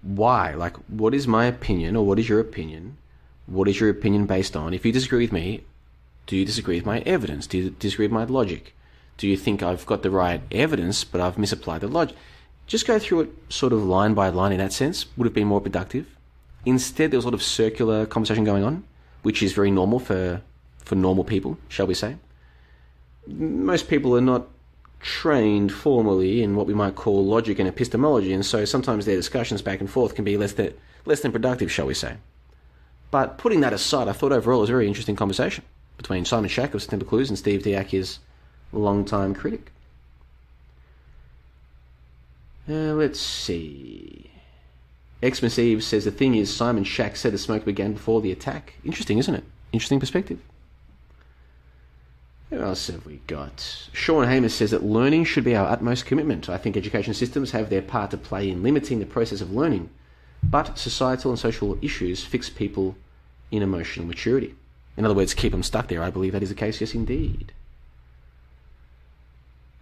why, 0.03 0.55
like 0.55 0.77
what 0.89 1.15
is 1.15 1.27
my 1.27 1.45
opinion 1.45 1.97
or 1.97 2.07
what 2.07 2.19
is 2.19 2.29
your 2.29 2.41
opinion, 2.41 2.97
what 3.47 3.69
is 3.69 3.81
your 3.81 3.91
opinion 3.91 4.25
based 4.25 4.57
on? 4.57 4.73
If 4.73 4.87
you 4.87 4.93
disagree 4.93 5.25
with 5.25 5.33
me, 5.33 5.65
do 6.31 6.37
you 6.37 6.45
disagree 6.45 6.77
with 6.77 6.87
my 6.87 7.01
evidence? 7.01 7.49
Do 7.49 7.59
you 7.59 7.71
disagree 7.71 8.07
with 8.07 8.13
my 8.13 8.23
logic? 8.23 8.77
Do 9.17 9.27
you 9.27 9.37
think 9.37 9.65
I've 9.65 9.85
got 9.85 10.05
the 10.05 10.13
right 10.13 10.41
evidence, 10.53 11.03
but 11.03 11.21
I've 11.21 11.37
misapplied 11.37 11.81
the 11.81 11.89
logic? 11.89 12.17
Just 12.69 12.87
go 12.87 13.01
through 13.01 13.23
it 13.23 13.31
sort 13.49 13.73
of 13.73 13.83
line 13.83 14.15
by 14.15 14.29
line 14.29 14.53
in 14.53 14.59
that 14.59 14.73
sense 14.73 15.07
would 15.17 15.25
have 15.25 15.35
been 15.35 15.49
more 15.49 15.61
productive. 15.61 16.07
Instead, 16.65 17.11
there 17.11 17.19
was 17.19 17.25
a 17.25 17.27
lot 17.27 17.35
of 17.35 17.43
circular 17.43 18.07
conversation 18.07 18.45
going 18.45 18.63
on, 18.63 18.85
which 19.23 19.43
is 19.43 19.53
very 19.53 19.73
normal 19.73 19.99
for, 19.99 20.41
for 20.85 20.95
normal 20.95 21.25
people, 21.25 21.59
shall 21.67 21.89
we 21.89 21.95
say. 21.95 22.15
Most 23.27 23.89
people 23.89 24.17
are 24.17 24.21
not 24.21 24.47
trained 25.01 25.73
formally 25.73 26.45
in 26.45 26.55
what 26.55 26.69
we 26.69 26.75
might 26.75 26.95
call 26.95 27.27
logic 27.27 27.59
and 27.59 27.67
epistemology, 27.67 28.33
and 28.33 28.47
so 28.47 28.65
sometimes 28.65 29.05
their 29.05 29.17
discussions 29.17 29.63
back 29.63 29.81
and 29.81 29.91
forth 29.91 30.15
can 30.15 30.25
be 30.25 30.37
less 30.37 30.53
than, 30.53 30.75
less 31.07 31.23
than 31.23 31.33
productive, 31.33 31.73
shall 31.73 31.87
we 31.87 31.95
say. 31.95 32.19
But 33.11 33.37
putting 33.37 33.63
that 33.63 33.73
aside, 33.73 34.07
I 34.07 34.13
thought 34.13 34.31
overall 34.31 34.59
it 34.59 34.61
was 34.61 34.71
a 34.71 34.75
very 34.75 34.87
interesting 34.87 35.17
conversation 35.17 35.65
between 36.01 36.25
Simon 36.25 36.49
Shack 36.49 36.73
of 36.73 36.81
September 36.81 37.05
Clues 37.05 37.29
and 37.29 37.39
Steve 37.39 37.63
Diak, 37.63 37.89
his 37.89 38.21
longtime 38.73 39.35
critic. 39.35 39.71
Uh, 42.67 42.95
let's 42.95 43.21
see. 43.21 44.31
Xmas 45.23 45.59
Eve 45.59 45.85
says 45.85 46.07
the 46.07 46.11
thing 46.11 46.35
is 46.35 46.55
Simon 46.55 46.85
Shack 46.85 47.17
said 47.17 47.35
the 47.35 47.39
smoke 47.39 47.67
began 47.67 47.93
before 47.93 48.23
the 48.23 48.33
attack. 48.33 48.75
Interesting, 48.83 49.19
isn't 49.19 49.35
it? 49.35 49.45
Interesting 49.73 50.01
perspective. 50.01 50.39
Who 52.49 52.61
else 52.61 52.87
have 52.87 53.05
we 53.05 53.21
got? 53.27 53.89
Sean 53.93 54.27
Hamer 54.27 54.49
says 54.49 54.71
that 54.71 54.83
learning 54.83 55.25
should 55.25 55.45
be 55.45 55.55
our 55.55 55.69
utmost 55.69 56.07
commitment. 56.07 56.49
I 56.49 56.57
think 56.57 56.79
education 56.79 57.13
systems 57.13 57.51
have 57.51 57.69
their 57.69 57.83
part 57.83 58.11
to 58.13 58.17
play 58.17 58.49
in 58.49 58.63
limiting 58.63 59.01
the 59.01 59.07
process 59.07 59.43
of 59.43 59.53
learning, 59.53 59.91
but 60.43 60.79
societal 60.79 61.31
and 61.31 61.39
social 61.39 61.79
issues 61.83 62.25
fix 62.25 62.49
people 62.49 62.97
in 63.51 63.63
emotional 63.63 64.07
maturity. 64.07 64.55
In 65.01 65.07
other 65.07 65.15
words, 65.15 65.33
keep 65.33 65.53
them 65.53 65.63
stuck 65.63 65.89
there. 65.89 66.03
I 66.03 66.11
believe 66.11 66.35
that 66.35 66.43
is 66.43 66.51
the 66.51 66.55
case, 66.55 66.79
yes, 66.79 66.95
indeed. 66.95 67.55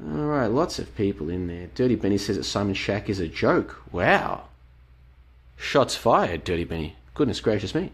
Alright, 0.01 0.53
lots 0.53 0.79
of 0.79 0.95
people 0.95 1.29
in 1.29 1.49
there. 1.49 1.67
Dirty 1.75 1.97
Benny 1.97 2.19
says 2.19 2.37
that 2.37 2.45
Simon 2.45 2.75
Shack 2.75 3.11
is 3.11 3.19
a 3.19 3.27
joke. 3.27 3.83
Wow. 3.91 4.45
Shots 5.57 5.97
fired, 5.97 6.45
Dirty 6.45 6.63
Benny. 6.63 6.95
Goodness 7.15 7.41
gracious 7.41 7.75
me. 7.75 7.91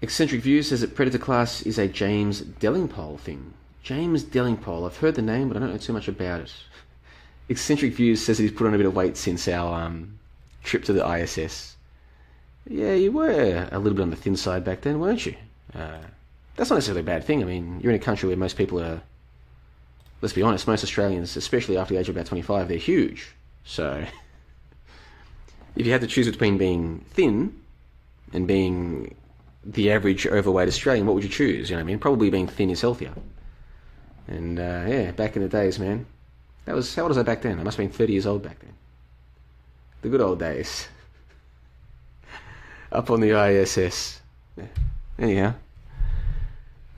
Eccentric 0.00 0.40
View 0.40 0.62
says 0.62 0.80
that 0.80 0.94
Predator 0.94 1.18
Class 1.18 1.60
is 1.60 1.78
a 1.78 1.86
James 1.86 2.40
Delingpole 2.40 3.20
thing. 3.20 3.52
James 3.82 4.24
Delingpole. 4.24 4.86
I've 4.86 4.96
heard 4.96 5.14
the 5.14 5.20
name, 5.20 5.48
but 5.48 5.58
I 5.58 5.60
don't 5.60 5.72
know 5.72 5.76
too 5.76 5.92
much 5.92 6.08
about 6.08 6.40
it. 6.40 6.54
Eccentric 7.50 7.92
Views 7.92 8.24
says 8.24 8.38
that 8.38 8.44
he's 8.44 8.52
put 8.52 8.66
on 8.66 8.72
a 8.72 8.78
bit 8.78 8.86
of 8.86 8.96
weight 8.96 9.18
since 9.18 9.46
our 9.46 9.82
um, 9.82 10.18
trip 10.62 10.84
to 10.84 10.94
the 10.94 11.06
ISS. 11.06 11.73
Yeah, 12.68 12.94
you 12.94 13.12
were 13.12 13.68
a 13.70 13.78
little 13.78 13.96
bit 13.96 14.02
on 14.02 14.10
the 14.10 14.16
thin 14.16 14.36
side 14.36 14.64
back 14.64 14.80
then, 14.80 14.98
weren't 14.98 15.26
you? 15.26 15.34
Uh, 15.74 15.98
that's 16.56 16.70
not 16.70 16.76
necessarily 16.76 17.02
a 17.02 17.04
bad 17.04 17.24
thing. 17.24 17.42
I 17.42 17.46
mean, 17.46 17.80
you're 17.80 17.92
in 17.92 18.00
a 18.00 18.04
country 18.04 18.28
where 18.28 18.36
most 18.36 18.56
people 18.56 18.80
are, 18.80 19.02
let's 20.22 20.32
be 20.32 20.42
honest, 20.42 20.66
most 20.66 20.82
Australians, 20.82 21.36
especially 21.36 21.76
after 21.76 21.94
the 21.94 22.00
age 22.00 22.08
of 22.08 22.16
about 22.16 22.26
25, 22.26 22.68
they're 22.68 22.78
huge. 22.78 23.34
So, 23.64 24.04
if 25.76 25.84
you 25.84 25.92
had 25.92 26.00
to 26.00 26.06
choose 26.06 26.30
between 26.30 26.56
being 26.56 27.04
thin 27.10 27.60
and 28.32 28.46
being 28.46 29.14
the 29.64 29.90
average 29.92 30.26
overweight 30.26 30.68
Australian, 30.68 31.06
what 31.06 31.14
would 31.14 31.24
you 31.24 31.30
choose? 31.30 31.68
You 31.68 31.76
know 31.76 31.80
what 31.80 31.86
I 31.86 31.92
mean? 31.92 31.98
Probably 31.98 32.30
being 32.30 32.46
thin 32.46 32.70
is 32.70 32.80
healthier. 32.80 33.12
And 34.26 34.58
uh, 34.58 34.84
yeah, 34.88 35.10
back 35.10 35.36
in 35.36 35.42
the 35.42 35.48
days, 35.48 35.78
man. 35.78 36.06
That 36.64 36.74
was 36.74 36.94
how 36.94 37.02
old 37.02 37.10
was 37.10 37.18
I 37.18 37.22
back 37.22 37.42
then? 37.42 37.60
I 37.60 37.62
must 37.62 37.76
have 37.76 37.86
been 37.86 37.96
30 37.96 38.12
years 38.12 38.26
old 38.26 38.42
back 38.42 38.58
then. 38.60 38.72
The 40.00 40.08
good 40.08 40.22
old 40.22 40.38
days. 40.38 40.88
Up 42.94 43.10
on 43.10 43.20
the 43.20 43.32
ISS. 43.32 44.20
Anyhow. 45.18 45.54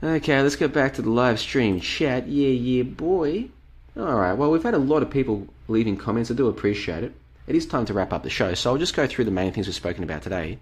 Okay, 0.02 0.40
let's 0.42 0.56
go 0.56 0.68
back 0.68 0.94
to 0.94 1.02
the 1.02 1.10
live 1.10 1.40
stream 1.40 1.80
chat. 1.80 2.28
Yeah, 2.28 2.48
yeah, 2.48 2.82
boy. 2.82 3.48
Alright, 3.96 4.36
well, 4.36 4.50
we've 4.50 4.62
had 4.62 4.74
a 4.74 4.78
lot 4.78 5.02
of 5.02 5.10
people 5.10 5.48
leaving 5.68 5.96
comments. 5.96 6.30
I 6.30 6.34
do 6.34 6.48
appreciate 6.48 7.02
it. 7.02 7.14
It 7.46 7.56
is 7.56 7.64
time 7.64 7.86
to 7.86 7.94
wrap 7.94 8.12
up 8.12 8.22
the 8.22 8.30
show, 8.30 8.52
so 8.54 8.70
I'll 8.70 8.78
just 8.78 8.94
go 8.94 9.06
through 9.06 9.24
the 9.24 9.30
main 9.30 9.52
things 9.52 9.66
we've 9.66 9.74
spoken 9.74 10.04
about 10.04 10.22
today. 10.22 10.58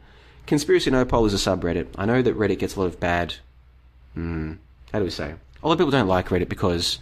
Conspiracy 0.47 0.90
Nopol 0.90 1.27
is 1.27 1.35
a 1.35 1.36
subreddit. 1.36 1.89
I 1.97 2.05
know 2.05 2.23
that 2.23 2.36
Reddit 2.36 2.59
gets 2.59 2.77
a 2.77 2.81
lot 2.81 2.86
of 2.86 3.01
bad. 3.01 3.35
Hmm. 4.15 4.52
How 4.93 5.01
do 5.01 5.05
we 5.05 5.11
say? 5.11 5.35
A 5.62 5.66
lot 5.66 5.73
of 5.73 5.78
people 5.78 5.90
don't 5.90 6.06
like 6.06 6.28
Reddit 6.28 6.48
because 6.48 7.01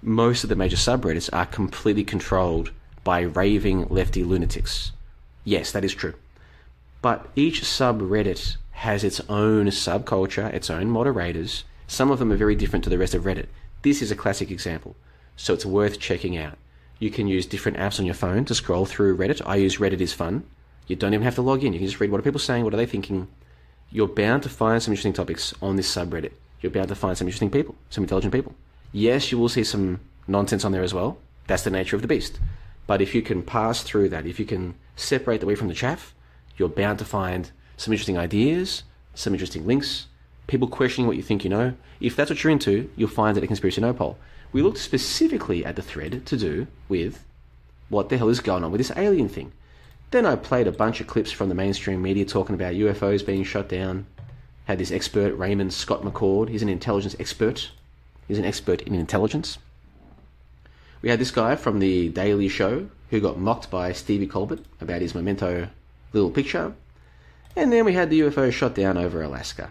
most 0.00 0.42
of 0.42 0.48
the 0.48 0.56
major 0.56 0.76
subreddits 0.76 1.28
are 1.32 1.46
completely 1.46 2.04
controlled 2.04 2.70
by 3.02 3.20
raving 3.20 3.88
lefty 3.88 4.24
lunatics. 4.24 4.92
Yes, 5.44 5.72
that 5.72 5.84
is 5.84 5.92
true. 5.92 6.14
But 7.04 7.26
each 7.36 7.60
subreddit 7.60 8.56
has 8.70 9.04
its 9.04 9.20
own 9.28 9.66
subculture, 9.66 10.50
its 10.54 10.70
own 10.70 10.88
moderators. 10.88 11.64
Some 11.86 12.10
of 12.10 12.18
them 12.18 12.32
are 12.32 12.36
very 12.36 12.56
different 12.56 12.82
to 12.84 12.88
the 12.88 12.96
rest 12.96 13.14
of 13.14 13.24
Reddit. 13.24 13.48
This 13.82 14.00
is 14.00 14.10
a 14.10 14.16
classic 14.16 14.50
example, 14.50 14.96
so 15.36 15.52
it's 15.52 15.66
worth 15.66 16.00
checking 16.00 16.38
out. 16.38 16.56
You 16.98 17.10
can 17.10 17.26
use 17.28 17.44
different 17.44 17.76
apps 17.76 18.00
on 18.00 18.06
your 18.06 18.14
phone 18.14 18.46
to 18.46 18.54
scroll 18.54 18.86
through 18.86 19.18
Reddit. 19.18 19.42
I 19.44 19.56
use 19.56 19.76
Reddit 19.76 20.00
is 20.00 20.14
fun. 20.14 20.44
You 20.86 20.96
don't 20.96 21.12
even 21.12 21.24
have 21.24 21.34
to 21.34 21.42
log 21.42 21.62
in. 21.62 21.74
You 21.74 21.78
can 21.78 21.88
just 21.88 22.00
read 22.00 22.10
what 22.10 22.20
are 22.20 22.22
people 22.22 22.40
saying, 22.40 22.64
what 22.64 22.72
are 22.72 22.78
they 22.78 22.86
thinking. 22.86 23.28
You're 23.90 24.08
bound 24.08 24.42
to 24.44 24.48
find 24.48 24.82
some 24.82 24.92
interesting 24.92 25.12
topics 25.12 25.52
on 25.60 25.76
this 25.76 25.94
subreddit. 25.94 26.32
You're 26.62 26.72
bound 26.72 26.88
to 26.88 26.94
find 26.94 27.18
some 27.18 27.28
interesting 27.28 27.50
people, 27.50 27.74
some 27.90 28.04
intelligent 28.04 28.32
people. 28.32 28.54
Yes, 28.92 29.30
you 29.30 29.36
will 29.36 29.50
see 29.50 29.64
some 29.64 30.00
nonsense 30.26 30.64
on 30.64 30.72
there 30.72 30.82
as 30.82 30.94
well. 30.94 31.18
That's 31.48 31.64
the 31.64 31.70
nature 31.70 31.96
of 31.96 32.00
the 32.00 32.08
beast. 32.08 32.40
But 32.86 33.02
if 33.02 33.14
you 33.14 33.20
can 33.20 33.42
pass 33.42 33.82
through 33.82 34.08
that, 34.08 34.24
if 34.24 34.40
you 34.40 34.46
can 34.46 34.76
separate 34.96 35.42
the 35.42 35.54
from 35.54 35.68
the 35.68 35.74
chaff, 35.74 36.14
you're 36.56 36.68
bound 36.68 36.98
to 37.00 37.04
find 37.04 37.50
some 37.76 37.92
interesting 37.92 38.18
ideas, 38.18 38.84
some 39.14 39.34
interesting 39.34 39.66
links, 39.66 40.06
people 40.46 40.68
questioning 40.68 41.06
what 41.06 41.16
you 41.16 41.22
think 41.22 41.44
you 41.44 41.50
know. 41.50 41.74
If 42.00 42.16
that's 42.16 42.30
what 42.30 42.42
you're 42.42 42.52
into, 42.52 42.90
you'll 42.96 43.08
find 43.08 43.36
it 43.36 43.42
at 43.42 43.48
Conspiracy 43.48 43.80
Nopol. 43.80 44.16
We 44.52 44.62
looked 44.62 44.78
specifically 44.78 45.64
at 45.64 45.76
the 45.76 45.82
thread 45.82 46.26
to 46.26 46.36
do 46.36 46.66
with 46.88 47.24
what 47.88 48.08
the 48.08 48.18
hell 48.18 48.28
is 48.28 48.40
going 48.40 48.64
on 48.64 48.70
with 48.70 48.78
this 48.78 48.92
alien 48.96 49.28
thing. 49.28 49.52
Then 50.10 50.26
I 50.26 50.36
played 50.36 50.68
a 50.68 50.72
bunch 50.72 51.00
of 51.00 51.06
clips 51.06 51.32
from 51.32 51.48
the 51.48 51.54
mainstream 51.54 52.00
media 52.00 52.24
talking 52.24 52.54
about 52.54 52.74
UFOs 52.74 53.26
being 53.26 53.42
shot 53.42 53.68
down, 53.68 54.06
Had 54.66 54.78
this 54.78 54.92
expert, 54.92 55.34
Raymond 55.34 55.72
Scott 55.72 56.02
McCord. 56.02 56.48
He's 56.48 56.62
an 56.62 56.68
intelligence 56.68 57.16
expert. 57.18 57.70
He's 58.28 58.38
an 58.38 58.44
expert 58.44 58.80
in 58.82 58.94
intelligence. 58.94 59.58
We 61.02 61.10
had 61.10 61.18
this 61.18 61.30
guy 61.30 61.56
from 61.56 61.80
The 61.80 62.08
Daily 62.08 62.48
Show 62.48 62.88
who 63.10 63.20
got 63.20 63.38
mocked 63.38 63.70
by 63.70 63.92
Stevie 63.92 64.26
Colbert 64.26 64.60
about 64.80 65.02
his 65.02 65.14
memento 65.14 65.68
little 66.14 66.30
picture. 66.30 66.74
And 67.56 67.72
then 67.72 67.84
we 67.84 67.92
had 67.92 68.10
the 68.10 68.20
UFO 68.20 68.52
shot 68.52 68.74
down 68.74 68.96
over 68.96 69.22
Alaska. 69.22 69.70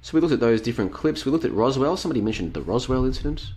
So 0.00 0.14
we 0.14 0.20
looked 0.20 0.32
at 0.32 0.40
those 0.40 0.60
different 0.60 0.92
clips. 0.92 1.24
We 1.24 1.32
looked 1.32 1.44
at 1.44 1.52
Roswell. 1.52 1.96
Somebody 1.96 2.20
mentioned 2.20 2.54
the 2.54 2.62
Roswell 2.62 3.04
incident. 3.04 3.52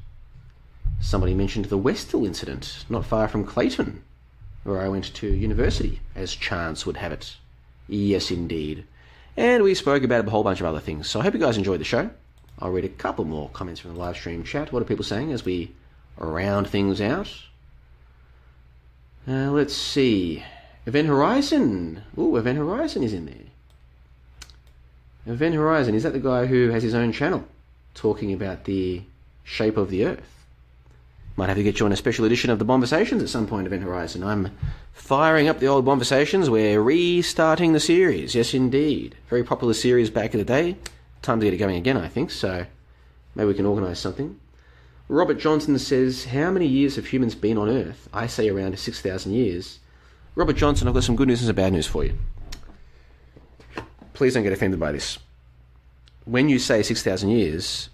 Somebody 0.99 1.33
mentioned 1.33 1.65
the 1.65 1.77
Westall 1.77 2.25
incident, 2.25 2.85
not 2.89 3.05
far 3.05 3.27
from 3.27 3.45
Clayton, 3.45 4.03
where 4.63 4.81
I 4.81 4.87
went 4.87 5.13
to 5.15 5.27
university, 5.27 5.99
as 6.15 6.35
chance 6.35 6.85
would 6.85 6.97
have 6.97 7.11
it. 7.11 7.35
Yes, 7.87 8.31
indeed. 8.31 8.85
And 9.35 9.63
we 9.63 9.73
spoke 9.73 10.03
about 10.03 10.27
a 10.27 10.29
whole 10.29 10.43
bunch 10.43 10.59
of 10.59 10.65
other 10.65 10.79
things. 10.79 11.09
So 11.09 11.19
I 11.19 11.23
hope 11.23 11.33
you 11.33 11.39
guys 11.39 11.57
enjoyed 11.57 11.79
the 11.79 11.85
show. 11.85 12.09
I'll 12.59 12.69
read 12.69 12.85
a 12.85 12.89
couple 12.89 13.25
more 13.25 13.49
comments 13.49 13.79
from 13.79 13.93
the 13.93 13.99
live 13.99 14.15
stream 14.15 14.43
chat. 14.43 14.71
What 14.71 14.81
are 14.81 14.85
people 14.85 15.05
saying 15.05 15.31
as 15.31 15.43
we 15.43 15.71
round 16.17 16.67
things 16.67 17.01
out? 17.01 17.33
Uh, 19.27 19.51
let's 19.51 19.75
see. 19.75 20.43
Event 20.85 21.07
Horizon. 21.07 22.03
Ooh, 22.17 22.37
Event 22.37 22.57
Horizon 22.57 23.03
is 23.03 23.13
in 23.13 23.25
there. 23.25 23.35
Event 25.27 25.53
Horizon, 25.53 25.93
is 25.93 26.03
that 26.03 26.13
the 26.13 26.19
guy 26.19 26.47
who 26.47 26.69
has 26.69 26.81
his 26.81 26.95
own 26.95 27.11
channel 27.11 27.45
talking 27.93 28.33
about 28.33 28.63
the 28.65 29.03
shape 29.43 29.77
of 29.77 29.91
the 29.91 30.05
Earth? 30.05 30.45
Might 31.35 31.49
have 31.49 31.57
to 31.57 31.63
get 31.63 31.79
you 31.79 31.85
on 31.85 31.91
a 31.91 31.97
special 31.97 32.25
edition 32.25 32.49
of 32.49 32.57
the 32.57 32.65
Conversations 32.65 33.21
at 33.21 33.29
some 33.29 33.47
point, 33.47 33.67
Event 33.67 33.83
Horizon. 33.83 34.23
I'm 34.23 34.49
firing 34.91 35.47
up 35.47 35.59
the 35.59 35.67
old 35.67 35.85
Conversations. 35.85 36.49
We're 36.49 36.81
restarting 36.81 37.73
the 37.73 37.79
series. 37.79 38.33
Yes, 38.33 38.53
indeed. 38.53 39.15
Very 39.29 39.43
popular 39.43 39.75
series 39.75 40.09
back 40.09 40.33
in 40.33 40.39
the 40.39 40.45
day. 40.45 40.77
Time 41.21 41.39
to 41.39 41.45
get 41.45 41.53
it 41.53 41.57
going 41.57 41.77
again, 41.77 41.97
I 41.97 42.07
think. 42.07 42.31
So 42.31 42.65
maybe 43.35 43.47
we 43.47 43.53
can 43.53 43.67
organise 43.67 43.99
something. 43.99 44.39
Robert 45.07 45.39
Johnson 45.39 45.77
says, 45.77 46.25
How 46.25 46.49
many 46.49 46.65
years 46.65 46.95
have 46.95 47.05
humans 47.05 47.35
been 47.35 47.57
on 47.57 47.69
Earth? 47.69 48.09
I 48.11 48.25
say 48.25 48.49
around 48.49 48.79
6,000 48.79 49.31
years. 49.31 49.79
Robert 50.41 50.57
Johnson, 50.57 50.87
I've 50.87 50.95
got 50.95 51.03
some 51.03 51.15
good 51.15 51.27
news 51.27 51.39
and 51.41 51.45
some 51.45 51.55
bad 51.55 51.71
news 51.71 51.85
for 51.85 52.03
you. 52.03 52.17
Please 54.13 54.33
don't 54.33 54.41
get 54.41 54.51
offended 54.51 54.79
by 54.79 54.91
this. 54.91 55.19
When 56.25 56.49
you 56.49 56.57
say 56.57 56.81
6,000 56.81 57.29
years, 57.29 57.89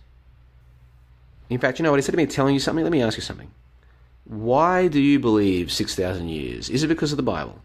in 1.49 1.59
fact, 1.59 1.77
you 1.77 1.83
know 1.83 1.91
what? 1.91 1.97
Instead 1.97 2.15
of 2.15 2.19
me 2.19 2.25
telling 2.25 2.53
you 2.53 2.61
something, 2.61 2.85
let 2.85 2.91
me 2.93 3.01
ask 3.01 3.17
you 3.17 3.21
something. 3.21 3.51
Why 4.23 4.87
do 4.87 5.01
you 5.01 5.19
believe 5.19 5.73
6,000 5.73 6.29
years? 6.29 6.69
Is 6.69 6.83
it 6.83 6.87
because 6.87 7.11
of 7.11 7.17
the 7.17 7.23
Bible? 7.23 7.59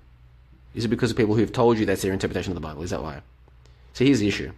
Is 0.74 0.84
it 0.84 0.88
because 0.88 1.12
of 1.12 1.16
people 1.16 1.36
who've 1.36 1.52
told 1.52 1.78
you 1.78 1.86
that's 1.86 2.02
their 2.02 2.12
interpretation 2.12 2.50
of 2.50 2.56
the 2.56 2.60
Bible? 2.60 2.82
Is 2.82 2.90
that 2.90 3.04
why? 3.04 3.22
So 3.92 4.04
here's 4.04 4.18
the 4.18 4.26
issue. 4.26 4.50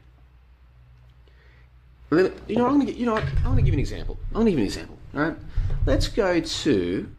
You 2.11 2.33
know, 2.49 2.67
I'm 2.67 2.79
gonna 2.79 2.93
you 2.93 3.05
know, 3.05 3.17
I'm 3.17 3.45
gonna 3.45 3.61
give 3.61 3.69
you 3.69 3.75
an 3.75 3.81
example. 3.81 4.17
I'm 4.31 4.41
gonna 4.41 4.51
give 4.51 4.59
you 4.59 4.65
an 4.65 4.69
example. 4.69 4.97
All 5.15 5.21
right, 5.21 5.37
let's 5.85 6.09
go 6.09 6.41
to, 6.41 7.11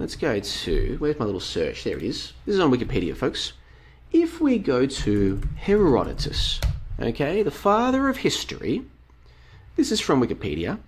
let's 0.00 0.16
go 0.16 0.40
to. 0.40 0.96
Where's 0.98 1.18
my 1.18 1.26
little 1.26 1.40
search? 1.40 1.84
There 1.84 1.96
it 1.98 2.02
is. 2.02 2.32
This 2.46 2.54
is 2.54 2.60
on 2.60 2.72
Wikipedia, 2.72 3.14
folks. 3.14 3.52
If 4.12 4.40
we 4.40 4.58
go 4.58 4.86
to 4.86 5.42
Herodotus, 5.56 6.58
okay, 6.98 7.42
the 7.42 7.50
father 7.50 8.08
of 8.08 8.16
history. 8.16 8.82
This 9.76 9.92
is 9.92 10.00
from 10.00 10.22
Wikipedia. 10.22 10.78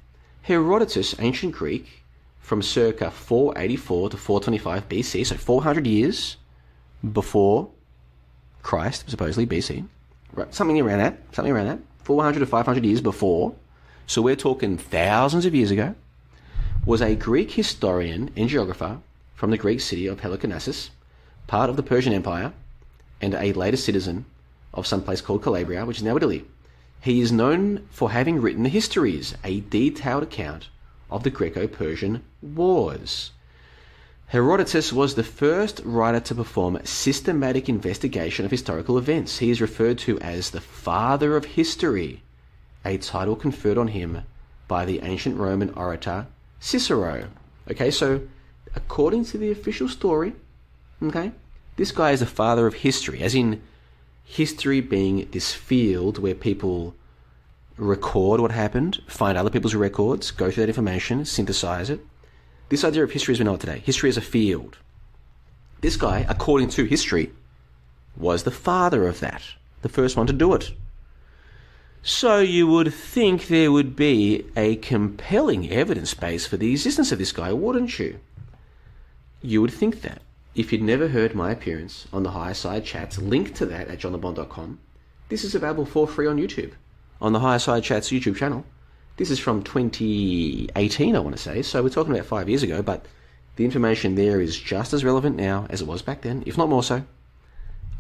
Herodotus, 0.41 1.15
ancient 1.21 1.53
Greek, 1.53 2.03
from 2.41 2.63
circa 2.63 3.11
484 3.11 4.11
to 4.11 4.17
425 4.17 4.89
BC, 4.89 5.27
so 5.27 5.37
400 5.37 5.87
years 5.87 6.39
before 7.13 7.69
Christ, 8.63 9.09
supposedly 9.09 9.47
BC. 9.47 9.87
Right, 10.33 10.53
something 10.53 10.81
around 10.81 10.99
that. 10.99 11.19
Something 11.33 11.53
around 11.53 11.67
that. 11.67 11.79
400 12.05 12.41
to 12.41 12.47
500 12.47 12.85
years 12.85 13.01
before, 13.01 13.55
so 14.07 14.23
we're 14.23 14.37
talking 14.37 14.77
thousands 14.79 15.45
of 15.45 15.55
years 15.55 15.71
ago, 15.71 15.95
was 16.85 17.01
a 17.01 17.15
Greek 17.15 17.53
historian 17.53 18.29
and 18.37 18.49
geographer 18.49 18.99
from 19.37 19.51
the 19.51 19.59
Greek 19.59 19.81
city 19.81 20.09
of 20.09 20.21
Halicarnassus, 20.21 20.91
part 21.47 21.71
of 21.71 21.77
the 21.77 21.83
Persian 21.83 22.13
Empire, 22.13 22.53
and 23.21 23.35
a 23.35 23.53
later 23.53 23.77
citizen 23.77 24.25
of 24.75 24.87
some 24.87 25.03
place 25.03 25.21
called 25.21 25.45
Calabria, 25.45 25.87
which 25.87 25.99
is 25.99 26.03
now 26.03 26.17
Italy. 26.17 26.45
He 27.01 27.21
is 27.21 27.31
known 27.31 27.87
for 27.91 28.11
having 28.11 28.41
written 28.41 28.65
the 28.65 28.69
Histories, 28.69 29.37
a 29.45 29.61
detailed 29.61 30.25
account 30.25 30.71
of 31.09 31.23
the 31.23 31.31
Greco 31.31 31.69
Persian 31.69 32.25
Wars. 32.41 33.31
Herodotus 34.29 34.93
was 34.93 35.15
the 35.15 35.23
first 35.23 35.81
writer 35.85 36.19
to 36.21 36.35
perform 36.35 36.81
systematic 36.85 37.69
investigation 37.69 38.45
of 38.45 38.51
historical 38.51 38.99
events. 38.99 39.39
He 39.39 39.51
is 39.51 39.61
referred 39.61 39.99
to 39.99 40.19
as 40.21 40.51
the 40.51 40.61
father 40.61 41.37
of 41.37 41.45
history, 41.45 42.23
a 42.85 42.99
title 42.99 43.37
conferred 43.37 43.79
on 43.79 43.89
him 43.89 44.23
by 44.67 44.85
the 44.85 45.01
ancient 45.03 45.37
Roman 45.37 45.71
orator 45.71 46.27
Cicero. 46.63 47.29
Okay, 47.69 47.91
so 47.91 48.23
according 48.77 49.25
to 49.27 49.37
the 49.37 49.51
official 49.51 49.89
story, 49.89 50.33
okay, 51.03 51.33
this 51.75 51.91
guy 51.91 52.13
is 52.13 52.21
the 52.21 52.27
father 52.27 52.69
of 52.69 52.75
history, 52.75 53.21
as 53.21 53.35
in 53.35 53.61
history 54.25 54.81
being 54.81 55.29
this 55.33 55.53
field 55.53 56.19
where 56.19 56.37
people 56.37 56.95
record 57.77 58.41
what 58.41 58.53
happened, 58.53 59.03
find 59.09 59.37
other 59.37 59.51
people's 59.51 59.75
records, 59.75 60.31
go 60.31 60.53
through 60.53 60.63
that 60.63 60.71
information, 60.71 61.25
synthesize 61.25 61.91
it, 61.91 62.01
this 62.69 62.85
idea 62.85 63.03
of 63.03 63.11
history 63.11 63.33
as 63.33 63.41
we 63.41 63.45
know 63.45 63.55
it 63.55 63.61
today, 63.61 63.81
history 63.81 64.09
as 64.09 64.17
a 64.17 64.21
field. 64.21 64.79
This 65.81 65.97
guy, 65.97 66.25
according 66.29 66.69
to 66.71 66.85
history, 66.85 67.33
was 68.17 68.45
the 68.45 68.53
father 68.53 69.09
of 69.09 69.19
that, 69.19 69.43
the 69.83 69.89
first 69.89 70.17
one 70.17 70.29
to 70.29 70.33
do 70.33 70.55
it. 70.55 70.71
So 72.05 72.41
you 72.41 72.67
would 72.67 72.93
think 72.93 73.47
there 73.47 73.71
would 73.71 73.95
be 73.95 74.45
a 74.57 74.75
compelling 74.75 75.71
evidence 75.71 76.15
base 76.15 76.49
for 76.49 76.57
the 76.57 76.73
existence 76.73 77.13
of 77.13 77.21
this 77.21 77.31
guy, 77.31 77.53
wouldn't 77.53 77.97
you? 78.01 78.19
You 79.41 79.63
would 79.63 79.71
think 79.71 80.03
that. 80.03 80.21
If 80.57 80.73
you'd 80.73 80.83
never 80.83 81.07
heard 81.07 81.37
my 81.37 81.53
appearance 81.53 82.09
on 82.13 82.25
the 82.25 82.33
Higher 82.33 82.55
Side 82.55 82.85
Chats, 82.85 83.19
link 83.19 83.55
to 83.55 83.67
that 83.67 83.87
at 83.87 84.01
johnlebon.com. 84.01 84.81
This 85.29 85.45
is 85.45 85.55
available 85.55 85.87
for 85.87 86.09
free 86.09 86.27
on 86.27 86.39
YouTube, 86.39 86.73
on 87.21 87.33
the 87.33 87.39
Higher 87.39 87.61
Side 87.61 87.85
Chats 87.85 88.11
YouTube 88.11 88.37
channel. 88.37 88.65
This 89.17 89.31
is 89.31 89.39
from 89.39 89.63
2018, 89.63 91.15
I 91.15 91.21
want 91.21 91.37
to 91.37 91.43
say, 91.43 91.63
so 91.63 91.85
we're 91.85 91.89
talking 91.89 92.13
about 92.13 92.27
five 92.27 92.49
years 92.49 92.65
ago, 92.65 92.83
but 92.83 93.07
the 93.55 93.65
information 93.65 94.17
there 94.17 94.41
is 94.41 94.59
just 94.59 94.93
as 94.93 95.05
relevant 95.05 95.37
now 95.37 95.67
as 95.71 95.81
it 95.81 95.87
was 95.87 96.03
back 96.03 96.23
then, 96.23 96.43
if 96.47 96.59
not 96.59 96.69
more 96.69 96.83
so. 96.83 97.05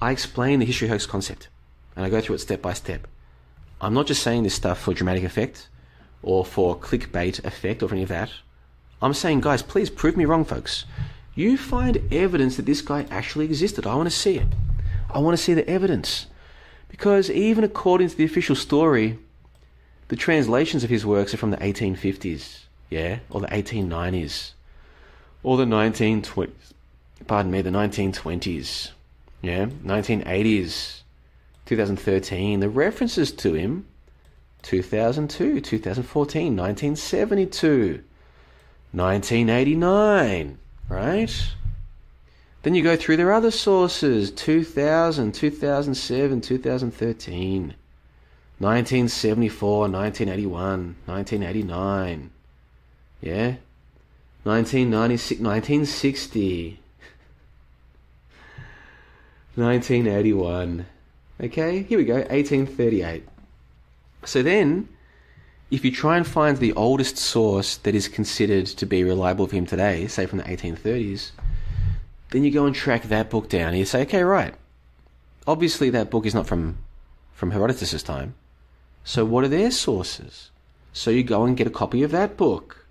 I 0.01 0.11
explain 0.11 0.59
the 0.59 0.66
history 0.66 0.89
hoax 0.89 1.07
concept, 1.07 1.49
and 1.95 2.05
I 2.05 2.11
go 2.11 2.20
through 2.20 2.35
it 2.35 2.41
step 2.41 2.61
by 2.61 2.73
step. 2.73 3.07
I'm 3.83 3.95
not 3.95 4.07
just 4.07 4.23
saying 4.23 4.45
this 4.45 4.55
stuff 4.55 4.81
for 4.81 4.95
dramatic 4.95 5.25
effect, 5.25 5.69
or 6.23 6.45
for 6.45 6.79
clickbait 6.79 7.45
effect, 7.45 7.83
or 7.83 7.91
any 7.91 8.05
of 8.05 8.09
that. 8.11 8.31
I'm 9.03 9.13
saying, 9.13 9.41
guys, 9.41 9.61
please 9.61 9.91
prove 9.91 10.17
me 10.17 10.25
wrong, 10.25 10.45
folks. 10.45 10.85
You 11.35 11.59
find 11.59 12.01
evidence 12.13 12.57
that 12.57 12.67
this 12.67 12.81
guy 12.81 13.07
actually 13.11 13.47
existed. 13.47 13.85
I 13.85 13.97
want 13.97 14.09
to 14.09 14.15
see 14.15 14.39
it. 14.39 14.47
I 15.11 15.19
want 15.19 15.37
to 15.37 15.43
see 15.43 15.53
the 15.53 15.69
evidence. 15.69 16.27
Because 16.89 17.29
even 17.29 17.65
according 17.65 18.09
to 18.11 18.17
the 18.17 18.25
official 18.25 18.55
story, 18.55 19.19
the 20.07 20.17
translations 20.17 20.85
of 20.85 20.91
his 20.91 21.05
works 21.05 21.35
are 21.35 21.39
from 21.39 21.51
the 21.51 21.57
1850s, 21.57 22.61
yeah, 22.89 23.19
or 23.31 23.41
the 23.41 23.49
1890s, 23.49 24.53
or 25.43 25.57
the 25.57 25.65
1920s. 25.65 26.51
Pardon 27.27 27.51
me, 27.51 27.63
the 27.63 27.71
1920s, 27.71 28.91
yeah, 29.41 29.67
1980s, 29.67 31.02
2013. 31.67 32.61
The 32.61 32.69
references 32.69 33.33
to 33.33 33.55
him, 33.55 33.87
2002, 34.63 35.61
2014, 35.61 36.57
1972, 36.57 38.05
1989, 38.93 40.59
right? 40.89 41.47
Then 42.63 42.75
you 42.75 42.83
go 42.83 42.97
through 42.97 43.17
their 43.17 43.33
other 43.33 43.51
sources 43.51 44.31
2000, 44.31 45.33
2007, 45.33 46.41
2013. 46.41 47.75
1974, 48.59 49.89
1981, 49.89 50.97
1989. 51.07 52.31
Yeah? 53.21 53.57
1996, 54.45 55.41
1960. 55.41 56.81
1981. 59.57 60.87
Okay, 61.43 61.82
here 61.82 61.98
we 61.98 62.05
go, 62.05 62.14
1838. 62.14 63.27
So 64.24 64.44
then, 64.44 64.89
if 65.73 65.85
you 65.85 65.90
try 65.90 66.16
and 66.16 66.24
find 66.24 66.56
the 66.56 66.73
oldest 66.74 67.16
source 67.16 67.78
that 67.78 67.97
is 67.97 68.06
considered 68.06 68.66
to 68.66 68.86
be 68.86 69.02
reliable 69.02 69.48
for 69.48 69.56
him 69.56 69.66
today, 69.66 70.06
say 70.06 70.27
from 70.27 70.39
the 70.39 70.44
1830s, 70.44 71.32
then 72.31 72.44
you 72.44 72.52
go 72.52 72.64
and 72.64 72.77
track 72.77 73.05
that 73.05 73.28
book 73.28 73.48
down 73.48 73.70
and 73.70 73.78
you 73.78 73.85
say, 73.85 74.02
okay, 74.02 74.23
right. 74.23 74.55
Obviously, 75.44 75.90
that 75.90 76.10
book 76.10 76.27
is 76.27 76.35
not 76.35 76.47
from, 76.47 76.78
from 77.32 77.51
Herodotus' 77.51 78.05
time. 78.05 78.35
So, 79.02 79.24
what 79.24 79.43
are 79.43 79.48
their 79.48 79.73
sources? 79.73 80.51
So, 80.93 81.10
you 81.10 81.24
go 81.24 81.44
and 81.44 81.56
get 81.56 81.66
a 81.66 81.70
copy 81.70 82.05
of 82.05 82.12
that 82.12 82.36
book. 82.36 82.86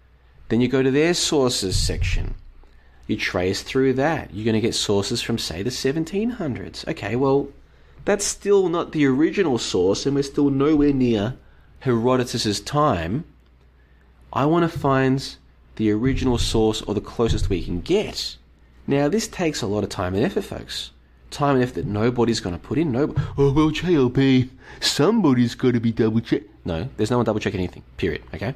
Then 0.49 0.59
you 0.59 0.67
go 0.67 0.83
to 0.83 0.91
their 0.91 1.13
sources 1.13 1.77
section. 1.77 2.35
You 3.07 3.15
trace 3.15 3.63
through 3.63 3.93
that. 3.93 4.33
You're 4.33 4.43
going 4.43 4.55
to 4.55 4.67
get 4.67 4.75
sources 4.75 5.21
from, 5.21 5.37
say, 5.37 5.63
the 5.63 5.69
1700s. 5.69 6.85
Okay, 6.89 7.15
well, 7.15 7.47
That's 8.05 8.25
still 8.25 8.67
not 8.69 8.91
the 8.91 9.05
original 9.05 9.57
source, 9.57 10.05
and 10.05 10.15
we're 10.15 10.23
still 10.23 10.49
nowhere 10.49 10.93
near 10.93 11.37
Herodotus's 11.79 12.59
time. 12.59 13.25
I 14.33 14.45
want 14.45 14.69
to 14.69 14.79
find 14.79 15.35
the 15.75 15.91
original 15.91 16.37
source 16.37 16.81
or 16.81 16.93
the 16.93 17.01
closest 17.01 17.49
we 17.49 17.63
can 17.63 17.81
get. 17.81 18.37
Now, 18.87 19.07
this 19.07 19.27
takes 19.27 19.61
a 19.61 19.67
lot 19.67 19.83
of 19.83 19.89
time 19.89 20.15
and 20.15 20.23
effort, 20.23 20.43
folks. 20.43 20.91
Time 21.29 21.55
and 21.55 21.63
effort 21.63 21.75
that 21.75 21.85
nobody's 21.85 22.39
going 22.39 22.55
to 22.55 22.61
put 22.61 22.77
in. 22.77 22.91
No, 22.91 23.13
oh 23.37 23.51
well, 23.51 23.71
JLB, 23.71 24.49
somebody's 24.79 25.55
got 25.55 25.73
to 25.73 25.79
be 25.79 25.91
double 25.91 26.19
check. 26.19 26.43
No, 26.65 26.89
there's 26.97 27.11
no 27.11 27.17
one 27.17 27.25
double 27.25 27.39
checking 27.39 27.59
anything. 27.59 27.83
Period. 27.97 28.23
Okay. 28.33 28.55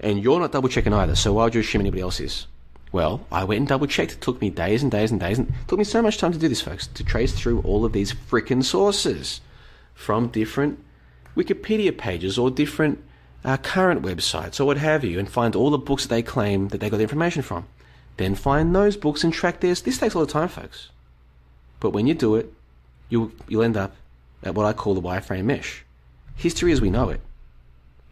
And 0.00 0.22
you're 0.22 0.40
not 0.40 0.52
double 0.52 0.68
checking 0.68 0.92
either. 0.92 1.14
So 1.14 1.34
why 1.34 1.44
would 1.44 1.54
you 1.54 1.60
assume 1.60 1.82
anybody 1.82 2.02
else 2.02 2.18
is? 2.18 2.46
Well, 2.92 3.26
I 3.32 3.44
went 3.44 3.60
and 3.60 3.68
double 3.68 3.86
checked. 3.86 4.12
It 4.12 4.20
took 4.20 4.40
me 4.40 4.50
days 4.50 4.82
and 4.82 4.92
days 4.92 5.10
and 5.10 5.18
days, 5.18 5.38
and 5.38 5.48
it 5.48 5.54
took 5.66 5.78
me 5.78 5.84
so 5.84 6.02
much 6.02 6.18
time 6.18 6.32
to 6.32 6.38
do 6.38 6.48
this, 6.48 6.60
folks, 6.60 6.86
to 6.88 7.02
trace 7.02 7.32
through 7.32 7.62
all 7.62 7.86
of 7.86 7.92
these 7.92 8.12
frickin' 8.12 8.62
sources 8.62 9.40
from 9.94 10.28
different 10.28 10.78
Wikipedia 11.34 11.96
pages 11.96 12.38
or 12.38 12.50
different 12.50 13.02
uh, 13.44 13.56
current 13.56 14.02
websites 14.02 14.60
or 14.60 14.66
what 14.66 14.76
have 14.76 15.04
you, 15.04 15.18
and 15.18 15.30
find 15.30 15.56
all 15.56 15.70
the 15.70 15.78
books 15.78 16.04
that 16.04 16.14
they 16.14 16.22
claim 16.22 16.68
that 16.68 16.78
they 16.78 16.90
got 16.90 16.98
the 16.98 17.02
information 17.02 17.40
from. 17.42 17.66
Then 18.18 18.34
find 18.34 18.76
those 18.76 18.96
books 18.98 19.24
and 19.24 19.32
track 19.32 19.60
theirs. 19.60 19.82
This 19.82 19.96
takes 19.96 20.14
a 20.14 20.18
lot 20.18 20.24
of 20.24 20.30
time, 20.30 20.48
folks. 20.48 20.90
But 21.80 21.90
when 21.90 22.06
you 22.06 22.14
do 22.14 22.36
it, 22.36 22.52
you'll, 23.08 23.32
you'll 23.48 23.62
end 23.62 23.76
up 23.76 23.96
at 24.42 24.54
what 24.54 24.66
I 24.66 24.74
call 24.74 24.94
the 24.94 25.00
wireframe 25.00 25.44
mesh. 25.44 25.82
History 26.36 26.72
as 26.72 26.80
we 26.80 26.90
know 26.90 27.08
it 27.08 27.20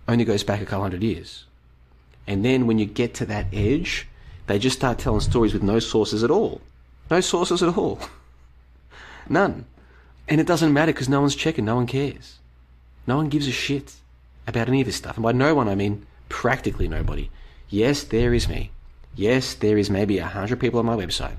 only 0.08 0.24
goes 0.24 0.42
back 0.42 0.60
a 0.60 0.64
couple 0.64 0.82
hundred 0.82 1.02
years. 1.02 1.44
And 2.26 2.44
then 2.44 2.66
when 2.66 2.78
you 2.78 2.86
get 2.86 3.14
to 3.14 3.26
that 3.26 3.46
edge, 3.52 4.08
they 4.50 4.58
just 4.58 4.76
start 4.76 4.98
telling 4.98 5.20
stories 5.20 5.52
with 5.52 5.62
no 5.62 5.78
sources 5.78 6.24
at 6.24 6.30
all. 6.30 6.60
No 7.10 7.20
sources 7.20 7.62
at 7.62 7.76
all. 7.76 8.00
None. 9.28 9.64
And 10.28 10.40
it 10.40 10.46
doesn't 10.46 10.72
matter 10.72 10.92
because 10.92 11.08
no 11.08 11.20
one's 11.20 11.36
checking, 11.36 11.64
no 11.64 11.76
one 11.76 11.86
cares. 11.86 12.38
No 13.06 13.16
one 13.16 13.28
gives 13.28 13.46
a 13.46 13.52
shit 13.52 13.94
about 14.46 14.68
any 14.68 14.80
of 14.80 14.86
this 14.86 14.96
stuff. 14.96 15.16
And 15.16 15.22
by 15.22 15.32
no 15.32 15.54
one, 15.54 15.68
I 15.68 15.74
mean 15.74 16.06
practically 16.28 16.88
nobody. 16.88 17.30
Yes, 17.68 18.02
there 18.02 18.34
is 18.34 18.48
me. 18.48 18.70
Yes, 19.14 19.54
there 19.54 19.78
is 19.78 19.90
maybe 19.90 20.18
a 20.18 20.26
hundred 20.26 20.60
people 20.60 20.80
on 20.80 20.86
my 20.86 20.96
website. 20.96 21.36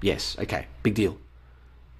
Yes, 0.00 0.36
okay, 0.38 0.66
big 0.82 0.94
deal. 0.94 1.18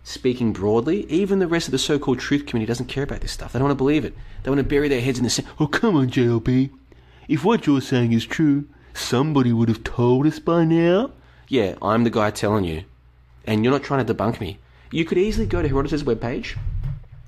Speaking 0.04 0.52
broadly, 0.52 1.06
even 1.10 1.38
the 1.38 1.46
rest 1.46 1.68
of 1.68 1.72
the 1.72 1.78
so-called 1.78 2.18
truth 2.18 2.46
community 2.46 2.68
doesn't 2.68 2.86
care 2.86 3.04
about 3.04 3.20
this 3.20 3.30
stuff. 3.30 3.52
They 3.52 3.60
don't 3.60 3.68
want 3.68 3.78
to 3.78 3.84
believe 3.84 4.04
it. 4.04 4.14
They 4.42 4.50
want 4.50 4.58
to 4.58 4.64
bury 4.64 4.88
their 4.88 5.00
heads 5.00 5.18
in 5.18 5.24
the 5.24 5.30
sand. 5.30 5.48
Oh, 5.60 5.68
come 5.68 5.94
on, 5.94 6.10
JLB. 6.10 6.70
If 7.28 7.44
what 7.44 7.66
you're 7.66 7.80
saying 7.80 8.12
is 8.12 8.26
true, 8.26 8.64
somebody 8.94 9.52
would 9.52 9.68
have 9.68 9.84
told 9.84 10.26
us 10.26 10.38
by 10.38 10.64
now. 10.64 11.10
Yeah, 11.48 11.76
I'm 11.82 12.04
the 12.04 12.10
guy 12.10 12.30
telling 12.30 12.64
you. 12.64 12.84
And 13.46 13.64
you're 13.64 13.72
not 13.72 13.82
trying 13.82 14.04
to 14.04 14.14
debunk 14.14 14.40
me. 14.40 14.58
You 14.90 15.04
could 15.04 15.18
easily 15.18 15.46
go 15.46 15.62
to 15.62 15.68
Herodotus' 15.68 16.02
webpage, 16.02 16.56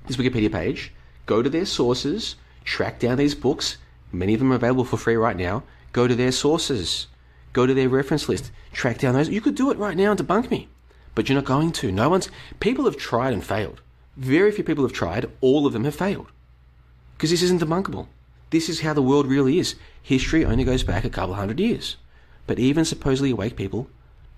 this 0.07 0.17
Wikipedia 0.17 0.51
page, 0.51 0.93
go 1.25 1.41
to 1.41 1.49
their 1.49 1.65
sources, 1.65 2.35
track 2.63 2.99
down 2.99 3.17
these 3.17 3.35
books. 3.35 3.77
Many 4.11 4.33
of 4.33 4.39
them 4.39 4.51
are 4.51 4.55
available 4.55 4.85
for 4.85 4.97
free 4.97 5.15
right 5.15 5.35
now. 5.35 5.63
Go 5.91 6.07
to 6.07 6.15
their 6.15 6.31
sources. 6.31 7.07
Go 7.53 7.65
to 7.65 7.73
their 7.73 7.89
reference 7.89 8.27
list. 8.27 8.51
Track 8.73 8.99
down 8.99 9.13
those. 9.13 9.29
You 9.29 9.41
could 9.41 9.55
do 9.55 9.71
it 9.71 9.77
right 9.77 9.97
now 9.97 10.11
and 10.11 10.19
debunk 10.19 10.51
me. 10.51 10.67
But 11.15 11.29
you're 11.29 11.37
not 11.37 11.45
going 11.45 11.71
to. 11.73 11.91
No 11.91 12.09
one's. 12.09 12.29
People 12.59 12.85
have 12.85 12.97
tried 12.97 13.33
and 13.33 13.43
failed. 13.43 13.81
Very 14.17 14.51
few 14.51 14.63
people 14.63 14.83
have 14.83 14.93
tried. 14.93 15.29
All 15.41 15.65
of 15.65 15.73
them 15.73 15.85
have 15.85 15.95
failed. 15.95 16.27
Because 17.15 17.31
this 17.31 17.41
isn't 17.41 17.61
debunkable. 17.61 18.07
This 18.49 18.69
is 18.69 18.81
how 18.81 18.93
the 18.93 19.01
world 19.01 19.27
really 19.27 19.59
is. 19.59 19.75
History 20.01 20.45
only 20.45 20.63
goes 20.63 20.83
back 20.83 21.03
a 21.03 21.09
couple 21.09 21.35
hundred 21.35 21.59
years. 21.59 21.97
But 22.47 22.59
even 22.59 22.85
supposedly 22.85 23.31
awake 23.31 23.55
people 23.55 23.89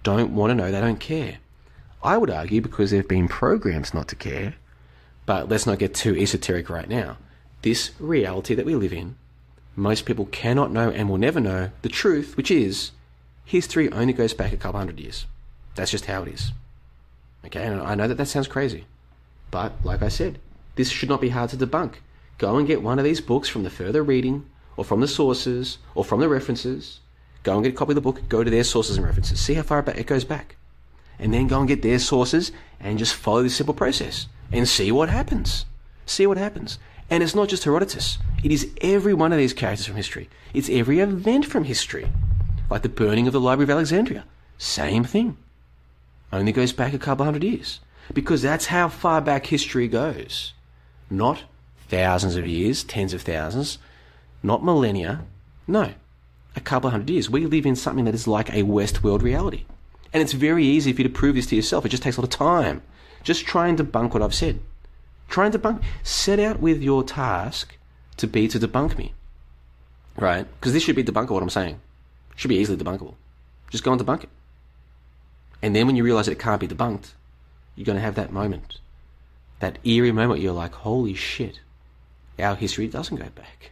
don't 0.04 0.34
want 0.34 0.52
to 0.52 0.56
know, 0.56 0.72
they 0.72 0.80
don't 0.80 1.00
care. 1.00 1.38
I 2.04 2.18
would 2.18 2.30
argue 2.30 2.62
because 2.62 2.92
there 2.92 3.02
have 3.02 3.10
been 3.10 3.28
programs 3.28 3.94
not 3.94 4.08
to 4.10 4.16
care. 4.16 4.56
But 5.26 5.50
let's 5.50 5.66
not 5.66 5.80
get 5.80 5.94
too 5.94 6.16
esoteric 6.16 6.70
right 6.70 6.88
now. 6.88 7.18
This 7.64 7.92
reality 8.00 8.56
that 8.56 8.66
we 8.66 8.76
live 8.76 8.94
in, 8.94 9.18
most 9.76 10.06
people 10.06 10.26
cannot 10.26 10.72
know 10.72 10.90
and 10.90 11.10
will 11.10 11.18
never 11.18 11.40
know 11.40 11.72
the 11.82 11.90
truth, 11.90 12.38
which 12.38 12.50
is 12.50 12.92
history 13.44 13.92
only 13.92 14.14
goes 14.14 14.34
back 14.34 14.54
a 14.54 14.58
couple 14.58 14.80
hundred 14.80 15.00
years. 15.00 15.26
That's 15.76 15.92
just 15.92 16.06
how 16.06 16.24
it 16.24 16.30
is. 16.30 16.54
Okay, 17.46 17.66
and 17.66 17.82
I 17.82 17.96
know 17.96 18.08
that 18.08 18.16
that 18.16 18.28
sounds 18.28 18.48
crazy. 18.48 18.86
But, 19.52 19.74
like 19.84 20.02
I 20.02 20.10
said, 20.10 20.40
this 20.76 20.90
should 20.90 21.10
not 21.10 21.22
be 21.22 21.30
hard 21.30 21.50
to 21.52 21.58
debunk. 21.58 21.96
Go 22.38 22.58
and 22.58 22.68
get 22.68 22.84
one 22.84 23.00
of 23.00 23.06
these 23.06 23.22
books 23.22 23.50
from 23.50 23.64
the 23.64 23.70
further 23.70 24.04
reading, 24.04 24.46
or 24.76 24.86
from 24.86 25.02
the 25.02 25.08
sources, 25.08 25.80
or 25.96 26.06
from 26.06 26.20
the 26.20 26.30
references. 26.30 27.00
Go 27.44 27.56
and 27.56 27.64
get 27.64 27.74
a 27.74 27.78
copy 27.78 27.92
of 27.92 27.96
the 27.96 28.02
book, 28.02 28.28
go 28.30 28.44
to 28.44 28.52
their 28.52 28.64
sources 28.64 28.98
and 28.98 29.06
references. 29.06 29.40
See 29.40 29.56
how 29.56 29.64
far 29.64 29.84
it 29.88 30.06
goes 30.06 30.24
back. 30.24 30.56
And 31.18 31.34
then 31.34 31.48
go 31.48 31.60
and 31.60 31.68
get 31.68 31.82
their 31.82 31.98
sources 31.98 32.52
and 32.80 33.00
just 33.00 33.16
follow 33.16 33.42
this 33.42 33.56
simple 33.56 33.74
process 33.74 34.28
and 34.52 34.68
see 34.68 34.92
what 34.92 35.10
happens. 35.10 35.66
See 36.06 36.28
what 36.28 36.38
happens. 36.38 36.78
And 37.10 37.24
it's 37.24 37.34
not 37.34 37.50
just 37.50 37.64
Herodotus. 37.64 38.18
It 38.44 38.52
is 38.52 38.70
every 38.82 39.14
one 39.14 39.32
of 39.32 39.38
these 39.38 39.54
characters 39.54 39.88
from 39.88 39.96
history. 39.96 40.30
It's 40.54 40.70
every 40.70 41.00
event 41.00 41.46
from 41.46 41.64
history. 41.64 42.12
Like 42.70 42.82
the 42.82 42.90
burning 42.90 43.28
of 43.28 43.34
the 43.34 43.40
Library 43.40 43.64
of 43.64 43.72
Alexandria. 43.72 44.26
Same 44.58 45.04
thing. 45.04 45.38
Only 46.32 46.52
goes 46.52 46.74
back 46.74 46.94
a 46.94 47.00
couple 47.00 47.26
hundred 47.26 47.44
years. 47.44 47.80
Because 48.14 48.42
that's 48.42 48.68
how 48.68 48.90
far 48.90 49.22
back 49.22 49.48
history 49.48 49.88
goes. 49.88 50.54
Not 51.10 51.44
thousands 51.90 52.36
of 52.36 52.48
years, 52.48 52.84
tens 52.84 53.14
of 53.14 53.22
thousands, 53.22 53.78
not 54.44 54.64
millennia. 54.64 55.22
No, 55.68 55.94
a 56.56 56.60
couple 56.60 56.88
of 56.88 56.92
hundred 56.92 57.10
years. 57.10 57.30
We 57.30 57.46
live 57.46 57.66
in 57.66 57.76
something 57.76 58.06
that 58.06 58.16
is 58.16 58.28
like 58.28 58.50
a 58.50 58.64
Westworld 58.64 59.22
reality. 59.22 59.66
And 60.14 60.24
it's 60.24 60.34
very 60.34 60.66
easy 60.66 60.94
for 60.94 61.02
you 61.02 61.08
to 61.08 61.14
prove 61.14 61.36
this 61.36 61.48
to 61.48 61.56
yourself. 61.56 61.86
It 61.86 61.90
just 61.90 62.04
takes 62.04 62.18
a 62.18 62.22
lot 62.22 62.34
of 62.34 62.38
time. 62.38 62.82
Just 63.24 63.46
try 63.46 63.68
and 63.68 63.78
debunk 63.78 64.14
what 64.14 64.24
I've 64.24 64.34
said. 64.34 64.60
Try 65.28 65.46
and 65.46 65.54
debunk. 65.54 65.84
Set 66.04 66.40
out 66.40 66.60
with 66.60 66.82
your 66.82 67.04
task 67.04 67.78
to 68.18 68.28
be 68.28 68.48
to 68.48 68.60
debunk 68.60 68.98
me. 68.98 69.14
Right? 70.16 70.48
Because 70.60 70.74
this 70.74 70.84
should 70.84 70.96
be 70.96 71.04
debunkable, 71.04 71.32
what 71.32 71.44
I'm 71.44 71.50
saying. 71.50 71.80
Should 72.36 72.48
be 72.48 72.58
easily 72.58 72.78
debunkable. 72.78 73.16
Just 73.70 73.84
go 73.84 73.92
and 73.92 74.02
debunk 74.02 74.24
it. 74.24 74.30
And 75.62 75.76
then 75.76 75.88
when 75.88 75.96
you 75.96 76.04
realize 76.04 76.26
that 76.28 76.34
it 76.34 76.40
can't 76.40 76.62
be 76.62 76.68
debunked, 76.68 77.12
you're 77.76 77.86
going 77.86 77.98
to 77.98 78.02
have 78.02 78.16
that 78.16 78.32
moment. 78.32 78.80
That 79.60 79.78
eerie 79.84 80.12
moment 80.12 80.40
you're 80.40 80.54
like, 80.54 80.74
holy 80.74 81.14
shit, 81.14 81.60
our 82.40 82.56
history 82.56 82.88
doesn't 82.88 83.18
go 83.18 83.30
back. 83.30 83.72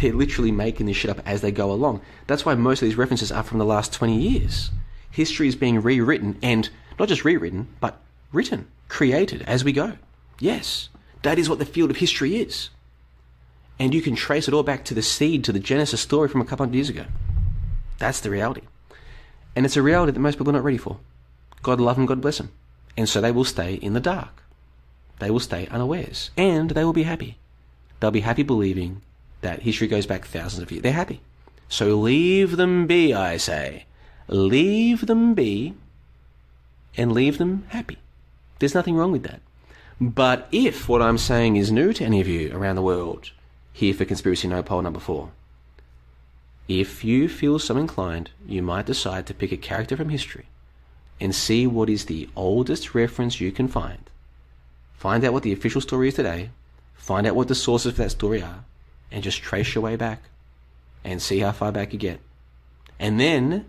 They're 0.00 0.12
literally 0.12 0.52
making 0.52 0.86
this 0.86 0.96
shit 0.96 1.10
up 1.10 1.20
as 1.26 1.40
they 1.40 1.52
go 1.52 1.70
along. 1.70 2.00
That's 2.26 2.44
why 2.44 2.54
most 2.54 2.82
of 2.82 2.88
these 2.88 2.98
references 2.98 3.30
are 3.30 3.42
from 3.42 3.58
the 3.58 3.64
last 3.64 3.92
20 3.92 4.18
years. 4.18 4.70
History 5.10 5.46
is 5.46 5.56
being 5.56 5.80
rewritten, 5.80 6.38
and 6.42 6.68
not 6.98 7.08
just 7.08 7.24
rewritten, 7.24 7.68
but 7.80 8.00
written, 8.32 8.66
created 8.88 9.42
as 9.42 9.64
we 9.64 9.72
go. 9.72 9.94
Yes, 10.40 10.88
that 11.22 11.38
is 11.38 11.48
what 11.48 11.58
the 11.58 11.64
field 11.64 11.90
of 11.90 11.98
history 11.98 12.36
is. 12.36 12.70
And 13.78 13.94
you 13.94 14.02
can 14.02 14.14
trace 14.14 14.48
it 14.48 14.54
all 14.54 14.62
back 14.62 14.84
to 14.86 14.94
the 14.94 15.02
seed, 15.02 15.44
to 15.44 15.52
the 15.52 15.60
Genesis 15.60 16.00
story 16.00 16.28
from 16.28 16.40
a 16.40 16.44
couple 16.44 16.64
hundred 16.64 16.76
years 16.76 16.88
ago. 16.88 17.06
That's 17.98 18.20
the 18.20 18.30
reality. 18.30 18.62
And 19.56 19.64
it's 19.64 19.76
a 19.76 19.82
reality 19.82 20.12
that 20.12 20.20
most 20.20 20.36
people 20.36 20.50
are 20.50 20.54
not 20.54 20.64
ready 20.64 20.78
for. 20.78 20.98
God 21.62 21.80
love 21.80 21.96
them, 21.96 22.06
God 22.06 22.20
bless 22.20 22.38
them. 22.38 22.50
And 22.96 23.08
so 23.08 23.20
they 23.20 23.32
will 23.32 23.44
stay 23.44 23.74
in 23.74 23.94
the 23.94 24.00
dark. 24.00 24.42
They 25.18 25.30
will 25.30 25.40
stay 25.40 25.66
unawares. 25.68 26.30
And 26.36 26.70
they 26.70 26.84
will 26.84 26.92
be 26.92 27.04
happy. 27.04 27.38
They'll 28.00 28.10
be 28.10 28.20
happy 28.20 28.42
believing 28.42 29.02
that 29.40 29.62
history 29.62 29.86
goes 29.86 30.06
back 30.06 30.24
thousands 30.24 30.62
of 30.62 30.70
years. 30.70 30.82
They're 30.82 30.92
happy. 30.92 31.20
So 31.68 31.96
leave 31.98 32.56
them 32.56 32.86
be, 32.86 33.14
I 33.14 33.36
say. 33.36 33.86
Leave 34.28 35.06
them 35.06 35.34
be 35.34 35.74
and 36.96 37.12
leave 37.12 37.38
them 37.38 37.64
happy. 37.68 37.98
There's 38.58 38.74
nothing 38.74 38.96
wrong 38.96 39.12
with 39.12 39.24
that. 39.24 39.40
But 40.00 40.48
if 40.50 40.88
what 40.88 41.02
I'm 41.02 41.18
saying 41.18 41.56
is 41.56 41.70
new 41.70 41.92
to 41.92 42.04
any 42.04 42.20
of 42.20 42.28
you 42.28 42.54
around 42.56 42.76
the 42.76 42.82
world, 42.82 43.30
here 43.72 43.94
for 43.94 44.04
Conspiracy 44.04 44.48
Nopol 44.48 44.82
number 44.82 45.00
four, 45.00 45.30
if 46.66 47.04
you 47.04 47.28
feel 47.28 47.58
so 47.58 47.76
inclined, 47.76 48.30
you 48.46 48.62
might 48.62 48.86
decide 48.86 49.26
to 49.26 49.34
pick 49.34 49.52
a 49.52 49.56
character 49.56 49.96
from 49.96 50.08
history 50.08 50.46
and 51.20 51.34
see 51.34 51.66
what 51.66 51.90
is 51.90 52.06
the 52.06 52.28
oldest 52.34 52.94
reference 52.94 53.40
you 53.40 53.52
can 53.52 53.68
find. 53.68 54.10
Find 54.94 55.24
out 55.24 55.32
what 55.32 55.42
the 55.42 55.52
official 55.52 55.80
story 55.80 56.08
is 56.08 56.14
today, 56.14 56.50
find 56.94 57.26
out 57.26 57.36
what 57.36 57.48
the 57.48 57.54
sources 57.54 57.92
for 57.92 58.02
that 58.02 58.10
story 58.10 58.42
are, 58.42 58.64
and 59.10 59.22
just 59.22 59.42
trace 59.42 59.74
your 59.74 59.82
way 59.82 59.96
back 59.96 60.22
and 61.04 61.20
see 61.20 61.40
how 61.40 61.52
far 61.52 61.70
back 61.70 61.92
you 61.92 61.98
get. 61.98 62.20
And 62.98 63.20
then 63.20 63.66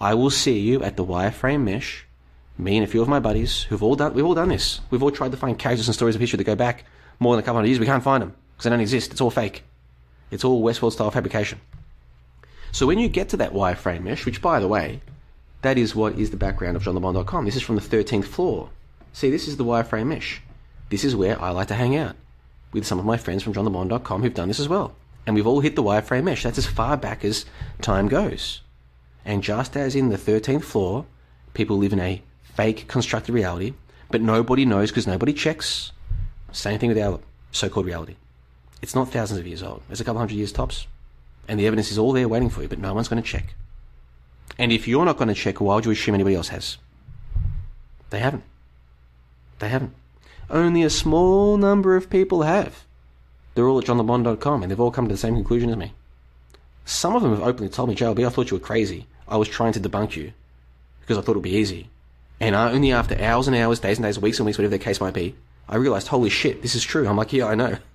I 0.00 0.14
will 0.14 0.30
see 0.30 0.58
you 0.58 0.82
at 0.82 0.96
the 0.96 1.04
wireframe 1.04 1.62
mesh. 1.62 2.06
Me 2.58 2.76
and 2.76 2.84
a 2.84 2.88
few 2.88 3.02
of 3.02 3.08
my 3.08 3.20
buddies 3.20 3.62
who've 3.62 3.82
all 3.82 3.96
done 3.96 4.14
we've 4.14 4.24
all 4.24 4.34
done 4.34 4.48
this. 4.48 4.80
We've 4.90 5.02
all 5.02 5.10
tried 5.10 5.32
to 5.32 5.36
find 5.36 5.58
characters 5.58 5.88
and 5.88 5.94
stories 5.94 6.14
of 6.14 6.20
history 6.20 6.38
that 6.38 6.44
go 6.44 6.54
back 6.54 6.84
more 7.18 7.34
than 7.34 7.42
a 7.42 7.46
couple 7.46 7.60
of 7.60 7.66
years. 7.66 7.78
We 7.78 7.86
can't 7.86 8.02
find 8.02 8.22
them 8.22 8.34
because 8.52 8.64
they 8.64 8.70
don't 8.70 8.80
exist. 8.80 9.12
It's 9.12 9.20
all 9.20 9.30
fake. 9.30 9.64
It's 10.30 10.44
all 10.44 10.62
Westworld 10.62 10.92
style 10.92 11.10
fabrication. 11.10 11.60
So 12.70 12.86
when 12.86 12.98
you 12.98 13.08
get 13.08 13.30
to 13.30 13.36
that 13.38 13.52
wireframe 13.52 14.02
mesh, 14.02 14.24
which 14.24 14.40
by 14.40 14.60
the 14.60 14.68
way, 14.68 15.02
that 15.62 15.78
is 15.78 15.94
what 15.94 16.18
is 16.18 16.30
the 16.30 16.36
background 16.36 16.76
of 16.76 16.82
johnlebon.com. 16.82 17.44
This 17.44 17.56
is 17.56 17.62
from 17.62 17.76
the 17.76 17.82
13th 17.82 18.24
floor. 18.24 18.70
See, 19.12 19.30
this 19.30 19.46
is 19.46 19.56
the 19.56 19.64
wireframe 19.64 20.06
mesh. 20.06 20.40
This 20.88 21.04
is 21.04 21.14
where 21.14 21.40
I 21.40 21.50
like 21.50 21.68
to 21.68 21.74
hang 21.74 21.96
out 21.96 22.16
with 22.72 22.86
some 22.86 22.98
of 22.98 23.04
my 23.04 23.16
friends 23.16 23.42
from 23.42 23.54
johnlebon.com 23.54 24.22
who've 24.22 24.34
done 24.34 24.48
this 24.48 24.60
as 24.60 24.68
well. 24.68 24.94
And 25.26 25.34
we've 25.34 25.46
all 25.46 25.60
hit 25.60 25.76
the 25.76 25.82
wireframe 25.82 26.24
mesh. 26.24 26.42
That's 26.42 26.58
as 26.58 26.66
far 26.66 26.96
back 26.96 27.24
as 27.24 27.44
time 27.80 28.08
goes. 28.08 28.60
And 29.24 29.42
just 29.42 29.76
as 29.76 29.94
in 29.94 30.08
the 30.08 30.18
13th 30.18 30.64
floor, 30.64 31.06
people 31.54 31.78
live 31.78 31.92
in 31.92 32.00
a 32.00 32.22
fake 32.42 32.88
constructed 32.88 33.32
reality, 33.32 33.74
But 34.10 34.20
nobody 34.20 34.64
knows 34.66 34.90
because 34.90 35.06
nobody 35.06 35.32
checks. 35.32 35.92
Same 36.50 36.78
thing 36.78 36.90
with 36.90 36.98
our 36.98 37.20
so-called 37.50 37.86
reality. 37.86 38.16
It's 38.82 38.94
not 38.94 39.10
thousands 39.10 39.40
of 39.40 39.46
years 39.46 39.62
old. 39.62 39.80
It's 39.88 40.00
a 40.00 40.04
couple 40.04 40.18
hundred 40.18 40.34
years 40.34 40.52
tops. 40.52 40.86
And 41.48 41.58
the 41.58 41.66
evidence 41.66 41.90
is 41.90 41.98
all 41.98 42.12
there 42.12 42.28
waiting 42.28 42.50
for 42.50 42.62
you, 42.62 42.68
but 42.68 42.78
no 42.78 42.92
one's 42.92 43.08
going 43.08 43.22
to 43.22 43.28
check. 43.28 43.54
And 44.58 44.70
if 44.70 44.86
you're 44.86 45.04
not 45.04 45.16
going 45.16 45.28
to 45.28 45.34
check, 45.34 45.60
why 45.60 45.76
would 45.76 45.86
you 45.86 45.92
assume 45.92 46.14
anybody 46.14 46.36
else 46.36 46.48
has? 46.48 46.76
They 48.10 48.18
haven't. 48.18 48.44
They 49.60 49.68
haven't. 49.68 49.94
Only 50.52 50.82
a 50.82 50.90
small 50.90 51.56
number 51.56 51.96
of 51.96 52.10
people 52.10 52.42
have. 52.42 52.84
They're 53.54 53.66
all 53.66 53.78
at 53.78 53.86
johnlebon.com 53.86 54.62
and 54.62 54.70
they've 54.70 54.78
all 54.78 54.90
come 54.90 55.08
to 55.08 55.14
the 55.14 55.18
same 55.18 55.34
conclusion 55.34 55.70
as 55.70 55.76
me. 55.76 55.94
Some 56.84 57.16
of 57.16 57.22
them 57.22 57.32
have 57.32 57.42
openly 57.42 57.70
told 57.70 57.88
me, 57.88 57.94
JLB, 57.94 58.26
I 58.26 58.28
thought 58.28 58.50
you 58.50 58.58
were 58.58 58.64
crazy. 58.64 59.06
I 59.26 59.38
was 59.38 59.48
trying 59.48 59.72
to 59.72 59.80
debunk 59.80 60.14
you 60.14 60.32
because 61.00 61.16
I 61.16 61.22
thought 61.22 61.32
it 61.32 61.36
would 61.36 61.42
be 61.42 61.56
easy. 61.56 61.88
And 62.38 62.54
I, 62.54 62.70
only 62.72 62.92
after 62.92 63.18
hours 63.18 63.48
and 63.48 63.56
hours, 63.56 63.80
days 63.80 63.96
and 63.96 64.04
days, 64.04 64.18
weeks 64.18 64.38
and 64.38 64.46
weeks, 64.46 64.58
whatever 64.58 64.76
the 64.76 64.84
case 64.84 65.00
might 65.00 65.14
be, 65.14 65.34
I 65.68 65.76
realized, 65.76 66.08
holy 66.08 66.28
shit, 66.28 66.60
this 66.60 66.74
is 66.74 66.82
true. 66.82 67.08
I'm 67.08 67.16
like, 67.16 67.32
yeah, 67.32 67.46
I 67.46 67.54
know. 67.54 67.78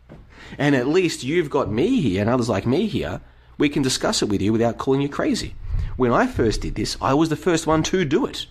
And 0.57 0.75
at 0.75 0.87
least 0.87 1.25
you've 1.25 1.49
got 1.49 1.69
me 1.69 1.99
here 1.99 2.21
and 2.21 2.29
others 2.29 2.47
like 2.47 2.65
me 2.65 2.87
here. 2.87 3.19
We 3.57 3.67
can 3.67 3.83
discuss 3.83 4.21
it 4.21 4.29
with 4.29 4.41
you 4.41 4.53
without 4.53 4.77
calling 4.77 5.01
you 5.01 5.09
crazy. 5.09 5.55
When 5.97 6.13
I 6.13 6.25
first 6.25 6.61
did 6.61 6.75
this, 6.75 6.95
I 7.01 7.13
was 7.13 7.27
the 7.27 7.35
first 7.35 7.67
one 7.67 7.83
to 7.83 8.05
do 8.05 8.25
it. 8.25 8.45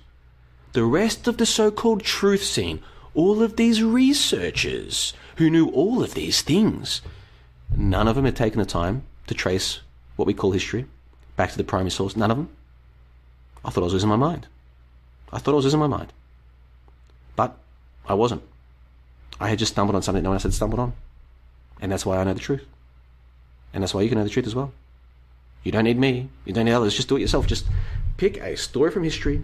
The 0.75 0.85
rest 0.85 1.27
of 1.27 1.39
the 1.39 1.47
so 1.47 1.71
called 1.71 2.03
truth 2.03 2.45
scene, 2.45 2.83
all 3.17 3.43
of 3.43 3.57
these 3.57 3.83
researchers 3.83 5.15
who 5.37 5.51
knew 5.51 5.69
all 5.71 6.03
of 6.03 6.15
these 6.15 6.43
things, 6.43 7.01
none 7.75 8.07
of 8.07 8.15
them 8.15 8.27
had 8.27 8.37
taken 8.37 8.61
the 8.61 8.67
time 8.67 9.03
to 9.27 9.35
trace 9.35 9.81
what 10.17 10.27
we 10.27 10.35
call 10.35 10.53
history 10.53 10.85
back 11.35 11.51
to 11.51 11.57
the 11.57 11.65
primary 11.65 11.91
source. 11.91 12.15
None 12.15 12.31
of 12.31 12.37
them. 12.37 12.49
I 13.65 13.71
thought 13.71 13.81
I 13.81 13.85
was 13.85 13.95
losing 13.95 14.11
my 14.11 14.17
mind. 14.17 14.47
I 15.33 15.39
thought 15.39 15.53
I 15.53 15.57
was 15.57 15.65
losing 15.65 15.81
my 15.81 15.87
mind. 15.87 16.13
But 17.35 17.57
I 18.07 18.15
wasn't. 18.15 18.43
I 19.41 19.49
had 19.49 19.59
just 19.59 19.73
stumbled 19.73 19.97
on 19.97 20.03
something 20.03 20.23
no 20.23 20.31
one 20.31 20.37
else 20.37 20.45
had 20.45 20.55
stumbled 20.55 20.81
on. 20.81 20.93
And 21.81 21.91
that's 21.91 22.07
why 22.07 22.19
I 22.19 22.25
know 22.25 22.35
the 22.35 22.41
truth. 22.41 22.65
And 23.73 23.83
that's 23.83 23.95
why 23.95 24.03
you 24.03 24.09
can 24.09 24.19
know 24.19 24.25
the 24.25 24.31
truth 24.31 24.47
as 24.47 24.55
well. 24.55 24.73
You 25.65 25.73
don't 25.73 25.85
need 25.85 25.99
me. 25.99 26.29
You 26.45 26.53
don't 26.53 26.67
need 26.67 26.73
others. 26.73 26.95
Just 26.95 27.09
do 27.09 27.17
it 27.17 27.21
yourself. 27.21 27.47
Just 27.47 27.67
pick 28.19 28.37
a 28.39 28.57
story 28.57 28.91
from 28.91 29.05
history 29.05 29.43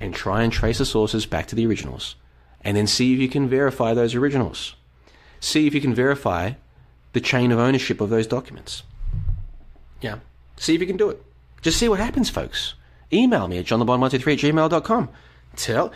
and 0.00 0.14
try 0.14 0.42
and 0.42 0.52
trace 0.52 0.78
the 0.78 0.84
sources 0.84 1.26
back 1.26 1.46
to 1.46 1.54
the 1.54 1.66
originals. 1.66 2.16
And 2.64 2.76
then 2.76 2.86
see 2.86 3.12
if 3.12 3.20
you 3.20 3.28
can 3.28 3.48
verify 3.48 3.92
those 3.94 4.14
originals. 4.14 4.74
See 5.40 5.66
if 5.66 5.74
you 5.74 5.80
can 5.80 5.94
verify 5.94 6.52
the 7.12 7.20
chain 7.20 7.52
of 7.52 7.58
ownership 7.58 8.00
of 8.00 8.10
those 8.10 8.26
documents. 8.26 8.82
Yeah. 10.00 10.18
See 10.56 10.74
if 10.74 10.80
you 10.80 10.86
can 10.86 10.96
do 10.96 11.10
it. 11.10 11.22
Just 11.62 11.78
see 11.78 11.88
what 11.88 12.00
happens, 12.00 12.30
folks. 12.30 12.74
Email 13.12 13.48
me 13.48 13.58
at 13.58 13.66
johnlebon123 13.66 14.32
at 14.32 14.38
gmail.com. 14.38 15.08
Tell, 15.56 15.92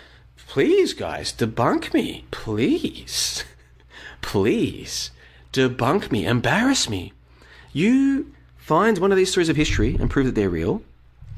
please, 0.47 0.95
guys, 0.95 1.33
debunk 1.33 1.93
me. 1.93 2.25
Please. 2.31 3.45
please. 4.21 5.11
Debunk 5.53 6.11
me. 6.13 6.27
Embarrass 6.27 6.89
me. 6.89 7.13
You 7.73 8.33
find 8.57 8.99
one 8.99 9.11
of 9.11 9.17
these 9.19 9.31
stories 9.31 9.49
of 9.49 9.57
history 9.57 9.97
and 9.99 10.11
prove 10.11 10.27
that 10.27 10.35
they're 10.35 10.51
real. 10.51 10.83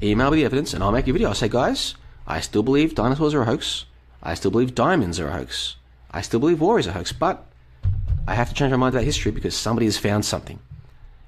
Email 0.03 0.31
me 0.31 0.37
the 0.37 0.45
evidence 0.45 0.73
and 0.73 0.83
I'll 0.83 0.91
make 0.91 1.07
a 1.07 1.13
video. 1.13 1.29
I'll 1.29 1.35
say, 1.35 1.49
guys, 1.49 1.95
I 2.27 2.39
still 2.39 2.63
believe 2.63 2.95
dinosaurs 2.95 3.33
are 3.33 3.41
a 3.41 3.45
hoax. 3.45 3.85
I 4.23 4.33
still 4.35 4.51
believe 4.51 4.75
diamonds 4.75 5.19
are 5.19 5.27
a 5.27 5.33
hoax. 5.33 5.75
I 6.11 6.21
still 6.21 6.39
believe 6.39 6.61
war 6.61 6.79
is 6.79 6.87
a 6.87 6.91
hoax. 6.93 7.11
But 7.11 7.45
I 8.27 8.35
have 8.35 8.49
to 8.49 8.55
change 8.55 8.71
my 8.71 8.77
mind 8.77 8.93
about 8.93 9.05
history 9.05 9.31
because 9.31 9.55
somebody 9.55 9.85
has 9.85 9.97
found 9.97 10.25
something. 10.25 10.59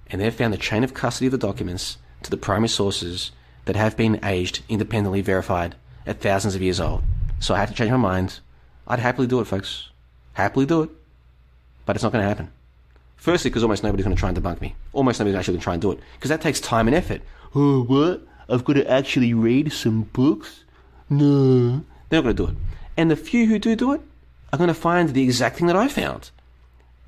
And 0.07 0.21
they've 0.21 0.33
found 0.33 0.53
the 0.53 0.57
chain 0.57 0.83
of 0.83 0.93
custody 0.93 1.27
of 1.27 1.31
the 1.31 1.37
documents 1.37 1.97
to 2.21 2.29
the 2.29 2.37
primary 2.37 2.69
sources 2.69 3.31
that 3.65 3.75
have 3.75 3.97
been 3.97 4.19
aged, 4.23 4.61
independently 4.69 5.21
verified 5.21 5.75
at 6.05 6.21
thousands 6.21 6.55
of 6.55 6.61
years 6.61 6.79
old. 6.79 7.03
So 7.39 7.55
I 7.55 7.59
have 7.59 7.69
to 7.69 7.75
change 7.75 7.91
my 7.91 7.97
mind. 7.97 8.39
I'd 8.87 8.99
happily 8.99 9.27
do 9.27 9.39
it, 9.39 9.45
folks. 9.45 9.89
Happily 10.33 10.65
do 10.65 10.83
it. 10.83 10.89
But 11.85 11.95
it's 11.95 12.03
not 12.03 12.11
going 12.11 12.23
to 12.23 12.27
happen. 12.27 12.51
Firstly, 13.15 13.49
because 13.49 13.63
almost 13.63 13.83
nobody's 13.83 14.05
going 14.05 14.15
to 14.15 14.19
try 14.19 14.29
and 14.29 14.37
debunk 14.37 14.61
me. 14.61 14.75
Almost 14.91 15.19
nobody's 15.19 15.37
actually 15.37 15.53
going 15.53 15.61
to 15.61 15.63
try 15.63 15.73
and 15.73 15.81
do 15.81 15.91
it. 15.93 15.99
Because 16.15 16.29
that 16.29 16.41
takes 16.41 16.59
time 16.59 16.87
and 16.87 16.95
effort. 16.95 17.21
Oh, 17.55 17.83
what? 17.83 18.21
I've 18.49 18.65
got 18.65 18.73
to 18.73 18.89
actually 18.89 19.33
read 19.33 19.71
some 19.71 20.03
books? 20.03 20.63
No. 21.09 21.83
They're 22.09 22.21
not 22.21 22.23
going 22.23 22.35
to 22.35 22.45
do 22.45 22.51
it. 22.51 22.57
And 22.95 23.09
the 23.09 23.15
few 23.15 23.47
who 23.47 23.59
do 23.59 23.75
do 23.75 23.93
it 23.93 24.01
are 24.51 24.57
going 24.57 24.67
to 24.67 24.73
find 24.73 25.09
the 25.09 25.23
exact 25.23 25.57
thing 25.57 25.67
that 25.67 25.75
I 25.75 25.87
found. 25.87 26.31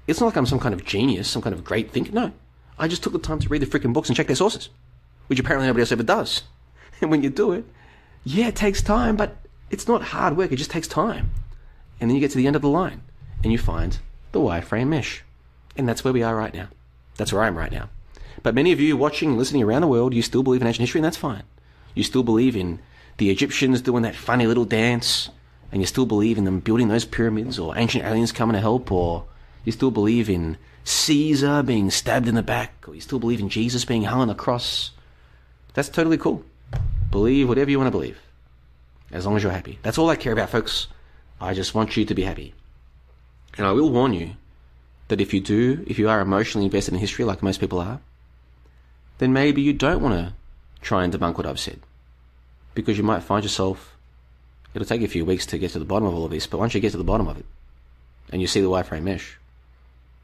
It's 0.07 0.19
not 0.19 0.27
like 0.27 0.37
I'm 0.37 0.45
some 0.45 0.59
kind 0.59 0.73
of 0.73 0.85
genius, 0.85 1.27
some 1.27 1.41
kind 1.41 1.53
of 1.53 1.63
great 1.63 1.91
thinker. 1.91 2.11
No. 2.11 2.31
I 2.77 2.87
just 2.87 3.03
took 3.03 3.13
the 3.13 3.19
time 3.19 3.39
to 3.39 3.49
read 3.49 3.61
the 3.61 3.65
freaking 3.65 3.93
books 3.93 4.09
and 4.09 4.15
check 4.15 4.27
their 4.27 4.35
sources, 4.35 4.69
which 5.27 5.39
apparently 5.39 5.67
nobody 5.67 5.81
else 5.81 5.91
ever 5.91 6.03
does. 6.03 6.43
And 7.01 7.11
when 7.11 7.23
you 7.23 7.29
do 7.29 7.51
it, 7.51 7.65
yeah, 8.23 8.47
it 8.47 8.55
takes 8.55 8.81
time, 8.81 9.17
but 9.17 9.35
it's 9.69 9.85
not 9.85 10.01
hard 10.01 10.37
work. 10.37 10.53
It 10.53 10.55
just 10.55 10.71
takes 10.71 10.87
time. 10.87 11.31
And 11.99 12.09
then 12.09 12.15
you 12.15 12.21
get 12.21 12.31
to 12.31 12.37
the 12.37 12.47
end 12.47 12.55
of 12.55 12.61
the 12.61 12.69
line 12.69 13.01
and 13.43 13.51
you 13.51 13.57
find 13.57 13.99
the 14.31 14.39
wireframe 14.39 14.87
mesh. 14.87 15.21
And 15.75 15.89
that's 15.89 16.05
where 16.05 16.13
we 16.13 16.23
are 16.23 16.35
right 16.35 16.53
now. 16.53 16.69
That's 17.17 17.33
where 17.33 17.43
I 17.43 17.47
am 17.47 17.57
right 17.57 17.71
now. 17.71 17.89
But 18.43 18.55
many 18.55 18.71
of 18.71 18.79
you 18.79 18.95
watching 18.95 19.29
and 19.29 19.37
listening 19.37 19.63
around 19.63 19.81
the 19.81 19.87
world, 19.87 20.13
you 20.13 20.21
still 20.21 20.43
believe 20.43 20.61
in 20.61 20.67
ancient 20.67 20.83
history, 20.83 20.99
and 20.99 21.05
that's 21.05 21.17
fine. 21.17 21.43
You 21.93 22.03
still 22.03 22.23
believe 22.23 22.55
in 22.55 22.79
the 23.17 23.29
Egyptians 23.29 23.81
doing 23.81 24.03
that 24.03 24.15
funny 24.15 24.47
little 24.47 24.65
dance, 24.65 25.29
and 25.75 25.81
you 25.81 25.85
still 25.85 26.05
believe 26.05 26.37
in 26.37 26.45
them 26.45 26.61
building 26.61 26.87
those 26.87 27.03
pyramids, 27.03 27.59
or 27.59 27.77
ancient 27.77 28.05
aliens 28.05 28.31
coming 28.31 28.53
to 28.53 28.61
help, 28.61 28.93
or 28.93 29.25
you 29.65 29.73
still 29.73 29.91
believe 29.91 30.29
in 30.29 30.57
Caesar 30.85 31.61
being 31.63 31.91
stabbed 31.91 32.29
in 32.29 32.35
the 32.35 32.41
back, 32.41 32.85
or 32.87 32.95
you 32.95 33.01
still 33.01 33.19
believe 33.19 33.41
in 33.41 33.49
Jesus 33.49 33.83
being 33.83 34.03
hung 34.03 34.21
on 34.21 34.29
the 34.29 34.35
cross. 34.35 34.91
That's 35.73 35.89
totally 35.89 36.17
cool. 36.17 36.45
Believe 37.11 37.49
whatever 37.49 37.69
you 37.69 37.77
want 37.77 37.87
to 37.87 37.91
believe, 37.91 38.17
as 39.11 39.25
long 39.25 39.35
as 39.35 39.43
you're 39.43 39.51
happy. 39.51 39.77
That's 39.81 39.97
all 39.97 40.09
I 40.09 40.15
care 40.15 40.31
about, 40.31 40.49
folks. 40.49 40.87
I 41.41 41.53
just 41.53 41.75
want 41.75 41.97
you 41.97 42.05
to 42.05 42.15
be 42.15 42.23
happy. 42.23 42.53
And 43.57 43.67
I 43.67 43.73
will 43.73 43.89
warn 43.89 44.13
you 44.13 44.37
that 45.09 45.19
if 45.19 45.33
you 45.33 45.41
do, 45.41 45.83
if 45.87 45.99
you 45.99 46.07
are 46.07 46.21
emotionally 46.21 46.67
invested 46.67 46.93
in 46.93 47.01
history 47.01 47.25
like 47.25 47.43
most 47.43 47.59
people 47.59 47.81
are, 47.81 47.99
then 49.17 49.33
maybe 49.33 49.61
you 49.61 49.73
don't 49.73 50.01
want 50.01 50.15
to 50.15 50.33
try 50.81 51.03
and 51.03 51.11
debunk 51.11 51.35
what 51.35 51.45
I've 51.45 51.59
said. 51.59 51.81
Because 52.73 52.97
you 52.97 53.03
might 53.03 53.23
find 53.23 53.43
yourself, 53.43 53.94
it'll 54.75 54.85
take 54.85 54.99
you 54.99 55.07
a 55.07 55.09
few 55.09 55.25
weeks 55.25 55.45
to 55.47 55.57
get 55.57 55.71
to 55.71 55.79
the 55.79 55.85
bottom 55.85 56.07
of 56.07 56.13
all 56.13 56.25
of 56.25 56.31
this, 56.31 56.47
but 56.47 56.57
once 56.57 56.73
you 56.73 56.81
get 56.81 56.91
to 56.91 56.97
the 56.97 57.03
bottom 57.03 57.27
of 57.27 57.37
it, 57.37 57.45
and 58.31 58.41
you 58.41 58.47
see 58.47 58.59
the 58.59 58.69
wireframe 58.69 59.03
mesh, 59.03 59.37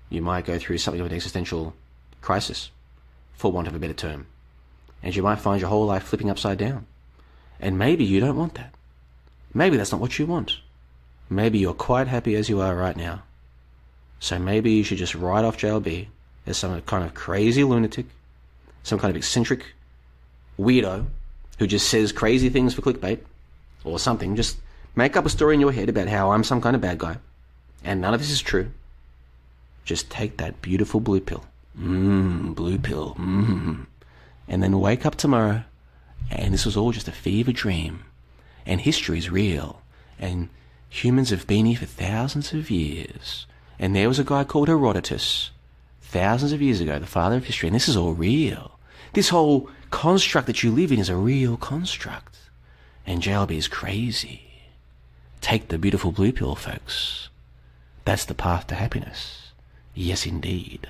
you 0.10 0.22
might 0.22 0.46
go 0.46 0.60
through 0.60 0.78
something 0.78 1.00
of 1.00 1.08
an 1.08 1.14
existential 1.14 1.74
crisis, 2.20 2.70
for 3.34 3.52
want 3.52 3.68
of 3.68 3.76
a 3.76 3.80
better 3.80 3.94
term. 3.94 4.28
And 5.02 5.16
you 5.16 5.24
might 5.24 5.40
find 5.40 5.62
your 5.62 5.70
whole 5.70 5.86
life 5.86 6.04
flipping 6.04 6.30
upside 6.30 6.58
down. 6.58 6.86
And 7.60 7.80
maybe 7.80 8.04
you 8.04 8.20
don't 8.20 8.36
want 8.36 8.56
that. 8.56 8.74
Maybe 9.54 9.78
that's 9.78 9.92
not 9.92 10.02
what 10.02 10.20
you 10.20 10.26
want. 10.26 10.58
Maybe 11.30 11.58
you're 11.60 11.74
quite 11.74 12.08
happy 12.08 12.36
as 12.36 12.50
you 12.50 12.60
are 12.60 12.76
right 12.76 12.98
now. 12.98 13.24
So 14.20 14.38
maybe 14.38 14.72
you 14.72 14.84
should 14.84 14.98
just 14.98 15.16
write 15.16 15.46
off 15.46 15.58
JLB 15.58 16.08
as 16.46 16.58
some 16.58 16.80
kind 16.82 17.06
of 17.06 17.14
crazy 17.14 17.64
lunatic, 17.64 18.06
some 18.84 19.00
kind 19.00 19.10
of 19.10 19.16
eccentric 19.16 19.66
weirdo 20.60 21.06
who 21.58 21.68
just 21.68 21.88
says 21.88 22.12
crazy 22.12 22.50
things 22.50 22.74
for 22.74 22.82
clickbait 22.82 23.20
or 23.84 24.00
something. 24.00 24.36
Just 24.36 24.58
make 24.96 25.16
up 25.16 25.26
a 25.26 25.30
story 25.30 25.56
in 25.56 25.62
your 25.62 25.72
head 25.72 25.90
about 25.90 26.08
how 26.08 26.32
I'm 26.32 26.44
some 26.44 26.62
kind 26.62 26.76
of 26.76 26.82
bad 26.82 26.98
guy. 26.98 27.18
And 27.84 28.02
none 28.02 28.14
of 28.14 28.20
this 28.20 28.32
is 28.32 28.42
true. 28.42 28.72
Just 29.86 30.10
take 30.10 30.38
that 30.38 30.62
beautiful 30.62 31.00
blue 31.00 31.22
pill. 31.22 31.46
Mmm, 31.78 32.54
blue 32.54 32.78
pill. 32.78 33.16
Mmm. 33.20 33.86
And 34.48 34.62
then 34.62 34.80
wake 34.80 35.06
up 35.06 35.16
tomorrow 35.16 35.64
and 36.30 36.54
this 36.54 36.66
was 36.66 36.78
all 36.78 36.92
just 36.92 37.08
a 37.08 37.12
fever 37.12 37.52
dream. 37.52 38.06
And 38.66 38.82
history 38.82 39.18
is 39.18 39.30
real. 39.30 39.82
And 40.20 40.50
humans 40.90 41.30
have 41.32 41.48
been 41.48 41.66
here 41.66 41.78
for 41.78 41.86
thousands 41.86 42.54
of 42.54 42.70
years. 42.70 43.48
And 43.80 43.96
there 43.96 44.08
was 44.08 44.20
a 44.20 44.24
guy 44.24 44.44
called 44.44 44.68
Herodotus, 44.68 45.50
thousands 46.02 46.52
of 46.52 46.62
years 46.62 46.80
ago, 46.80 47.00
the 47.00 47.08
father 47.08 47.38
of 47.38 47.46
history, 47.46 47.68
and 47.68 47.76
this 47.76 47.90
is 47.90 47.98
all 47.98 48.14
real. 48.14 48.78
This 49.14 49.30
whole 49.30 49.70
construct 49.90 50.48
that 50.48 50.62
you 50.64 50.72
live 50.72 50.92
in 50.92 51.00
is 51.00 51.10
a 51.10 51.16
real 51.16 51.58
construct. 51.58 52.38
And 53.06 53.22
JLB 53.22 53.52
is 53.52 53.68
crazy. 53.68 54.44
Take 55.42 55.68
the 55.68 55.78
beautiful 55.78 56.12
blue 56.12 56.32
pill, 56.32 56.56
folks. 56.56 57.30
That's 58.06 58.26
the 58.26 58.34
path 58.34 58.68
to 58.68 58.76
happiness. 58.76 59.52
Yes, 59.94 60.26
indeed. 60.26 60.88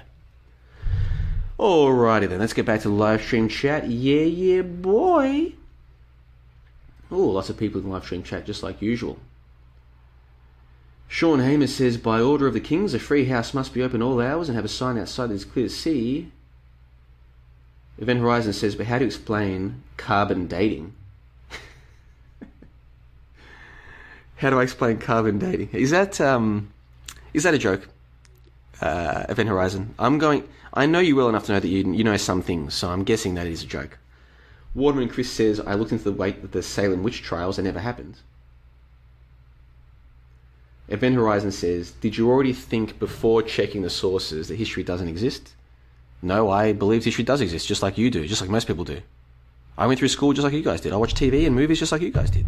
Alrighty 1.60 2.28
then, 2.28 2.40
let's 2.40 2.54
get 2.54 2.66
back 2.66 2.82
to 2.82 2.90
the 2.90 2.94
live 2.94 3.22
stream 3.22 3.48
chat. 3.48 3.88
Yeah, 3.88 4.24
yeah, 4.24 4.62
boy. 4.62 5.54
Oh, 7.12 7.28
lots 7.28 7.50
of 7.50 7.58
people 7.58 7.82
in 7.82 7.90
live 7.90 8.04
stream 8.04 8.24
chat, 8.24 8.46
just 8.46 8.64
like 8.64 8.82
usual. 8.82 9.20
Sean 11.08 11.42
Hamer 11.42 11.68
says, 11.68 11.98
by 11.98 12.22
order 12.22 12.48
of 12.48 12.54
the 12.54 12.62
kings, 12.62 12.94
a 12.94 13.00
free 13.00 13.26
house 13.26 13.54
must 13.54 13.74
be 13.74 13.84
open 13.84 14.02
all 14.02 14.22
hours 14.22 14.48
and 14.48 14.56
have 14.56 14.64
a 14.64 14.70
sign 14.70 14.98
outside 14.98 15.28
that 15.28 15.36
is 15.36 15.46
clear 15.46 15.68
to 15.68 15.74
see. 15.74 16.32
Event 17.98 18.22
Horizon 18.22 18.54
says, 18.54 18.76
but 18.76 18.86
how 18.86 18.98
to 18.98 19.06
explain 19.06 19.84
carbon 19.98 20.48
dating? 20.48 20.94
How 24.42 24.50
do 24.50 24.60
I 24.60 24.64
explain 24.64 24.98
carbon 24.98 25.38
dating? 25.38 25.70
Is 25.72 25.92
that 25.92 26.20
um, 26.20 26.74
is 27.32 27.44
that 27.44 27.54
a 27.54 27.60
joke? 27.60 27.88
Uh, 28.82 29.26
Event 29.30 29.48
Horizon. 29.48 29.94
I'm 30.00 30.18
going. 30.18 30.48
I 30.74 30.88
know 30.88 31.00
you 31.00 31.16
well 31.16 31.30
enough 31.30 31.46
to 31.46 31.54
know 31.54 31.60
that 31.60 31.68
you 31.68 31.94
you 31.94 32.04
know 32.04 32.18
some 32.18 32.42
things, 32.42 32.74
so 32.74 32.90
I'm 32.90 33.04
guessing 33.04 33.36
that 33.36 33.46
is 33.46 33.64
a 33.64 33.68
joke. 33.68 34.00
Waterman 34.74 35.10
Chris 35.10 35.30
says, 35.30 35.60
I 35.60 35.76
looked 35.76 35.92
into 35.92 36.06
the 36.06 36.14
weight 36.14 36.44
of 36.44 36.52
the 36.52 36.64
Salem 36.64 37.04
witch 37.04 37.22
trials. 37.22 37.60
It 37.60 37.64
never 37.64 37.80
happened. 37.80 38.16
Event 40.88 41.16
Horizon 41.16 41.52
says, 41.52 41.92
Did 41.92 42.18
you 42.18 42.30
already 42.30 42.54
think 42.54 42.98
before 42.98 43.44
checking 43.44 43.82
the 43.82 43.90
sources 43.90 44.48
that 44.48 44.56
history 44.56 44.84
doesn't 44.84 45.10
exist? 45.10 45.54
No, 46.22 46.50
I 46.50 46.74
believe 46.74 47.04
history 47.04 47.26
does 47.26 47.42
exist, 47.42 47.68
just 47.68 47.84
like 47.84 47.98
you 47.98 48.10
do, 48.10 48.26
just 48.28 48.42
like 48.42 48.50
most 48.50 48.68
people 48.68 48.86
do. 48.86 49.02
I 49.78 49.88
went 49.88 50.00
through 50.00 50.08
school 50.08 50.34
just 50.34 50.44
like 50.44 50.54
you 50.54 50.64
guys 50.64 50.82
did. 50.82 50.94
I 50.94 50.98
watched 50.98 51.18
TV 51.18 51.46
and 51.46 51.56
movies 51.56 51.80
just 51.80 51.92
like 51.92 52.02
you 52.02 52.12
guys 52.12 52.30
did. 52.30 52.46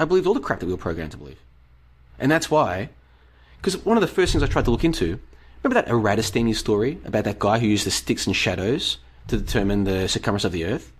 I 0.00 0.06
believed 0.06 0.26
all 0.26 0.32
the 0.32 0.40
crap 0.40 0.60
that 0.60 0.66
we 0.66 0.72
were 0.72 0.78
programmed 0.78 1.10
to 1.12 1.18
believe. 1.18 1.42
And 2.18 2.32
that's 2.32 2.50
why, 2.50 2.88
because 3.58 3.84
one 3.84 3.98
of 3.98 4.00
the 4.00 4.06
first 4.06 4.32
things 4.32 4.42
I 4.42 4.46
tried 4.46 4.64
to 4.64 4.70
look 4.70 4.82
into, 4.82 5.20
remember 5.62 5.74
that 5.74 5.90
Eratosthenes 5.90 6.58
story 6.58 6.98
about 7.04 7.24
that 7.24 7.38
guy 7.38 7.58
who 7.58 7.66
used 7.66 7.84
the 7.84 7.90
sticks 7.90 8.26
and 8.26 8.34
shadows 8.34 8.96
to 9.28 9.36
determine 9.36 9.84
the 9.84 10.08
circumference 10.08 10.44
of 10.44 10.52
the 10.52 10.64
Earth? 10.64 10.90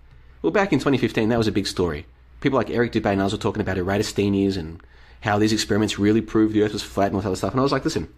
Well, 0.42 0.52
back 0.52 0.74
in 0.74 0.80
2015, 0.80 1.30
that 1.30 1.38
was 1.38 1.48
a 1.48 1.52
big 1.52 1.66
story. 1.66 2.04
People 2.42 2.58
like 2.58 2.68
Eric 2.68 2.92
Dubay 2.92 3.12
and 3.12 3.22
others 3.22 3.32
were 3.32 3.38
talking 3.38 3.62
about 3.62 3.78
Eratosthenes 3.78 4.58
and 4.58 4.82
how 5.22 5.38
these 5.38 5.54
experiments 5.54 5.98
really 5.98 6.20
proved 6.20 6.52
the 6.52 6.62
Earth 6.62 6.74
was 6.74 6.82
flat 6.82 7.06
and 7.06 7.14
all 7.14 7.22
that 7.22 7.28
other 7.28 7.36
stuff. 7.36 7.52
And 7.52 7.60
I 7.60 7.62
was 7.62 7.72
like, 7.72 7.84
listen, 7.84 8.12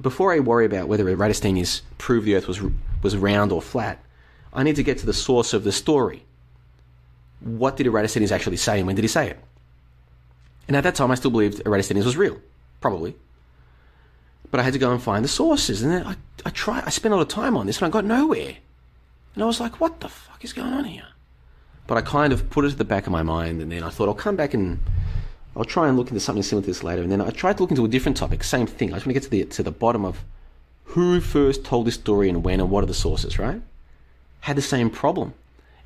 before 0.00 0.32
I 0.32 0.38
worry 0.38 0.66
about 0.66 0.86
whether 0.86 1.08
Eratosthenes 1.08 1.82
proved 1.98 2.26
the 2.26 2.36
Earth 2.36 2.46
was 2.46 2.60
was 3.02 3.16
round 3.16 3.50
or 3.50 3.60
flat, 3.60 4.04
I 4.52 4.62
need 4.62 4.76
to 4.76 4.84
get 4.84 4.98
to 4.98 5.06
the 5.06 5.12
source 5.12 5.52
of 5.52 5.64
the 5.64 5.72
story. 5.72 6.24
What 7.40 7.76
did 7.76 7.86
Eratosthenes 7.86 8.30
actually 8.30 8.56
say, 8.56 8.78
and 8.78 8.86
when 8.86 8.94
did 8.94 9.02
he 9.02 9.08
say 9.08 9.30
it? 9.30 9.38
And 10.68 10.76
at 10.76 10.82
that 10.84 10.94
time, 10.94 11.10
I 11.10 11.14
still 11.14 11.30
believed 11.30 11.62
Eratosthenes 11.64 12.04
was 12.04 12.16
real, 12.16 12.40
probably. 12.80 13.14
But 14.50 14.60
I 14.60 14.62
had 14.62 14.72
to 14.72 14.78
go 14.78 14.92
and 14.92 15.02
find 15.02 15.24
the 15.24 15.28
sources, 15.28 15.82
and 15.82 15.92
then 15.92 16.06
I, 16.06 16.16
I 16.44 16.50
tried. 16.50 16.84
I 16.84 16.90
spent 16.90 17.12
a 17.12 17.16
lot 17.16 17.22
of 17.22 17.28
time 17.28 17.56
on 17.56 17.66
this, 17.66 17.78
and 17.78 17.86
I 17.86 17.90
got 17.90 18.04
nowhere. 18.04 18.56
And 19.34 19.42
I 19.42 19.46
was 19.46 19.60
like, 19.60 19.80
"What 19.80 20.00
the 20.00 20.08
fuck 20.08 20.44
is 20.44 20.52
going 20.52 20.72
on 20.72 20.84
here?" 20.84 21.06
But 21.86 21.98
I 21.98 22.00
kind 22.00 22.32
of 22.32 22.50
put 22.50 22.64
it 22.64 22.70
to 22.70 22.76
the 22.76 22.84
back 22.84 23.06
of 23.06 23.12
my 23.12 23.22
mind, 23.22 23.60
and 23.60 23.70
then 23.70 23.82
I 23.82 23.90
thought 23.90 24.08
I'll 24.08 24.14
come 24.14 24.36
back 24.36 24.54
and 24.54 24.80
I'll 25.56 25.64
try 25.64 25.88
and 25.88 25.96
look 25.96 26.08
into 26.08 26.20
something 26.20 26.42
similar 26.42 26.62
to 26.62 26.66
this 26.66 26.82
later. 26.82 27.02
And 27.02 27.10
then 27.10 27.20
I 27.20 27.30
tried 27.30 27.56
to 27.56 27.62
look 27.62 27.70
into 27.70 27.84
a 27.84 27.88
different 27.88 28.16
topic, 28.16 28.44
same 28.44 28.66
thing. 28.66 28.90
I 28.92 28.96
just 28.96 29.06
want 29.06 29.14
to 29.14 29.20
get 29.20 29.22
to 29.24 29.30
the 29.30 29.44
to 29.44 29.62
the 29.62 29.72
bottom 29.72 30.04
of 30.04 30.24
who 30.84 31.20
first 31.20 31.64
told 31.64 31.86
this 31.86 31.94
story 31.94 32.28
and 32.28 32.44
when 32.44 32.60
and 32.60 32.70
what 32.70 32.84
are 32.84 32.86
the 32.86 32.94
sources, 32.94 33.38
right? 33.38 33.60
Had 34.40 34.56
the 34.56 34.62
same 34.62 34.90
problem. 34.90 35.34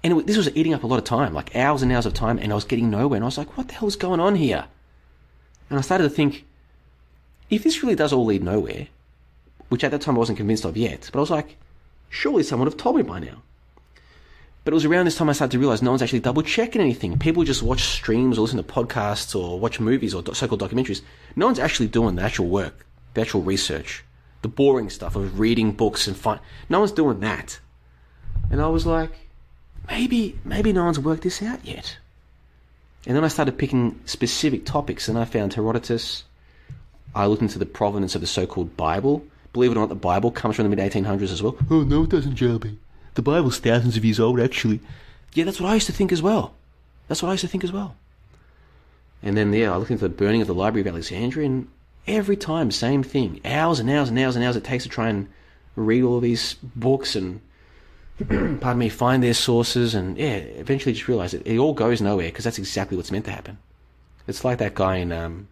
And 0.02 0.18
it, 0.18 0.26
this 0.26 0.36
was 0.36 0.54
eating 0.56 0.74
up 0.74 0.82
a 0.82 0.86
lot 0.86 0.98
of 0.98 1.04
time, 1.04 1.34
like 1.34 1.54
hours 1.54 1.82
and 1.82 1.92
hours 1.92 2.06
of 2.06 2.14
time, 2.14 2.38
and 2.38 2.52
I 2.52 2.54
was 2.54 2.64
getting 2.64 2.90
nowhere. 2.90 3.16
And 3.16 3.24
I 3.24 3.26
was 3.26 3.38
like, 3.38 3.56
what 3.56 3.68
the 3.68 3.74
hell's 3.74 3.96
going 3.96 4.20
on 4.20 4.36
here? 4.36 4.66
And 5.68 5.78
I 5.78 5.82
started 5.82 6.04
to 6.04 6.10
think, 6.10 6.46
if 7.50 7.64
this 7.64 7.82
really 7.82 7.94
does 7.94 8.12
all 8.12 8.24
lead 8.24 8.42
nowhere, 8.42 8.88
which 9.68 9.84
at 9.84 9.90
that 9.90 10.00
time 10.00 10.16
I 10.16 10.18
wasn't 10.18 10.38
convinced 10.38 10.64
of 10.64 10.76
yet, 10.76 11.10
but 11.12 11.18
I 11.18 11.20
was 11.20 11.30
like, 11.30 11.56
surely 12.08 12.42
someone 12.42 12.66
would 12.66 12.72
have 12.72 12.80
told 12.80 12.96
me 12.96 13.02
by 13.02 13.20
now. 13.20 13.42
But 14.64 14.72
it 14.72 14.74
was 14.74 14.84
around 14.84 15.06
this 15.06 15.16
time 15.16 15.30
I 15.30 15.32
started 15.32 15.52
to 15.52 15.58
realize 15.58 15.80
no 15.80 15.90
one's 15.90 16.02
actually 16.02 16.20
double 16.20 16.42
checking 16.42 16.82
anything. 16.82 17.18
People 17.18 17.44
just 17.44 17.62
watch 17.62 17.82
streams 17.82 18.36
or 18.36 18.42
listen 18.42 18.58
to 18.58 18.62
podcasts 18.62 19.34
or 19.34 19.58
watch 19.58 19.80
movies 19.80 20.14
or 20.14 20.22
so 20.34 20.48
called 20.48 20.60
documentaries. 20.60 21.00
No 21.34 21.46
one's 21.46 21.58
actually 21.58 21.88
doing 21.88 22.16
the 22.16 22.22
actual 22.22 22.48
work, 22.48 22.86
the 23.14 23.22
actual 23.22 23.42
research, 23.42 24.04
the 24.42 24.48
boring 24.48 24.90
stuff 24.90 25.16
of 25.16 25.40
reading 25.40 25.72
books 25.72 26.06
and 26.06 26.16
find. 26.16 26.40
No 26.68 26.80
one's 26.80 26.92
doing 26.92 27.20
that. 27.20 27.58
And 28.50 28.60
I 28.60 28.68
was 28.68 28.84
like, 28.84 29.29
maybe, 29.90 30.38
maybe 30.44 30.72
no 30.72 30.84
one's 30.84 30.98
worked 30.98 31.22
this 31.22 31.42
out 31.42 31.64
yet. 31.64 31.98
And 33.06 33.16
then 33.16 33.24
I 33.24 33.28
started 33.28 33.58
picking 33.58 34.00
specific 34.04 34.64
topics 34.64 35.08
and 35.08 35.18
I 35.18 35.24
found 35.24 35.54
Herodotus. 35.54 36.24
I 37.14 37.26
looked 37.26 37.42
into 37.42 37.58
the 37.58 37.66
provenance 37.66 38.14
of 38.14 38.20
the 38.20 38.26
so 38.26 38.46
called 38.46 38.76
Bible. 38.76 39.24
Believe 39.52 39.72
it 39.72 39.76
or 39.76 39.80
not, 39.80 39.88
the 39.88 39.94
Bible 39.94 40.30
comes 40.30 40.56
from 40.56 40.68
the 40.68 40.74
mid 40.74 40.92
1800s 40.92 41.32
as 41.32 41.42
well. 41.42 41.56
Oh, 41.70 41.82
no, 41.82 42.04
it 42.04 42.10
doesn't, 42.10 42.36
JLB. 42.36 42.76
The 43.14 43.22
Bible's 43.22 43.58
thousands 43.58 43.96
of 43.96 44.04
years 44.04 44.20
old, 44.20 44.38
actually. 44.38 44.80
Yeah, 45.34 45.44
that's 45.44 45.60
what 45.60 45.70
I 45.70 45.74
used 45.74 45.86
to 45.86 45.92
think 45.92 46.12
as 46.12 46.22
well. 46.22 46.54
That's 47.08 47.22
what 47.22 47.30
I 47.30 47.32
used 47.32 47.42
to 47.42 47.48
think 47.48 47.64
as 47.64 47.72
well. 47.72 47.96
And 49.22 49.36
then, 49.36 49.52
yeah, 49.52 49.72
I 49.72 49.76
looked 49.76 49.90
into 49.90 50.06
the 50.06 50.14
burning 50.14 50.40
of 50.40 50.46
the 50.46 50.54
Library 50.54 50.82
of 50.82 50.94
Alexandria, 50.94 51.46
and 51.46 51.68
every 52.06 52.36
time, 52.36 52.70
same 52.70 53.02
thing. 53.02 53.40
Hours 53.44 53.80
and 53.80 53.90
hours 53.90 54.08
and 54.08 54.18
hours 54.18 54.36
and 54.36 54.44
hours 54.44 54.56
it 54.56 54.64
takes 54.64 54.84
to 54.84 54.88
try 54.88 55.08
and 55.08 55.28
read 55.74 56.04
all 56.04 56.20
these 56.20 56.54
books 56.54 57.16
and, 57.16 57.40
pardon 58.28 58.78
me, 58.78 58.88
find 58.88 59.22
their 59.22 59.34
sources, 59.34 59.94
and 59.94 60.18
yeah, 60.18 60.36
eventually 60.36 60.92
just 60.92 61.08
realize 61.08 61.32
it, 61.32 61.46
it 61.46 61.58
all 61.58 61.72
goes 61.72 62.02
nowhere 62.02 62.28
because 62.28 62.44
that's 62.44 62.58
exactly 62.58 62.96
what's 62.96 63.10
meant 63.10 63.24
to 63.24 63.30
happen. 63.30 63.58
It's 64.26 64.44
like 64.44 64.58
that 64.58 64.74
guy 64.74 64.96
in, 64.96 65.10
um, 65.10 65.48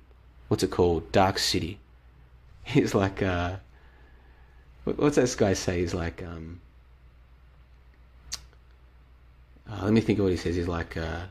what's 0.48 0.62
it 0.62 0.70
called? 0.70 1.10
Dark 1.10 1.38
City. 1.38 1.78
He's 2.64 2.94
like, 2.94 3.22
uh, 3.22 3.56
what's 4.84 5.16
that 5.16 5.34
guy 5.38 5.55
say? 5.55 5.80
He's 5.80 5.94
like, 5.94 6.22
um, 6.22 6.60
uh, 9.70 9.84
let 9.84 9.92
me 9.92 10.00
think 10.00 10.18
of 10.18 10.24
what 10.24 10.32
he 10.32 10.36
says. 10.36 10.56
He's 10.56 10.68
like, 10.68 10.97
uh, 10.97 11.22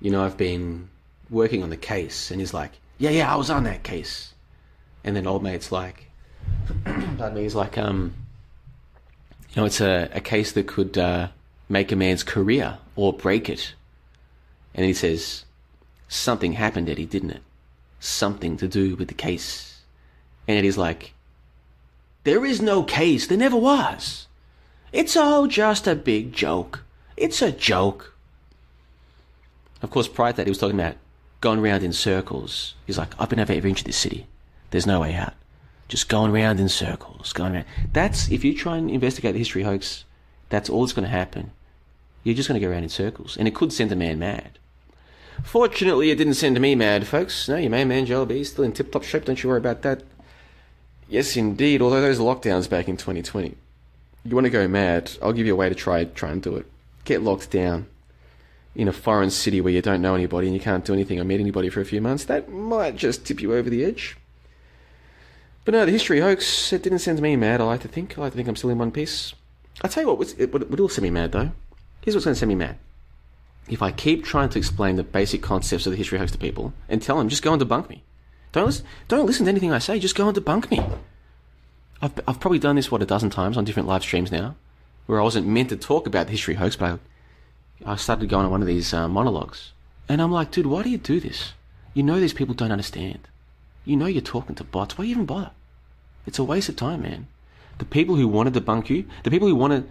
you 0.00 0.10
know, 0.10 0.24
I've 0.24 0.36
been 0.36 0.88
working 1.30 1.62
on 1.62 1.70
the 1.70 1.76
case, 1.76 2.30
and 2.30 2.40
he's 2.40 2.54
like, 2.54 2.72
yeah, 2.98 3.10
yeah, 3.10 3.32
I 3.32 3.36
was 3.36 3.50
on 3.50 3.64
that 3.64 3.82
case. 3.82 4.34
And 5.02 5.16
then 5.16 5.26
old 5.26 5.42
mate's 5.42 5.72
like, 5.72 6.10
pardon 6.84 7.34
me, 7.34 7.42
he's 7.42 7.54
like, 7.54 7.78
um, 7.78 8.14
you 9.56 9.62
know, 9.62 9.66
it's 9.66 9.80
a, 9.80 10.10
a 10.12 10.20
case 10.20 10.52
that 10.52 10.66
could 10.66 10.98
uh, 10.98 11.28
make 11.66 11.90
a 11.90 11.96
man's 11.96 12.22
career 12.22 12.76
or 12.94 13.14
break 13.14 13.48
it. 13.48 13.72
And 14.74 14.84
he 14.84 14.92
says, 14.92 15.46
something 16.08 16.52
happened, 16.52 16.90
Eddie, 16.90 17.06
didn't 17.06 17.30
it? 17.30 17.42
Something 17.98 18.58
to 18.58 18.68
do 18.68 18.96
with 18.96 19.08
the 19.08 19.14
case. 19.14 19.80
And 20.46 20.58
Eddie's 20.58 20.76
like, 20.76 21.14
there 22.24 22.44
is 22.44 22.60
no 22.60 22.82
case. 22.82 23.26
There 23.26 23.38
never 23.38 23.56
was. 23.56 24.26
It's 24.92 25.16
all 25.16 25.46
just 25.46 25.86
a 25.86 25.94
big 25.94 26.34
joke. 26.34 26.84
It's 27.16 27.40
a 27.40 27.50
joke. 27.50 28.14
Of 29.80 29.88
course, 29.88 30.06
prior 30.06 30.32
to 30.32 30.36
that, 30.36 30.46
he 30.46 30.50
was 30.50 30.58
talking 30.58 30.78
about 30.78 30.96
going 31.40 31.60
around 31.60 31.82
in 31.82 31.94
circles. 31.94 32.74
He's 32.86 32.98
like, 32.98 33.18
I've 33.18 33.30
been 33.30 33.40
over 33.40 33.54
every 33.54 33.70
inch 33.70 33.80
of 33.80 33.86
this 33.86 33.96
city. 33.96 34.26
There's 34.70 34.86
no 34.86 35.00
way 35.00 35.14
out. 35.14 35.32
Just 35.88 36.08
going 36.08 36.32
around 36.32 36.58
in 36.58 36.68
circles, 36.68 37.32
going 37.32 37.54
around. 37.54 37.66
That's, 37.92 38.30
if 38.30 38.44
you 38.44 38.54
try 38.54 38.76
and 38.76 38.90
investigate 38.90 39.34
the 39.34 39.38
history 39.38 39.62
hoax, 39.62 40.04
that's 40.48 40.68
all 40.68 40.80
that's 40.82 40.92
going 40.92 41.04
to 41.04 41.10
happen. 41.10 41.52
You're 42.24 42.34
just 42.34 42.48
going 42.48 42.60
to 42.60 42.66
go 42.66 42.72
around 42.72 42.82
in 42.82 42.88
circles. 42.88 43.36
And 43.36 43.46
it 43.46 43.54
could 43.54 43.72
send 43.72 43.92
a 43.92 43.96
man 43.96 44.18
mad. 44.18 44.58
Fortunately, 45.44 46.10
it 46.10 46.16
didn't 46.16 46.34
send 46.34 46.60
me 46.60 46.74
mad, 46.74 47.06
folks. 47.06 47.48
No, 47.48 47.56
your 47.56 47.70
main 47.70 47.88
man, 47.88 48.06
JLB, 48.06 48.30
is 48.32 48.50
still 48.50 48.64
in 48.64 48.72
tip 48.72 48.90
top 48.90 49.04
shape. 49.04 49.26
Don't 49.26 49.40
you 49.42 49.48
worry 49.48 49.58
about 49.58 49.82
that. 49.82 50.02
Yes, 51.08 51.36
indeed. 51.36 51.82
Although 51.82 52.00
those 52.00 52.18
lockdowns 52.18 52.68
back 52.68 52.88
in 52.88 52.96
2020, 52.96 53.54
you 54.24 54.34
want 54.34 54.46
to 54.46 54.50
go 54.50 54.66
mad, 54.66 55.12
I'll 55.22 55.32
give 55.32 55.46
you 55.46 55.52
a 55.52 55.56
way 55.56 55.68
to 55.68 55.74
try 55.74 56.04
try 56.04 56.30
and 56.30 56.42
do 56.42 56.56
it. 56.56 56.66
Get 57.04 57.22
locked 57.22 57.50
down 57.50 57.86
in 58.74 58.88
a 58.88 58.92
foreign 58.92 59.30
city 59.30 59.60
where 59.60 59.72
you 59.72 59.82
don't 59.82 60.02
know 60.02 60.14
anybody 60.14 60.48
and 60.48 60.54
you 60.54 60.60
can't 60.60 60.84
do 60.84 60.92
anything 60.92 61.20
or 61.20 61.24
meet 61.24 61.40
anybody 61.40 61.68
for 61.68 61.80
a 61.80 61.84
few 61.84 62.00
months. 62.00 62.24
That 62.24 62.48
might 62.48 62.96
just 62.96 63.24
tip 63.24 63.40
you 63.40 63.54
over 63.54 63.70
the 63.70 63.84
edge. 63.84 64.16
But 65.66 65.72
no, 65.74 65.84
the 65.84 65.90
history 65.90 66.20
hoax, 66.20 66.72
it 66.72 66.84
didn't 66.84 67.00
send 67.00 67.20
me 67.20 67.34
mad, 67.34 67.60
I 67.60 67.64
like 67.64 67.80
to 67.80 67.88
think. 67.88 68.16
I 68.16 68.20
like 68.20 68.32
to 68.32 68.36
think 68.36 68.46
I'm 68.46 68.54
still 68.54 68.70
in 68.70 68.78
one 68.78 68.92
piece. 68.92 69.34
I'll 69.82 69.90
tell 69.90 70.04
you 70.04 70.14
what, 70.14 70.34
it 70.38 70.52
would, 70.52 70.70
will 70.70 70.88
send 70.88 71.02
me 71.02 71.10
mad 71.10 71.32
though. 71.32 71.50
Here's 72.02 72.14
what's 72.14 72.24
going 72.24 72.36
to 72.36 72.38
send 72.38 72.50
me 72.50 72.54
mad. 72.54 72.78
If 73.68 73.82
I 73.82 73.90
keep 73.90 74.24
trying 74.24 74.48
to 74.50 74.58
explain 74.58 74.94
the 74.94 75.02
basic 75.02 75.42
concepts 75.42 75.84
of 75.84 75.90
the 75.90 75.96
history 75.96 76.18
hoax 76.18 76.30
to 76.30 76.38
people 76.38 76.72
and 76.88 77.02
tell 77.02 77.18
them, 77.18 77.28
just 77.28 77.42
go 77.42 77.52
and 77.52 77.60
debunk 77.60 77.88
me. 77.88 78.04
Don't 78.52 78.66
listen, 78.66 78.86
don't 79.08 79.26
listen 79.26 79.46
to 79.46 79.50
anything 79.50 79.72
I 79.72 79.80
say, 79.80 79.98
just 79.98 80.14
go 80.14 80.28
and 80.28 80.36
debunk 80.36 80.70
me. 80.70 80.80
I've, 82.00 82.12
I've 82.28 82.38
probably 82.38 82.60
done 82.60 82.76
this, 82.76 82.92
what, 82.92 83.02
a 83.02 83.06
dozen 83.06 83.30
times 83.30 83.56
on 83.56 83.64
different 83.64 83.88
live 83.88 84.02
streams 84.02 84.30
now, 84.30 84.54
where 85.06 85.18
I 85.20 85.24
wasn't 85.24 85.48
meant 85.48 85.70
to 85.70 85.76
talk 85.76 86.06
about 86.06 86.26
the 86.26 86.32
history 86.32 86.54
hoax, 86.54 86.76
but 86.76 87.00
I, 87.84 87.92
I 87.92 87.96
started 87.96 88.28
going 88.28 88.44
on 88.44 88.52
one 88.52 88.62
of 88.62 88.68
these 88.68 88.94
uh, 88.94 89.08
monologues. 89.08 89.72
And 90.08 90.22
I'm 90.22 90.30
like, 90.30 90.52
dude, 90.52 90.66
why 90.66 90.84
do 90.84 90.90
you 90.90 90.98
do 90.98 91.18
this? 91.18 91.54
You 91.92 92.04
know 92.04 92.20
these 92.20 92.32
people 92.32 92.54
don't 92.54 92.70
understand. 92.70 93.26
You 93.86 93.96
know 93.96 94.06
you're 94.06 94.20
talking 94.20 94.56
to 94.56 94.64
bots. 94.64 94.98
Why 94.98 95.06
even 95.06 95.24
bother? 95.24 95.52
It's 96.26 96.38
a 96.38 96.44
waste 96.44 96.68
of 96.68 96.76
time, 96.76 97.02
man. 97.02 97.28
The 97.78 97.84
people 97.84 98.16
who 98.16 98.28
want 98.28 98.52
to 98.52 98.60
debunk 98.60 98.90
you, 98.90 99.06
the 99.22 99.30
people 99.30 99.48
who 99.48 99.54
want 99.54 99.72
to 99.72 99.84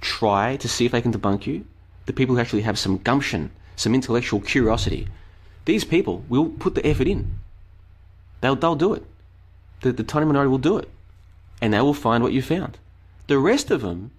try 0.00 0.56
to 0.56 0.68
see 0.68 0.86
if 0.86 0.92
they 0.92 1.02
can 1.02 1.12
debunk 1.12 1.46
you, 1.46 1.66
the 2.06 2.12
people 2.12 2.34
who 2.34 2.40
actually 2.40 2.62
have 2.62 2.78
some 2.78 2.98
gumption, 2.98 3.50
some 3.76 3.94
intellectual 3.94 4.40
curiosity, 4.40 5.06
these 5.66 5.84
people 5.84 6.24
will 6.28 6.48
put 6.48 6.74
the 6.74 6.86
effort 6.86 7.06
in. 7.06 7.38
They'll, 8.40 8.56
they'll 8.56 8.74
do 8.74 8.94
it. 8.94 9.04
The, 9.82 9.92
the 9.92 10.02
tiny 10.02 10.26
minority 10.26 10.50
will 10.50 10.58
do 10.58 10.78
it 10.78 10.88
and 11.60 11.72
they 11.72 11.80
will 11.80 11.94
find 11.94 12.22
what 12.22 12.32
you 12.32 12.42
found. 12.42 12.78
The 13.26 13.38
rest 13.38 13.70
of 13.70 13.82
them, 13.82 14.12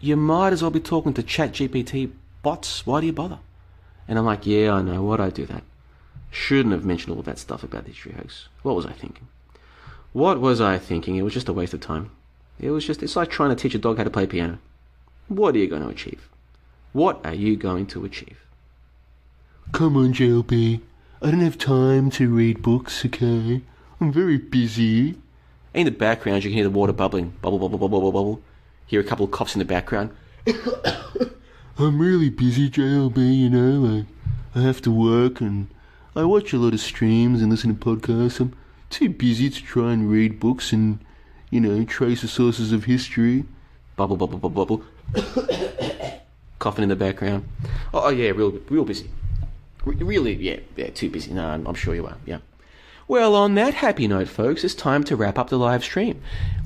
you 0.00 0.16
might 0.16 0.52
as 0.52 0.62
well 0.62 0.70
be 0.70 0.80
talking 0.80 1.14
to 1.14 1.22
Chat 1.22 1.52
GPT 1.52 2.10
bots. 2.42 2.86
Why 2.86 3.00
do 3.00 3.06
you 3.06 3.12
bother? 3.12 3.38
And 4.08 4.18
I'm 4.18 4.24
like, 4.24 4.46
yeah, 4.46 4.72
I 4.72 4.82
know. 4.82 5.02
Why'd 5.02 5.20
I 5.20 5.30
do 5.30 5.46
that? 5.46 5.62
Shouldn't 6.32 6.72
have 6.72 6.84
mentioned 6.84 7.14
all 7.14 7.22
that 7.22 7.38
stuff 7.38 7.62
about 7.62 7.84
the 7.84 7.90
history 7.90 8.12
hoax. 8.12 8.48
What 8.62 8.74
was 8.74 8.86
I 8.86 8.92
thinking? 8.92 9.28
What 10.14 10.40
was 10.40 10.62
I 10.62 10.78
thinking? 10.78 11.16
It 11.16 11.22
was 11.22 11.34
just 11.34 11.48
a 11.48 11.52
waste 11.52 11.74
of 11.74 11.80
time. 11.80 12.10
It 12.58 12.70
was 12.70 12.86
just, 12.86 13.02
it's 13.02 13.16
like 13.16 13.28
trying 13.28 13.50
to 13.50 13.54
teach 13.54 13.74
a 13.74 13.78
dog 13.78 13.98
how 13.98 14.04
to 14.04 14.10
play 14.10 14.26
piano. 14.26 14.58
What 15.28 15.54
are 15.54 15.58
you 15.58 15.68
going 15.68 15.82
to 15.82 15.88
achieve? 15.88 16.30
What 16.94 17.20
are 17.24 17.34
you 17.34 17.54
going 17.56 17.86
to 17.88 18.06
achieve? 18.06 18.40
Come 19.72 19.94
on, 19.94 20.14
JLB. 20.14 20.80
I 21.20 21.30
don't 21.30 21.40
have 21.40 21.58
time 21.58 22.10
to 22.12 22.34
read 22.34 22.62
books, 22.62 23.04
okay? 23.04 23.60
I'm 24.00 24.10
very 24.10 24.38
busy. 24.38 25.16
In 25.74 25.84
the 25.84 25.90
background, 25.90 26.44
you 26.44 26.50
can 26.50 26.56
hear 26.56 26.64
the 26.64 26.70
water 26.70 26.94
bubbling. 26.94 27.34
Bubble, 27.42 27.58
bubble, 27.58 27.76
bubble, 27.78 28.00
bubble, 28.00 28.12
bubble. 28.12 28.42
Hear 28.86 29.00
a 29.00 29.04
couple 29.04 29.26
of 29.26 29.32
coughs 29.32 29.54
in 29.54 29.58
the 29.58 29.66
background. 29.66 30.10
I'm 31.78 32.00
really 32.00 32.30
busy, 32.30 32.70
JLB, 32.70 33.36
you 33.36 33.50
know, 33.50 33.80
like, 33.80 34.06
I 34.54 34.62
have 34.62 34.80
to 34.82 34.90
work 34.90 35.42
and 35.42 35.68
I 36.14 36.24
watch 36.24 36.52
a 36.52 36.58
lot 36.58 36.74
of 36.74 36.80
streams 36.80 37.40
and 37.40 37.50
listen 37.50 37.74
to 37.74 37.84
podcasts. 37.84 38.38
I'm 38.38 38.54
too 38.90 39.08
busy 39.08 39.48
to 39.48 39.62
try 39.62 39.92
and 39.92 40.10
read 40.10 40.38
books 40.38 40.70
and, 40.70 40.98
you 41.48 41.58
know, 41.58 41.84
trace 41.84 42.20
the 42.20 42.28
sources 42.28 42.70
of 42.70 42.84
history. 42.84 43.44
Bubble, 43.96 44.18
bubble, 44.18 44.38
bubble, 44.38 44.66
bubble. 44.66 44.84
Coughing 46.58 46.82
in 46.82 46.90
the 46.90 46.96
background. 46.96 47.48
Oh, 47.94 48.02
oh, 48.04 48.08
yeah, 48.10 48.30
real, 48.30 48.50
real 48.68 48.84
busy. 48.84 49.08
Re- 49.86 49.96
really, 49.96 50.34
yeah, 50.34 50.60
yeah, 50.76 50.90
too 50.90 51.08
busy. 51.08 51.32
No, 51.32 51.46
I'm, 51.46 51.66
I'm 51.66 51.74
sure 51.74 51.94
you 51.94 52.06
are. 52.06 52.18
Yeah. 52.26 52.38
Well, 53.08 53.34
on 53.34 53.54
that 53.54 53.72
happy 53.72 54.06
note, 54.06 54.28
folks, 54.28 54.64
it's 54.64 54.74
time 54.74 55.04
to 55.04 55.16
wrap 55.16 55.38
up 55.38 55.48
the 55.48 55.58
live 55.58 55.82
stream. 55.82 56.20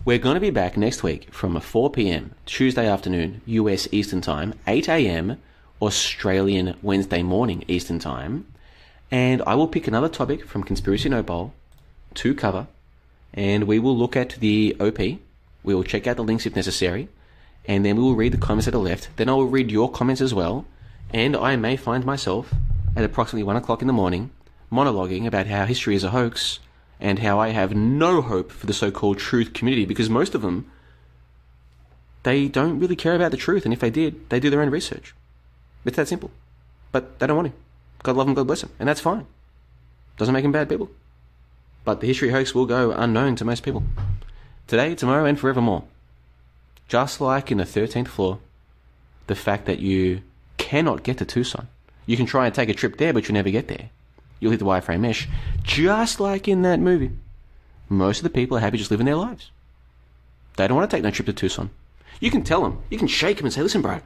We're 0.05 0.19
going 0.19 0.35
to 0.35 0.41
be 0.41 0.51
back 0.51 0.77
next 0.77 1.05
week 1.05 1.33
from 1.33 1.59
4 1.59 1.91
p.m. 1.91 2.35
Tuesday 2.47 2.89
afternoon, 2.89 3.43
US 3.47 3.87
Eastern 3.93 4.21
Time, 4.21 4.55
8 4.67 4.89
a.m. 4.89 5.41
Australian 5.81 6.77
Wednesday 6.83 7.23
morning 7.23 7.65
Eastern 7.69 8.01
Time, 8.01 8.45
and 9.11 9.43
I 9.47 9.55
will 9.55 9.69
pick 9.69 9.87
another 9.87 10.09
topic 10.09 10.45
from 10.45 10.65
Conspiracy 10.65 11.09
Nopol 11.09 11.53
to 12.15 12.35
cover, 12.35 12.67
and 13.35 13.65
we 13.65 13.79
will 13.79 13.97
look 13.97 14.17
at 14.17 14.31
the 14.41 14.77
OP. 14.81 14.99
We 14.99 15.75
will 15.75 15.85
check 15.85 16.07
out 16.07 16.17
the 16.17 16.25
links 16.25 16.47
if 16.47 16.57
necessary, 16.57 17.09
and 17.67 17.85
then 17.85 17.97
we 17.97 18.03
will 18.03 18.17
read 18.17 18.33
the 18.33 18.39
comments 18.39 18.67
that 18.67 18.75
are 18.75 18.79
left. 18.79 19.09
Then 19.17 19.29
I 19.29 19.35
will 19.35 19.47
read 19.47 19.71
your 19.71 19.91
comments 19.91 20.21
as 20.21 20.35
well, 20.35 20.65
and 21.13 21.37
I 21.37 21.57
may 21.57 21.77
find 21.77 22.05
myself 22.05 22.53
at 22.97 23.05
approximately 23.05 23.43
1 23.43 23.57
o'clock 23.57 23.83
in 23.83 23.87
the 23.87 23.93
morning 23.93 24.31
monologuing 24.73 25.27
about 25.27 25.47
how 25.47 25.65
history 25.65 25.95
is 25.95 26.03
a 26.03 26.11
hoax 26.11 26.59
and 26.99 27.19
how 27.19 27.39
I 27.39 27.51
have 27.51 27.75
no 27.75 28.23
hope 28.23 28.51
for 28.51 28.67
the 28.67 28.73
so-called 28.73 29.19
truth 29.19 29.53
community 29.53 29.85
because 29.85 30.11
most 30.11 30.35
of 30.35 30.43
them 30.43 30.71
they 32.23 32.49
don't 32.49 32.81
really 32.81 32.97
care 32.97 33.15
about 33.15 33.31
the 33.31 33.37
truth 33.37 33.65
and 33.65 33.73
if 33.73 33.81
they 33.81 33.91
did 33.91 34.29
they 34.29 34.41
do 34.41 34.51
their 34.51 34.63
own 34.63 34.71
research 34.71 35.15
it's 35.85 35.97
that 35.97 36.09
simple 36.09 36.31
but 36.91 37.19
they 37.19 37.27
don't 37.27 37.37
want 37.37 37.53
to 37.53 37.66
God 38.07 38.15
love 38.15 38.29
them 38.29 38.35
God 38.35 38.47
bless 38.47 38.61
them 38.61 38.71
and 38.79 38.89
that's 38.89 39.01
fine. 39.01 39.27
Doesn't 40.17 40.33
make 40.33 40.45
them 40.45 40.53
bad 40.53 40.69
people. 40.69 40.89
But 41.85 42.01
the 42.01 42.07
history 42.07 42.31
hoax 42.31 42.55
will 42.55 42.65
go 42.65 42.93
unknown 42.93 43.35
to 43.37 43.45
most 43.45 43.65
people. 43.65 43.83
Today 44.69 44.95
tomorrow 44.95 45.25
and 45.25 45.39
forevermore. 45.39 45.83
Just 46.87 47.21
like 47.21 47.51
in 47.51 47.59
the 47.59 47.65
13th 47.65 48.07
floor 48.07 48.39
the 49.27 49.35
fact 49.35 49.67
that 49.67 49.81
you 49.81 50.23
cannot 50.57 51.03
get 51.03 51.19
to 51.19 51.25
Tucson. 51.25 51.67
You 52.07 52.17
can 52.17 52.27
try 52.27 52.47
and 52.47 52.55
take 52.55 52.69
a 52.69 52.75
trip 52.75 52.97
there 52.97 53.13
but 53.13 53.27
you'll 53.27 53.35
never 53.35 53.51
get 53.51 53.67
there. 53.67 53.91
You'll 54.39 54.53
hit 54.53 54.61
the 54.61 54.67
wireframe 54.67 55.01
mesh, 55.01 55.27
just 55.65 56.21
like 56.21 56.47
in 56.47 56.63
that 56.63 56.79
movie. 56.79 57.11
Most 57.89 58.19
of 58.19 58.23
the 58.23 58.31
people 58.31 58.57
are 58.57 58.61
happy 58.61 58.79
just 58.79 58.93
living 58.93 59.07
their 59.07 59.17
lives. 59.17 59.51
They 60.57 60.69
don't 60.69 60.77
want 60.77 60.89
to 60.89 60.97
take 60.97 61.03
no 61.03 61.11
trip 61.11 61.27
to 61.27 61.33
Tucson. 61.33 61.71
You 62.21 62.31
can 62.31 62.45
tell 62.45 62.63
them, 62.63 62.83
you 62.89 62.99
can 62.99 63.09
shake 63.09 63.39
them 63.39 63.47
and 63.47 63.53
say, 63.53 63.63
listen, 63.63 63.83
bro, 63.83 64.01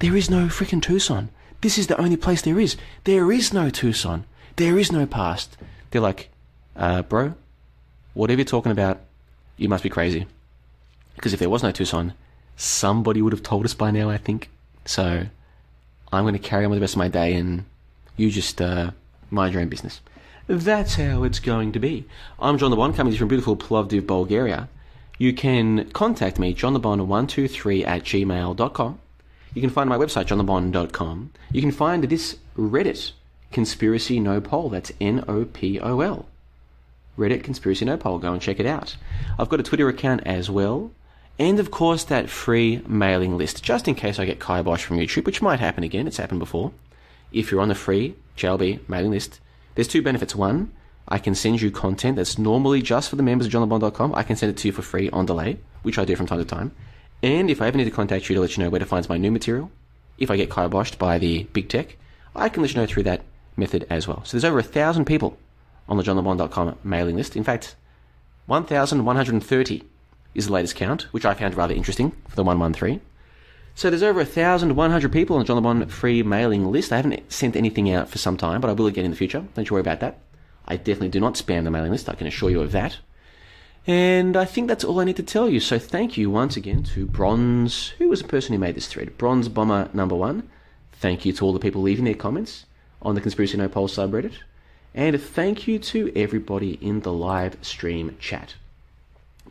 there 0.00 0.16
is 0.16 0.28
no 0.28 0.46
freaking 0.46 0.82
Tucson. 0.82 1.28
This 1.60 1.78
is 1.78 1.88
the 1.88 2.00
only 2.00 2.16
place 2.16 2.42
there 2.42 2.60
is. 2.60 2.76
There 3.04 3.32
is 3.32 3.52
no 3.52 3.70
Tucson. 3.70 4.24
There 4.56 4.78
is 4.78 4.92
no 4.92 5.06
past. 5.06 5.56
They're 5.90 6.00
like, 6.00 6.30
uh, 6.76 7.02
bro, 7.02 7.34
whatever 8.14 8.40
you're 8.40 8.44
talking 8.44 8.72
about, 8.72 9.00
you 9.56 9.68
must 9.68 9.82
be 9.82 9.88
crazy. 9.88 10.26
Because 11.16 11.32
if 11.32 11.40
there 11.40 11.50
was 11.50 11.62
no 11.62 11.72
Tucson, 11.72 12.14
somebody 12.56 13.22
would 13.22 13.32
have 13.32 13.42
told 13.42 13.64
us 13.64 13.74
by 13.74 13.90
now, 13.90 14.08
I 14.08 14.18
think. 14.18 14.50
So 14.84 15.26
I'm 16.12 16.24
going 16.24 16.34
to 16.34 16.38
carry 16.38 16.64
on 16.64 16.70
with 16.70 16.78
the 16.78 16.82
rest 16.82 16.94
of 16.94 16.98
my 16.98 17.08
day 17.08 17.34
and 17.34 17.64
you 18.16 18.30
just, 18.30 18.60
uh, 18.60 18.92
mind 19.30 19.52
your 19.52 19.62
own 19.62 19.68
business. 19.68 20.00
That's 20.46 20.94
how 20.94 21.24
it's 21.24 21.40
going 21.40 21.72
to 21.72 21.78
be. 21.78 22.06
I'm 22.38 22.56
John 22.56 22.70
Le 22.70 22.76
Bon, 22.76 22.94
coming 22.94 23.10
to 23.10 23.14
you 23.14 23.18
from 23.18 23.28
beautiful 23.28 23.56
Plovdiv, 23.56 24.06
Bulgaria. 24.06 24.68
You 25.18 25.34
can 25.34 25.90
contact 25.90 26.38
me, 26.38 26.54
johnlebon123 26.54 27.86
at 27.86 28.04
gmail.com. 28.04 28.98
You 29.54 29.60
can 29.60 29.70
find 29.70 29.88
my 29.88 29.96
website, 29.96 30.26
johnlebon.com. 30.26 31.30
You 31.52 31.60
can 31.60 31.72
find 31.72 32.04
this 32.04 32.36
Reddit, 32.56 33.12
Conspiracy 33.50 34.20
Nopol. 34.20 34.70
That's 34.70 34.92
N-O-P-O-L. 35.00 36.26
Reddit 37.18 37.44
Conspiracy 37.44 37.84
Nopol. 37.84 38.20
Go 38.20 38.32
and 38.32 38.42
check 38.42 38.60
it 38.60 38.66
out. 38.66 38.96
I've 39.38 39.48
got 39.48 39.60
a 39.60 39.64
Twitter 39.64 39.88
account 39.88 40.22
as 40.26 40.50
well. 40.50 40.92
And 41.38 41.60
of 41.60 41.70
course, 41.70 42.04
that 42.04 42.28
free 42.28 42.82
mailing 42.86 43.38
list, 43.38 43.62
just 43.62 43.86
in 43.86 43.94
case 43.94 44.18
I 44.18 44.24
get 44.24 44.40
kibosh 44.40 44.84
from 44.84 44.98
YouTube, 44.98 45.24
which 45.24 45.40
might 45.40 45.60
happen 45.60 45.84
again. 45.84 46.06
It's 46.06 46.16
happened 46.16 46.40
before. 46.40 46.72
If 47.32 47.50
you're 47.50 47.60
on 47.60 47.68
the 47.68 47.74
free 47.74 48.16
JLB 48.36 48.88
mailing 48.88 49.10
list, 49.10 49.40
there's 49.74 49.88
two 49.88 50.02
benefits. 50.02 50.34
One, 50.34 50.72
I 51.06 51.18
can 51.18 51.34
send 51.34 51.62
you 51.62 51.70
content 51.70 52.16
that's 52.16 52.38
normally 52.38 52.82
just 52.82 53.08
for 53.08 53.16
the 53.16 53.22
members 53.22 53.46
of 53.46 53.52
johnlebon.com. 53.52 54.14
I 54.14 54.24
can 54.24 54.36
send 54.36 54.50
it 54.50 54.56
to 54.58 54.68
you 54.68 54.72
for 54.72 54.82
free 54.82 55.08
on 55.10 55.26
delay, 55.26 55.58
which 55.82 55.98
I 55.98 56.04
do 56.04 56.16
from 56.16 56.26
time 56.26 56.38
to 56.38 56.44
time. 56.44 56.72
And 57.22 57.50
if 57.50 57.60
I 57.60 57.66
ever 57.66 57.76
need 57.76 57.84
to 57.84 57.90
contact 57.90 58.28
you 58.28 58.34
to 58.34 58.40
let 58.40 58.56
you 58.56 58.62
know 58.62 58.70
where 58.70 58.78
to 58.78 58.86
find 58.86 59.08
my 59.08 59.18
new 59.18 59.30
material, 59.30 59.70
if 60.18 60.30
I 60.30 60.36
get 60.36 60.50
kiboshed 60.50 60.98
by 60.98 61.18
the 61.18 61.44
big 61.52 61.68
tech, 61.68 61.96
I 62.34 62.48
can 62.48 62.62
let 62.62 62.72
you 62.72 62.80
know 62.80 62.86
through 62.86 63.04
that 63.04 63.22
method 63.56 63.86
as 63.90 64.06
well. 64.06 64.24
So 64.24 64.36
there's 64.36 64.44
over 64.44 64.58
a 64.58 64.62
thousand 64.62 65.06
people 65.06 65.36
on 65.88 65.96
the 65.96 66.02
johnlebon.com 66.02 66.78
mailing 66.84 67.16
list. 67.16 67.36
In 67.36 67.44
fact, 67.44 67.74
1,130 68.46 69.82
is 70.34 70.46
the 70.46 70.52
latest 70.52 70.76
count, 70.76 71.02
which 71.12 71.24
I 71.24 71.34
found 71.34 71.56
rather 71.56 71.74
interesting 71.74 72.12
for 72.28 72.36
the 72.36 72.44
113. 72.44 73.00
So 73.74 73.90
there's 73.90 74.02
over 74.02 74.18
1,100 74.18 75.12
people 75.12 75.36
on 75.36 75.40
the 75.42 75.46
John 75.46 75.56
Le 75.56 75.62
Bon 75.62 75.86
free 75.86 76.22
mailing 76.22 76.66
list. 76.66 76.92
I 76.92 76.96
haven't 76.96 77.32
sent 77.32 77.54
anything 77.54 77.92
out 77.92 78.08
for 78.08 78.18
some 78.18 78.36
time, 78.36 78.60
but 78.60 78.68
I 78.68 78.72
will 78.72 78.86
again 78.86 79.04
in 79.04 79.12
the 79.12 79.16
future. 79.16 79.44
Don't 79.54 79.68
you 79.68 79.74
worry 79.74 79.82
about 79.82 80.00
that. 80.00 80.18
I 80.66 80.76
definitely 80.76 81.10
do 81.10 81.20
not 81.20 81.34
spam 81.34 81.64
the 81.64 81.70
mailing 81.70 81.92
list. 81.92 82.08
I 82.08 82.14
can 82.14 82.26
assure 82.26 82.50
you 82.50 82.60
of 82.60 82.72
that. 82.72 82.98
And 83.86 84.36
I 84.36 84.44
think 84.44 84.68
that's 84.68 84.84
all 84.84 85.00
I 85.00 85.04
need 85.04 85.16
to 85.16 85.22
tell 85.22 85.48
you. 85.48 85.60
So 85.60 85.78
thank 85.78 86.16
you 86.18 86.30
once 86.30 86.56
again 86.56 86.82
to 86.94 87.06
Bronze, 87.06 87.88
who 87.98 88.08
was 88.08 88.20
the 88.20 88.28
person 88.28 88.52
who 88.52 88.58
made 88.58 88.74
this 88.74 88.88
thread? 88.88 89.16
Bronze 89.16 89.48
Bomber 89.48 89.88
number 89.94 90.14
one. 90.14 90.48
Thank 90.92 91.24
you 91.24 91.32
to 91.34 91.44
all 91.44 91.52
the 91.52 91.58
people 91.58 91.80
leaving 91.80 92.04
their 92.04 92.14
comments 92.14 92.66
on 93.00 93.14
the 93.14 93.20
Conspiracy 93.20 93.56
Nopol 93.56 93.88
subreddit. 93.88 94.34
And 94.94 95.20
thank 95.20 95.68
you 95.68 95.78
to 95.78 96.12
everybody 96.16 96.72
in 96.80 97.00
the 97.00 97.12
live 97.12 97.56
stream 97.62 98.16
chat. 98.18 98.56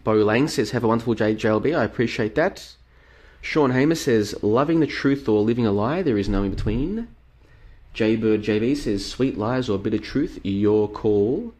Bo 0.03 0.13
Lang 0.13 0.47
says, 0.47 0.71
Have 0.71 0.83
a 0.83 0.87
wonderful 0.87 1.13
day, 1.13 1.35
JLB. 1.35 1.77
I 1.77 1.83
appreciate 1.83 2.35
that. 2.35 2.75
Sean 3.41 3.71
Hamer 3.71 3.95
says, 3.95 4.35
Loving 4.43 4.79
the 4.79 4.87
truth 4.87 5.29
or 5.29 5.41
living 5.41 5.65
a 5.65 5.71
lie, 5.71 6.01
there 6.01 6.17
is 6.17 6.29
no 6.29 6.43
in 6.43 6.51
between. 6.51 7.07
Jaybird 7.93 8.43
JV 8.43 8.75
says, 8.75 9.05
Sweet 9.05 9.37
lies 9.37 9.69
or 9.69 9.77
bitter 9.77 9.97
truth, 9.97 10.39
your 10.43 10.87
call. 10.87 11.53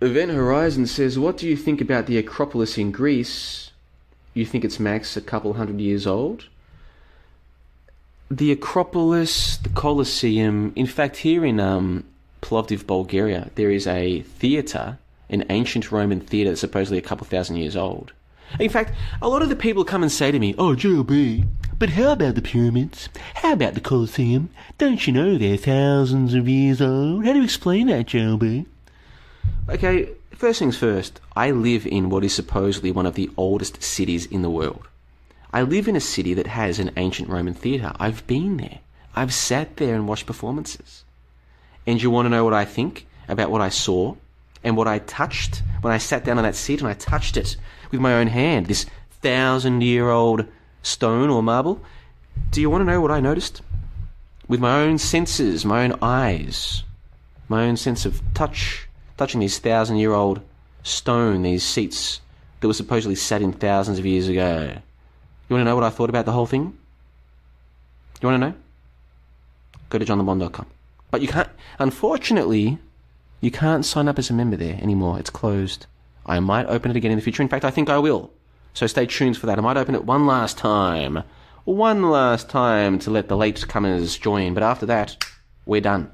Event 0.00 0.30
Horizon 0.30 0.86
says, 0.86 1.18
What 1.18 1.38
do 1.38 1.48
you 1.48 1.56
think 1.56 1.80
about 1.80 2.06
the 2.06 2.18
Acropolis 2.18 2.76
in 2.76 2.92
Greece? 2.92 3.70
You 4.34 4.44
think 4.44 4.62
it's 4.62 4.78
max 4.78 5.16
a 5.16 5.22
couple 5.22 5.54
hundred 5.54 5.80
years 5.80 6.06
old? 6.06 6.48
The 8.30 8.52
Acropolis, 8.52 9.56
the 9.56 9.70
Colosseum, 9.70 10.72
in 10.76 10.86
fact, 10.86 11.18
here 11.18 11.46
in 11.46 11.58
um, 11.60 12.04
Plovdiv, 12.42 12.86
Bulgaria, 12.86 13.50
there 13.54 13.70
is 13.70 13.86
a 13.86 14.20
theatre, 14.20 14.98
an 15.30 15.46
ancient 15.48 15.90
Roman 15.90 16.20
theatre 16.20 16.50
that's 16.50 16.60
supposedly 16.60 16.98
a 16.98 17.02
couple 17.02 17.26
thousand 17.26 17.56
years 17.56 17.76
old. 17.76 18.12
In 18.60 18.68
fact, 18.68 18.92
a 19.22 19.28
lot 19.28 19.40
of 19.40 19.48
the 19.48 19.56
people 19.56 19.84
come 19.84 20.02
and 20.02 20.12
say 20.12 20.30
to 20.30 20.38
me, 20.38 20.54
Oh, 20.58 20.74
JLB, 20.74 21.46
but 21.78 21.90
how 21.90 22.12
about 22.12 22.34
the 22.34 22.42
pyramids? 22.42 23.08
How 23.36 23.54
about 23.54 23.72
the 23.72 23.80
Colosseum? 23.80 24.50
Don't 24.76 25.06
you 25.06 25.14
know 25.14 25.38
they're 25.38 25.56
thousands 25.56 26.34
of 26.34 26.48
years 26.48 26.82
old? 26.82 27.24
How 27.24 27.32
do 27.32 27.38
you 27.38 27.44
explain 27.44 27.86
that, 27.86 28.06
JLB? 28.06 28.66
Okay, 29.68 30.10
first 30.32 30.58
things 30.58 30.76
first, 30.76 31.20
I 31.34 31.50
live 31.50 31.86
in 31.86 32.10
what 32.10 32.24
is 32.24 32.34
supposedly 32.34 32.92
one 32.92 33.06
of 33.06 33.14
the 33.14 33.30
oldest 33.36 33.82
cities 33.82 34.26
in 34.26 34.42
the 34.42 34.50
world. 34.50 34.86
I 35.52 35.62
live 35.62 35.88
in 35.88 35.96
a 35.96 36.00
city 36.00 36.34
that 36.34 36.46
has 36.46 36.78
an 36.78 36.92
ancient 36.96 37.28
Roman 37.28 37.54
theatre. 37.54 37.92
I've 37.98 38.26
been 38.26 38.58
there. 38.58 38.80
I've 39.14 39.32
sat 39.32 39.76
there 39.76 39.94
and 39.94 40.06
watched 40.06 40.26
performances. 40.26 41.04
And 41.86 42.02
you 42.02 42.10
want 42.10 42.26
to 42.26 42.30
know 42.30 42.44
what 42.44 42.52
I 42.52 42.64
think 42.64 43.06
about 43.28 43.50
what 43.50 43.60
I 43.60 43.70
saw 43.70 44.16
and 44.62 44.76
what 44.76 44.88
I 44.88 44.98
touched 44.98 45.62
when 45.80 45.92
I 45.92 45.98
sat 45.98 46.24
down 46.24 46.38
on 46.38 46.44
that 46.44 46.56
seat 46.56 46.80
and 46.80 46.88
I 46.88 46.94
touched 46.94 47.36
it 47.36 47.56
with 47.90 48.00
my 48.00 48.14
own 48.14 48.26
hand, 48.26 48.66
this 48.66 48.86
thousand 49.22 49.82
year 49.82 50.10
old 50.10 50.46
stone 50.82 51.30
or 51.30 51.42
marble? 51.42 51.80
Do 52.50 52.60
you 52.60 52.70
want 52.70 52.82
to 52.82 52.90
know 52.90 53.00
what 53.00 53.10
I 53.10 53.20
noticed? 53.20 53.62
With 54.48 54.60
my 54.60 54.82
own 54.82 54.98
senses, 54.98 55.64
my 55.64 55.84
own 55.84 55.98
eyes, 56.02 56.84
my 57.48 57.66
own 57.66 57.76
sense 57.76 58.04
of 58.04 58.22
touch, 58.34 58.85
touching 59.16 59.40
these 59.40 59.58
thousand 59.58 59.96
year 59.96 60.12
old 60.12 60.40
stone, 60.82 61.42
these 61.42 61.64
seats 61.64 62.20
that 62.60 62.66
were 62.66 62.74
supposedly 62.74 63.14
sat 63.14 63.42
in 63.42 63.52
thousands 63.52 63.98
of 63.98 64.06
years 64.06 64.28
ago. 64.28 64.76
You 65.48 65.54
want 65.54 65.60
to 65.60 65.64
know 65.64 65.74
what 65.74 65.84
I 65.84 65.90
thought 65.90 66.10
about 66.10 66.24
the 66.24 66.32
whole 66.32 66.46
thing? 66.46 66.76
You 68.20 68.28
want 68.28 68.40
to 68.42 68.48
know? 68.48 68.54
Go 69.90 69.98
to 69.98 70.04
johnlebon.com. 70.04 70.66
But 71.10 71.20
you 71.20 71.28
can't, 71.28 71.48
unfortunately, 71.78 72.78
you 73.40 73.50
can't 73.50 73.84
sign 73.84 74.08
up 74.08 74.18
as 74.18 74.30
a 74.30 74.34
member 74.34 74.56
there 74.56 74.78
anymore. 74.82 75.18
It's 75.18 75.30
closed. 75.30 75.86
I 76.24 76.40
might 76.40 76.66
open 76.66 76.90
it 76.90 76.96
again 76.96 77.12
in 77.12 77.18
the 77.18 77.22
future. 77.22 77.42
In 77.42 77.48
fact, 77.48 77.64
I 77.64 77.70
think 77.70 77.88
I 77.88 77.98
will. 77.98 78.32
So 78.74 78.86
stay 78.86 79.06
tuned 79.06 79.36
for 79.36 79.46
that. 79.46 79.58
I 79.58 79.62
might 79.62 79.76
open 79.76 79.94
it 79.94 80.04
one 80.04 80.26
last 80.26 80.58
time. 80.58 81.22
One 81.64 82.10
last 82.10 82.50
time 82.50 82.98
to 83.00 83.10
let 83.10 83.28
the 83.28 83.36
late 83.36 83.66
comers 83.68 84.18
join. 84.18 84.54
But 84.54 84.62
after 84.62 84.86
that, 84.86 85.24
we're 85.64 85.80
done. 85.80 86.10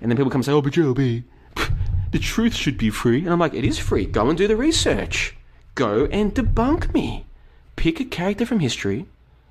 And 0.00 0.10
then 0.10 0.16
people 0.16 0.30
come 0.30 0.38
and 0.38 0.44
say, 0.44 0.52
oh, 0.52 0.62
but 0.62 0.72
JLB, 0.72 1.24
the 2.10 2.18
truth 2.18 2.54
should 2.54 2.78
be 2.78 2.90
free. 2.90 3.20
And 3.20 3.30
I'm 3.30 3.38
like, 3.38 3.54
it 3.54 3.64
is 3.64 3.78
free. 3.78 4.06
Go 4.06 4.28
and 4.28 4.38
do 4.38 4.48
the 4.48 4.56
research. 4.56 5.36
Go 5.74 6.06
and 6.10 6.34
debunk 6.34 6.92
me. 6.92 7.26
Pick 7.76 8.00
a 8.00 8.04
character 8.04 8.46
from 8.46 8.60
history 8.60 9.06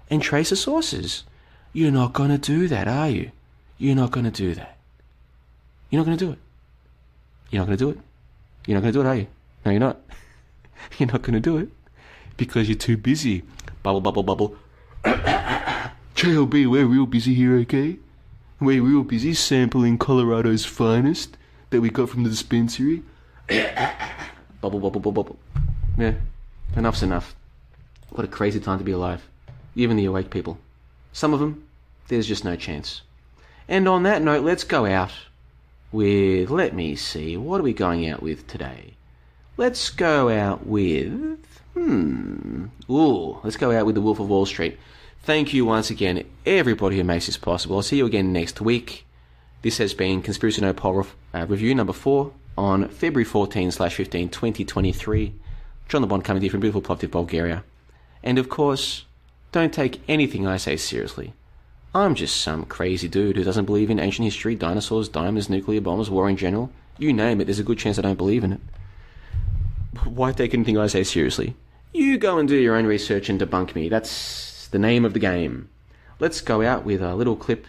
and 0.09 0.21
trace 0.21 0.49
the 0.49 0.55
sources. 0.55 1.23
You're 1.73 1.91
not 1.91 2.13
going 2.13 2.29
to 2.29 2.37
do 2.37 2.67
that, 2.67 2.87
are 2.87 3.09
you? 3.09 3.31
You're 3.77 3.95
not 3.95 4.11
going 4.11 4.25
to 4.25 4.31
do 4.31 4.53
that. 4.55 4.77
You're 5.89 5.99
not 5.99 6.05
going 6.05 6.17
to 6.17 6.25
do 6.25 6.31
it. 6.31 6.39
You're 7.49 7.61
not 7.61 7.67
going 7.67 7.77
to 7.77 7.85
do 7.85 7.91
it. 7.91 7.99
You're 8.65 8.75
not 8.75 8.81
going 8.81 8.93
to 8.93 8.99
do 8.99 9.07
it, 9.07 9.09
are 9.09 9.15
you? 9.15 9.27
No, 9.65 9.71
you're 9.71 9.79
not. 9.79 10.01
you're 10.97 11.11
not 11.11 11.21
going 11.21 11.33
to 11.33 11.39
do 11.39 11.57
it 11.57 11.69
because 12.35 12.67
you're 12.67 12.77
too 12.77 12.97
busy. 12.97 13.43
Bubble, 13.83 14.01
bubble, 14.01 14.23
bubble. 14.23 14.55
JLB, 15.05 16.67
we're 16.67 16.85
real 16.85 17.05
busy 17.05 17.33
here, 17.33 17.55
okay? 17.59 17.97
We're 18.59 18.81
real 18.81 19.03
busy 19.03 19.33
sampling 19.33 19.97
Colorado's 19.97 20.65
finest 20.65 21.37
that 21.69 21.81
we 21.81 21.89
got 21.89 22.09
from 22.09 22.23
the 22.23 22.29
dispensary. 22.29 23.03
bubble, 24.61 24.79
bubble, 24.79 24.99
bubble, 24.99 25.11
bubble. 25.11 25.39
Yeah, 25.97 26.13
enough's 26.75 27.03
enough. 27.03 27.35
What 28.09 28.25
a 28.25 28.27
crazy 28.27 28.59
time 28.59 28.77
to 28.77 28.83
be 28.83 28.91
alive. 28.91 29.27
Even 29.75 29.97
the 29.97 30.05
awake 30.05 30.29
people. 30.29 30.57
Some 31.11 31.33
of 31.33 31.39
them, 31.39 31.67
there's 32.07 32.27
just 32.27 32.45
no 32.45 32.55
chance. 32.55 33.01
And 33.67 33.87
on 33.87 34.03
that 34.03 34.21
note, 34.21 34.45
let's 34.45 34.63
go 34.63 34.85
out 34.85 35.11
with, 35.91 36.49
let 36.49 36.73
me 36.73 36.95
see, 36.95 37.35
what 37.35 37.59
are 37.59 37.63
we 37.63 37.73
going 37.73 38.07
out 38.07 38.21
with 38.21 38.47
today? 38.47 38.93
Let's 39.57 39.89
go 39.89 40.29
out 40.29 40.65
with, 40.65 41.39
hmm, 41.73 42.65
ooh, 42.89 43.39
let's 43.43 43.57
go 43.57 43.71
out 43.71 43.85
with 43.85 43.95
The 43.95 44.01
Wolf 44.01 44.19
of 44.19 44.29
Wall 44.29 44.45
Street. 44.45 44.77
Thank 45.23 45.53
you 45.53 45.65
once 45.65 45.89
again, 45.89 46.23
everybody 46.45 46.97
who 46.97 47.03
makes 47.03 47.25
this 47.25 47.37
possible. 47.37 47.77
I'll 47.77 47.81
see 47.81 47.97
you 47.97 48.05
again 48.05 48.31
next 48.31 48.61
week. 48.61 49.06
This 49.67 49.79
has 49.79 49.93
been 49.93 50.21
Conspiracy 50.21 50.61
Nopol 50.61 51.05
uh, 51.33 51.45
Review 51.45 51.75
number 51.75 51.91
4 51.91 52.31
on 52.57 52.87
February 52.87 53.25
14 53.25 53.69
slash 53.69 53.95
15, 53.95 54.29
2023. 54.29 55.33
John 55.89 55.99
Le 55.99 56.07
Bon 56.07 56.21
coming 56.21 56.39
to 56.39 56.45
you 56.45 56.49
from 56.49 56.61
beautiful 56.61 56.81
Plovdiv, 56.81 57.11
Bulgaria. 57.11 57.65
And 58.23 58.39
of 58.39 58.47
course, 58.47 59.03
don't 59.51 59.73
take 59.73 59.99
anything 60.07 60.47
I 60.47 60.55
say 60.55 60.77
seriously. 60.77 61.33
I'm 61.93 62.15
just 62.15 62.39
some 62.39 62.63
crazy 62.63 63.09
dude 63.09 63.35
who 63.35 63.43
doesn't 63.43 63.65
believe 63.65 63.89
in 63.89 63.99
ancient 63.99 64.23
history, 64.23 64.55
dinosaurs, 64.55 65.09
diamonds, 65.09 65.49
nuclear 65.49 65.81
bombs, 65.81 66.09
war 66.09 66.29
in 66.29 66.37
general. 66.37 66.71
You 66.97 67.11
name 67.11 67.41
it, 67.41 67.43
there's 67.43 67.59
a 67.59 67.63
good 67.63 67.77
chance 67.77 67.99
I 67.99 68.03
don't 68.03 68.15
believe 68.15 68.45
in 68.45 68.53
it. 68.53 68.61
Why 70.05 70.31
take 70.31 70.53
anything 70.53 70.77
I 70.77 70.87
say 70.87 71.03
seriously? 71.03 71.55
You 71.91 72.17
go 72.17 72.37
and 72.37 72.47
do 72.47 72.55
your 72.55 72.77
own 72.77 72.85
research 72.85 73.27
and 73.27 73.37
debunk 73.37 73.75
me. 73.75 73.89
That's 73.89 74.69
the 74.69 74.79
name 74.79 75.03
of 75.03 75.11
the 75.11 75.19
game. 75.19 75.67
Let's 76.21 76.39
go 76.39 76.61
out 76.61 76.85
with 76.85 77.01
a 77.01 77.15
little 77.15 77.35
clip. 77.35 77.67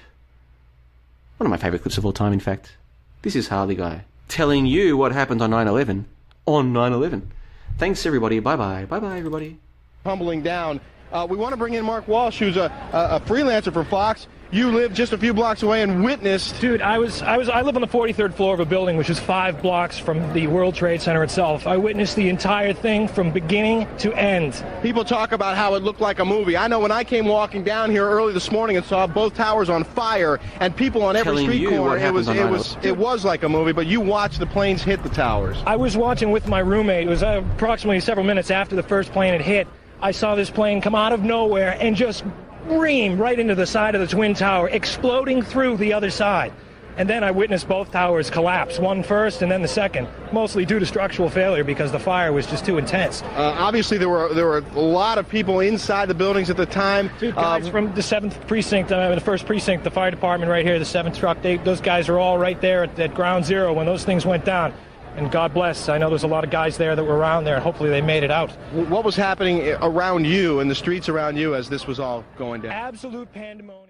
One 1.38 1.46
of 1.46 1.50
my 1.50 1.56
favourite 1.56 1.82
clips 1.82 1.98
of 1.98 2.04
all 2.04 2.12
time, 2.12 2.32
in 2.32 2.40
fact. 2.40 2.76
This 3.22 3.36
is 3.36 3.48
Harley 3.48 3.74
Guy 3.74 4.04
telling 4.28 4.66
you 4.66 4.96
what 4.96 5.12
happened 5.12 5.40
on 5.40 5.50
9 5.50 5.66
11 5.66 6.04
on 6.46 6.72
9 6.72 6.92
11. 6.92 7.30
Thanks, 7.78 8.04
everybody. 8.04 8.40
Bye 8.40 8.56
bye. 8.56 8.84
Bye 8.84 9.00
bye, 9.00 9.18
everybody. 9.18 9.58
Tumbling 10.04 10.42
down. 10.42 10.80
Uh, 11.12 11.26
we 11.28 11.36
want 11.36 11.52
to 11.52 11.56
bring 11.56 11.74
in 11.74 11.84
Mark 11.84 12.06
Walsh, 12.06 12.38
who's 12.38 12.56
a, 12.56 12.70
a, 12.92 13.16
a 13.16 13.20
freelancer 13.20 13.72
for 13.72 13.84
Fox. 13.84 14.26
You 14.50 14.70
live 14.70 14.94
just 14.94 15.12
a 15.12 15.18
few 15.18 15.34
blocks 15.34 15.62
away 15.62 15.82
and 15.82 16.02
witnessed. 16.02 16.58
Dude, 16.58 16.80
I 16.80 16.96
was 16.96 17.20
I 17.20 17.36
was 17.36 17.50
I 17.50 17.60
live 17.60 17.76
on 17.76 17.82
the 17.82 17.86
43rd 17.86 18.32
floor 18.32 18.54
of 18.54 18.60
a 18.60 18.64
building 18.64 18.96
which 18.96 19.10
is 19.10 19.18
five 19.18 19.60
blocks 19.60 19.98
from 19.98 20.32
the 20.32 20.46
World 20.46 20.74
Trade 20.74 21.02
Center 21.02 21.22
itself. 21.22 21.66
I 21.66 21.76
witnessed 21.76 22.16
the 22.16 22.30
entire 22.30 22.72
thing 22.72 23.08
from 23.08 23.30
beginning 23.30 23.86
to 23.98 24.10
end. 24.14 24.64
People 24.80 25.04
talk 25.04 25.32
about 25.32 25.58
how 25.58 25.74
it 25.74 25.82
looked 25.82 26.00
like 26.00 26.18
a 26.18 26.24
movie. 26.24 26.56
I 26.56 26.66
know 26.66 26.80
when 26.80 26.90
I 26.90 27.04
came 27.04 27.26
walking 27.26 27.62
down 27.62 27.90
here 27.90 28.08
early 28.08 28.32
this 28.32 28.50
morning 28.50 28.78
and 28.78 28.86
saw 28.86 29.06
both 29.06 29.34
towers 29.34 29.68
on 29.68 29.84
fire 29.84 30.40
and 30.60 30.74
people 30.74 31.02
on 31.02 31.14
every 31.14 31.32
Telling 31.32 31.50
street 31.50 31.68
corner, 31.68 31.98
it 31.98 32.10
was 32.10 32.28
it 32.28 32.48
was 32.48 32.78
it 32.82 32.96
was 32.96 33.26
like 33.26 33.42
a 33.42 33.50
movie. 33.50 33.72
But 33.72 33.86
you 33.86 34.00
watched 34.00 34.38
the 34.38 34.46
planes 34.46 34.82
hit 34.82 35.02
the 35.02 35.10
towers. 35.10 35.62
I 35.66 35.76
was 35.76 35.94
watching 35.94 36.30
with 36.30 36.48
my 36.48 36.60
roommate. 36.60 37.06
It 37.06 37.10
was 37.10 37.22
uh, 37.22 37.42
approximately 37.56 38.00
several 38.00 38.24
minutes 38.24 38.50
after 38.50 38.76
the 38.76 38.82
first 38.82 39.12
plane 39.12 39.32
had 39.32 39.42
hit. 39.42 39.68
I 40.00 40.12
saw 40.12 40.36
this 40.36 40.48
plane 40.48 40.80
come 40.80 40.94
out 40.94 41.12
of 41.12 41.22
nowhere 41.22 41.76
and 41.80 41.94
just 41.94 42.24
ream 42.66 43.18
right 43.18 43.38
into 43.38 43.54
the 43.54 43.66
side 43.66 43.94
of 43.94 44.00
the 44.00 44.06
Twin 44.06 44.34
Tower, 44.34 44.68
exploding 44.68 45.42
through 45.42 45.76
the 45.76 45.92
other 45.92 46.10
side. 46.10 46.52
And 46.96 47.08
then 47.08 47.22
I 47.22 47.30
witnessed 47.30 47.68
both 47.68 47.92
towers 47.92 48.28
collapse, 48.28 48.80
one 48.80 49.04
first 49.04 49.40
and 49.40 49.52
then 49.52 49.62
the 49.62 49.68
second, 49.68 50.08
mostly 50.32 50.64
due 50.64 50.80
to 50.80 50.86
structural 50.86 51.30
failure 51.30 51.62
because 51.62 51.92
the 51.92 51.98
fire 52.00 52.32
was 52.32 52.44
just 52.44 52.66
too 52.66 52.76
intense. 52.76 53.22
Uh, 53.22 53.54
obviously, 53.56 53.98
there 53.98 54.08
were 54.08 54.34
there 54.34 54.46
were 54.46 54.64
a 54.74 54.80
lot 54.80 55.16
of 55.16 55.28
people 55.28 55.60
inside 55.60 56.08
the 56.08 56.14
buildings 56.14 56.50
at 56.50 56.56
the 56.56 56.66
time. 56.66 57.08
Dude, 57.20 57.36
guys 57.36 57.66
Um, 57.66 57.70
from 57.70 57.94
the 57.94 58.02
seventh 58.02 58.44
precinct, 58.48 58.90
uh, 58.90 59.14
the 59.14 59.20
first 59.20 59.46
precinct, 59.46 59.84
the 59.84 59.92
fire 59.92 60.10
department 60.10 60.50
right 60.50 60.66
here, 60.66 60.76
the 60.80 60.84
seventh 60.84 61.16
truck. 61.16 61.40
They, 61.40 61.58
those 61.58 61.80
guys 61.80 62.08
are 62.08 62.18
all 62.18 62.36
right 62.36 62.60
there 62.60 62.82
at, 62.82 62.98
at 62.98 63.14
ground 63.14 63.44
zero 63.44 63.72
when 63.72 63.86
those 63.86 64.04
things 64.04 64.26
went 64.26 64.44
down. 64.44 64.74
And 65.18 65.32
God 65.32 65.52
bless. 65.52 65.88
I 65.88 65.98
know 65.98 66.08
there's 66.08 66.22
a 66.22 66.28
lot 66.28 66.44
of 66.44 66.50
guys 66.50 66.78
there 66.78 66.94
that 66.94 67.02
were 67.02 67.16
around 67.16 67.42
there, 67.42 67.56
and 67.56 67.62
hopefully 67.62 67.90
they 67.90 68.00
made 68.00 68.22
it 68.22 68.30
out. 68.30 68.52
what 68.72 69.04
was 69.04 69.16
happening 69.16 69.68
around 69.82 70.24
you 70.24 70.60
and 70.60 70.70
the 70.70 70.76
streets 70.76 71.08
around 71.08 71.36
you 71.36 71.56
as 71.56 71.68
this 71.68 71.88
was 71.88 71.98
all 71.98 72.24
going 72.36 72.60
down? 72.60 72.70
Absolute 72.70 73.32
pandemonium. 73.32 73.84